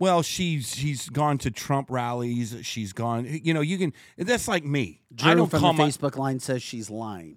Well, 0.00 0.22
she's 0.22 0.74
she's 0.74 1.08
gone 1.08 1.38
to 1.38 1.50
Trump 1.52 1.88
rallies. 1.90 2.56
She's 2.62 2.92
gone. 2.92 3.26
You 3.28 3.54
know, 3.54 3.60
you 3.60 3.78
can. 3.78 3.92
That's 4.18 4.48
like 4.48 4.64
me. 4.64 5.02
Drew 5.14 5.30
I 5.30 5.34
don't 5.36 5.48
from 5.48 5.60
call 5.60 5.72
the 5.74 5.82
my. 5.84 5.88
Facebook 5.88 6.16
line 6.16 6.40
says 6.40 6.62
she's 6.62 6.90
lying. 6.90 7.36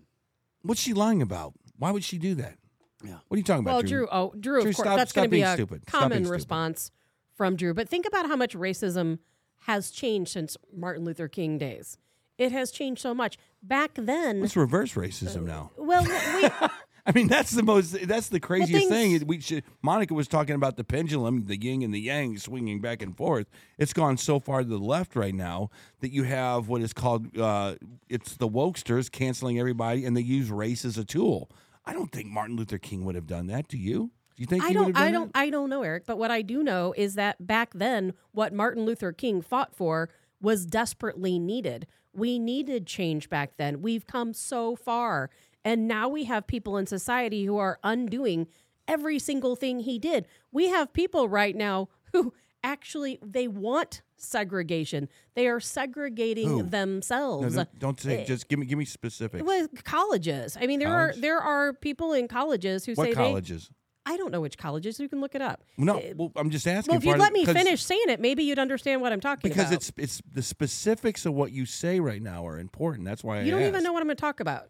What's 0.64 0.82
she 0.82 0.94
lying 0.94 1.22
about? 1.22 1.54
Why 1.78 1.92
would 1.92 2.04
she 2.04 2.18
do 2.18 2.34
that? 2.36 2.56
Yeah. 3.04 3.18
What 3.28 3.36
are 3.36 3.38
you 3.38 3.44
talking 3.44 3.66
about? 3.66 3.74
well, 3.74 3.82
Drew? 3.82 3.90
Drew. 3.90 4.08
Oh, 4.12 4.32
Drew. 4.32 4.40
Drew, 4.40 4.58
of 4.70 4.76
course, 4.78 4.88
stop- 4.88 4.98
that's 4.98 5.12
going 5.12 5.26
to 5.26 5.30
be 5.30 5.42
a 5.42 5.54
stupid. 5.54 5.86
Common 5.86 6.28
response 6.28 6.90
from 7.36 7.56
Drew. 7.58 7.74
But 7.74 7.90
think 7.90 8.08
about 8.08 8.28
how 8.28 8.36
much 8.38 8.56
racism 8.56 9.20
has 9.66 9.92
changed 9.92 10.32
since 10.32 10.56
Martin 10.74 11.04
Luther 11.04 11.28
King 11.28 11.58
days. 11.58 11.98
It 12.38 12.52
has 12.52 12.72
changed 12.72 13.02
so 13.02 13.14
much. 13.14 13.38
Back 13.62 13.92
then, 13.96 14.42
Let's 14.42 14.56
reverse 14.56 14.94
racism 14.94 15.44
now. 15.44 15.72
well, 15.78 16.04
we, 16.04 16.68
I 17.06 17.12
mean, 17.12 17.28
that's 17.28 17.52
the 17.52 17.64
most. 17.64 18.08
That's 18.08 18.30
the 18.30 18.40
craziest 18.40 18.88
thing. 18.88 19.28
We 19.28 19.42
should. 19.42 19.64
Monica 19.82 20.14
was 20.14 20.28
talking 20.28 20.56
about 20.56 20.78
the 20.78 20.86
pendulum, 20.86 21.48
the 21.48 21.62
yin 21.62 21.82
and 21.82 21.94
the 21.94 22.00
yang 22.00 22.38
swinging 22.38 22.80
back 22.80 23.02
and 23.02 23.16
forth. 23.16 23.48
It's 23.78 23.92
gone 23.92 24.18
so 24.18 24.40
far 24.40 24.64
to 24.64 24.70
the 24.70 24.78
left 24.78 25.16
right 25.16 25.36
now 25.36 25.70
that 26.00 26.14
you 26.14 26.24
have 26.24 26.70
what 26.70 26.82
is 26.82 26.94
called. 26.94 27.38
Uh, 27.38 27.76
it's 28.08 28.38
the 28.38 28.48
wokesters 28.48 29.12
canceling 29.12 29.60
everybody, 29.60 30.06
and 30.06 30.16
they 30.16 30.22
use 30.22 30.50
race 30.50 30.86
as 30.86 30.98
a 30.98 31.04
tool. 31.04 31.50
I 31.86 31.92
don't 31.92 32.12
think 32.12 32.28
Martin 32.28 32.56
Luther 32.56 32.78
King 32.78 33.04
would 33.04 33.16
have 33.16 33.28
done 33.28 33.48
that. 33.48 33.68
Do 33.68 33.78
you? 33.78 34.12
Do 34.36 34.42
you 34.42 34.48
think 34.48 34.64
I 34.64 34.70
he 34.70 34.74
don't, 34.74 34.86
have 34.86 34.96
done 34.96 35.04
I 35.04 35.12
don't, 35.12 35.34
that? 35.34 35.40
I 35.40 35.50
don't 35.50 35.70
know, 35.70 35.84
Eric. 35.84 36.06
But 36.06 36.18
what 36.18 36.32
I 36.32 36.42
do 36.42 36.64
know 36.64 36.94
is 36.96 37.16
that 37.16 37.46
back 37.46 37.72
then, 37.76 38.14
what 38.32 38.54
Martin 38.54 38.86
Luther 38.86 39.12
King 39.12 39.42
fought 39.42 39.76
for 39.76 40.10
was 40.42 40.66
desperately 40.66 41.38
needed. 41.38 41.86
We 42.14 42.40
needed 42.40 42.88
change 42.88 43.30
back 43.30 43.58
then. 43.58 43.82
We've 43.82 44.08
come 44.08 44.34
so 44.34 44.76
far, 44.76 45.30
and 45.66 45.88
now 45.88 46.08
we 46.10 46.26
have 46.26 46.48
people 46.48 46.78
in 46.78 46.86
society 46.86 47.46
who 47.46 47.58
are 47.58 47.80
undoing 47.84 48.48
every 48.88 49.20
single 49.20 49.56
thing 49.56 49.80
he 49.80 50.00
did. 50.00 50.28
We 50.52 50.70
have 50.70 50.94
people 50.94 51.30
right 51.30 51.56
now 51.56 51.90
who 52.12 52.34
actually 52.64 53.20
they 53.22 53.48
want 53.48 54.02
segregation. 54.18 55.10
They 55.36 55.48
are 55.48 55.60
segregating 55.60 56.48
Who? 56.48 56.58
No, 56.58 56.64
themselves. 56.64 57.56
don't, 57.56 57.80
don't 57.80 58.00
say. 58.00 58.26
Just 58.26 58.48
give 58.48 58.60
me 58.60 58.66
give 58.66 58.78
me 58.78 58.86
specifics. 58.86 59.44
Well, 59.44 59.68
colleges. 59.84 60.58
I 60.60 60.68
mean, 60.68 60.80
there 60.80 60.90
College? 60.90 61.18
are 61.18 61.22
there 61.22 61.40
are 61.40 61.74
people 61.74 62.14
in 62.14 62.28
colleges 62.28 62.86
who 62.86 62.94
what 62.94 63.10
say 63.10 63.14
colleges? 63.14 63.68
they. 63.70 63.76
I 64.06 64.18
don't 64.18 64.32
know 64.32 64.42
which 64.42 64.58
colleges. 64.58 65.00
You 65.00 65.08
can 65.08 65.22
look 65.22 65.34
it 65.34 65.42
up. 65.42 65.64
No, 65.78 65.98
Uh, 65.98 66.02
well, 66.18 66.32
I'm 66.36 66.50
just 66.50 66.68
asking. 66.68 66.92
well, 66.92 66.98
if 66.98 67.06
you'd 67.06 67.18
let 67.18 67.32
me 67.32 67.46
finish 67.46 67.82
saying 67.82 68.04
it, 68.10 68.20
maybe 68.20 68.44
you'd 68.44 68.60
understand 68.60 69.02
what 69.02 69.14
I'm 69.14 69.22
talking 69.22 69.50
because 69.50 69.62
about. 69.72 69.80
Because 69.80 69.90
it's 69.98 70.20
it's 70.20 70.22
the 70.34 70.42
specifics 70.42 71.26
of 71.26 71.34
what 71.34 71.54
you 71.54 71.66
say 71.66 72.02
right 72.02 72.22
now 72.22 72.46
are 72.46 72.60
important. 72.60 73.06
That's 73.06 73.24
why 73.24 73.40
I 73.40 73.42
you 73.44 73.52
don't 73.52 73.62
even 73.62 73.82
know 73.82 73.94
what 73.94 74.02
I'm 74.02 74.08
going 74.08 74.18
to 74.18 74.22
talk 74.22 74.42
about. 74.42 74.68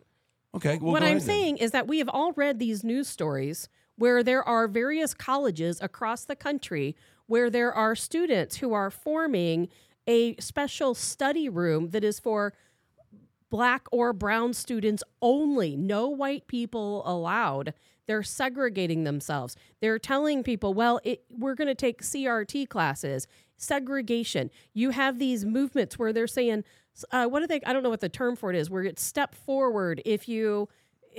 Okay, 0.55 0.77
well, 0.81 0.91
what 0.91 1.01
I'm 1.01 1.17
ahead 1.17 1.21
then. 1.21 1.27
saying 1.27 1.57
is 1.57 1.71
that 1.71 1.87
we 1.87 1.99
have 1.99 2.09
all 2.09 2.31
read 2.33 2.59
these 2.59 2.83
news 2.83 3.07
stories 3.07 3.69
where 3.95 4.23
there 4.23 4.43
are 4.43 4.67
various 4.67 5.13
colleges 5.13 5.79
across 5.81 6.25
the 6.25 6.35
country 6.35 6.95
where 7.27 7.49
there 7.49 7.73
are 7.73 7.95
students 7.95 8.57
who 8.57 8.73
are 8.73 8.89
forming 8.89 9.69
a 10.07 10.35
special 10.37 10.93
study 10.93 11.47
room 11.47 11.89
that 11.89 12.03
is 12.03 12.19
for 12.19 12.53
black 13.49 13.87
or 13.91 14.13
brown 14.13 14.53
students 14.53 15.03
only, 15.21 15.75
no 15.75 16.07
white 16.07 16.47
people 16.47 17.03
allowed. 17.05 17.73
They're 18.05 18.23
segregating 18.23 19.03
themselves. 19.03 19.55
They're 19.79 19.99
telling 19.99 20.43
people, 20.43 20.73
well, 20.73 20.99
it, 21.03 21.23
we're 21.29 21.55
going 21.55 21.67
to 21.67 21.75
take 21.75 22.01
CRT 22.01 22.67
classes, 22.67 23.27
segregation. 23.55 24.49
You 24.73 24.89
have 24.89 25.19
these 25.19 25.45
movements 25.45 25.97
where 25.97 26.11
they're 26.11 26.27
saying, 26.27 26.63
uh, 27.11 27.25
what 27.27 27.39
do 27.41 27.47
they, 27.47 27.61
I 27.65 27.73
don't 27.73 27.83
know 27.83 27.89
what 27.89 28.01
the 28.01 28.09
term 28.09 28.35
for 28.35 28.49
it 28.51 28.55
is, 28.55 28.69
where 28.69 28.83
it's 28.83 29.03
step 29.03 29.35
forward 29.35 30.01
if 30.05 30.27
you 30.27 30.69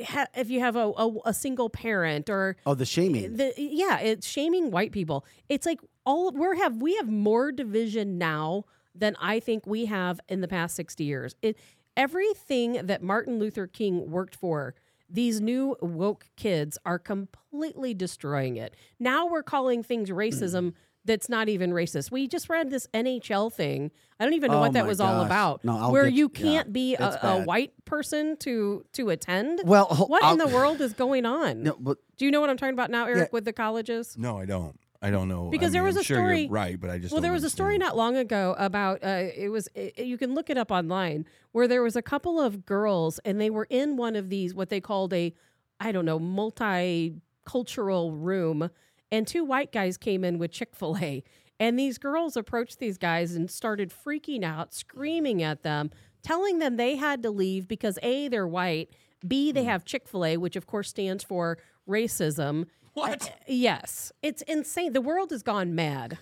ha- 0.07 0.27
if 0.37 0.51
you 0.51 0.61
have 0.61 0.77
a, 0.77 0.93
a, 0.97 1.11
a 1.27 1.35
single 1.35 1.69
parent 1.71 2.29
or 2.31 2.57
Oh, 2.67 2.75
the 2.75 2.85
shaming. 2.87 3.37
the 3.37 3.53
yeah, 3.57 3.99
it's 4.01 4.27
shaming 4.27 4.71
white 4.71 4.93
people. 4.93 5.25
It's 5.49 5.67
like 5.67 5.81
all 6.07 6.31
we 6.33 6.59
have 6.59 6.77
we 6.81 6.97
have 6.97 7.09
more 7.09 7.53
division 7.53 8.19
now 8.19 8.65
than 8.95 9.17
I 9.21 9.41
think 9.41 9.67
we 9.67 9.87
have 9.87 10.21
in 10.29 10.41
the 10.41 10.49
past 10.49 10.77
60 10.77 11.03
years. 11.05 11.35
It 11.43 11.57
everything 11.97 12.87
that 12.87 13.03
Martin 13.03 13.39
Luther 13.39 13.67
King 13.67 14.11
worked 14.11 14.35
for 14.37 14.75
these 15.09 15.41
new 15.41 15.77
woke 15.81 16.27
kids 16.37 16.77
are 16.85 16.99
completely 16.99 17.95
destroying 17.95 18.57
it. 18.57 18.75
Now 18.99 19.27
we're 19.27 19.43
calling 19.43 19.83
things 19.83 20.11
racism 20.11 20.73
that's 21.05 21.29
not 21.29 21.49
even 21.49 21.71
racist. 21.73 22.11
We 22.11 22.27
just 22.29 22.49
read 22.49 22.71
this 22.71 22.87
NHL 22.95 23.53
thing. 23.53 23.91
I 24.19 24.25
don't 24.25 24.35
even 24.35 24.51
know 24.51 24.59
Oh 24.59 24.61
what 24.61 24.73
that 24.73 24.85
my 24.85 24.89
was 24.89 25.01
all 25.01 25.23
about. 25.23 25.65
No, 25.65 25.77
I'll 25.77 25.93
where 25.93 26.05
get- 26.05 26.13
you 26.15 26.29
can't 26.29 26.73
be 26.73 26.95
a, 26.95 27.19
a 27.23 27.43
white 27.45 27.73
person 27.85 28.37
to 28.39 28.85
to 28.95 29.11
attend. 29.11 29.61
Well, 29.65 29.87
ho- 29.87 30.07
what 30.07 30.23
in 30.23 30.29
I'll- 30.41 30.49
the 30.49 30.55
world 30.55 30.81
is 30.81 30.93
going 30.95 31.27
on? 31.27 31.63
No, 31.65 31.77
but 31.79 31.99
Do 32.17 32.25
you 32.25 32.31
know 32.31 32.41
what 32.41 32.49
I'm 32.51 32.57
talking 32.57 32.73
about 32.75 32.91
now, 32.91 33.07
Eric, 33.07 33.19
Yeah. 33.19 33.27
with 33.33 33.45
the 33.45 33.53
colleges? 33.53 34.17
No, 34.17 34.39
I 34.39 34.45
don't. 34.47 34.79
I 35.03 35.11
don't 35.11 35.29
know. 35.29 35.49
I 35.49 35.51
Because 35.51 35.73
there 35.73 35.83
was 35.83 35.97
I'm 35.97 36.01
a 36.01 36.05
sure 36.05 36.17
story- 36.17 36.41
You're 36.45 36.51
right, 36.51 36.81
but 36.81 36.89
I 36.89 36.99
just 36.99 37.13
Well, 37.13 37.19
don't 37.19 37.25
there 37.25 37.33
was 37.33 37.45
a 37.45 37.51
story 37.51 37.77
not 37.77 37.95
long 37.95 38.17
ago 38.17 38.55
about 38.59 39.05
uh, 39.05 39.25
it 39.37 39.51
was 39.51 39.69
it, 39.75 39.99
you 39.99 40.17
can 40.17 40.35
look 40.35 40.49
it 40.49 40.57
up 40.57 40.71
online 40.71 41.27
where 41.53 41.69
there 41.69 41.83
was 41.83 41.95
a 41.97 42.01
couple 42.03 42.41
of 42.41 42.65
girls 42.65 43.19
and 43.27 43.39
they 43.39 43.51
were 43.51 43.67
in 43.69 43.99
one 43.99 44.17
of 44.17 44.31
these 44.31 44.55
what 44.55 44.71
they 44.71 44.81
called 44.81 45.13
a 45.13 45.35
I 45.79 45.93
don't 45.93 46.07
know 46.07 46.19
multicultural 46.19 48.13
room 48.15 48.71
and 49.11 49.27
two 49.27 49.45
white 49.45 49.73
guys 49.73 49.97
came 49.97 50.25
in 50.25 50.39
with 50.39 50.51
Chick 50.51 50.75
Fil 50.75 50.97
A 50.99 51.23
and 51.61 51.79
these 51.79 51.99
girls 51.99 52.37
approached 52.37 52.79
these 52.81 52.99
guys 52.99 53.35
and 53.37 53.49
started 53.51 53.93
freaking 53.93 54.43
out, 54.43 54.75
screaming 54.75 55.43
at 55.43 55.63
them, 55.63 55.91
telling 56.23 56.59
them 56.59 56.77
they 56.77 56.97
had 56.97 57.23
to 57.23 57.31
leave 57.31 57.69
because 57.69 57.99
a 58.03 58.27
they're 58.29 58.47
white, 58.49 58.91
b 59.27 59.51
Hmm. 59.51 59.55
they 59.55 59.65
have 59.65 59.85
Chick 59.85 60.09
Fil 60.09 60.25
A, 60.25 60.37
which 60.37 60.57
of 60.57 60.67
course 60.67 60.89
stands 60.91 61.23
for 61.23 61.59
racism. 61.89 62.67
What? 62.95 63.29
Uh, 63.29 63.33
yes, 63.49 64.13
it's 64.23 64.43
insane. 64.43 64.93
The 64.93 65.01
world 65.01 65.31
has 65.31 65.43
gone 65.43 65.75
mad. 65.75 66.19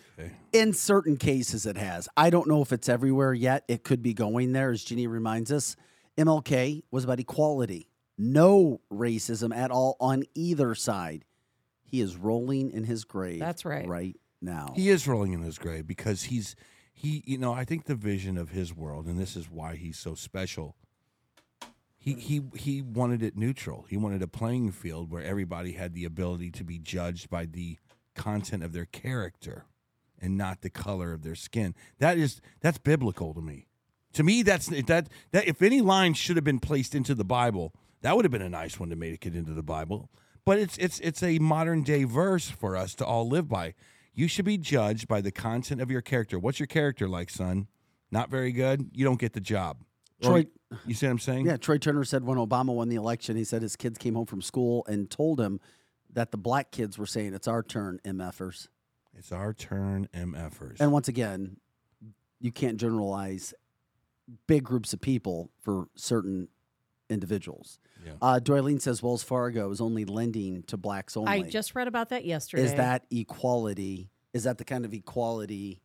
in 0.52 0.72
certain 0.72 1.16
cases 1.16 1.66
it 1.66 1.76
has. 1.76 2.08
I 2.16 2.30
don't 2.30 2.46
know 2.48 2.62
if 2.62 2.72
it's 2.72 2.88
everywhere 2.88 3.34
yet. 3.34 3.64
It 3.68 3.84
could 3.84 4.02
be 4.02 4.14
going 4.14 4.52
there, 4.52 4.70
as 4.70 4.82
Ginny 4.84 5.06
reminds 5.06 5.50
us. 5.52 5.76
MLK 6.18 6.82
was 6.90 7.04
about 7.04 7.20
equality, 7.20 7.88
no 8.18 8.80
racism 8.92 9.54
at 9.54 9.70
all 9.70 9.96
on 10.00 10.24
either 10.34 10.74
side. 10.74 11.24
He 11.92 12.00
is 12.00 12.16
rolling 12.16 12.70
in 12.70 12.84
his 12.84 13.04
grave. 13.04 13.38
That's 13.38 13.66
right. 13.66 13.86
Right 13.86 14.16
now. 14.40 14.72
He 14.74 14.88
is 14.88 15.06
rolling 15.06 15.34
in 15.34 15.42
his 15.42 15.58
grave 15.58 15.86
because 15.86 16.24
he's 16.24 16.56
he. 16.94 17.22
You 17.26 17.36
know, 17.36 17.52
I 17.52 17.66
think 17.66 17.84
the 17.84 17.94
vision 17.94 18.38
of 18.38 18.48
his 18.48 18.74
world, 18.74 19.04
and 19.04 19.20
this 19.20 19.36
is 19.36 19.50
why 19.50 19.76
he's 19.76 19.98
so 19.98 20.14
special. 20.14 20.74
He 21.98 22.14
he 22.14 22.40
he 22.56 22.80
wanted 22.80 23.22
it 23.22 23.36
neutral. 23.36 23.84
He 23.90 23.98
wanted 23.98 24.22
a 24.22 24.26
playing 24.26 24.72
field 24.72 25.12
where 25.12 25.22
everybody 25.22 25.72
had 25.72 25.92
the 25.92 26.06
ability 26.06 26.50
to 26.52 26.64
be 26.64 26.78
judged 26.78 27.28
by 27.28 27.44
the 27.44 27.76
content 28.14 28.64
of 28.64 28.72
their 28.72 28.86
character 28.86 29.66
and 30.18 30.38
not 30.38 30.62
the 30.62 30.70
color 30.70 31.12
of 31.12 31.22
their 31.22 31.34
skin. 31.34 31.74
That 31.98 32.16
is 32.16 32.40
that's 32.62 32.78
biblical 32.78 33.34
to 33.34 33.42
me. 33.42 33.66
To 34.14 34.22
me, 34.22 34.42
that's 34.42 34.68
that 34.68 35.10
that 35.32 35.46
if 35.46 35.60
any 35.60 35.82
line 35.82 36.14
should 36.14 36.36
have 36.36 36.44
been 36.44 36.58
placed 36.58 36.94
into 36.94 37.14
the 37.14 37.22
Bible, 37.22 37.74
that 38.00 38.16
would 38.16 38.24
have 38.24 38.32
been 38.32 38.40
a 38.40 38.48
nice 38.48 38.80
one 38.80 38.88
to 38.88 38.96
make 38.96 39.26
it 39.26 39.34
into 39.34 39.52
the 39.52 39.62
Bible. 39.62 40.08
But 40.44 40.58
it's 40.58 40.76
it's 40.78 40.98
it's 41.00 41.22
a 41.22 41.38
modern 41.38 41.82
day 41.82 42.04
verse 42.04 42.48
for 42.48 42.76
us 42.76 42.94
to 42.96 43.06
all 43.06 43.28
live 43.28 43.48
by. 43.48 43.74
You 44.14 44.28
should 44.28 44.44
be 44.44 44.58
judged 44.58 45.08
by 45.08 45.20
the 45.20 45.30
content 45.30 45.80
of 45.80 45.90
your 45.90 46.02
character. 46.02 46.38
What's 46.38 46.58
your 46.60 46.66
character 46.66 47.08
like, 47.08 47.30
son? 47.30 47.68
Not 48.10 48.28
very 48.28 48.52
good. 48.52 48.90
You 48.92 49.04
don't 49.04 49.18
get 49.20 49.32
the 49.32 49.40
job. 49.40 49.78
Or- 50.22 50.28
Troy, 50.30 50.46
you 50.86 50.94
see 50.94 51.06
what 51.06 51.12
I'm 51.12 51.18
saying? 51.18 51.46
yeah, 51.46 51.56
Troy 51.56 51.78
Turner 51.78 52.04
said 52.04 52.24
when 52.24 52.38
Obama 52.38 52.74
won 52.74 52.88
the 52.88 52.96
election, 52.96 53.36
he 53.36 53.44
said 53.44 53.62
his 53.62 53.74
kids 53.74 53.98
came 53.98 54.14
home 54.14 54.26
from 54.26 54.42
school 54.42 54.84
and 54.86 55.10
told 55.10 55.40
him 55.40 55.60
that 56.12 56.30
the 56.30 56.36
black 56.36 56.70
kids 56.70 56.98
were 56.98 57.06
saying, 57.06 57.34
It's 57.34 57.48
our 57.48 57.62
turn, 57.62 58.00
MFers. 58.04 58.68
It's 59.16 59.32
our 59.32 59.52
turn, 59.54 60.08
MFers. 60.14 60.80
And 60.80 60.92
once 60.92 61.08
again, 61.08 61.56
you 62.40 62.52
can't 62.52 62.76
generalize 62.78 63.54
big 64.46 64.64
groups 64.64 64.92
of 64.92 65.00
people 65.00 65.50
for 65.60 65.88
certain 65.94 66.48
individuals. 67.12 67.78
Yeah. 68.04 68.12
Uh, 68.20 68.40
Doylene 68.42 68.80
says 68.80 69.02
Wells 69.02 69.22
Fargo 69.22 69.70
is 69.70 69.80
only 69.80 70.04
lending 70.04 70.62
to 70.64 70.76
blacks 70.76 71.16
only. 71.16 71.30
I 71.30 71.42
just 71.42 71.74
read 71.74 71.86
about 71.88 72.08
that 72.08 72.24
yesterday. 72.24 72.64
is 72.64 72.74
that 72.74 73.04
equality? 73.10 74.10
Is 74.32 74.44
that 74.44 74.58
the 74.58 74.64
kind 74.64 74.84
of 74.84 74.92
equality 74.94 75.80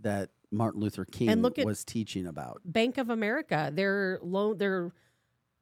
that 0.00 0.30
Martin 0.50 0.80
Luther 0.80 1.04
King 1.04 1.42
look 1.42 1.58
at- 1.58 1.66
was 1.66 1.84
teaching 1.84 2.26
about? 2.26 2.60
Bank 2.64 2.98
of 2.98 3.10
America? 3.10 3.70
They're 3.72 4.18
loan. 4.22 4.58
They're 4.58 4.92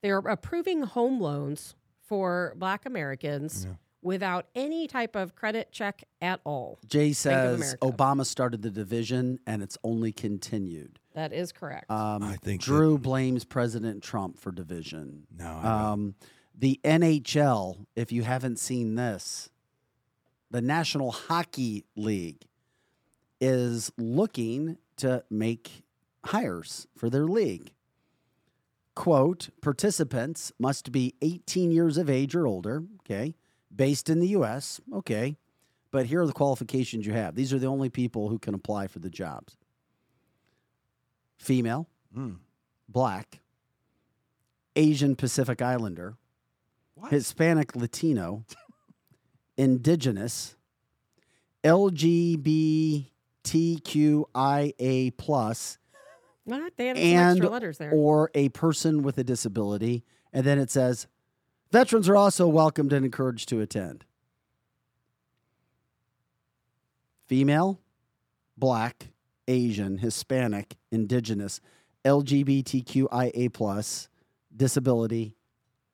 they're 0.02 0.18
approving 0.18 0.82
home 0.82 1.20
loans 1.20 1.74
for 2.00 2.54
Black 2.56 2.86
Americans 2.86 3.66
Yeah. 3.68 3.74
Without 4.02 4.46
any 4.54 4.86
type 4.86 5.16
of 5.16 5.34
credit 5.34 5.72
check 5.72 6.04
at 6.20 6.40
all. 6.44 6.78
Jay 6.86 7.10
of 7.10 7.16
says 7.16 7.76
Obama 7.82 8.24
started 8.24 8.62
the 8.62 8.70
division 8.70 9.38
and 9.46 9.62
it's 9.62 9.76
only 9.84 10.12
continued. 10.12 10.98
That 11.14 11.32
is 11.32 11.52
correct. 11.52 11.90
Um, 11.90 12.22
I 12.22 12.36
think 12.36 12.62
Drew 12.62 12.98
blames 12.98 13.44
President 13.44 14.02
Trump 14.02 14.38
for 14.38 14.52
division. 14.52 15.26
no, 15.36 15.60
I. 15.62 15.90
Um, 15.92 16.14
the 16.56 16.78
NHL, 16.84 17.86
if 17.96 18.12
you 18.12 18.22
haven't 18.22 18.58
seen 18.58 18.94
this, 18.94 19.48
the 20.50 20.60
National 20.60 21.10
Hockey 21.10 21.84
League 21.96 22.44
is 23.40 23.90
looking 23.96 24.76
to 24.96 25.24
make 25.30 25.84
hires 26.26 26.86
for 26.96 27.08
their 27.08 27.24
league. 27.24 27.72
Quote, 28.94 29.48
participants 29.62 30.52
must 30.58 30.92
be 30.92 31.14
18 31.22 31.70
years 31.70 31.96
of 31.96 32.10
age 32.10 32.34
or 32.34 32.46
older, 32.46 32.82
okay, 33.00 33.34
based 33.74 34.08
in 34.10 34.20
the 34.20 34.28
U.S., 34.28 34.80
okay, 34.92 35.36
but 35.90 36.06
here 36.06 36.20
are 36.22 36.26
the 36.26 36.32
qualifications 36.32 37.06
you 37.06 37.12
have. 37.12 37.34
These 37.34 37.52
are 37.52 37.58
the 37.58 37.66
only 37.66 37.88
people 37.88 38.28
who 38.28 38.38
can 38.38 38.54
apply 38.54 38.86
for 38.86 38.98
the 39.00 39.10
jobs 39.10 39.56
female, 41.38 41.88
Mm. 42.16 42.36
black, 42.88 43.40
Asian 44.76 45.16
Pacific 45.16 45.62
Islander, 45.62 46.16
What? 46.96 47.10
Hispanic 47.12 47.74
Latino, 47.76 48.44
indigenous, 49.56 50.54
LGBTQIA 53.80 55.16
plus, 55.16 55.78
what? 56.44 56.72
They 56.76 56.86
have 56.88 56.96
some 56.96 57.06
and 57.06 57.30
extra 57.38 57.48
letters 57.50 57.78
there. 57.78 57.90
or 57.92 58.30
a 58.34 58.48
person 58.50 59.02
with 59.02 59.18
a 59.18 59.24
disability. 59.24 60.04
And 60.32 60.44
then 60.44 60.58
it 60.58 60.70
says, 60.70 61.06
veterans 61.70 62.08
are 62.08 62.16
also 62.16 62.46
welcomed 62.48 62.92
and 62.92 63.04
encouraged 63.04 63.48
to 63.50 63.60
attend. 63.60 64.04
Female, 67.26 67.80
black, 68.56 69.08
Asian, 69.46 69.98
Hispanic, 69.98 70.76
indigenous, 70.90 71.60
LGBTQIA 72.04 73.52
plus, 73.52 74.08
disability, 74.54 75.34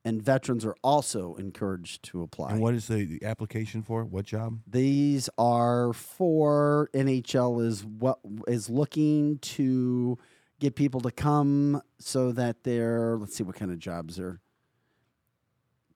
and 0.05 0.21
veterans 0.21 0.65
are 0.65 0.75
also 0.83 1.35
encouraged 1.35 2.01
to 2.03 2.21
apply. 2.23 2.51
And 2.51 2.61
what 2.61 2.73
is 2.73 2.87
the, 2.87 3.03
the 3.03 3.25
application 3.25 3.83
for? 3.83 4.05
What 4.05 4.25
job? 4.25 4.59
These 4.65 5.29
are 5.37 5.91
for 5.91 6.89
NHL 6.93 7.63
is 7.65 7.85
what 7.85 8.19
is 8.47 8.69
looking 8.69 9.37
to 9.39 10.17
get 10.59 10.75
people 10.75 11.01
to 11.01 11.11
come 11.11 11.81
so 11.99 12.31
that 12.31 12.63
they're 12.63 13.17
let's 13.19 13.35
see 13.35 13.43
what 13.43 13.55
kind 13.55 13.69
of 13.69 13.79
jobs 13.79 14.19
are 14.19 14.39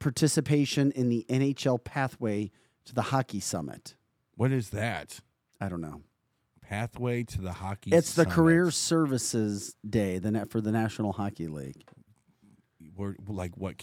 participation 0.01 0.91
in 0.91 1.07
the 1.07 1.25
NHL 1.29 1.81
pathway 1.81 2.51
to 2.85 2.93
the 2.93 3.03
hockey 3.03 3.39
summit. 3.39 3.95
What 4.35 4.51
is 4.51 4.71
that? 4.71 5.21
I 5.61 5.69
don't 5.69 5.81
know. 5.81 6.01
Pathway 6.61 7.23
to 7.23 7.41
the 7.41 7.53
hockey. 7.53 7.91
It's 7.91 8.13
the 8.13 8.25
career 8.25 8.71
services 8.71 9.75
day 9.87 10.19
the 10.19 10.31
net 10.31 10.49
for 10.49 10.59
the 10.59 10.71
National 10.71 11.13
Hockey 11.13 11.47
League. 11.47 11.83
We're, 12.95 13.15
like 13.27 13.55
what 13.55 13.75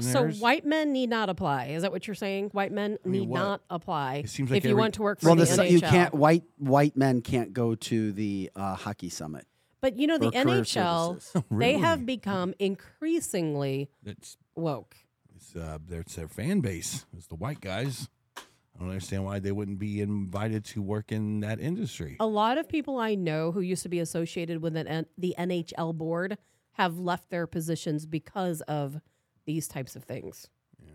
so 0.00 0.28
white 0.28 0.64
men 0.64 0.92
need 0.92 1.10
not 1.10 1.28
apply. 1.28 1.66
Is 1.66 1.82
that 1.82 1.92
what 1.92 2.06
you're 2.06 2.14
saying? 2.14 2.50
White 2.50 2.72
men 2.72 2.98
mean, 3.04 3.12
need 3.12 3.28
what? 3.28 3.38
not 3.38 3.60
apply 3.68 4.16
It 4.24 4.30
seems 4.30 4.50
like 4.50 4.58
if 4.58 4.64
you 4.64 4.76
want 4.76 4.94
to 4.94 5.02
work 5.02 5.20
for 5.20 5.26
Well, 5.26 5.36
the 5.36 5.44
this 5.44 5.56
NHL. 5.56 5.70
you 5.70 5.80
can't 5.80 6.14
white 6.14 6.44
white 6.58 6.96
men 6.96 7.22
can't 7.22 7.52
go 7.52 7.74
to 7.74 8.12
the 8.12 8.50
uh, 8.54 8.76
hockey 8.76 9.08
summit. 9.08 9.46
But 9.80 9.98
you 9.98 10.06
know 10.06 10.16
the 10.16 10.30
NHL, 10.30 11.20
services. 11.20 11.42
they 11.50 11.74
have 11.74 12.06
become 12.06 12.54
increasingly 12.58 13.90
It's 14.04 14.36
woke. 14.54 14.96
It's 15.42 15.56
uh, 15.56 15.78
it's 15.90 16.14
their 16.14 16.28
fan 16.28 16.60
base. 16.60 17.04
It's 17.16 17.26
the 17.26 17.34
white 17.34 17.60
guys. 17.60 18.08
I 18.36 18.78
don't 18.78 18.88
understand 18.88 19.24
why 19.24 19.38
they 19.38 19.52
wouldn't 19.52 19.78
be 19.78 20.00
invited 20.00 20.64
to 20.66 20.80
work 20.82 21.12
in 21.12 21.40
that 21.40 21.60
industry. 21.60 22.16
A 22.20 22.26
lot 22.26 22.56
of 22.58 22.68
people 22.68 22.98
I 22.98 23.14
know 23.14 23.52
who 23.52 23.60
used 23.60 23.82
to 23.82 23.88
be 23.88 23.98
associated 23.98 24.62
with 24.62 24.76
an, 24.76 24.88
N- 24.88 25.06
the 25.18 25.34
NHL 25.38 25.94
board 25.94 26.38
have 26.72 26.98
left 26.98 27.28
their 27.30 27.46
positions 27.46 28.06
because 28.06 28.62
of 28.62 29.00
these 29.44 29.68
types 29.68 29.94
of 29.94 30.04
things. 30.04 30.48
Yeah, 30.82 30.92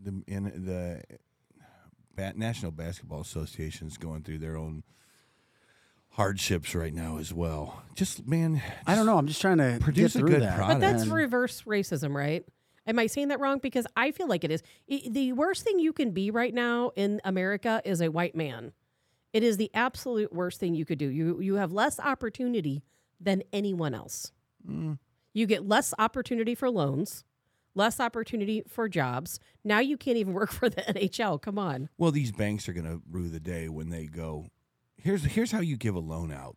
the 0.00 0.22
in 0.26 0.44
the 0.66 1.02
Bat, 2.14 2.36
National 2.36 2.70
Basketball 2.72 3.20
Association 3.20 3.86
is 3.86 3.96
going 3.96 4.22
through 4.22 4.38
their 4.38 4.56
own 4.56 4.82
hardships 6.10 6.74
right 6.74 6.94
now 6.94 7.18
as 7.18 7.32
well. 7.32 7.82
Just 7.94 8.26
man, 8.26 8.62
I 8.86 8.94
don't 8.94 9.06
know. 9.06 9.16
I'm 9.18 9.26
just 9.26 9.40
trying 9.40 9.58
to 9.58 9.78
Produce 9.80 10.12
get 10.14 10.16
a 10.16 10.18
through 10.20 10.28
good 10.30 10.42
that. 10.42 10.56
product. 10.56 10.80
But 10.80 10.90
that's 10.90 11.02
And- 11.04 11.12
reverse 11.12 11.62
racism, 11.62 12.14
right? 12.14 12.44
Am 12.86 12.98
I 12.98 13.06
saying 13.06 13.28
that 13.28 13.40
wrong? 13.40 13.58
Because 13.58 13.86
I 13.96 14.12
feel 14.12 14.28
like 14.28 14.44
it 14.44 14.50
is. 14.50 14.62
The 14.88 15.32
worst 15.32 15.64
thing 15.64 15.78
you 15.78 15.92
can 15.92 16.12
be 16.12 16.30
right 16.30 16.54
now 16.54 16.92
in 16.94 17.20
America 17.24 17.82
is 17.84 18.00
a 18.00 18.08
white 18.08 18.36
man. 18.36 18.72
It 19.32 19.42
is 19.42 19.56
the 19.56 19.70
absolute 19.74 20.32
worst 20.32 20.60
thing 20.60 20.74
you 20.74 20.84
could 20.84 20.98
do. 20.98 21.08
You 21.08 21.40
you 21.40 21.56
have 21.56 21.72
less 21.72 21.98
opportunity 21.98 22.84
than 23.20 23.42
anyone 23.52 23.94
else. 23.94 24.32
Mm. 24.68 24.98
You 25.32 25.46
get 25.46 25.66
less 25.66 25.92
opportunity 25.98 26.54
for 26.54 26.70
loans, 26.70 27.24
less 27.74 28.00
opportunity 28.00 28.62
for 28.68 28.88
jobs. 28.88 29.38
Now 29.64 29.80
you 29.80 29.96
can't 29.96 30.16
even 30.16 30.32
work 30.40 30.52
for 30.52 30.68
the 30.68 30.82
NHL. 30.82 31.42
Come 31.42 31.58
on. 31.58 31.88
Well, 31.98 32.12
these 32.12 32.32
banks 32.32 32.68
are 32.68 32.72
going 32.72 32.86
to 32.86 33.02
rue 33.10 33.28
the 33.28 33.40
day 33.40 33.68
when 33.68 33.90
they 33.90 34.06
go. 34.06 34.46
Here's 34.96 35.24
here's 35.24 35.52
how 35.52 35.60
you 35.60 35.76
give 35.76 35.94
a 35.94 36.00
loan 36.00 36.32
out. 36.32 36.56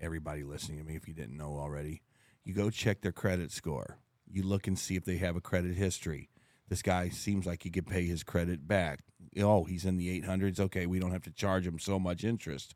Everybody 0.00 0.44
listening 0.44 0.78
to 0.78 0.84
me, 0.84 0.96
if 0.96 1.08
you 1.08 1.14
didn't 1.14 1.36
know 1.36 1.56
already, 1.56 2.02
you 2.44 2.52
go 2.52 2.68
check 2.68 3.00
their 3.00 3.12
credit 3.12 3.50
score. 3.50 3.98
You 4.34 4.42
look 4.42 4.66
and 4.66 4.76
see 4.76 4.96
if 4.96 5.04
they 5.04 5.18
have 5.18 5.36
a 5.36 5.40
credit 5.40 5.76
history. 5.76 6.28
This 6.68 6.82
guy 6.82 7.08
seems 7.08 7.46
like 7.46 7.62
he 7.62 7.70
could 7.70 7.86
pay 7.86 8.04
his 8.04 8.24
credit 8.24 8.66
back. 8.66 8.98
Oh, 9.38 9.62
he's 9.62 9.84
in 9.84 9.96
the 9.96 10.20
800s. 10.20 10.58
Okay, 10.58 10.86
we 10.86 10.98
don't 10.98 11.12
have 11.12 11.22
to 11.22 11.30
charge 11.30 11.64
him 11.64 11.78
so 11.78 12.00
much 12.00 12.24
interest. 12.24 12.74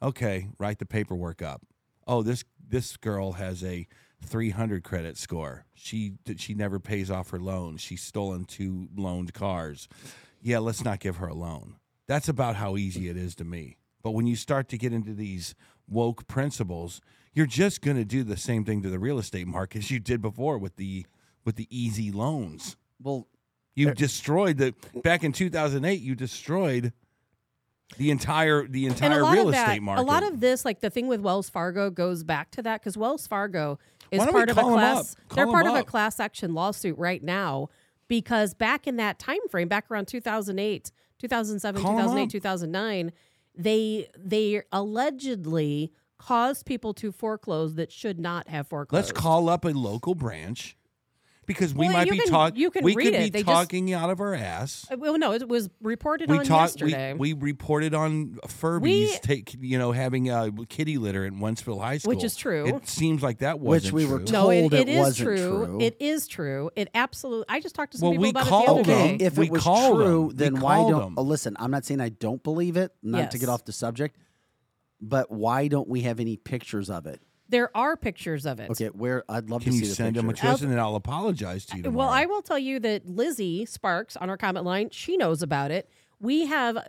Okay, 0.00 0.46
write 0.56 0.78
the 0.78 0.86
paperwork 0.86 1.42
up. 1.42 1.62
Oh, 2.06 2.22
this 2.22 2.44
this 2.64 2.96
girl 2.96 3.32
has 3.32 3.64
a 3.64 3.88
300 4.24 4.84
credit 4.84 5.16
score. 5.18 5.66
She 5.74 6.12
she 6.36 6.54
never 6.54 6.78
pays 6.78 7.10
off 7.10 7.30
her 7.30 7.40
loan. 7.40 7.76
She's 7.78 8.02
stolen 8.02 8.44
two 8.44 8.88
loaned 8.96 9.34
cars. 9.34 9.88
Yeah, 10.40 10.60
let's 10.60 10.84
not 10.84 11.00
give 11.00 11.16
her 11.16 11.26
a 11.26 11.34
loan. 11.34 11.74
That's 12.06 12.28
about 12.28 12.54
how 12.54 12.76
easy 12.76 13.08
it 13.08 13.16
is 13.16 13.34
to 13.36 13.44
me. 13.44 13.78
But 14.00 14.12
when 14.12 14.28
you 14.28 14.36
start 14.36 14.68
to 14.68 14.78
get 14.78 14.92
into 14.92 15.12
these 15.12 15.56
woke 15.88 16.28
principles, 16.28 17.00
you're 17.32 17.46
just 17.46 17.80
going 17.80 17.96
to 17.96 18.04
do 18.04 18.22
the 18.24 18.36
same 18.36 18.64
thing 18.64 18.82
to 18.82 18.90
the 18.90 18.98
real 18.98 19.18
estate 19.18 19.46
market 19.46 19.78
as 19.78 19.90
you 19.90 20.00
did 20.00 20.20
before 20.20 20.58
with 20.58 20.76
the 20.76 21.06
with 21.44 21.56
the 21.56 21.66
easy 21.70 22.10
loans. 22.10 22.76
Well, 23.02 23.26
You 23.74 23.94
destroyed 23.94 24.58
the 24.58 24.74
back 25.02 25.24
in 25.24 25.32
2008. 25.32 26.00
You 26.00 26.14
destroyed 26.14 26.92
the 27.96 28.10
entire 28.10 28.66
the 28.66 28.86
entire 28.86 29.24
real 29.30 29.48
of 29.48 29.54
that, 29.54 29.68
estate 29.68 29.82
market. 29.82 30.02
a 30.02 30.04
lot 30.04 30.22
of 30.22 30.40
this, 30.40 30.64
like 30.64 30.80
the 30.80 30.90
thing 30.90 31.08
with 31.08 31.20
Wells 31.20 31.48
Fargo, 31.48 31.90
goes 31.90 32.22
back 32.24 32.50
to 32.52 32.62
that 32.62 32.80
because 32.80 32.96
Wells 32.96 33.26
Fargo 33.26 33.78
is 34.10 34.18
Why 34.18 34.26
don't 34.26 34.34
we 34.34 34.38
part 34.38 34.50
of 34.50 34.58
a 34.58 34.62
class. 34.62 35.16
They're 35.34 35.46
part 35.46 35.66
of 35.66 35.74
a 35.74 35.84
class 35.84 36.20
action 36.20 36.52
lawsuit 36.54 36.98
right 36.98 37.22
now 37.22 37.68
because 38.08 38.54
back 38.54 38.86
in 38.86 38.96
that 38.96 39.18
time 39.18 39.38
frame, 39.48 39.68
back 39.68 39.90
around 39.90 40.06
2008, 40.08 40.90
2007, 41.18 41.82
Call 41.82 41.92
'em 41.92 41.96
2008, 41.98 42.30
2009, 42.30 43.12
they 43.56 44.08
they 44.18 44.62
allegedly 44.72 45.92
caused 46.20 46.66
people 46.66 46.94
to 46.94 47.10
foreclose 47.12 47.74
that 47.76 47.90
should 47.90 48.18
not 48.18 48.48
have 48.48 48.68
foreclosed. 48.68 49.08
Let's 49.08 49.12
call 49.18 49.48
up 49.48 49.64
a 49.64 49.70
local 49.70 50.14
branch 50.14 50.76
because 51.46 51.74
we 51.74 51.86
Well, 51.86 51.94
might 51.94 52.06
you 52.06 52.12
be 52.12 52.20
talking. 52.28 52.60
you 52.60 52.70
can 52.70 52.84
we 52.84 52.94
read 52.94 53.04
could 53.06 53.14
it. 53.14 53.18
be 53.24 53.30
They 53.30 53.38
just- 53.42 53.46
talking 53.46 53.92
out 53.92 54.08
of 54.08 54.20
our 54.20 54.34
ass. 54.34 54.86
Uh, 54.88 54.96
Well, 54.98 55.18
no, 55.18 55.32
it 55.32 55.48
was 55.48 55.68
reported 55.82 56.30
we 56.30 56.38
on 56.38 56.44
talked. 56.44 56.80
We, 56.80 56.90
yesterday. 56.92 57.14
we 57.18 57.32
reported 57.32 57.92
on 57.92 58.38
furries 58.46 58.80
We- 58.82 59.18
take 59.22 59.56
you 59.60 59.76
know 59.76 59.90
having 59.90 60.30
a 60.30 60.52
kitty 60.68 60.96
litter 60.98 61.24
in 61.26 61.40
Wentzville 61.40 61.80
High 61.80 61.98
School, 61.98 62.10
Which 62.10 62.22
is 62.22 62.36
true. 62.36 62.66
It 62.68 62.86
seems 62.88 63.20
like 63.20 63.38
that 63.38 63.58
wasn't 63.58 63.94
Which 63.94 64.04
we 64.04 64.08
were 64.12 64.18
true. 64.18 64.26
told. 64.26 64.32
no, 64.32 64.50
it, 64.50 64.72
it 64.74 64.88
it 64.88 64.88
is 64.90 64.98
wasn't 64.98 65.26
true. 65.28 65.66
true. 65.66 65.80
It 65.80 65.96
is 65.98 66.28
true. 66.28 66.70
It 66.76 66.88
absolutely. 66.94 67.46
I 67.48 67.58
just 67.58 67.74
talked 67.74 67.92
to 67.92 67.98
some 67.98 68.10
Well, 68.10 68.12
people 68.12 68.22
we 68.24 68.30
about 68.30 68.46
called 68.46 68.80
it 68.80 68.86
the 68.86 68.92
other 68.94 69.08
them. 69.08 69.16
day. 69.18 69.24
If 69.24 69.36
We 69.38 69.46
it 69.46 69.52
was 69.52 69.64
true, 69.64 70.28
them. 70.28 70.36
then 70.36 70.54
We 70.54 70.60
why 70.60 70.76
don't? 70.76 71.00
them. 71.00 71.14
Oh, 71.16 71.22
listen, 71.22 71.56
I'm 71.58 71.72
not 71.72 71.84
saying 71.84 72.00
I 72.00 72.10
don't 72.10 72.42
believe 72.44 72.76
it. 72.76 72.92
Not 73.02 73.32
to 73.32 73.38
get 73.38 73.48
off 73.48 73.64
the 73.64 73.72
subject, 73.72 74.16
but 75.00 75.30
why 75.30 75.68
don't 75.68 75.88
we 75.88 76.02
have 76.02 76.20
any 76.20 76.36
pictures 76.36 76.90
of 76.90 77.06
it? 77.06 77.20
There 77.48 77.76
are 77.76 77.96
pictures 77.96 78.46
of 78.46 78.60
it. 78.60 78.70
Okay, 78.70 78.86
where 78.88 79.24
I'd 79.28 79.50
love 79.50 79.62
Can 79.62 79.72
to 79.72 79.78
you 79.78 79.84
see 79.84 79.88
the 79.90 79.94
send 79.96 80.16
them 80.16 80.28
picture. 80.28 80.42
to 80.46 80.48
us 80.52 80.60
and 80.62 80.70
then 80.70 80.78
I'll 80.78 80.94
apologize 80.94 81.64
to 81.66 81.76
you 81.78 81.82
tomorrow? 81.82 82.06
Well, 82.06 82.14
I 82.14 82.26
will 82.26 82.42
tell 82.42 82.58
you 82.58 82.78
that 82.80 83.06
Lizzie 83.08 83.64
Sparks 83.66 84.16
on 84.16 84.30
our 84.30 84.36
comment 84.36 84.64
line, 84.64 84.90
she 84.90 85.16
knows 85.16 85.42
about 85.42 85.72
it. 85.72 85.90
We 86.20 86.46
have 86.46 86.76
uh, 86.76 86.82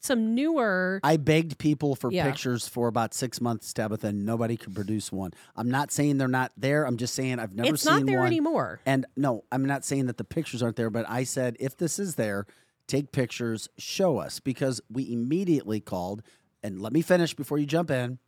some 0.00 0.34
newer. 0.34 0.98
I 1.04 1.16
begged 1.18 1.58
people 1.58 1.94
for 1.94 2.10
Yeah. 2.10 2.24
pictures 2.26 2.66
for 2.66 2.88
about 2.88 3.14
six 3.14 3.40
months, 3.40 3.72
Tabitha, 3.72 4.08
and 4.08 4.26
nobody 4.26 4.56
could 4.56 4.74
produce 4.74 5.12
one. 5.12 5.32
I'm 5.54 5.70
not 5.70 5.92
saying 5.92 6.18
they're 6.18 6.26
not 6.26 6.50
there. 6.56 6.84
I'm 6.84 6.96
just 6.96 7.14
saying 7.14 7.38
I've 7.38 7.54
never 7.54 7.74
it's 7.74 7.82
seen 7.82 7.92
not 7.92 8.06
there 8.06 8.18
one. 8.18 8.26
anymore. 8.26 8.80
And 8.86 9.06
no, 9.16 9.44
I'm 9.52 9.64
not 9.64 9.84
saying 9.84 10.06
that 10.06 10.16
the 10.16 10.24
pictures 10.24 10.64
aren't 10.64 10.76
there, 10.76 10.90
but 10.90 11.08
I 11.08 11.22
said 11.22 11.56
if 11.60 11.76
this 11.76 12.00
is 12.00 12.16
there, 12.16 12.44
take 12.88 13.12
pictures, 13.12 13.68
show 13.78 14.18
us 14.18 14.40
because 14.40 14.80
we 14.90 15.12
immediately 15.12 15.78
called 15.80 16.22
and 16.62 16.80
let 16.80 16.92
me 16.92 17.02
finish 17.02 17.34
before 17.34 17.58
you 17.58 17.66
jump 17.66 17.90
in 17.90 18.18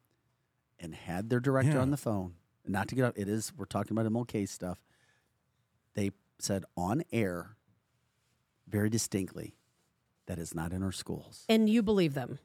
and 0.78 0.94
had 0.94 1.28
their 1.30 1.40
director 1.40 1.72
Yeah. 1.72 1.80
on 1.82 1.90
the 1.90 1.96
phone. 1.96 2.34
And 2.64 2.72
not 2.72 2.88
to 2.88 2.94
get 2.94 3.04
up, 3.04 3.18
it 3.18 3.28
is 3.28 3.52
we're 3.56 3.64
talking 3.64 3.96
about 3.96 4.06
MLK 4.10 4.46
stuff. 4.48 4.78
They 5.94 6.12
said 6.38 6.64
on 6.76 7.02
air 7.12 7.56
very 8.68 8.88
distinctly 8.90 9.56
that 10.26 10.38
is 10.38 10.54
not 10.54 10.72
in 10.72 10.82
our 10.82 10.92
schools 10.92 11.44
And 11.48 11.68
you 11.68 11.82
believe 11.82 12.14
them. 12.14 12.38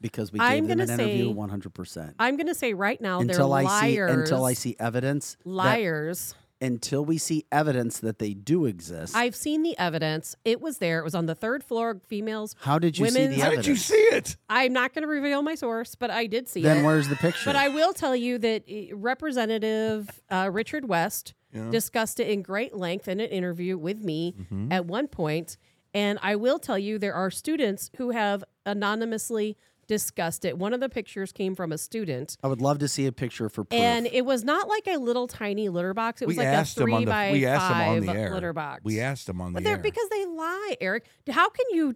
because 0.00 0.32
we 0.32 0.40
I'm 0.40 0.66
gave 0.66 0.68
them 0.68 0.80
an 0.80 0.86
gonna 0.88 1.02
interview 1.02 1.28
say 1.28 1.34
100%. 1.34 2.14
I'm 2.18 2.36
going 2.36 2.46
to 2.48 2.54
say 2.54 2.74
right 2.74 3.00
now 3.00 3.20
until 3.20 3.48
they're 3.50 3.66
I 3.66 3.80
see 3.88 3.98
until 3.98 4.44
I 4.44 4.52
see 4.54 4.76
evidence 4.78 5.36
that- 5.44 5.48
liars. 5.48 6.34
Until 6.60 7.04
we 7.04 7.18
see 7.18 7.44
evidence 7.52 8.00
that 8.00 8.18
they 8.18 8.34
do 8.34 8.64
exist. 8.66 9.14
I've 9.16 9.36
seen 9.36 9.62
the 9.62 9.78
evidence. 9.78 10.34
It 10.44 10.60
was 10.60 10.78
there. 10.78 10.98
It 10.98 11.04
was 11.04 11.14
on 11.14 11.26
the 11.26 11.34
third 11.34 11.62
floor. 11.62 12.00
Females. 12.08 12.56
how 12.60 12.78
did 12.78 12.98
you 12.98 13.06
see 13.08 13.14
women's- 13.14 13.36
the 13.36 13.42
How 13.42 13.50
did 13.50 13.66
you 13.66 13.76
see 13.76 13.94
it? 13.94 14.36
I'm 14.48 14.72
not 14.72 14.92
going 14.94 15.02
to 15.02 15.08
reveal 15.08 15.42
my 15.42 15.54
source, 15.54 15.94
but 15.94 16.10
I 16.10 16.26
did 16.26 16.48
see 16.48 16.60
it. 16.60 16.64
Then 16.64 16.78
it. 16.78 16.84
where's 16.84 17.08
the 17.08 17.16
picture? 17.16 17.42
But 17.44 17.56
I 17.56 17.68
will 17.68 17.92
tell 17.92 18.16
you 18.16 18.38
that 18.38 18.64
uh, 18.68 18.96
Representative 18.96 20.08
uh, 20.30 20.48
Richard 20.52 20.88
West 20.88 21.34
discussed 21.70 22.20
it 22.20 22.28
in 22.28 22.42
great 22.42 22.74
length 22.76 23.08
in 23.08 23.20
an 23.20 23.28
interview 23.30 23.76
with 23.78 23.98
me 24.02 24.34
Mm-hmm. 24.38 24.70
at 24.72 24.84
one 24.86 25.08
point. 25.08 25.56
And 25.94 26.18
I 26.22 26.36
will 26.36 26.58
tell 26.58 26.78
you, 26.78 26.98
there 26.98 27.14
are 27.14 27.30
students 27.30 27.90
who 27.96 28.10
have 28.10 28.44
anonymously 28.66 29.56
discussed 29.88 30.44
it. 30.44 30.56
One 30.56 30.72
of 30.72 30.78
the 30.78 30.88
pictures 30.88 31.32
came 31.32 31.56
from 31.56 31.72
a 31.72 31.78
student. 31.78 32.36
I 32.44 32.46
would 32.46 32.60
love 32.60 32.78
to 32.78 32.86
see 32.88 33.06
a 33.06 33.12
picture 33.12 33.48
for 33.48 33.64
proof. 33.64 33.80
And 33.80 34.06
it 34.06 34.24
was 34.24 34.44
not 34.44 34.68
like 34.68 34.86
a 34.86 34.98
little 34.98 35.26
tiny 35.26 35.68
litter 35.68 35.94
box. 35.94 36.22
It 36.22 36.28
was 36.28 36.36
we 36.36 36.44
like 36.44 36.52
a 36.52 36.56
them 36.58 36.64
three 36.66 37.04
the 37.04 37.10
by 37.10 37.32
we 37.32 37.46
asked 37.46 37.68
them 37.68 37.78
five 37.78 37.88
on 37.98 38.06
the 38.06 38.12
air. 38.12 38.32
litter 38.34 38.52
box. 38.52 38.80
We 38.84 39.00
asked 39.00 39.26
them 39.26 39.40
on 39.40 39.52
the 39.52 39.56
but 39.56 39.64
they're 39.64 39.72
air. 39.76 39.82
because 39.82 40.08
they 40.10 40.24
lie, 40.26 40.76
Eric. 40.80 41.06
How 41.28 41.48
can 41.48 41.66
you? 41.72 41.92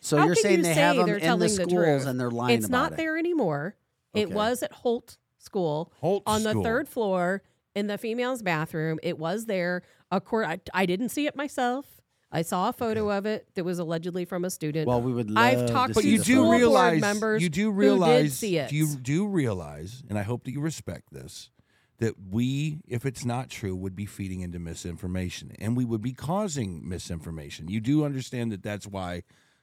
So 0.00 0.16
how 0.16 0.24
you're 0.24 0.34
can 0.34 0.42
saying 0.42 0.56
you 0.58 0.62
they 0.62 0.74
say 0.74 0.80
have 0.80 0.98
'em 0.98 1.06
they're 1.06 1.16
in 1.16 1.20
the 1.20 1.26
telling 1.26 1.48
schools 1.50 1.72
truth? 1.72 2.06
and 2.06 2.18
they're 2.18 2.30
lying 2.30 2.58
It's 2.58 2.68
not 2.70 2.92
it. 2.92 2.96
there 2.96 3.18
anymore. 3.18 3.76
It 4.14 4.30
was 4.30 4.62
at 4.62 4.72
Holt 4.72 5.18
School 5.38 5.92
Holt 6.00 6.22
on 6.26 6.44
the 6.44 6.54
third 6.54 6.88
floor 6.88 7.42
in 7.74 7.86
the 7.88 7.98
females' 7.98 8.42
bathroom. 8.42 8.98
It 9.02 9.18
was 9.18 9.46
there. 9.46 9.82
Of 10.10 10.24
course, 10.24 10.46
I, 10.46 10.60
I 10.72 10.86
didn't 10.86 11.08
see 11.08 11.26
it 11.26 11.34
myself. 11.34 11.86
I 12.32 12.42
saw 12.42 12.70
a 12.70 12.72
photo 12.72 13.10
of 13.10 13.26
it 13.26 13.46
that 13.54 13.64
was 13.64 13.78
allegedly 13.78 14.24
from 14.24 14.44
a 14.44 14.50
student. 14.50 14.88
well, 14.88 15.02
we 15.02 15.12
would 15.12 15.30
love 15.30 15.44
I've 15.44 15.70
talked 15.70 15.94
to 15.94 16.00
to 16.00 16.02
see 16.02 16.12
you 16.12 16.18
the 16.18 16.24
do 16.24 16.32
school 16.32 16.44
photos. 16.44 16.48
board 16.48 16.60
realize 16.60 17.00
members 17.00 17.42
you 17.42 17.48
do 17.50 17.64
who 17.66 17.70
did 17.72 17.78
realize 17.78 18.38
see 18.38 18.56
it. 18.58 18.72
you 18.72 18.86
do 18.96 19.26
realize 19.26 20.02
and 20.08 20.18
i 20.18 20.22
hope 20.22 20.44
that 20.44 20.52
you 20.52 20.60
respect 20.60 21.12
this 21.12 21.50
that 21.98 22.14
we 22.30 22.78
if 22.88 23.06
it's 23.06 23.24
not 23.24 23.48
true 23.48 23.76
would 23.76 23.94
be 23.94 24.06
feeding 24.06 24.40
into 24.40 24.58
misinformation 24.58 25.52
and 25.60 25.76
we 25.76 25.84
would 25.84 26.02
be 26.02 26.12
causing 26.12 26.88
misinformation. 26.88 27.68
You 27.68 27.80
do 27.80 28.04
understand 28.04 28.50
that 28.50 28.62
that's 28.62 28.88
why 28.88 29.22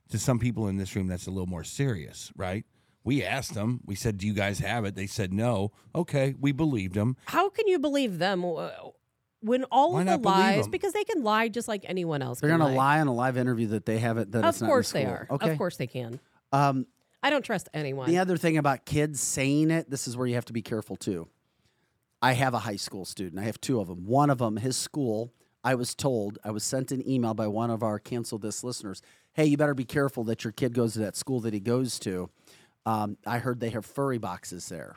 to 0.10 0.18
some 0.18 0.40
people 0.40 0.68
in 0.70 0.78
this 0.78 0.96
room 0.96 1.08
that's 1.08 1.28
a 1.28 1.32
little 1.32 1.48
more 1.48 1.66
serious 1.66 2.32
right? 2.38 2.66
We 3.04 3.24
asked 3.24 3.56
them. 3.56 3.82
We 3.86 3.96
said 3.96 4.18
do 4.18 4.26
you 4.28 4.34
guys 4.34 4.60
have 4.60 4.86
it? 4.86 4.96
They 4.96 5.08
said 5.08 5.34
no. 5.34 5.72
Okay 5.94 6.34
we 6.40 6.52
believed 6.54 6.94
them 6.94 7.18
How 7.26 7.50
can 7.50 7.68
you 7.68 7.78
believe 7.78 8.20
them 8.20 8.44
when 9.42 9.64
all 9.66 9.94
Why 9.94 10.02
of 10.02 10.08
the 10.08 10.18
lies? 10.18 10.68
Because 10.68 10.94
they 10.94 11.04
can 11.04 11.24
lie 11.24 11.48
just 11.48 11.68
like 11.68 11.86
anyone 11.88 12.22
else. 12.22 12.40
They're 12.40 12.56
going 12.56 12.72
to 12.72 12.78
lie 12.78 13.00
on 13.00 13.08
a 13.08 13.14
live 13.14 13.38
interview 13.38 13.68
that 13.68 13.86
they 13.86 14.00
have 14.00 14.18
it. 14.18 14.32
That 14.32 14.44
Of 14.44 14.50
it's 14.50 14.62
not 14.62 14.68
in 14.68 14.70
course 14.70 14.92
they 14.92 15.06
are. 15.06 15.28
Okay. 15.30 15.52
Of 15.52 15.58
course 15.58 15.78
they 15.78 15.88
can. 15.88 16.20
Um, 16.52 16.86
I 17.22 17.30
don't 17.30 17.44
trust 17.44 17.70
anyone. 17.74 18.10
the 18.10 18.18
other 18.18 18.38
thing 18.38 18.58
about 18.58 18.86
kids 18.86 19.20
saying 19.20 19.72
it, 19.72 19.90
this 19.90 20.08
is 20.08 20.16
where 20.16 20.28
you 20.28 20.36
have 20.36 20.46
to 20.46 20.54
be 20.54 20.62
careful 20.62 20.96
too. 20.96 21.28
I 22.22 22.34
have 22.34 22.54
a 22.54 22.60
high 22.60 22.76
school 22.76 23.06
student. 23.06 23.42
I 23.42 23.46
have 23.46 23.60
two 23.62 23.80
of 23.80 23.88
them. 23.88 24.06
One 24.06 24.30
of 24.30 24.40
them, 24.40 24.58
his 24.58 24.76
school, 24.76 25.34
I 25.64 25.76
was 25.76 25.96
told, 25.96 26.38
I 26.44 26.52
was 26.52 26.64
sent 26.64 26.92
an 26.92 27.08
email 27.08 27.34
by 27.34 27.48
one 27.48 27.70
of 27.70 27.84
our 27.84 28.00
cancel 28.00 28.38
this 28.38 28.64
listeners. 28.64 29.02
Hey, 29.34 29.46
you 29.46 29.58
better 29.58 29.74
be 29.74 29.86
careful 29.86 30.24
that 30.26 30.44
your 30.44 30.52
kid 30.52 30.74
goes 30.74 30.94
to 30.94 31.00
that 31.00 31.16
school 31.16 31.40
that 31.42 31.54
he 31.54 31.60
goes 31.60 32.00
to. 32.00 32.30
Um, 32.86 33.18
I 33.26 33.40
heard 33.40 33.60
they 33.60 33.70
have 33.70 33.86
furry 33.86 34.18
boxes 34.18 34.70
there. 34.70 34.96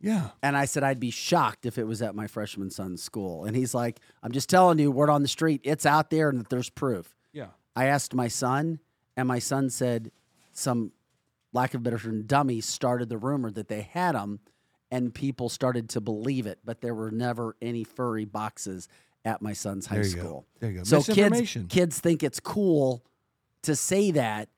Yeah 0.00 0.30
And 0.42 0.56
I 0.56 0.64
said, 0.64 0.82
I'd 0.84 1.00
be 1.00 1.10
shocked 1.10 1.66
if 1.66 1.78
it 1.78 1.84
was 1.84 2.02
at 2.02 2.14
my 2.14 2.26
freshman 2.26 2.70
son's 2.70 3.02
school. 3.02 3.44
And 3.44 3.56
he's 3.56 3.74
like, 3.74 4.00
I'm 4.22 4.32
just 4.32 4.48
telling 4.48 4.78
you, 4.78 4.90
word 4.90 5.10
on 5.10 5.22
the 5.22 5.28
street, 5.28 5.60
it's 5.64 5.84
out 5.86 6.10
there 6.10 6.28
and 6.28 6.38
that 6.40 6.48
there's 6.50 6.70
proof. 6.70 7.14
yeah 7.32 7.48
I 7.76 7.86
asked 7.86 8.14
my 8.14 8.28
son, 8.28 8.80
and 9.16 9.26
my 9.28 9.38
son 9.38 9.70
said 9.70 10.10
some 10.52 10.92
lack 11.52 11.74
of 11.74 11.82
better 11.82 11.98
term 11.98 12.22
dummy 12.22 12.60
started 12.60 13.08
the 13.08 13.18
rumor 13.18 13.50
that 13.52 13.68
they 13.68 13.82
had 13.82 14.14
them, 14.14 14.40
and 14.90 15.14
people 15.14 15.48
started 15.48 15.88
to 15.90 16.00
believe 16.00 16.46
it, 16.46 16.58
but 16.64 16.80
there 16.80 16.94
were 16.94 17.10
never 17.10 17.56
any 17.62 17.84
furry 17.84 18.24
boxes 18.24 18.88
at 19.24 19.42
my 19.42 19.52
son's 19.52 19.86
high 19.86 19.96
There 19.96 20.06
you 20.06 20.14
go. 20.14 20.20
school. 20.20 20.46
There 20.60 20.70
you 20.70 20.78
go. 20.78 20.84
So 20.84 21.02
kids, 21.02 21.56
kids 21.68 22.00
think 22.00 22.22
it's 22.22 22.40
cool 22.40 23.04
to 23.62 23.74
say 23.76 24.10
that 24.12 24.48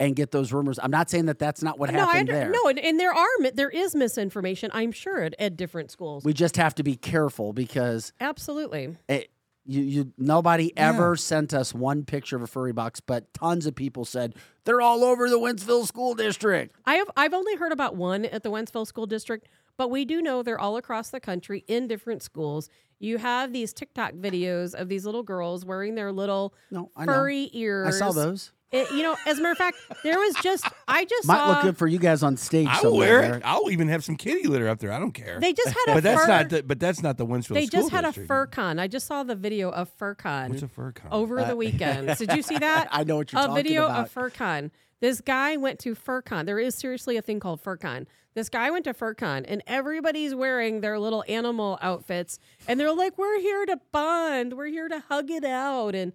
and 0.00 0.16
get 0.16 0.32
those 0.32 0.52
rumors. 0.52 0.80
I'm 0.82 0.90
not 0.90 1.08
saying 1.10 1.26
that 1.26 1.38
that's 1.38 1.62
not 1.62 1.78
what 1.78 1.92
no, 1.92 1.98
I 1.98 2.00
happened 2.06 2.30
under, 2.30 2.32
there. 2.32 2.50
no, 2.50 2.66
and, 2.68 2.78
and 2.80 2.98
there 2.98 3.12
are 3.14 3.28
there 3.54 3.70
is 3.70 3.94
misinformation. 3.94 4.70
I'm 4.74 4.90
sure 4.90 5.22
at, 5.22 5.34
at 5.38 5.56
different 5.56 5.92
schools. 5.92 6.24
We 6.24 6.32
just 6.32 6.56
have 6.56 6.74
to 6.76 6.82
be 6.82 6.96
careful 6.96 7.52
because 7.52 8.12
Absolutely. 8.20 8.96
it, 9.08 9.30
You, 9.66 9.82
you 9.82 10.12
nobody 10.18 10.72
Yeah. 10.76 10.88
ever 10.88 11.14
sent 11.16 11.52
us 11.54 11.72
one 11.74 12.04
picture 12.04 12.34
of 12.34 12.42
a 12.42 12.46
furry 12.48 12.72
box, 12.72 12.98
but 13.00 13.32
tons 13.34 13.66
of 13.66 13.74
people 13.76 14.04
said 14.04 14.34
they're 14.64 14.80
all 14.80 15.04
over 15.04 15.28
the 15.28 15.38
Wentzville 15.38 15.86
School 15.86 16.14
District. 16.14 16.74
I 16.86 16.94
have 16.94 17.10
I've 17.16 17.34
only 17.34 17.54
heard 17.56 17.70
about 17.72 17.94
one 17.94 18.24
at 18.24 18.42
the 18.42 18.50
Wentzville 18.50 18.86
School 18.86 19.06
District, 19.06 19.46
but 19.76 19.90
we 19.90 20.04
do 20.06 20.22
know 20.22 20.42
they're 20.42 20.58
all 20.58 20.76
across 20.78 21.10
the 21.10 21.20
country 21.20 21.62
in 21.68 21.86
different 21.88 22.22
schools. 22.22 22.68
You 22.98 23.18
have 23.18 23.52
these 23.52 23.72
TikTok 23.72 24.12
videos 24.14 24.74
of 24.74 24.88
these 24.88 25.04
little 25.06 25.22
girls 25.22 25.64
wearing 25.64 25.94
their 25.94 26.10
little 26.12 26.52
No, 26.70 26.90
I 26.96 27.04
furry 27.06 27.48
ears. 27.52 27.94
I 27.94 27.98
saw 27.98 28.12
those. 28.12 28.52
It- 28.72 28.90
you 28.92 29.02
know, 29.02 29.16
as 29.26 29.38
a 29.38 29.42
matter 29.42 29.52
of 29.52 29.58
fact, 29.58 29.78
there 30.04 30.18
was 30.18 30.34
just 30.42 30.64
I 30.86 31.04
just 31.04 31.26
Might 31.26 31.36
saw 31.38 31.48
look 31.48 31.62
good 31.62 31.76
for 31.76 31.88
you 31.88 31.98
guys 31.98 32.22
on 32.22 32.36
stage. 32.36 32.68
I 32.70 32.80
will 32.82 32.96
wear 32.96 33.20
it. 33.22 33.26
Eric. 33.26 33.42
I'll 33.44 33.70
even 33.70 33.88
have 33.88 34.04
some 34.04 34.16
kitty 34.16 34.46
litter 34.46 34.68
up 34.68 34.78
there. 34.78 34.92
I 34.92 34.98
don't 35.00 35.10
care. 35.12 35.40
they 35.40 35.52
just 35.52 35.68
had 35.68 35.88
a 35.88 35.94
but 35.94 36.02
that's 36.04 36.20
fur, 36.22 36.28
not. 36.28 36.48
The, 36.50 36.62
but 36.62 36.78
that's 36.78 37.02
not 37.02 37.18
the 37.18 37.26
Wentzville 37.26 37.54
they 37.54 37.66
School 37.66 37.80
just 37.80 37.90
had 37.90 38.04
a 38.04 38.12
fur 38.12 38.46
con. 38.46 38.78
I 38.78 38.86
just 38.86 39.06
saw 39.06 39.24
the 39.24 39.34
video 39.34 39.70
of 39.70 39.88
fur 39.88 40.14
con. 40.14 40.50
What's 40.50 40.62
a 40.62 40.68
fur 40.68 40.92
con? 40.92 41.08
over 41.10 41.42
the 41.44 41.56
weekend. 41.64 42.16
Did 42.16 42.32
you 42.32 42.42
see 42.42 42.58
that? 42.58 42.88
I 42.92 43.02
know 43.04 43.16
what 43.16 43.32
you're 43.32 43.40
saying. 43.42 43.44
a 43.44 43.48
talking 43.48 43.62
video 43.64 43.86
about. 43.86 44.06
of 44.06 44.14
FurCon. 44.14 44.70
This 45.00 45.20
guy 45.20 45.56
went 45.56 45.78
to 45.80 45.94
FurCon. 45.94 46.44
There 46.46 46.58
is 46.60 46.74
seriously 46.74 47.16
a 47.16 47.22
thing 47.22 47.40
called 47.40 47.62
FurCon. 47.64 48.06
This 48.34 48.48
guy 48.48 48.70
went 48.70 48.84
to 48.84 48.94
FurCon, 48.94 49.44
and 49.48 49.62
everybody's 49.66 50.34
wearing 50.34 50.82
their 50.82 51.00
little 51.00 51.24
animal 51.26 51.78
outfits, 51.82 52.38
and 52.68 52.78
they're 52.78 52.92
like, 52.92 53.18
"We're 53.18 53.40
here 53.40 53.66
to 53.66 53.80
bond. 53.90 54.52
We're 54.56 54.66
here 54.66 54.88
to 54.88 55.00
hug 55.08 55.30
it 55.30 55.44
out 55.44 55.94
and." 55.96 56.12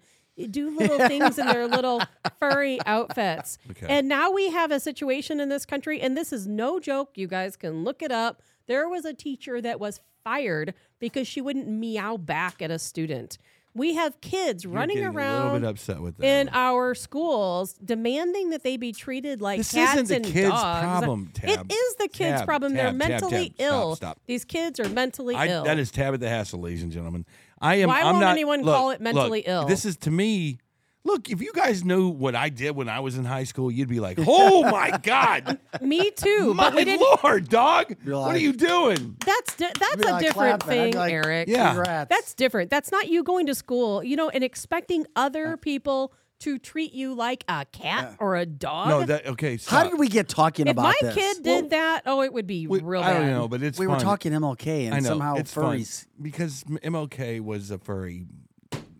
Do 0.50 0.76
little 0.76 0.98
things 1.08 1.38
in 1.38 1.46
their 1.46 1.66
little 1.66 2.02
furry 2.38 2.78
outfits. 2.84 3.58
Okay. 3.70 3.86
And 3.88 4.08
now 4.08 4.30
we 4.30 4.50
have 4.50 4.70
a 4.70 4.78
situation 4.80 5.40
in 5.40 5.48
this 5.48 5.64
country, 5.64 6.00
and 6.00 6.16
this 6.16 6.32
is 6.32 6.46
no 6.46 6.78
joke. 6.78 7.12
You 7.14 7.26
guys 7.26 7.56
can 7.56 7.84
look 7.84 8.02
it 8.02 8.12
up. 8.12 8.42
There 8.66 8.88
was 8.88 9.04
a 9.04 9.14
teacher 9.14 9.60
that 9.62 9.80
was 9.80 10.00
fired 10.24 10.74
because 10.98 11.26
she 11.26 11.40
wouldn't 11.40 11.68
meow 11.68 12.16
back 12.16 12.60
at 12.60 12.70
a 12.70 12.78
student. 12.78 13.38
We 13.74 13.94
have 13.94 14.20
kids 14.22 14.64
You're 14.64 14.72
running 14.72 15.04
around 15.04 15.42
A 15.42 15.44
little 15.52 15.60
bit 15.60 15.68
upset 15.68 16.00
with 16.00 16.16
that. 16.16 16.24
in 16.26 16.48
our 16.54 16.94
schools 16.94 17.74
demanding 17.74 18.48
that 18.48 18.62
they 18.62 18.78
be 18.78 18.90
treated 18.90 19.42
like 19.42 19.58
This 19.58 19.72
cats 19.72 20.00
isn't 20.00 20.08
the 20.08 20.16
and 20.16 20.24
kids' 20.24 20.48
dogs. 20.48 20.80
problem, 20.82 21.30
Tab. 21.34 21.70
is 21.70 21.94
the 21.96 22.08
kids' 22.08 22.38
Tab, 22.40 22.46
problem. 22.46 22.72
They're 22.72 22.84
Tab, 22.90 22.98
Tab, 23.00 23.10
mentally 23.10 23.48
Tab. 23.50 23.54
Stop, 23.56 23.66
ill. 23.66 23.96
stop. 23.96 24.18
These 24.26 24.44
kids 24.46 24.80
are 24.80 24.88
mentally 24.88 25.34
I, 25.34 25.48
ill. 25.48 25.64
that 25.64 25.78
is 25.78 25.90
Tabitha 25.90 26.26
Hassel, 26.26 26.58
ladies 26.60 26.82
and 26.82 26.90
gentlemen. 26.90 27.26
I 27.60 27.76
am. 27.76 27.88
Why 27.88 28.00
I'm 28.00 28.06
won't 28.06 28.20
not, 28.20 28.32
anyone 28.32 28.62
look, 28.62 28.74
call 28.74 28.90
it 28.90 29.00
mentally 29.00 29.40
look, 29.40 29.48
ill? 29.48 29.66
This 29.66 29.84
is 29.84 29.96
to 29.98 30.10
me. 30.10 30.58
Look, 31.04 31.30
if 31.30 31.40
you 31.40 31.52
guys 31.52 31.84
knew 31.84 32.08
what 32.08 32.34
I 32.34 32.48
did 32.48 32.74
when 32.74 32.88
I 32.88 32.98
was 32.98 33.16
in 33.16 33.24
high 33.24 33.44
school, 33.44 33.70
you'd 33.70 33.88
be 33.88 34.00
like, 34.00 34.18
"Oh 34.26 34.62
my 34.70 34.90
god, 35.04 35.58
Me 35.80 36.10
too. 36.10 36.52
my 36.52 36.64
but 36.70 36.74
we 36.74 36.84
didn't. 36.84 37.06
lord, 37.22 37.48
dog, 37.48 37.94
You're 38.04 38.18
what 38.18 38.34
are 38.34 38.38
you 38.38 38.52
doing?" 38.52 39.16
That's 39.24 39.54
di- 39.54 39.70
that's 39.78 40.04
a 40.04 40.10
like 40.10 40.24
different 40.24 40.64
clapping. 40.64 40.92
Thing, 40.92 40.94
like, 40.94 41.12
Eric. 41.12 41.48
Yeah. 41.48 41.74
Congrats. 41.74 42.08
That's 42.10 42.34
different. 42.34 42.70
That's 42.70 42.90
not 42.90 43.08
you 43.08 43.22
going 43.22 43.46
to 43.46 43.54
school, 43.54 44.02
you 44.02 44.16
know, 44.16 44.30
and 44.30 44.42
expecting 44.42 45.06
other 45.14 45.56
people 45.56 46.12
to 46.40 46.58
treat 46.58 46.92
you 46.92 47.14
like 47.14 47.44
a 47.48 47.64
cat 47.72 48.16
or 48.18 48.36
a 48.36 48.44
dog. 48.46 48.88
No, 48.88 49.04
that 49.04 49.26
okay. 49.26 49.52
How 49.52 49.56
Stop. 49.58 49.90
did 49.90 49.98
we 50.00 50.08
get 50.08 50.28
talking 50.28 50.68
about 50.68 50.94
this? 51.00 51.02
if 51.02 51.02
about 51.02 51.16
my 51.16 51.22
this? 51.22 51.34
kid 51.36 51.42
did 51.42 51.70
that, 51.70 52.02
oh, 52.06 52.22
it 52.22 52.32
would 52.32 52.46
be 52.46 52.66
We- 52.66 52.80
real 52.80 53.02
I 53.02 53.12
bad. 53.14 53.20
don't 53.20 53.30
know, 53.30 53.48
but 53.48 53.62
it's 53.62 53.78
we 53.78 53.86
were 53.86 53.94
fun. 53.94 54.02
talking 54.04 54.32
MLK, 54.32 54.86
and 54.86 54.94
I 54.94 55.00
know 55.00 55.08
somehow 55.10 55.36
it's 55.36 55.52
fun 55.52 55.78
furries. 55.78 56.06
because 56.20 56.62
MLK 56.64 57.40
was 57.40 57.70
a 57.70 57.78
furry. 57.78 58.26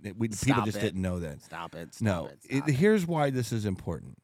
it- 0.02 0.16
we, 0.18 0.28
people 0.28 0.36
Stop 0.36 0.64
just 0.66 0.78
it. 0.78 0.80
didn't 0.82 1.02
know 1.02 1.18
that. 1.20 1.42
Stop 1.42 1.74
it. 1.74 1.94
Stop 1.94 2.04
No, 2.04 2.26
it. 2.26 2.38
it, 2.48 2.56
stop 2.58 2.68
it. 2.68 2.72
here's 2.76 3.06
why 3.06 3.30
this 3.30 3.52
is 3.52 3.64
important. 3.66 4.16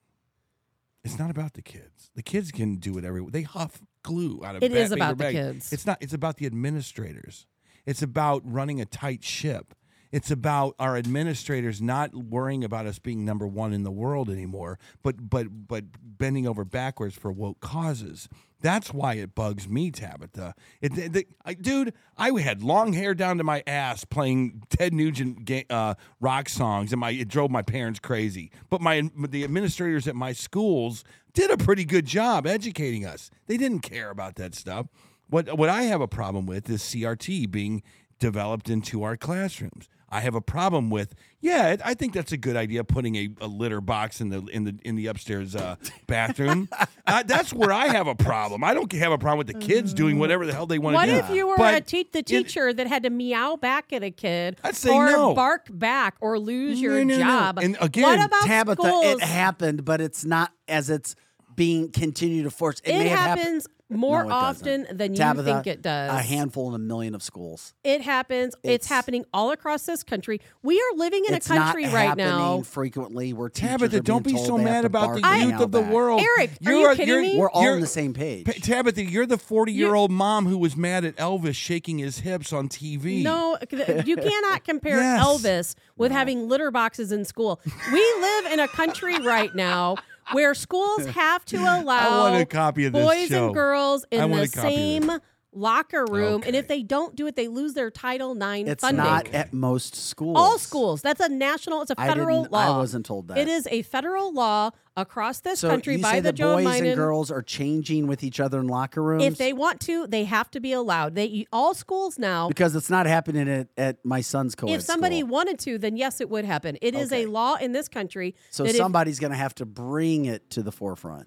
It's 1.05 1.19
not 1.19 1.31
about 1.31 1.55
the 1.55 1.63
kids. 1.63 2.11
The 2.15 2.23
kids 2.23 2.53
can 2.53 2.77
do 2.77 2.93
whatever 2.93 3.21
they 3.29 3.43
huff 3.43 3.83
glue 4.05 4.41
out 4.45 4.55
of. 4.57 4.63
It 4.63 4.71
ba- 4.71 4.79
is 4.79 4.89
paper 4.91 4.95
about 4.99 5.19
the 5.19 5.25
bag. 5.25 5.35
kids. 5.35 5.73
It's 5.73 5.85
not. 5.85 5.99
It's 6.01 6.13
about 6.15 6.37
the 6.37 6.47
administrators. 6.47 7.47
It's 7.85 8.01
about 8.03 8.43
running 8.45 8.81
a 8.81 8.85
tight 8.87 9.25
ship. 9.25 9.75
It's 10.13 10.31
about 10.31 10.75
our 10.79 10.97
administrators 10.97 11.81
not 11.81 12.15
worrying 12.15 12.63
about 12.63 12.87
us 12.87 12.99
being 12.99 13.25
number 13.25 13.47
one 13.47 13.73
in 13.73 13.83
the 13.83 13.91
world 13.91 14.29
anymore, 14.29 14.79
but 15.03 15.31
but 15.31 15.47
but 15.67 15.85
bending 16.03 16.47
over 16.47 16.65
backwards 16.65 17.17
for 17.17 17.33
woke 17.33 17.61
causes. 17.61 18.29
That's 18.61 18.95
why 18.95 19.15
it 19.15 19.35
bugs 19.35 19.69
me, 19.69 19.91
Tabitha. 19.91 20.55
It, 20.81 21.27
I, 21.45 21.55
dude, 21.55 21.95
I 22.17 22.31
had 22.41 22.63
long 22.63 22.93
hair 22.93 23.13
down 23.13 23.39
to 23.39 23.45
my 23.45 23.65
ass 23.67 24.05
playing 24.05 24.63
Ted 24.69 24.95
Nugent 24.95 25.45
ga- 25.45 25.67
uh, 25.69 25.95
rock 26.21 26.49
songs, 26.49 26.93
and 26.93 27.01
my 27.01 27.11
it 27.11 27.29
drove 27.29 27.51
my 27.51 27.63
parents 27.63 27.99
crazy. 27.99 28.53
But 28.71 28.81
my 28.81 29.11
the 29.17 29.45
administrators 29.45 30.07
at 30.07 30.15
my 30.15 30.33
schools 30.33 31.05
did 31.33 31.51
a 31.51 31.57
pretty 31.57 31.85
good 31.85 32.05
job 32.05 32.47
educating 32.47 33.05
us. 33.05 33.31
They 33.47 33.57
didn't 33.57 33.81
care 33.81 34.11
about 34.11 34.37
that 34.37 34.55
stuff. 34.55 34.87
What 35.29 35.59
what 35.59 35.71
I 35.71 35.85
have 35.85 36.03
a 36.03 36.09
problem 36.09 36.45
with 36.47 36.69
is 36.71 36.83
CRT 36.83 37.51
being 37.51 37.83
developed 38.21 38.71
into 38.71 39.03
our 39.03 39.17
classrooms. 39.17 39.89
I 40.13 40.21
have 40.21 40.35
a 40.35 40.41
problem 40.43 40.91
with 40.91 41.15
yeah. 41.41 41.77
I 41.85 41.95
think 41.95 42.13
that's 42.13 42.31
a 42.33 42.37
good 42.37 42.55
idea 42.55 42.85
putting 42.85 43.17
a, 43.17 43.31
a 43.41 43.47
litter 43.47 43.81
box 43.81 44.21
in 44.21 44.29
the 44.29 44.45
in 44.53 44.65
the 44.65 44.79
in 44.85 44.95
the 44.95 45.07
upstairs 45.07 45.57
uh, 45.57 45.77
bathroom. 46.07 46.69
uh, 47.07 47.23
that's 47.25 47.53
where 47.53 47.73
I 47.73 47.87
have 47.89 48.07
a 48.07 48.15
problem. 48.15 48.63
I 48.63 48.75
don't 48.75 48.93
have 48.93 49.11
a 49.11 49.17
problem 49.19 49.39
with 49.39 49.47
the 49.47 49.55
kids 49.67 49.95
doing 49.95 50.19
whatever 50.19 50.45
the 50.45 50.53
hell 50.53 50.67
they 50.67 50.79
want 50.79 50.95
What 50.95 51.07
to 51.07 51.13
do. 51.13 51.17
if 51.19 51.31
you 51.31 51.47
were 51.49 51.57
But 51.57 51.75
a 51.75 51.81
te- 51.81 52.09
the 52.13 52.19
it- 52.19 52.27
teacher 52.27 52.73
that 52.75 52.87
had 52.87 53.05
to 53.05 53.11
meow 53.11 53.57
back 53.57 53.93
at 53.93 54.03
a 54.03 54.11
kid, 54.11 54.59
I'd 54.63 54.77
say 54.77 54.91
or 54.91 55.07
no. 55.07 55.35
bark 55.35 55.67
back, 55.71 56.17
or 56.21 56.39
lose 56.39 56.79
your 56.81 57.03
No, 57.05 57.17
no, 57.17 57.19
job? 57.19 57.59
And 57.59 57.79
again, 57.81 58.19
what 58.19 58.47
Tabitha, 58.47 58.83
schools? 58.83 59.05
it 59.15 59.23
happened, 59.23 59.85
but 59.87 60.01
it's 60.03 60.25
not 60.27 60.53
as 60.69 60.91
it's 60.91 61.17
being 61.57 61.91
continued 61.91 62.45
to 62.45 62.51
force. 62.51 62.81
It, 62.85 62.91
It 62.95 62.99
may 62.99 63.09
have 63.09 63.19
happened. 63.19 63.45
happens 63.45 63.67
more 63.91 64.23
No, 64.25 64.31
it 64.31 64.33
often 64.33 64.81
doesn't. 64.85 64.97
than 64.99 65.13
you 65.13 65.19
Tabitha, 65.19 65.45
think 65.53 65.67
it 65.67 65.83
does. 65.83 66.11
A 66.11 66.23
handful 66.23 66.69
in 66.71 66.75
a 66.75 66.79
million 66.79 67.15
of 67.15 67.23
schools. 67.23 67.75
It 67.85 68.01
happens. 68.01 68.55
It's, 68.63 68.87
It's- 68.87 68.87
happening 68.89 69.27
all 69.35 69.51
across 69.51 69.85
this 69.85 70.03
country. 70.03 70.41
We 70.63 70.81
are 70.81 70.97
living 70.97 71.25
in 71.29 71.35
a 71.35 71.41
country 71.41 71.85
not 71.85 71.93
right 71.93 72.07
happening 72.09 72.27
now. 72.27 72.63
frequently 72.63 73.35
we're 73.35 73.51
Tabitha, 73.51 73.99
are 73.99 74.01
don't 74.01 74.25
being 74.25 74.37
be 74.37 74.43
so 74.43 74.57
mad 74.57 74.87
about 74.87 75.21
the 75.21 75.39
youth 75.47 75.61
of 75.61 75.73
the 75.73 75.83
back. 75.83 75.93
world. 75.93 76.23
Eric, 76.23 76.53
are 76.53 76.57
You're 76.61 76.73
you 76.81 76.91
a- 76.91 76.97
kidding 76.97 77.09
you're- 77.09 77.29
me? 77.35 77.39
We're 77.39 77.51
all 77.51 77.63
you're- 77.65 77.75
on 77.75 77.81
the 77.83 77.87
same 77.87 78.15
page. 78.15 78.47
Pa- 78.47 78.53
Tabitha, 78.63 79.05
you're 79.05 79.27
the 79.27 79.37
40 79.37 79.73
year 79.75 79.95
old 79.95 80.11
mom 80.11 80.47
who 80.47 80.57
was 80.57 80.75
mad 80.75 81.05
at 81.05 81.15
Elvis 81.17 81.55
shaking 81.55 81.99
his 81.99 82.21
hips 82.21 82.51
on 82.51 82.71
TV. 82.71 83.23
No, 83.23 83.59
you 84.07 84.17
cannot 84.17 84.65
compare 84.65 84.97
Yes. 85.01 85.23
Elvis 85.23 85.75
with 85.99 86.13
having 86.13 86.49
litter 86.49 86.71
boxes 86.71 87.13
in 87.13 87.27
school. 87.27 87.61
We 87.93 88.15
live 88.21 88.47
in 88.47 88.59
a 88.61 88.69
country 88.69 89.19
right 89.19 89.55
now 89.55 89.97
where 90.33 90.55
schools 90.55 91.07
have 91.07 91.45
to 91.47 91.57
allow 91.59 92.21
want 92.31 92.43
a 92.43 92.47
copy 92.47 92.87
of 92.87 92.93
boys 92.93 93.29
show. 93.29 93.47
and 93.47 93.55
girls 93.55 94.05
I 94.13 94.17
in 94.25 94.31
the 94.31 94.47
same. 94.47 95.11
Locker 95.53 96.05
room, 96.07 96.43
and 96.47 96.57
if 96.57 96.67
they 96.69 96.83
don't 96.83 97.15
do 97.15 97.27
it, 97.27 97.37
they 97.37 97.49
lose 97.49 97.75
their 97.75 97.91
Title 97.91 98.33
IX 98.33 98.69
it's 98.69 98.81
funding. 98.81 99.05
not 99.05 99.29
at 99.35 99.53
most 99.53 99.95
schools. 99.95 100.37
All 100.39 100.59
schools. 100.59 101.03
That's 101.03 101.21
a 101.21 101.29
national. 101.29 101.83
It's 101.83 101.91
a 101.91 101.95
I 102.01 102.09
federal 102.09 102.43
didn't- 102.45 102.55
I 102.55 102.71
wasn't 102.77 103.07
told 103.07 103.29
that. 103.29 103.39
It 103.39 103.49
is 103.49 103.67
a 103.71 103.83
federal 103.83 104.33
law 104.33 104.71
across 104.97 105.41
this 105.41 105.61
So 105.61 105.69
country 105.71 105.97
by 105.97 106.17
the 106.21 106.29
the 106.29 106.33
Joe 106.35 106.57
boys 106.57 106.67
Biden. 106.67 106.87
and 106.89 106.97
girls 106.97 107.31
are 107.31 107.41
changing 107.43 108.07
with 108.07 108.23
each 108.23 108.41
other 108.41 108.61
in 108.61 108.69
locker 108.69 109.03
rooms? 109.03 109.25
If 109.25 109.39
they 109.39 109.53
want 109.53 109.81
to, 109.83 110.07
they 110.07 110.25
have 110.25 110.51
to 110.53 110.61
be 110.61 110.73
allowed. 110.73 111.15
They 111.15 111.47
all 111.53 111.75
schools 111.75 112.19
now. 112.19 112.49
because 112.49 112.75
it's 112.77 112.91
not 112.91 113.07
happening 113.07 113.49
at, 113.49 113.69
at 113.77 114.05
my 114.05 114.21
son's 114.21 114.55
co 114.55 114.69
If 114.69 114.83
somebody 114.83 115.21
school. 115.21 115.31
wanted 115.31 115.59
to, 115.61 115.79
then 115.79 115.97
yes, 115.97 116.21
it 116.21 116.29
would 116.31 116.45
happen. 116.45 116.77
It 116.83 116.95
is 116.95 117.13
Okay. 117.13 117.25
a 117.25 117.31
law 117.31 117.55
in 117.57 117.73
this 117.73 117.89
country. 117.89 118.35
So 118.51 118.67
somebody's 118.67 119.19
going 119.19 119.31
to 119.33 119.37
have 119.39 119.55
to 119.57 119.67
bring 119.67 120.27
it 120.27 120.51
to 120.51 120.63
the 120.63 120.73
forefront. 120.73 121.27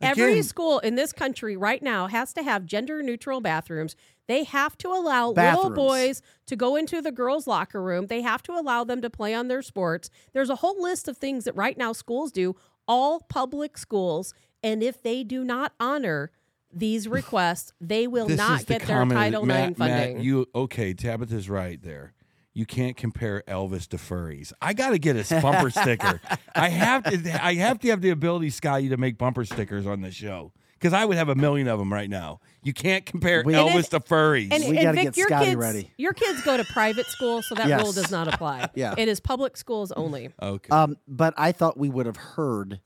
Every 0.00 0.32
Again- 0.32 0.42
school 0.44 0.78
in 0.80 0.94
this 0.94 1.12
country 1.12 1.56
right 1.56 1.82
now 1.82 2.06
has 2.06 2.32
to 2.34 2.42
have 2.42 2.64
gender 2.66 3.02
neutral 3.02 3.40
bathrooms. 3.40 3.96
They 4.26 4.44
have 4.44 4.76
to 4.78 4.88
allow 4.88 5.30
little 5.30 5.70
boys 5.70 6.22
to 6.46 6.56
go 6.56 6.76
into 6.76 7.00
the 7.00 7.10
girls' 7.12 7.46
locker 7.46 7.82
room. 7.82 8.06
They 8.06 8.20
have 8.22 8.42
to 8.44 8.52
allow 8.52 8.84
them 8.84 9.00
to 9.02 9.10
play 9.10 9.34
on 9.34 9.48
their 9.48 9.62
sports. 9.62 10.10
There's 10.32 10.50
a 10.50 10.56
whole 10.56 10.80
list 10.80 11.08
of 11.08 11.16
things 11.16 11.44
that 11.44 11.54
right 11.56 11.76
now 11.78 11.92
schools 11.92 12.30
do, 12.30 12.54
all 12.86 13.20
public 13.20 13.78
schools. 13.78 14.34
And 14.62 14.82
if 14.82 15.02
they 15.02 15.24
do 15.24 15.44
not 15.44 15.72
honor 15.80 16.30
these 16.72 17.08
requests, 17.18 17.72
they 17.80 18.06
will 18.06 18.26
This 18.26 18.36
not 18.36 18.60
the 18.60 18.74
get 18.78 18.82
their 18.82 19.04
Title 19.06 19.46
Matt, 19.46 19.70
IX 19.70 19.78
funding. 19.78 20.14
Matt, 20.16 20.24
you 20.24 20.46
okay? 20.54 20.92
Tabitha's 20.92 21.48
right 21.48 21.80
there. 21.82 22.12
You 22.58 22.66
can't 22.66 22.96
compare 22.96 23.44
Elvis 23.46 23.86
to 23.90 23.98
furries. 23.98 24.52
I 24.60 24.72
got 24.72 24.90
to 24.90 24.98
get 24.98 25.14
a 25.14 25.40
bumper 25.40 25.70
sticker. 25.70 26.20
I 26.56 26.68
have 26.70 27.04
to. 27.04 27.44
I 27.46 27.54
have 27.54 27.78
to 27.78 27.88
have 27.90 28.00
the 28.00 28.10
ability, 28.10 28.50
Scotty, 28.50 28.88
to 28.88 28.96
make 28.96 29.16
bumper 29.16 29.44
stickers 29.44 29.86
on 29.86 30.00
the 30.00 30.10
show 30.10 30.52
because 30.72 30.92
I 30.92 31.04
would 31.04 31.16
have 31.16 31.28
a 31.28 31.36
million 31.36 31.68
of 31.68 31.78
them 31.78 31.92
right 31.92 32.10
now. 32.10 32.40
You 32.64 32.72
can't 32.72 33.06
compare 33.06 33.44
We- 33.46 33.52
Elvis 33.52 33.70
And 33.70 33.78
it- 33.84 33.90
to 33.90 34.00
furries. 34.00 34.48
And, 34.52 34.64
We 34.68 34.74
gotta 34.74 34.92
Vic, 34.94 35.04
get 35.04 35.16
your 35.16 35.28
Scotty 35.28 35.44
kids, 35.46 35.56
ready. 35.56 35.90
Your 35.98 36.12
kids 36.12 36.42
go 36.42 36.56
to 36.56 36.64
private 36.64 37.06
school, 37.06 37.42
so 37.42 37.54
that 37.54 37.68
Yes. 37.68 37.80
rule 37.80 37.92
does 37.92 38.10
not 38.10 38.26
apply. 38.26 38.68
Yeah. 38.74 38.96
It 38.98 39.06
is 39.06 39.20
public 39.20 39.56
schools 39.56 39.92
only. 39.92 40.30
okay. 40.42 40.68
Um, 40.70 40.96
but 41.06 41.34
I 41.36 41.52
thought 41.52 41.78
we 41.78 41.88
would 41.88 42.06
have 42.06 42.16
heard 42.16 42.80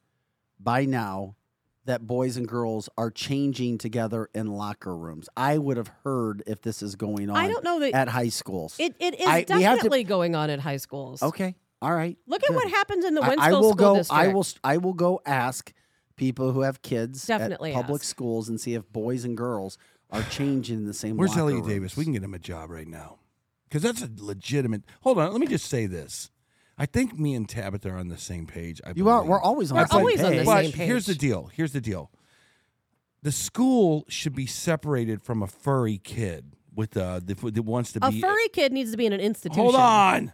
by 0.60 0.84
now 0.84 1.34
that 1.84 2.06
boys 2.06 2.36
and 2.36 2.46
girls 2.46 2.88
are 2.96 3.10
changing 3.10 3.78
together 3.78 4.28
in 4.34 4.46
locker 4.46 4.96
rooms. 4.96 5.28
I 5.36 5.58
would 5.58 5.76
have 5.76 5.90
heard 6.04 6.42
if 6.46 6.62
this 6.62 6.82
is 6.82 6.94
going 6.96 7.28
on 7.30 7.36
I 7.36 7.48
don't 7.48 7.64
know 7.64 7.80
that 7.80 7.92
at 7.94 8.08
high 8.08 8.28
schools. 8.28 8.76
it, 8.78 8.94
it 9.00 9.18
is 9.20 9.26
I- 9.26 9.44
we 9.48 9.62
have 9.62 9.74
to- 9.74 9.76
definitely 9.78 10.04
going 10.04 10.34
on 10.36 10.48
at 10.50 10.60
high 10.60 10.76
schools. 10.76 11.22
okay. 11.22 11.54
All 11.80 11.92
right. 11.92 12.16
Look 12.28 12.44
at 12.44 12.54
what 12.54 12.68
happens 12.70 13.04
in 13.04 13.14
the 13.16 13.22
I- 13.22 13.30
Wentzville 13.30 13.38
I, 13.40 13.50
will 13.52 13.62
School 13.62 13.74
go. 13.74 13.94
District. 13.96 14.22
I 14.22 14.28
will. 14.28 14.46
I 14.62 14.76
will 14.76 14.92
go 14.92 15.20
ask 15.26 15.72
people 16.14 16.52
who 16.52 16.60
have 16.60 16.80
kids 16.82 17.26
Definitely 17.26 17.72
at 17.72 17.74
public 17.82 18.02
ask. 18.02 18.08
schools 18.10 18.48
and 18.48 18.60
see 18.60 18.74
if 18.74 18.86
boys 18.92 19.24
and 19.24 19.36
girls 19.36 19.78
are 20.10 20.22
changing 20.24 20.76
in 20.78 20.86
the 20.86 20.94
same. 20.94 21.16
Where's 21.16 21.30
locker 21.30 21.40
Elliott 21.40 21.60
rooms. 21.62 21.72
Davis? 21.72 21.96
We 21.96 22.04
can 22.04 22.12
get 22.12 22.22
him 22.22 22.34
a 22.34 22.38
job 22.38 22.70
right 22.70 22.86
now. 22.86 23.18
because 23.68 23.82
that's 23.82 24.02
a 24.02 24.10
legitimate. 24.18 24.82
Hold 25.00 25.18
on, 25.18 25.32
let 25.32 25.40
me 25.40 25.46
just 25.48 25.66
say 25.66 25.86
this. 25.86 26.30
I 26.82 26.86
think 26.86 27.16
me 27.16 27.36
and 27.36 27.48
Tabitha 27.48 27.90
are 27.90 27.96
on 27.96 28.08
the 28.08 28.18
same 28.18 28.44
page. 28.44 28.80
I 28.84 28.90
You 28.96 29.08
are. 29.08 29.18
believe. 29.18 29.30
We're 29.30 29.40
always 29.40 29.70
on 29.70 29.76
We're 29.78 29.84
the 29.84 29.88
same 29.90 29.98
always 30.00 30.20
on 30.20 30.30
the 30.32 30.36
page. 30.38 30.46
But 30.46 30.64
same 30.64 30.72
here's 30.88 31.06
the 31.06 31.14
deal. 31.14 31.48
Here's 31.54 31.72
the 31.72 31.80
deal. 31.80 32.10
The 33.22 33.30
school 33.30 34.04
should 34.08 34.34
be 34.34 34.46
separated 34.46 35.22
from 35.22 35.44
a 35.44 35.46
furry 35.46 35.98
kid 35.98 36.56
with 36.74 36.96
uh 36.96 37.20
that, 37.24 37.38
that 37.54 37.62
wants 37.62 37.92
to 37.92 38.00
be 38.00 38.06
A 38.08 38.10
be 38.10 38.20
furry 38.20 38.48
kid 38.48 38.72
needs 38.72 38.90
to 38.90 38.96
be 38.96 39.06
in 39.06 39.12
an 39.12 39.20
institution. 39.20 39.62
Hold 39.62 39.76
on. 39.76 40.32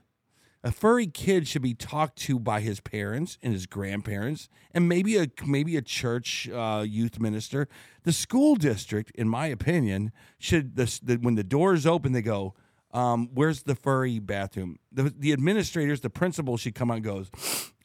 A 0.65 0.73
furry 0.73 1.07
kid 1.07 1.47
should 1.47 1.61
be 1.61 1.75
talked 1.75 2.17
to 2.21 2.39
by 2.39 2.63
his 2.63 2.81
parents 2.81 3.37
and 3.43 3.53
his 3.53 3.67
grandparents, 3.67 4.49
and 4.73 4.89
maybe 4.89 5.19
a 5.19 5.29
maybe 5.45 5.77
a 5.77 5.83
church 5.83 6.49
uh, 6.49 6.83
youth 6.89 7.21
minister. 7.21 7.69
The 8.05 8.13
school 8.13 8.57
district, 8.57 9.11
in 9.17 9.29
my 9.29 9.49
opinion, 9.49 10.13
should 10.39 10.77
the, 10.77 10.99
the 11.03 11.17
when 11.17 11.35
the 11.35 11.45
doors 11.45 11.85
open, 11.85 12.13
they 12.13 12.23
go, 12.23 12.55
um, 12.93 13.29
"Where's 13.33 13.63
the 13.63 13.75
furry 13.75 14.19
bathroom?" 14.19 14.79
The 14.93 15.15
the 15.17 15.33
administrators, 15.33 16.01
the 16.01 16.11
principal, 16.11 16.57
should 16.57 16.75
come 16.75 16.91
out 16.91 17.03
goes, 17.03 17.31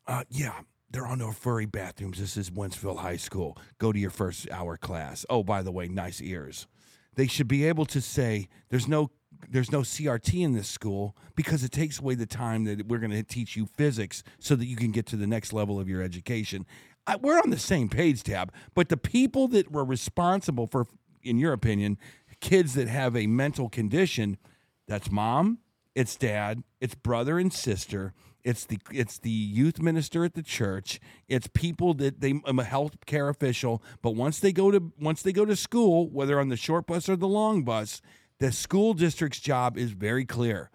uh, 0.07 0.23
"Yeah, 0.29 0.61
there 0.91 1.05
are 1.05 1.17
no 1.17 1.31
furry 1.31 1.65
bathrooms. 1.65 2.19
This 2.19 2.37
is 2.37 2.49
Wentzville 2.49 2.99
High 2.99 3.17
School. 3.17 3.57
Go 3.77 3.91
to 3.91 3.99
your 3.99 4.09
first 4.09 4.49
hour 4.51 4.77
class. 4.77 5.25
Oh, 5.29 5.43
by 5.43 5.61
the 5.61 5.71
way, 5.71 5.87
nice 5.87 6.21
ears." 6.21 6.67
They 7.15 7.27
should 7.27 7.47
be 7.47 7.65
able 7.65 7.85
to 7.87 8.01
say, 8.01 8.49
"There's 8.69 8.87
no 8.87 9.11
there's 9.49 9.71
no 9.71 9.81
CRT 9.81 10.41
in 10.41 10.53
this 10.53 10.67
school 10.67 11.15
because 11.35 11.63
it 11.63 11.71
takes 11.71 11.99
away 11.99 12.15
the 12.15 12.25
time 12.25 12.63
that 12.65 12.87
we're 12.87 12.99
going 12.99 13.11
to 13.11 13.23
teach 13.23 13.55
you 13.55 13.65
physics 13.65 14.23
so 14.39 14.55
that 14.55 14.65
you 14.65 14.75
can 14.75 14.91
get 14.91 15.05
to 15.07 15.15
the 15.15 15.27
next 15.27 15.53
level 15.53 15.79
of 15.79 15.89
your 15.89 16.01
education. 16.01 16.65
I, 17.05 17.17
we're 17.17 17.39
on 17.39 17.49
the 17.49 17.59
same 17.59 17.89
page, 17.89 18.23
Tab, 18.23 18.53
but 18.73 18.89
the 18.89 18.97
people 18.97 19.47
that 19.49 19.71
were 19.71 19.83
responsible 19.83 20.67
for, 20.67 20.87
in 21.21 21.37
your 21.37 21.53
opinion, 21.53 21.97
kids 22.39 22.73
that 22.73 22.87
have 22.87 23.15
a 23.15 23.27
mental 23.27 23.69
condition, 23.69 24.37
that's 24.87 25.11
mom, 25.11 25.59
it's 25.95 26.15
dad, 26.15 26.63
it's 26.81 26.95
brother 26.95 27.39
and 27.39 27.53
sister. 27.53 28.13
It's 28.43 28.65
the 28.65 28.77
it's 28.91 29.19
the 29.19 29.29
youth 29.29 29.79
minister 29.79 30.25
at 30.25 30.33
the 30.33 30.43
church. 30.43 30.99
It's 31.29 31.47
people 31.47 31.93
that 31.95 32.19
they 32.19 32.41
I'm 32.45 32.59
a 32.59 32.65
health 32.65 33.05
care 33.05 33.29
official. 33.29 33.81
But 34.01 34.15
once 34.15 34.39
they 34.39 34.51
go 34.51 34.69
to 34.69 34.91
once 34.99 35.21
they 35.21 35.31
go 35.31 35.45
to 35.45 35.55
school, 35.55 36.09
whether 36.09 36.39
on 36.39 36.49
the 36.49 36.57
short 36.57 36.85
bus 36.85 37.07
or 37.07 37.15
the 37.15 37.27
long 37.27 37.63
bus, 37.63 38.01
the 38.39 38.51
school 38.51 38.93
district's 38.93 39.39
job 39.39 39.77
is 39.77 39.91
very 39.91 40.25
clear. 40.25 40.69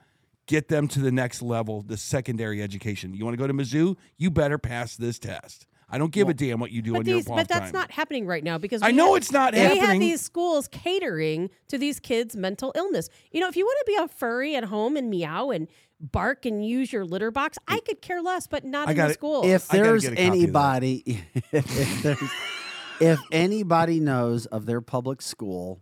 Get 0.46 0.68
them 0.68 0.88
to 0.88 1.00
the 1.00 1.12
next 1.12 1.42
level, 1.42 1.82
the 1.82 1.98
secondary 1.98 2.62
education. 2.62 3.12
You 3.12 3.26
want 3.26 3.34
to 3.34 3.38
go 3.38 3.46
to 3.46 3.52
Mizzou? 3.52 3.96
You 4.16 4.30
better 4.30 4.56
pass 4.56 4.96
this 4.96 5.18
test. 5.18 5.66
I 5.90 5.96
don't 5.98 6.12
give 6.12 6.28
a 6.28 6.34
damn 6.34 6.60
what 6.60 6.70
you 6.70 6.82
do 6.82 6.92
But, 6.92 6.98
on 7.00 7.06
your 7.06 7.16
these, 7.16 7.28
off 7.28 7.36
but 7.36 7.48
that's 7.48 7.66
time. 7.66 7.72
not 7.72 7.90
happening 7.90 8.26
right 8.26 8.44
now 8.44 8.58
because 8.58 8.82
I 8.82 8.90
know 8.90 9.14
have- 9.14 9.22
it's 9.22 9.32
not 9.32 9.54
we 9.54 9.78
have 9.78 9.98
these 9.98 10.20
schools 10.20 10.68
catering 10.68 11.48
to 11.68 11.78
these 11.78 11.98
kids' 11.98 12.36
mental 12.36 12.72
illness. 12.76 13.08
You 13.32 13.40
know, 13.40 13.48
if 13.48 13.56
you 13.56 13.64
want 13.64 13.78
to 13.80 13.84
be 13.86 13.96
a 13.96 14.08
furry 14.08 14.54
at 14.54 14.64
home 14.64 14.96
and 14.96 15.08
meow 15.08 15.50
and 15.50 15.66
bark 16.00 16.44
and 16.46 16.64
use 16.64 16.92
your 16.92 17.04
litter 17.04 17.30
box, 17.30 17.56
I 17.66 17.80
could 17.80 18.02
care 18.02 18.20
less, 18.22 18.46
but 18.46 18.64
not 18.64 18.88
I 18.88 18.90
in 18.92 18.96
the 18.98 19.06
it. 19.08 19.14
school. 19.14 19.44
If 19.44 19.66
there's 19.68 20.02
get 20.02 20.12
a 20.12 20.16
copy 20.16 20.26
of 20.26 20.30
that. 20.32 20.38
anybody, 20.38 21.24
if, 21.52 22.02
there's, 22.02 22.30
if 23.00 23.18
anybody 23.32 23.98
knows 23.98 24.46
of 24.46 24.66
their 24.66 24.80
public 24.80 25.22
school 25.22 25.80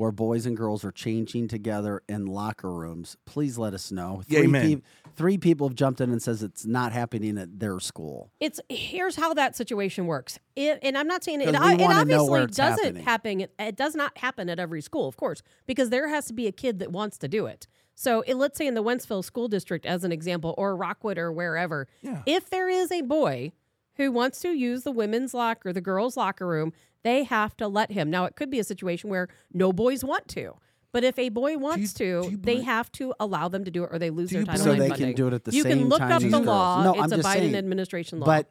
where 0.00 0.10
boys 0.10 0.46
and 0.46 0.56
girls 0.56 0.82
are 0.82 0.90
changing 0.90 1.46
together 1.46 2.02
in 2.08 2.24
locker 2.24 2.72
rooms, 2.72 3.18
please 3.26 3.58
let 3.58 3.74
us 3.74 3.92
know. 3.92 4.22
Yeah, 4.26 4.38
Three, 4.38 4.48
amen. 4.48 4.66
peop- 4.66 4.84
three 5.14 5.36
people 5.36 5.68
have 5.68 5.74
jumped 5.76 6.00
in 6.00 6.10
and 6.10 6.22
says 6.22 6.42
it's 6.42 6.64
not 6.64 6.92
happening 6.92 7.36
at 7.36 7.60
their 7.60 7.78
school. 7.80 8.30
it's 8.40 8.58
here's 8.70 9.16
how 9.16 9.34
that 9.34 9.54
situation 9.54 10.06
works. 10.06 10.38
It, 10.56 10.78
and 10.82 10.96
I'm 10.96 11.06
not 11.06 11.22
saying 11.22 11.42
it, 11.42 11.52
'Cause 11.54 11.60
we 11.68 11.74
it 11.74 11.80
wanna 11.82 11.94
know 11.96 12.00
obviously 12.00 12.30
where 12.30 12.42
it's 12.44 12.56
doesn't 12.56 12.96
happening. 13.04 13.40
happen. 13.40 13.66
It 13.66 13.76
does 13.76 13.94
not 13.94 14.16
happen 14.16 14.48
at 14.48 14.58
every 14.58 14.80
school, 14.80 15.06
of 15.06 15.18
course, 15.18 15.42
because 15.66 15.90
there 15.90 16.08
has 16.08 16.24
to 16.28 16.32
be 16.32 16.46
a 16.46 16.52
kid 16.52 16.78
that 16.78 16.90
wants 16.90 17.18
to 17.18 17.28
do 17.28 17.44
it. 17.44 17.66
So 17.94 18.22
it, 18.22 18.36
let's 18.36 18.56
say 18.56 18.66
in 18.66 18.72
the 18.72 18.82
Wentzville 18.82 19.22
School 19.22 19.48
District, 19.48 19.84
as 19.84 20.02
an 20.02 20.12
example, 20.12 20.54
or 20.56 20.74
Rockwood 20.74 21.18
or 21.18 21.30
wherever, 21.30 21.86
Yeah. 22.00 22.22
if 22.24 22.48
there 22.48 22.70
is 22.70 22.90
a 22.90 23.02
boy 23.02 23.52
who 23.96 24.10
wants 24.10 24.40
to 24.40 24.48
use 24.52 24.82
the 24.84 24.92
women's 24.92 25.34
locker, 25.34 25.74
the 25.74 25.82
girls' 25.82 26.16
locker 26.16 26.46
room, 26.46 26.72
they 27.02 27.24
have 27.24 27.56
to 27.58 27.68
let 27.68 27.90
him. 27.92 28.10
Now 28.10 28.24
it 28.26 28.36
could 28.36 28.50
be 28.50 28.58
a 28.58 28.64
situation 28.64 29.10
where 29.10 29.28
no 29.52 29.72
boys 29.72 30.04
want 30.04 30.28
to. 30.28 30.54
But 30.92 31.04
if 31.04 31.18
a 31.20 31.28
boy 31.28 31.56
wants 31.56 31.92
do 31.92 32.22
to, 32.22 32.30
you 32.30 32.36
they 32.36 32.54
believe- 32.54 32.64
have 32.64 32.90
to 32.92 33.14
allow 33.20 33.48
them 33.48 33.64
to 33.64 33.70
do 33.70 33.84
it, 33.84 33.90
or 33.92 33.98
they 34.00 34.10
lose 34.10 34.30
their 34.30 34.40
you 34.40 34.46
Title 34.46 34.64
So 34.64 34.70
IX 34.72 34.80
they 34.80 34.88
funding. 34.88 35.06
can 35.08 35.16
do 35.16 35.26
it 35.28 35.34
at 35.34 35.44
the 35.44 35.52
you 35.52 35.62
same 35.62 35.78
can 35.78 35.88
look 35.88 36.00
time 36.00 36.10
up 36.12 36.22
the 36.22 36.28
girls. 36.30 36.46
law. 36.46 36.82
No, 36.82 36.92
it's 36.94 37.00
I'm 37.02 37.12
a 37.12 37.16
just 37.16 37.28
Biden 37.28 37.32
saying. 37.32 37.54
administration 37.54 38.18
law. 38.20 38.26
But 38.26 38.50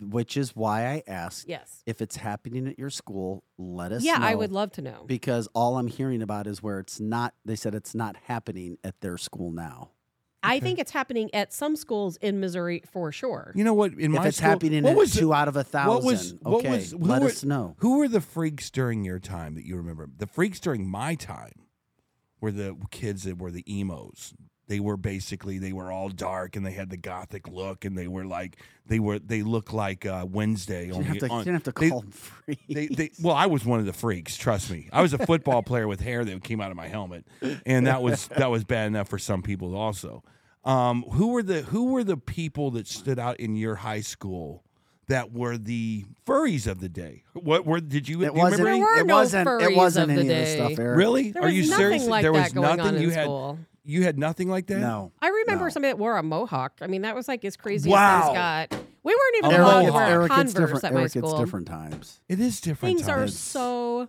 which 0.00 0.36
is 0.36 0.54
why 0.54 0.86
I 0.86 1.02
asked 1.06 1.48
yes, 1.48 1.82
if 1.86 2.02
it's 2.02 2.16
happening 2.16 2.66
at 2.68 2.78
your 2.78 2.90
school, 2.90 3.42
let 3.56 3.90
us 3.92 4.02
yeah, 4.02 4.18
know. 4.18 4.26
I 4.26 4.34
would 4.34 4.52
love 4.52 4.72
to 4.72 4.82
know. 4.82 5.04
because 5.06 5.48
all 5.54 5.78
I'm 5.78 5.86
hearing 5.86 6.20
about 6.20 6.46
is 6.46 6.62
where 6.62 6.78
it's 6.80 6.98
not. 7.00 7.34
They 7.44 7.56
said 7.56 7.74
it's 7.74 7.94
not 7.94 8.16
happening 8.24 8.76
at 8.84 9.00
their 9.00 9.16
school 9.16 9.50
now. 9.52 9.90
I 10.48 10.60
think 10.60 10.78
it's 10.78 10.90
happening 10.90 11.28
at 11.34 11.52
some 11.52 11.76
schools 11.76 12.16
in 12.18 12.40
Missouri 12.40 12.82
for 12.90 13.12
sure. 13.12 13.52
You 13.54 13.64
know 13.64 13.74
what? 13.74 13.92
In 13.94 14.12
if 14.14 14.20
my 14.20 14.26
it's 14.28 14.38
school, 14.38 14.50
happening 14.50 14.82
what 14.82 14.90
at 14.92 14.96
was 14.96 15.12
two 15.12 15.26
the- 15.28 15.32
out 15.32 15.48
of 15.48 15.56
a 15.56 15.64
thousand, 15.64 15.94
What 15.94 16.04
was 16.04 16.34
what 16.42 16.54
okay, 16.64 16.70
was 16.70 16.90
who 16.92 16.98
let 16.98 17.22
were, 17.22 17.28
us 17.28 17.44
know. 17.44 17.74
Who 17.78 17.98
were 17.98 18.08
the 18.08 18.20
freaks 18.20 18.70
during 18.70 19.04
your 19.04 19.18
time 19.18 19.54
that 19.54 19.64
you 19.64 19.76
remember? 19.76 20.08
The 20.16 20.26
freaks 20.26 20.60
during 20.60 20.88
my 20.88 21.14
time 21.14 21.52
were 22.40 22.52
the 22.52 22.76
kids 22.90 23.24
that 23.24 23.38
were 23.38 23.50
the 23.50 23.64
emos. 23.72 24.34
They 24.68 24.80
were 24.80 24.98
basically 24.98 25.58
they 25.58 25.72
were 25.72 25.90
all 25.90 26.10
dark 26.10 26.54
and 26.54 26.64
they 26.66 26.72
had 26.72 26.90
the 26.90 26.98
gothic 26.98 27.48
look 27.48 27.86
and 27.86 27.96
they 27.96 28.06
were 28.06 28.26
like 28.26 28.58
they 28.86 28.98
were 28.98 29.18
they 29.18 29.42
looked 29.42 29.72
like 29.72 30.04
uh, 30.04 30.26
Wednesday. 30.30 30.88
You 30.88 30.92
only 30.92 31.04
didn't 31.12 31.20
have 31.22 31.28
to, 31.30 31.34
on- 31.34 31.38
you 31.38 31.44
didn't 31.46 31.66
have 31.66 31.74
to 31.74 31.80
they- 31.80 31.88
call 31.88 32.00
them 32.02 32.10
free. 32.10 32.58
they, 32.68 32.86
they, 32.88 33.10
well, 33.22 33.34
I 33.34 33.46
was 33.46 33.64
one 33.64 33.80
of 33.80 33.86
the 33.86 33.94
freaks. 33.94 34.36
Trust 34.36 34.70
me, 34.70 34.90
I 34.92 35.00
was 35.00 35.14
a 35.14 35.18
football 35.24 35.62
player 35.62 35.88
with 35.88 36.00
hair 36.00 36.22
that 36.22 36.44
came 36.44 36.60
out 36.60 36.70
of 36.70 36.76
my 36.76 36.86
helmet, 36.86 37.24
and 37.64 37.86
that 37.86 38.02
was 38.02 38.28
that 38.36 38.50
was 38.50 38.64
bad 38.64 38.88
enough 38.88 39.08
for 39.08 39.18
some 39.18 39.40
people 39.40 39.74
also. 39.74 40.22
Um, 40.68 41.02
who 41.12 41.28
were 41.28 41.42
the 41.42 41.62
who 41.62 41.86
were 41.92 42.04
the 42.04 42.16
people 42.18 42.70
that 42.72 42.86
stood 42.86 43.18
out 43.18 43.40
in 43.40 43.56
your 43.56 43.76
high 43.76 44.02
school 44.02 44.64
that 45.06 45.32
were 45.32 45.56
the 45.56 46.04
furries 46.26 46.66
of 46.66 46.80
the 46.80 46.88
day? 46.90 47.24
What 47.32 47.64
were 47.64 47.80
did 47.80 48.06
you? 48.08 48.22
it 48.22 48.26
do 48.32 48.36
you 48.36 48.42
wasn't. 48.42 48.60
remember 48.62 48.68
any- 48.68 48.80
were 48.80 49.00
it 49.00 49.06
no 49.06 49.14
wasn't. 49.16 49.62
It 49.62 49.74
wasn't 49.76 50.10
of 50.10 50.16
the 50.16 50.20
any 50.22 50.30
of 50.30 50.36
this 50.36 50.48
day. 50.54 50.56
stuff, 50.74 50.78
Eric. 50.78 50.98
really? 50.98 51.30
There 51.32 51.42
Are 51.42 51.48
you 51.48 51.62
nothing 51.70 51.76
serious? 51.78 52.06
like 52.06 52.22
there 52.22 52.32
that 52.32 52.42
was 52.44 52.52
going 52.52 52.76
nothing 52.76 52.96
on 52.96 53.00
you 53.02 53.08
in 53.08 53.14
had. 53.14 53.24
school. 53.24 53.58
You 53.84 54.02
had 54.02 54.18
nothing 54.18 54.50
like 54.50 54.66
that. 54.66 54.80
No. 54.80 55.12
I 55.22 55.28
remember 55.28 55.64
No. 55.64 55.70
somebody 55.70 55.92
that 55.92 55.98
wore 55.98 56.18
a 56.18 56.22
mohawk. 56.22 56.74
I 56.82 56.86
mean, 56.86 57.00
that 57.02 57.14
was 57.14 57.26
like 57.28 57.42
as 57.46 57.56
crazy 57.56 57.88
Wow. 57.88 58.18
as 58.18 58.24
things 58.26 58.36
got. 58.36 58.84
We 59.02 59.14
weren't 59.14 59.36
even 59.46 59.50
A 59.58 59.64
allowed 59.64 59.72
to 59.72 59.78
it's, 59.78 59.86
mohawk. 59.86 59.94
wear 60.06 60.10
Eric, 60.20 60.30
Converse 60.30 60.52
different. 60.52 60.84
at 60.84 60.92
my 60.92 61.00
Eric, 61.00 61.12
school. 61.12 61.30
it's 61.30 61.40
different 61.40 61.66
times. 61.68 62.20
It 62.28 62.40
is 62.40 62.60
different. 62.60 62.98
Times. 62.98 63.06
Things 63.06 63.08
are 63.08 63.26
so 63.28 64.08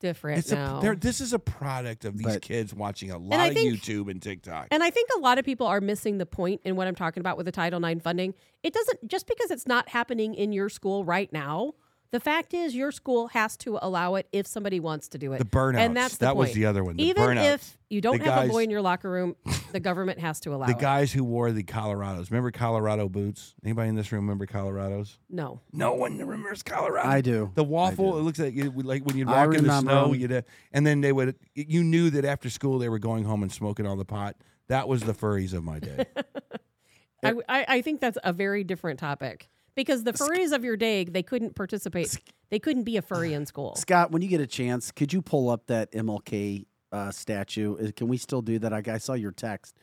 different 0.00 0.38
It's 0.40 0.50
now. 0.50 0.80
there- 0.80 0.96
this 0.96 1.20
is 1.20 1.32
a 1.32 1.38
product 1.38 2.04
of 2.04 2.18
these 2.18 2.26
But- 2.26 2.42
kids 2.42 2.74
watching 2.74 3.10
a 3.10 3.18
lot 3.18 3.48
of 3.48 3.54
think- 3.54 3.80
YouTube 3.80 4.10
and 4.10 4.20
TikTok. 4.20 4.68
And 4.72 4.82
I 4.82 4.90
think 4.90 5.08
a 5.16 5.20
lot 5.20 5.38
of 5.38 5.44
people 5.44 5.66
are 5.66 5.80
missing 5.80 6.18
the 6.18 6.26
point 6.26 6.60
in 6.64 6.74
what 6.74 6.88
I'm 6.88 6.94
talking 6.96 7.20
about 7.20 7.36
with 7.36 7.46
the 7.46 7.52
Title 7.52 7.78
IX 7.84 8.02
funding. 8.02 8.34
It 8.62 8.72
doesn't 8.74 9.06
just 9.06 9.26
because 9.28 9.50
it's 9.50 9.66
not 9.66 9.90
happening 9.90 10.34
in 10.34 10.52
your 10.52 10.68
school 10.68 11.04
right 11.04 11.32
now. 11.32 11.74
The 12.12 12.18
fact 12.20 12.54
is, 12.54 12.74
your 12.74 12.90
school 12.90 13.28
has 13.28 13.56
to 13.58 13.78
allow 13.80 14.16
it 14.16 14.26
if 14.32 14.44
somebody 14.46 14.80
wants 14.80 15.06
to 15.10 15.18
do 15.18 15.32
it. 15.32 15.38
The 15.38 15.44
burnouts. 15.44 15.78
and 15.78 15.96
that's 15.96 16.16
the 16.16 16.26
That 16.26 16.36
was 16.36 16.52
the 16.52 16.66
other 16.66 16.82
one, 16.82 16.96
the 16.96 17.04
Even 17.04 17.22
burnouts. 17.22 17.54
if 17.54 17.78
you 17.88 18.00
don't 18.00 18.18
The 18.18 18.24
have 18.32 18.46
a 18.46 18.48
boy 18.48 18.64
in 18.64 18.70
your 18.70 18.82
locker 18.82 19.08
room, 19.08 19.36
the 19.72 19.78
government 19.78 20.18
has 20.18 20.40
to 20.40 20.50
allow 20.52 20.66
the 20.66 20.72
it. 20.72 20.78
The 20.78 20.82
guys 20.82 21.12
who 21.12 21.22
wore 21.22 21.52
the 21.52 21.62
Colorados. 21.62 22.30
Remember 22.32 22.50
Colorado 22.50 23.08
boots? 23.08 23.54
Anybody 23.64 23.90
in 23.90 23.94
this 23.94 24.10
room 24.10 24.22
remember 24.24 24.46
Colorados? 24.46 25.18
No, 25.28 25.60
No 25.72 25.92
one 25.94 26.18
remembers 26.18 26.64
Colorado. 26.64 27.08
I 27.08 27.20
do. 27.20 27.52
The 27.54 27.62
waffle. 27.62 28.12
do. 28.12 28.18
It 28.18 28.22
looks 28.22 28.38
like 28.40 28.56
it, 28.56 28.76
like 28.84 29.04
when 29.04 29.16
you'd 29.16 29.28
walk 29.28 29.44
in 29.46 29.50
the 29.52 29.58
remember 29.62 29.90
snow. 29.92 30.04
'em. 30.12 30.14
You'd, 30.20 30.32
uh, 30.32 30.42
and 30.72 30.84
then 30.84 31.00
they 31.02 31.12
would. 31.12 31.36
You 31.54 31.84
knew 31.84 32.10
that 32.10 32.24
after 32.24 32.50
school 32.50 32.80
they 32.80 32.88
were 32.88 32.98
going 32.98 33.22
home 33.22 33.42
and 33.44 33.52
smoking 33.52 33.86
all 33.86 33.96
the 33.96 34.04
pot. 34.04 34.34
That 34.66 34.88
was 34.88 35.02
the 35.02 35.14
furries 35.14 35.52
of 35.54 35.62
my 35.62 35.78
day. 35.78 36.06
I, 37.24 37.34
I, 37.48 37.64
I 37.68 37.82
think 37.82 38.00
that's 38.00 38.18
a 38.24 38.32
very 38.32 38.64
different 38.64 38.98
topic 38.98 39.48
because 39.80 40.04
the 40.04 40.12
furries 40.12 40.52
of 40.52 40.64
your 40.64 40.76
day 40.76 41.04
they 41.04 41.22
couldn't 41.22 41.54
participate. 41.54 42.18
They 42.50 42.58
couldn't 42.58 42.84
be 42.84 42.96
a 42.96 43.02
furry 43.02 43.32
in 43.32 43.46
school. 43.46 43.76
Scott, 43.76 44.10
when 44.10 44.22
you 44.22 44.28
get 44.28 44.40
a 44.40 44.46
chance, 44.46 44.90
could 44.90 45.12
you 45.12 45.22
pull 45.22 45.50
up 45.50 45.66
that 45.68 45.92
MLK 45.92 46.66
uh, 46.92 47.10
statue? 47.10 47.92
Can 47.92 48.08
we 48.08 48.16
still 48.16 48.42
do 48.42 48.58
that? 48.58 48.72
I, 48.72 48.82
I 48.86 48.98
saw 48.98 49.14
your 49.14 49.32
text 49.32 49.76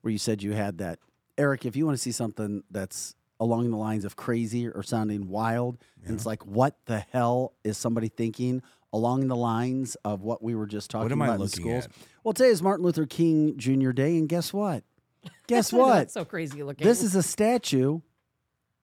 where 0.00 0.10
you 0.10 0.18
said 0.18 0.42
you 0.42 0.52
had 0.52 0.78
that. 0.78 0.98
Eric, 1.36 1.66
if 1.66 1.76
you 1.76 1.84
want 1.84 1.96
to 1.96 2.02
see 2.02 2.12
something 2.12 2.62
that's 2.70 3.14
along 3.40 3.70
the 3.70 3.76
lines 3.76 4.04
of 4.04 4.16
crazy 4.16 4.68
or 4.68 4.82
sounding 4.82 5.28
wild, 5.28 5.78
and 6.04 6.14
it's 6.14 6.24
like, 6.24 6.46
what 6.46 6.76
the 6.86 7.00
hell 7.00 7.52
is 7.64 7.76
somebody 7.76 8.08
thinking 8.08 8.62
along 8.92 9.26
the 9.26 9.36
lines 9.36 9.96
of 10.04 10.22
what 10.22 10.42
we 10.42 10.54
were 10.54 10.66
just 10.66 10.90
talking 10.90 11.10
am 11.10 11.20
I 11.20 11.26
about 11.26 11.40
in 11.40 11.48
schools? 11.48 11.84
at? 11.86 11.90
Well, 12.22 12.32
today 12.32 12.50
is 12.50 12.62
Martin 12.62 12.84
Luther 12.84 13.06
King 13.06 13.58
Jr. 13.58 13.90
Day, 13.90 14.16
and 14.16 14.28
guess 14.28 14.52
what? 14.52 14.84
Guess 15.46 15.72
what? 15.72 15.94
That's 15.94 16.12
so 16.12 16.26
crazy 16.26 16.62
looking. 16.62 16.86
This 16.86 17.02
is 17.02 17.14
a 17.14 17.22
statue 17.22 18.00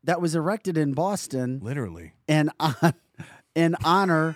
that 0.04 0.22
was 0.22 0.36
erected 0.36 0.78
in 0.78 0.94
Boston 0.94 1.60
Literally. 1.62 2.14
in 2.28 2.50
on, 2.60 2.94
in 3.56 3.76
honor 3.84 4.36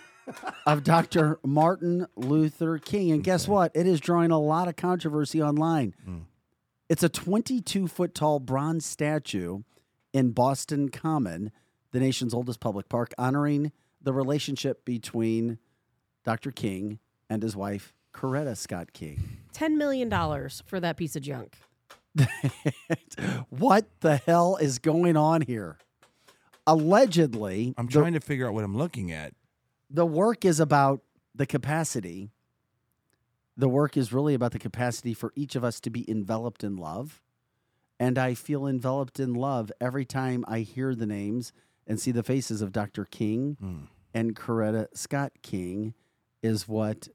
of 0.65 0.83
Dr. 0.83 1.39
Martin 1.43 2.07
Luther 2.15 2.77
King. 2.77 3.11
And 3.11 3.23
guess 3.23 3.47
what? 3.47 3.71
It 3.75 3.87
is 3.87 3.99
drawing 3.99 4.31
a 4.31 4.39
lot 4.39 4.67
of 4.67 4.75
controversy 4.75 5.41
online. 5.41 5.93
Hmm. 6.03 6.17
It's 6.89 7.03
a 7.03 7.09
22 7.09 7.87
foot 7.87 8.13
tall 8.13 8.39
bronze 8.39 8.85
statue 8.85 9.63
in 10.13 10.31
Boston 10.31 10.89
Common, 10.89 11.51
the 11.91 11.99
nation's 11.99 12.33
oldest 12.33 12.59
public 12.59 12.89
park, 12.89 13.13
honoring 13.17 13.71
the 14.01 14.13
relationship 14.13 14.85
between 14.85 15.57
Dr. 16.23 16.51
King 16.51 16.99
and 17.29 17.41
his 17.41 17.55
wife, 17.55 17.93
Coretta 18.13 18.55
Scott 18.55 18.93
King. 18.93 19.39
$10 19.53 19.75
million 19.75 20.09
for 20.65 20.79
that 20.79 20.95
piece 20.97 21.15
of 21.15 21.23
junk. 21.23 21.57
what 23.49 23.87
the 24.01 24.17
hell 24.17 24.55
is 24.57 24.79
going 24.79 25.17
on 25.17 25.41
here? 25.41 25.77
Allegedly, 26.67 27.73
I'm 27.77 27.85
the- 27.87 27.91
trying 27.91 28.13
to 28.13 28.19
figure 28.19 28.47
out 28.47 28.53
what 28.53 28.63
I'm 28.63 28.75
looking 28.77 29.11
at. 29.11 29.33
the 29.89 30.05
work 30.05 30.45
is 30.45 30.59
about 30.59 31.01
the 31.33 31.45
capacity. 31.45 32.31
The 33.57 33.69
work 33.69 33.95
is 33.95 34.11
really 34.11 34.33
about 34.33 34.51
the 34.51 34.59
capacity 34.59 35.13
for 35.13 35.31
each 35.35 35.55
of 35.55 35.63
us 35.63 35.79
to 35.81 35.89
be 35.89 36.09
enveloped 36.09 36.63
in 36.63 36.75
love. 36.75 37.21
And 37.99 38.17
I 38.17 38.33
feel 38.33 38.65
enveloped 38.67 39.19
in 39.19 39.33
love 39.33 39.71
every 39.79 40.03
time 40.05 40.43
I 40.47 40.59
hear 40.59 40.93
the 40.95 41.05
names 41.05 41.53
and 41.87 41.99
see 41.99 42.11
the 42.11 42.23
faces 42.23 42.61
of 42.61 42.71
Dr. 42.73 43.05
King 43.05 43.55
Hmm. 43.59 43.77
and 44.13 44.35
Coretta 44.35 44.87
Scott 44.97 45.31
King, 45.41 45.93
is 46.41 46.67
what 46.67 47.07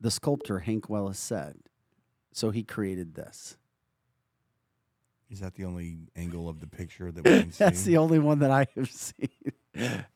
the 0.00 0.10
sculptor 0.10 0.60
Hank 0.60 0.88
Willis 0.90 1.18
said. 1.18 1.56
So 2.32 2.50
he 2.50 2.62
created 2.62 3.14
this. 3.14 3.56
Is 5.32 5.40
that 5.40 5.54
the 5.54 5.64
only 5.64 5.96
angle 6.14 6.48
of 6.48 6.60
the 6.60 6.66
picture 6.66 7.10
that 7.10 7.24
we 7.28 7.30
can 7.40 7.52
see? 7.52 7.64
That's 7.64 7.82
the 7.84 7.96
only 7.96 8.18
one 8.18 8.40
that 8.40 8.50
I 8.50 8.66
have 8.76 8.90
seen. 8.92 9.28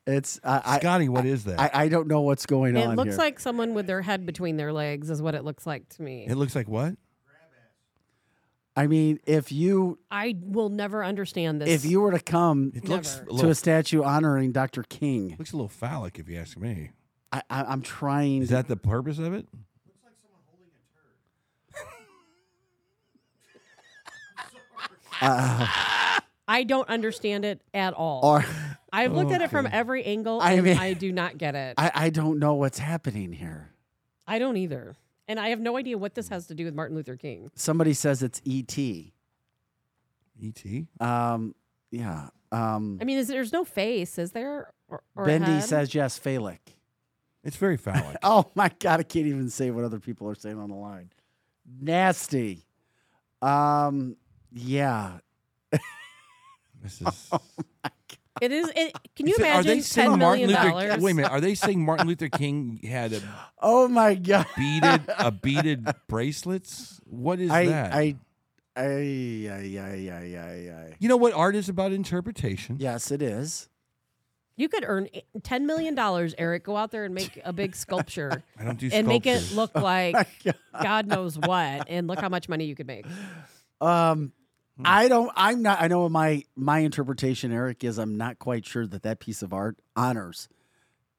It's 0.05 0.39
I, 0.43 0.61
I 0.63 0.79
Scotty, 0.79 1.09
what 1.09 1.25
is 1.25 1.45
that? 1.45 1.59
I, 1.59 1.71
I 1.73 1.87
don't 1.89 2.07
know 2.07 2.21
what's 2.21 2.45
going 2.45 2.77
It 2.77 2.85
on 2.85 2.93
It 2.93 2.95
looks 2.95 3.09
here. 3.11 3.17
like 3.17 3.39
someone 3.39 3.73
with 3.73 3.87
their 3.87 4.03
head 4.03 4.25
between 4.27 4.57
their 4.57 4.71
legs, 4.71 5.09
is 5.09 5.19
what 5.21 5.33
it 5.33 5.43
looks 5.43 5.65
like 5.65 5.89
to 5.89 6.03
me. 6.03 6.25
it 6.29 6.35
looks 6.35 6.55
like 6.55 6.67
what? 6.69 6.95
I 8.75 8.85
mean, 8.85 9.19
if 9.25 9.51
you 9.51 9.97
I 10.11 10.35
will 10.39 10.69
never 10.69 11.03
understand 11.03 11.59
this. 11.59 11.69
if 11.83 11.89
you 11.89 11.99
were 12.01 12.11
to 12.11 12.19
come 12.19 12.71
It 12.75 12.87
looks 12.87 13.15
Never. 13.15 13.23
a 13.23 13.27
to 13.29 13.33
little, 13.33 13.51
a 13.51 13.55
statue 13.55 14.03
honoring 14.03 14.51
Dr. 14.51 14.83
King, 14.83 15.35
looks 15.39 15.51
a 15.51 15.55
little 15.55 15.67
phallic, 15.67 16.19
if 16.19 16.29
you 16.29 16.37
ask 16.37 16.55
me. 16.59 16.91
I, 17.31 17.41
I, 17.49 17.63
I'm 17.63 17.81
trying. 17.81 18.43
Is 18.43 18.49
to- 18.49 18.53
that 18.53 18.67
the 18.67 18.77
purpose 18.77 19.17
of 19.17 19.33
it? 19.33 19.47
Uh, 25.21 26.19
I 26.47 26.63
don't 26.63 26.87
understand 26.89 27.45
it 27.45 27.61
at 27.73 27.93
all. 27.93 28.21
or 28.23 28.45
I've 28.93 29.13
looked 29.13 29.31
at 29.31 29.41
it 29.41 29.49
from 29.49 29.67
every 29.69 30.03
angle 30.05 30.39
I 30.41 30.53
and 30.53 30.63
mean- 30.63 30.77
I 30.77 30.93
do 30.93 31.11
not 31.11 31.37
get 31.37 31.55
it. 31.55 31.75
I, 31.77 31.91
I 31.93 32.09
don't 32.09 32.39
know 32.39 32.55
what's 32.55 32.79
happening 32.79 33.33
here. 33.33 33.71
I 34.25 34.39
don't 34.39 34.57
either. 34.57 34.95
And 35.27 35.39
I 35.39 35.49
have 35.49 35.59
no 35.59 35.75
idea 35.77 35.97
what 35.97 36.15
this 36.15 36.29
has 36.29 36.47
to 36.47 36.55
do 36.55 36.63
with 36.65 36.73
Martin 36.73 36.95
Luther 36.95 37.17
King. 37.17 37.51
Somebody 37.55 37.93
says 37.93 38.23
it's 38.23 38.41
E.T. 38.45 39.13
E.T. 40.39 40.87
Um, 41.01 41.53
yeah. 41.91 42.29
Um, 42.51 42.97
I 43.01 43.03
mean, 43.03 43.17
is 43.17 43.27
there's 43.27 43.51
no 43.51 43.65
face, 43.65 44.17
is 44.17 44.31
there? 44.31 44.71
Or, 44.87 45.03
or 45.15 45.25
Bendy 45.25 45.59
says 45.59 45.93
yes, 45.93 46.17
phallic. 46.17 46.77
It's 47.43 47.57
very 47.57 47.77
phallic. 47.77 48.17
Oh 48.23 48.49
my 48.55 48.71
God, 48.79 49.01
I 49.01 49.03
can't 49.03 49.27
even 49.27 49.49
say 49.49 49.69
what 49.71 49.83
other 49.83 49.99
people 49.99 50.29
are 50.29 50.35
saying 50.35 50.57
on 50.59 50.69
the 50.69 50.75
line. 50.75 51.11
Nasty. 51.81 52.65
Um, 53.41 54.15
yeah. 54.51 55.19
this 56.81 57.01
is. 57.01 57.29
Oh 57.31 57.41
it 58.41 58.51
is. 58.51 58.71
It, 58.75 58.95
can 59.15 59.27
you 59.27 59.33
Is 59.33 59.39
it- 59.39 59.43
are 59.47 59.63
they 59.63 59.71
imagine 59.71 59.81
saying 59.83 60.09
ten 60.11 60.19
Martin 60.19 60.47
Luther? 60.47 60.69
dollars? 60.69 61.01
Wait 61.01 61.11
a 61.11 61.13
minute. 61.15 61.31
Are 61.31 61.41
they 61.41 61.55
saying 61.55 61.83
Martin 61.83 62.07
Luther 62.07 62.29
King 62.29 62.79
had 62.83 63.13
a 63.13 63.21
Oh 63.59 63.87
my 63.87 64.15
God. 64.15 64.45
beaded 64.55 65.01
a 65.17 65.31
beaded 65.43 65.87
bracelets? 66.07 66.99
What 67.05 67.39
is 67.39 67.49
I, 67.49 67.65
that? 67.65 67.93
I, 67.93 68.15
I, 68.75 68.83
I, 68.83 68.85
I, 68.85 69.79
I, 69.79 70.11
I, 70.11 70.73
I. 70.89 70.95
you 70.99 71.09
know 71.09 71.17
what 71.17 71.33
art 71.33 71.55
is 71.55 71.67
about 71.67 71.91
interpretation. 71.91 72.77
Yes, 72.79 73.11
it 73.11 73.21
is. 73.21 73.69
You 74.55 74.69
could 74.69 74.83
earn 74.87 75.07
ten 75.43 75.65
million 75.67 75.93
dollars, 75.95 76.33
Eric. 76.37 76.63
Go 76.63 76.75
out 76.75 76.91
there 76.91 77.05
and 77.05 77.13
make 77.13 77.39
a 77.43 77.53
big 77.53 77.75
sculpture 77.75 78.43
I 78.59 78.63
don't 78.63 78.79
do 78.79 78.89
and 78.91 79.07
make 79.07 79.27
it 79.27 79.51
look 79.53 79.71
oh 79.75 79.81
like 79.81 80.13
My 80.15 80.25
God. 80.43 80.55
God 80.81 81.07
knows 81.07 81.37
what, 81.37 81.85
and 81.87 82.07
look 82.07 82.19
how 82.19 82.29
much 82.29 82.49
money 82.49 82.65
you 82.65 82.75
could 82.75 82.87
make. 82.87 83.05
Um, 83.81 84.33
Hmm. 84.77 84.83
I 84.85 85.07
don't. 85.07 85.31
I'm 85.35 85.63
not. 85.63 85.81
I 85.81 85.87
know 85.87 86.07
my 86.07 86.43
my 86.55 86.79
interpretation, 86.79 87.51
Eric, 87.51 87.83
is. 87.83 87.97
I'm 87.97 88.15
not 88.15 88.37
quite 88.37 88.63
sure 88.63 88.85
that 88.85 89.01
that 89.01 89.19
piece 89.19 89.41
of 89.41 89.51
art 89.51 89.75
honors 89.95 90.47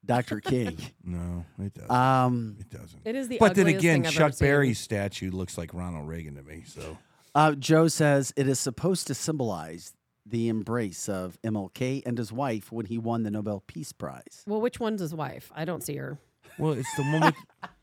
Dr. 0.05 0.39
King. 0.41 0.77
No, 1.03 1.43
it 1.59 1.73
doesn't. 1.73 1.91
um, 1.91 2.55
it 2.57 2.69
doesn't. 2.69 3.01
It 3.03 3.15
is 3.15 3.27
the 3.27 3.37
But 3.37 3.55
then 3.55 3.67
again, 3.67 4.03
thing 4.03 4.07
I've 4.07 4.13
Chuck 4.13 4.33
seen. 4.33 4.47
Berry's 4.47 4.79
statue 4.79 5.29
looks 5.29 5.57
like 5.57 5.73
Ronald 5.73 6.07
Reagan 6.07 6.35
to 6.35 6.41
me. 6.41 6.63
So 6.65 6.97
uh, 7.35 7.51
Joe 7.55 7.89
says 7.89 8.33
it 8.37 8.47
is 8.47 8.59
supposed 8.61 9.07
to 9.07 9.13
symbolize 9.13 9.91
the 10.25 10.47
embrace 10.47 11.09
of 11.09 11.37
MLK 11.43 12.03
and 12.05 12.17
his 12.17 12.31
wife 12.31 12.71
when 12.71 12.85
he 12.85 12.97
won 12.97 13.23
the 13.23 13.31
Nobel 13.31 13.61
Peace 13.67 13.91
Prize. 13.91 14.43
Well, 14.47 14.61
which 14.61 14.79
one's 14.79 15.01
his 15.01 15.13
wife? 15.13 15.51
I 15.53 15.65
don't 15.65 15.83
see 15.83 15.97
her. 15.97 16.17
Well, 16.57 16.71
it's 16.71 16.95
the 16.95 17.03
one 17.03 17.19
with 17.21 17.35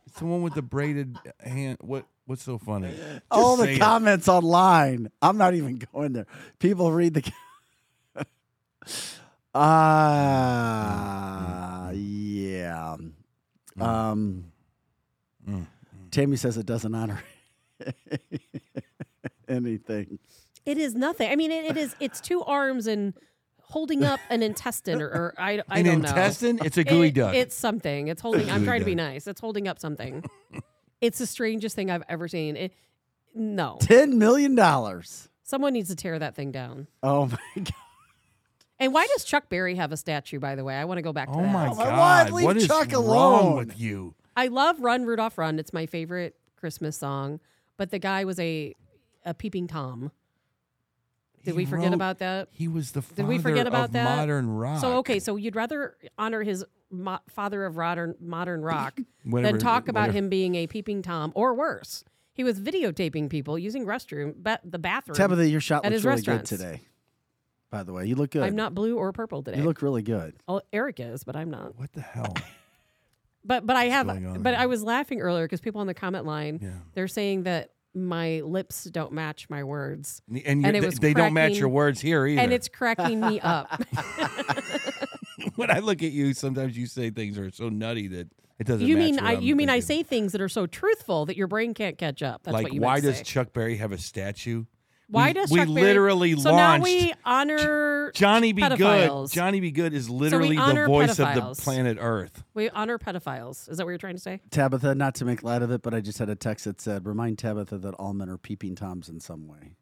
it's 0.07 0.19
the 0.21 0.25
one 0.27 0.41
with 0.41 0.55
the 0.55 0.63
braided 0.63 1.19
hand. 1.41 1.77
What 1.83 2.07
what's 2.27 2.43
so 2.43 2.59
funny? 2.59 2.93
All 3.31 3.57
say 3.57 3.67
the 3.67 3.73
it. 3.73 3.79
comments 3.81 4.29
online. 4.29 5.11
I'm 5.23 5.39
not 5.39 5.55
even 5.55 5.81
going 5.93 6.13
there. 6.13 6.27
People 6.59 6.93
read 6.93 7.15
the. 7.15 7.23
Ah, 10.79 11.91
yeah. 11.93 12.97
Um, 13.81 14.53
Mm. 15.49 15.65
Tammy 16.11 16.37
says 16.37 16.57
it 16.57 16.67
doesn't 16.67 16.93
honor 16.95 17.23
anything. 19.49 20.19
It 20.65 20.77
is 20.77 20.95
nothing. 20.97 21.31
I 21.31 21.37
mean, 21.37 21.53
it, 21.53 21.65
it 21.67 21.77
is. 21.77 21.95
It's 22.01 22.21
two 22.21 22.43
arms 22.43 22.89
and 22.89 23.15
holding 23.63 24.03
up 24.03 24.19
an 24.29 24.43
intestine, 24.43 25.01
or, 25.01 25.07
or 25.07 25.35
I, 25.39 25.63
I 25.69 25.79
An 25.79 25.85
don't 25.85 26.03
know. 26.03 26.09
intestine? 26.09 26.59
It's 26.65 26.77
a 26.79 26.83
gooey 26.85 27.09
It- 27.09 27.15
duck. 27.15 27.35
It's 27.37 27.55
something. 27.55 28.09
It's 28.09 28.21
holding. 28.21 28.51
I'm 28.51 28.59
Gooey 28.59 28.67
trying 28.67 28.81
to 28.81 28.87
be 28.87 28.95
nice. 28.97 29.27
It's 29.29 29.41
holding 29.41 29.69
up 29.69 29.79
something. 29.79 30.25
It's 31.01 31.19
the 31.19 31.27
strangest 31.27 31.77
thing 31.77 31.91
I've 31.91 32.05
ever 32.09 32.29
seen. 32.29 32.57
It, 32.57 32.73
no, 33.35 33.79
Ten 33.81 34.19
million 34.19 34.55
dollars. 34.55 35.29
someone 35.43 35.73
needs 35.73 35.89
to 35.91 35.97
tear 35.97 36.19
that 36.19 36.35
thing 36.35 36.51
down. 36.53 36.87
Oh 37.03 37.27
my 37.27 37.39
god! 37.63 37.73
And 38.79 38.93
why 38.93 39.07
does 39.07 39.25
Chuck 39.25 39.49
Berry 39.49 39.75
have 39.77 39.93
a 39.93 39.97
statue? 39.97 40.39
By 40.39 40.55
the 40.55 40.65
way, 40.65 40.75
I 40.75 40.85
want 40.85 40.99
to 40.99 41.03
go 41.03 41.13
back 41.13 41.29
to 41.33 41.39
oh 41.39 41.43
that. 41.43 41.53
my 41.53 41.67
Oh 41.69 41.75
my 41.75 41.85
god! 41.85 42.27
God, 42.29 42.31
leave 42.33 42.45
What 42.45 42.57
is 42.57 42.67
Chuck 42.67 42.93
wrong 42.93 43.05
alone. 43.05 43.57
with 43.57 43.79
you? 43.79 44.15
I 44.37 44.49
love 44.49 44.81
"Run 44.81 45.05
Rudolph 45.07 45.39
Run." 45.39 45.59
It's 45.59 45.73
my 45.73 45.87
favorite 45.87 46.37
Christmas 46.57 46.97
song. 46.97 47.41
But 47.77 47.91
the 47.91 47.99
guy 47.99 48.25
was 48.25 48.39
a 48.39 48.75
a 49.25 49.35
peeping 49.35 49.67
tom. 49.67 50.13
Did 51.47 51.53
He 51.53 51.57
we 51.59 51.65
forget 51.67 51.87
wrote- 51.87 51.95
about 51.95 52.19
that? 52.19 52.49
He 52.53 52.69
was 52.69 52.93
the 52.93 53.01
father 53.03 53.23
Did 53.23 53.27
we 53.29 53.39
forget 53.39 53.67
about 53.67 53.87
of 53.87 53.93
that? 53.93 54.17
modern 54.19 54.51
rock. 54.51 54.81
So 54.81 54.99
okay, 54.99 55.19
so 55.19 55.37
you'd 55.37 55.57
rather 55.57 55.97
honor 56.19 56.43
his 56.43 56.65
mo- 56.91 57.21
father 57.29 57.65
of 57.65 57.77
modern 57.77 58.15
modern 58.21 58.63
rock 58.63 58.99
Whatever- 59.25 59.53
than 59.53 59.61
talk 59.61 59.89
about 59.89 60.03
whatever. 60.09 60.19
him 60.19 60.29
being 60.29 60.55
a 60.57 60.67
peeping 60.67 61.03
tom, 61.03 61.33
or 61.35 61.55
worse, 61.55 62.05
he 62.35 62.45
was 62.45 62.61
videotaping 62.61 63.31
people 63.31 63.59
using 63.59 63.87
restroom, 63.87 64.35
ba- 64.37 64.61
the 64.65 64.79
bathroom. 64.79 65.17
Tabitha, 65.17 65.49
your 65.49 65.61
shot 65.61 65.85
At 65.85 65.93
looks 65.93 65.95
his 65.95 66.05
really 66.05 66.17
good 66.23 66.27
restaurants. 66.41 66.51
today. 66.51 66.83
By 67.71 67.83
the 67.83 67.93
way, 67.93 68.07
you 68.07 68.15
look 68.15 68.31
good. 68.31 68.43
I'm 68.43 68.55
not 68.57 68.75
blue 68.75 68.97
or 68.97 69.13
purple 69.13 69.43
today. 69.43 69.59
You 69.59 69.65
look 69.65 69.83
really 69.83 70.03
good. 70.03 70.35
oh, 70.49 70.61
Eric 70.73 71.01
is, 71.01 71.25
but 71.25 71.35
I'm 71.37 71.51
not. 71.51 71.79
What 71.79 71.93
the 71.93 72.01
hell? 72.03 72.35
But 73.49 73.65
but 73.65 73.77
I 73.77 73.85
have. 73.85 74.09
going 74.09 74.27
on 74.27 74.43
But? 74.43 74.55
I 74.55 74.67
was 74.67 74.83
laughing 74.83 75.21
earlier 75.21 75.45
because 75.45 75.61
people 75.61 75.81
on 75.81 75.87
the 75.87 75.95
comment 75.95 76.25
line 76.27 76.59
Yeah. 76.61 76.71
they're 76.95 77.07
saying 77.07 77.45
that 77.45 77.71
my 77.97 78.41
lips 78.45 78.85
don't 78.85 79.13
match 79.13 79.49
my 79.49 79.65
words, 79.65 80.21
And, 80.29 80.43
And 80.45 80.63
you- 80.63 80.69
it 80.69 80.73
they- 80.73 80.81
was 80.87 80.99
they 80.99 81.15
don't 81.15 81.33
match 81.33 81.57
your 81.57 81.69
words 81.71 82.01
here 82.01 82.27
either. 82.27 82.41
and 82.43 82.53
it's 82.53 82.69
cracking 82.69 83.21
me 83.21 83.41
up. 83.41 83.83
when 85.57 85.71
I 85.71 85.79
look 85.81 86.03
at 86.03 86.13
you, 86.13 86.35
sometimes 86.35 86.77
you 86.77 86.87
say 86.87 87.11
things 87.11 87.37
that 87.37 87.43
are 87.43 87.51
so 87.51 87.69
nutty 87.69 88.09
that 88.09 88.29
it 88.59 88.67
doesn't. 88.67 88.87
you 88.87 88.97
mean 88.97 89.19
I? 89.19 89.35
I'm 89.35 89.43
You 89.43 89.57
mean 89.57 89.69
I 89.71 89.81
say 89.81 90.03
things 90.03 90.33
that 90.33 90.41
are 90.41 90.49
so 90.49 90.67
truthful 90.67 91.27
that 91.27 91.37
your 91.37 91.47
brain 91.47 91.75
can't 91.75 91.99
catch 91.99 92.23
up? 92.23 92.43
That's 92.45 92.55
like 92.55 92.65
what 92.65 92.75
you 92.75 92.81
why 92.81 93.01
does 93.01 93.19
say. 93.19 93.23
Chuck 93.25 93.53
Berry 93.53 93.77
have 93.77 93.93
a 93.93 93.99
statue? 93.99 94.65
Why 95.09 95.29
we, 95.29 95.33
does 95.35 95.51
we 95.51 95.59
Chuck 95.61 95.69
Berry- 95.69 95.83
literally 95.83 96.37
so 96.37 96.57
now 96.57 96.81
we 96.81 97.15
honor 97.25 98.11
Johnny 98.13 98.53
Be 98.53 98.63
pedophiles. 98.63 99.31
Good? 99.31 99.35
Johnny 99.37 99.61
B. 99.61 99.71
Goode 99.71 99.95
is 99.95 100.11
literally 100.11 100.57
the 100.57 100.63
honor 100.63 100.87
voice 100.87 101.19
of 101.19 101.35
the 101.35 101.63
planet 101.63 101.97
Earth. 102.01 102.43
We 102.55 102.71
honor 102.71 102.99
pedophiles. 102.99 103.71
Is 103.71 103.77
that 103.77 103.85
what 103.85 103.91
you're 103.91 103.99
trying 103.99 104.17
to 104.17 104.21
say? 104.21 104.41
Tabitha, 104.51 104.97
not 104.97 105.15
to 105.17 105.25
make 105.25 105.45
light 105.45 105.63
of 105.63 105.71
it, 105.71 105.83
but 105.83 105.95
I 105.95 106.01
just 106.01 106.19
had 106.19 106.29
a 106.29 106.35
text 106.35 106.65
that 106.65 106.81
said, 106.81 107.07
"Remind 107.07 107.39
Tabitha 107.39 107.79
that 107.79 107.95
all 107.95 108.15
men 108.15 108.29
are 108.29 108.39
peeping 108.39 108.75
toms 108.75 109.09
in 109.09 109.21
some 109.21 109.47
way." 109.47 109.77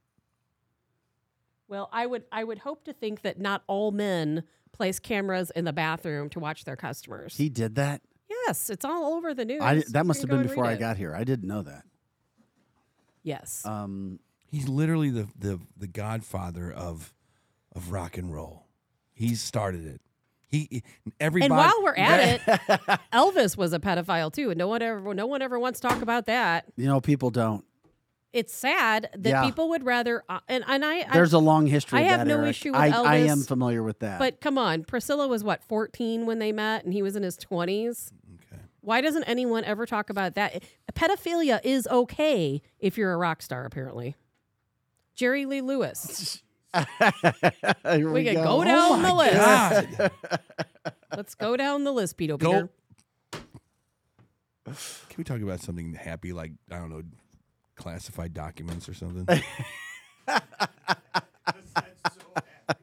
Well, 1.69 1.89
I 1.91 2.05
would 2.05 2.25
I 2.31 2.45
would 2.45 2.59
hope 2.59 2.85
to 2.85 2.93
think 2.93 3.23
that 3.23 3.41
not 3.41 3.63
all 3.67 3.93
men 3.93 4.45
place 4.73 4.99
cameras 4.99 5.51
in 5.57 5.65
the 5.65 5.73
bathroom 5.73 6.29
to 6.31 6.41
watch 6.41 6.65
their 6.65 6.77
customers. 6.77 7.37
He 7.37 7.49
did 7.49 7.77
that. 7.77 8.03
yes, 8.29 8.69
it's 8.69 8.85
all 8.85 9.15
over 9.15 9.33
the 9.33 9.45
news. 9.47 9.63
I, 9.63 9.83
that 9.93 10.05
must 10.05 10.21
have 10.21 10.29
been 10.29 10.43
before 10.43 10.67
I 10.67 10.73
it. 10.73 10.81
got 10.81 10.99
here. 10.99 11.15
I 11.15 11.25
didn't 11.25 11.49
know 11.49 11.63
that. 11.63 11.85
Yes. 13.23 13.65
Um, 13.65 14.19
He's 14.55 14.69
literally 14.69 15.11
the 15.11 15.27
the 15.39 15.59
the 15.77 15.87
godfather 15.89 16.71
of 16.71 17.13
of 17.75 17.91
rock 17.91 18.17
and 18.17 18.33
roll. 18.33 18.67
He 19.13 19.35
started 19.35 19.85
it. 19.87 20.01
He 20.49 20.85
everybody. 21.19 21.51
and 21.53 21.57
while 21.59 21.83
we're 21.83 21.97
at 21.97 22.41
it, 22.47 23.01
Elvis 23.13 23.57
was 23.57 23.73
a 23.73 23.81
pedophile 23.81 24.33
too, 24.33 24.51
and 24.51 24.59
no 24.59 24.69
one 24.69 24.81
ever 24.83 25.13
no 25.15 25.27
one 25.27 25.43
ever 25.43 25.59
wants 25.59 25.81
to 25.81 25.89
talk 25.89 26.03
about 26.03 26.27
that. 26.27 26.67
you 26.77 26.87
know, 26.87 27.01
people 27.01 27.31
don't. 27.31 27.65
It's 28.33 28.53
sad 28.55 29.11
that 29.17 29.29
Yeah. 29.31 29.45
people 29.45 29.69
would 29.71 29.85
rather 29.85 30.23
uh, 30.29 30.39
and 30.49 30.63
and 30.69 30.85
I, 30.85 31.01
I 31.01 31.07
There's 31.13 31.33
a 31.33 31.39
long 31.39 31.67
history. 31.67 31.99
I 31.99 32.03
of 32.03 32.09
have 32.11 32.19
that, 32.21 32.27
no 32.27 32.39
Eric. 32.39 32.51
issue 32.51 32.71
with 32.73 32.81
I, 32.81 32.89
I 32.91 33.17
am 33.17 33.43
familiar 33.43 33.83
with 33.83 33.99
that. 34.01 34.19
but 34.21 34.41
come 34.41 34.57
on, 34.59 34.85
Priscilla 34.85 35.27
was 35.27 35.43
what 35.43 35.63
14 35.65 36.27
when 36.27 36.39
they 36.39 36.53
met, 36.53 36.85
and 36.85 36.93
he 36.93 37.03
was 37.03 37.17
in 37.17 37.23
his 37.25 37.37
20s. 37.37 38.13
Okay. 38.53 38.63
Why 38.81 39.01
doesn't 39.01 39.25
anyone 39.25 39.65
ever 39.65 39.87
talk 39.87 40.11
about 40.11 40.35
that? 40.35 40.63
Pedophilia 40.95 41.61
is 41.65 41.87
okay 41.89 42.61
if 42.79 42.97
you're 42.99 43.13
a 43.13 43.17
rock 43.17 43.41
star, 43.43 43.65
apparently. 43.65 44.15
Jerry 45.15 45.47
Lee 45.47 45.61
Lewis. 45.61 46.43
Here 46.75 48.11
We 48.11 48.25
can 48.25 48.35
go. 48.35 48.45
go 48.45 48.65
down 48.65 49.03
the 49.03 49.15
list. 49.15 50.13
Let's 51.17 51.35
go 51.37 51.57
down 51.57 51.85
the 51.85 51.93
list, 51.93 52.17
Peter. 52.17 52.37
Go. 52.37 52.51
Peter. 52.53 52.69
Can 54.67 55.17
we 55.19 55.25
talk 55.25 55.41
about 55.41 55.61
something 55.61 55.93
happy, 55.95 56.33
like 56.33 56.53
I 56.71 56.77
don't 56.77 56.91
know, 56.91 57.03
classified 57.77 58.33
documents 58.35 58.89
or 58.89 58.95
something? 58.95 59.27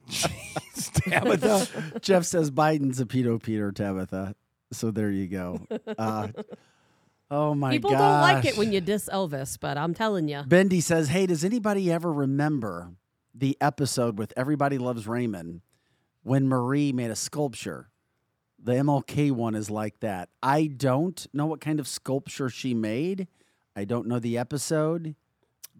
Jeez, 0.09 0.91
Tabitha. 1.09 1.99
Jeff 2.01 2.25
says 2.25 2.51
Biden's 2.51 2.99
a 2.99 3.05
pedo 3.05 3.41
Peter 3.41 3.71
Tabitha. 3.71 4.35
So 4.71 4.91
there 4.91 5.11
you 5.11 5.27
go. 5.27 5.65
Uh, 5.97 6.29
oh 7.31 7.55
my 7.55 7.69
god. 7.69 7.71
People 7.71 7.89
gosh. 7.91 7.99
don't 7.99 8.21
like 8.35 8.45
it 8.45 8.57
when 8.57 8.71
you 8.71 8.81
diss 8.81 9.09
Elvis, 9.11 9.57
but 9.59 9.77
I'm 9.77 9.93
telling 9.95 10.27
you. 10.27 10.43
Bendy 10.45 10.81
says, 10.81 11.07
"Hey, 11.09 11.25
does 11.25 11.43
anybody 11.43 11.91
ever 11.91 12.11
remember 12.13 12.91
the 13.33 13.57
episode 13.59 14.19
with 14.19 14.33
Everybody 14.37 14.77
Loves 14.77 15.07
Raymond 15.07 15.61
when 16.23 16.47
Marie 16.47 16.91
made 16.91 17.09
a 17.09 17.15
sculpture? 17.15 17.89
The 18.63 18.73
MLK 18.73 19.31
one 19.31 19.55
is 19.55 19.71
like 19.71 19.99
that. 20.01 20.29
I 20.43 20.67
don't 20.67 21.25
know 21.33 21.47
what 21.47 21.61
kind 21.61 21.79
of 21.79 21.87
sculpture 21.87 22.47
she 22.49 22.75
made. 22.75 23.27
I 23.75 23.85
don't 23.85 24.05
know 24.05 24.19
the 24.19 24.37
episode, 24.37 25.15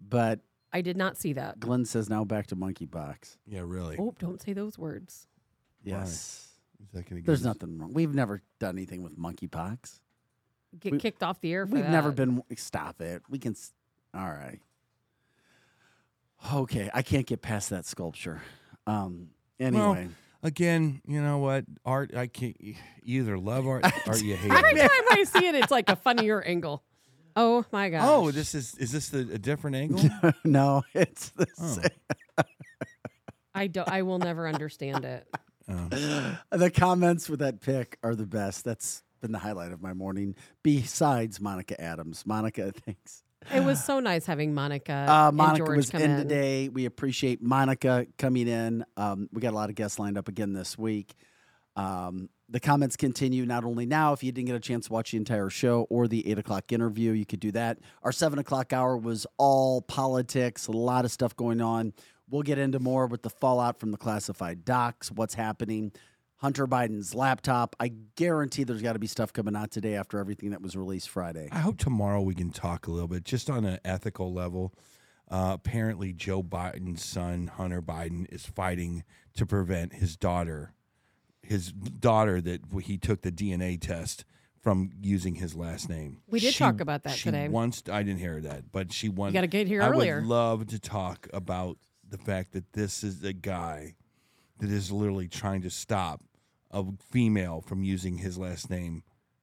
but 0.08 0.40
I 0.72 0.80
did 0.80 0.96
not 0.96 1.16
see 1.16 1.34
that. 1.34 1.60
Glenn 1.60 1.84
says 1.84 2.08
now 2.10 2.24
back 2.24 2.48
to 2.48 2.56
monkeypox. 2.56 3.36
Yeah, 3.46 3.60
really. 3.64 3.96
Oh, 4.00 4.14
don't 4.18 4.42
say 4.42 4.52
those 4.52 4.78
words. 4.78 5.28
Yes, 5.84 6.48
Is 6.82 6.88
that 6.92 7.08
gonna 7.08 7.20
there's 7.22 7.40
us- 7.40 7.44
nothing 7.44 7.78
wrong. 7.78 7.92
We've 7.92 8.14
never 8.14 8.40
done 8.58 8.76
anything 8.76 9.02
with 9.02 9.16
monkeypox. 9.18 10.00
Get 10.78 10.92
We- 10.92 10.98
kicked 10.98 11.22
off 11.22 11.40
the 11.40 11.52
air 11.52 11.66
for 11.66 11.74
We've 11.74 11.84
that. 11.84 11.90
never 11.90 12.10
been. 12.12 12.42
Stop 12.56 13.00
it. 13.00 13.22
We 13.28 13.38
can. 13.38 13.54
All 14.14 14.28
right. 14.30 14.60
Okay, 16.54 16.90
I 16.92 17.02
can't 17.02 17.26
get 17.26 17.40
past 17.42 17.70
that 17.70 17.86
sculpture. 17.86 18.42
Um. 18.86 19.28
Anyway, 19.60 20.08
Again, 20.42 21.00
you 21.06 21.22
know 21.22 21.38
what? 21.38 21.64
Art, 21.84 22.16
I 22.16 22.26
can't. 22.26 22.56
Either 23.04 23.38
love 23.38 23.64
art 23.68 23.84
or 24.08 24.16
you 24.16 24.34
hate 24.34 24.50
Every 24.50 24.72
it. 24.72 24.78
Every 24.78 24.88
time 24.88 25.06
I 25.12 25.22
see 25.24 25.46
it, 25.46 25.54
it's 25.54 25.70
like 25.70 25.88
a 25.88 25.94
funnier 25.94 26.42
angle. 26.42 26.82
Oh 27.36 27.64
my 27.70 27.90
gosh. 27.90 28.02
Oh, 28.04 28.30
this 28.32 28.54
is 28.54 28.74
is 28.74 28.90
this 28.90 29.10
the, 29.10 29.20
a 29.20 29.38
different 29.38 29.76
angle? 29.76 30.00
no, 30.44 30.82
it's 30.94 31.28
the 31.30 31.46
Oh. 31.60 31.66
same. 31.68 32.46
I 33.54 33.68
don't. 33.68 33.88
I 33.88 34.02
will 34.02 34.18
never 34.18 34.48
understand 34.48 35.04
it. 35.04 35.28
Oh. 35.68 36.38
The 36.50 36.70
comments 36.72 37.28
with 37.28 37.38
that 37.38 37.60
pic 37.60 37.98
are 38.02 38.16
the 38.16 38.26
best. 38.26 38.64
That's 38.64 39.04
been 39.22 39.32
the 39.32 39.38
highlight 39.38 39.72
of 39.72 39.80
my 39.80 39.94
morning. 39.94 40.34
Besides 40.62 41.40
Monica 41.40 41.80
Adams, 41.80 42.26
Monica, 42.26 42.72
thanks. 42.84 43.22
It 43.52 43.64
was 43.64 43.82
so 43.82 43.98
nice 43.98 44.26
having 44.26 44.54
Monica. 44.54 45.06
Uh, 45.08 45.28
and 45.28 45.36
Monica 45.36 45.64
George 45.64 45.76
was 45.76 45.90
come 45.90 46.02
in 46.02 46.16
today. 46.16 46.68
We 46.68 46.84
appreciate 46.84 47.42
Monica 47.42 48.06
coming 48.18 48.46
in. 48.46 48.84
Um, 48.96 49.28
we 49.32 49.40
got 49.40 49.52
a 49.52 49.56
lot 49.56 49.70
of 49.70 49.74
guests 49.74 49.98
lined 49.98 50.18
up 50.18 50.28
again 50.28 50.52
this 50.52 50.76
week. 50.78 51.14
Um, 51.74 52.28
the 52.48 52.60
comments 52.60 52.96
continue 52.96 53.46
not 53.46 53.64
only 53.64 53.86
now, 53.86 54.12
if 54.12 54.22
you 54.22 54.30
didn't 54.30 54.46
get 54.46 54.56
a 54.56 54.60
chance 54.60 54.86
to 54.86 54.92
watch 54.92 55.12
the 55.12 55.16
entire 55.16 55.48
show 55.48 55.86
or 55.88 56.06
the 56.06 56.28
eight 56.28 56.38
o'clock 56.38 56.70
interview, 56.70 57.12
you 57.12 57.24
could 57.24 57.40
do 57.40 57.50
that. 57.52 57.78
Our 58.02 58.12
seven 58.12 58.38
o'clock 58.38 58.72
hour 58.72 58.96
was 58.96 59.26
all 59.38 59.80
politics, 59.80 60.66
a 60.66 60.72
lot 60.72 61.04
of 61.04 61.10
stuff 61.10 61.34
going 61.34 61.60
on. 61.62 61.94
We'll 62.28 62.42
get 62.42 62.58
into 62.58 62.78
more 62.78 63.06
with 63.06 63.22
the 63.22 63.30
fallout 63.30 63.80
from 63.80 63.90
the 63.90 63.98
classified 63.98 64.64
docs, 64.64 65.10
what's 65.10 65.34
happening. 65.34 65.92
Hunter 66.42 66.66
Biden's 66.66 67.14
laptop. 67.14 67.76
I 67.78 67.92
guarantee 68.16 68.64
there's 68.64 68.82
got 68.82 68.94
to 68.94 68.98
be 68.98 69.06
stuff 69.06 69.32
coming 69.32 69.54
out 69.54 69.70
today 69.70 69.94
after 69.94 70.18
everything 70.18 70.50
that 70.50 70.60
was 70.60 70.74
released 70.76 71.08
Friday. 71.08 71.48
I 71.52 71.60
hope 71.60 71.78
tomorrow 71.78 72.20
we 72.20 72.34
can 72.34 72.50
talk 72.50 72.88
a 72.88 72.90
little 72.90 73.06
bit, 73.06 73.22
just 73.22 73.48
on 73.48 73.64
an 73.64 73.78
ethical 73.84 74.32
level. 74.32 74.74
Uh, 75.30 75.52
apparently, 75.54 76.12
Joe 76.12 76.42
Biden's 76.42 77.04
son, 77.04 77.46
Hunter 77.46 77.80
Biden, 77.80 78.26
is 78.34 78.44
fighting 78.44 79.04
to 79.36 79.46
prevent 79.46 79.92
his 79.94 80.16
daughter, 80.16 80.74
his 81.42 81.70
daughter 81.70 82.40
that 82.40 82.60
he 82.82 82.98
took 82.98 83.22
the 83.22 83.30
DNA 83.30 83.80
test 83.80 84.24
from 84.60 84.90
using 85.00 85.36
his 85.36 85.54
last 85.54 85.88
name. 85.88 86.22
We 86.28 86.40
did 86.40 86.54
She- 86.54 86.58
talk 86.58 86.80
about 86.80 87.04
that 87.04 87.14
she 87.14 87.22
today. 87.30 87.48
Once 87.50 87.84
I 87.88 88.02
didn't 88.02 88.18
hear 88.18 88.40
that, 88.40 88.72
but 88.72 88.92
she 88.92 89.08
wants. 89.08 89.32
You 89.32 89.36
got 89.36 89.40
to 89.42 89.46
get 89.46 89.68
here 89.68 89.80
I 89.80 89.90
earlier. 89.90 90.16
would 90.16 90.26
love 90.28 90.66
to 90.66 90.80
talk 90.80 91.28
about 91.32 91.78
the 92.06 92.18
fact 92.18 92.50
that 92.54 92.72
this 92.72 93.04
is 93.04 93.22
a 93.22 93.32
guy 93.32 93.94
that 94.58 94.70
is 94.70 94.90
literally 94.90 95.28
trying 95.28 95.62
to 95.62 95.70
stop 95.70 96.20
a 96.72 96.84
female 97.10 97.60
from 97.60 97.84
using 97.84 98.18
his 98.18 98.38
last 98.38 98.70
name. 98.70 99.02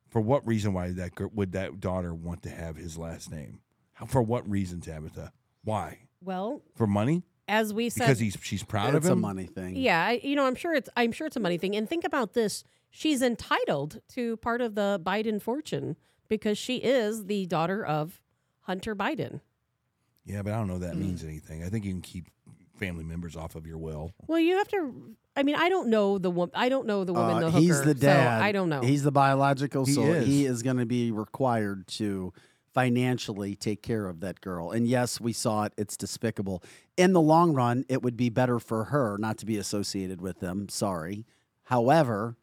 For 0.10 0.22
what 0.22 0.46
reason? 0.46 0.74
Why 0.74 0.92
that 0.92 1.34
would 1.34 1.52
that 1.52 1.80
daughter 1.80 2.14
want 2.14 2.44
to 2.44 2.50
have 2.50 2.76
his 2.76 2.98
last 2.98 3.32
name? 3.32 3.60
For 4.08 4.22
what 4.22 4.50
reason, 4.50 4.82
Tabitha? 4.82 5.32
Why? 5.64 6.00
well, 6.22 6.62
For 6.76 6.88
money? 6.88 7.24
as 7.48 7.74
we 7.74 7.90
said, 7.90 8.06
Because 8.06 8.20
he's 8.20 8.38
she's 8.42 8.64
proud 8.64 8.96
it's 8.96 9.06
of 9.06 9.12
a 9.12 9.14
him. 9.14 9.22
money 9.22 9.46
thing. 9.46 9.76
yeah, 9.76 10.12
you 10.12 10.36
know, 10.36 10.46
I'm 10.46 10.56
sure 10.56 10.74
it's. 10.74 10.90
I'm 10.96 11.12
sure 11.12 11.28
it's 11.28 11.36
a 11.36 11.40
money 11.42 11.58
thing. 11.58 11.76
And 11.76 11.90
think 11.90 12.04
about 12.04 12.34
this: 12.34 12.64
she's 12.90 13.22
entitled 13.22 14.02
to 14.10 14.38
part 14.38 14.62
of 14.62 14.76
the 14.76 15.02
Biden 15.04 15.42
fortune 15.42 15.96
because 16.28 16.58
she 16.58 16.78
is 16.78 17.26
the 17.26 17.46
daughter 17.48 17.84
of 17.84 18.22
Hunter 18.62 18.96
Biden. 18.96 19.42
Yeah, 20.26 20.44
but 20.44 20.54
I 20.54 20.58
don't 20.58 20.68
know 20.68 20.76
if 20.76 20.82
that 20.82 20.94
mm. 20.94 21.00
means 21.00 21.24
anything. 21.24 21.64
I 21.64 21.70
think 21.70 21.86
you 21.86 21.92
can 21.92 22.02
keep 22.02 22.28
family 22.78 23.04
members 23.04 23.36
off 23.36 23.56
of 23.56 23.66
your 23.66 23.78
will. 23.78 24.14
Well, 24.28 24.40
you 24.40 24.58
have 24.58 24.68
to. 24.70 25.16
I 25.40 25.44
mean, 25.44 25.56
I 25.56 25.70
don't 25.70 25.88
know 25.88 26.18
the 26.18 26.30
woman. 26.30 26.52
I 26.54 26.68
don't 26.68 26.86
know 26.86 27.06
the 27.06 27.14
woman. 27.14 27.38
Uh, 27.38 27.40
the 27.40 27.52
hooker, 27.52 27.62
he's 27.62 27.82
the 27.82 27.96
so 27.96 28.02
dad. 28.02 28.42
I 28.42 28.52
don't 28.52 28.68
know. 28.68 28.82
He's 28.82 29.04
the 29.04 29.12
biological, 29.12 29.86
He 29.86 29.94
so 29.94 30.04
is. 30.04 30.28
he 30.28 30.46
is 30.46 30.62
going 30.64 30.76
to 30.78 30.86
be 30.86 31.12
required 31.12 31.88
to 32.00 32.34
financially 32.74 33.56
take 33.56 33.82
care 33.82 34.08
of 34.08 34.20
that 34.20 34.42
girl. 34.42 34.72
And 34.72 34.86
yes, 34.86 35.22
we 35.22 35.32
saw 35.32 35.64
it. 35.64 35.74
It's 35.78 35.96
despicable. 35.96 36.62
In 36.98 37.14
the 37.14 37.22
long 37.22 37.54
run, 37.54 37.86
it 37.88 38.04
would 38.04 38.18
be 38.18 38.28
better 38.30 38.60
for 38.60 38.86
her 38.86 39.18
not 39.18 39.38
to 39.38 39.46
be 39.46 39.58
associated 39.58 40.20
with 40.20 40.42
them. 40.42 40.68
Sorry. 40.68 41.26
However, 41.64 42.36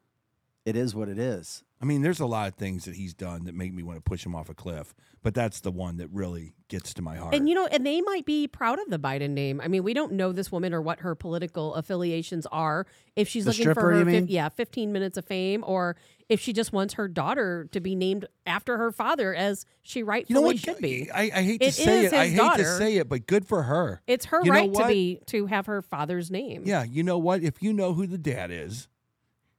it 0.65 0.75
is 0.75 0.95
what 0.95 1.11
it 1.11 1.19
is. 1.19 1.65
I 1.81 1.85
mean, 1.85 2.01
there's 2.01 2.21
a 2.21 2.27
lot 2.27 2.49
of 2.49 2.55
things 2.55 2.87
that 2.87 2.95
he's 2.95 3.13
done 3.13 3.45
that 3.45 3.55
make 3.55 3.73
me 3.75 3.83
want 3.83 3.99
to 3.99 4.03
push 4.03 4.25
him 4.25 4.35
off 4.35 4.49
a 4.49 4.55
cliff, 4.55 4.95
but 5.23 5.35
that's 5.35 5.61
the 5.61 5.71
one 5.71 5.99
that 5.99 6.09
really 6.11 6.55
gets 6.69 6.95
to 6.95 7.03
my 7.03 7.17
heart. 7.17 7.35
And 7.35 7.49
you 7.49 7.55
know, 7.55 7.67
and 7.67 7.87
they 7.87 8.01
might 8.01 8.25
be 8.25 8.49
proud 8.49 8.79
of 8.79 8.89
the 8.89 8.99
Biden 8.99 9.31
name. 9.31 9.61
I 9.63 9.69
mean, 9.69 9.83
we 9.83 9.93
don't 9.93 10.13
know 10.13 10.33
this 10.33 10.51
woman 10.51 10.73
or 10.73 10.81
what 10.81 11.01
her 11.01 11.15
political 11.15 11.75
affiliations 11.75 12.47
are. 12.47 12.87
If 13.15 13.29
she's 13.29 13.45
The 13.45 13.51
looking 13.51 13.65
stripper, 13.65 13.81
for 13.81 14.05
her, 14.05 14.11
you 14.11 14.27
yeah, 14.29 14.49
fifteen 14.49 14.91
minutes 14.91 15.19
of 15.19 15.27
fame, 15.27 15.63
or 15.67 15.97
if 16.31 16.41
she 16.41 16.55
just 16.55 16.73
wants 16.73 16.95
her 16.95 17.09
daughter 17.09 17.69
to 17.73 17.81
be 17.81 17.95
named 17.95 18.27
after 18.47 18.79
her 18.79 18.91
father, 18.91 19.35
as 19.35 19.67
she 19.83 20.03
rightfully 20.03 20.35
you 20.35 20.41
know 20.41 20.47
what? 20.47 20.59
should 20.59 20.79
be. 20.79 21.11
I, 21.11 21.25
I 21.25 21.43
hate 21.43 21.61
to 21.61 21.67
It 21.67 21.75
say 21.75 22.07
it. 22.07 22.13
I 22.15 22.27
his 22.29 22.41
hate 22.41 22.57
to 22.57 22.65
say 22.79 22.97
it, 22.97 23.09
but 23.09 23.27
good 23.27 23.47
for 23.47 23.65
her. 23.65 24.01
It's 24.07 24.25
her 24.27 24.41
You 24.43 24.51
right 24.51 24.73
to 24.73 24.87
be 24.89 25.21
to 25.27 25.45
have 25.47 25.67
her 25.67 25.83
father's 25.83 26.31
name. 26.31 26.63
Yeah, 26.65 26.85
you 26.85 27.03
know 27.03 27.19
what? 27.19 27.43
If 27.43 27.63
you 27.63 27.75
know 27.75 27.93
who 27.93 28.07
the 28.07 28.19
dad 28.19 28.51
is, 28.51 28.89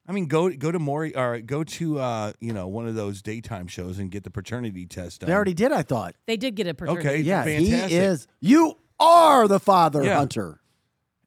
I 0.08 0.14
mean, 0.14 0.28
go 0.28 0.50
go 0.50 0.72
to 0.72 0.80
Maury 0.80 1.16
or 1.16 1.40
go 1.42 1.64
to 1.64 2.00
uh, 2.00 2.34
you 2.40 2.54
know 2.54 2.68
one 2.68 2.88
of 2.88 2.96
those 2.96 3.22
daytime 3.22 3.68
shows 3.68 4.00
and 4.00 4.10
get 4.10 4.24
the 4.24 4.32
paternity 4.32 4.86
test 4.86 5.22
done. 5.22 5.30
They 5.30 5.36
already 5.36 5.54
did, 5.54 5.72
I 5.72 5.82
thought. 5.84 6.16
They 6.28 6.38
did 6.38 6.56
get 6.56 6.68
a 6.68 6.74
paternity. 6.74 7.08
Okay. 7.10 7.20
Yeah, 7.20 7.44
fantastic. 7.44 7.90
he 7.90 7.96
is. 7.98 8.28
You 8.40 8.78
are 9.00 9.48
the 9.48 9.60
father, 9.60 10.04
Yeah. 10.04 10.18
Hunter. 10.18 10.60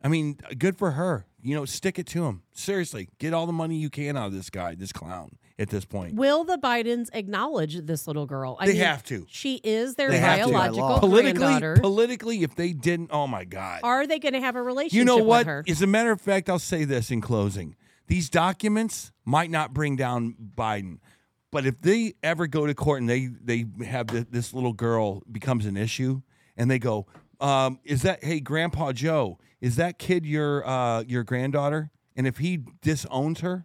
I 0.02 0.08
mean, 0.08 0.38
good 0.58 0.78
for 0.78 0.92
her. 0.92 1.26
You 1.42 1.54
know, 1.54 1.64
stick 1.66 1.98
it 1.98 2.06
to 2.08 2.24
him. 2.24 2.42
Seriously, 2.52 3.08
get 3.18 3.34
all 3.34 3.46
the 3.46 3.52
money 3.52 3.76
you 3.76 3.90
can 3.90 4.16
out 4.16 4.28
of 4.28 4.32
this 4.34 4.48
guy, 4.50 4.74
this 4.74 4.92
clown. 4.92 5.36
At 5.58 5.68
this 5.68 5.84
point, 5.84 6.14
Will 6.14 6.44
the 6.44 6.56
Bidens 6.56 7.10
acknowledge 7.12 7.76
this 7.84 8.06
little 8.06 8.24
girl? 8.24 8.56
I 8.58 8.64
They 8.64 8.72
mean, 8.72 8.80
have 8.80 9.04
to. 9.04 9.26
She 9.28 9.56
is 9.62 9.94
their 9.94 10.08
They 10.08 10.16
have 10.16 10.38
to. 10.38 10.44
By 10.46 10.52
biological 10.70 10.88
law. 10.88 10.98
politically, 11.00 11.80
politically, 11.82 12.42
if 12.44 12.54
they 12.54 12.72
didn't, 12.72 13.10
oh 13.12 13.26
my 13.26 13.44
god. 13.44 13.80
Are 13.82 14.06
they 14.06 14.18
going 14.18 14.32
to 14.32 14.40
have 14.40 14.56
a 14.56 14.62
relationship 14.62 14.96
You 14.96 15.04
know 15.04 15.18
with 15.18 15.26
what? 15.26 15.46
her? 15.46 15.62
As 15.68 15.82
a 15.82 15.86
matter 15.86 16.12
of 16.12 16.20
fact, 16.22 16.48
I'll 16.48 16.58
say 16.58 16.84
this 16.84 17.10
in 17.10 17.20
closing. 17.20 17.76
These 18.10 18.28
documents 18.28 19.12
might 19.24 19.50
not 19.50 19.72
bring 19.72 19.94
down 19.94 20.34
Biden, 20.56 20.98
but 21.52 21.64
if 21.64 21.80
they 21.80 22.14
ever 22.24 22.48
go 22.48 22.66
to 22.66 22.74
court 22.74 23.00
and 23.00 23.08
they 23.08 23.26
they 23.26 23.66
have 23.86 24.08
th- 24.08 24.26
this 24.30 24.52
little 24.52 24.72
girl 24.72 25.22
becomes 25.30 25.64
an 25.64 25.76
issue, 25.76 26.20
and 26.56 26.68
they 26.68 26.80
go, 26.80 27.06
um, 27.40 27.78
"Is 27.84 28.02
that 28.02 28.24
hey, 28.24 28.40
Grandpa 28.40 28.90
Joe? 28.90 29.38
Is 29.60 29.76
that 29.76 30.00
kid 30.00 30.26
your 30.26 30.66
uh, 30.66 31.04
your 31.06 31.22
granddaughter?" 31.22 31.92
And 32.16 32.26
if 32.26 32.38
he 32.38 32.64
disowns 32.82 33.42
her, 33.42 33.64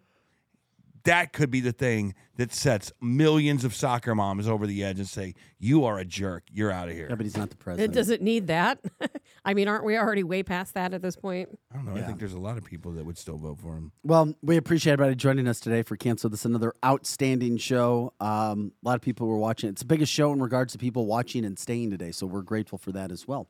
that 1.06 1.34
could 1.34 1.50
be 1.50 1.60
the 1.60 1.72
thing 1.72 2.14
that 2.38 2.54
sets 2.54 2.92
millions 3.02 3.64
of 3.64 3.74
soccer 3.74 4.14
moms 4.14 4.48
over 4.48 4.68
the 4.68 4.84
edge 4.84 5.00
and 5.00 5.10
say, 5.10 5.34
"You 5.58 5.86
are 5.86 5.98
a 5.98 6.06
jerk. 6.06 6.44
You're 6.52 6.72
out 6.72 6.88
of 6.88 6.94
here." 6.94 7.08
Yeah, 7.10 7.16
but 7.16 7.26
he's 7.26 7.36
not 7.36 7.50
the 7.50 7.58
president. 7.58 7.92
It 7.92 7.98
doesn't 7.98 8.22
need 8.22 8.46
that. 8.46 8.78
I 9.48 9.54
mean, 9.54 9.68
aren't 9.68 9.86
we 9.86 9.96
already 9.96 10.24
way 10.24 10.42
past 10.42 10.74
that 10.74 10.94
at 10.94 11.02
this 11.04 11.16
point? 11.16 11.50
I 11.72 11.76
don't 11.76 11.86
know. 11.86 11.94
I 11.94 12.00
Yeah. 12.00 12.08
think 12.08 12.20
there's 12.20 12.34
a 12.34 12.40
lot 12.40 12.58
of 12.58 12.64
people 12.66 12.92
that 12.94 13.06
would 13.06 13.18
still 13.18 13.38
vote 13.38 13.60
for 13.60 13.76
him. 13.76 13.92
Well, 14.04 14.34
we 14.42 14.58
appreciate 14.58 14.94
everybody 14.94 15.16
joining 15.16 15.48
us 15.48 15.60
today 15.60 15.84
for 15.84 15.96
Cancel 15.96 16.30
This, 16.32 16.46
another 16.46 16.74
outstanding 16.84 17.58
show. 17.58 18.12
Um, 18.20 18.72
a 18.84 18.88
lot 18.88 18.96
of 18.96 19.02
people 19.02 19.28
were 19.28 19.38
watching. 19.38 19.70
It's 19.70 19.82
the 19.82 19.88
biggest 19.88 20.12
show 20.12 20.34
in 20.34 20.42
regards 20.42 20.74
to 20.74 20.80
people 20.80 21.06
watching 21.06 21.46
and 21.46 21.60
staying 21.60 21.92
today, 21.92 22.12
so 22.12 22.26
we're 22.26 22.42
grateful 22.42 22.80
for 22.80 22.92
that 22.94 23.12
as 23.12 23.28
well. 23.28 23.48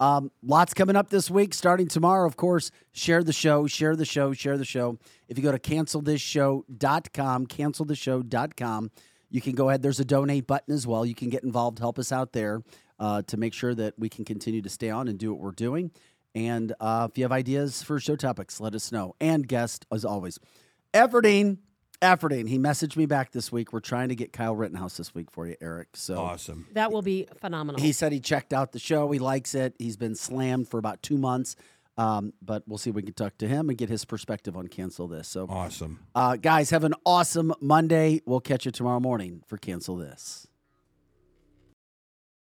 Um, 0.00 0.30
lots 0.42 0.74
coming 0.74 0.96
up 0.96 1.08
this 1.10 1.30
week, 1.30 1.54
starting 1.54 1.88
tomorrow, 1.88 2.26
of 2.26 2.36
course. 2.36 2.70
Share 2.92 3.22
the 3.22 3.32
show, 3.32 3.66
share 3.66 3.96
the 3.96 4.04
show, 4.04 4.32
share 4.34 4.58
the 4.58 4.64
show. 4.64 4.98
If 5.28 5.38
you 5.38 5.44
go 5.44 5.52
to 5.52 5.58
cancelthisshow.com, 5.58 7.46
cancelthisshow.com, 7.46 8.90
you 9.30 9.40
can 9.40 9.52
go 9.54 9.68
ahead. 9.68 9.82
There's 9.82 10.00
a 10.00 10.04
donate 10.04 10.46
button 10.46 10.74
as 10.74 10.86
well. 10.86 11.04
You 11.06 11.14
can 11.14 11.30
get 11.30 11.42
involved, 11.44 11.78
help 11.78 11.98
us 11.98 12.12
out 12.12 12.32
there 12.32 12.62
uh, 12.98 13.22
to 13.22 13.36
make 13.36 13.52
sure 13.54 13.74
that 13.74 13.94
we 13.98 14.08
can 14.08 14.24
continue 14.24 14.62
to 14.62 14.68
stay 14.68 14.90
on 14.90 15.08
and 15.08 15.18
do 15.18 15.32
what 15.32 15.40
we're 15.42 15.50
doing. 15.52 15.90
And 16.34 16.72
uh, 16.80 17.08
if 17.10 17.16
you 17.16 17.24
have 17.24 17.32
ideas 17.32 17.82
for 17.82 17.98
show 17.98 18.16
topics, 18.16 18.60
let 18.60 18.74
us 18.74 18.92
know. 18.92 19.14
And 19.20 19.46
guest, 19.48 19.86
as 19.92 20.04
always, 20.04 20.38
Effordine. 20.92 21.58
Effordine. 22.02 22.46
He 22.48 22.58
messaged 22.58 22.96
me 22.96 23.06
back 23.06 23.32
this 23.32 23.50
week. 23.50 23.72
We're 23.72 23.80
trying 23.80 24.10
to 24.10 24.14
get 24.14 24.30
Kyle 24.32 24.54
Rittenhouse 24.54 24.98
this 24.98 25.14
week 25.14 25.30
for 25.30 25.46
you, 25.46 25.56
Eric. 25.62 25.88
So 25.94 26.18
Awesome. 26.18 26.66
That 26.74 26.92
will 26.92 27.00
be 27.00 27.26
phenomenal. 27.40 27.80
he 27.80 27.92
said 27.92 28.12
he 28.12 28.20
checked 28.20 28.52
out 28.52 28.72
the 28.72 28.78
show. 28.78 29.10
He 29.10 29.18
likes 29.18 29.54
it. 29.54 29.74
He's 29.78 29.96
been 29.96 30.14
slammed 30.14 30.68
for 30.68 30.76
about 30.78 31.02
two 31.02 31.16
months. 31.16 31.56
Um, 31.98 32.34
but 32.42 32.62
we'll 32.68 32.76
see 32.76 32.90
if 32.90 32.96
we 32.96 33.02
can 33.02 33.14
talk 33.14 33.38
to 33.38 33.48
him 33.48 33.70
and 33.70 33.78
get 33.78 33.88
his 33.88 34.04
perspective 34.04 34.54
on 34.58 34.68
cancel 34.68 35.08
this. 35.08 35.26
So, 35.28 35.46
Awesome. 35.48 36.00
uh, 36.14 36.36
guys, 36.36 36.68
have 36.68 36.84
an 36.84 36.92
awesome 37.06 37.54
Monday. 37.62 38.20
We'll 38.26 38.40
catch 38.40 38.66
you 38.66 38.70
tomorrow 38.72 39.00
morning 39.00 39.42
for 39.46 39.56
cancel 39.56 39.96
this. 39.96 40.46